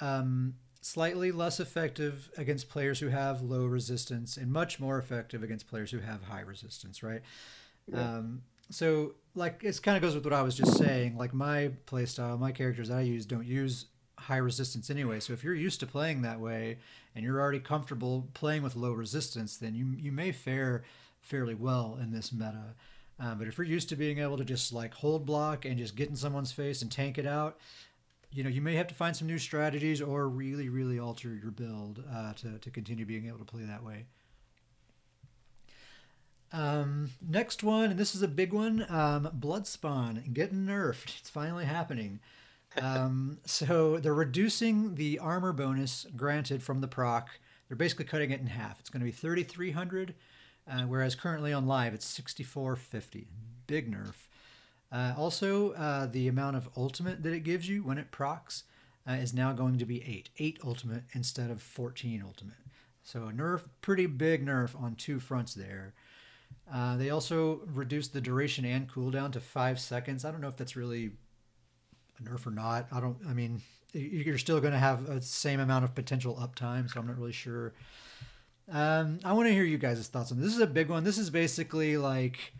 um, 0.00 0.54
slightly 0.80 1.32
less 1.32 1.60
effective 1.60 2.30
against 2.36 2.68
players 2.68 3.00
who 3.00 3.08
have 3.08 3.42
low 3.42 3.66
resistance 3.66 4.36
and 4.36 4.52
much 4.52 4.78
more 4.78 4.98
effective 4.98 5.42
against 5.42 5.68
players 5.68 5.90
who 5.90 5.98
have 5.98 6.24
high 6.24 6.40
resistance, 6.40 7.02
right? 7.02 7.22
Yeah. 7.92 8.00
Um, 8.00 8.42
so 8.70 9.14
like 9.34 9.64
it 9.64 9.80
kind 9.82 9.96
of 9.96 10.02
goes 10.02 10.14
with 10.14 10.24
what 10.24 10.32
I 10.34 10.42
was 10.42 10.54
just 10.54 10.76
saying. 10.76 11.16
Like 11.16 11.34
my 11.34 11.70
playstyle, 11.86 12.38
my 12.38 12.52
characters 12.52 12.90
I 12.90 13.02
use 13.02 13.26
don't 13.26 13.46
use 13.46 13.86
high 14.18 14.36
resistance 14.36 14.90
anyway. 14.90 15.20
So 15.20 15.32
if 15.32 15.42
you're 15.42 15.54
used 15.54 15.80
to 15.80 15.86
playing 15.86 16.22
that 16.22 16.40
way 16.40 16.78
and 17.14 17.24
you're 17.24 17.40
already 17.40 17.60
comfortable 17.60 18.28
playing 18.34 18.62
with 18.62 18.76
low 18.76 18.92
resistance, 18.92 19.56
then 19.56 19.74
you 19.74 19.94
you 19.98 20.12
may 20.12 20.32
fare 20.32 20.84
fairly 21.20 21.54
well 21.54 21.98
in 22.00 22.12
this 22.12 22.32
meta. 22.32 22.74
Um, 23.20 23.38
but 23.38 23.48
if 23.48 23.58
you're 23.58 23.66
used 23.66 23.88
to 23.88 23.96
being 23.96 24.18
able 24.18 24.36
to 24.36 24.44
just 24.44 24.72
like 24.72 24.94
hold 24.94 25.26
block 25.26 25.64
and 25.64 25.76
just 25.76 25.96
get 25.96 26.08
in 26.08 26.16
someone's 26.16 26.52
face 26.52 26.82
and 26.82 26.90
tank 26.90 27.18
it 27.18 27.26
out, 27.26 27.58
you 28.32 28.42
know 28.42 28.50
you 28.50 28.60
may 28.60 28.74
have 28.74 28.86
to 28.88 28.94
find 28.94 29.16
some 29.16 29.26
new 29.26 29.38
strategies 29.38 30.02
or 30.02 30.28
really 30.28 30.68
really 30.68 30.98
alter 30.98 31.34
your 31.34 31.50
build 31.50 32.02
uh, 32.12 32.32
to 32.34 32.58
to 32.58 32.70
continue 32.70 33.04
being 33.04 33.26
able 33.26 33.38
to 33.38 33.44
play 33.44 33.62
that 33.62 33.84
way. 33.84 34.06
Um, 36.52 37.10
next 37.26 37.62
one, 37.62 37.90
and 37.90 37.98
this 37.98 38.14
is 38.14 38.22
a 38.22 38.28
big 38.28 38.52
one, 38.52 38.86
um, 38.88 39.30
Bloodspawn 39.38 40.32
getting 40.32 40.64
nerfed. 40.66 41.18
It's 41.18 41.30
finally 41.30 41.66
happening. 41.66 42.20
Um, 42.80 43.38
so 43.44 43.98
they're 43.98 44.14
reducing 44.14 44.94
the 44.94 45.18
armor 45.18 45.52
bonus 45.52 46.06
granted 46.16 46.62
from 46.62 46.80
the 46.80 46.88
proc. 46.88 47.28
They're 47.68 47.76
basically 47.76 48.06
cutting 48.06 48.30
it 48.30 48.40
in 48.40 48.46
half. 48.46 48.80
It's 48.80 48.88
going 48.88 49.00
to 49.00 49.04
be 49.04 49.12
3,300, 49.12 50.14
uh, 50.70 50.82
whereas 50.82 51.14
currently 51.14 51.52
on 51.52 51.66
live 51.66 51.92
it's 51.92 52.06
6,450. 52.06 53.26
Big 53.66 53.92
nerf. 53.92 54.27
Uh, 54.90 55.12
also, 55.16 55.72
uh, 55.72 56.06
the 56.06 56.28
amount 56.28 56.56
of 56.56 56.68
ultimate 56.76 57.22
that 57.22 57.32
it 57.32 57.40
gives 57.40 57.68
you 57.68 57.82
when 57.82 57.98
it 57.98 58.10
procs 58.10 58.64
uh, 59.08 59.12
is 59.12 59.34
now 59.34 59.52
going 59.52 59.78
to 59.78 59.84
be 59.84 60.02
8. 60.02 60.30
8 60.38 60.58
ultimate 60.64 61.02
instead 61.12 61.50
of 61.50 61.62
14 61.62 62.22
ultimate. 62.24 62.56
So 63.02 63.28
a 63.28 63.32
nerf, 63.32 63.62
pretty 63.80 64.06
big 64.06 64.44
nerf 64.44 64.80
on 64.80 64.94
two 64.94 65.18
fronts 65.20 65.54
there. 65.54 65.94
Uh, 66.72 66.96
they 66.96 67.10
also 67.10 67.60
reduced 67.72 68.12
the 68.12 68.20
duration 68.20 68.64
and 68.64 68.88
cooldown 68.90 69.32
to 69.32 69.40
five 69.40 69.80
seconds. 69.80 70.24
I 70.24 70.30
don't 70.30 70.40
know 70.40 70.48
if 70.48 70.56
that's 70.56 70.76
really 70.76 71.12
a 72.18 72.22
nerf 72.22 72.46
or 72.46 72.50
not. 72.50 72.86
I 72.92 73.00
don't. 73.00 73.16
I 73.26 73.32
mean, 73.32 73.62
you're 73.92 74.36
still 74.38 74.60
going 74.60 74.74
to 74.74 74.78
have 74.78 75.06
the 75.06 75.22
same 75.22 75.60
amount 75.60 75.84
of 75.84 75.94
potential 75.94 76.34
uptime, 76.36 76.90
so 76.90 77.00
I'm 77.00 77.06
not 77.06 77.16
really 77.16 77.32
sure. 77.32 77.72
Um, 78.70 79.18
I 79.24 79.32
want 79.32 79.48
to 79.48 79.54
hear 79.54 79.64
you 79.64 79.78
guys' 79.78 80.06
thoughts 80.08 80.30
on 80.30 80.38
this. 80.38 80.48
This 80.48 80.56
is 80.56 80.60
a 80.60 80.66
big 80.66 80.90
one. 80.90 81.04
This 81.04 81.16
is 81.16 81.30
basically 81.30 81.96
like 81.96 82.52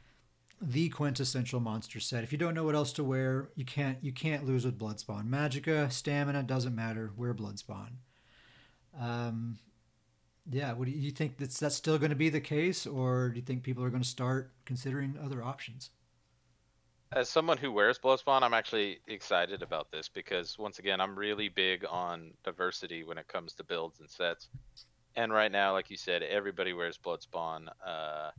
the 0.61 0.89
quintessential 0.89 1.61
monster 1.61 2.01
set. 2.01 2.25
If 2.25 2.33
you 2.33 2.39
don't 2.39 2.55
know 2.55 2.65
what 2.65 2.75
else 2.75 2.93
to 2.95 3.05
wear, 3.05 3.51
you 3.55 3.65
can't 3.65 3.99
you 4.03 4.13
can't 4.13 4.47
lose 4.47 4.65
with 4.65 4.79
Bloodspawn. 4.79 5.29
Magicka, 5.29 5.91
stamina 5.93 6.43
doesn't 6.43 6.75
matter. 6.75 7.13
Wear 7.17 7.35
Bloodspawn. 7.35 7.91
Um, 8.99 9.59
yeah, 10.51 10.73
what 10.73 10.87
do 10.87 10.93
you 10.93 11.11
think? 11.11 11.37
That's 11.39 11.59
that's 11.59 11.75
still 11.75 11.99
going 11.99 12.11
to 12.11 12.17
be 12.17 12.31
the 12.31 12.41
case, 12.41 12.87
or 12.87 13.31
do 13.31 13.37
you 13.37 13.43
think 13.43 13.63
people 13.63 13.85
are 13.85 13.91
going 13.91 14.03
to 14.03 14.09
start 14.09 14.53
considering 14.65 15.19
other 15.23 15.43
options? 15.43 15.91
As 17.13 17.31
someone 17.31 17.57
who 17.57 17.73
wears 17.73 17.99
Bloodspawn, 17.99 18.43
I'm 18.43 18.53
actually 18.53 18.99
excited 19.07 19.63
about 19.63 19.91
this 19.91 20.09
because 20.09 20.59
once 20.59 20.79
again, 20.79 21.01
I'm 21.01 21.19
really 21.19 21.49
big 21.49 21.87
on 21.89 22.33
diversity 22.45 23.03
when 23.03 23.17
it 23.17 23.29
comes 23.29 23.55
to 23.55 23.65
builds 23.65 24.01
and 24.01 24.11
sets. 24.11 24.49
And 25.17 25.33
right 25.33 25.51
now, 25.51 25.73
like 25.73 25.91
you 25.91 25.97
said, 25.97 26.23
everybody 26.23 26.75
wears 26.75 26.99
Bloodspawn. 26.99 27.69
Uh, 27.85 28.31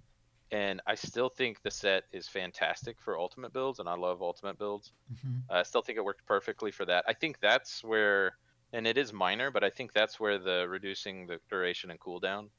and 0.51 0.81
I 0.87 0.95
still 0.95 1.29
think 1.29 1.61
the 1.61 1.71
set 1.71 2.05
is 2.11 2.27
fantastic 2.27 2.99
for 2.99 3.19
ultimate 3.19 3.53
builds, 3.53 3.79
and 3.79 3.87
I 3.87 3.95
love 3.95 4.21
ultimate 4.21 4.57
builds. 4.57 4.91
Mm-hmm. 5.13 5.51
I 5.51 5.63
still 5.63 5.81
think 5.81 5.97
it 5.97 6.05
worked 6.05 6.25
perfectly 6.25 6.71
for 6.71 6.85
that. 6.85 7.05
I 7.07 7.13
think 7.13 7.39
that's 7.39 7.83
where 7.83 8.33
and 8.73 8.85
it 8.85 8.97
is 8.97 9.11
minor, 9.13 9.51
but 9.51 9.63
I 9.63 9.69
think 9.69 9.93
that's 9.93 10.19
where 10.19 10.37
the 10.37 10.67
reducing 10.67 11.27
the 11.27 11.39
duration 11.49 11.91
and 11.91 11.99
cooldown. 11.99 12.49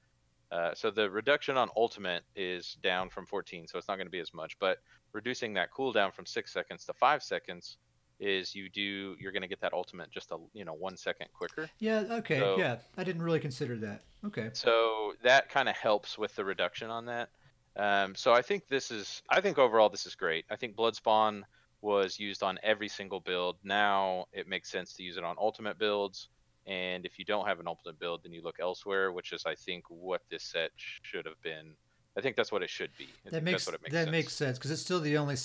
Uh, 0.50 0.74
so 0.74 0.90
the 0.90 1.08
reduction 1.08 1.56
on 1.56 1.68
ultimate 1.76 2.24
is 2.34 2.76
down 2.82 3.08
from 3.08 3.24
14, 3.24 3.68
so 3.68 3.78
it's 3.78 3.86
not 3.86 3.96
going 3.96 4.08
to 4.08 4.10
be 4.10 4.18
as 4.18 4.34
much. 4.34 4.58
But 4.58 4.78
reducing 5.12 5.54
that 5.54 5.72
cooldown 5.72 6.12
from 6.12 6.26
six 6.26 6.52
seconds 6.52 6.84
to 6.86 6.92
five 6.94 7.22
seconds 7.22 7.78
is 8.18 8.54
you 8.54 8.68
do 8.68 9.16
you're 9.18 9.32
going 9.32 9.42
to 9.42 9.48
get 9.48 9.60
that 9.62 9.72
ultimate 9.72 10.10
just 10.10 10.30
a 10.30 10.36
you 10.52 10.64
know 10.64 10.74
one 10.74 10.96
second 10.96 11.28
quicker. 11.32 11.70
Yeah. 11.78 12.04
Okay. 12.10 12.38
So, 12.38 12.58
yeah, 12.58 12.76
I 12.98 13.04
didn't 13.04 13.22
really 13.22 13.40
consider 13.40 13.76
that. 13.78 14.02
Okay. 14.26 14.50
So 14.52 15.14
that 15.22 15.48
kind 15.48 15.68
of 15.68 15.76
helps 15.76 16.18
with 16.18 16.34
the 16.34 16.44
reduction 16.44 16.90
on 16.90 17.06
that. 17.06 17.30
Um, 17.76 18.14
so 18.14 18.32
I 18.32 18.42
think 18.42 18.66
this 18.68 18.90
is 18.90 19.22
I 19.28 19.40
think 19.40 19.58
overall 19.58 19.88
this 19.88 20.06
is 20.06 20.14
great. 20.14 20.44
I 20.50 20.56
think 20.56 20.76
Bloodspawn 20.76 21.42
was 21.82 22.18
used 22.18 22.42
on 22.42 22.58
every 22.62 22.88
single 22.88 23.20
build. 23.20 23.56
Now 23.64 24.26
it 24.32 24.48
makes 24.48 24.70
sense 24.70 24.92
to 24.94 25.02
use 25.02 25.16
it 25.16 25.24
on 25.24 25.36
ultimate 25.38 25.78
builds. 25.78 26.28
And 26.66 27.06
if 27.06 27.18
you 27.18 27.24
don't 27.24 27.46
have 27.46 27.58
an 27.58 27.66
ultimate 27.66 27.98
build, 27.98 28.22
then 28.22 28.32
you 28.32 28.42
look 28.42 28.56
elsewhere, 28.60 29.12
which 29.12 29.32
is, 29.32 29.44
I 29.46 29.54
think, 29.54 29.84
what 29.88 30.22
this 30.30 30.44
set 30.44 30.70
should 30.76 31.24
have 31.26 31.40
been. 31.42 31.74
I 32.16 32.20
think 32.20 32.36
that's 32.36 32.52
what 32.52 32.62
it 32.62 32.70
should 32.70 32.90
be. 32.98 33.08
I 33.26 33.30
that 33.30 33.42
makes, 33.42 33.66
makes, 33.66 33.82
that 33.82 33.90
sense. 33.90 34.10
makes 34.10 34.32
sense 34.34 34.58
because 34.58 34.70
it's 34.70 34.82
still 34.82 35.00
the 35.00 35.16
only 35.16 35.36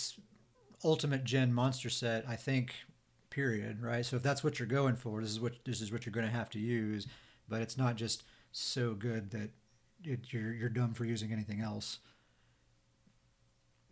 ultimate 0.84 1.24
gen 1.24 1.54
monster 1.54 1.90
set, 1.90 2.26
I 2.28 2.36
think. 2.36 2.76
Period. 3.30 3.82
Right. 3.82 4.06
So 4.06 4.16
if 4.16 4.24
that's 4.24 4.44
what 4.44 4.60
you're 4.60 4.68
going 4.68 4.96
for, 4.96 5.22
this 5.22 5.32
is 5.32 5.40
what 5.40 5.54
this 5.66 5.82
is 5.82 5.92
what 5.92 6.06
you're 6.06 6.14
going 6.14 6.26
to 6.26 6.32
have 6.32 6.50
to 6.52 6.60
use. 6.60 7.08
But 7.50 7.62
it's 7.62 7.78
not 7.78 7.96
just 7.96 8.24
so 8.52 8.94
good 8.94 9.32
that 9.32 9.50
it, 10.04 10.32
you're 10.32 10.54
you're 10.54 10.70
dumb 10.70 10.94
for 10.94 11.06
using 11.06 11.34
anything 11.34 11.60
else. 11.60 12.00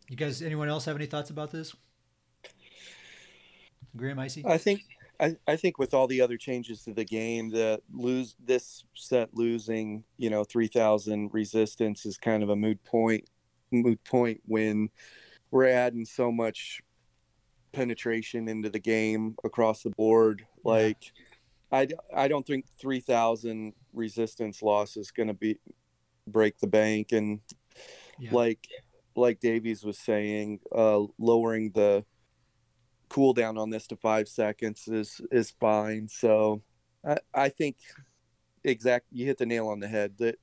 You 0.09 0.15
guys, 0.17 0.41
anyone 0.41 0.69
else 0.69 0.85
have 0.85 0.95
any 0.95 1.05
thoughts 1.05 1.29
about 1.29 1.51
this? 1.51 1.75
Graham 3.95 4.19
Icy? 4.19 4.43
I 4.45 4.57
think 4.57 4.81
I, 5.19 5.35
I 5.47 5.55
think 5.55 5.77
with 5.77 5.93
all 5.93 6.07
the 6.07 6.21
other 6.21 6.37
changes 6.37 6.83
to 6.83 6.93
the 6.93 7.05
game, 7.05 7.49
that 7.51 7.81
lose 7.93 8.35
this 8.43 8.83
set 8.95 9.29
losing, 9.33 10.03
you 10.17 10.29
know, 10.29 10.43
three 10.43 10.67
thousand 10.67 11.29
resistance 11.33 12.05
is 12.05 12.17
kind 12.17 12.43
of 12.43 12.49
a 12.49 12.55
moot 12.55 12.83
point. 12.83 13.29
Moot 13.71 14.03
point 14.03 14.41
when 14.45 14.89
we're 15.51 15.67
adding 15.67 16.05
so 16.05 16.31
much 16.31 16.81
penetration 17.71 18.47
into 18.47 18.69
the 18.69 18.79
game 18.79 19.35
across 19.43 19.83
the 19.83 19.89
board. 19.91 20.45
Yeah. 20.63 20.71
Like, 20.71 21.11
I 21.71 21.87
I 22.15 22.27
don't 22.27 22.45
think 22.45 22.65
three 22.79 22.99
thousand 22.99 23.73
resistance 23.93 24.61
loss 24.61 24.97
is 24.97 25.11
going 25.11 25.27
to 25.27 25.33
be 25.33 25.59
break 26.27 26.59
the 26.59 26.67
bank, 26.67 27.11
and 27.11 27.39
yeah. 28.19 28.31
like 28.31 28.67
like 29.15 29.39
Davies 29.39 29.83
was 29.83 29.97
saying, 29.97 30.59
uh, 30.73 31.03
lowering 31.17 31.71
the 31.71 32.05
cooldown 33.09 33.59
on 33.59 33.69
this 33.69 33.87
to 33.87 33.95
five 33.95 34.27
seconds 34.27 34.87
is 34.87 35.21
is 35.31 35.51
fine. 35.59 36.07
So 36.07 36.61
I, 37.05 37.17
I 37.33 37.49
think 37.49 37.77
exact 38.63 39.05
you 39.11 39.25
hit 39.25 39.37
the 39.37 39.45
nail 39.45 39.67
on 39.67 39.79
the 39.79 39.87
head 39.87 40.15
that 40.17 40.35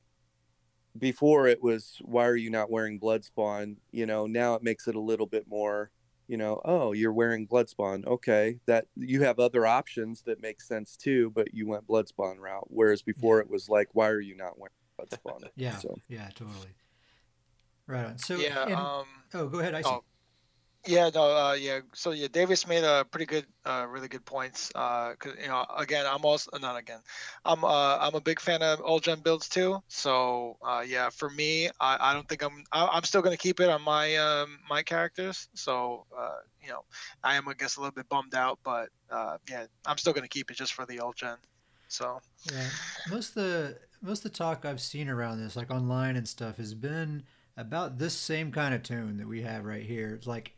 before 0.98 1.46
it 1.46 1.62
was 1.62 1.98
why 2.02 2.26
are 2.26 2.36
you 2.36 2.50
not 2.50 2.70
wearing 2.70 3.00
Bloodspawn? 3.00 3.76
You 3.92 4.06
know, 4.06 4.26
now 4.26 4.54
it 4.54 4.62
makes 4.62 4.86
it 4.88 4.94
a 4.94 5.00
little 5.00 5.26
bit 5.26 5.46
more. 5.48 5.90
You 6.28 6.36
know, 6.36 6.60
oh, 6.64 6.92
you're 6.92 7.12
wearing 7.12 7.48
Bloodspawn. 7.48 8.06
Okay, 8.06 8.60
that 8.66 8.86
you 8.94 9.22
have 9.22 9.40
other 9.40 9.66
options 9.66 10.22
that 10.22 10.40
make 10.40 10.60
sense 10.60 10.96
too, 10.96 11.30
but 11.34 11.52
you 11.52 11.66
went 11.66 11.88
Bloodspawn 11.88 12.38
route. 12.38 12.68
Whereas 12.68 13.02
before 13.02 13.40
it 13.40 13.50
was 13.50 13.68
like, 13.68 13.88
why 13.94 14.08
are 14.08 14.20
you 14.20 14.36
not 14.36 14.56
wearing 14.56 14.70
Bloodspawn? 14.96 15.48
Yeah, 15.56 15.78
So 15.78 15.96
yeah, 16.08 16.28
totally. 16.34 16.68
Right 17.90 18.06
on. 18.06 18.18
So 18.18 18.36
yeah. 18.36 18.62
and- 18.64 18.74
um, 18.76 19.06
oh, 19.34 19.48
go 19.48 19.58
ahead. 19.58 19.74
I 19.74 19.82
see. 19.82 19.88
oh, 19.88 20.04
Yeah, 20.86 21.10
no, 21.14 21.24
uh, 21.36 21.52
yeah. 21.54 21.80
So 21.94 22.12
yeah, 22.12 22.28
Davis 22.32 22.66
made 22.66 22.84
a 22.84 23.04
pretty 23.04 23.26
good, 23.26 23.46
uh, 23.66 23.86
really 23.90 24.08
good 24.08 24.24
points. 24.24 24.72
Uh, 24.74 25.14
'cause 25.18 25.34
you 25.38 25.48
know, 25.48 25.66
again, 25.76 26.06
I'm 26.06 26.24
also 26.24 26.50
not 26.58 26.76
again. 26.76 27.00
I'm 27.44 27.64
uh, 27.64 27.98
I'm 27.98 28.14
a 28.14 28.20
big 28.20 28.40
fan 28.40 28.62
of 28.62 28.80
old 28.82 29.02
gen 29.02 29.20
builds 29.20 29.48
too. 29.48 29.82
So 29.88 30.56
uh, 30.62 30.82
yeah, 30.86 31.10
for 31.10 31.28
me, 31.28 31.68
I, 31.80 32.10
I 32.10 32.14
don't 32.14 32.26
think 32.28 32.42
I'm 32.42 32.64
I, 32.72 32.86
I'm 32.86 33.02
still 33.04 33.20
gonna 33.22 33.36
keep 33.36 33.60
it 33.60 33.68
on 33.68 33.82
my 33.82 34.16
um 34.16 34.58
my 34.70 34.82
characters. 34.82 35.48
So 35.54 36.06
uh, 36.16 36.38
you 36.62 36.68
know, 36.70 36.84
I 37.24 37.34
am 37.36 37.46
I 37.48 37.54
guess 37.54 37.76
a 37.76 37.80
little 37.80 37.92
bit 37.92 38.08
bummed 38.08 38.34
out, 38.34 38.58
but 38.64 38.88
uh, 39.10 39.36
yeah, 39.50 39.66
I'm 39.86 39.98
still 39.98 40.14
gonna 40.14 40.28
keep 40.28 40.50
it 40.50 40.54
just 40.56 40.72
for 40.72 40.86
the 40.86 41.00
old 41.00 41.16
gen. 41.16 41.36
So 41.88 42.20
Yeah, 42.50 42.70
most 43.06 43.30
of 43.36 43.42
the 43.42 43.78
most 44.00 44.24
of 44.24 44.32
the 44.32 44.38
talk 44.38 44.64
I've 44.64 44.80
seen 44.80 45.10
around 45.10 45.40
this, 45.40 45.56
like 45.56 45.70
online 45.70 46.16
and 46.16 46.26
stuff, 46.26 46.56
has 46.56 46.72
been 46.72 47.24
about 47.56 47.98
this 47.98 48.14
same 48.16 48.52
kind 48.52 48.74
of 48.74 48.82
tone 48.82 49.16
that 49.18 49.28
we 49.28 49.42
have 49.42 49.64
right 49.64 49.84
here. 49.84 50.14
It's 50.14 50.26
like, 50.26 50.54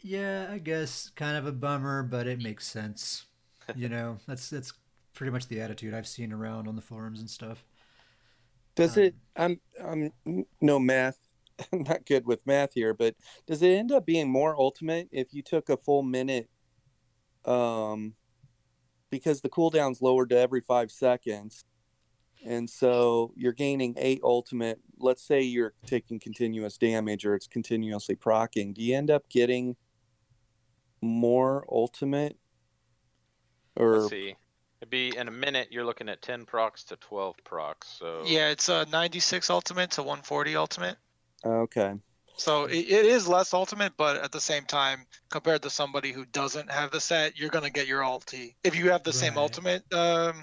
yeah, 0.00 0.48
I 0.50 0.58
guess 0.58 1.10
kind 1.10 1.36
of 1.36 1.46
a 1.46 1.52
bummer, 1.52 2.02
but 2.02 2.26
it 2.26 2.40
makes 2.40 2.66
sense. 2.66 3.26
You 3.74 3.88
know, 3.88 4.18
that's 4.28 4.50
that's 4.50 4.72
pretty 5.14 5.32
much 5.32 5.48
the 5.48 5.60
attitude 5.60 5.94
I've 5.94 6.08
seen 6.08 6.32
around 6.32 6.68
on 6.68 6.76
the 6.76 6.82
forums 6.82 7.20
and 7.20 7.30
stuff. 7.30 7.64
does 8.74 8.96
Um, 8.96 8.96
it? 8.96 9.14
I'm 9.36 9.60
I'm 9.82 10.12
no 10.60 10.78
math. 10.78 11.18
I'm 11.72 11.82
not 11.82 12.06
good 12.06 12.26
with 12.26 12.46
math 12.46 12.72
here, 12.74 12.94
but 12.94 13.14
does 13.46 13.62
it 13.62 13.68
end 13.68 13.92
up 13.92 14.06
being 14.06 14.30
more 14.30 14.58
ultimate 14.58 15.08
if 15.12 15.32
you 15.34 15.42
took 15.42 15.68
a 15.68 15.76
full 15.76 16.02
minute? 16.02 16.48
Um, 17.44 18.14
because 19.10 19.40
the 19.40 19.48
cooldown's 19.50 20.02
lowered 20.02 20.30
to 20.30 20.38
every 20.38 20.60
five 20.60 20.90
seconds, 20.90 21.64
and 22.44 22.68
so 22.68 23.32
you're 23.36 23.52
gaining 23.52 23.94
eight 23.98 24.20
ultimate. 24.22 24.80
Let's 24.98 25.22
say 25.22 25.42
you're 25.42 25.74
taking 25.86 26.18
continuous 26.18 26.76
damage 26.76 27.24
or 27.24 27.34
it's 27.34 27.46
continuously 27.46 28.14
procking. 28.14 28.72
Do 28.72 28.82
you 28.82 28.96
end 28.96 29.10
up 29.10 29.28
getting 29.28 29.76
more 31.00 31.64
ultimate? 31.70 32.36
Or 33.76 33.98
Let's 33.98 34.10
see. 34.10 34.36
It'd 34.80 34.90
be 34.90 35.16
in 35.16 35.28
a 35.28 35.32
minute. 35.32 35.68
You're 35.70 35.84
looking 35.84 36.08
at 36.08 36.22
ten 36.22 36.44
procs 36.44 36.82
to 36.84 36.96
twelve 36.96 37.36
procs. 37.44 37.88
So 37.88 38.22
yeah, 38.26 38.48
it's 38.48 38.68
a 38.68 38.84
96 38.90 39.48
ultimate 39.48 39.92
to 39.92 40.02
140 40.02 40.56
ultimate. 40.56 40.96
okay, 41.44 41.94
So 42.36 42.64
it, 42.64 42.78
it 42.78 43.06
is 43.06 43.28
less 43.28 43.54
ultimate, 43.54 43.92
but 43.96 44.16
at 44.16 44.32
the 44.32 44.40
same 44.40 44.64
time, 44.64 45.06
compared 45.30 45.62
to 45.62 45.70
somebody 45.70 46.10
who 46.10 46.24
doesn't 46.26 46.70
have 46.70 46.90
the 46.90 47.00
set, 47.00 47.38
you're 47.38 47.48
gonna 47.48 47.70
get 47.70 47.86
your 47.86 48.02
ulti. 48.02 48.56
If 48.64 48.76
you 48.76 48.90
have 48.90 49.04
the 49.04 49.12
same 49.12 49.38
ultimate 49.38 49.84
um, 49.94 50.42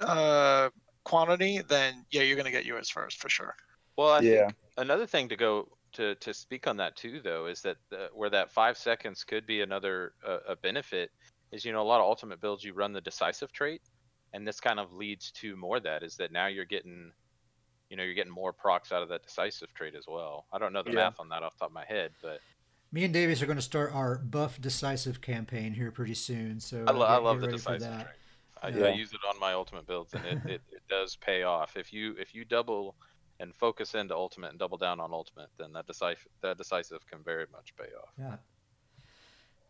uh, 0.00 0.70
quantity, 1.06 1.62
then 1.68 2.04
yeah, 2.10 2.22
you're 2.22 2.36
gonna 2.36 2.50
get 2.50 2.64
yours 2.66 2.90
first 2.90 3.18
for 3.20 3.28
sure. 3.28 3.54
Well, 3.96 4.12
I 4.12 4.20
Yeah. 4.20 4.46
think 4.46 4.56
another 4.76 5.06
thing 5.06 5.28
to 5.28 5.36
go 5.36 5.68
to 5.92 6.14
to 6.16 6.34
speak 6.34 6.66
on 6.66 6.76
that 6.78 6.96
too, 6.96 7.20
though, 7.22 7.46
is 7.46 7.62
that 7.62 7.76
the, 7.90 8.08
where 8.12 8.30
that 8.30 8.50
five 8.50 8.76
seconds 8.76 9.24
could 9.24 9.46
be 9.46 9.62
another 9.62 10.12
uh, 10.26 10.38
a 10.48 10.56
benefit 10.56 11.10
is 11.52 11.64
you 11.64 11.72
know 11.72 11.80
a 11.82 11.90
lot 11.92 12.00
of 12.00 12.06
ultimate 12.06 12.40
builds 12.40 12.64
you 12.64 12.74
run 12.74 12.92
the 12.92 13.00
decisive 13.00 13.52
trait, 13.52 13.80
and 14.32 14.46
this 14.46 14.60
kind 14.60 14.80
of 14.80 14.92
leads 14.92 15.30
to 15.40 15.56
more 15.56 15.76
of 15.78 15.84
that 15.84 16.02
is 16.02 16.16
that 16.16 16.32
now 16.32 16.48
you're 16.48 16.64
getting, 16.64 17.12
you 17.88 17.96
know, 17.96 18.02
you're 18.02 18.14
getting 18.14 18.32
more 18.32 18.52
procs 18.52 18.90
out 18.90 19.02
of 19.04 19.08
that 19.08 19.22
decisive 19.22 19.72
trait 19.74 19.94
as 19.94 20.04
well. 20.08 20.46
I 20.52 20.58
don't 20.58 20.72
know 20.72 20.82
the 20.82 20.90
Yeah. 20.90 20.96
math 21.06 21.20
on 21.20 21.28
that 21.28 21.44
off 21.44 21.54
the 21.54 21.60
top 21.64 21.70
of 21.70 21.74
my 21.74 21.84
head, 21.86 22.10
but 22.20 22.40
Me 22.92 23.04
and 23.04 23.14
Davies 23.14 23.40
are 23.42 23.46
going 23.46 23.58
to 23.58 23.62
start 23.62 23.94
our 23.94 24.18
buff 24.18 24.60
decisive 24.60 25.20
campaign 25.20 25.74
here 25.74 25.90
pretty 25.92 26.14
soon. 26.14 26.58
So 26.60 26.84
I, 26.86 26.90
lo- 26.90 27.06
I 27.06 27.16
love 27.18 27.40
the 27.40 27.46
ready 27.46 27.58
for 27.58 27.72
decisive 27.72 27.88
that. 27.90 28.02
trait. 28.02 28.16
I, 28.62 28.68
Yeah. 28.68 28.86
I 28.86 28.92
use 28.92 29.12
it 29.12 29.20
on 29.28 29.38
my 29.38 29.52
ultimate 29.52 29.86
builds, 29.86 30.14
and 30.14 30.24
it, 30.24 30.38
it, 30.46 30.62
it 30.70 30.82
does 30.88 31.16
pay 31.16 31.42
off. 31.42 31.76
If 31.76 31.92
you 31.92 32.14
if 32.18 32.34
you 32.34 32.44
double 32.44 32.94
and 33.38 33.54
focus 33.54 33.94
into 33.94 34.14
ultimate 34.14 34.50
and 34.50 34.58
double 34.58 34.78
down 34.78 35.00
on 35.00 35.12
ultimate, 35.12 35.50
then 35.58 35.72
that 35.72 35.86
decisive 35.86 36.28
that 36.42 36.58
decisive 36.58 37.06
can 37.06 37.22
very 37.22 37.46
much 37.52 37.74
pay 37.76 37.88
off. 38.02 38.12
Yeah. 38.18 38.36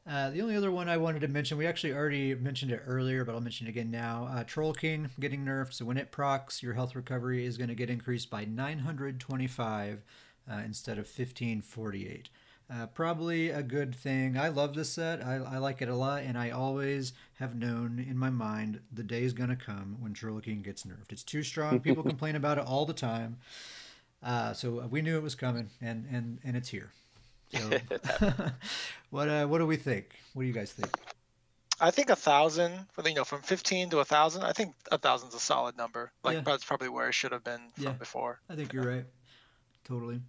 Uh, 0.08 0.30
the 0.30 0.40
only 0.40 0.54
other 0.54 0.70
one 0.70 0.88
I 0.88 0.98
wanted 0.98 1.22
to 1.22 1.28
mention, 1.28 1.58
we 1.58 1.66
actually 1.66 1.92
already 1.92 2.32
mentioned 2.36 2.70
it 2.70 2.80
earlier, 2.86 3.24
but 3.24 3.34
I'll 3.34 3.40
mention 3.40 3.66
it 3.66 3.70
again 3.70 3.90
now. 3.90 4.28
Uh, 4.30 4.44
Trollkin 4.44 5.10
getting 5.18 5.44
nerfed, 5.44 5.72
so 5.72 5.84
when 5.84 5.96
it 5.96 6.12
procs, 6.12 6.62
your 6.62 6.74
health 6.74 6.94
recovery 6.94 7.44
is 7.44 7.58
going 7.58 7.68
to 7.68 7.74
get 7.74 7.90
increased 7.90 8.30
by 8.30 8.44
925 8.44 10.04
uh, 10.48 10.54
instead 10.64 10.92
of 10.98 11.06
1548. 11.06 12.28
Uh, 12.68 12.86
probably 12.86 13.50
a 13.50 13.62
good 13.62 13.94
thing. 13.94 14.36
I 14.36 14.48
love 14.48 14.74
this 14.74 14.90
set. 14.90 15.24
I, 15.24 15.36
I 15.36 15.58
like 15.58 15.80
it 15.82 15.88
a 15.88 15.94
lot, 15.94 16.22
and 16.24 16.36
I 16.36 16.50
always 16.50 17.12
have 17.38 17.54
known 17.54 18.04
in 18.08 18.18
my 18.18 18.28
mind 18.30 18.80
the 18.92 19.04
day 19.04 19.22
is 19.22 19.32
going 19.32 19.50
to 19.50 19.56
come 19.56 19.96
when 20.00 20.14
Trollkin 20.14 20.62
gets 20.64 20.82
nerfed. 20.82 21.12
It's 21.12 21.22
too 21.22 21.44
strong. 21.44 21.78
People 21.78 22.02
complain 22.02 22.34
about 22.34 22.58
it 22.58 22.64
all 22.66 22.84
the 22.84 22.92
time. 22.92 23.36
Uh, 24.20 24.52
so 24.52 24.84
we 24.90 25.00
knew 25.00 25.16
it 25.16 25.22
was 25.22 25.36
coming, 25.36 25.70
and, 25.80 26.06
and, 26.10 26.40
and 26.42 26.56
it's 26.56 26.68
here. 26.68 26.90
So, 27.54 27.70
what 29.10 29.28
uh, 29.28 29.46
what 29.46 29.58
do 29.58 29.66
we 29.66 29.76
think? 29.76 30.06
What 30.34 30.42
do 30.42 30.48
you 30.48 30.52
guys 30.54 30.72
think? 30.72 30.90
I 31.80 31.92
think 31.92 32.10
a 32.10 32.16
thousand, 32.16 32.72
you 33.04 33.14
know, 33.14 33.22
from 33.24 33.42
15 33.42 33.90
to 33.90 33.98
a 34.00 34.04
thousand. 34.04 34.42
I 34.42 34.52
think 34.52 34.74
a 34.90 34.98
thousand's 34.98 35.34
a 35.36 35.38
solid 35.38 35.76
number. 35.76 36.10
Like 36.24 36.36
Yeah. 36.36 36.40
that's 36.40 36.64
probably 36.64 36.88
where 36.88 37.08
it 37.08 37.12
should 37.14 37.30
have 37.32 37.44
been 37.44 37.60
from 37.74 37.84
Yeah. 37.84 37.92
before. 37.92 38.40
I 38.50 38.56
think 38.56 38.72
you're 38.72 38.82
right. 38.88 39.04
Totally. 39.84 40.20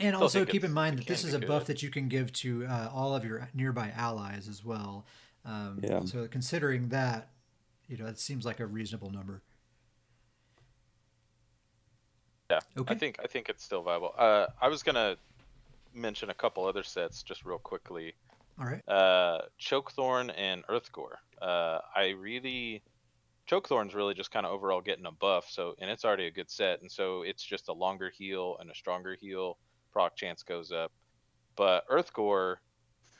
And 0.00 0.14
Still 0.14 0.22
also 0.22 0.38
think 0.40 0.50
keep 0.50 0.64
in 0.64 0.72
mind 0.72 0.98
that 0.98 1.06
this 1.06 1.24
is 1.24 1.34
a 1.34 1.38
buff 1.38 1.62
good. 1.66 1.66
that 1.76 1.82
you 1.82 1.90
can 1.90 2.08
give 2.08 2.32
to 2.34 2.64
uh, 2.66 2.90
all 2.92 3.14
of 3.16 3.24
your 3.24 3.48
nearby 3.54 3.92
allies 3.96 4.48
as 4.48 4.64
well. 4.64 5.06
Um, 5.44 5.80
Yeah. 5.82 6.04
So 6.04 6.28
considering 6.28 6.88
that, 6.90 7.30
you 7.88 7.96
know, 7.96 8.06
it 8.06 8.18
seems 8.18 8.44
like 8.46 8.60
a 8.60 8.66
reasonable 8.66 9.10
number. 9.10 9.42
Yeah, 12.50 12.60
Okay. 12.78 12.94
I 12.94 12.96
think 12.96 13.18
I 13.22 13.26
think 13.26 13.48
it's 13.48 13.62
still 13.62 13.82
viable. 13.82 14.14
Uh, 14.16 14.46
I 14.60 14.68
was 14.68 14.82
gonna 14.82 15.16
mention 15.94 16.30
a 16.30 16.34
couple 16.34 16.64
other 16.64 16.82
sets 16.82 17.22
just 17.22 17.44
real 17.44 17.58
quickly. 17.58 18.14
All 18.58 18.64
right. 18.66 18.86
Uh, 18.88 19.42
Chokethorn 19.60 20.32
and 20.36 20.66
Earthgore. 20.66 21.16
Uh, 21.42 21.80
I 21.94 22.14
really 22.18 22.82
Chokethorn's 23.48 23.94
really 23.94 24.14
just 24.14 24.30
kind 24.30 24.46
of 24.46 24.52
overall 24.52 24.80
getting 24.80 25.06
a 25.06 25.12
buff. 25.12 25.48
So 25.50 25.74
and 25.78 25.90
it's 25.90 26.04
already 26.04 26.26
a 26.26 26.30
good 26.30 26.50
set, 26.50 26.80
and 26.80 26.90
so 26.90 27.22
it's 27.22 27.42
just 27.42 27.68
a 27.68 27.72
longer 27.72 28.10
heal 28.10 28.56
and 28.60 28.70
a 28.70 28.74
stronger 28.74 29.14
heal. 29.20 29.58
Proc 29.98 30.16
chance 30.16 30.44
goes 30.44 30.70
up, 30.72 30.92
but 31.56 31.84
Earth 31.90 32.12
Earthgore 32.12 32.56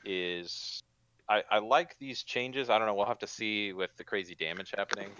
is. 0.04 0.80
I, 1.28 1.42
I 1.50 1.58
like 1.58 1.96
these 1.98 2.22
changes. 2.24 2.70
I 2.70 2.78
don't 2.78 2.86
know. 2.86 2.94
We'll 2.94 3.06
have 3.06 3.18
to 3.20 3.26
see 3.26 3.72
with 3.72 3.90
the 3.98 4.04
crazy 4.04 4.36
damage 4.36 4.72
happening 4.76 5.16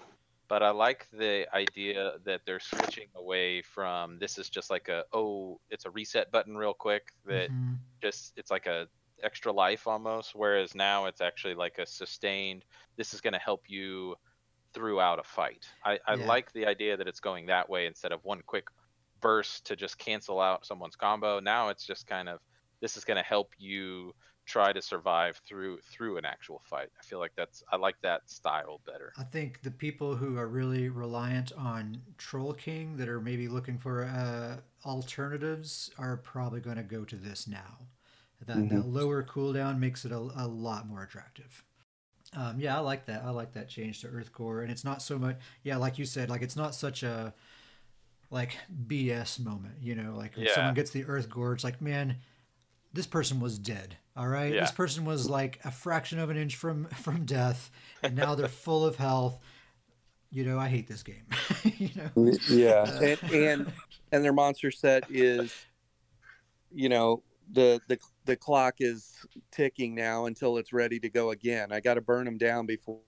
but 0.49 0.63
I 0.63 0.71
like 0.71 1.09
the 1.13 1.47
idea 1.55 2.19
that 2.25 2.43
they're 2.47 2.61
switching 2.61 3.09
away 3.17 3.63
from 3.63 4.19
this 4.19 4.39
is 4.39 4.49
just 4.51 4.71
like 4.71 4.89
a 4.89 5.05
oh 5.13 5.61
it's 5.71 5.85
a 5.87 5.91
reset 5.91 6.31
button 6.33 6.57
real 6.57 6.75
quick 6.75 7.03
that 7.27 7.51
Mhm. 7.51 7.79
just 8.03 8.33
it's 8.37 8.51
like 8.51 8.67
a 8.67 8.89
extra 9.23 9.53
life 9.53 9.87
almost 9.87 10.35
whereas 10.35 10.75
now 10.75 11.07
it's 11.07 11.21
actually 11.21 11.55
like 11.55 11.79
a 11.79 11.87
sustained 11.87 12.65
this 12.97 13.15
is 13.15 13.21
going 13.21 13.35
to 13.35 13.39
help 13.39 13.63
you 13.69 14.17
throughout 14.75 15.19
a 15.19 15.25
fight. 15.25 15.67
I, 15.85 15.99
I 16.07 16.17
Yeah. 16.17 16.27
like 16.27 16.53
the 16.53 16.67
idea 16.67 16.97
that 16.97 17.09
it's 17.09 17.21
going 17.21 17.47
that 17.47 17.69
way 17.69 17.87
instead 17.87 18.13
of 18.13 18.25
one 18.25 18.43
quick 18.47 18.67
burst 19.21 19.67
to 19.67 19.77
just 19.77 19.99
cancel 19.99 20.41
out 20.41 20.67
someone's 20.67 20.97
combo. 20.97 21.41
Now 21.41 21.69
it's 21.69 21.85
just 21.87 22.07
kind 22.07 22.29
of 22.29 22.41
this 22.81 22.97
is 22.97 23.05
going 23.05 23.17
to 23.17 23.23
help 23.23 23.53
you 23.59 24.15
try 24.47 24.73
to 24.73 24.81
survive 24.83 25.41
through 25.47 25.79
through 25.93 26.17
an 26.19 26.25
actual 26.25 26.63
fight. 26.71 26.89
I 26.99 27.03
feel 27.05 27.19
like 27.19 27.33
that's 27.37 27.63
I 27.73 27.77
like 27.77 27.97
that 28.03 28.23
style 28.31 28.81
better. 28.87 29.15
I 29.17 29.25
think 29.25 29.63
the 29.63 29.71
people 29.71 30.17
who 30.17 30.39
are 30.39 30.47
really 30.47 30.89
reliant 30.89 31.53
on 31.53 32.03
Trollkin 32.19 32.97
that 32.99 33.09
are 33.09 33.21
maybe 33.21 33.49
looking 33.49 33.79
for 33.79 34.05
uh, 34.05 34.61
alternatives 34.87 35.91
are 35.99 36.17
probably 36.17 36.61
going 36.61 36.77
to 36.77 36.83
go 36.85 37.05
to 37.05 37.17
this 37.17 37.49
now. 37.49 37.89
That, 38.47 38.69
that 38.69 38.85
Mhm. 38.85 38.87
lower 38.87 39.25
cooldown 39.25 39.81
makes 39.81 40.05
it 40.05 40.13
a, 40.13 40.19
a 40.19 40.47
lot 40.47 40.87
more 40.87 41.03
attractive. 41.03 41.65
Um, 42.35 42.61
yeah, 42.61 42.77
I 42.77 42.81
like 42.81 43.07
that. 43.07 43.25
I 43.25 43.31
like 43.31 43.53
that 43.55 43.69
change 43.69 44.03
to 44.03 44.09
Earthgore, 44.09 44.63
and 44.63 44.71
it's 44.71 44.85
not 44.85 45.03
so 45.03 45.19
much. 45.19 45.39
Yeah, 45.65 45.77
like 45.79 45.99
you 45.99 46.05
said, 46.05 46.31
like 46.31 46.43
it's 46.43 46.57
not 46.57 46.75
such 46.75 47.03
a 47.03 47.35
like 48.31 48.57
BS 48.87 49.39
moment. 49.39 49.75
You 49.81 49.95
know, 49.95 50.15
like 50.17 50.37
when 50.37 50.47
Yeah. 50.47 50.55
someone 50.55 50.75
gets 50.75 50.91
the 50.91 51.05
Earthgore, 51.05 51.55
it's 51.55 51.65
like, 51.65 51.81
man, 51.81 52.17
this 52.93 53.07
person 53.07 53.41
was 53.41 53.59
dead. 53.59 53.97
All 54.17 54.27
right, 54.29 54.53
Yeah. 54.53 54.61
this 54.61 54.73
person 54.73 55.05
was 55.05 55.29
like 55.31 55.61
a 55.65 55.71
fraction 55.71 56.19
of 56.19 56.31
an 56.31 56.37
inch 56.37 56.57
from 56.57 56.87
from 57.03 57.25
death, 57.25 57.71
and 58.03 58.17
now 58.17 58.35
they're 58.35 58.49
full 58.49 58.85
of 58.85 58.97
health. 58.97 59.39
You 60.31 60.45
know, 60.45 60.59
I 60.59 60.69
hate 60.69 60.89
this 60.89 61.03
game. 61.03 61.27
you 61.65 61.91
know, 61.97 62.33
yeah 62.49 62.85
Uh, 62.87 63.01
and, 63.05 63.33
and 63.33 63.73
and 64.13 64.25
their 64.25 64.33
monster 64.33 64.71
set 64.71 65.05
is 65.09 65.55
you 66.71 66.89
know 66.89 67.23
the 67.53 67.81
the 67.89 67.99
the 68.27 68.37
clock 68.37 68.75
is 68.81 69.15
ticking 69.51 69.95
now 69.95 70.27
until 70.27 70.59
it's 70.59 70.73
ready 70.73 71.01
to 71.01 71.09
go 71.09 71.31
again 71.31 71.73
i 71.73 71.81
got 71.81 71.95
to 71.95 72.01
burn 72.03 72.25
them 72.27 72.37
down 72.37 72.67
before 72.67 72.99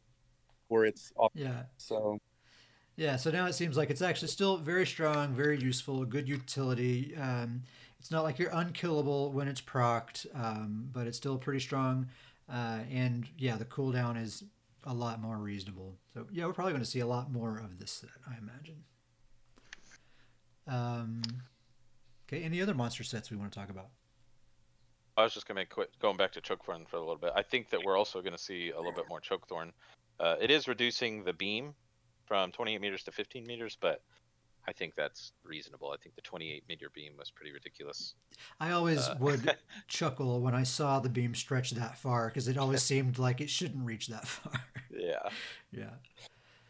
before 0.64 0.86
it's 0.86 1.12
off 1.16 1.32
yeah, 1.34 1.64
so 1.76 2.18
Yeah, 3.00 3.16
so 3.16 3.30
now 3.30 3.46
it 3.46 3.54
seems 3.54 3.78
like 3.78 3.88
it's 3.88 4.02
actually 4.02 4.28
still 4.28 4.58
very 4.58 4.86
strong, 4.86 5.32
very 5.32 5.58
useful, 5.58 6.04
good 6.04 6.28
utility. 6.28 7.16
Um, 7.16 7.62
it's 7.98 8.10
not 8.10 8.24
like 8.24 8.38
you're 8.38 8.50
unkillable 8.52 9.32
when 9.32 9.48
it's 9.48 9.62
procced, 9.62 10.26
um, 10.34 10.90
but 10.92 11.06
it's 11.06 11.16
still 11.16 11.38
pretty 11.38 11.60
strong. 11.60 12.10
Uh, 12.46 12.80
and 12.92 13.26
yeah, 13.38 13.56
the 13.56 13.64
cooldown 13.64 14.22
is 14.22 14.44
a 14.84 14.92
lot 14.92 15.18
more 15.18 15.38
reasonable. 15.38 15.96
So 16.12 16.26
yeah, 16.30 16.44
we're 16.44 16.52
probably 16.52 16.74
going 16.74 16.84
to 16.84 16.90
see 16.90 17.00
a 17.00 17.06
lot 17.06 17.32
more 17.32 17.56
of 17.56 17.78
this 17.78 17.90
set, 17.90 18.10
I 18.28 18.36
imagine. 18.36 18.84
Um, 20.68 21.22
okay, 22.28 22.42
any 22.42 22.60
other 22.60 22.74
monster 22.74 23.02
sets 23.02 23.30
we 23.30 23.38
want 23.38 23.50
to 23.50 23.58
talk 23.58 23.70
about? 23.70 23.88
I 25.16 25.22
was 25.22 25.32
just 25.32 25.48
gonna 25.48 25.60
make 25.60 25.70
quick 25.70 25.88
going 26.00 26.18
back 26.18 26.32
to 26.32 26.42
Chokethorn 26.42 26.86
for 26.86 26.96
a 26.96 27.00
little 27.00 27.16
bit. 27.16 27.32
I 27.34 27.42
think 27.42 27.70
that 27.70 27.82
we're 27.82 27.96
also 27.96 28.20
gonna 28.20 28.38
see 28.38 28.70
a 28.70 28.76
little 28.76 28.92
bit 28.92 29.06
more 29.08 29.20
Chokethorn. 29.20 29.72
Uh, 30.18 30.36
it 30.38 30.50
is 30.50 30.68
reducing 30.68 31.24
the 31.24 31.32
beam 31.32 31.74
from 32.30 32.52
28 32.52 32.80
meters 32.80 33.02
to 33.02 33.10
15 33.10 33.44
meters, 33.44 33.76
but 33.80 34.02
I 34.68 34.72
think 34.72 34.94
that's 34.94 35.32
reasonable. 35.42 35.90
I 35.90 35.96
think 36.00 36.14
the 36.14 36.20
28 36.22 36.62
meter 36.68 36.88
beam 36.94 37.14
was 37.18 37.28
pretty 37.28 37.50
ridiculous. 37.50 38.14
I 38.60 38.70
always 38.70 39.00
Uh, 39.00 39.16
would 39.18 39.56
chuckle 39.88 40.40
when 40.40 40.54
I 40.54 40.62
saw 40.62 41.00
the 41.00 41.08
beam 41.08 41.34
stretch 41.34 41.72
that 41.72 41.98
far 41.98 42.28
because 42.28 42.46
it 42.46 42.56
always 42.56 42.82
seemed 42.92 43.18
like 43.18 43.40
it 43.40 43.50
shouldn't 43.50 43.84
reach 43.84 44.06
that 44.06 44.28
far. 44.28 44.52
Yeah. 44.96 45.28
yeah. 45.72 45.90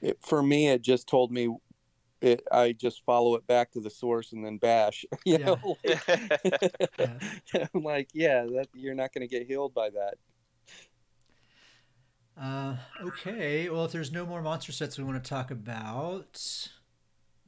It, 0.00 0.16
for 0.22 0.42
me, 0.42 0.68
it 0.70 0.80
just 0.80 1.06
told 1.06 1.30
me 1.30 1.54
it. 2.22 2.42
I 2.50 2.72
just 2.72 3.04
follow 3.04 3.34
it 3.34 3.46
back 3.46 3.70
to 3.72 3.80
the 3.80 3.90
source 3.90 4.32
and 4.32 4.42
then 4.42 4.56
bash. 4.56 5.04
You 5.26 5.36
Yeah. 5.40 5.44
know, 5.44 5.76
like, 5.84 6.72
Yeah. 6.98 7.18
I'm 7.74 7.82
like, 7.82 8.08
yeah, 8.14 8.44
that 8.54 8.68
you're 8.72 8.94
not 8.94 9.12
going 9.12 9.28
to 9.28 9.38
get 9.38 9.46
healed 9.46 9.74
by 9.74 9.90
that. 9.90 10.14
Uh, 12.40 12.76
okay, 13.02 13.68
well, 13.68 13.84
if 13.84 13.92
there's 13.92 14.10
no 14.12 14.24
more 14.24 14.40
monster 14.40 14.72
sets 14.72 14.96
we 14.96 15.04
want 15.04 15.22
to 15.22 15.28
talk 15.28 15.50
about, 15.50 16.68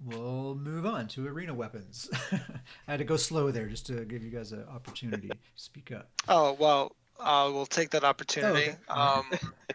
we'll 0.05 0.55
move 0.55 0.85
on 0.85 1.09
to 1.09 1.27
arena 1.27 1.55
weapons. 1.55 2.11
I 2.33 2.41
had 2.87 2.99
to 2.99 3.05
go 3.05 3.17
slow 3.17 3.51
there 3.51 3.67
just 3.69 3.87
to 3.87 4.05
give 4.05 4.23
you 4.23 4.31
guys 4.31 4.53
an 4.53 4.65
opportunity 4.69 5.29
to 5.29 5.37
speak 5.55 5.93
up. 5.93 6.11
Oh 6.29 6.57
well, 6.59 6.95
uh, 7.19 7.51
we'll 7.53 7.65
take 7.67 7.91
that 7.91 8.05
opportunity. 8.05 8.73
okay. 8.73 8.77
Um, 8.89 9.25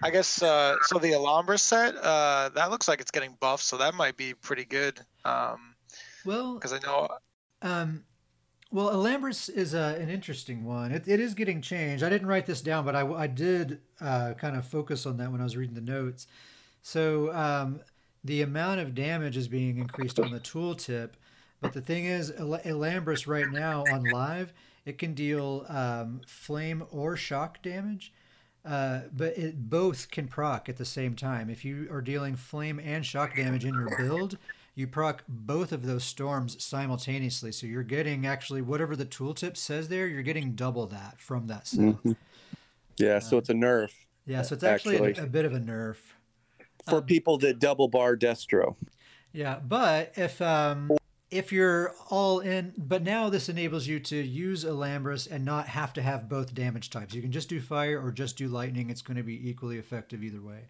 I 0.03 0.11
guess 0.11 0.41
uh, 0.43 0.75
so. 0.83 0.99
The 0.99 1.13
Alhambra 1.13 1.57
set 1.57 1.95
uh, 1.95 2.49
that 2.53 2.69
looks 2.69 2.87
like 2.87 3.01
it's 3.01 3.11
getting 3.11 3.35
buffed, 3.39 3.63
so 3.63 3.77
that 3.77 3.95
might 3.95 4.17
be 4.17 4.35
pretty 4.35 4.65
good. 4.65 4.99
Um, 5.25 5.75
Well, 6.25 6.55
because 6.55 6.73
I 6.73 6.79
know 6.79 7.07
Um, 7.63 8.03
well, 8.71 8.89
Alambris 8.89 9.49
is 9.49 9.73
uh, 9.73 9.97
an 9.99 10.09
interesting 10.09 10.65
one. 10.65 10.91
It, 10.91 11.07
it 11.07 11.19
is 11.19 11.33
getting 11.33 11.61
changed. 11.61 12.03
I 12.03 12.09
didn't 12.09 12.27
write 12.27 12.45
this 12.45 12.61
down, 12.61 12.83
but 12.83 12.95
I, 12.95 13.07
I 13.13 13.27
did 13.27 13.79
uh, 14.01 14.33
kind 14.33 14.57
of 14.57 14.65
focus 14.65 15.05
on 15.05 15.17
that 15.17 15.31
when 15.31 15.39
I 15.39 15.45
was 15.45 15.55
reading 15.55 15.75
the 15.75 15.81
notes. 15.81 16.27
So 16.81 17.33
um, 17.33 17.79
the 18.23 18.41
amount 18.41 18.81
of 18.81 18.93
damage 18.93 19.37
is 19.37 19.47
being 19.47 19.77
increased 19.77 20.19
on 20.19 20.31
the 20.31 20.39
tooltip, 20.39 21.11
but 21.61 21.73
the 21.73 21.81
thing 21.81 22.05
is, 22.05 22.31
Al- 22.31 22.59
right 23.25 23.51
now 23.51 23.83
on 23.91 24.03
live, 24.11 24.53
it 24.85 24.97
can 24.97 25.13
deal 25.13 25.65
um, 25.69 26.21
flame 26.27 26.83
or 26.91 27.15
shock 27.15 27.61
damage. 27.61 28.13
Uh, 28.65 29.03
but 29.13 29.37
it 29.37 29.69
both 29.69 30.11
can 30.11 30.27
proc 30.27 30.67
at 30.67 30.75
the 30.75 30.83
same 30.83 31.15
time. 31.15 31.49
If 31.49 31.63
you 31.63 31.87
are 31.89 32.01
dealing 32.01 32.35
flame 32.35 32.81
and 32.83 33.05
shock 33.05 33.33
damage 33.37 33.63
in 33.63 33.73
your 33.73 33.97
build, 33.97 34.37
you 34.77 34.85
proc 34.87 35.23
both 35.27 35.71
of 35.71 35.85
those 35.87 36.03
storms 36.03 36.63
simultaneously. 36.63 37.51
So 37.51 37.65
you're 37.65 37.81
getting 37.81 38.27
actually 38.27 38.61
whatever 38.61 38.95
the 38.95 39.07
tooltip 39.07 39.57
says 39.57 39.89
there, 39.89 40.05
you're 40.05 40.21
getting 40.21 40.53
double 40.53 40.85
that 40.87 41.19
from 41.19 41.47
that 41.47 41.65
set. 41.67 41.79
Mhm. 41.79 42.15
Yeah, 42.97 43.17
so 43.17 43.37
it's 43.39 43.49
a 43.49 43.53
nerf 43.53 43.91
Yeah, 44.27 44.43
so 44.43 44.53
it's 44.53 44.63
actually, 44.63 44.97
Actually- 44.97 45.23
a, 45.23 45.25
a 45.25 45.29
bit 45.29 45.45
of 45.45 45.53
a 45.53 45.59
nerf. 45.59 45.97
for 46.87 46.97
Um, 46.97 47.05
people 47.05 47.37
that 47.39 47.57
double 47.59 47.87
bar 47.87 48.15
Destro. 48.15 48.75
Yeah, 49.33 49.59
but 49.59 50.13
if 50.15 50.39
um 50.43 50.91
if 51.31 51.51
you're 51.51 51.93
all 52.11 52.39
in, 52.39 52.73
but 52.77 53.01
now 53.03 53.29
this 53.29 53.49
enables 53.49 53.87
you 53.87 53.99
to 53.99 54.15
use 54.15 54.63
a 54.63 54.69
Alambris 54.69 55.29
and 55.29 55.43
not 55.43 55.67
have 55.69 55.91
to 55.93 56.01
have 56.03 56.29
both 56.29 56.53
damage 56.53 56.89
types. 56.91 57.13
You 57.15 57.21
can 57.23 57.31
just 57.31 57.49
do 57.49 57.59
fire 57.59 57.99
or 58.01 58.11
just 58.11 58.37
do 58.37 58.47
lightning. 58.47 58.89
It's 58.91 59.01
going 59.01 59.17
to 59.17 59.23
be 59.23 59.49
equally 59.49 59.77
effective 59.77 60.23
either 60.23 60.41
way. 60.41 60.69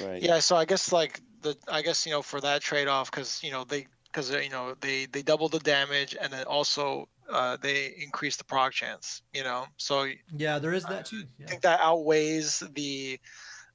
Right. 0.00 0.22
Yeah, 0.22 0.38
so 0.40 0.56
I 0.56 0.64
guess 0.64 0.90
like 0.90 1.20
the 1.42 1.56
I 1.68 1.82
guess 1.82 2.06
you 2.06 2.12
know 2.12 2.22
for 2.22 2.40
that 2.40 2.62
trade 2.62 2.88
off 2.88 3.10
because 3.10 3.42
you 3.42 3.50
know 3.50 3.64
they 3.64 3.86
because 4.04 4.30
you 4.30 4.50
know 4.50 4.74
they 4.80 5.06
they 5.06 5.22
double 5.22 5.48
the 5.48 5.58
damage 5.60 6.16
and 6.20 6.32
then 6.32 6.44
also 6.44 7.08
uh, 7.30 7.56
they 7.60 7.94
increase 8.02 8.36
the 8.36 8.44
proc 8.44 8.72
chance. 8.72 9.22
You 9.32 9.44
know, 9.44 9.66
so 9.76 10.06
Yeah, 10.36 10.58
there 10.58 10.72
is 10.72 10.84
that 10.86 11.06
too. 11.06 11.24
Yeah. 11.38 11.46
think 11.46 11.62
that 11.62 11.80
outweighs 11.80 12.60
the 12.74 13.18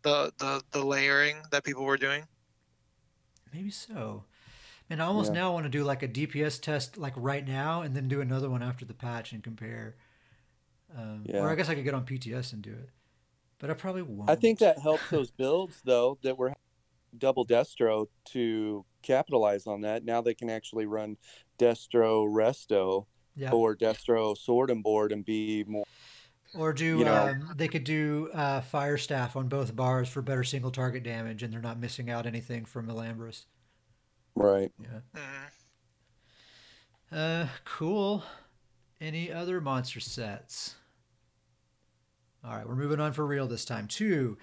the 0.04 0.32
the 0.38 0.64
the 0.72 0.84
layering 0.84 1.38
that 1.52 1.64
people 1.64 1.84
were 1.84 1.98
doing. 1.98 2.24
Maybe 3.54 3.72
so. 3.72 4.26
And 4.90 5.02
I 5.02 5.06
almost 5.06 5.34
Yeah. 5.34 5.42
now 5.42 5.54
want 5.54 5.66
to 5.66 5.70
do 5.70 5.84
like 5.84 6.04
a 6.04 6.08
DPS 6.08 6.62
test 6.62 6.98
like 6.98 7.14
right 7.18 7.46
now 7.46 7.82
and 7.82 7.96
then 7.96 8.08
do 8.08 8.22
another 8.22 8.50
one 8.50 8.64
after 8.64 8.86
the 8.86 8.94
patch 8.94 9.34
and 9.34 9.44
compare. 9.44 9.96
Um, 10.96 11.26
Or 11.34 11.50
I 11.50 11.56
guess 11.56 11.68
I 11.68 11.76
could 11.76 11.84
get 11.84 11.94
on 11.94 12.06
PTS 12.06 12.54
and 12.54 12.62
do 12.62 12.72
it. 12.72 12.90
But 13.60 13.70
I 13.70 13.74
probably 13.74 14.04
won't. 14.04 14.30
I 14.30 14.36
think 14.36 14.60
that 14.60 14.78
helps 14.80 15.10
those 15.10 15.32
builds 15.32 15.82
though 15.84 16.18
that 16.22 16.38
were 16.38 16.54
double 17.18 17.46
Destro 17.46 18.08
to 18.32 18.86
capitalize 19.02 19.68
on 19.68 19.82
that. 19.82 20.04
Now 20.04 20.22
they 20.22 20.34
can 20.34 20.50
actually 20.50 20.86
run 20.86 21.18
Destro 21.60 22.28
Resto 22.28 23.06
yeah. 23.36 23.52
or 23.52 23.76
Destro 23.76 24.38
Sword 24.38 24.70
and 24.70 24.84
Board 24.84 25.12
and 25.12 25.24
be 25.24 25.64
more. 25.68 25.86
Or 26.56 26.74
do 26.74 27.00
you 27.00 27.06
know- 27.06 27.28
um, 27.28 27.54
they 27.56 27.68
could 27.68 27.84
do 27.84 28.30
uh, 28.34 28.62
fire 28.62 28.98
staff 28.98 29.36
on 29.36 29.48
both 29.48 29.76
bars 29.76 30.08
for 30.10 30.22
better 30.22 30.44
single 30.44 30.72
target 30.72 31.04
damage, 31.04 31.44
and 31.44 31.52
they're 31.52 31.62
not 31.62 31.80
missing 31.80 32.10
out 32.10 32.26
anything 32.26 32.66
from 32.66 32.88
Elambris. 32.88 33.46
Right. 34.36 34.72
Yeah. 34.80 35.00
Mhm. 35.16 35.52
Uh, 37.12 37.48
cool. 37.66 38.24
Any 39.00 39.32
other 39.32 39.62
monster 39.62 40.00
sets? 40.00 40.76
All 42.44 42.56
right, 42.56 42.68
we're 42.68 42.76
moving 42.76 43.00
on 43.00 43.14
for 43.14 43.26
real 43.26 43.48
this 43.48 43.66
time. 43.66 43.88
Two 43.88 44.38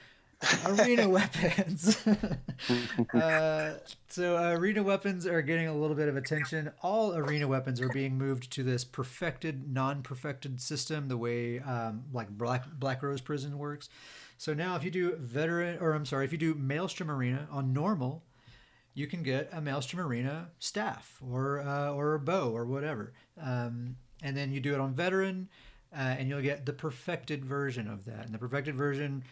arena 0.67 1.09
weapons. 1.09 2.07
uh, 3.15 3.75
so 4.09 4.53
arena 4.53 4.83
weapons 4.83 5.27
are 5.27 5.43
getting 5.43 5.67
a 5.67 5.75
little 5.75 5.97
bit 5.97 6.09
of 6.09 6.17
attention. 6.17 6.71
All 6.83 7.15
arena 7.15 7.49
weapons 7.49 7.81
are 7.81 7.89
being 7.89 8.17
moved 8.17 8.51
to 8.53 8.63
this 8.63 8.85
perfected, 8.85 9.73
non-perfected 9.73 10.61
system, 10.61 11.09
the 11.09 11.17
way 11.17 11.61
um, 11.61 12.05
like 12.13 12.29
Black 12.31 12.65
Black 12.79 13.03
Rose 13.03 13.21
Prison 13.21 13.59
works. 13.59 13.89
So 14.39 14.53
now, 14.53 14.77
if 14.77 14.85
you 14.85 14.91
do 14.91 15.17
veteran, 15.17 15.79
or 15.81 15.93
I'm 15.93 16.07
sorry, 16.07 16.25
if 16.25 16.33
you 16.33 16.39
do 16.39 16.55
Maelstrom 16.55 17.11
Arena 17.11 17.49
on 17.51 17.73
normal, 17.73 18.25
you 18.95 19.07
can 19.07 19.23
get 19.23 19.49
a 19.53 19.61
Maelstrom 19.61 20.05
Arena 20.07 20.49
staff 20.59 21.19
or 21.21 21.61
uh, 21.61 21.91
or 21.91 22.15
a 22.15 22.21
bow 22.21 22.51
or 22.51 22.65
whatever, 22.65 23.13
um, 23.41 23.97
and 24.23 24.37
then 24.37 24.53
you 24.53 24.61
do 24.61 24.75
it 24.75 24.81
on 24.81 24.95
veteran, 24.95 25.49
uh, 25.93 26.01
and 26.01 26.29
you'll 26.29 26.43
get 26.43 26.67
the 26.67 26.73
perfected 26.73 27.45
version 27.45 27.89
of 27.89 28.05
that. 28.05 28.25
And 28.25 28.35
the 28.35 28.39
perfected 28.39 28.75
version, 28.75 29.25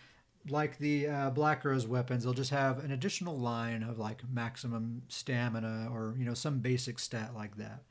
like 0.48 0.78
the 0.78 1.06
uh, 1.08 1.30
Black 1.30 1.64
Rose 1.64 1.86
weapons, 1.86 2.24
they'll 2.24 2.32
just 2.32 2.50
have 2.50 2.84
an 2.84 2.90
additional 2.90 3.38
line 3.38 3.82
of 3.82 3.98
like 3.98 4.22
maximum 4.30 5.02
stamina 5.08 5.88
or 5.92 6.14
you 6.18 6.24
know 6.24 6.34
some 6.34 6.58
basic 6.58 6.98
stat 6.98 7.32
like 7.34 7.56
that. 7.56 7.82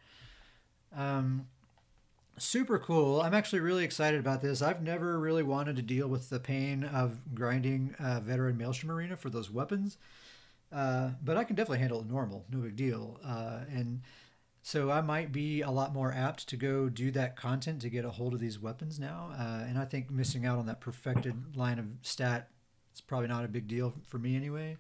Um, 0.96 1.48
super 2.38 2.80
cool. 2.80 3.22
I'm 3.22 3.34
actually 3.34 3.60
really 3.60 3.84
excited 3.84 4.20
about 4.20 4.42
this. 4.42 4.62
I've 4.62 4.82
never 4.82 5.20
really 5.20 5.44
wanted 5.44 5.76
to 5.78 5.82
deal 5.82 6.08
with 6.08 6.30
the 6.30 6.40
pain 6.40 6.84
of 6.84 7.36
grinding 7.36 7.96
uh, 8.00 8.20
veteran 8.22 8.58
Maelstrom 8.58 8.92
Arena 8.92 9.16
for 9.16 9.30
those 9.30 9.50
weapons. 9.50 9.98
Uh, 10.72 11.12
but 11.24 11.36
I 11.38 11.44
can 11.44 11.56
definitely 11.56 11.80
handle 11.80 12.00
it 12.00 12.10
normal, 12.10 12.46
no 12.50 12.60
big 12.60 12.76
deal. 12.76 13.20
Uh, 13.26 13.60
and 13.70 14.02
so 14.64 14.92
I 14.92 15.02
might 15.02 15.32
be 15.32 15.62
a 15.62 15.72
lot 15.72 15.94
more 15.94 16.14
apt 16.14 16.48
to 16.50 16.58
go 16.58 16.88
do 16.88 17.10
that 17.12 17.36
content 17.36 17.82
to 17.82 17.90
get 17.90 18.06
a 18.06 18.12
hold 18.12 18.34
of 18.34 18.40
these 18.40 18.60
weapons 18.60 19.00
now. 19.00 19.32
Uh, 19.38 19.66
and 19.68 19.78
I 19.78 19.86
think 19.86 20.12
missing 20.12 20.46
out 20.46 20.60
on 20.60 20.68
that 20.68 20.80
perfected 20.80 21.56
line 21.56 21.80
of 21.80 21.88
stat 22.04 22.50
is 22.94 23.02
probably 23.02 23.28
not 23.28 23.44
a 23.44 23.48
big 23.48 23.68
deal 23.68 23.94
for 24.08 24.20
me 24.20 24.36
anyway. 24.36 24.78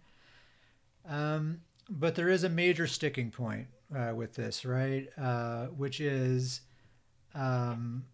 Um, 1.07 1.61
but 1.89 2.13
there 2.13 2.29
is 2.29 2.43
a 2.43 2.49
major 2.49 2.85
sticking 2.85 3.31
point 3.31 3.67
uh, 3.95 4.13
with 4.15 4.35
this, 4.35 4.65
right? 4.65 5.07
Uh, 5.17 5.65
which 5.67 5.99
is, 5.99 6.61
um, 7.33 8.05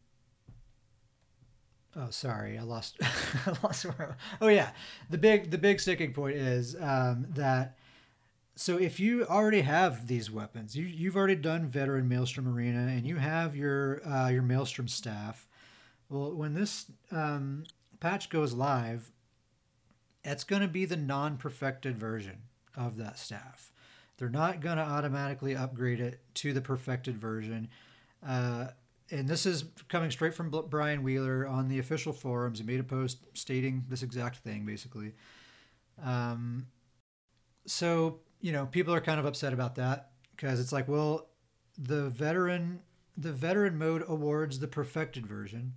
oh, 1.97 2.09
sorry, 2.11 2.57
I 2.57 2.63
lost, 2.63 2.97
I 3.01 3.57
lost 3.61 3.83
where. 3.83 4.15
Oh 4.39 4.47
yeah, 4.47 4.69
the 5.09 5.17
big 5.17 5.51
the 5.51 5.57
big 5.57 5.81
sticking 5.81 6.13
point 6.13 6.37
is 6.37 6.77
um, 6.79 7.27
that 7.31 7.77
so 8.57 8.77
if 8.77 8.99
you 8.99 9.23
already 9.25 9.61
have 9.61 10.07
these 10.07 10.31
weapons 10.31 10.75
you, 10.75 10.85
you've 10.85 11.15
already 11.15 11.35
done 11.35 11.67
veteran 11.67 12.07
maelstrom 12.07 12.47
arena 12.47 12.87
and 12.87 13.05
you 13.05 13.17
have 13.17 13.55
your 13.55 14.01
uh, 14.07 14.29
your 14.29 14.41
maelstrom 14.41 14.87
staff 14.87 15.47
well 16.09 16.33
when 16.33 16.53
this 16.53 16.91
um, 17.11 17.63
patch 17.99 18.29
goes 18.29 18.53
live 18.53 19.11
it's 20.23 20.43
going 20.43 20.61
to 20.61 20.67
be 20.67 20.85
the 20.85 20.97
non-perfected 20.97 21.97
version 21.97 22.37
of 22.75 22.97
that 22.97 23.17
staff 23.17 23.71
they're 24.17 24.29
not 24.29 24.59
going 24.59 24.77
to 24.77 24.83
automatically 24.83 25.55
upgrade 25.55 25.99
it 25.99 26.19
to 26.33 26.53
the 26.53 26.61
perfected 26.61 27.17
version 27.17 27.69
uh, 28.27 28.67
and 29.11 29.27
this 29.27 29.45
is 29.45 29.65
coming 29.87 30.11
straight 30.11 30.33
from 30.33 30.49
Brian 30.69 31.01
Wheeler 31.01 31.47
on 31.47 31.69
the 31.69 31.79
official 31.79 32.11
forums. 32.11 32.59
He 32.59 32.65
made 32.65 32.79
a 32.79 32.83
post 32.83 33.25
stating 33.33 33.85
this 33.87 34.03
exact 34.03 34.37
thing, 34.37 34.65
basically. 34.65 35.13
Um, 36.03 36.67
so 37.65 38.19
you 38.41 38.51
know, 38.51 38.65
people 38.65 38.93
are 38.93 39.01
kind 39.01 39.19
of 39.19 39.25
upset 39.25 39.53
about 39.53 39.75
that 39.75 40.11
because 40.35 40.59
it's 40.59 40.71
like, 40.71 40.87
well, 40.87 41.27
the 41.77 42.09
veteran, 42.09 42.81
the 43.15 43.33
veteran 43.33 43.77
mode 43.77 44.03
awards 44.07 44.59
the 44.59 44.67
perfected 44.67 45.25
version. 45.25 45.73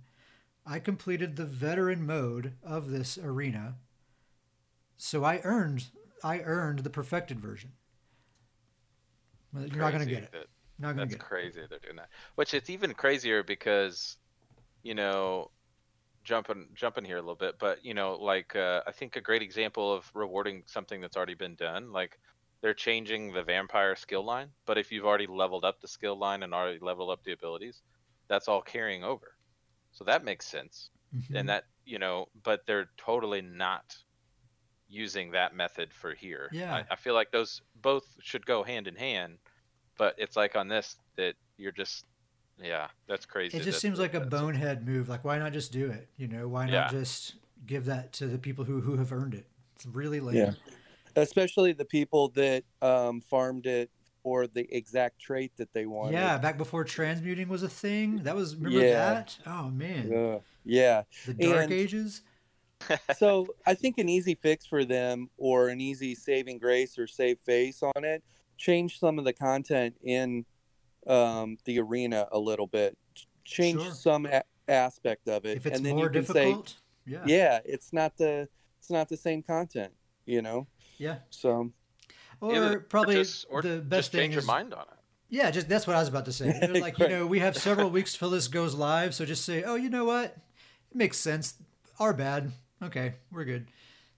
I 0.65 0.79
completed 0.79 1.35
the 1.35 1.45
veteran 1.45 2.05
mode 2.05 2.53
of 2.63 2.91
this 2.91 3.17
arena, 3.17 3.75
so 4.97 5.23
I 5.23 5.41
earned, 5.43 5.85
I 6.23 6.41
earned 6.41 6.79
the 6.79 6.89
perfected 6.91 7.39
version. 7.39 7.71
Well, 9.53 9.65
You're 9.65 9.77
not 9.77 9.91
gonna 9.91 10.05
get 10.05 10.23
it. 10.23 10.31
that- 10.31 10.47
Not 10.77 10.89
gonna 10.89 11.01
That's 11.05 11.15
get 11.15 11.21
it. 11.21 11.27
crazy 11.27 11.61
they're 11.69 11.79
doing 11.79 11.95
that. 11.97 12.09
Which 12.35 12.53
it's 12.53 12.69
even 12.69 12.93
crazier 12.93 13.43
because, 13.43 14.17
you 14.83 14.93
know, 14.95 15.51
jumping 16.23 16.67
jumping 16.75 17.03
here 17.05 17.17
a 17.17 17.21
little 17.21 17.35
bit, 17.35 17.57
but 17.59 17.83
you 17.83 17.93
know, 17.95 18.13
like 18.15 18.55
uh, 18.55 18.81
I 18.85 18.91
think 18.91 19.15
a 19.15 19.21
great 19.21 19.41
example 19.41 19.91
of 19.93 20.09
rewarding 20.13 20.63
something 20.67 21.01
that's 21.01 21.17
already 21.17 21.33
been 21.33 21.55
done, 21.55 21.91
like 21.91 22.19
they're 22.61 22.73
changing 22.73 23.33
the 23.33 23.43
vampire 23.43 23.95
skill 23.95 24.23
line, 24.23 24.49
but 24.65 24.77
if 24.77 24.91
you've 24.91 25.05
already 25.05 25.27
leveled 25.27 25.65
up 25.65 25.81
the 25.81 25.87
skill 25.87 26.17
line 26.17 26.43
and 26.43 26.53
already 26.53 26.79
leveled 26.79 27.09
up 27.09 27.23
the 27.23 27.31
abilities, 27.31 27.81
that's 28.27 28.47
all 28.47 28.61
carrying 28.61 29.03
over. 29.03 29.35
So 29.91 30.03
that 30.05 30.23
makes 30.23 30.45
sense. 30.47 30.89
Mhm. 31.15 31.35
And 31.39 31.49
that, 31.49 31.65
you 31.85 31.99
know, 31.99 32.27
but 32.43 32.65
they're 32.67 32.89
totally 32.97 33.41
not 33.41 33.95
using 34.87 35.31
that 35.31 35.55
method 35.55 35.93
for 35.93 36.13
here. 36.13 36.49
Yeah. 36.51 36.75
I, 36.75 36.85
I 36.91 36.95
feel 36.95 37.13
like 37.13 37.31
those 37.31 37.61
both 37.81 38.05
should 38.21 38.45
go 38.45 38.63
hand 38.63 38.87
in 38.87 38.95
hand, 38.95 39.37
but 39.97 40.15
it's 40.17 40.35
like 40.35 40.55
on 40.55 40.67
this 40.67 40.97
that 41.17 41.35
you're 41.57 41.71
just 41.71 42.05
yeah, 42.61 42.87
that's 43.07 43.25
crazy. 43.25 43.57
It 43.57 43.63
just 43.63 43.77
that- 43.77 43.81
seems 43.81 43.97
like 43.97 44.13
a 44.13 44.19
that's- 44.19 44.29
bonehead 44.29 44.85
move. 44.87 45.09
Like, 45.09 45.23
why 45.23 45.39
not 45.39 45.51
just 45.51 45.71
do 45.71 45.89
it? 45.89 46.07
You 46.17 46.27
know, 46.27 46.47
why 46.47 46.65
Yeah. 46.67 46.81
not 46.81 46.91
just 46.91 47.35
give 47.65 47.85
that 47.85 48.13
to 48.13 48.27
the 48.27 48.37
people 48.37 48.65
who 48.65 48.81
who 48.81 48.97
have 48.97 49.11
earned 49.11 49.33
it? 49.33 49.47
It's 49.75 49.85
really 49.87 50.19
lame. 50.19 50.35
Yeah. 50.35 50.51
Especially 51.15 51.73
the 51.73 51.85
people 51.85 52.29
that 52.29 52.63
um, 52.81 53.21
farmed 53.21 53.65
it 53.65 53.89
for 54.23 54.45
the 54.47 54.67
exact 54.75 55.19
trait 55.19 55.51
that 55.57 55.73
they 55.73 55.85
wanted. 55.85 56.13
Yeah, 56.13 56.37
back 56.37 56.57
before 56.57 56.83
transmuting 56.83 57.47
was 57.49 57.63
a 57.63 57.69
thing. 57.69 58.23
That 58.23 58.35
was 58.35 58.55
remember 58.55 58.85
Yeah. 58.85 59.13
that? 59.13 59.37
Oh 59.47 59.69
man, 59.69 60.13
Ugh. 60.13 60.41
yeah. 60.63 61.03
the 61.25 61.33
Dark 61.33 61.63
And- 61.65 61.73
Ages. 61.73 62.21
so 63.17 63.47
I 63.65 63.75
think 63.75 63.99
an 63.99 64.09
easy 64.09 64.33
fix 64.35 64.65
for 64.65 64.83
them, 64.85 65.29
or 65.37 65.69
an 65.69 65.79
easy 65.79 66.15
saving 66.15 66.57
grace 66.57 66.97
or 66.97 67.05
save 67.05 67.39
face 67.39 67.83
on 67.83 68.03
it, 68.03 68.23
change 68.57 68.99
some 68.99 69.19
of 69.19 69.25
the 69.25 69.33
content 69.33 69.95
in 70.03 70.45
um, 71.07 71.57
the 71.65 71.79
arena 71.79 72.27
a 72.31 72.39
little 72.39 72.65
bit. 72.67 72.97
Change 73.43 73.81
Sure. 73.81 73.91
some 73.93 74.25
a- 74.25 74.43
aspect 74.67 75.27
of 75.27 75.45
it, 75.45 75.57
If 75.57 75.65
it's 75.67 75.77
and 75.77 75.85
then 75.85 75.95
more 75.95 76.05
you 76.05 76.09
can 76.11 76.21
difficult, 76.21 76.69
say, 76.69 76.75
yeah, 77.05 77.23
"Yeah, 77.25 77.59
it's 77.65 77.91
not 77.93 78.17
the 78.17 78.47
it's 78.79 78.89
not 78.89 79.09
the 79.09 79.17
same 79.17 79.43
content," 79.43 79.93
you 80.25 80.41
know. 80.41 80.65
Yeah. 81.01 81.17
So 81.31 81.71
Or 82.39 82.55
Either- 82.55 82.79
probably 82.79 83.15
just, 83.15 83.45
or 83.49 83.61
the 83.61 83.77
just 83.77 83.89
best 83.89 84.11
thing 84.11 84.21
change 84.21 84.33
your 84.35 84.41
is 84.41 84.47
mind 84.47 84.73
on 84.73 84.81
it. 84.83 84.97
yeah, 85.29 85.51
just 85.51 85.67
that's 85.67 85.85
what 85.87 85.95
I 85.95 85.99
was 85.99 86.07
about 86.07 86.25
to 86.25 86.31
say. 86.33 86.57
You 86.61 86.67
know, 86.73 86.79
like 86.79 86.97
you 86.99 87.07
know, 87.07 87.25
we 87.27 87.39
have 87.39 87.57
several 87.57 87.89
weeks 87.89 88.17
till 88.17 88.29
this 88.29 88.47
goes 88.47 88.73
live, 88.75 89.13
so 89.15 89.25
just 89.25 89.43
say, 89.45 89.63
oh, 89.63 89.75
you 89.75 89.89
know 89.89 90.05
what, 90.05 90.25
it 90.91 90.95
makes 90.95 91.17
sense. 91.17 91.55
Our 91.99 92.13
bad. 92.13 92.51
Okay, 92.81 93.13
we're 93.31 93.45
good. 93.45 93.67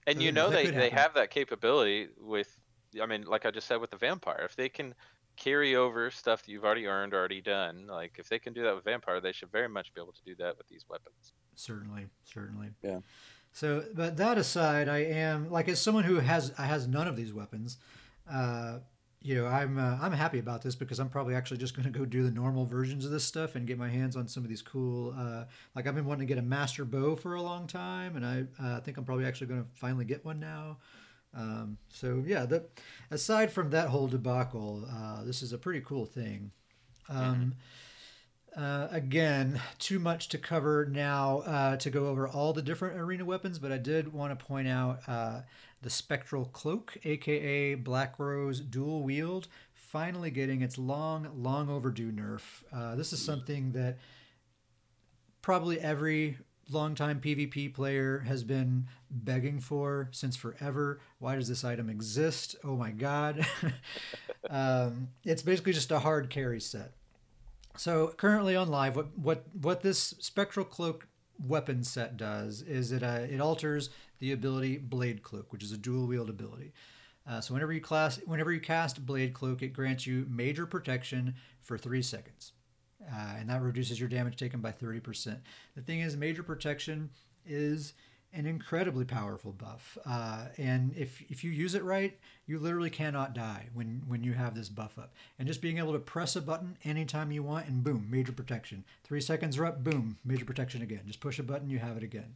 And 0.06 0.22
you 0.22 0.28
Uh, 0.28 0.32
know 0.32 0.50
they, 0.50 0.70
they 0.70 0.90
have 0.90 1.14
that 1.14 1.30
capability 1.30 2.08
with 2.20 2.56
I 3.02 3.06
mean, 3.06 3.22
like 3.24 3.44
I 3.44 3.50
just 3.50 3.66
said 3.66 3.80
with 3.80 3.90
the 3.90 3.96
vampire. 3.96 4.42
If 4.44 4.54
they 4.56 4.68
can 4.68 4.94
carry 5.36 5.74
over 5.74 6.10
stuff 6.12 6.42
that 6.42 6.48
you've 6.50 6.64
already 6.64 6.86
earned, 6.86 7.12
already 7.12 7.40
done, 7.40 7.86
like 7.88 8.18
if 8.18 8.28
they 8.28 8.38
can 8.38 8.52
do 8.52 8.62
that 8.62 8.74
with 8.74 8.84
vampire, 8.84 9.20
they 9.20 9.32
should 9.32 9.50
very 9.50 9.68
much 9.68 9.92
be 9.94 10.00
able 10.00 10.12
to 10.12 10.22
do 10.24 10.34
that 10.36 10.56
with 10.56 10.68
these 10.68 10.84
weapons. 10.88 11.32
Certainly, 11.56 12.06
certainly. 12.24 12.68
Yeah. 12.82 13.00
So, 13.54 13.84
but 13.94 14.16
that 14.16 14.36
aside, 14.36 14.88
I 14.88 14.98
am 14.98 15.48
like 15.48 15.68
as 15.68 15.80
someone 15.80 16.02
who 16.02 16.16
has 16.16 16.50
has 16.58 16.88
none 16.88 17.06
of 17.06 17.14
these 17.14 17.32
weapons. 17.32 17.78
Uh, 18.28 18.80
you 19.22 19.36
know, 19.36 19.46
I'm 19.46 19.78
uh, 19.78 19.96
I'm 20.02 20.10
happy 20.10 20.40
about 20.40 20.60
this 20.60 20.74
because 20.74 20.98
I'm 20.98 21.08
probably 21.08 21.36
actually 21.36 21.58
just 21.58 21.76
going 21.76 21.90
to 21.90 21.96
go 21.96 22.04
do 22.04 22.24
the 22.24 22.32
normal 22.32 22.66
versions 22.66 23.04
of 23.04 23.12
this 23.12 23.22
stuff 23.22 23.54
and 23.54 23.64
get 23.64 23.78
my 23.78 23.88
hands 23.88 24.16
on 24.16 24.26
some 24.26 24.42
of 24.42 24.48
these 24.48 24.60
cool. 24.60 25.14
Uh, 25.16 25.44
like 25.76 25.86
I've 25.86 25.94
been 25.94 26.04
wanting 26.04 26.26
to 26.26 26.34
get 26.34 26.36
a 26.36 26.44
master 26.44 26.84
bow 26.84 27.14
for 27.14 27.36
a 27.36 27.42
long 27.42 27.68
time, 27.68 28.16
and 28.16 28.26
I 28.26 28.44
uh, 28.60 28.80
think 28.80 28.96
I'm 28.96 29.04
probably 29.04 29.24
actually 29.24 29.46
going 29.46 29.62
to 29.62 29.68
finally 29.72 30.04
get 30.04 30.24
one 30.24 30.40
now. 30.40 30.78
Um, 31.32 31.78
so 31.90 32.24
yeah, 32.26 32.46
the, 32.46 32.64
aside 33.12 33.52
from 33.52 33.70
that 33.70 33.88
whole 33.88 34.08
debacle, 34.08 34.84
uh, 34.92 35.22
this 35.22 35.42
is 35.42 35.52
a 35.52 35.58
pretty 35.58 35.80
cool 35.80 36.06
thing. 36.06 36.50
Um, 37.08 37.54
uh, 38.56 38.88
again, 38.90 39.60
too 39.78 39.98
much 39.98 40.28
to 40.28 40.38
cover 40.38 40.86
now 40.86 41.38
uh, 41.40 41.76
to 41.76 41.90
go 41.90 42.06
over 42.06 42.28
all 42.28 42.52
the 42.52 42.62
different 42.62 42.98
arena 42.98 43.24
weapons, 43.24 43.58
but 43.58 43.72
I 43.72 43.78
did 43.78 44.12
want 44.12 44.38
to 44.38 44.44
point 44.44 44.68
out 44.68 45.00
uh, 45.08 45.40
the 45.82 45.90
Spectral 45.90 46.46
Cloak, 46.46 46.96
aka 47.04 47.74
Black 47.74 48.18
Rose 48.18 48.60
Dual 48.60 49.02
Wield, 49.02 49.48
finally 49.72 50.30
getting 50.30 50.62
its 50.62 50.78
long, 50.78 51.28
long 51.36 51.68
overdue 51.68 52.12
nerf. 52.12 52.42
Uh, 52.72 52.94
this 52.94 53.12
is 53.12 53.24
something 53.24 53.72
that 53.72 53.98
probably 55.42 55.80
every 55.80 56.38
longtime 56.70 57.20
PvP 57.20 57.74
player 57.74 58.20
has 58.20 58.42
been 58.42 58.86
begging 59.10 59.60
for 59.60 60.08
since 60.12 60.36
forever. 60.36 61.00
Why 61.18 61.34
does 61.36 61.48
this 61.48 61.64
item 61.64 61.90
exist? 61.90 62.56
Oh 62.64 62.76
my 62.76 62.90
god. 62.90 63.46
um, 64.50 65.08
it's 65.24 65.42
basically 65.42 65.72
just 65.72 65.90
a 65.90 65.98
hard 65.98 66.30
carry 66.30 66.60
set. 66.60 66.92
So 67.76 68.14
currently 68.16 68.54
on 68.56 68.68
live, 68.68 68.96
what 68.96 69.18
what 69.18 69.44
what 69.60 69.82
this 69.82 70.14
spectral 70.20 70.64
cloak 70.64 71.08
weapon 71.44 71.82
set 71.82 72.16
does 72.16 72.62
is 72.62 72.92
it 72.92 73.02
uh, 73.02 73.26
it 73.28 73.40
alters 73.40 73.90
the 74.20 74.32
ability 74.32 74.78
blade 74.78 75.22
cloak, 75.22 75.52
which 75.52 75.64
is 75.64 75.72
a 75.72 75.76
dual 75.76 76.06
wield 76.06 76.30
ability. 76.30 76.72
Uh, 77.28 77.40
so 77.40 77.52
whenever 77.54 77.72
you 77.72 77.80
class 77.80 78.20
whenever 78.26 78.52
you 78.52 78.60
cast 78.60 79.04
blade 79.04 79.34
cloak, 79.34 79.62
it 79.62 79.72
grants 79.72 80.06
you 80.06 80.26
major 80.28 80.66
protection 80.66 81.34
for 81.62 81.76
three 81.76 82.02
seconds, 82.02 82.52
uh, 83.12 83.34
and 83.38 83.48
that 83.48 83.62
reduces 83.62 83.98
your 83.98 84.08
damage 84.08 84.36
taken 84.36 84.60
by 84.60 84.70
thirty 84.70 85.00
percent. 85.00 85.40
The 85.74 85.82
thing 85.82 86.00
is, 86.00 86.16
major 86.16 86.42
protection 86.42 87.10
is 87.44 87.94
an 88.34 88.46
incredibly 88.46 89.04
powerful 89.04 89.52
buff, 89.52 89.96
uh, 90.06 90.46
and 90.58 90.94
if 90.96 91.22
if 91.30 91.44
you 91.44 91.50
use 91.50 91.74
it 91.74 91.84
right, 91.84 92.18
you 92.46 92.58
literally 92.58 92.90
cannot 92.90 93.34
die 93.34 93.68
when 93.72 94.02
when 94.06 94.24
you 94.24 94.32
have 94.32 94.54
this 94.54 94.68
buff 94.68 94.98
up. 94.98 95.14
And 95.38 95.46
just 95.46 95.62
being 95.62 95.78
able 95.78 95.92
to 95.92 95.98
press 95.98 96.36
a 96.36 96.40
button 96.40 96.76
anytime 96.84 97.30
you 97.30 97.42
want, 97.42 97.68
and 97.68 97.84
boom, 97.84 98.06
major 98.10 98.32
protection. 98.32 98.84
Three 99.04 99.20
seconds 99.20 99.56
are 99.58 99.66
up, 99.66 99.84
boom, 99.84 100.18
major 100.24 100.44
protection 100.44 100.82
again. 100.82 101.02
Just 101.06 101.20
push 101.20 101.38
a 101.38 101.42
button, 101.42 101.70
you 101.70 101.78
have 101.78 101.96
it 101.96 102.02
again. 102.02 102.34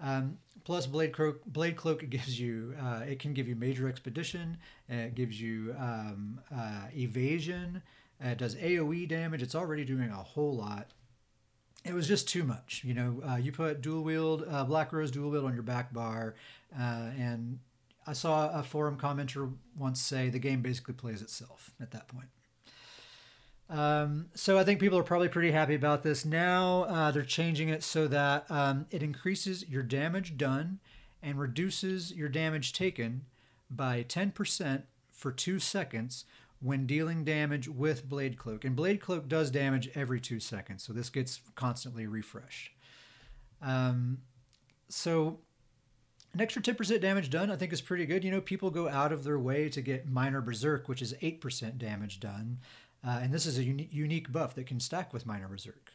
Um, 0.00 0.38
plus, 0.64 0.86
blade 0.86 1.12
cloak, 1.12 1.44
blade 1.46 1.76
cloak 1.76 2.06
gives 2.10 2.38
you 2.38 2.74
uh, 2.80 3.02
it 3.08 3.18
can 3.18 3.32
give 3.32 3.48
you 3.48 3.56
major 3.56 3.88
expedition. 3.88 4.58
It 4.88 5.14
gives 5.14 5.40
you 5.40 5.74
um, 5.78 6.40
uh, 6.54 6.86
evasion. 6.94 7.82
It 8.20 8.38
does 8.38 8.54
AOE 8.56 9.08
damage. 9.08 9.42
It's 9.42 9.54
already 9.54 9.84
doing 9.84 10.10
a 10.10 10.22
whole 10.22 10.56
lot 10.56 10.88
it 11.84 11.92
was 11.92 12.08
just 12.08 12.28
too 12.28 12.44
much. 12.44 12.82
You 12.84 12.94
know, 12.94 13.22
uh, 13.28 13.36
you 13.36 13.52
put 13.52 13.80
dual 13.80 14.02
wield, 14.02 14.44
uh, 14.48 14.64
Black 14.64 14.92
Rose 14.92 15.10
dual 15.10 15.30
wield 15.30 15.44
on 15.44 15.54
your 15.54 15.62
back 15.62 15.92
bar, 15.92 16.34
uh, 16.78 17.10
and 17.18 17.58
I 18.06 18.12
saw 18.12 18.50
a 18.50 18.62
forum 18.62 18.96
commenter 18.96 19.52
once 19.78 20.00
say 20.00 20.28
the 20.28 20.38
game 20.38 20.62
basically 20.62 20.94
plays 20.94 21.22
itself 21.22 21.72
at 21.80 21.90
that 21.92 22.08
point. 22.08 22.28
Um, 23.70 24.26
so 24.34 24.58
I 24.58 24.64
think 24.64 24.78
people 24.78 24.98
are 24.98 25.04
probably 25.04 25.28
pretty 25.28 25.50
happy 25.50 25.74
about 25.74 26.02
this. 26.02 26.24
Now 26.24 26.82
uh, 26.82 27.10
they're 27.10 27.22
changing 27.22 27.70
it 27.70 27.82
so 27.82 28.06
that 28.08 28.50
um, 28.50 28.86
it 28.90 29.02
increases 29.02 29.68
your 29.68 29.82
damage 29.82 30.36
done 30.36 30.80
and 31.22 31.38
reduces 31.38 32.12
your 32.12 32.28
damage 32.28 32.74
taken 32.74 33.22
by 33.70 34.04
10% 34.06 34.82
for 35.10 35.32
two 35.32 35.58
seconds 35.58 36.26
when 36.64 36.86
dealing 36.86 37.24
damage 37.24 37.68
with 37.68 38.08
Blade 38.08 38.38
Cloak. 38.38 38.64
And 38.64 38.74
Blade 38.74 38.98
Cloak 38.98 39.28
does 39.28 39.50
damage 39.50 39.90
every 39.94 40.18
two 40.18 40.40
seconds, 40.40 40.82
so 40.82 40.94
this 40.94 41.10
gets 41.10 41.42
constantly 41.54 42.06
refreshed. 42.06 42.70
Um, 43.60 44.22
so 44.88 45.40
an 46.32 46.40
extra 46.40 46.62
10% 46.62 47.02
damage 47.02 47.28
done, 47.28 47.50
I 47.50 47.56
think, 47.56 47.74
is 47.74 47.82
pretty 47.82 48.06
good. 48.06 48.24
You 48.24 48.30
know, 48.30 48.40
people 48.40 48.70
go 48.70 48.88
out 48.88 49.12
of 49.12 49.24
their 49.24 49.38
way 49.38 49.68
to 49.68 49.82
get 49.82 50.08
Minor 50.08 50.40
Berserk, 50.40 50.88
which 50.88 51.02
is 51.02 51.12
8% 51.22 51.76
damage 51.76 52.18
done. 52.18 52.60
Uh, 53.06 53.20
and 53.22 53.30
this 53.30 53.44
is 53.44 53.58
a 53.58 53.62
uni- 53.62 53.90
unique 53.92 54.32
buff 54.32 54.54
that 54.54 54.66
can 54.66 54.80
stack 54.80 55.12
with 55.12 55.26
Minor 55.26 55.48
Berserk. 55.48 55.92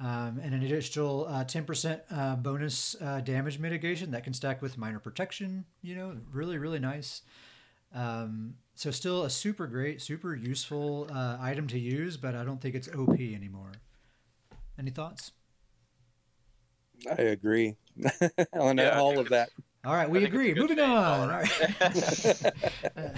Um, 0.00 0.40
and 0.42 0.54
an 0.54 0.62
additional 0.62 1.26
uh, 1.28 1.44
10% 1.44 2.00
uh, 2.10 2.36
bonus 2.36 2.96
uh, 3.02 3.20
damage 3.20 3.58
mitigation 3.58 4.12
that 4.12 4.24
can 4.24 4.32
stack 4.32 4.62
with 4.62 4.78
Minor 4.78 4.98
Protection. 4.98 5.66
You 5.82 5.94
know, 5.94 6.16
really, 6.32 6.56
really 6.56 6.80
nice. 6.80 7.20
Um, 7.94 8.54
so 8.74 8.90
still 8.90 9.24
a 9.24 9.30
super 9.30 9.66
great, 9.66 10.02
super 10.02 10.34
useful 10.34 11.08
uh, 11.12 11.36
item 11.40 11.66
to 11.68 11.78
use, 11.78 12.16
but 12.16 12.34
I 12.34 12.44
don't 12.44 12.60
think 12.60 12.74
it's 12.74 12.88
OP 12.88 13.20
anymore. 13.20 13.72
Any 14.78 14.90
thoughts? 14.90 15.32
I 17.10 17.22
agree 17.22 17.76
on 18.52 18.78
Yeah, 18.78 18.98
all 18.98 19.18
of 19.18 19.28
that. 19.30 19.50
All 19.84 19.94
right, 19.94 20.08
we 20.08 20.20
think 20.20 20.34
it's 20.34 20.34
a 20.34 20.36
agree. 20.36 20.54
Moving 20.54 20.78
thing 20.78 20.90
on. 20.90 21.20
All 21.20 21.28
around. 21.28 21.30
right. 21.30 22.52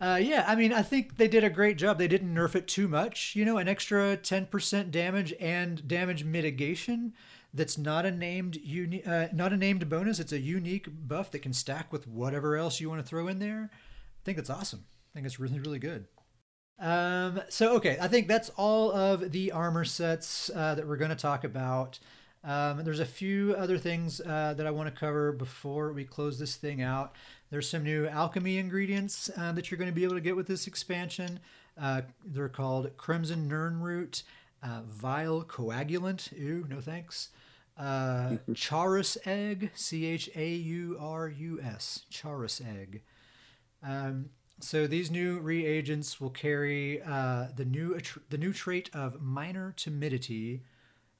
Uh, 0.00 0.18
yeah, 0.22 0.44
I 0.46 0.54
mean, 0.54 0.72
I 0.72 0.82
think 0.82 1.16
they 1.16 1.26
did 1.26 1.42
a 1.42 1.50
great 1.50 1.76
job. 1.76 1.98
They 1.98 2.06
didn't 2.06 2.32
nerf 2.32 2.54
it 2.54 2.68
too 2.68 2.86
much. 2.86 3.34
You 3.34 3.44
know, 3.44 3.58
an 3.58 3.66
extra 3.66 4.16
10% 4.16 4.92
damage 4.92 5.34
and 5.40 5.88
damage 5.88 6.22
mitigation. 6.22 7.14
That's 7.54 7.78
not 7.78 8.04
a 8.04 8.10
named 8.10 8.56
uni- 8.56 9.04
uh, 9.04 9.28
not 9.32 9.52
a 9.52 9.56
named 9.56 9.88
bonus. 9.88 10.18
It's 10.18 10.32
a 10.32 10.40
unique 10.40 10.88
buff 10.90 11.30
that 11.30 11.40
can 11.40 11.52
stack 11.52 11.92
with 11.92 12.06
whatever 12.06 12.56
else 12.56 12.80
you 12.80 12.88
want 12.88 13.00
to 13.00 13.06
throw 13.06 13.28
in 13.28 13.38
there. 13.38 13.70
I 13.72 14.24
think 14.24 14.36
that's 14.36 14.50
awesome. 14.50 14.84
I 15.12 15.14
think 15.14 15.26
it's 15.26 15.40
really 15.40 15.58
really 15.58 15.78
good. 15.78 16.06
Um, 16.78 17.40
so 17.48 17.74
okay, 17.76 17.98
I 18.00 18.08
think 18.08 18.28
that's 18.28 18.50
all 18.50 18.92
of 18.92 19.32
the 19.32 19.52
armor 19.52 19.84
sets 19.84 20.50
uh, 20.54 20.74
that 20.74 20.86
we're 20.86 20.96
going 20.96 21.10
to 21.10 21.16
talk 21.16 21.44
about. 21.44 21.98
Um, 22.44 22.84
there's 22.84 23.00
a 23.00 23.04
few 23.04 23.54
other 23.58 23.78
things 23.78 24.20
uh, 24.20 24.54
that 24.56 24.66
I 24.66 24.70
want 24.70 24.92
to 24.92 24.98
cover 24.98 25.32
before 25.32 25.92
we 25.92 26.04
close 26.04 26.38
this 26.38 26.56
thing 26.56 26.82
out. 26.82 27.14
There's 27.50 27.68
some 27.68 27.82
new 27.82 28.06
alchemy 28.06 28.58
ingredients 28.58 29.30
uh, 29.36 29.52
that 29.52 29.70
you're 29.70 29.78
going 29.78 29.90
to 29.90 29.94
be 29.94 30.04
able 30.04 30.14
to 30.14 30.20
get 30.20 30.36
with 30.36 30.46
this 30.46 30.66
expansion. 30.66 31.40
Uh, 31.80 32.02
they're 32.24 32.48
called 32.48 32.96
Crimson 32.96 33.48
Nirnroot, 33.50 34.22
uh, 34.62 34.82
Vile 34.86 35.42
Coagulant. 35.44 36.32
Ooh, 36.38 36.66
no 36.68 36.80
thanks. 36.80 37.30
Uh, 37.76 38.36
Chaurus 38.54 39.16
Egg, 39.24 39.70
C 39.74 40.06
H 40.06 40.30
A 40.34 40.48
U 40.48 40.96
R 41.00 41.28
U 41.28 41.60
S, 41.62 42.04
Chaurus 42.10 42.60
Egg. 42.60 43.02
Um, 43.82 44.30
so 44.60 44.86
these 44.86 45.10
new 45.10 45.38
reagents 45.38 46.20
will 46.20 46.30
carry 46.30 47.00
uh, 47.02 47.46
the 47.54 47.64
new 47.64 47.98
the 48.28 48.38
new 48.38 48.52
trait 48.52 48.90
of 48.92 49.20
minor 49.22 49.72
timidity, 49.76 50.64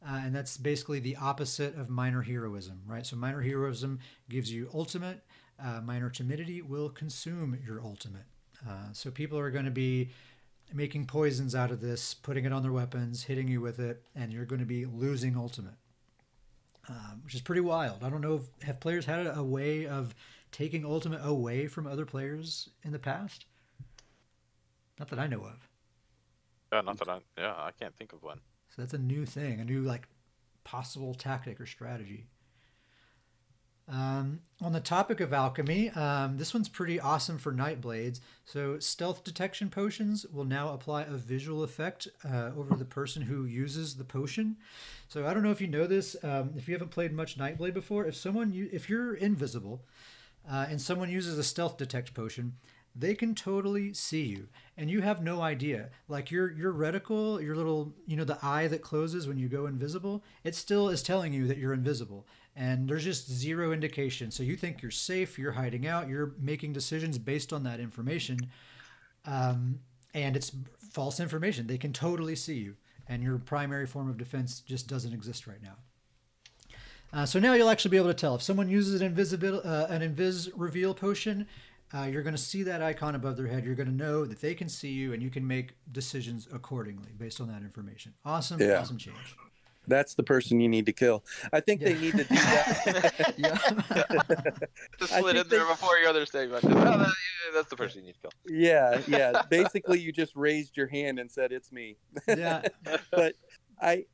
uh, 0.07 0.21
and 0.25 0.35
that's 0.35 0.57
basically 0.57 0.99
the 0.99 1.17
opposite 1.17 1.77
of 1.77 1.89
minor 1.89 2.23
heroism, 2.23 2.83
right? 2.87 3.07
So 3.07 3.17
minor 3.17 3.43
heroism 3.43 4.01
gives 4.29 4.53
you 4.53 4.69
ultimate. 4.75 5.21
Uh, 5.63 5.81
minor 5.81 6.11
timidity 6.11 6.63
will 6.63 6.89
consume 6.89 7.59
your 7.65 7.81
ultimate. 7.83 8.27
Uh, 8.69 8.93
so 8.93 9.11
people 9.11 9.39
are 9.39 9.51
going 9.51 9.65
to 9.65 9.71
be 9.71 10.11
making 10.73 11.07
poisons 11.07 11.55
out 11.55 11.71
of 11.71 11.81
this, 11.81 12.15
putting 12.15 12.45
it 12.45 12.53
on 12.53 12.63
their 12.63 12.73
weapons, 12.73 13.25
hitting 13.25 13.49
you 13.49 13.61
with 13.61 13.79
it, 13.79 14.03
and 14.15 14.33
you're 14.33 14.45
going 14.45 14.61
to 14.61 14.67
be 14.67 14.85
losing 14.85 15.37
ultimate, 15.37 15.77
um, 16.89 17.23
which 17.25 17.35
is 17.35 17.41
pretty 17.41 17.61
wild. 17.61 18.05
I 18.05 18.11
don't 18.11 18.21
know 18.21 18.37
if 18.37 18.67
have 18.67 18.81
players 18.81 19.07
had 19.07 19.27
a 19.27 19.43
way 19.43 19.87
of 19.87 20.15
taking 20.53 20.85
ultimate 20.85 21.21
away 21.25 21.67
from 21.67 21.87
other 21.87 22.07
players 22.07 22.69
in 22.85 22.93
the 22.93 22.99
past. 22.99 23.47
Not 24.99 25.09
that 25.09 25.19
I 25.19 25.27
know 25.27 25.41
of. 25.41 25.69
Yeah, 26.73 26.81
not 26.83 26.99
that 26.99 27.09
I. 27.09 27.21
Yeah, 27.39 27.55
I 27.57 27.71
can't 27.79 27.97
think 27.97 28.13
of 28.13 28.23
one. 28.23 28.41
So 28.69 28.83
that's 28.83 28.95
a 28.95 28.99
new 28.99 29.25
thing, 29.25 29.61
a 29.61 29.65
new 29.65 29.83
like 29.83 30.09
possible 30.65 31.15
tactic 31.15 31.61
or 31.61 31.67
strategy. 31.67 32.27
Um, 33.91 34.41
on 34.61 34.73
the 34.73 34.81
topic 34.81 35.21
of 35.21 35.33
alchemy, 35.33 35.91
um, 35.91 36.37
this 36.37 36.53
one's 36.53 36.69
pretty 36.69 37.01
awesome 37.01 37.39
for 37.39 37.53
Nightblades. 37.53 38.21
So, 38.45 38.79
stealth 38.79 39.25
detection 39.25 39.71
potions 39.71 40.27
will 40.27 40.45
now 40.45 40.75
apply 40.75 41.03
a 41.03 41.13
visual 41.13 41.63
effect 41.63 42.07
uh, 42.23 42.51
over 42.57 42.77
the 42.77 42.85
person 42.85 43.23
who 43.23 43.47
uses 43.47 43.95
the 43.95 44.05
potion. 44.05 44.57
So, 45.09 45.27
I 45.27 45.33
don't 45.33 45.43
know 45.43 45.53
if 45.53 45.61
you 45.61 45.69
know 45.69 45.87
this. 45.87 46.17
Um, 46.23 46.51
if 46.57 46.69
you 46.69 46.75
haven't 46.75 46.91
played 46.91 47.13
much 47.13 47.39
Nightblade 47.39 47.73
before, 47.73 48.05
if 48.05 48.17
someone, 48.17 48.53
if 48.73 48.91
you're 48.91 49.15
invisible 49.15 49.83
uh, 50.51 50.67
and 50.69 50.81
someone 50.81 51.11
uses 51.11 51.39
a 51.39 51.45
stealth 51.45 51.79
detect 51.79 52.13
potion, 52.13 52.55
they 52.95 53.15
can 53.15 53.35
totally 53.35 53.95
see 53.95 54.25
you 54.25 54.49
and 54.77 54.91
you 54.91 55.01
have 55.03 55.23
no 55.23 55.41
idea 55.41 55.89
like 56.09 56.31
your 56.31 56.51
your 56.51 56.73
reticle 56.73 57.41
your 57.43 57.55
little 57.55 57.93
you 58.07 58.17
know 58.17 58.25
the 58.25 58.39
eye 58.43 58.67
that 58.67 58.83
closes 58.83 59.29
when 59.29 59.39
you 59.39 59.49
go 59.49 59.67
invisible 59.67 60.25
it 60.43 60.55
still 60.55 60.89
is 60.89 61.03
telling 61.03 61.33
you 61.33 61.47
that 61.47 61.59
you're 61.59 61.73
invisible 61.73 62.27
and 62.59 62.89
there's 62.89 63.05
just 63.05 63.31
zero 63.31 63.73
indication 63.73 64.31
so 64.31 64.43
you 64.43 64.57
think 64.57 64.83
you're 64.83 64.91
safe 64.91 65.39
you're 65.39 65.53
hiding 65.53 65.87
out 65.87 66.09
you're 66.09 66.35
making 66.41 66.73
decisions 66.73 67.17
based 67.17 67.53
on 67.53 67.63
that 67.63 67.81
information 67.81 68.39
um, 69.25 69.79
and 70.13 70.37
it's 70.37 70.53
false 70.93 71.21
information 71.21 71.67
they 71.67 71.79
can 71.79 71.93
totally 71.93 72.35
see 72.35 72.57
you 72.57 72.75
and 73.09 73.23
your 73.23 73.39
primary 73.39 73.87
form 73.87 74.11
of 74.11 74.19
defense 74.19 74.61
just 74.61 74.89
doesn't 74.89 75.15
exist 75.15 75.47
right 75.47 75.63
now 75.63 75.77
uh, 77.13 77.25
so 77.25 77.39
now 77.39 77.55
you'll 77.55 77.71
actually 77.71 77.91
be 77.91 77.97
able 77.97 78.09
to 78.09 78.15
tell 78.15 78.35
if 78.35 78.43
someone 78.43 78.69
uses 78.69 79.01
an 79.01 79.07
invisible 79.07 79.63
uh, 79.65 79.87
an 79.89 80.03
invis 80.03 80.51
reveal 80.55 80.93
potion 80.93 81.47
uh, 81.95 82.03
you're 82.03 82.23
going 82.23 82.35
to 82.35 82.41
see 82.41 82.63
that 82.65 82.83
icon 82.83 83.15
above 83.15 83.39
their 83.39 83.47
head. 83.47 83.65
You're 83.65 83.75
going 83.75 83.89
to 83.89 83.95
know 83.95 84.27
that 84.27 84.43
they 84.43 84.55
can 84.55 84.69
see 84.69 84.91
you, 84.91 85.15
and 85.15 85.23
you 85.23 85.31
can 85.31 85.47
make 85.47 85.73
decisions 85.91 86.47
accordingly 86.53 87.13
based 87.17 87.41
on 87.41 87.49
that 87.49 87.63
information. 87.63 88.13
Awesome, 88.27 88.61
yeah. 88.61 88.81
awesome 88.81 88.99
change. 88.99 89.17
That's 89.89 90.15
the 90.15 90.23
person 90.23 90.61
you 90.61 90.69
need 90.69 90.87
to 90.87 90.93
kill. 90.93 91.25
I 91.53 91.61
think 91.61 91.81
yeah. 91.81 91.89
they 91.89 91.99
need 91.99 92.13
to 92.13 92.25
do 92.25 92.35
that. 92.35 93.35
yeah. 93.39 94.69
Just 94.99 95.15
slid 95.15 95.37
in 95.37 95.49
there 95.49 95.65
they... 95.65 95.71
before 95.71 95.97
your 95.99 96.11
other 96.11 96.27
statement. 96.27 96.65
Oh, 96.65 96.69
that, 96.69 97.13
that's 97.55 97.71
the 97.71 97.77
person 97.77 98.01
you 98.01 98.09
need 98.09 98.15
to 98.15 98.21
kill. 98.21 98.31
Yeah, 98.47 99.01
yeah. 99.09 99.43
Basically, 99.51 99.99
you 99.99 100.13
just 100.13 100.37
raised 100.37 100.77
your 100.77 100.87
hand 100.87 101.19
and 101.19 101.31
said, 101.31 101.53
"It's 101.53 101.73
me." 101.73 101.97
Yeah. 102.29 102.63
but 103.11 103.35
I, 103.81 104.05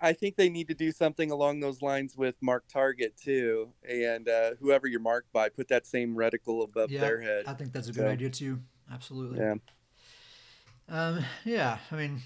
I 0.00 0.12
think 0.12 0.36
they 0.36 0.48
need 0.48 0.68
to 0.68 0.74
do 0.74 0.92
something 0.92 1.30
along 1.30 1.60
those 1.60 1.82
lines 1.82 2.16
with 2.16 2.36
mark 2.40 2.64
target 2.68 3.16
too, 3.16 3.72
and 3.88 4.28
uh, 4.28 4.52
whoever 4.60 4.86
you're 4.86 5.00
marked 5.00 5.32
by, 5.32 5.48
put 5.48 5.68
that 5.68 5.86
same 5.86 6.14
reticle 6.14 6.64
above 6.64 6.90
yeah, 6.90 7.00
their 7.00 7.20
head. 7.20 7.44
I 7.46 7.54
think 7.54 7.72
that's 7.72 7.88
a 7.88 7.92
good 7.92 8.02
so, 8.02 8.08
idea 8.08 8.30
too. 8.30 8.60
Absolutely. 8.92 9.38
Yeah. 9.38 9.54
Um, 10.88 11.24
yeah. 11.44 11.78
I 11.90 11.94
mean, 11.94 12.20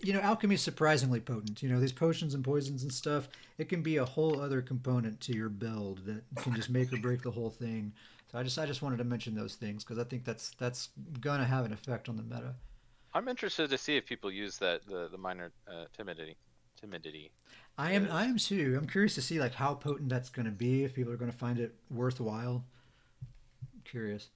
you 0.00 0.12
know, 0.12 0.20
alchemy 0.20 0.54
is 0.54 0.62
surprisingly 0.62 1.20
potent. 1.20 1.62
You 1.62 1.68
know, 1.68 1.80
these 1.80 1.92
potions 1.92 2.34
and 2.34 2.44
poisons 2.44 2.82
and 2.82 2.92
stuff. 2.92 3.28
It 3.58 3.68
can 3.68 3.82
be 3.82 3.96
a 3.96 4.04
whole 4.04 4.40
other 4.40 4.62
component 4.62 5.20
to 5.22 5.32
your 5.34 5.48
build 5.48 6.04
that 6.06 6.22
can 6.42 6.54
just 6.54 6.70
make 6.70 6.92
or 6.92 6.98
break 6.98 7.22
the 7.22 7.30
whole 7.30 7.50
thing. 7.50 7.92
So 8.30 8.38
I 8.38 8.42
just 8.42 8.58
I 8.58 8.66
just 8.66 8.82
wanted 8.82 8.98
to 8.98 9.04
mention 9.04 9.34
those 9.34 9.54
things 9.54 9.84
because 9.84 9.98
I 9.98 10.04
think 10.04 10.24
that's 10.24 10.50
that's 10.58 10.90
gonna 11.20 11.44
have 11.44 11.64
an 11.64 11.72
effect 11.72 12.08
on 12.08 12.16
the 12.16 12.22
meta. 12.22 12.54
I'm 13.12 13.26
interested 13.26 13.70
to 13.70 13.78
see 13.78 13.96
if 13.96 14.06
people 14.06 14.30
use 14.30 14.58
that 14.58 14.86
the 14.86 15.08
the 15.08 15.18
minor 15.18 15.52
uh, 15.68 15.86
timidity 15.96 16.36
timidity. 16.80 17.30
I 17.78 17.92
am 17.92 18.08
I 18.10 18.24
am 18.24 18.38
too. 18.38 18.76
I'm 18.78 18.86
curious 18.86 19.14
to 19.16 19.22
see 19.22 19.40
like 19.40 19.54
how 19.54 19.74
potent 19.74 20.08
that's 20.08 20.28
going 20.28 20.46
to 20.46 20.52
be. 20.52 20.84
If 20.84 20.94
people 20.94 21.12
are 21.12 21.16
going 21.16 21.30
to 21.30 21.36
find 21.36 21.58
it 21.58 21.74
worthwhile. 21.90 22.64
I'm 23.22 23.82
curious. 23.84 24.28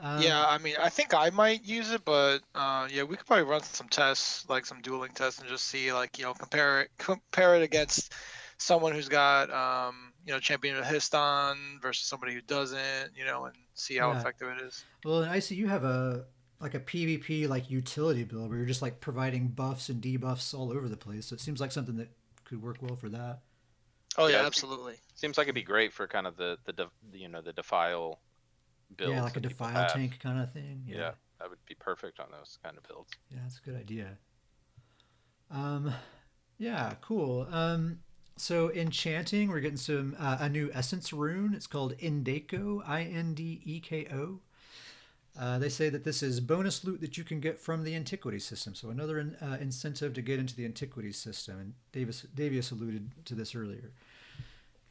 Um, 0.00 0.22
yeah, 0.22 0.46
I 0.46 0.58
mean, 0.58 0.74
I 0.80 0.88
think 0.88 1.12
I 1.12 1.30
might 1.30 1.64
use 1.64 1.90
it, 1.90 2.04
but 2.04 2.38
uh, 2.54 2.88
yeah, 2.90 3.02
we 3.02 3.16
could 3.16 3.26
probably 3.26 3.44
run 3.44 3.62
some 3.62 3.88
tests, 3.88 4.48
like 4.48 4.64
some 4.64 4.80
dueling 4.80 5.10
tests, 5.12 5.40
and 5.40 5.48
just 5.48 5.66
see, 5.66 5.92
like, 5.92 6.18
you 6.18 6.24
know, 6.24 6.34
compare 6.34 6.82
it, 6.82 6.90
compare 6.98 7.56
it 7.56 7.62
against 7.62 8.12
someone 8.58 8.92
who's 8.92 9.08
got, 9.08 9.50
um, 9.50 10.12
you 10.24 10.32
know, 10.32 10.38
champion 10.38 10.76
of 10.76 10.84
Histon 10.84 11.80
versus 11.80 12.06
somebody 12.06 12.34
who 12.34 12.40
doesn't, 12.42 13.10
you 13.16 13.24
know, 13.24 13.46
and 13.46 13.56
see 13.74 13.96
how 13.96 14.12
yeah. 14.12 14.20
effective 14.20 14.48
it 14.48 14.62
is. 14.64 14.84
Well, 15.04 15.22
and 15.22 15.30
I 15.30 15.40
see 15.40 15.56
you 15.56 15.68
have 15.68 15.84
a 15.84 16.26
like 16.60 16.74
a 16.74 16.80
PvP 16.80 17.48
like 17.48 17.70
utility 17.70 18.24
build 18.24 18.50
where 18.50 18.58
you're 18.58 18.66
just 18.66 18.82
like 18.82 19.00
providing 19.00 19.48
buffs 19.48 19.88
and 19.88 20.02
debuffs 20.02 20.56
all 20.56 20.72
over 20.72 20.88
the 20.88 20.96
place. 20.96 21.26
So 21.26 21.34
it 21.34 21.40
seems 21.40 21.60
like 21.60 21.72
something 21.72 21.96
that 21.96 22.08
could 22.44 22.62
work 22.62 22.78
well 22.80 22.96
for 22.96 23.08
that. 23.08 23.40
Oh 24.16 24.26
yeah, 24.26 24.40
yeah 24.40 24.46
absolutely. 24.46 24.94
Seems 25.14 25.38
like 25.38 25.46
it'd 25.46 25.54
be 25.54 25.62
great 25.62 25.92
for 25.92 26.06
kind 26.06 26.26
of 26.26 26.36
the 26.36 26.58
the, 26.64 26.72
the 26.72 26.88
you 27.18 27.28
know 27.28 27.40
the 27.40 27.52
defile 27.52 28.20
build. 28.96 29.12
Yeah, 29.12 29.22
like 29.22 29.36
a 29.36 29.40
defile 29.40 29.88
tank 29.88 30.18
kind 30.20 30.40
of 30.40 30.52
thing. 30.52 30.84
Yeah. 30.86 30.96
yeah, 30.96 31.10
that 31.38 31.50
would 31.50 31.64
be 31.66 31.74
perfect 31.74 32.20
on 32.20 32.26
those 32.30 32.58
kind 32.62 32.76
of 32.76 32.82
builds. 32.86 33.10
Yeah, 33.30 33.38
that's 33.42 33.58
a 33.58 33.62
good 33.62 33.76
idea. 33.76 34.18
Um, 35.50 35.92
yeah, 36.58 36.94
cool. 37.00 37.46
Um, 37.50 38.00
so 38.36 38.72
enchanting, 38.72 39.48
we're 39.48 39.60
getting 39.60 39.76
some 39.76 40.16
uh, 40.18 40.38
a 40.40 40.48
new 40.48 40.70
essence 40.72 41.12
rune. 41.12 41.54
It's 41.54 41.66
called 41.66 41.96
Indeko, 41.98 42.82
I 42.86 43.02
N 43.02 43.34
D 43.34 43.60
E 43.64 43.80
K 43.80 44.06
O. 44.12 44.40
Uh, 45.38 45.58
they 45.58 45.68
say 45.68 45.88
that 45.88 46.02
this 46.02 46.20
is 46.20 46.40
bonus 46.40 46.84
loot 46.84 47.00
that 47.00 47.16
you 47.16 47.22
can 47.22 47.38
get 47.38 47.60
from 47.60 47.84
the 47.84 47.94
antiquity 47.94 48.40
system. 48.40 48.74
So 48.74 48.90
another 48.90 49.20
in, 49.20 49.36
uh, 49.36 49.56
incentive 49.60 50.12
to 50.14 50.22
get 50.22 50.40
into 50.40 50.56
the 50.56 50.64
antiquity 50.64 51.12
system. 51.12 51.60
And 51.60 51.74
Davis 51.92 52.26
Davius 52.34 52.72
alluded 52.72 53.10
to 53.26 53.34
this 53.36 53.54
earlier. 53.54 53.92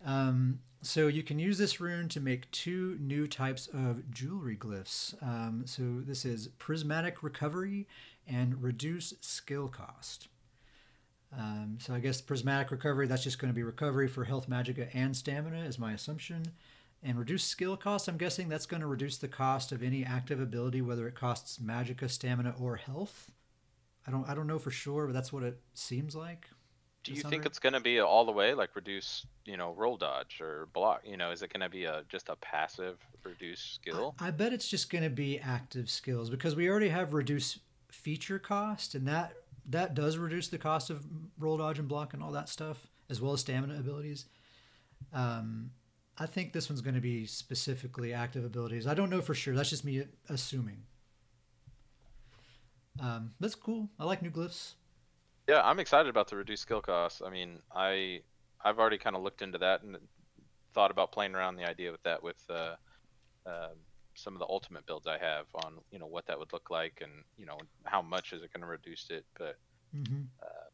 Um, 0.06 0.59
so 0.81 1.07
you 1.07 1.23
can 1.23 1.39
use 1.39 1.57
this 1.57 1.80
rune 1.80 2.07
to 2.09 2.19
make 2.19 2.49
two 2.51 2.97
new 2.99 3.27
types 3.27 3.67
of 3.67 4.09
jewelry 4.11 4.56
glyphs. 4.56 5.22
Um, 5.23 5.64
so 5.65 6.01
this 6.06 6.25
is 6.25 6.49
prismatic 6.59 7.23
recovery 7.23 7.88
and 8.27 8.61
reduce 8.61 9.14
skill 9.22 9.67
cost. 9.67 10.27
Um, 11.38 11.77
so 11.81 11.93
I 11.93 11.99
guess 11.99 12.22
prismatic 12.22 12.72
recovery, 12.72 13.07
that's 13.07 13.23
just 13.23 13.39
going 13.39 13.51
to 13.51 13.56
be 13.56 13.64
recovery 13.64 14.07
for 14.07 14.23
health, 14.23 14.49
magicka, 14.49 14.89
and 14.93 15.15
stamina, 15.15 15.65
is 15.65 15.77
my 15.80 15.93
assumption. 15.93 16.43
And 17.03 17.19
reduce 17.19 17.43
skill 17.43 17.77
cost, 17.77 18.07
I'm 18.07 18.17
guessing 18.17 18.49
that's 18.49 18.65
going 18.65 18.81
to 18.81 18.88
reduce 18.88 19.17
the 19.17 19.27
cost 19.27 19.72
of 19.72 19.83
any 19.83 20.03
active 20.06 20.39
ability, 20.39 20.81
whether 20.81 21.07
it 21.07 21.15
costs 21.15 21.57
magicka, 21.57 22.09
stamina, 22.09 22.56
or 22.59 22.77
health. 22.77 23.31
I 24.07 24.11
don't 24.11 24.27
I 24.27 24.33
don't 24.33 24.47
know 24.47 24.57
for 24.57 24.72
sure, 24.72 25.06
but 25.06 25.14
that's 25.14 25.33
what 25.33 25.43
it 25.43 25.59
seems 25.73 26.15
like. 26.15 26.49
Do 27.08 27.14
you 27.14 27.24
think 27.24 27.45
it's 27.45 27.60
going 27.60 27.74
to 27.74 27.80
be 27.80 28.00
all 28.00 28.26
the 28.26 28.32
way 28.32 28.53
like 28.53 28.76
reduce, 28.76 29.26
you 29.45 29.58
know, 29.58 29.74
roll 29.77 29.98
dodge 29.98 30.40
or 30.42 30.68
block? 30.74 31.02
You 31.06 31.18
know, 31.18 31.32
is 31.32 31.42
it 31.42 31.52
going 31.52 31.61
to 31.61 31.69
be 31.69 31.86
a 31.86 32.03
just 32.10 32.30
a 32.30 32.36
passive 32.38 32.98
reduce 33.24 33.61
skill? 33.61 34.16
I, 34.19 34.27
I 34.27 34.32
bet 34.32 34.53
it's 34.53 34.68
just 34.68 34.90
going 34.90 35.03
to 35.03 35.10
be 35.10 35.40
active 35.40 35.90
skills 35.90 36.30
because 36.30 36.56
we 36.56 36.69
already 36.69 36.90
have 36.90 37.14
reduce 37.14 37.60
feature 37.90 38.40
cost, 38.40 38.95
and 38.95 39.08
that 39.08 39.34
that 39.69 39.94
does 39.94 40.18
reduce 40.18 40.48
the 40.48 40.58
cost 40.58 40.90
of 40.90 41.06
roll 41.40 41.58
dodge 41.58 41.80
and 41.80 41.88
block 41.88 42.14
and 42.14 42.22
all 42.22 42.32
that 42.32 42.50
stuff, 42.50 42.88
as 43.10 43.22
well 43.22 43.34
as 43.34 43.42
stamina 43.42 43.77
abilities. 43.80 44.26
Um, 45.14 45.72
I 46.18 46.26
think 46.26 46.52
this 46.52 46.69
one's 46.69 46.82
going 46.82 46.95
to 46.95 47.02
be 47.02 47.26
specifically 47.26 48.14
active 48.14 48.44
abilities. 48.44 48.88
I 48.88 48.94
don't 48.94 49.10
know 49.10 49.22
for 49.22 49.36
sure. 49.36 49.56
That's 49.56 49.69
just 49.69 49.86
me 49.86 50.03
assuming. 50.30 50.84
Um, 53.00 53.32
that's 53.40 53.56
cool. 53.56 53.90
I 54.00 54.06
like 54.06 54.22
new 54.22 54.32
glyphs. 54.32 54.74
Yeah, 55.48 55.61
I'm 55.64 55.80
excited 55.80 56.09
about 56.09 56.30
the 56.30 56.35
reduced 56.35 56.64
skill 56.64 56.82
costs. 56.82 57.22
I 57.26 57.30
mean, 57.30 57.59
I 57.74 58.22
I've 58.64 58.80
already 58.80 58.98
kind 58.98 59.16
of 59.16 59.22
looked 59.22 59.42
into 59.42 59.58
that 59.59 59.84
and 59.84 59.98
thought 60.74 60.92
about 60.92 61.11
playing 61.11 61.35
around 61.35 61.56
the 61.56 61.66
idea 61.69 61.92
with 61.92 62.03
that 62.03 62.22
with 62.24 62.38
uh, 62.50 62.76
uh, 63.45 63.69
some 64.16 64.34
of 64.34 64.40
the 64.40 64.48
ultimate 64.50 64.85
builds 64.85 65.08
I 65.08 65.17
have 65.19 65.45
on 65.56 65.80
you 65.92 66.00
know 66.00 66.08
what 66.08 66.27
that 66.27 66.40
would 66.40 66.53
look 66.53 66.69
like 66.69 67.00
and 67.01 67.11
you 67.38 67.45
know 67.45 67.58
how 67.85 68.01
much 68.01 68.34
is 68.34 68.43
it 68.43 68.51
going 68.53 68.61
to 68.61 68.67
reduce 68.67 69.08
it. 69.09 69.26
But 69.38 69.58
Mm-hmm. 69.95 70.24
uh, 70.43 70.69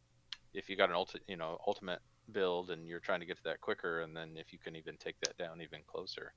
if 0.53 0.69
you 0.69 0.77
got 0.77 0.89
an 0.89 0.95
ulti- 0.95 1.27
you 1.27 1.37
know 1.37 1.59
ultimate 1.67 2.01
build 2.31 2.71
and 2.71 2.87
you're 2.87 2.99
trying 2.99 3.19
to 3.21 3.25
get 3.25 3.37
to 3.37 3.43
that 3.45 3.61
quicker, 3.61 4.01
and 4.01 4.15
then 4.15 4.31
if 4.37 4.53
you 4.53 4.59
can 4.59 4.75
even 4.75 4.97
take 4.97 5.19
that 5.21 5.37
down 5.37 5.61
even 5.61 5.81
closer. 5.87 6.33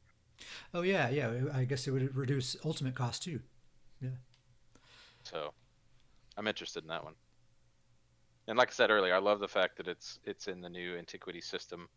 Oh 0.75 0.83
yeah, 0.83 1.09
yeah. 1.09 1.33
I 1.53 1.65
guess 1.65 1.87
it 1.87 1.91
would 1.93 2.15
reduce 2.17 2.57
ultimate 2.65 2.95
cost 2.95 3.23
too. 3.23 3.41
Yeah. 4.01 4.11
So 5.25 5.53
I'm 6.37 6.47
interested 6.47 6.85
in 6.85 6.89
that 6.89 7.05
one. 7.05 7.15
And 8.49 8.57
like 8.57 8.69
I 8.69 8.73
said 8.73 8.91
earlier, 8.91 9.15
I 9.15 9.19
love 9.19 9.41
the 9.41 9.49
fact 9.49 9.77
that 9.79 9.89
it's 9.89 10.21
it's 10.25 10.49
in 10.49 10.61
the 10.61 10.69
new 10.69 10.97
antiquity 10.97 11.41
system. 11.41 11.89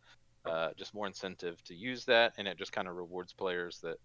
Uh, 0.45 0.69
just 0.77 0.93
more 0.93 1.05
incentive 1.05 1.61
to 1.65 1.75
use 1.75 2.05
that, 2.05 2.33
and 2.37 2.47
it 2.47 2.57
just 2.57 2.71
kind 2.71 2.87
of 2.87 2.95
rewards 2.95 3.33
players 3.33 3.79
that. 3.81 3.97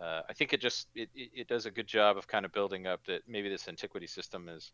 Uh, 0.00 0.22
I 0.28 0.32
think 0.32 0.52
it 0.52 0.60
just 0.60 0.86
it, 0.94 1.08
it, 1.14 1.48
does 1.48 1.66
a 1.66 1.72
good 1.72 1.88
job 1.88 2.16
of 2.16 2.28
kind 2.28 2.44
of 2.44 2.52
building 2.52 2.86
up 2.86 3.04
that 3.06 3.22
maybe 3.26 3.48
this 3.48 3.66
antiquity 3.66 4.06
system 4.06 4.48
is 4.48 4.70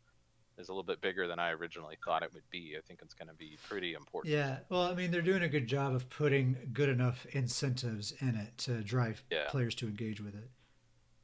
is 0.59 0.69
a 0.69 0.73
little 0.73 0.85
bit 0.85 1.01
bigger 1.01 1.27
than 1.27 1.39
I 1.39 1.51
originally 1.51 1.97
thought 2.05 2.23
it 2.23 2.33
would 2.35 2.49
be. 2.51 2.75
I 2.77 2.81
think 2.87 3.01
it's 3.03 3.15
going 3.15 3.29
to 3.29 3.35
be 3.35 3.59
pretty 3.69 3.95
important. 3.95 4.35
Yeah. 4.35 4.59
Well, 4.69 4.83
I 4.83 4.95
mean, 4.95 5.11
they're 5.11 5.23
doing 5.23 5.43
a 5.43 5.49
good 5.49 5.67
job 5.67 5.95
of 5.95 6.09
putting 6.11 6.57
good 6.73 6.89
enough 6.89 7.27
incentives 7.33 8.13
in 8.21 8.37
it 8.37 8.57
to 8.59 8.83
drive 8.83 9.25
Yeah. 9.31 9.49
players 9.49 9.75
to 9.77 9.87
engage 9.87 10.21
with 10.21 10.35
it. 10.35 10.51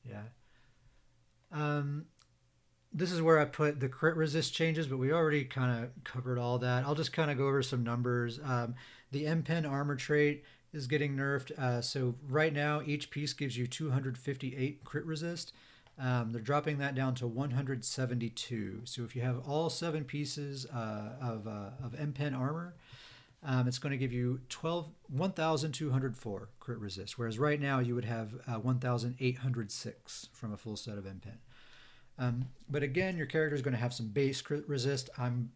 Yeah. 0.09 0.23
Um, 1.53 2.07
this 2.93 3.13
is 3.13 3.23
where 3.23 3.39
I 3.39 3.45
put 3.45 3.81
the 3.81 3.89
crit 3.89 4.17
resist 4.17 4.53
changes, 4.53 4.87
but 4.87 4.99
we 4.99 5.13
already 5.13 5.45
kind 5.45 5.85
of 5.85 6.05
covered 6.05 6.39
all 6.39 6.59
that. 6.59 6.85
I'll 6.85 6.95
just 6.95 7.13
kind 7.13 7.31
of 7.31 7.39
go 7.39 7.47
over 7.47 7.63
some 7.63 7.85
numbers. 7.85 8.41
Um, 8.43 8.75
the 9.13 9.27
M 9.27 9.43
Pen 9.43 9.65
armor 9.65 9.97
trait 9.97 10.45
is 10.73 10.87
getting 10.87 11.17
nerfed. 11.17 11.57
Uh, 11.59 11.81
so 11.83 12.15
right 12.29 12.53
now, 12.53 12.83
each 12.85 13.11
piece 13.11 13.33
gives 13.33 13.57
you 13.57 13.67
258 13.67 14.85
crit 14.85 15.05
resist. 15.05 15.53
Um, 15.99 16.33
they're 16.33 16.41
dropping 16.41 16.79
that 16.79 16.95
down 16.95 17.15
to 17.17 17.27
172. 17.27 18.81
So 18.85 19.03
if 19.05 19.15
you 19.15 19.23
have 19.23 19.47
all 19.47 19.69
seven 19.69 20.05
pieces 20.05 20.67
uh, 20.67 21.13
of, 21.21 21.47
uh, 21.47 21.71
of 21.85 21.95
M 21.99 22.13
Pen 22.13 22.35
armor, 22.35 22.75
um, 23.43 23.69
it's 23.69 23.79
going 23.79 23.93
to 23.93 23.99
give 23.99 24.13
you 24.13 24.41
12, 24.49 24.89
1,204 25.09 26.49
crit 26.59 26.79
resist. 26.79 27.19
Whereas 27.19 27.39
right 27.39 27.61
now 27.61 27.79
you 27.79 27.95
would 27.95 28.05
have 28.05 28.35
uh, 28.47 28.59
1,806 28.59 30.29
from 30.33 30.53
a 30.53 30.57
full 30.57 30.77
set 30.77 30.99
of 30.99 31.07
M 31.07 31.21
Pen. 31.23 31.39
Um, 32.21 32.45
but 32.71 32.83
again, 32.83 33.17
your 33.17 33.27
character 33.27 33.57
is 33.57 33.63
going 33.63 33.73
to 33.75 33.81
have 33.81 33.95
some 33.95 34.09
base 34.09 34.43
crit 34.43 34.69
resist. 34.69 35.09
I'm 35.19 35.51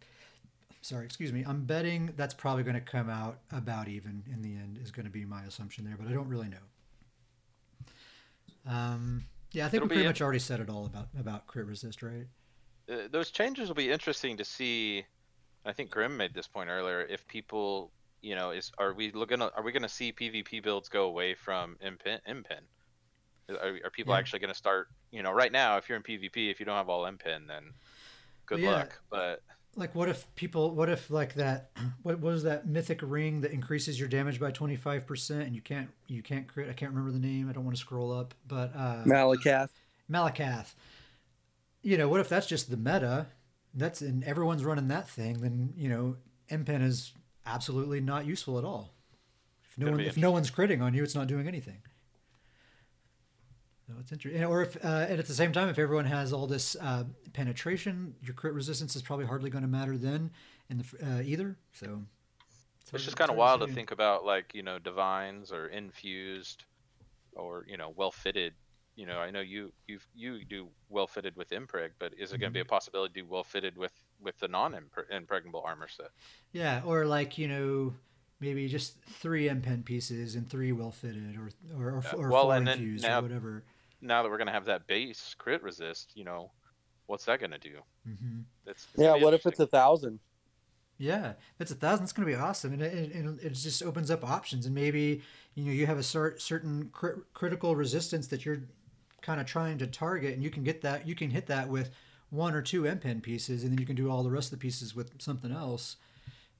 sorry, 0.81 1.05
excuse 1.05 1.33
me. 1.33 1.45
I'm 1.47 1.65
betting 1.65 2.13
that's 2.17 2.35
probably 2.35 2.63
going 2.63 2.75
to 2.75 2.81
come 2.81 3.11
out 3.11 3.39
about 3.53 3.87
even 3.87 4.23
in 4.33 4.41
the 4.43 4.55
end, 4.57 4.79
is 4.83 4.91
going 4.91 5.05
to 5.05 5.13
be 5.13 5.25
my 5.27 5.43
assumption 5.43 5.85
there, 5.85 5.97
but 5.99 6.09
I 6.09 6.13
don't 6.13 6.29
really 6.29 6.49
know. 6.49 6.57
Um, 8.67 9.25
yeah, 9.53 9.67
I 9.67 9.69
think 9.69 9.79
It'll 9.79 9.89
we 9.89 9.97
pretty 9.97 10.09
much 10.09 10.23
already 10.23 10.39
said 10.39 10.61
it 10.61 10.71
all 10.71 10.87
about, 10.87 11.09
about 11.19 11.47
crit 11.47 11.67
resist, 11.67 12.03
right? 12.03 12.27
uh, 12.91 13.09
those 13.11 13.31
changes 13.31 13.69
will 13.69 13.75
be 13.75 13.91
interesting 13.91 14.37
to 14.39 14.45
see. 14.45 15.05
I 15.67 15.73
think 15.73 15.91
Grim 15.91 16.17
made 16.17 16.35
this 16.35 16.47
point 16.49 16.69
earlier. 16.71 17.03
If 17.03 17.27
people, 17.27 17.93
you 18.23 18.35
know, 18.35 18.51
is 18.51 18.71
are 18.79 18.95
we 18.95 19.13
looking? 19.13 19.41
Are 19.43 19.63
we 19.63 19.73
going 19.73 19.83
to 19.83 19.89
see 19.89 20.13
PvP 20.13 20.63
builds 20.63 20.89
go 20.89 21.05
away 21.05 21.35
from 21.35 21.77
Impen? 21.85 22.21
Impen? 22.29 22.61
Are, 23.51 23.79
are 23.85 23.91
people 23.91 24.13
Yeah. 24.13 24.19
actually 24.19 24.41
going 24.41 24.53
to 24.53 24.59
start? 24.59 24.89
You 25.15 25.23
know, 25.23 25.31
right 25.31 25.53
now, 25.53 25.77
if 25.77 25.89
you're 25.89 25.97
in 25.97 26.03
PvP, 26.03 26.51
if 26.51 26.59
you 26.59 26.67
don't 26.67 26.75
have 26.77 26.89
all 26.89 27.05
Impen, 27.05 27.47
then 27.47 27.75
good 28.47 28.59
Yeah. 28.59 28.71
luck. 28.71 29.01
But 29.09 29.43
Like, 29.77 29.95
what 29.95 30.09
if 30.09 30.27
people, 30.35 30.75
what 30.75 30.89
if 30.89 31.09
like 31.09 31.35
that, 31.35 31.71
what 32.03 32.21
was 32.21 32.43
that 32.43 32.67
mythic 32.67 32.99
ring 33.01 33.41
that 33.43 33.53
increases 33.53 33.99
your 33.99 34.09
damage 34.09 34.41
by 34.41 34.51
25% 34.51 35.31
and 35.47 35.55
you 35.55 35.63
can't, 35.63 35.89
you 36.09 36.21
can't 36.21 36.49
crit, 36.49 36.69
I 36.69 36.73
can't 36.73 36.91
remember 36.91 37.13
the 37.13 37.25
name. 37.25 37.49
I 37.49 37.53
don't 37.53 37.65
want 37.65 37.77
to 37.77 37.81
scroll 37.81 38.13
up, 38.13 38.35
but, 38.49 38.75
uh, 38.75 39.05
Malacath. 39.05 39.71
Malacath. 40.11 40.75
You 41.83 41.97
know, 41.97 42.09
what 42.09 42.19
if 42.21 42.29
that's 42.29 42.49
just 42.49 42.69
the 42.69 42.77
meta? 42.77 43.29
That's 43.73 44.01
and 44.01 44.25
everyone's 44.25 44.65
running 44.65 44.89
that 44.89 45.09
thing. 45.09 45.41
Then 45.43 45.75
you 45.77 45.89
know, 45.89 46.17
MPen 46.51 46.83
is 46.83 47.13
absolutely 47.45 48.01
not 48.01 48.25
useful 48.25 48.59
at 48.59 48.65
all. 48.65 48.95
If 49.69 49.79
no 49.79 49.91
one, 49.91 50.01
if 50.01 50.17
no 50.17 50.31
one's 50.31 50.51
critting 50.51 50.81
on 50.81 50.95
you, 50.95 51.03
it's 51.03 51.15
not 51.15 51.27
doing 51.27 51.47
anything. 51.49 51.83
So 53.87 53.93
it's 54.01 54.13
interesting. 54.13 54.45
Or 54.45 54.63
if, 54.63 54.77
uh, 54.85 55.07
and 55.09 55.19
at 55.19 55.27
the 55.27 55.35
same 55.35 55.53
time, 55.53 55.69
if 55.69 55.79
everyone 55.79 56.07
has 56.07 56.33
all 56.33 56.47
this 56.47 56.75
uh, 56.81 57.05
penetration, 57.33 58.15
your 58.23 58.35
crit 58.35 58.55
resistance 58.55 58.97
is 58.97 59.03
probably 59.03 59.27
hardly 59.27 59.51
going 59.51 59.63
to 59.63 59.69
matter 59.69 59.99
then, 59.99 60.31
in 60.71 60.79
the 60.79 60.85
uh, 61.07 61.23
either. 61.23 61.57
So 61.73 62.01
it's 62.93 63.05
just 63.05 63.17
kind 63.17 63.31
of 63.31 63.37
wild 63.37 63.61
to 63.61 63.67
think 63.67 63.91
about, 63.91 64.25
like 64.25 64.55
you 64.55 64.63
know, 64.63 64.79
divines 64.79 65.53
or 65.53 65.67
infused, 65.69 66.65
or 67.35 67.67
you 67.69 67.77
know, 67.77 67.93
well 67.95 68.11
fitted. 68.11 68.55
You 68.97 69.07
know, 69.07 69.19
I 69.19 69.31
know 69.31 69.41
you 69.41 69.73
you 69.87 69.99
you 70.15 70.45
do 70.45 70.69
well 70.89 71.07
fitted 71.07 71.37
with 71.37 71.51
impreg, 71.51 71.91
but 71.99 72.15
is 72.17 72.33
it 72.33 72.39
going 72.39 72.51
to 72.53 72.55
be 72.55 72.61
a 72.61 72.65
possibility 72.65 73.13
to 73.15 73.21
do 73.21 73.27
well 73.29 73.45
fitted 73.45 73.77
with 73.77 73.93
with 74.23 74.39
the 74.39 74.49
non 74.49 74.75
impregnable 75.11 75.63
armor 75.67 75.89
set? 75.89 76.11
Yeah, 76.53 76.81
or 76.87 77.05
like 77.05 77.37
you 77.37 77.49
know, 77.49 77.95
maybe 78.41 78.67
just 78.69 79.03
three 79.05 79.49
M 79.49 79.61
pen 79.61 79.83
pieces 79.83 80.37
and 80.37 80.49
three 80.49 80.73
well 80.73 80.93
fitted, 80.93 81.37
or 81.37 81.51
or, 81.77 81.91
or, 81.91 82.05
or 82.17 82.29
Well, 82.31 82.45
four 82.45 82.57
infused 82.57 83.05
now- 83.05 83.19
or 83.19 83.23
whatever. 83.23 83.65
Now 84.05 84.23
that 84.23 84.31
we're 84.31 84.39
gonna 84.39 84.53
have 84.53 84.67
that 84.67 84.87
base 84.87 85.35
crit 85.39 85.63
resist, 85.63 86.13
you 86.15 86.25
know, 86.25 86.53
what's 87.07 87.25
that 87.25 87.41
gonna 87.41 87.59
do? 87.59 87.81
hmm 88.05 88.41
That's 88.65 88.87
Yeah, 88.97 89.15
what 89.15 89.35
if 89.35 89.47
it's 89.47 89.61
a 89.61 89.67
thousand? 89.67 90.21
Yeah, 90.97 91.31
if 91.31 91.61
it's 91.61 91.71
a 91.73 91.75
thousand, 91.75 92.05
it's 92.05 92.13
going 92.13 92.29
to 92.29 92.33
be 92.33 92.41
awesome, 92.41 92.73
and 92.73 92.81
it, 92.81 92.95
it, 92.95 93.27
it 93.43 93.51
just 93.51 93.83
opens 93.83 94.13
up 94.13 94.29
options. 94.29 94.65
And 94.65 94.75
maybe 94.75 95.23
you 95.55 95.65
know 95.65 95.73
you 95.73 95.87
have 95.87 95.99
a 95.99 96.05
cer- 96.05 96.39
certain 96.39 96.91
cri- 96.93 97.21
critical 97.33 97.75
resistance 97.75 98.29
that 98.29 98.45
you're 98.45 98.63
kind 99.21 99.41
of 99.41 99.47
trying 99.47 99.79
to 99.79 99.87
target, 99.87 100.35
and 100.35 100.43
you 100.43 100.51
can 100.51 100.63
get 100.63 100.83
that. 100.83 101.09
You 101.09 101.17
can 101.17 101.31
hit 101.31 101.47
that 101.49 101.69
with 101.69 101.91
one 102.31 102.55
or 102.55 102.63
two 102.63 102.87
M 102.87 103.01
pen 103.01 103.21
pieces, 103.21 103.65
and 103.65 103.73
then 103.73 103.81
you 103.81 103.87
can 103.87 103.97
do 103.97 104.09
all 104.09 104.23
the 104.23 104.31
rest 104.31 104.53
of 104.53 104.59
the 104.59 104.63
pieces 104.63 104.95
with 104.95 105.21
something 105.21 105.51
else. 105.51 105.97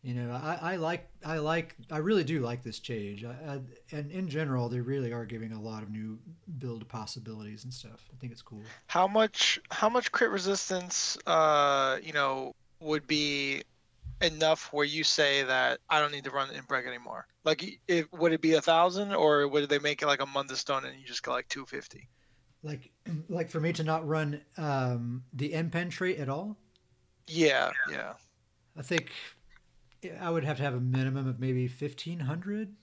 You 0.05 0.13
know, 0.13 0.33
I, 0.35 0.59
I 0.61 0.77
like 0.77 1.09
I 1.25 1.39
like 1.39 1.75
I 1.91 1.97
really 1.97 2.25
do 2.25 2.41
like 2.41 2.63
this 2.63 2.79
change, 2.79 3.25
I, 3.25 3.31
I, 3.31 3.61
and 3.91 4.13
in 4.13 4.29
general, 4.29 4.69
they 4.69 4.81
really 4.81 5.15
are 5.15 5.25
giving 5.25 5.53
a 5.53 5.61
lot 5.61 5.83
of 5.83 5.91
new 5.91 6.19
build 6.59 6.87
possibilities 6.89 7.65
and 7.65 7.73
stuff. 7.73 8.05
I 8.13 8.17
think 8.21 8.31
it's 8.31 8.43
cool. 8.43 8.61
How 8.87 9.07
much 9.09 9.59
how 9.71 9.89
much 9.89 10.13
crit 10.13 10.29
resistance 10.29 11.17
uh 11.27 11.97
you 12.03 12.13
know 12.13 12.55
would 12.81 13.07
be 13.07 13.63
enough 14.21 14.71
where 14.75 14.85
you 14.85 15.05
say 15.05 15.43
that 15.45 15.81
I 15.89 16.01
don't 16.01 16.13
need 16.13 16.25
to 16.25 16.31
run 16.31 16.51
Impreg 16.51 16.87
anymore? 16.87 17.27
Like 17.45 17.65
it 17.89 18.13
would 18.13 18.35
it 18.35 18.43
be 18.43 18.53
a 18.53 18.61
thousand 18.61 19.15
or 19.15 19.49
would 19.49 19.71
they 19.71 19.79
make 19.79 20.03
it 20.03 20.07
like 20.07 20.21
a 20.21 20.27
Mundus 20.27 20.59
Stone 20.59 20.85
and 20.85 21.01
you 21.01 21.07
just 21.07 21.23
go 21.23 21.31
like 21.31 21.49
two 21.49 21.65
fifty? 21.65 22.11
Like 22.63 22.91
like 23.31 23.49
for 23.49 23.59
me 23.59 23.73
to 23.73 23.83
not 23.83 24.07
run 24.07 24.43
um, 24.59 25.25
the 25.33 25.55
M 25.55 25.71
pen 25.71 25.89
trait 25.89 26.19
at 26.19 26.29
all. 26.29 26.59
Yeah, 27.27 27.71
yeah. 27.91 28.13
I 28.77 28.83
think 28.83 29.13
I 30.21 30.31
would 30.31 30.45
have 30.45 30.57
to 30.59 30.63
have 30.63 30.75
a 30.75 30.81
minimum 30.81 31.27
of 31.29 31.39
maybe 31.41 31.67
fifteen 31.69 32.21
hundred, 32.21 32.75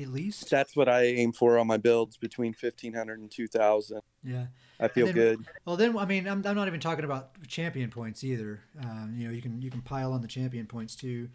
at 0.00 0.08
least. 0.08 0.50
That's 0.50 0.74
what 0.76 0.88
I 0.88 1.04
aim 1.04 1.32
for 1.32 1.58
on 1.58 1.66
my 1.66 1.76
builds 1.76 2.16
between 2.16 2.54
1500 2.58 3.18
and 3.20 3.30
2000. 3.30 4.00
Yeah. 4.24 4.46
I 4.80 4.88
feel 4.88 5.06
then- 5.06 5.14
good. 5.14 5.46
Well, 5.64 5.76
then 5.76 5.96
I 5.98 6.04
mean, 6.06 6.26
I'm, 6.28 6.44
I'm 6.46 6.54
not 6.56 6.66
even 6.68 6.80
talking 6.80 7.04
about 7.04 7.46
champion 7.48 7.90
points 7.90 8.24
either. 8.24 8.60
Um, 8.82 9.14
you 9.16 9.26
know, 9.26 9.32
you 9.32 9.42
can 9.42 9.60
you 9.62 9.70
can 9.70 9.82
pile 9.82 10.12
on 10.12 10.22
the 10.22 10.28
champion 10.28 10.66
points 10.66 10.94
too, 10.96 11.28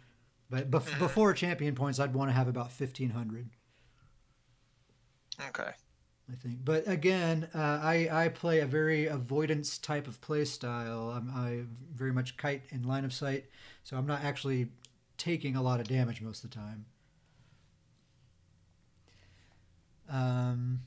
but 0.50 0.70
bef- 0.70 0.88
Mhm. 0.88 0.98
before 0.98 1.32
champion 1.34 1.74
points, 1.74 1.98
I'd 2.00 2.14
want 2.14 2.30
to 2.30 2.34
have 2.34 2.48
about 2.48 2.72
fifteen 2.72 3.10
hundred. 3.10 3.50
Okay. 5.48 5.70
I 6.30 6.36
think. 6.36 6.64
But 6.64 6.86
again, 6.86 7.48
uh, 7.54 7.80
I 7.82 8.08
I 8.10 8.28
play 8.28 8.60
a 8.60 8.66
very 8.66 9.06
avoidance 9.06 9.78
type 9.78 10.06
of 10.06 10.20
play 10.20 10.44
style. 10.44 11.10
I'm 11.10 11.30
I 11.34 11.62
very 11.94 12.12
much 12.12 12.36
kite 12.36 12.62
in 12.70 12.86
line 12.86 13.04
of 13.04 13.12
sight, 13.12 13.46
so 13.82 13.96
I'm 13.96 14.06
not 14.06 14.22
actually 14.22 14.68
taking 15.16 15.56
a 15.56 15.62
lot 15.62 15.80
of 15.80 15.88
damage 15.88 16.20
most 16.20 16.44
of 16.44 16.50
the 16.50 16.56
time. 16.56 16.84
Um, 20.10 20.80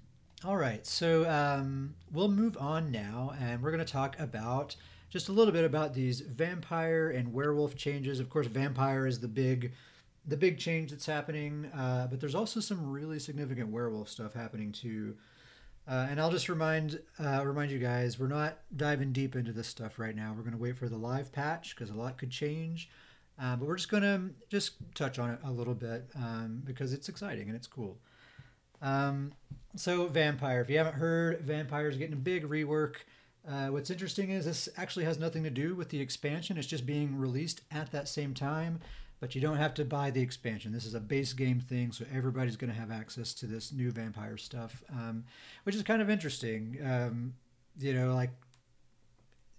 all 0.44 0.58
right, 0.58 0.86
so 0.86 1.30
um, 1.30 1.94
we'll 2.12 2.32
move 2.32 2.58
on 2.60 2.92
now, 2.92 3.34
and 3.40 3.62
we're 3.62 3.72
going 3.72 3.86
to 3.86 3.92
talk 3.92 4.18
about 4.20 4.76
just 5.10 5.30
a 5.30 5.32
little 5.32 5.54
bit 5.54 5.66
about 5.66 5.94
these 5.94 6.22
vampire 6.22 7.10
and 7.10 7.34
werewolf 7.34 7.76
changes. 7.76 8.20
Of 8.20 8.30
course, 8.30 8.48
vampire 8.48 9.06
is 9.06 9.20
the 9.20 9.28
big 9.28 9.74
the 10.26 10.38
big 10.38 10.60
change 10.60 10.92
that's 10.92 11.08
happening, 11.08 11.66
uh, 11.76 12.08
but 12.08 12.20
there's 12.20 12.36
also 12.36 12.60
some 12.60 12.92
really 12.92 13.18
significant 13.18 13.70
werewolf 13.70 14.08
stuff 14.08 14.34
happening 14.34 14.72
too. 14.72 15.16
Uh, 15.92 16.08
and 16.10 16.22
I'll 16.22 16.32
just 16.32 16.48
remind 16.48 17.02
uh, 17.20 17.44
remind 17.46 17.70
you 17.70 17.78
guys, 17.78 18.18
we're 18.18 18.28
not 18.28 18.60
diving 18.78 19.12
deep 19.12 19.36
into 19.36 19.52
this 19.52 19.68
stuff 19.68 20.00
right 20.00 20.16
now. 20.16 20.34
We're 20.34 20.44
going 20.44 20.56
to 20.56 20.62
wait 20.62 20.78
for 20.78 20.88
the 20.88 20.96
live 20.96 21.34
patch 21.34 21.76
because 21.76 21.90
a 21.90 21.94
lot 21.94 22.18
could 22.18 22.32
change. 22.32 22.90
Uh, 23.38 23.58
but 23.58 23.68
we're 23.68 23.76
just 23.76 23.90
going 23.90 24.04
to 24.04 24.30
just 24.50 24.76
touch 24.96 25.20
on 25.20 25.32
it 25.32 25.40
a 25.44 25.52
little 25.52 25.74
bit 25.74 26.10
um, 26.16 26.62
because 26.64 26.94
it's 26.94 27.10
exciting 27.10 27.48
and 27.48 27.58
it's 27.58 27.68
cool. 27.68 27.98
Um, 28.82 29.34
so 29.76 30.08
vampire, 30.08 30.62
if 30.62 30.70
you 30.70 30.78
haven't 30.78 30.96
heard, 30.96 31.42
vampire 31.42 31.90
is 31.90 31.98
getting 31.98 32.14
a 32.14 32.18
big 32.18 32.48
rework. 32.48 32.96
Uh, 33.46 33.68
what's 33.68 33.90
interesting 33.90 34.30
is 34.30 34.46
this 34.46 34.70
actually 34.78 35.04
has 35.04 35.20
nothing 35.20 35.44
to 35.44 35.50
do 35.50 35.76
with 35.76 35.90
the 35.90 36.00
expansion. 36.00 36.58
It's 36.58 36.68
just 36.68 36.86
being 36.86 37.18
released 37.18 37.62
at 37.70 37.92
that 37.92 38.08
same 38.08 38.34
time, 38.34 38.80
but 39.22 39.36
you 39.36 39.40
don't 39.40 39.58
have 39.58 39.76
to 39.76 39.86
buy 39.86 40.10
the 40.10 40.20
expansion. 40.20 40.74
This 40.74 40.84
is 40.84 40.96
a 40.96 41.00
base 41.00 41.32
game 41.32 41.60
thing, 41.60 41.92
so 41.92 42.04
everybody's 42.14 42.58
going 42.58 42.74
to 42.74 42.78
have 42.78 42.90
access 42.90 43.36
to 43.36 43.46
this 43.46 43.72
new 43.72 43.92
vampire 43.92 44.36
stuff, 44.36 44.84
um, 44.90 45.24
which 45.64 45.76
is 45.76 45.84
kind 45.84 46.02
of 46.02 46.10
interesting. 46.10 46.80
Um, 46.84 47.36
you 47.78 47.94
know, 47.94 48.16
like 48.16 48.32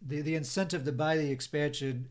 the 0.07 0.21
the 0.21 0.35
incentive 0.35 0.85
to 0.85 0.93
buy 0.93 1.17
the 1.17 1.31
expansion. 1.31 2.09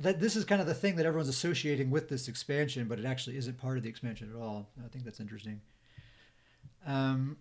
That 0.00 0.20
this 0.20 0.36
is 0.36 0.46
kind 0.46 0.62
of 0.62 0.66
the 0.66 0.74
thing 0.74 0.96
that 0.96 1.04
everyone's 1.04 1.28
associating 1.28 1.90
with 1.90 2.08
this 2.08 2.28
expansion, 2.28 2.88
but 2.88 2.98
it 2.98 3.04
actually 3.04 3.36
isn't 3.36 3.58
part 3.58 3.76
of 3.76 3.82
the 3.82 3.90
expansion 3.90 4.32
at 4.34 4.40
all. 4.40 4.70
I 4.82 4.88
think 4.88 5.04
that's 5.04 5.20
interesting. 5.20 5.60
Um, 6.86 7.36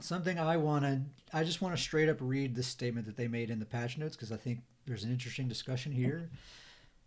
something 0.00 0.38
I 0.38 0.58
wanted, 0.58 1.06
I 1.32 1.44
just 1.44 1.62
want 1.62 1.74
to 1.74 1.80
straight 1.80 2.10
up 2.10 2.18
read 2.20 2.54
the 2.54 2.62
statement 2.62 3.06
that 3.06 3.16
they 3.16 3.28
made 3.28 3.48
in 3.48 3.58
the 3.58 3.64
patch 3.64 3.96
notes 3.96 4.16
because 4.16 4.32
I 4.32 4.36
think 4.36 4.60
there's 4.86 5.04
an 5.04 5.10
interesting 5.10 5.48
discussion 5.48 5.92
here. 5.92 6.28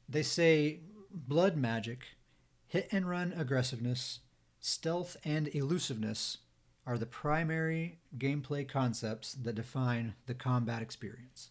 They 0.10 0.24
say 0.24 0.80
blood 1.16 1.56
magic, 1.56 2.06
hit 2.68 2.88
and 2.92 3.10
run 3.10 3.34
aggressiveness, 3.36 4.20
stealth, 4.60 5.18
and 5.24 5.48
elusiveness 5.56 6.40
are 6.86 6.98
the 6.98 7.06
primary 7.06 8.00
gameplay 8.18 8.68
concepts 8.68 9.34
that 9.34 9.56
define 9.56 10.14
the 10.28 10.34
combat 10.34 10.82
experience. 10.82 11.50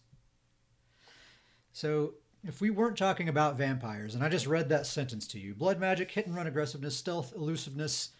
So, 1.73 2.13
if 2.47 2.61
we 2.61 2.69
weren't 2.69 2.97
talking 2.97 3.27
about 3.27 3.57
vampires, 3.57 4.13
and 4.13 4.23
I 4.23 4.29
just 4.29 4.45
read 4.45 4.69
that 4.69 4.85
sentence 4.85 5.27
to 5.29 5.39
you 5.39 5.55
blood 5.55 5.79
magic, 5.79 6.11
hit 6.11 6.27
and 6.27 6.35
run 6.35 6.47
aggressiveness, 6.47 6.95
stealth, 6.95 7.33
elusiveness, 7.35 8.11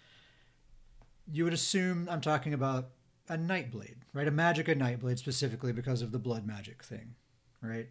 you 1.32 1.44
would 1.44 1.54
assume 1.54 2.08
I'm 2.10 2.22
talking 2.22 2.54
about 2.54 2.90
a 3.30 3.38
Nightblade, 3.38 3.98
right? 4.14 4.28
A 4.28 4.32
Magicka 4.32 4.76
Nightblade 4.78 5.20
specifically 5.20 5.72
because 5.72 6.02
of 6.02 6.12
the 6.12 6.20
blood 6.20 6.46
magic 6.46 6.84
thing, 6.84 7.16
right? 7.62 7.88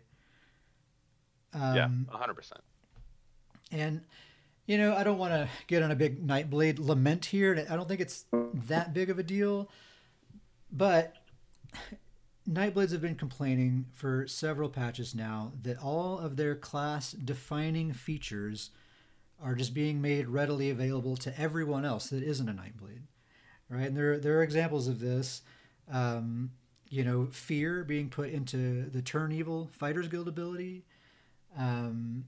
Um, 1.52 2.08
yeah, 2.10 2.16
100%. 2.18 2.52
And, 3.74 4.02
you 4.66 4.78
know, 4.78 4.94
I 4.94 5.04
don't 5.04 5.18
want 5.18 5.32
to 5.32 5.48
get 5.66 5.82
on 5.82 5.90
a 5.90 5.96
big 5.96 6.26
Nightblade 6.26 6.78
lament 6.78 7.26
here. 7.26 7.66
I 7.68 7.76
don't 7.76 7.88
think 7.88 8.00
it's 8.00 8.24
that 8.32 8.94
big 8.94 9.10
of 9.10 9.18
a 9.18 9.22
deal. 9.22 9.70
But 10.70 11.14
Nightblades 12.48 12.92
have 12.92 13.02
been 13.02 13.16
complaining 13.16 13.86
for 13.92 14.26
several 14.26 14.68
patches 14.68 15.14
now 15.14 15.52
that 15.62 15.82
all 15.82 16.18
of 16.18 16.36
their 16.36 16.54
class 16.54 17.12
defining 17.12 17.92
features 17.92 18.70
are 19.42 19.54
just 19.54 19.74
being 19.74 20.00
made 20.00 20.28
readily 20.28 20.70
available 20.70 21.16
to 21.16 21.38
everyone 21.38 21.84
else 21.84 22.08
that 22.08 22.22
isn't 22.22 22.48
a 22.48 22.52
Nightblade 22.52 23.02
right? 23.68 23.86
And 23.86 23.96
there 23.96 24.18
there 24.18 24.38
are 24.38 24.42
examples 24.42 24.88
of 24.88 25.00
this. 25.00 25.42
Um, 25.90 26.52
you 26.88 27.04
know, 27.04 27.26
fear 27.26 27.82
being 27.82 28.08
put 28.08 28.30
into 28.30 28.88
the 28.90 29.02
turn 29.02 29.32
evil 29.32 29.68
fighters 29.72 30.08
guild 30.08 30.28
ability. 30.28 30.84
Um, 31.56 32.26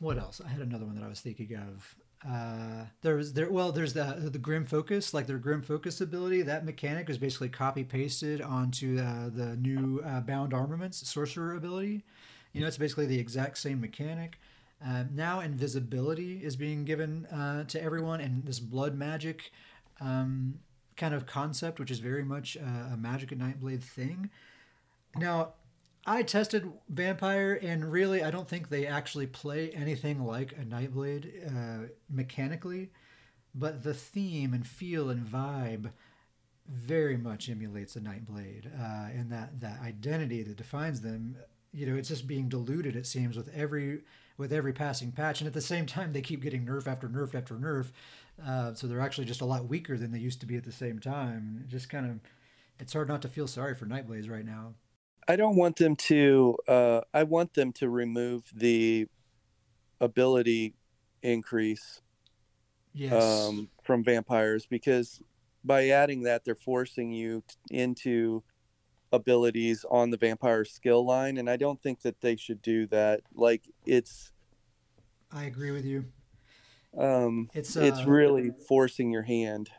what 0.00 0.18
else? 0.18 0.40
I 0.44 0.48
had 0.48 0.60
another 0.60 0.84
one 0.84 0.94
that 0.96 1.04
I 1.04 1.08
was 1.08 1.20
thinking 1.20 1.54
of. 1.54 1.96
Uh, 2.26 2.86
there 3.02 3.16
was 3.16 3.34
there 3.34 3.50
well 3.50 3.70
there's 3.70 3.92
the 3.92 4.30
the 4.32 4.38
grim 4.38 4.64
focus 4.64 5.12
like 5.12 5.26
their 5.26 5.36
grim 5.36 5.60
focus 5.60 6.00
ability 6.00 6.40
that 6.40 6.64
mechanic 6.64 7.10
is 7.10 7.18
basically 7.18 7.50
copy 7.50 7.84
pasted 7.84 8.40
onto 8.40 8.98
uh, 8.98 9.28
the 9.28 9.56
new 9.56 10.02
uh, 10.06 10.20
bound 10.20 10.54
armaments 10.54 11.06
sorcerer 11.06 11.54
ability 11.54 12.02
you 12.54 12.62
know 12.62 12.66
it's 12.66 12.78
basically 12.78 13.04
the 13.04 13.18
exact 13.18 13.58
same 13.58 13.78
mechanic 13.78 14.38
uh, 14.86 15.04
now 15.14 15.40
invisibility 15.40 16.44
is 16.44 16.56
being 16.56 16.84
given 16.84 17.26
uh, 17.26 17.64
to 17.64 17.82
everyone, 17.82 18.20
and 18.20 18.44
this 18.44 18.60
blood 18.60 18.94
magic 18.94 19.50
um, 20.00 20.58
kind 20.96 21.14
of 21.14 21.26
concept, 21.26 21.80
which 21.80 21.90
is 21.90 22.00
very 22.00 22.24
much 22.24 22.56
a 22.56 22.96
Magicka 23.00 23.36
Nightblade 23.36 23.82
thing. 23.82 24.30
Now, 25.16 25.54
I 26.06 26.22
tested 26.22 26.70
Vampire, 26.88 27.58
and 27.62 27.90
really, 27.90 28.22
I 28.22 28.30
don't 28.30 28.48
think 28.48 28.68
they 28.68 28.86
actually 28.86 29.26
play 29.26 29.70
anything 29.70 30.24
like 30.24 30.52
a 30.52 30.64
Nightblade 30.64 31.46
uh, 31.46 31.88
mechanically, 32.10 32.90
but 33.54 33.82
the 33.82 33.94
theme 33.94 34.52
and 34.52 34.66
feel 34.66 35.08
and 35.08 35.26
vibe 35.26 35.92
very 36.68 37.16
much 37.16 37.48
emulates 37.48 37.96
a 37.96 38.00
Nightblade, 38.00 38.66
uh, 38.78 39.10
and 39.12 39.32
that 39.32 39.60
that 39.60 39.80
identity 39.80 40.42
that 40.42 40.56
defines 40.56 41.00
them. 41.00 41.36
You 41.72 41.86
know, 41.86 41.96
it's 41.96 42.08
just 42.08 42.26
being 42.26 42.48
diluted. 42.48 42.96
It 42.96 43.06
seems 43.06 43.36
with 43.36 43.48
every 43.54 44.02
with 44.36 44.52
every 44.52 44.72
passing 44.72 45.12
patch. 45.12 45.40
And 45.40 45.48
at 45.48 45.54
the 45.54 45.60
same 45.60 45.86
time, 45.86 46.12
they 46.12 46.20
keep 46.20 46.42
getting 46.42 46.66
nerf 46.66 46.86
after 46.86 47.08
nerf 47.08 47.34
after 47.34 47.54
nerf. 47.54 47.90
Uh, 48.44 48.74
so 48.74 48.86
they're 48.86 49.00
actually 49.00 49.26
just 49.26 49.40
a 49.40 49.44
lot 49.44 49.68
weaker 49.68 49.96
than 49.96 50.10
they 50.12 50.18
used 50.18 50.40
to 50.40 50.46
be 50.46 50.56
at 50.56 50.64
the 50.64 50.72
same 50.72 50.98
time. 50.98 51.64
Just 51.68 51.88
kind 51.88 52.06
of, 52.06 52.20
it's 52.80 52.92
hard 52.92 53.08
not 53.08 53.22
to 53.22 53.28
feel 53.28 53.46
sorry 53.46 53.74
for 53.74 53.86
Nightblades 53.86 54.30
right 54.30 54.44
now. 54.44 54.74
I 55.26 55.36
don't 55.36 55.56
want 55.56 55.76
them 55.76 55.96
to. 55.96 56.56
Uh, 56.68 57.00
I 57.12 57.22
want 57.22 57.54
them 57.54 57.72
to 57.74 57.88
remove 57.88 58.44
the 58.54 59.08
ability 60.00 60.74
increase 61.22 62.02
yes. 62.92 63.22
um, 63.22 63.70
from 63.82 64.04
vampires 64.04 64.66
because 64.66 65.20
by 65.64 65.88
adding 65.88 66.22
that, 66.24 66.44
they're 66.44 66.54
forcing 66.54 67.10
you 67.10 67.42
t- 67.48 67.76
into 67.76 68.42
abilities 69.14 69.84
on 69.90 70.10
the 70.10 70.16
vampire 70.16 70.64
skill 70.64 71.06
line 71.06 71.38
and 71.38 71.48
i 71.48 71.56
don't 71.56 71.80
think 71.82 72.02
that 72.02 72.20
they 72.20 72.34
should 72.34 72.60
do 72.62 72.86
that 72.86 73.20
like 73.34 73.62
it's 73.86 74.32
i 75.32 75.44
agree 75.44 75.70
with 75.70 75.84
you 75.84 76.04
um 76.98 77.48
it's 77.54 77.76
uh, 77.76 77.80
it's 77.80 78.04
really 78.04 78.50
forcing 78.66 79.12
your 79.12 79.22
hand 79.22 79.70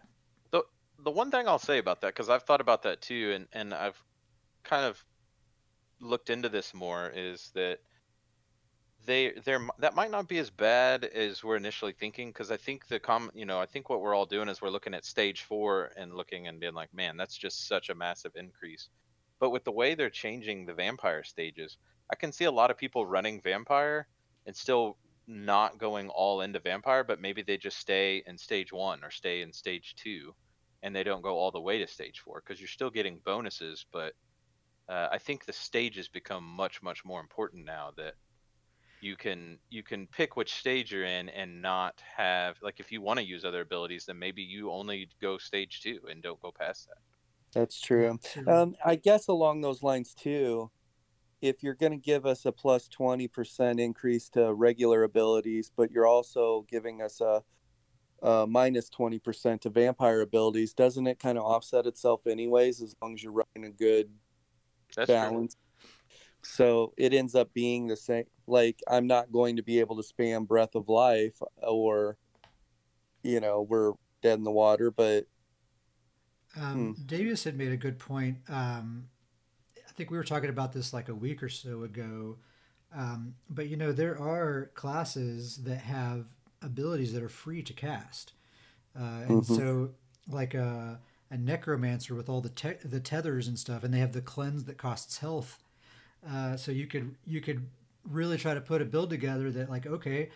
the 0.51 0.63
the 1.03 1.11
one 1.11 1.29
thing 1.29 1.47
i'll 1.47 1.59
say 1.59 1.79
about 1.79 1.99
that 1.99 2.07
because 2.07 2.29
i've 2.29 2.43
thought 2.43 2.61
about 2.61 2.83
that 2.83 3.01
too 3.01 3.33
and 3.35 3.47
and 3.51 3.73
i've 3.73 4.01
kind 4.63 4.85
of 4.85 5.03
looked 5.99 6.29
into 6.29 6.49
this 6.49 6.73
more 6.73 7.11
is 7.13 7.51
that 7.55 7.79
they 9.05 9.33
there 9.45 9.59
that 9.79 9.95
might 9.95 10.11
not 10.11 10.27
be 10.27 10.39
as 10.39 10.49
bad 10.49 11.05
as 11.05 11.43
we're 11.43 11.55
initially 11.55 11.93
thinking 11.93 12.29
because 12.29 12.51
I 12.51 12.57
think 12.57 12.87
the 12.87 12.99
com 12.99 13.29
you 13.33 13.45
know 13.45 13.59
I 13.59 13.65
think 13.65 13.89
what 13.89 14.01
we're 14.01 14.15
all 14.15 14.25
doing 14.25 14.49
is 14.49 14.61
we're 14.61 14.69
looking 14.69 14.93
at 14.95 15.05
stage 15.05 15.43
four 15.43 15.91
and 15.95 16.15
looking 16.15 16.47
and 16.47 16.59
being 16.59 16.73
like 16.73 16.93
man 16.93 17.17
that's 17.17 17.37
just 17.37 17.67
such 17.67 17.89
a 17.89 17.95
massive 17.95 18.31
increase 18.35 18.89
but 19.39 19.49
with 19.49 19.63
the 19.63 19.71
way 19.71 19.95
they're 19.95 20.09
changing 20.09 20.65
the 20.65 20.73
vampire 20.73 21.23
stages, 21.23 21.77
I 22.11 22.15
can 22.15 22.31
see 22.31 22.45
a 22.45 22.51
lot 22.51 22.71
of 22.71 22.77
people 22.77 23.05
running 23.05 23.41
vampire 23.41 24.07
and 24.45 24.55
still 24.55 24.97
not 25.27 25.77
going 25.77 26.09
all 26.09 26.41
into 26.41 26.59
vampire, 26.59 27.03
but 27.03 27.19
maybe 27.19 27.41
they 27.41 27.57
just 27.57 27.77
stay 27.77 28.23
in 28.27 28.37
stage 28.37 28.71
one 28.71 29.03
or 29.03 29.11
stay 29.11 29.41
in 29.41 29.51
stage 29.51 29.95
two 29.97 30.33
and 30.83 30.95
they 30.95 31.03
don't 31.03 31.21
go 31.21 31.37
all 31.37 31.51
the 31.51 31.59
way 31.59 31.79
to 31.79 31.87
stage 31.87 32.19
four 32.19 32.41
because 32.41 32.61
you're 32.61 32.67
still 32.67 32.91
getting 32.91 33.19
bonuses. 33.25 33.85
But 33.91 34.13
uh, 34.87 35.07
I 35.11 35.17
think 35.17 35.45
the 35.45 35.53
stages 35.53 36.07
become 36.07 36.43
much, 36.43 36.81
much 36.81 37.03
more 37.05 37.19
important 37.19 37.65
now 37.65 37.91
that 37.97 38.13
you 39.01 39.15
can 39.15 39.59
you 39.69 39.83
can 39.83 40.07
pick 40.07 40.35
which 40.35 40.55
stage 40.55 40.91
you're 40.91 41.03
in 41.03 41.29
and 41.29 41.61
not 41.61 42.01
have 42.15 42.55
like 42.61 42.79
if 42.79 42.91
you 42.91 43.01
want 43.01 43.19
to 43.19 43.25
use 43.25 43.43
other 43.43 43.61
abilities 43.61 44.05
then 44.05 44.17
maybe 44.17 44.41
you 44.41 44.71
only 44.71 45.09
go 45.21 45.37
stage 45.37 45.81
two 45.81 45.99
and 46.09 46.23
don't 46.23 46.41
go 46.41 46.51
past 46.57 46.87
that 46.87 46.97
that's 47.55 47.79
true. 47.79 48.19
Um, 48.47 48.75
I 48.85 48.95
guess 48.95 49.29
along 49.29 49.61
those 49.61 49.81
lines 49.81 50.13
too, 50.13 50.69
if 51.41 51.63
you're 51.63 51.73
going 51.73 51.93
to 51.93 51.97
give 51.97 52.25
us 52.25 52.45
a 52.45 52.51
plus 52.51 52.89
20% 52.89 53.79
increase 53.79 54.29
to 54.29 54.53
regular 54.53 55.03
abilities, 55.03 55.71
but 55.75 55.89
you're 55.89 56.05
also 56.05 56.65
giving 56.69 57.01
us 57.01 57.21
a, 57.21 57.41
a 58.21 58.45
minus 58.45 58.89
20% 58.89 59.61
to 59.61 59.69
vampire 59.69 60.19
abilities, 60.19 60.73
doesn't 60.73 61.07
it 61.07 61.17
kind 61.17 61.37
of 61.37 61.45
offset 61.45 61.85
itself 61.85 62.27
anyways, 62.27 62.81
as 62.81 62.93
long 63.01 63.13
as 63.13 63.23
you're 63.23 63.31
running 63.31 63.69
a 63.69 63.73
good 63.73 64.09
That's 64.95 65.07
balance? 65.07 65.55
True. 65.55 65.89
So 66.43 66.93
it 66.97 67.13
ends 67.13 67.35
up 67.35 67.53
being 67.53 67.87
the 67.87 67.95
same. 67.95 68.25
Like, 68.47 68.79
I'm 68.87 69.07
not 69.07 69.31
going 69.31 69.55
to 69.55 69.63
be 69.63 69.79
able 69.79 70.01
to 70.01 70.03
spam 70.03 70.47
Breath 70.47 70.75
of 70.75 70.89
Life 70.89 71.41
or, 71.57 72.17
you 73.23 73.39
know, 73.39 73.65
we're 73.67 73.93
dead 74.21 74.37
in 74.37 74.43
the 74.43 74.51
water, 74.51 74.91
but 74.91 75.25
um, 76.57 76.93
hmm. 76.93 77.03
Davis 77.05 77.43
had 77.43 77.57
made 77.57 77.71
a 77.71 77.77
good 77.77 77.99
point. 77.99 78.37
Um, 78.49 79.07
I 79.77 79.91
think 79.91 80.11
we 80.11 80.17
were 80.17 80.23
talking 80.23 80.49
about 80.49 80.73
this 80.73 80.93
like 80.93 81.09
a 81.09 81.15
week 81.15 81.43
or 81.43 81.49
so 81.49 81.83
ago. 81.83 82.37
Um, 82.95 83.35
but 83.49 83.67
you 83.67 83.75
know, 83.75 83.91
there 83.91 84.19
are 84.19 84.71
classes 84.73 85.57
that 85.63 85.79
have 85.79 86.27
abilities 86.61 87.13
that 87.13 87.23
are 87.23 87.29
free 87.29 87.61
to 87.63 87.73
cast, 87.73 88.33
uh, 88.97 89.23
and 89.27 89.41
mm-hmm. 89.41 89.55
so 89.55 89.89
like 90.29 90.53
a, 90.53 90.99
a 91.35 91.37
necromancer 91.37 92.15
with 92.15 92.29
all 92.29 92.41
the 92.41 92.49
te- 92.49 92.81
the 92.83 92.99
tethers 92.99 93.47
and 93.47 93.59
stuff, 93.59 93.83
and 93.83 93.93
they 93.93 93.99
have 93.99 94.13
the 94.13 94.21
cleanse 94.21 94.63
that 94.63 94.77
costs 94.77 95.19
health. 95.19 95.63
Uh, 96.27 96.55
so 96.55 96.71
you 96.71 96.87
could 96.87 97.15
you 97.25 97.41
could 97.41 97.67
really 98.09 98.37
try 98.37 98.53
to 98.53 98.61
put 98.61 98.81
a 98.81 98.85
build 98.85 99.09
together 99.09 99.51
that 99.51 99.69
like 99.69 99.85
okay, 99.85 100.29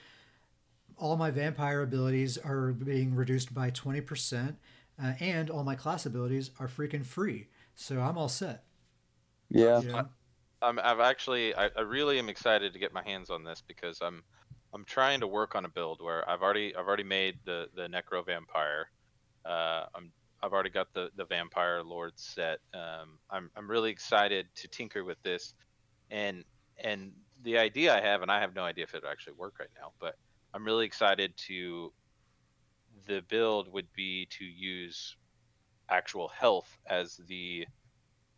all 0.97 1.17
my 1.17 1.31
vampire 1.31 1.81
abilities 1.81 2.37
are 2.37 2.71
being 2.73 3.15
reduced 3.15 3.53
by 3.53 3.69
twenty 3.69 4.01
percent 4.01 4.57
uh, 5.01 5.13
and 5.19 5.49
all 5.49 5.63
my 5.63 5.75
class 5.75 6.05
abilities 6.05 6.51
are 6.59 6.67
freaking 6.67 7.05
free. 7.05 7.47
So 7.75 7.99
I'm 8.01 8.17
all 8.17 8.29
set. 8.29 8.63
Yeah. 9.49 9.81
You? 9.81 10.07
I'm, 10.61 10.77
I've 10.79 10.99
actually, 10.99 11.55
I, 11.55 11.69
I 11.77 11.81
really 11.81 12.19
am 12.19 12.27
excited 12.27 12.73
to 12.73 12.79
get 12.79 12.93
my 12.93 13.03
hands 13.03 13.29
on 13.29 13.43
this 13.45 13.63
because 13.65 13.99
I'm, 14.01 14.23
I'm 14.73 14.83
trying 14.83 15.21
to 15.21 15.27
work 15.27 15.55
on 15.55 15.63
a 15.63 15.69
build 15.69 16.01
where 16.01 16.29
I've 16.29 16.41
already, 16.41 16.75
I've 16.75 16.85
already 16.85 17.03
made 17.03 17.39
the 17.45 17.69
the 17.73 17.87
Necro 17.87 18.23
Vampire. 18.23 18.89
Uh, 19.45 19.85
I'm, 19.95 20.11
I 20.18 20.18
I've 20.41 20.53
already 20.53 20.69
got 20.69 20.93
the 20.93 21.09
the 21.15 21.25
Vampire 21.25 21.83
Lord 21.83 22.13
set. 22.15 22.59
Um, 22.73 23.19
I'm 23.29 23.49
I'm 23.55 23.69
really 23.69 23.91
excited 23.91 24.47
to 24.55 24.67
tinker 24.67 25.03
with 25.03 25.21
this, 25.23 25.53
and 26.11 26.43
and 26.77 27.11
the 27.43 27.57
idea 27.57 27.95
I 27.95 28.01
have, 28.01 28.21
and 28.21 28.31
I 28.31 28.39
have 28.39 28.55
no 28.55 28.63
idea 28.63 28.83
if 28.85 28.93
it'll 28.93 29.09
actually 29.09 29.33
work 29.33 29.55
right 29.59 29.69
now, 29.79 29.91
but 29.99 30.15
I'm 30.53 30.65
really 30.65 30.85
excited 30.85 31.35
to. 31.47 31.91
The 33.07 33.21
build 33.29 33.71
would 33.71 33.91
be 33.95 34.27
to 34.37 34.45
use 34.45 35.15
actual 35.89 36.27
health 36.27 36.77
as 36.85 37.19
the 37.27 37.65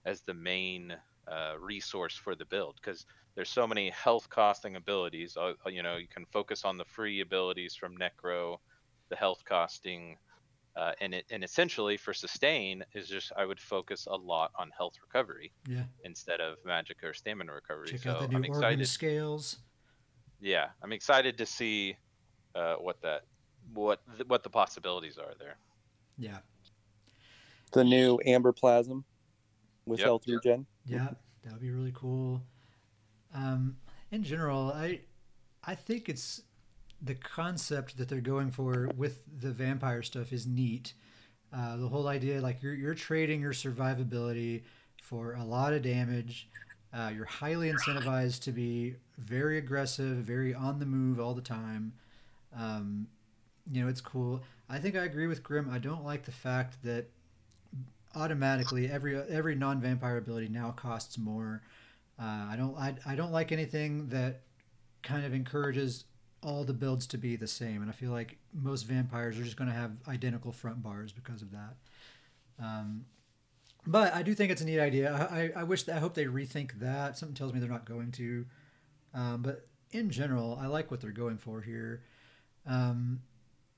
as 0.05 0.21
the 0.21 0.33
main 0.33 0.95
uh, 1.27 1.53
resource 1.59 2.15
for 2.15 2.35
the 2.35 2.45
build 2.45 2.75
because 2.81 3.05
there's 3.35 3.49
so 3.49 3.67
many 3.67 3.89
health 3.91 4.29
costing 4.29 4.75
abilities. 4.75 5.37
Uh, 5.37 5.53
you 5.67 5.83
know, 5.83 5.97
you 5.97 6.07
can 6.07 6.25
focus 6.31 6.65
on 6.65 6.77
the 6.77 6.85
free 6.85 7.21
abilities 7.21 7.75
from 7.75 7.95
Necro, 7.97 8.57
the 9.09 9.15
health 9.15 9.43
costing, 9.45 10.17
uh, 10.75 10.93
and 11.01 11.13
it 11.13 11.25
and 11.29 11.43
essentially 11.43 11.97
for 11.97 12.13
sustain 12.13 12.83
is 12.93 13.07
just 13.07 13.31
I 13.37 13.45
would 13.45 13.59
focus 13.59 14.07
a 14.09 14.15
lot 14.15 14.51
on 14.57 14.71
health 14.77 14.93
recovery 15.01 15.51
Yeah. 15.67 15.83
instead 16.03 16.39
of 16.39 16.57
magic 16.65 17.03
or 17.03 17.13
stamina 17.13 17.53
recovery. 17.53 17.87
Check 17.89 17.99
so 18.01 18.11
out 18.11 18.19
the 18.19 18.25
I'm 18.35 18.41
new 18.41 18.47
organ 18.49 18.55
excited. 18.63 18.87
scales. 18.87 19.57
Yeah, 20.39 20.69
I'm 20.81 20.91
excited 20.93 21.37
to 21.37 21.45
see 21.45 21.97
uh, 22.55 22.75
what 22.75 23.01
that 23.01 23.23
what 23.73 23.99
th- 24.17 24.27
what 24.27 24.43
the 24.43 24.49
possibilities 24.49 25.17
are 25.17 25.33
there. 25.39 25.57
Yeah. 26.17 26.39
The 27.73 27.83
new 27.83 28.19
Amberplasm 28.25 29.03
with 29.85 29.99
Yep. 29.99 30.05
health 30.05 30.23
regen. 30.27 30.65
Yeah, 30.85 31.09
that 31.43 31.53
would 31.53 31.61
be 31.61 31.71
really 31.71 31.93
cool. 31.93 32.41
Um, 33.33 33.77
in 34.11 34.23
general, 34.23 34.71
I 34.73 35.01
I 35.63 35.75
think 35.75 36.09
it's 36.09 36.41
the 37.01 37.15
concept 37.15 37.97
that 37.97 38.07
they're 38.07 38.21
going 38.21 38.51
for 38.51 38.89
with 38.95 39.21
the 39.39 39.51
vampire 39.51 40.03
stuff 40.03 40.31
is 40.31 40.45
neat. 40.45 40.93
Uh, 41.53 41.77
the 41.77 41.87
whole 41.87 42.07
idea, 42.07 42.39
like 42.39 42.61
you're 42.61 42.73
you're 42.73 42.93
trading 42.93 43.41
your 43.41 43.53
survivability 43.53 44.61
for 45.01 45.33
a 45.33 45.43
lot 45.43 45.73
of 45.73 45.81
damage. 45.81 46.47
Uh, 46.93 47.11
you're 47.13 47.25
highly 47.25 47.71
incentivized 47.71 48.41
to 48.43 48.51
be 48.51 48.95
very 49.17 49.57
aggressive, 49.57 50.17
very 50.17 50.53
on 50.53 50.79
the 50.79 50.85
move 50.85 51.19
all 51.19 51.33
the 51.33 51.41
time. 51.41 51.93
Um, 52.57 53.07
you 53.71 53.81
know, 53.81 53.89
it's 53.89 54.01
cool. 54.01 54.41
I 54.69 54.79
think 54.79 54.95
I 54.95 55.03
agree 55.03 55.27
with 55.27 55.43
Grim. 55.43 55.69
I 55.69 55.79
don't 55.79 56.05
like 56.05 56.23
the 56.23 56.31
fact 56.31 56.83
that 56.83 57.09
automatically 58.15 58.89
every 58.89 59.17
every 59.17 59.55
non-vampire 59.55 60.17
ability 60.17 60.49
now 60.49 60.71
costs 60.71 61.17
more. 61.17 61.61
Uh, 62.19 62.47
I 62.49 62.55
don't 62.57 62.77
I, 62.77 62.95
I 63.05 63.15
don't 63.15 63.31
like 63.31 63.51
anything 63.51 64.09
that 64.09 64.41
kind 65.03 65.25
of 65.25 65.33
encourages 65.33 66.05
all 66.43 66.63
the 66.63 66.73
builds 66.73 67.05
to 67.07 67.17
be 67.17 67.35
the 67.35 67.47
same, 67.47 67.81
and 67.81 67.89
I 67.89 67.93
feel 67.93 68.11
like 68.11 68.37
most 68.53 68.83
vampires 68.83 69.37
are 69.37 69.43
just 69.43 69.57
going 69.57 69.69
to 69.69 69.75
have 69.75 69.91
identical 70.07 70.51
front 70.51 70.81
bars 70.81 71.11
because 71.11 71.41
of 71.41 71.51
that. 71.51 71.75
Um, 72.59 73.05
but 73.85 74.13
I 74.13 74.23
do 74.23 74.33
think 74.33 74.51
it's 74.51 74.61
a 74.61 74.65
neat 74.65 74.79
idea. 74.79 75.11
I, 75.31 75.51
I, 75.55 75.63
wish 75.63 75.83
that, 75.83 75.95
I 75.95 75.99
hope 75.99 76.13
they 76.13 76.25
rethink 76.25 76.79
that. 76.79 77.17
Something 77.17 77.35
tells 77.35 77.53
me 77.53 77.59
they're 77.59 77.69
not 77.69 77.85
going 77.85 78.11
to. 78.13 78.45
Um, 79.13 79.41
but 79.41 79.67
in 79.91 80.09
general, 80.09 80.57
I 80.61 80.67
like 80.67 80.91
what 80.91 81.01
they're 81.01 81.11
going 81.11 81.37
for 81.37 81.61
here. 81.61 82.03
Um, 82.67 83.21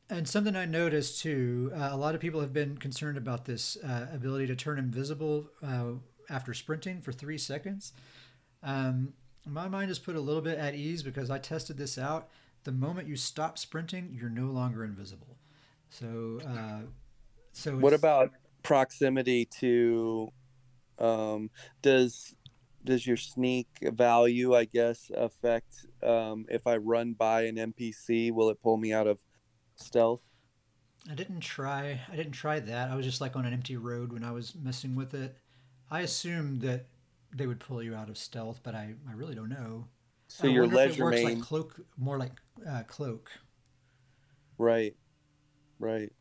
and 0.09 0.27
something 0.27 0.55
I 0.55 0.65
noticed 0.65 1.21
too, 1.21 1.71
uh, 1.73 1.89
a 1.91 1.97
lot 1.97 2.15
of 2.15 2.21
people 2.21 2.41
have 2.41 2.53
been 2.53 2.77
concerned 2.77 3.17
about 3.17 3.45
this 3.45 3.77
uh, 3.77 4.07
ability 4.13 4.47
to 4.47 4.55
turn 4.55 4.77
invisible 4.77 5.49
uh, 5.65 5.93
after 6.29 6.53
sprinting 6.53 7.01
for 7.01 7.11
three 7.13 7.37
seconds. 7.37 7.93
Um, 8.61 9.13
my 9.45 9.67
mind 9.67 9.89
is 9.89 9.99
put 9.99 10.15
a 10.15 10.21
little 10.21 10.41
bit 10.41 10.57
at 10.57 10.75
ease 10.75 11.03
because 11.03 11.29
I 11.29 11.39
tested 11.39 11.77
this 11.77 11.97
out. 11.97 12.29
The 12.63 12.71
moment 12.71 13.07
you 13.07 13.15
stop 13.15 13.57
sprinting, 13.57 14.15
you're 14.19 14.29
no 14.29 14.45
longer 14.45 14.83
invisible. 14.83 15.37
So, 15.89 16.39
uh, 16.47 16.81
so 17.51 17.77
What 17.77 17.93
about 17.93 18.31
proximity 18.63 19.45
to? 19.59 20.31
Um, 20.99 21.49
does 21.81 22.35
does 22.83 23.07
your 23.07 23.17
sneak 23.17 23.67
value, 23.81 24.55
I 24.55 24.65
guess, 24.65 25.09
affect 25.15 25.85
um, 26.01 26.45
if 26.49 26.67
I 26.67 26.77
run 26.77 27.13
by 27.13 27.43
an 27.43 27.55
NPC? 27.55 28.31
Will 28.31 28.49
it 28.49 28.61
pull 28.61 28.77
me 28.77 28.93
out 28.93 29.07
of 29.07 29.19
stealth? 29.75 30.21
I 31.09 31.15
didn't 31.15 31.41
try. 31.41 32.01
I 32.11 32.15
didn't 32.15 32.33
try 32.33 32.59
that. 32.59 32.89
I 32.89 32.95
was 32.95 33.05
just 33.05 33.21
like 33.21 33.35
on 33.35 33.45
an 33.45 33.53
empty 33.53 33.75
road 33.77 34.13
when 34.13 34.23
I 34.23 34.31
was 34.31 34.55
messing 34.55 34.95
with 34.95 35.13
it. 35.13 35.37
I 35.91 36.01
assumed 36.01 36.61
that 36.61 36.87
they 37.35 37.47
would 37.47 37.59
pull 37.59 37.83
you 37.83 37.95
out 37.95 38.09
of 38.09 38.17
stealth, 38.17 38.61
but 38.63 38.75
I, 38.75 38.93
I 39.09 39.13
really 39.13 39.35
don't 39.35 39.49
know. 39.49 39.87
So 40.33 40.47
I 40.47 40.51
your 40.51 40.63
it 40.63 40.97
works 40.97 40.97
main, 40.97 41.25
like 41.25 41.41
cloak, 41.43 41.79
more 41.95 42.17
like 42.17 42.31
uh, 42.67 42.81
cloak. 42.87 43.29
right, 44.57 44.95
right. 45.77 46.11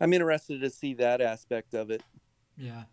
I'm 0.00 0.14
interested 0.14 0.62
to 0.62 0.70
see 0.70 0.94
that 0.94 1.20
aspect 1.20 1.74
of 1.74 1.90
it. 1.90 2.02
Yeah, 2.56 2.84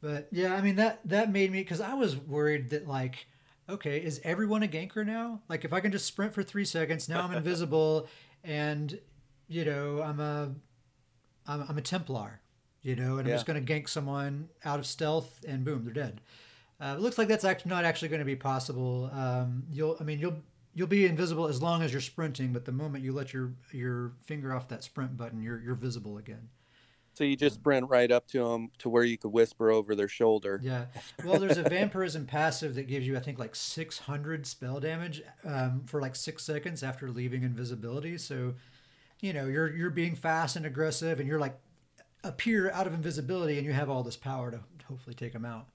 but 0.00 0.26
yeah, 0.32 0.54
I 0.54 0.62
mean 0.62 0.74
that 0.76 0.98
that 1.04 1.30
made 1.30 1.52
me 1.52 1.60
because 1.60 1.80
I 1.80 1.94
was 1.94 2.16
worried 2.16 2.70
that 2.70 2.88
like, 2.88 3.24
okay, 3.68 3.98
is 3.98 4.20
everyone 4.24 4.64
a 4.64 4.66
ganker 4.66 5.06
now? 5.06 5.42
Like, 5.48 5.64
if 5.64 5.72
I 5.72 5.78
can 5.78 5.92
just 5.92 6.06
sprint 6.06 6.34
for 6.34 6.42
three 6.42 6.64
seconds, 6.64 7.08
now 7.08 7.22
I'm 7.22 7.32
invisible, 7.32 8.08
and 8.42 8.98
you 9.46 9.64
know 9.64 10.02
I'm 10.02 10.18
a 10.18 10.56
I'm, 11.46 11.64
I'm 11.68 11.78
a 11.78 11.82
Templar, 11.82 12.40
you 12.82 12.96
know, 12.96 13.18
and 13.18 13.28
I'm 13.28 13.34
just 13.34 13.46
going 13.46 13.64
to 13.64 13.72
gank 13.72 13.88
someone 13.88 14.48
out 14.64 14.80
of 14.80 14.86
stealth, 14.86 15.44
and 15.46 15.64
boom, 15.64 15.84
they're 15.84 15.94
dead. 15.94 16.20
Uh, 16.82 16.96
it 16.96 17.00
looks 17.00 17.16
like 17.16 17.28
that's 17.28 17.44
actually 17.44 17.68
not 17.70 17.84
actually 17.84 18.08
going 18.08 18.18
to 18.18 18.24
be 18.24 18.34
possible. 18.34 19.08
Um, 19.12 19.62
you'll, 19.70 19.96
I 20.00 20.04
mean, 20.04 20.18
you'll 20.18 20.42
you'll 20.74 20.88
be 20.88 21.06
invisible 21.06 21.46
as 21.46 21.62
long 21.62 21.82
as 21.82 21.92
you're 21.92 22.00
sprinting, 22.00 22.52
but 22.52 22.64
the 22.64 22.72
moment 22.72 23.04
you 23.04 23.12
let 23.12 23.32
your 23.32 23.52
your 23.70 24.12
finger 24.24 24.52
off 24.52 24.68
that 24.68 24.82
sprint 24.82 25.16
button, 25.16 25.42
you're 25.42 25.60
you're 25.60 25.76
visible 25.76 26.18
again. 26.18 26.48
So 27.14 27.24
you 27.24 27.36
just 27.36 27.56
sprint 27.56 27.88
right 27.90 28.10
up 28.10 28.26
to 28.28 28.48
them 28.48 28.70
to 28.78 28.88
where 28.88 29.04
you 29.04 29.18
could 29.18 29.32
whisper 29.32 29.70
over 29.70 29.94
their 29.94 30.08
shoulder. 30.08 30.58
Yeah. 30.62 30.86
Well, 31.24 31.38
there's 31.38 31.58
a 31.58 31.62
vampirism 31.62 32.24
passive 32.26 32.74
that 32.76 32.88
gives 32.88 33.06
you, 33.06 33.18
I 33.18 33.20
think, 33.20 33.38
like 33.38 33.54
600 33.54 34.46
spell 34.46 34.80
damage 34.80 35.22
um, 35.44 35.82
for 35.84 36.00
like 36.00 36.16
six 36.16 36.42
seconds 36.42 36.82
after 36.82 37.10
leaving 37.10 37.42
invisibility. 37.42 38.16
So, 38.16 38.54
you 39.20 39.34
know, 39.34 39.46
you're 39.46 39.72
you're 39.72 39.90
being 39.90 40.16
fast 40.16 40.56
and 40.56 40.66
aggressive, 40.66 41.20
and 41.20 41.28
you're 41.28 41.38
like 41.38 41.58
appear 42.24 42.70
out 42.72 42.88
of 42.88 42.94
invisibility, 42.94 43.58
and 43.58 43.66
you 43.66 43.72
have 43.72 43.90
all 43.90 44.02
this 44.02 44.16
power 44.16 44.50
to 44.50 44.60
hopefully 44.88 45.14
take 45.14 45.34
them 45.34 45.44
out. 45.44 45.66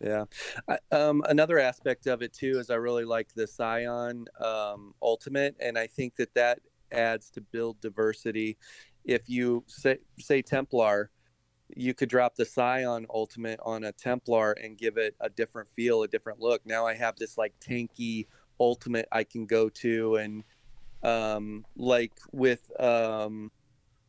Yeah. 0.00 0.24
I, 0.68 0.78
um, 0.92 1.22
another 1.28 1.58
aspect 1.58 2.06
of 2.06 2.22
it 2.22 2.32
too 2.32 2.58
is 2.58 2.70
I 2.70 2.74
really 2.74 3.04
like 3.04 3.28
the 3.34 3.46
Scion 3.46 4.26
um, 4.44 4.94
Ultimate, 5.02 5.56
and 5.60 5.78
I 5.78 5.86
think 5.86 6.16
that 6.16 6.34
that 6.34 6.60
adds 6.92 7.30
to 7.30 7.40
build 7.40 7.80
diversity. 7.80 8.58
If 9.04 9.28
you 9.28 9.64
say 9.66 9.98
say 10.18 10.42
Templar, 10.42 11.10
you 11.74 11.94
could 11.94 12.08
drop 12.08 12.36
the 12.36 12.44
Scion 12.44 13.06
Ultimate 13.08 13.58
on 13.64 13.84
a 13.84 13.92
Templar 13.92 14.52
and 14.52 14.76
give 14.76 14.98
it 14.98 15.16
a 15.20 15.28
different 15.30 15.68
feel, 15.70 16.02
a 16.02 16.08
different 16.08 16.40
look. 16.40 16.60
Now 16.66 16.86
I 16.86 16.94
have 16.94 17.16
this 17.16 17.38
like 17.38 17.54
tanky 17.60 18.26
Ultimate 18.60 19.06
I 19.12 19.24
can 19.24 19.46
go 19.46 19.68
to, 19.70 20.16
and 20.16 20.44
um, 21.02 21.64
like 21.76 22.12
with 22.32 22.70
um, 22.80 23.50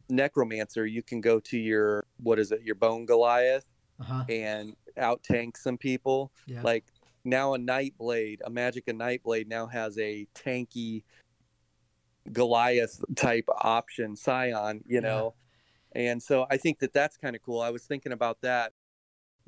Necromancer, 0.09 0.85
you 0.85 1.03
can 1.03 1.21
go 1.21 1.39
to 1.41 1.57
your 1.57 2.05
what 2.17 2.39
is 2.39 2.51
it, 2.51 2.61
your 2.63 2.75
Bone 2.75 3.05
Goliath 3.05 3.65
Uh 3.99 4.03
huh. 4.03 4.23
and 4.29 4.75
out 4.97 5.23
tank 5.23 5.57
some 5.57 5.77
people. 5.77 6.31
Yeah. 6.45 6.61
Like 6.61 6.85
now 7.23 7.53
a 7.53 7.57
Nightblade, 7.57 8.39
a 8.43 8.49
Magicka 8.49 8.93
Nightblade 8.93 9.47
now 9.47 9.67
has 9.67 9.97
a 9.97 10.27
tanky 10.33 11.03
Goliath 12.31 13.03
type 13.15 13.45
option, 13.49 14.15
Scion, 14.15 14.83
you 14.85 14.95
Yeah. 14.95 15.01
know. 15.01 15.35
And 15.93 16.21
so 16.21 16.45
I 16.49 16.57
think 16.57 16.79
that 16.79 16.93
that's 16.93 17.17
kind 17.17 17.35
of 17.35 17.41
cool. 17.41 17.61
I 17.61 17.69
was 17.69 17.85
thinking 17.85 18.11
about 18.11 18.41
that. 18.41 18.73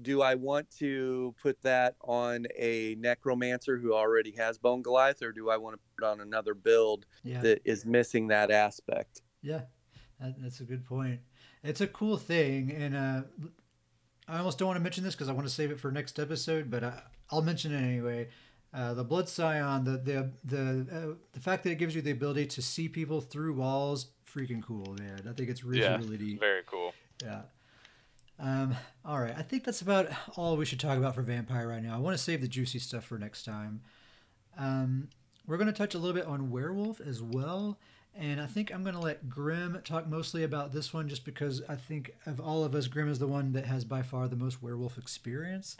Do 0.01 0.21
I 0.21 0.35
want 0.35 0.69
to 0.77 1.35
put 1.41 1.61
that 1.63 1.95
on 2.01 2.47
a 2.57 2.95
Necromancer 2.95 3.77
who 3.77 3.93
already 3.93 4.33
has 4.37 4.57
Bone 4.57 4.81
Goliath, 4.81 5.21
or 5.21 5.33
do 5.33 5.49
I 5.49 5.57
want 5.57 5.75
to 5.75 5.81
put 5.97 6.07
on 6.07 6.21
another 6.21 6.53
build 6.53 7.05
yeah. 7.23 7.41
that 7.41 7.61
is 7.65 7.85
missing 7.85 8.27
that 8.27 8.49
aspect? 8.49 9.21
Yeah, 9.41 9.63
that's 10.19 10.61
a 10.61 10.63
good 10.63 10.85
point. 10.85 11.19
It's 11.63 11.81
a 11.81 11.87
cool 11.87 12.15
thing, 12.15 12.71
and 12.71 12.95
uh, 12.95 13.21
I 14.29 14.37
almost 14.37 14.59
don't 14.59 14.67
want 14.67 14.77
to 14.77 14.83
mention 14.83 15.03
this 15.03 15.15
because 15.15 15.29
I 15.29 15.33
want 15.33 15.47
to 15.47 15.53
save 15.53 15.71
it 15.71 15.79
for 15.79 15.91
next 15.91 16.19
episode, 16.19 16.69
but 16.69 16.83
I, 16.83 17.01
I'll 17.31 17.41
mention 17.41 17.73
it 17.73 17.81
anyway. 17.81 18.29
Uh, 18.73 18.93
the 18.93 19.03
blood 19.03 19.27
scion, 19.27 19.83
the 19.83 19.97
the 19.97 20.31
the 20.43 20.87
uh, 20.91 21.15
the 21.33 21.39
fact 21.39 21.63
that 21.63 21.71
it 21.71 21.75
gives 21.75 21.95
you 21.95 22.01
the 22.03 22.11
ability 22.11 22.45
to 22.45 22.61
see 22.61 22.87
people 22.87 23.19
through 23.19 23.53
walls, 23.53 24.07
freaking 24.31 24.61
cool, 24.63 24.95
man. 24.99 25.27
I 25.27 25.33
think 25.33 25.49
it's 25.49 25.63
really 25.63 25.81
Yeah, 25.81 25.97
really 25.97 26.17
neat. 26.17 26.39
Very 26.39 26.61
cool. 26.67 26.93
Yeah. 27.23 27.41
Um, 28.39 28.75
all 29.03 29.19
right. 29.19 29.33
I 29.37 29.41
think 29.41 29.63
that's 29.63 29.81
about 29.81 30.07
all 30.37 30.55
we 30.55 30.65
should 30.65 30.79
talk 30.79 30.97
about 30.97 31.15
for 31.15 31.23
Vampire 31.23 31.67
right 31.67 31.83
now. 31.83 31.95
I 31.95 31.99
want 31.99 32.15
to 32.15 32.23
save 32.23 32.41
the 32.41 32.47
juicy 32.47 32.79
stuff 32.79 33.03
for 33.03 33.17
next 33.17 33.43
time. 33.43 33.81
Um, 34.57 35.09
we're 35.45 35.57
going 35.57 35.67
to 35.67 35.73
touch 35.73 35.95
a 35.95 35.97
little 35.97 36.15
bit 36.15 36.25
on 36.25 36.51
Werewolf 36.51 37.01
as 37.01 37.21
well. 37.21 37.79
And 38.15 38.41
I 38.41 38.47
think 38.47 38.73
I'm 38.73 38.83
going 38.83 38.95
to 38.95 39.01
let 39.01 39.29
Grim 39.29 39.79
talk 39.83 40.07
mostly 40.07 40.43
about 40.43 40.73
this 40.73 40.93
one 40.93 41.07
just 41.07 41.23
because 41.23 41.61
I 41.69 41.75
think 41.75 42.15
of 42.25 42.39
all 42.39 42.63
of 42.63 42.75
us, 42.75 42.87
Grim 42.87 43.09
is 43.09 43.19
the 43.19 43.27
one 43.27 43.53
that 43.53 43.65
has 43.65 43.85
by 43.85 44.01
far 44.01 44.27
the 44.27 44.35
most 44.35 44.61
werewolf 44.61 44.97
experience. 44.97 45.77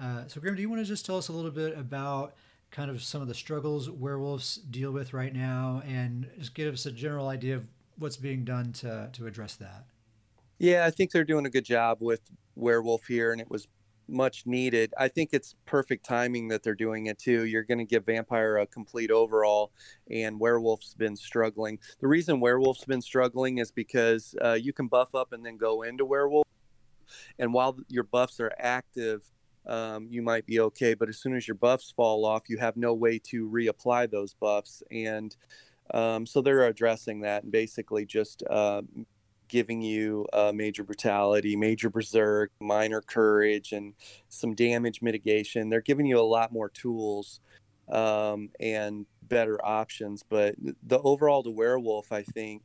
Uh, 0.00 0.22
so, 0.28 0.40
Grim, 0.40 0.54
do 0.54 0.62
you 0.62 0.70
want 0.70 0.80
to 0.80 0.86
just 0.86 1.04
tell 1.04 1.18
us 1.18 1.28
a 1.28 1.32
little 1.32 1.50
bit 1.50 1.76
about 1.76 2.34
kind 2.70 2.90
of 2.90 3.02
some 3.02 3.20
of 3.20 3.28
the 3.28 3.34
struggles 3.34 3.90
werewolves 3.90 4.56
deal 4.56 4.92
with 4.92 5.12
right 5.12 5.34
now 5.34 5.82
and 5.86 6.28
just 6.38 6.54
give 6.54 6.72
us 6.72 6.86
a 6.86 6.92
general 6.92 7.28
idea 7.28 7.56
of 7.56 7.66
what's 7.98 8.16
being 8.16 8.44
done 8.44 8.72
to, 8.72 9.10
to 9.12 9.26
address 9.26 9.56
that? 9.56 9.84
Yeah, 10.58 10.84
I 10.84 10.90
think 10.90 11.10
they're 11.10 11.24
doing 11.24 11.46
a 11.46 11.50
good 11.50 11.64
job 11.64 11.98
with 12.00 12.20
Werewolf 12.56 13.06
here, 13.06 13.32
and 13.32 13.40
it 13.40 13.50
was 13.50 13.68
much 14.08 14.46
needed. 14.46 14.92
I 14.98 15.08
think 15.08 15.30
it's 15.32 15.54
perfect 15.66 16.04
timing 16.04 16.48
that 16.48 16.62
they're 16.62 16.74
doing 16.74 17.06
it 17.06 17.18
too. 17.18 17.44
You're 17.44 17.62
going 17.62 17.78
to 17.78 17.84
give 17.84 18.06
Vampire 18.06 18.58
a 18.58 18.66
complete 18.66 19.10
overall, 19.10 19.72
and 20.10 20.38
Werewolf's 20.40 20.94
been 20.94 21.16
struggling. 21.16 21.78
The 22.00 22.08
reason 22.08 22.40
Werewolf's 22.40 22.84
been 22.84 23.02
struggling 23.02 23.58
is 23.58 23.70
because 23.70 24.34
uh, 24.42 24.54
you 24.54 24.72
can 24.72 24.88
buff 24.88 25.14
up 25.14 25.32
and 25.32 25.44
then 25.44 25.56
go 25.56 25.82
into 25.82 26.04
Werewolf, 26.04 26.46
and 27.38 27.52
while 27.52 27.76
your 27.88 28.04
buffs 28.04 28.40
are 28.40 28.52
active, 28.58 29.22
um, 29.66 30.08
you 30.10 30.22
might 30.22 30.46
be 30.46 30.60
okay. 30.60 30.94
But 30.94 31.08
as 31.08 31.18
soon 31.18 31.36
as 31.36 31.46
your 31.46 31.56
buffs 31.56 31.92
fall 31.94 32.24
off, 32.24 32.48
you 32.48 32.58
have 32.58 32.76
no 32.76 32.94
way 32.94 33.18
to 33.24 33.48
reapply 33.48 34.10
those 34.10 34.34
buffs, 34.34 34.82
and 34.90 35.34
um, 35.94 36.26
so 36.26 36.42
they're 36.42 36.66
addressing 36.66 37.20
that 37.20 37.44
and 37.44 37.52
basically 37.52 38.04
just 38.04 38.42
uh, 38.50 38.82
giving 39.48 39.82
you 39.82 40.26
uh, 40.32 40.52
major 40.54 40.84
brutality, 40.84 41.56
major 41.56 41.90
berserk, 41.90 42.50
minor 42.60 43.00
courage, 43.00 43.72
and 43.72 43.94
some 44.28 44.54
damage 44.54 45.02
mitigation. 45.02 45.68
They're 45.68 45.80
giving 45.80 46.06
you 46.06 46.18
a 46.18 46.22
lot 46.22 46.52
more 46.52 46.68
tools 46.68 47.40
um, 47.90 48.50
and 48.60 49.06
better 49.22 49.64
options. 49.64 50.22
But 50.22 50.54
the 50.86 50.98
overall, 51.00 51.42
the 51.42 51.50
werewolf, 51.50 52.12
I 52.12 52.22
think, 52.22 52.62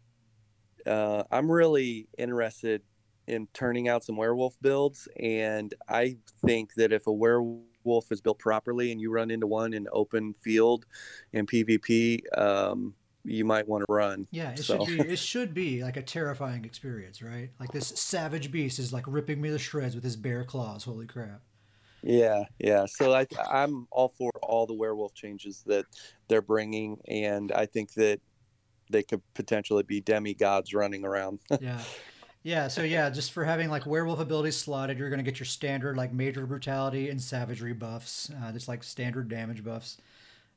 uh, 0.85 1.23
I'm 1.31 1.51
really 1.51 2.07
interested 2.17 2.81
in 3.27 3.47
turning 3.53 3.87
out 3.87 4.03
some 4.03 4.17
werewolf 4.17 4.57
builds, 4.61 5.07
and 5.17 5.73
I 5.87 6.17
think 6.45 6.73
that 6.75 6.91
if 6.91 7.07
a 7.07 7.11
werewolf 7.11 8.11
is 8.11 8.19
built 8.21 8.39
properly 8.39 8.91
and 8.91 8.99
you 8.99 9.11
run 9.11 9.31
into 9.31 9.47
one 9.47 9.73
in 9.73 9.87
open 9.93 10.33
field 10.33 10.85
in 11.31 11.45
PvP, 11.45 12.19
um, 12.37 12.93
you 13.23 13.45
might 13.45 13.67
want 13.67 13.83
to 13.87 13.93
run. 13.93 14.27
Yeah, 14.31 14.51
it 14.51 14.59
So- 14.59 14.85
should 14.85 15.07
be. 15.07 15.13
It 15.13 15.19
should 15.31 15.53
be 15.53 15.83
like 15.83 15.97
a 15.97 16.01
terrifying 16.01 16.65
experience, 16.65 17.21
right? 17.21 17.49
Like 17.59 17.71
this 17.71 17.87
savage 17.87 18.51
beast 18.51 18.79
is 18.79 18.91
like 18.93 19.05
ripping 19.07 19.41
me 19.41 19.49
to 19.49 19.59
shreds 19.59 19.95
with 19.95 20.03
his 20.03 20.15
bare 20.15 20.43
claws. 20.43 20.83
Holy 20.83 21.05
crap! 21.07 21.41
Yeah, 22.01 22.43
yeah. 22.59 22.85
So 22.85 23.13
I, 23.13 23.25
I'm 23.49 23.87
all 23.91 24.09
for 24.09 24.31
all 24.41 24.65
the 24.67 24.73
werewolf 24.73 25.13
changes 25.13 25.63
that 25.67 25.85
they're 26.27 26.41
bringing, 26.41 26.99
and 27.07 27.51
I 27.51 27.65
think 27.65 27.93
that 27.93 28.19
they 28.89 29.03
could 29.03 29.21
potentially 29.33 29.83
be 29.83 30.01
demigods 30.01 30.73
running 30.73 31.05
around. 31.05 31.39
Yeah, 31.61 31.79
yeah. 32.43 32.67
So 32.67 32.83
yeah, 32.83 33.09
just 33.09 33.31
for 33.31 33.45
having 33.45 33.69
like 33.69 33.85
werewolf 33.85 34.19
abilities 34.19 34.57
slotted, 34.57 34.97
you're 34.97 35.09
gonna 35.09 35.23
get 35.23 35.39
your 35.39 35.45
standard 35.45 35.95
like 35.95 36.11
major 36.11 36.45
brutality 36.45 37.09
and 37.09 37.21
savagery 37.21 37.73
buffs, 37.73 38.29
uh, 38.43 38.51
just 38.51 38.67
like 38.67 38.83
standard 38.83 39.29
damage 39.29 39.63
buffs. 39.63 39.97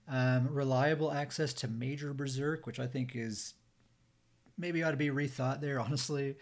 Um, 0.09 0.49
reliable 0.53 1.13
access 1.13 1.53
to 1.55 1.69
major 1.69 2.15
berserk, 2.15 2.67
which 2.67 2.79
I 2.79 2.87
think 2.87 3.17
is 3.17 3.55
maybe 4.57 4.83
ought 4.83 4.93
to 4.93 4.97
be 4.97 5.09
rethought 5.09 5.61
there. 5.61 5.81
Honestly, 5.87 6.37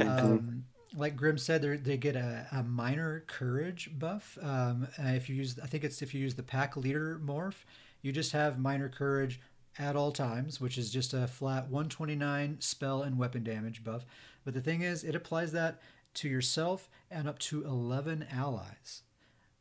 um, 0.00 0.64
like 0.96 1.16
Grim 1.16 1.38
said, 1.38 1.62
they 1.62 1.76
they 1.76 1.96
get 1.96 2.16
a, 2.16 2.46
a 2.52 2.62
minor 2.62 3.24
courage 3.26 3.90
buff. 3.98 4.36
Um, 4.42 4.88
if 4.98 5.28
you 5.28 5.36
use, 5.36 5.58
I 5.62 5.66
think 5.66 5.84
it's 5.84 6.02
if 6.02 6.12
you 6.12 6.20
use 6.20 6.34
the 6.34 6.42
pack 6.42 6.76
leader 6.76 7.20
morph, 7.24 7.64
you 8.02 8.12
just 8.12 8.32
have 8.32 8.58
minor 8.58 8.88
courage 8.88 9.40
at 9.78 9.96
all 9.96 10.10
times, 10.12 10.60
which 10.60 10.76
is 10.76 10.90
just 10.90 11.14
a 11.14 11.26
flat 11.26 11.64
129 11.64 12.56
spell 12.60 13.02
and 13.02 13.16
weapon 13.16 13.44
damage 13.44 13.84
buff. 13.84 14.04
But 14.44 14.54
the 14.54 14.60
thing 14.60 14.82
is, 14.82 15.04
it 15.04 15.14
applies 15.14 15.52
that 15.52 15.80
to 16.14 16.28
yourself 16.28 16.88
and 17.10 17.28
up 17.28 17.38
to 17.38 17.64
11 17.64 18.26
allies 18.32 19.02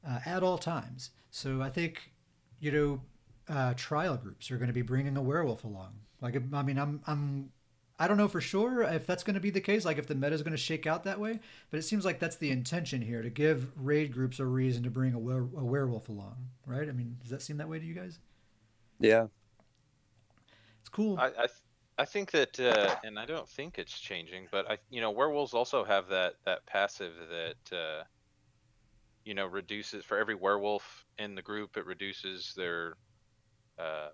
uh, 0.07 0.19
at 0.25 0.43
all 0.43 0.57
times. 0.57 1.11
So 1.29 1.61
I 1.61 1.69
think, 1.69 2.11
you 2.59 2.71
know, 2.71 3.01
uh, 3.49 3.73
trial 3.75 4.17
groups 4.17 4.51
are 4.51 4.57
going 4.57 4.67
to 4.67 4.73
be 4.73 4.81
bringing 4.81 5.17
a 5.17 5.21
werewolf 5.21 5.63
along. 5.63 5.93
Like, 6.21 6.35
I 6.53 6.63
mean, 6.63 6.77
I'm, 6.79 7.01
I'm, 7.07 7.51
I 7.99 8.07
don't 8.07 8.17
know 8.17 8.27
for 8.27 8.41
sure 8.41 8.83
if 8.83 9.05
that's 9.07 9.23
going 9.23 9.35
to 9.35 9.39
be 9.39 9.49
the 9.49 9.61
case. 9.61 9.85
Like, 9.85 9.97
if 9.97 10.07
the 10.07 10.15
meta 10.15 10.33
is 10.35 10.43
going 10.43 10.51
to 10.51 10.57
shake 10.57 10.87
out 10.87 11.03
that 11.05 11.19
way, 11.19 11.39
but 11.69 11.77
it 11.79 11.83
seems 11.83 12.05
like 12.05 12.19
that's 12.19 12.35
the 12.37 12.51
intention 12.51 13.01
here 13.01 13.21
to 13.21 13.29
give 13.29 13.71
raid 13.77 14.11
groups 14.13 14.39
a 14.39 14.45
reason 14.45 14.83
to 14.83 14.89
bring 14.89 15.13
a, 15.13 15.19
were- 15.19 15.49
a 15.57 15.65
werewolf 15.65 16.09
along, 16.09 16.49
right? 16.65 16.87
I 16.89 16.91
mean, 16.91 17.17
does 17.21 17.31
that 17.31 17.41
seem 17.41 17.57
that 17.57 17.69
way 17.69 17.79
to 17.79 17.85
you 17.85 17.93
guys? 17.93 18.19
yeah, 18.99 19.27
It's 20.81 20.89
cool. 20.89 21.17
I 21.17 21.27
I, 21.27 21.29
th- 21.47 21.61
I 21.97 22.05
think 22.05 22.31
that, 22.31 22.59
uh, 22.59 22.95
and 23.03 23.17
I 23.19 23.25
don't 23.25 23.49
think 23.49 23.77
it's 23.79 23.99
changing, 23.99 24.47
but 24.51 24.69
I 24.69 24.77
you 24.89 25.01
know 25.01 25.11
werewolves 25.11 25.53
also 25.53 25.83
have 25.83 26.07
that 26.09 26.35
that 26.45 26.65
passive 26.65 27.13
that 27.29 27.77
uh, 27.77 28.03
you 29.25 29.33
know 29.33 29.45
reduces 29.45 30.05
for 30.05 30.17
every 30.17 30.35
werewolf 30.35 31.05
in 31.17 31.35
the 31.35 31.41
group 31.41 31.77
it 31.77 31.85
reduces 31.85 32.53
their 32.55 32.95
uh, 33.79 34.09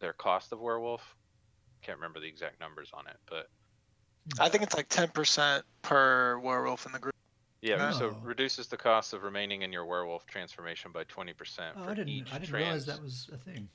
their 0.00 0.12
cost 0.12 0.52
of 0.52 0.60
werewolf. 0.60 1.14
Can't 1.82 1.98
remember 1.98 2.20
the 2.20 2.26
exact 2.28 2.60
numbers 2.60 2.90
on 2.92 3.06
it, 3.06 3.16
but 3.28 3.48
I 4.38 4.48
think 4.48 4.62
it's 4.62 4.76
like 4.76 4.88
10% 4.88 5.62
per 5.82 6.38
werewolf 6.38 6.86
in 6.86 6.92
the 6.92 6.98
group. 6.98 7.14
yeah, 7.62 7.90
so 7.90 8.08
Oh. 8.10 8.20
reduces 8.22 8.68
the 8.68 8.76
cost 8.76 9.12
of 9.12 9.22
remaining 9.22 9.62
in 9.62 9.72
your 9.72 9.84
werewolf 9.86 10.26
transformation 10.26 10.92
by 10.92 11.04
twenty 11.04 11.32
percent 11.34 11.76
oh, 11.78 11.84
for 11.84 11.90
I 11.90 11.94
didn't, 11.94 12.08
each 12.10 12.28
I 12.32 12.38
didn't 12.38 12.48
trans. 12.48 12.64
realize 12.64 12.86
that 12.86 13.02
was 13.02 13.30
a 13.32 13.38
thing. 13.38 13.68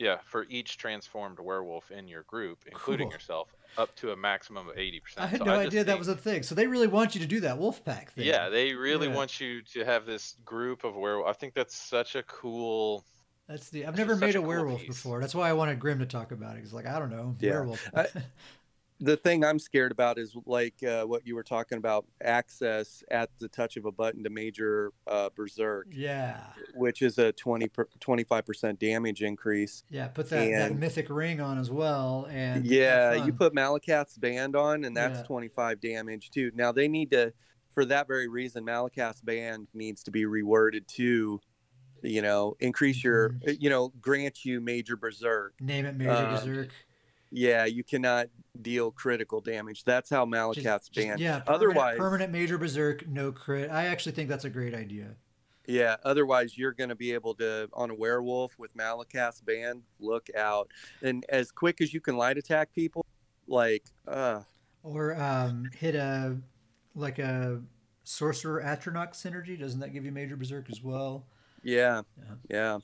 Yeah, 0.00 0.18
for 0.26 0.44
each 0.48 0.76
transformed 0.78 1.38
werewolf 1.40 1.90
in 1.90 2.06
your 2.06 2.22
group, 2.24 2.60
including 2.70 3.08
Cool. 3.08 3.14
yourself, 3.14 3.48
up 3.76 3.94
to 3.96 4.12
a 4.12 4.16
maximum 4.16 4.68
of 4.68 4.78
eighty 4.78 5.00
percent. 5.00 5.24
I 5.24 5.28
had 5.28 5.44
no 5.44 5.54
idea 5.58 5.82
that 5.84 5.98
was 5.98 6.06
a 6.08 6.16
thing. 6.16 6.42
So 6.44 6.54
they 6.54 6.66
really 6.68 6.86
want 6.86 7.14
you 7.16 7.20
to 7.20 7.26
do 7.26 7.40
that 7.40 7.58
wolf 7.58 7.84
pack 7.84 8.12
thing. 8.12 8.24
Yeah, 8.26 8.48
they 8.48 8.74
really 8.74 9.08
Yeah. 9.08 9.14
want 9.16 9.40
you 9.40 9.62
to 9.62 9.84
have 9.84 10.06
this 10.06 10.36
group 10.44 10.84
of 10.84 10.94
werewolf. 10.96 11.28
I 11.28 11.32
think 11.32 11.54
that's 11.54 11.76
such 11.76 12.14
a 12.14 12.22
cool. 12.24 13.04
That's 13.48 13.70
the. 13.70 13.84
I've 13.84 13.90
It's 13.90 13.98
never 13.98 14.16
made 14.16 14.34
a 14.34 14.38
a 14.38 14.40
cool 14.40 14.48
werewolf 14.48 14.80
piece. 14.80 14.88
before. 14.88 15.20
That's 15.20 15.34
why 15.34 15.48
I 15.48 15.52
wanted 15.54 15.80
Grim 15.80 15.98
to 16.00 16.06
talk 16.06 16.32
about 16.32 16.56
it. 16.56 16.60
He's 16.60 16.72
like, 16.72 16.86
I 16.86 16.98
don't 16.98 17.10
know, 17.10 17.34
Yeah. 17.40 17.52
werewolf. 17.52 17.88
I- 17.94 18.08
the 19.00 19.16
thing 19.16 19.44
I'm 19.44 19.60
scared 19.60 19.92
about 19.92 20.18
is 20.18 20.36
like 20.44 20.82
uh, 20.82 21.04
what 21.04 21.24
you 21.24 21.34
were 21.36 21.44
talking 21.44 21.78
about 21.78 22.04
access 22.22 23.04
at 23.10 23.30
the 23.38 23.48
touch 23.48 23.76
of 23.76 23.84
a 23.84 23.92
button 23.92 24.24
to 24.24 24.30
major 24.30 24.92
uh, 25.06 25.30
berserk, 25.36 25.86
yeah, 25.92 26.40
which 26.74 27.00
is 27.00 27.16
a 27.18 27.30
20 27.32 27.68
per, 27.68 27.86
25% 28.00 28.78
damage 28.78 29.22
increase. 29.22 29.84
yeah. 29.88 30.08
Put 30.08 30.28
that, 30.30 30.50
that 30.50 30.76
mythic 30.76 31.08
ring 31.10 31.40
on 31.40 31.58
as 31.58 31.70
well, 31.70 32.26
and 32.30 32.66
Yeah, 32.66 33.24
you 33.24 33.32
put 33.32 33.54
Malacath's 33.54 34.18
band 34.18 34.56
on, 34.56 34.84
and 34.84 34.96
that's 34.96 35.20
Yeah. 35.20 35.24
25 35.26 35.80
damage 35.80 36.30
too. 36.30 36.50
Now 36.54 36.72
they 36.72 36.88
need 36.88 37.12
to, 37.12 37.32
for 37.70 37.84
that 37.84 38.08
very 38.08 38.26
reason, 38.26 38.64
Malacath's 38.64 39.20
band 39.20 39.68
needs 39.72 40.02
to 40.02 40.10
be 40.10 40.24
reworded 40.24 40.88
to, 40.88 41.40
you 42.02 42.22
know, 42.22 42.56
increase 42.60 43.02
your, 43.04 43.30
Mhm. 43.30 43.60
you 43.60 43.70
know, 43.70 43.88
grant 44.00 44.44
you 44.44 44.60
major 44.60 44.96
berserk. 44.96 45.54
name 45.60 45.84
it 45.86 45.96
major 45.96 46.10
um, 46.12 46.34
berserk. 46.34 46.70
Yeah, 47.30 47.66
you 47.66 47.84
cannot 47.84 48.28
deal 48.62 48.90
critical 48.90 49.40
damage. 49.42 49.84
That's 49.84 50.08
how 50.08 50.24
Malacath's 50.24 50.88
band. 50.88 51.20
yeah, 51.20 51.40
permanent, 51.40 51.48
Otherwise, 51.48 51.98
permanent 51.98 52.32
major 52.32 52.56
berserk, 52.58 53.06
no 53.06 53.32
crit. 53.32 53.70
I 53.70 53.84
actually 53.86 54.12
think 54.12 54.28
that's 54.30 54.44
a 54.46 54.50
great 54.50 54.74
idea. 54.74 55.14
yeah. 55.66 55.96
Otherwise, 56.04 56.56
you're 56.56 56.72
going 56.72 56.88
to 56.88 56.94
be 56.96 57.12
able 57.12 57.34
to 57.34 57.68
on 57.74 57.90
a 57.90 57.94
werewolf 57.94 58.58
with 58.58 58.74
Malacath's 58.74 59.42
band. 59.42 59.82
Look 60.00 60.28
out! 60.34 60.70
And 61.02 61.26
as 61.28 61.50
quick 61.52 61.80
as 61.82 61.92
you 61.92 62.00
can 62.00 62.16
light 62.16 62.38
attack 62.38 62.72
people, 62.74 63.04
like, 63.46 63.84
uh, 64.06 64.42
Or 64.82 65.14
um, 65.20 65.68
hit 65.78 65.94
a 65.94 66.38
like 66.94 67.18
a 67.18 67.60
sorcerer 68.04 68.62
atronach 68.64 69.10
synergy. 69.12 69.58
Doesn't 69.60 69.80
that 69.80 69.90
give 69.90 70.06
you 70.06 70.12
major 70.12 70.36
berserk 70.36 70.70
as 70.70 70.82
well? 70.82 71.26
Yeah, 71.62 72.02
Yeah. 72.18 72.34
yeah, 72.50 72.78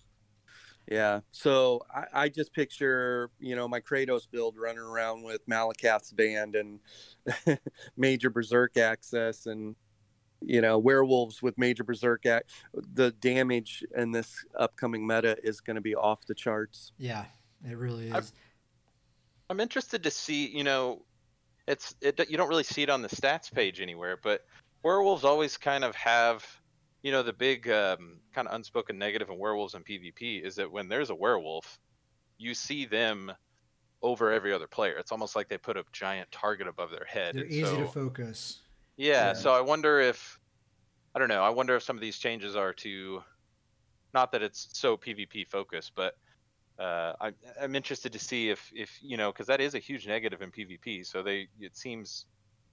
yeah. 0.89 1.21
So 1.33 1.81
I, 1.95 2.25
I 2.25 2.29
just 2.29 2.53
picture, 2.53 3.31
you 3.39 3.57
know, 3.57 3.67
my 3.69 3.81
Kratos 3.81 4.29
build 4.31 4.57
running 4.59 4.79
around 4.83 5.23
with 5.23 5.47
Malacath's 5.49 6.13
band 6.13 6.57
and 6.57 6.81
major 7.97 8.31
berserk 8.31 8.77
access, 8.77 9.47
and 9.47 9.77
you 10.47 10.61
know, 10.61 10.77
werewolves 10.79 11.43
with 11.43 11.57
major 11.57 11.85
berserk. 11.85 12.27
Ac- 12.27 12.43
the 12.93 13.13
damage 13.13 13.83
in 13.97 14.11
this 14.13 14.45
upcoming 14.59 15.07
meta 15.07 15.37
is 15.43 15.61
going 15.61 15.77
to 15.77 15.81
be 15.83 15.95
off 15.95 16.27
the 16.27 16.35
charts. 16.35 16.93
Yeah, 16.99 17.25
it 17.67 17.77
really 17.79 18.11
I- 18.13 18.19
is. 18.19 18.33
I'm 19.51 19.61
interested 19.61 20.03
to 20.05 20.11
see. 20.11 20.49
You 20.49 20.65
know, 20.65 21.05
it's 21.69 21.95
it. 22.01 22.29
You 22.29 22.37
don't 22.37 22.49
really 22.49 22.65
see 22.65 22.83
it 22.83 22.91
on 22.91 23.03
the 23.03 23.09
stats 23.09 23.53
page 23.53 23.81
anywhere, 23.81 24.19
but 24.23 24.45
werewolves 24.83 25.25
always 25.25 25.57
kind 25.57 25.85
of 25.85 25.95
have. 25.95 26.45
You 27.05 27.13
know, 27.13 27.23
the 27.23 27.35
big 27.35 27.71
um, 27.71 28.23
kind 28.33 28.49
of 28.49 28.55
unspoken 28.57 28.99
negative 28.99 29.31
in 29.31 29.39
werewolves 29.39 29.75
and 29.75 29.87
PvP 29.87 30.43
is 30.43 30.57
that 30.57 30.73
when 30.73 30.89
there's 30.89 31.11
a 31.11 31.15
werewolf, 31.15 31.79
you 32.39 32.55
see 32.55 32.87
them 32.87 33.33
over 34.03 34.33
every 34.33 34.53
other 34.53 34.69
player. 34.69 34.99
It's 34.99 35.13
almost 35.13 35.37
like 35.37 35.49
they 35.49 35.59
put 35.59 35.77
a 35.79 35.85
giant 35.93 36.33
target 36.33 36.69
above 36.69 36.91
their 36.91 37.07
head. 37.07 37.37
They're 37.37 37.47
easy 37.47 37.77
to 37.79 37.87
focus. 37.87 38.63
Yeah, 38.97 39.29
Yeah. 39.29 39.33
so 39.33 39.53
I 39.53 39.61
wonder 39.61 40.01
if 40.01 40.39
I 41.15 41.21
don't 41.21 41.29
know. 41.29 41.45
I 41.45 41.51
wonder 41.51 41.77
if 41.77 41.83
some 41.83 41.97
of 41.97 42.03
these 42.03 42.19
changes 42.19 42.57
are 42.57 42.75
to 42.75 43.23
not 44.15 44.33
that 44.33 44.43
it's 44.43 44.69
so 44.79 44.97
PvP 44.97 45.45
focused, 45.45 45.93
but 45.97 46.15
uh, 46.79 47.15
I, 47.21 47.35
I'm 47.61 47.75
interested 47.77 48.13
to 48.15 48.19
see 48.21 48.51
if 48.51 48.71
if 48.75 48.99
you 49.03 49.17
know 49.17 49.33
because 49.33 49.49
that 49.49 49.61
is 49.61 49.75
a 49.75 49.79
huge 49.81 50.07
negative 50.07 50.43
in 50.43 50.53
PvP. 50.53 51.05
So 51.05 51.23
they 51.23 51.49
it 51.59 51.77
seems 51.77 52.27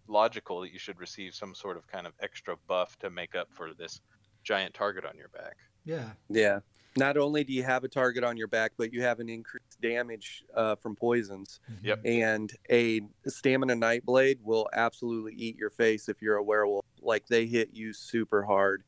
logical 0.07 0.61
that 0.61 0.71
you 0.73 0.79
should 0.79 0.99
receive 0.99 1.35
some 1.35 1.55
sort 1.55 1.77
of 1.77 1.87
kind 1.87 2.07
of 2.07 2.15
extra 2.21 2.57
buff 2.67 2.97
to 2.99 3.09
make 3.11 3.35
up 3.35 3.49
for 3.53 3.73
this 3.75 4.01
giant 4.43 4.73
target 4.73 5.05
on 5.05 5.17
your 5.17 5.29
back. 5.29 5.57
Yeah. 5.85 6.11
Yeah, 6.29 6.59
not 6.97 7.17
only 7.17 7.43
do 7.43 7.53
you 7.53 7.63
have 7.63 7.83
a 7.83 7.87
target 7.87 8.23
on 8.23 8.37
your 8.37 8.47
back, 8.47 8.73
but 8.77 8.93
you 8.93 9.01
have 9.01 9.19
an 9.19 9.29
increased 9.29 9.79
damage 9.81 10.43
uh, 10.55 10.75
from 10.75 10.95
poisons. 10.95 11.59
Yep. 11.83 12.01
And 12.05 12.51
a 12.69 13.01
stamina 13.27 13.75
nightblade 13.75 14.39
will 14.43 14.69
absolutely 14.73 15.33
eat 15.35 15.57
your 15.57 15.69
face 15.69 16.09
if 16.09 16.21
you're 16.21 16.37
a 16.37 16.43
werewolf. 16.43 16.85
Like 17.01 17.27
they 17.27 17.45
hit 17.45 17.69
you 17.73 17.93
super 17.93 18.43
hard, 18.43 18.83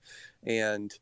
and 0.45 0.93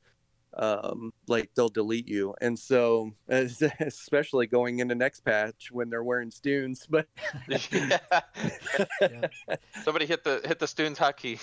um, 0.57 1.13
like 1.27 1.49
they'll 1.55 1.69
delete 1.69 2.07
you. 2.07 2.33
And 2.41 2.57
so, 2.57 3.11
especially 3.29 4.47
going 4.47 4.79
into 4.79 4.95
next 4.95 5.21
patch 5.21 5.69
when 5.71 5.89
they're 5.89 6.03
wearing 6.03 6.29
Stuhn's, 6.29 6.85
but 6.87 7.07
Yeah. 7.47 7.99
Somebody 9.83 10.05
hit 10.05 10.23
the 10.23 10.41
hit 10.45 10.59
the 10.59 10.65
Stuhn's 10.65 10.99
hotkey. 10.99 11.39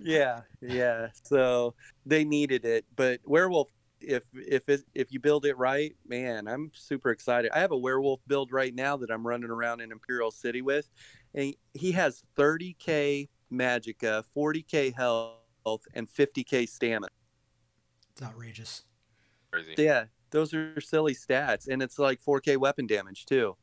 yeah, 0.00 0.42
yeah. 0.60 1.08
So 1.24 1.74
they 2.06 2.24
needed 2.24 2.64
it, 2.64 2.84
but 2.96 3.20
werewolf. 3.24 3.70
If 4.04 4.24
if 4.34 4.68
it, 4.68 4.82
if 4.94 5.12
you 5.12 5.20
build 5.20 5.46
it 5.46 5.56
right, 5.56 5.94
man, 6.06 6.48
I'm 6.48 6.72
super 6.74 7.10
excited. 7.10 7.52
I 7.54 7.60
have 7.60 7.70
a 7.70 7.78
werewolf 7.78 8.20
build 8.26 8.50
right 8.50 8.74
now 8.74 8.96
that 8.96 9.12
I'm 9.12 9.24
running 9.24 9.50
around 9.50 9.80
in 9.80 9.92
Imperial 9.92 10.32
City 10.32 10.60
with, 10.60 10.90
and 11.34 11.54
he 11.72 11.92
has 11.92 12.24
30k 12.36 13.28
magicka, 13.52 14.24
40k 14.36 14.92
health, 14.94 15.82
and 15.94 16.08
50k 16.08 16.68
stamina. 16.68 17.06
It's 18.12 18.22
outrageous. 18.22 18.84
Crazy. 19.50 19.74
Yeah, 19.78 20.04
those 20.30 20.54
are 20.54 20.80
silly 20.80 21.14
stats, 21.14 21.68
and 21.68 21.82
it's 21.82 21.98
like 21.98 22.20
4k 22.22 22.56
weapon 22.56 22.86
damage 22.86 23.26
too. 23.26 23.56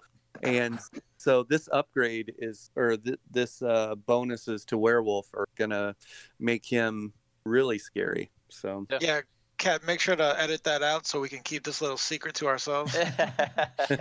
And 0.44 0.80
so 1.18 1.44
this 1.44 1.68
upgrade 1.72 2.34
is, 2.38 2.72
or 2.76 2.98
th- 2.98 3.20
this 3.32 3.62
uh, 3.62 3.96
bonuses 3.96 4.66
to 4.66 4.78
werewolf 4.78 5.28
are 5.34 5.48
gonna 5.56 5.96
make 6.40 6.66
him 6.66 7.14
really 7.46 7.80
scary. 7.80 8.32
So 8.50 8.86
Yeah. 8.90 9.22
Yeah, 9.62 9.72
Kat, 9.72 9.86
make 9.86 10.00
sure 10.00 10.16
to 10.16 10.42
edit 10.42 10.64
that 10.64 10.84
out 10.84 11.06
so 11.06 11.20
we 11.20 11.30
can 11.30 11.40
keep 11.40 11.64
this 11.64 11.82
little 11.82 11.98
secret 11.98 12.36
to 12.36 12.48
ourselves. 12.48 12.96
All 12.96 13.06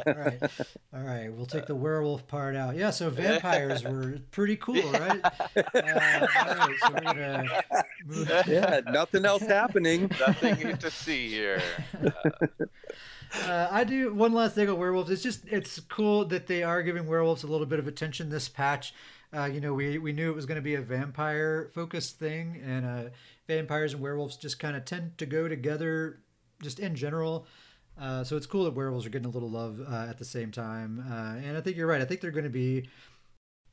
right, 0.06 0.38
all 0.94 1.02
right. 1.02 1.32
We'll 1.32 1.46
take 1.46 1.66
the 1.66 1.74
werewolf 1.74 2.26
part 2.26 2.56
out. 2.56 2.76
Yeah. 2.76 2.90
So 2.90 3.10
vampires 3.10 3.82
were 3.84 4.18
pretty 4.30 4.56
cool, 4.56 4.90
right? 4.92 5.20
Uh, 5.24 5.62
all 5.74 5.82
right. 5.82 6.70
So 6.80 6.92
we're 6.92 7.00
gonna 7.00 7.62
move. 8.06 8.30
yeah, 8.46 8.80
nothing 8.90 9.24
else 9.24 9.42
happening. 9.42 10.10
Nothing 10.20 10.76
to 10.76 10.90
see 10.90 11.28
here. 11.28 11.62
Uh, 13.44 13.68
I 13.70 13.84
do 13.84 14.14
one 14.14 14.32
last 14.32 14.54
thing 14.54 14.70
on 14.70 14.78
werewolves. 14.78 15.10
It's 15.10 15.22
just 15.22 15.46
it's 15.48 15.80
cool 15.80 16.24
that 16.24 16.46
they 16.46 16.62
are 16.62 16.82
giving 16.82 17.06
werewolves 17.06 17.42
a 17.42 17.46
little 17.46 17.66
bit 17.66 17.78
of 17.78 17.86
attention 17.86 18.30
this 18.30 18.48
patch. 18.48 18.94
Uh, 19.34 19.44
you 19.44 19.60
know, 19.60 19.74
we 19.74 19.98
we 19.98 20.12
knew 20.12 20.30
it 20.30 20.34
was 20.34 20.46
going 20.46 20.56
to 20.56 20.62
be 20.62 20.74
a 20.74 20.80
vampire 20.80 21.70
focused 21.74 22.18
thing, 22.18 22.60
and 22.64 22.86
uh, 22.86 23.10
vampires 23.46 23.92
and 23.92 24.02
werewolves 24.02 24.36
just 24.36 24.58
kind 24.58 24.76
of 24.76 24.84
tend 24.84 25.18
to 25.18 25.26
go 25.26 25.48
together, 25.48 26.20
just 26.62 26.78
in 26.80 26.94
general. 26.94 27.46
Uh, 28.00 28.22
so 28.24 28.36
it's 28.36 28.46
cool 28.46 28.64
that 28.64 28.74
werewolves 28.74 29.04
are 29.04 29.10
getting 29.10 29.26
a 29.26 29.30
little 29.30 29.50
love 29.50 29.80
uh, 29.86 30.06
at 30.08 30.18
the 30.18 30.24
same 30.24 30.50
time, 30.50 31.04
uh, 31.10 31.36
and 31.46 31.56
I 31.56 31.60
think 31.60 31.76
you're 31.76 31.86
right. 31.86 32.00
I 32.00 32.04
think 32.04 32.20
they're 32.20 32.30
going 32.30 32.44
to 32.44 32.50
be 32.50 32.88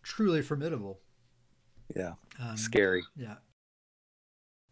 truly 0.03 0.41
formidable. 0.41 0.99
Yeah, 1.95 2.13
Um, 2.41 2.57
scary. 2.57 3.03
Yeah. 3.15 3.35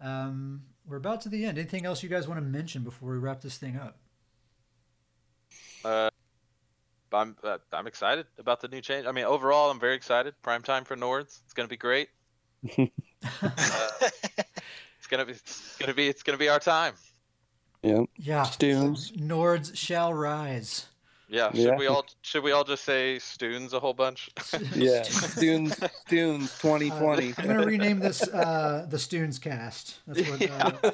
Um, 0.02 0.64
we're 0.86 0.98
about 0.98 1.22
to 1.22 1.30
the 1.30 1.46
end. 1.46 1.58
Anything 1.58 1.86
else 1.86 2.02
you 2.04 2.10
guys 2.10 2.28
want 2.28 2.40
to 2.40 2.46
mention 2.46 2.84
before 2.84 3.12
we 3.12 3.18
wrap 3.20 3.42
this 3.42 3.58
thing 3.58 3.78
up? 3.78 4.00
Uh, 5.86 6.10
I'm 7.14 7.36
uh, 7.44 7.58
I'm 7.72 7.88
excited 7.88 8.26
about 8.38 8.62
the 8.62 8.68
new 8.68 8.82
change. 8.82 9.06
I 9.06 9.12
mean, 9.12 9.26
overall, 9.26 9.70
I'm 9.72 9.80
very 9.80 9.96
excited. 9.96 10.34
Prime 10.42 10.64
time 10.64 10.84
for 10.86 10.96
Nords. 10.96 11.42
It's 11.44 11.54
gonna 11.54 11.68
be 11.68 11.78
great. 11.78 12.10
Uh, 12.78 12.86
it's 13.32 15.08
gonna 15.10 15.26
be 15.26 15.34
it's 15.34 15.78
gonna 15.80 15.94
be 15.94 16.08
it's 16.08 16.24
gonna 16.24 16.38
be 16.38 16.50
our 16.50 16.60
time. 16.60 16.94
Yeah, 17.82 18.04
yeah. 18.18 18.44
Stuhn's. 18.44 19.12
Nords 19.12 19.76
shall 19.76 20.14
rise. 20.14 20.88
Yeah. 21.28 21.52
Should 21.52 21.60
Yeah. 21.62 21.76
we 21.78 21.88
all 21.88 22.06
should 22.22 22.44
we 22.44 22.52
all 22.52 22.64
just 22.64 22.84
say 22.86 23.18
Stuhn's 23.18 23.74
a 23.74 23.80
whole 23.80 23.94
bunch? 23.94 24.30
Yeah, 24.76 25.02
Stuhn's, 25.02 25.76
Stuhn's, 26.08 26.58
2020. 26.60 27.32
Uh, 27.32 27.34
I'm 27.38 27.48
gonna 27.48 27.66
rename 27.66 28.00
this 28.00 28.22
uh, 28.28 28.86
the 28.90 28.98
Stuhn's 28.98 29.40
cast. 29.40 30.00
That's 30.08 30.30
what. 30.30 30.94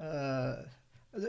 Uh, 0.00 0.02
uh, 0.02 0.56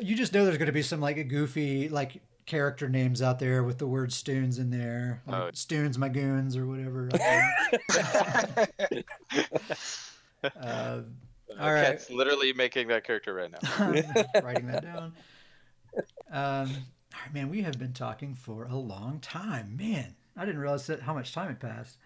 you 0.01 0.15
just 0.15 0.33
know 0.33 0.45
there's 0.45 0.57
gonna 0.57 0.71
be 0.71 0.81
some 0.81 0.99
like 0.99 1.27
goofy 1.27 1.89
like 1.89 2.21
character 2.45 2.89
names 2.89 3.21
out 3.21 3.37
there 3.39 3.63
with 3.63 3.77
the 3.77 3.87
word 3.87 4.11
Stuhn's 4.11 4.57
in 4.57 4.71
there, 4.71 5.21
like 5.27 5.41
Oh. 5.41 5.49
Stuhn's 5.53 5.97
my 5.97 6.09
goons 6.09 6.57
or 6.57 6.65
whatever. 6.65 7.09
uh, 10.43 11.01
all 11.59 11.73
right. 11.73 11.85
Cat's 11.85 12.09
literally 12.09 12.53
making 12.53 12.87
that 12.87 13.03
character 13.03 13.33
right 13.33 13.51
now. 13.51 13.59
writing 14.43 14.67
that 14.67 14.83
down. 14.83 15.13
Um, 16.31 16.69
all 17.13 17.21
right, 17.23 17.33
man, 17.33 17.49
we 17.49 17.61
have 17.61 17.77
been 17.79 17.93
talking 17.93 18.35
for 18.35 18.65
a 18.65 18.75
long 18.75 19.19
time. 19.19 19.75
Man, 19.77 20.15
I 20.37 20.45
didn't 20.45 20.61
realize 20.61 20.87
that 20.87 21.01
how 21.01 21.13
much 21.13 21.33
time 21.33 21.47
had 21.47 21.59
passed. 21.59 21.97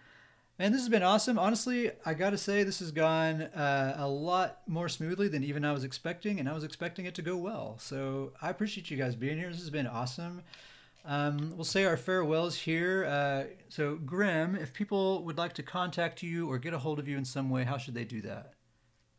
Man, 0.56 0.70
this 0.70 0.82
has 0.82 0.88
been 0.88 1.02
awesome. 1.02 1.36
Honestly, 1.36 1.90
I 2.06 2.14
got 2.14 2.30
to 2.30 2.38
say, 2.38 2.62
this 2.62 2.78
has 2.78 2.92
gone 2.92 3.42
uh, 3.42 3.96
a 3.98 4.06
lot 4.06 4.60
more 4.68 4.88
smoothly 4.88 5.26
than 5.26 5.42
even 5.42 5.64
I 5.64 5.72
was 5.72 5.82
expecting, 5.82 6.38
and 6.38 6.48
I 6.48 6.52
was 6.52 6.62
expecting 6.62 7.06
it 7.06 7.14
to 7.16 7.22
go 7.22 7.36
well. 7.36 7.76
So 7.80 8.32
I 8.40 8.50
appreciate 8.50 8.88
you 8.88 8.96
guys 8.96 9.16
being 9.16 9.36
here. 9.36 9.48
This 9.50 9.58
has 9.58 9.70
been 9.70 9.88
awesome. 9.88 10.42
Um, 11.04 11.54
we'll 11.56 11.64
say 11.64 11.84
our 11.84 11.96
farewells 11.96 12.54
here. 12.56 13.04
Uh, 13.04 13.44
so, 13.68 13.96
Grim, 13.96 14.54
if 14.54 14.72
people 14.72 15.24
would 15.24 15.36
like 15.36 15.54
to 15.54 15.64
contact 15.64 16.22
you 16.22 16.48
or 16.48 16.58
get 16.58 16.72
a 16.72 16.78
hold 16.78 17.00
of 17.00 17.08
you 17.08 17.18
in 17.18 17.24
some 17.24 17.50
way, 17.50 17.64
how 17.64 17.76
should 17.76 17.94
they 17.94 18.04
do 18.04 18.22
that? 18.22 18.52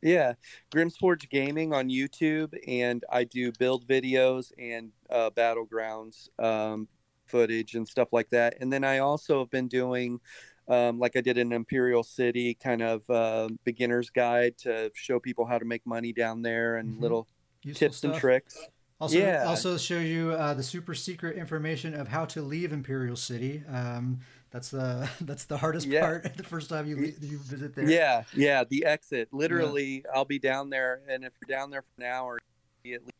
Yeah, 0.01 0.33
Grimsforge 0.73 1.29
Gaming 1.29 1.73
on 1.73 1.89
YouTube, 1.89 2.53
and 2.65 3.03
I 3.11 3.25
do 3.25 3.51
build 3.51 3.85
videos 3.85 4.51
and 4.57 4.91
uh, 5.09 5.31
battlegrounds 5.31 6.29
um, 6.39 6.87
footage 7.25 7.75
and 7.75 7.87
stuff 7.87 8.13
like 8.13 8.29
that. 8.29 8.55
And 8.61 8.71
then 8.71 8.83
I 8.85 8.99
also 8.99 9.39
have 9.39 9.49
been 9.49 9.67
doing, 9.67 10.21
um, 10.67 10.99
like 10.99 11.15
I 11.15 11.21
did 11.21 11.37
in 11.37 11.51
Imperial 11.51 12.03
City, 12.03 12.53
kind 12.55 12.81
of 12.81 13.09
uh, 13.09 13.49
beginner's 13.63 14.09
guide 14.09 14.57
to 14.59 14.91
show 14.95 15.19
people 15.19 15.45
how 15.45 15.57
to 15.57 15.65
make 15.65 15.85
money 15.85 16.11
down 16.13 16.41
there 16.41 16.77
and 16.77 16.95
Mhm. 16.97 17.01
little 17.01 17.27
Useful 17.63 17.87
tips 17.87 18.03
and 18.03 18.13
tricks. 18.15 18.57
Also, 18.99 19.17
Yeah. 19.17 19.43
also 19.45 19.77
show 19.77 19.99
you 19.99 20.31
uh, 20.31 20.53
the 20.53 20.63
super 20.63 20.95
secret 20.95 21.37
information 21.37 21.93
of 21.93 22.07
how 22.07 22.25
to 22.25 22.41
leave 22.41 22.71
Imperial 22.71 23.15
City. 23.17 23.63
Um, 23.67 24.19
that's 24.51 24.69
the 24.69 25.09
that's 25.21 25.45
the 25.45 25.57
hardest 25.57 25.85
Yeah. 25.87 26.01
part. 26.01 26.23
The 26.37 26.43
first 26.43 26.69
time 26.69 26.87
you 26.87 26.95
leave, 26.95 27.21
you 27.23 27.37
visit 27.39 27.75
there. 27.75 27.89
Yeah, 27.89 28.23
yeah, 28.33 28.63
the 28.63 28.85
exit. 28.85 29.29
Literally, 29.33 30.05
I'll 30.13 30.25
be 30.25 30.39
down 30.39 30.69
there, 30.69 31.01
and 31.09 31.23
if 31.25 31.33
you're 31.41 31.53
down 31.57 31.69
there 31.71 31.81
for 31.81 31.89
an 32.03 32.03
hour, 32.09 32.37
at 32.85 33.01
least 33.01 33.11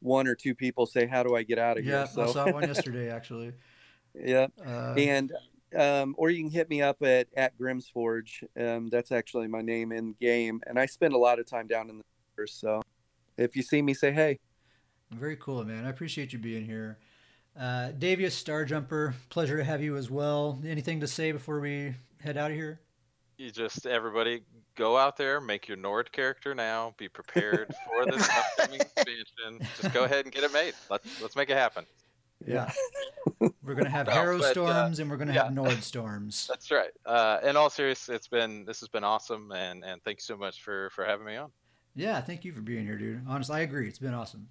one 0.00 0.26
or 0.26 0.34
two 0.34 0.54
people 0.56 0.86
say, 0.86 1.06
"How 1.06 1.22
do 1.22 1.36
I 1.36 1.44
get 1.44 1.58
out 1.58 1.78
of 1.78 1.84
here?" 1.84 1.92
yeah. 1.94 2.06
here?" 2.06 2.24
I 2.24 2.32
saw 2.32 2.50
one 2.50 2.62
yesterday 2.68 3.08
actually. 3.10 3.52
yeah. 4.14 4.48
Uh, 4.66 4.94
and 4.98 5.32
um, 5.76 6.14
or 6.18 6.30
you 6.30 6.42
can 6.42 6.50
hit 6.50 6.68
me 6.68 6.82
up 6.82 7.02
at 7.02 7.28
at 7.36 7.58
Grimsforge. 7.58 8.44
Um, 8.58 8.88
that's 8.88 9.12
actually 9.12 9.48
my 9.48 9.62
name 9.62 9.92
in 9.92 10.14
game, 10.20 10.60
and 10.66 10.78
I 10.78 10.86
spend 10.86 11.14
a 11.14 11.18
lot 11.18 11.38
of 11.38 11.48
time 11.48 11.66
down 11.66 11.90
in 11.90 11.98
the 11.98 12.04
servers, 12.36 12.52
so 12.52 12.82
if 13.36 13.56
you 13.56 13.62
see 13.62 13.82
me, 13.82 13.94
say 13.94 14.12
hey. 14.12 14.38
very 15.10 15.36
cool, 15.36 15.64
man. 15.64 15.84
I 15.84 15.90
appreciate 15.90 16.32
you 16.32 16.38
being 16.38 16.64
here. 16.64 16.98
Uh, 17.58 17.92
Davius 17.98 18.32
Starjumper, 18.32 19.14
pleasure 19.28 19.56
to 19.58 19.64
have 19.64 19.82
you 19.82 19.96
as 19.96 20.10
well. 20.10 20.58
Anything 20.66 21.00
to 21.00 21.06
say 21.06 21.32
before 21.32 21.60
we 21.60 21.94
head 22.20 22.36
out 22.36 22.50
of 22.50 22.56
here? 22.56 22.80
You 23.36 23.50
just 23.50 23.86
everybody 23.86 24.42
go 24.74 24.96
out 24.96 25.16
there, 25.16 25.40
make 25.40 25.68
your 25.68 25.76
Nord 25.76 26.12
character 26.12 26.54
now. 26.54 26.94
Be 26.96 27.08
prepared 27.08 27.74
for 27.86 28.10
this 28.10 28.28
upcoming 28.58 28.80
expansion. 28.80 29.68
Just 29.80 29.92
go 29.92 30.04
ahead 30.04 30.24
and 30.24 30.32
get 30.32 30.44
it 30.44 30.52
made. 30.52 30.74
Let's 30.90 31.20
let's 31.20 31.36
make 31.36 31.50
it 31.50 31.56
happen. 31.56 31.84
Yeah. 32.46 32.72
We're 33.64 33.74
gonna 33.74 33.88
have 33.88 34.06
No, 34.08 34.12
Harrow 34.12 34.38
but, 34.38 34.46
uh, 34.46 34.50
storms 34.50 34.98
and 34.98 35.08
we're 35.10 35.16
gonna 35.16 35.32
yeah. 35.32 35.44
have 35.44 35.54
Nord 35.54 35.82
storms. 35.82 36.46
That's 36.48 36.70
right. 36.70 36.90
Uh, 37.06 37.38
in 37.44 37.56
all 37.56 37.70
seriousness, 37.70 38.16
it's 38.16 38.28
been 38.28 38.64
this 38.64 38.80
has 38.80 38.88
been 38.88 39.04
awesome, 39.04 39.52
and 39.52 39.84
and 39.84 40.02
thank 40.02 40.18
you 40.18 40.22
so 40.22 40.36
much 40.36 40.62
for 40.62 40.90
for 40.90 41.04
having 41.04 41.26
me 41.26 41.36
on. 41.36 41.50
Yeah, 41.94 42.20
thank 42.20 42.44
you 42.44 42.52
for 42.52 42.62
being 42.62 42.84
here, 42.84 42.98
dude. 42.98 43.22
Honestly, 43.28 43.56
I 43.56 43.60
agree. 43.60 43.86
It's 43.86 43.98
been 43.98 44.14
awesome. 44.14 44.48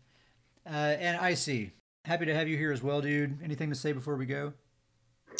Uh, 0.66 0.70
and 1.00 1.18
I 1.18 1.34
see. 1.34 1.72
Happy 2.06 2.26
to 2.26 2.34
have 2.34 2.48
you 2.48 2.58
here 2.58 2.72
as 2.72 2.82
well, 2.82 3.02
dude. 3.02 3.40
Anything 3.44 3.70
to 3.70 3.76
say 3.76 3.92
before 3.92 4.16
we 4.16 4.26
go? 4.26 4.54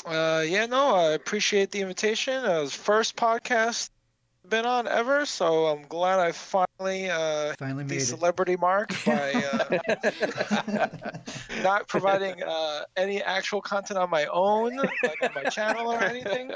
Uh, 0.06 0.44
yeah, 0.46 0.66
no, 0.66 0.96
I 0.96 1.12
appreciate 1.12 1.72
the 1.72 1.82
invitation. 1.82 2.34
Uh, 2.46 2.58
it 2.58 2.62
was 2.62 2.76
first 2.76 3.16
podcast 3.16 3.90
I've 3.94 4.01
been 4.48 4.66
on 4.66 4.88
ever, 4.88 5.26
so 5.26 5.68
I'm 5.68 5.84
glad 5.84 6.20
I 6.20 6.32
finally 6.32 7.10
uh, 7.10 7.54
Finally 7.58 7.84
the 7.86 7.90
made 7.96 8.02
it. 8.02 8.06
celebrity 8.06 8.56
mark 8.56 8.92
by 9.06 9.34
uh, 9.54 10.88
not 11.64 11.88
providing 11.88 12.42
uh, 12.44 12.84
any 12.98 13.22
actual 13.22 13.62
content 13.62 14.00
on 14.00 14.10
my 14.10 14.26
own, 14.26 14.76
like 14.78 15.22
on 15.24 15.30
my 15.36 15.44
channel 15.50 15.88
or 15.92 16.02
anything. 16.04 16.52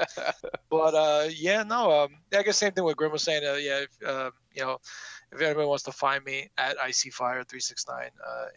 But 0.70 0.94
uh, 0.94 1.28
yeah, 1.34 1.62
no, 1.62 2.04
um, 2.04 2.16
I 2.34 2.42
guess 2.42 2.58
same 2.58 2.72
thing 2.72 2.84
with 2.84 2.96
Grim 2.96 3.12
was 3.12 3.22
saying. 3.22 3.44
Uh, 3.44 3.54
yeah, 3.54 3.80
if, 3.80 3.88
uh, 4.06 4.30
you 4.52 4.62
know, 4.62 4.78
if 5.32 5.40
anybody 5.40 5.66
wants 5.66 5.84
to 5.84 5.92
find 5.92 6.24
me 6.24 6.48
at 6.58 6.76
ICFire369 6.78 7.90
uh, 7.90 8.00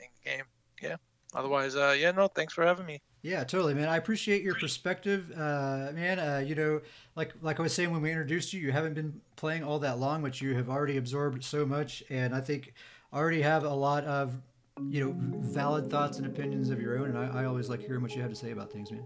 in 0.01 0.31
game, 0.31 0.45
yeah. 0.81 0.95
Otherwise, 1.35 1.75
uh, 1.75 1.95
yeah, 1.97 2.09
no, 2.09 2.27
thanks 2.27 2.53
for 2.53 2.65
having 2.65 2.87
me. 2.87 2.99
Yeah, 3.21 3.43
totally, 3.43 3.75
man. 3.75 3.87
I 3.87 3.97
appreciate 3.97 4.41
your 4.41 4.55
perspective, 4.55 5.29
uh, 5.35 5.91
man. 5.93 6.17
Uh, 6.17 6.39
you 6.43 6.55
know, 6.55 6.81
like 7.19 7.33
like 7.41 7.59
I 7.59 7.63
was 7.63 7.73
saying 7.73 7.91
when 7.91 8.01
we 8.01 8.09
introduced 8.09 8.53
you, 8.53 8.61
you 8.61 8.71
haven't 8.71 8.93
been 8.93 9.19
playing 9.35 9.61
all 9.61 9.77
that 9.79 9.99
long, 9.99 10.21
but 10.21 10.39
you 10.39 10.55
have 10.55 10.69
already 10.69 10.95
absorbed 10.95 11.43
so 11.43 11.65
much, 11.65 12.01
and 12.09 12.33
I 12.33 12.39
think 12.39 12.73
already 13.13 13.41
have 13.41 13.65
a 13.65 13.73
lot 13.73 14.05
of 14.05 14.41
you 14.87 15.03
know 15.05 15.13
valid 15.41 15.91
thoughts 15.91 16.17
and 16.17 16.25
opinions 16.25 16.69
of 16.69 16.81
your 16.81 16.97
own, 16.97 17.09
and 17.09 17.17
I, 17.17 17.41
I 17.41 17.45
always 17.45 17.67
like 17.67 17.81
hearing 17.81 18.01
what 18.01 18.15
you 18.15 18.21
have 18.21 18.31
to 18.31 18.37
say 18.37 18.51
about 18.51 18.71
things, 18.71 18.89
man. 18.89 19.03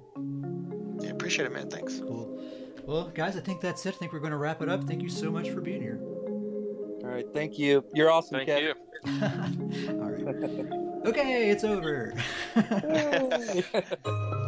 Yeah, 1.01 1.09
appreciate 1.09 1.47
it, 1.47 1.53
man. 1.53 1.71
Thanks. 1.71 1.99
Cool. 1.99 2.39
Well, 2.85 3.09
guys, 3.15 3.35
I 3.35 3.39
think 3.39 3.61
that's 3.61 3.83
it. 3.87 3.95
I 3.95 3.97
think 3.97 4.13
we're 4.13 4.19
going 4.19 4.31
to 4.31 4.37
wrap 4.37 4.61
it 4.61 4.69
up. 4.69 4.83
Thank 4.83 5.01
you 5.01 5.09
so 5.09 5.31
much 5.31 5.49
for 5.49 5.59
being 5.59 5.81
here. 5.81 5.99
All 6.03 7.09
right, 7.09 7.25
thank 7.33 7.57
you. 7.57 7.83
You're 7.95 8.11
awesome, 8.11 8.37
Thank 8.37 8.49
Kevin. 8.49 8.75
you. 9.05 9.91
All 10.01 10.11
right. 10.11 11.07
Okay, 11.07 11.49
it's 11.49 11.63
over. 11.63 12.13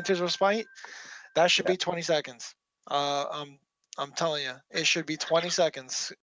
Winter's 0.00 0.22
Respite, 0.22 0.66
that 1.34 1.50
should 1.50 1.66
be 1.66 1.76
20 1.76 2.00
seconds. 2.00 2.54
Uh, 2.90 3.26
I'm 3.30 3.58
I'm 3.98 4.12
telling 4.12 4.44
you, 4.44 4.52
it 4.70 4.86
should 4.86 5.04
be 5.04 5.18
20 5.18 5.50
seconds. 5.50 6.10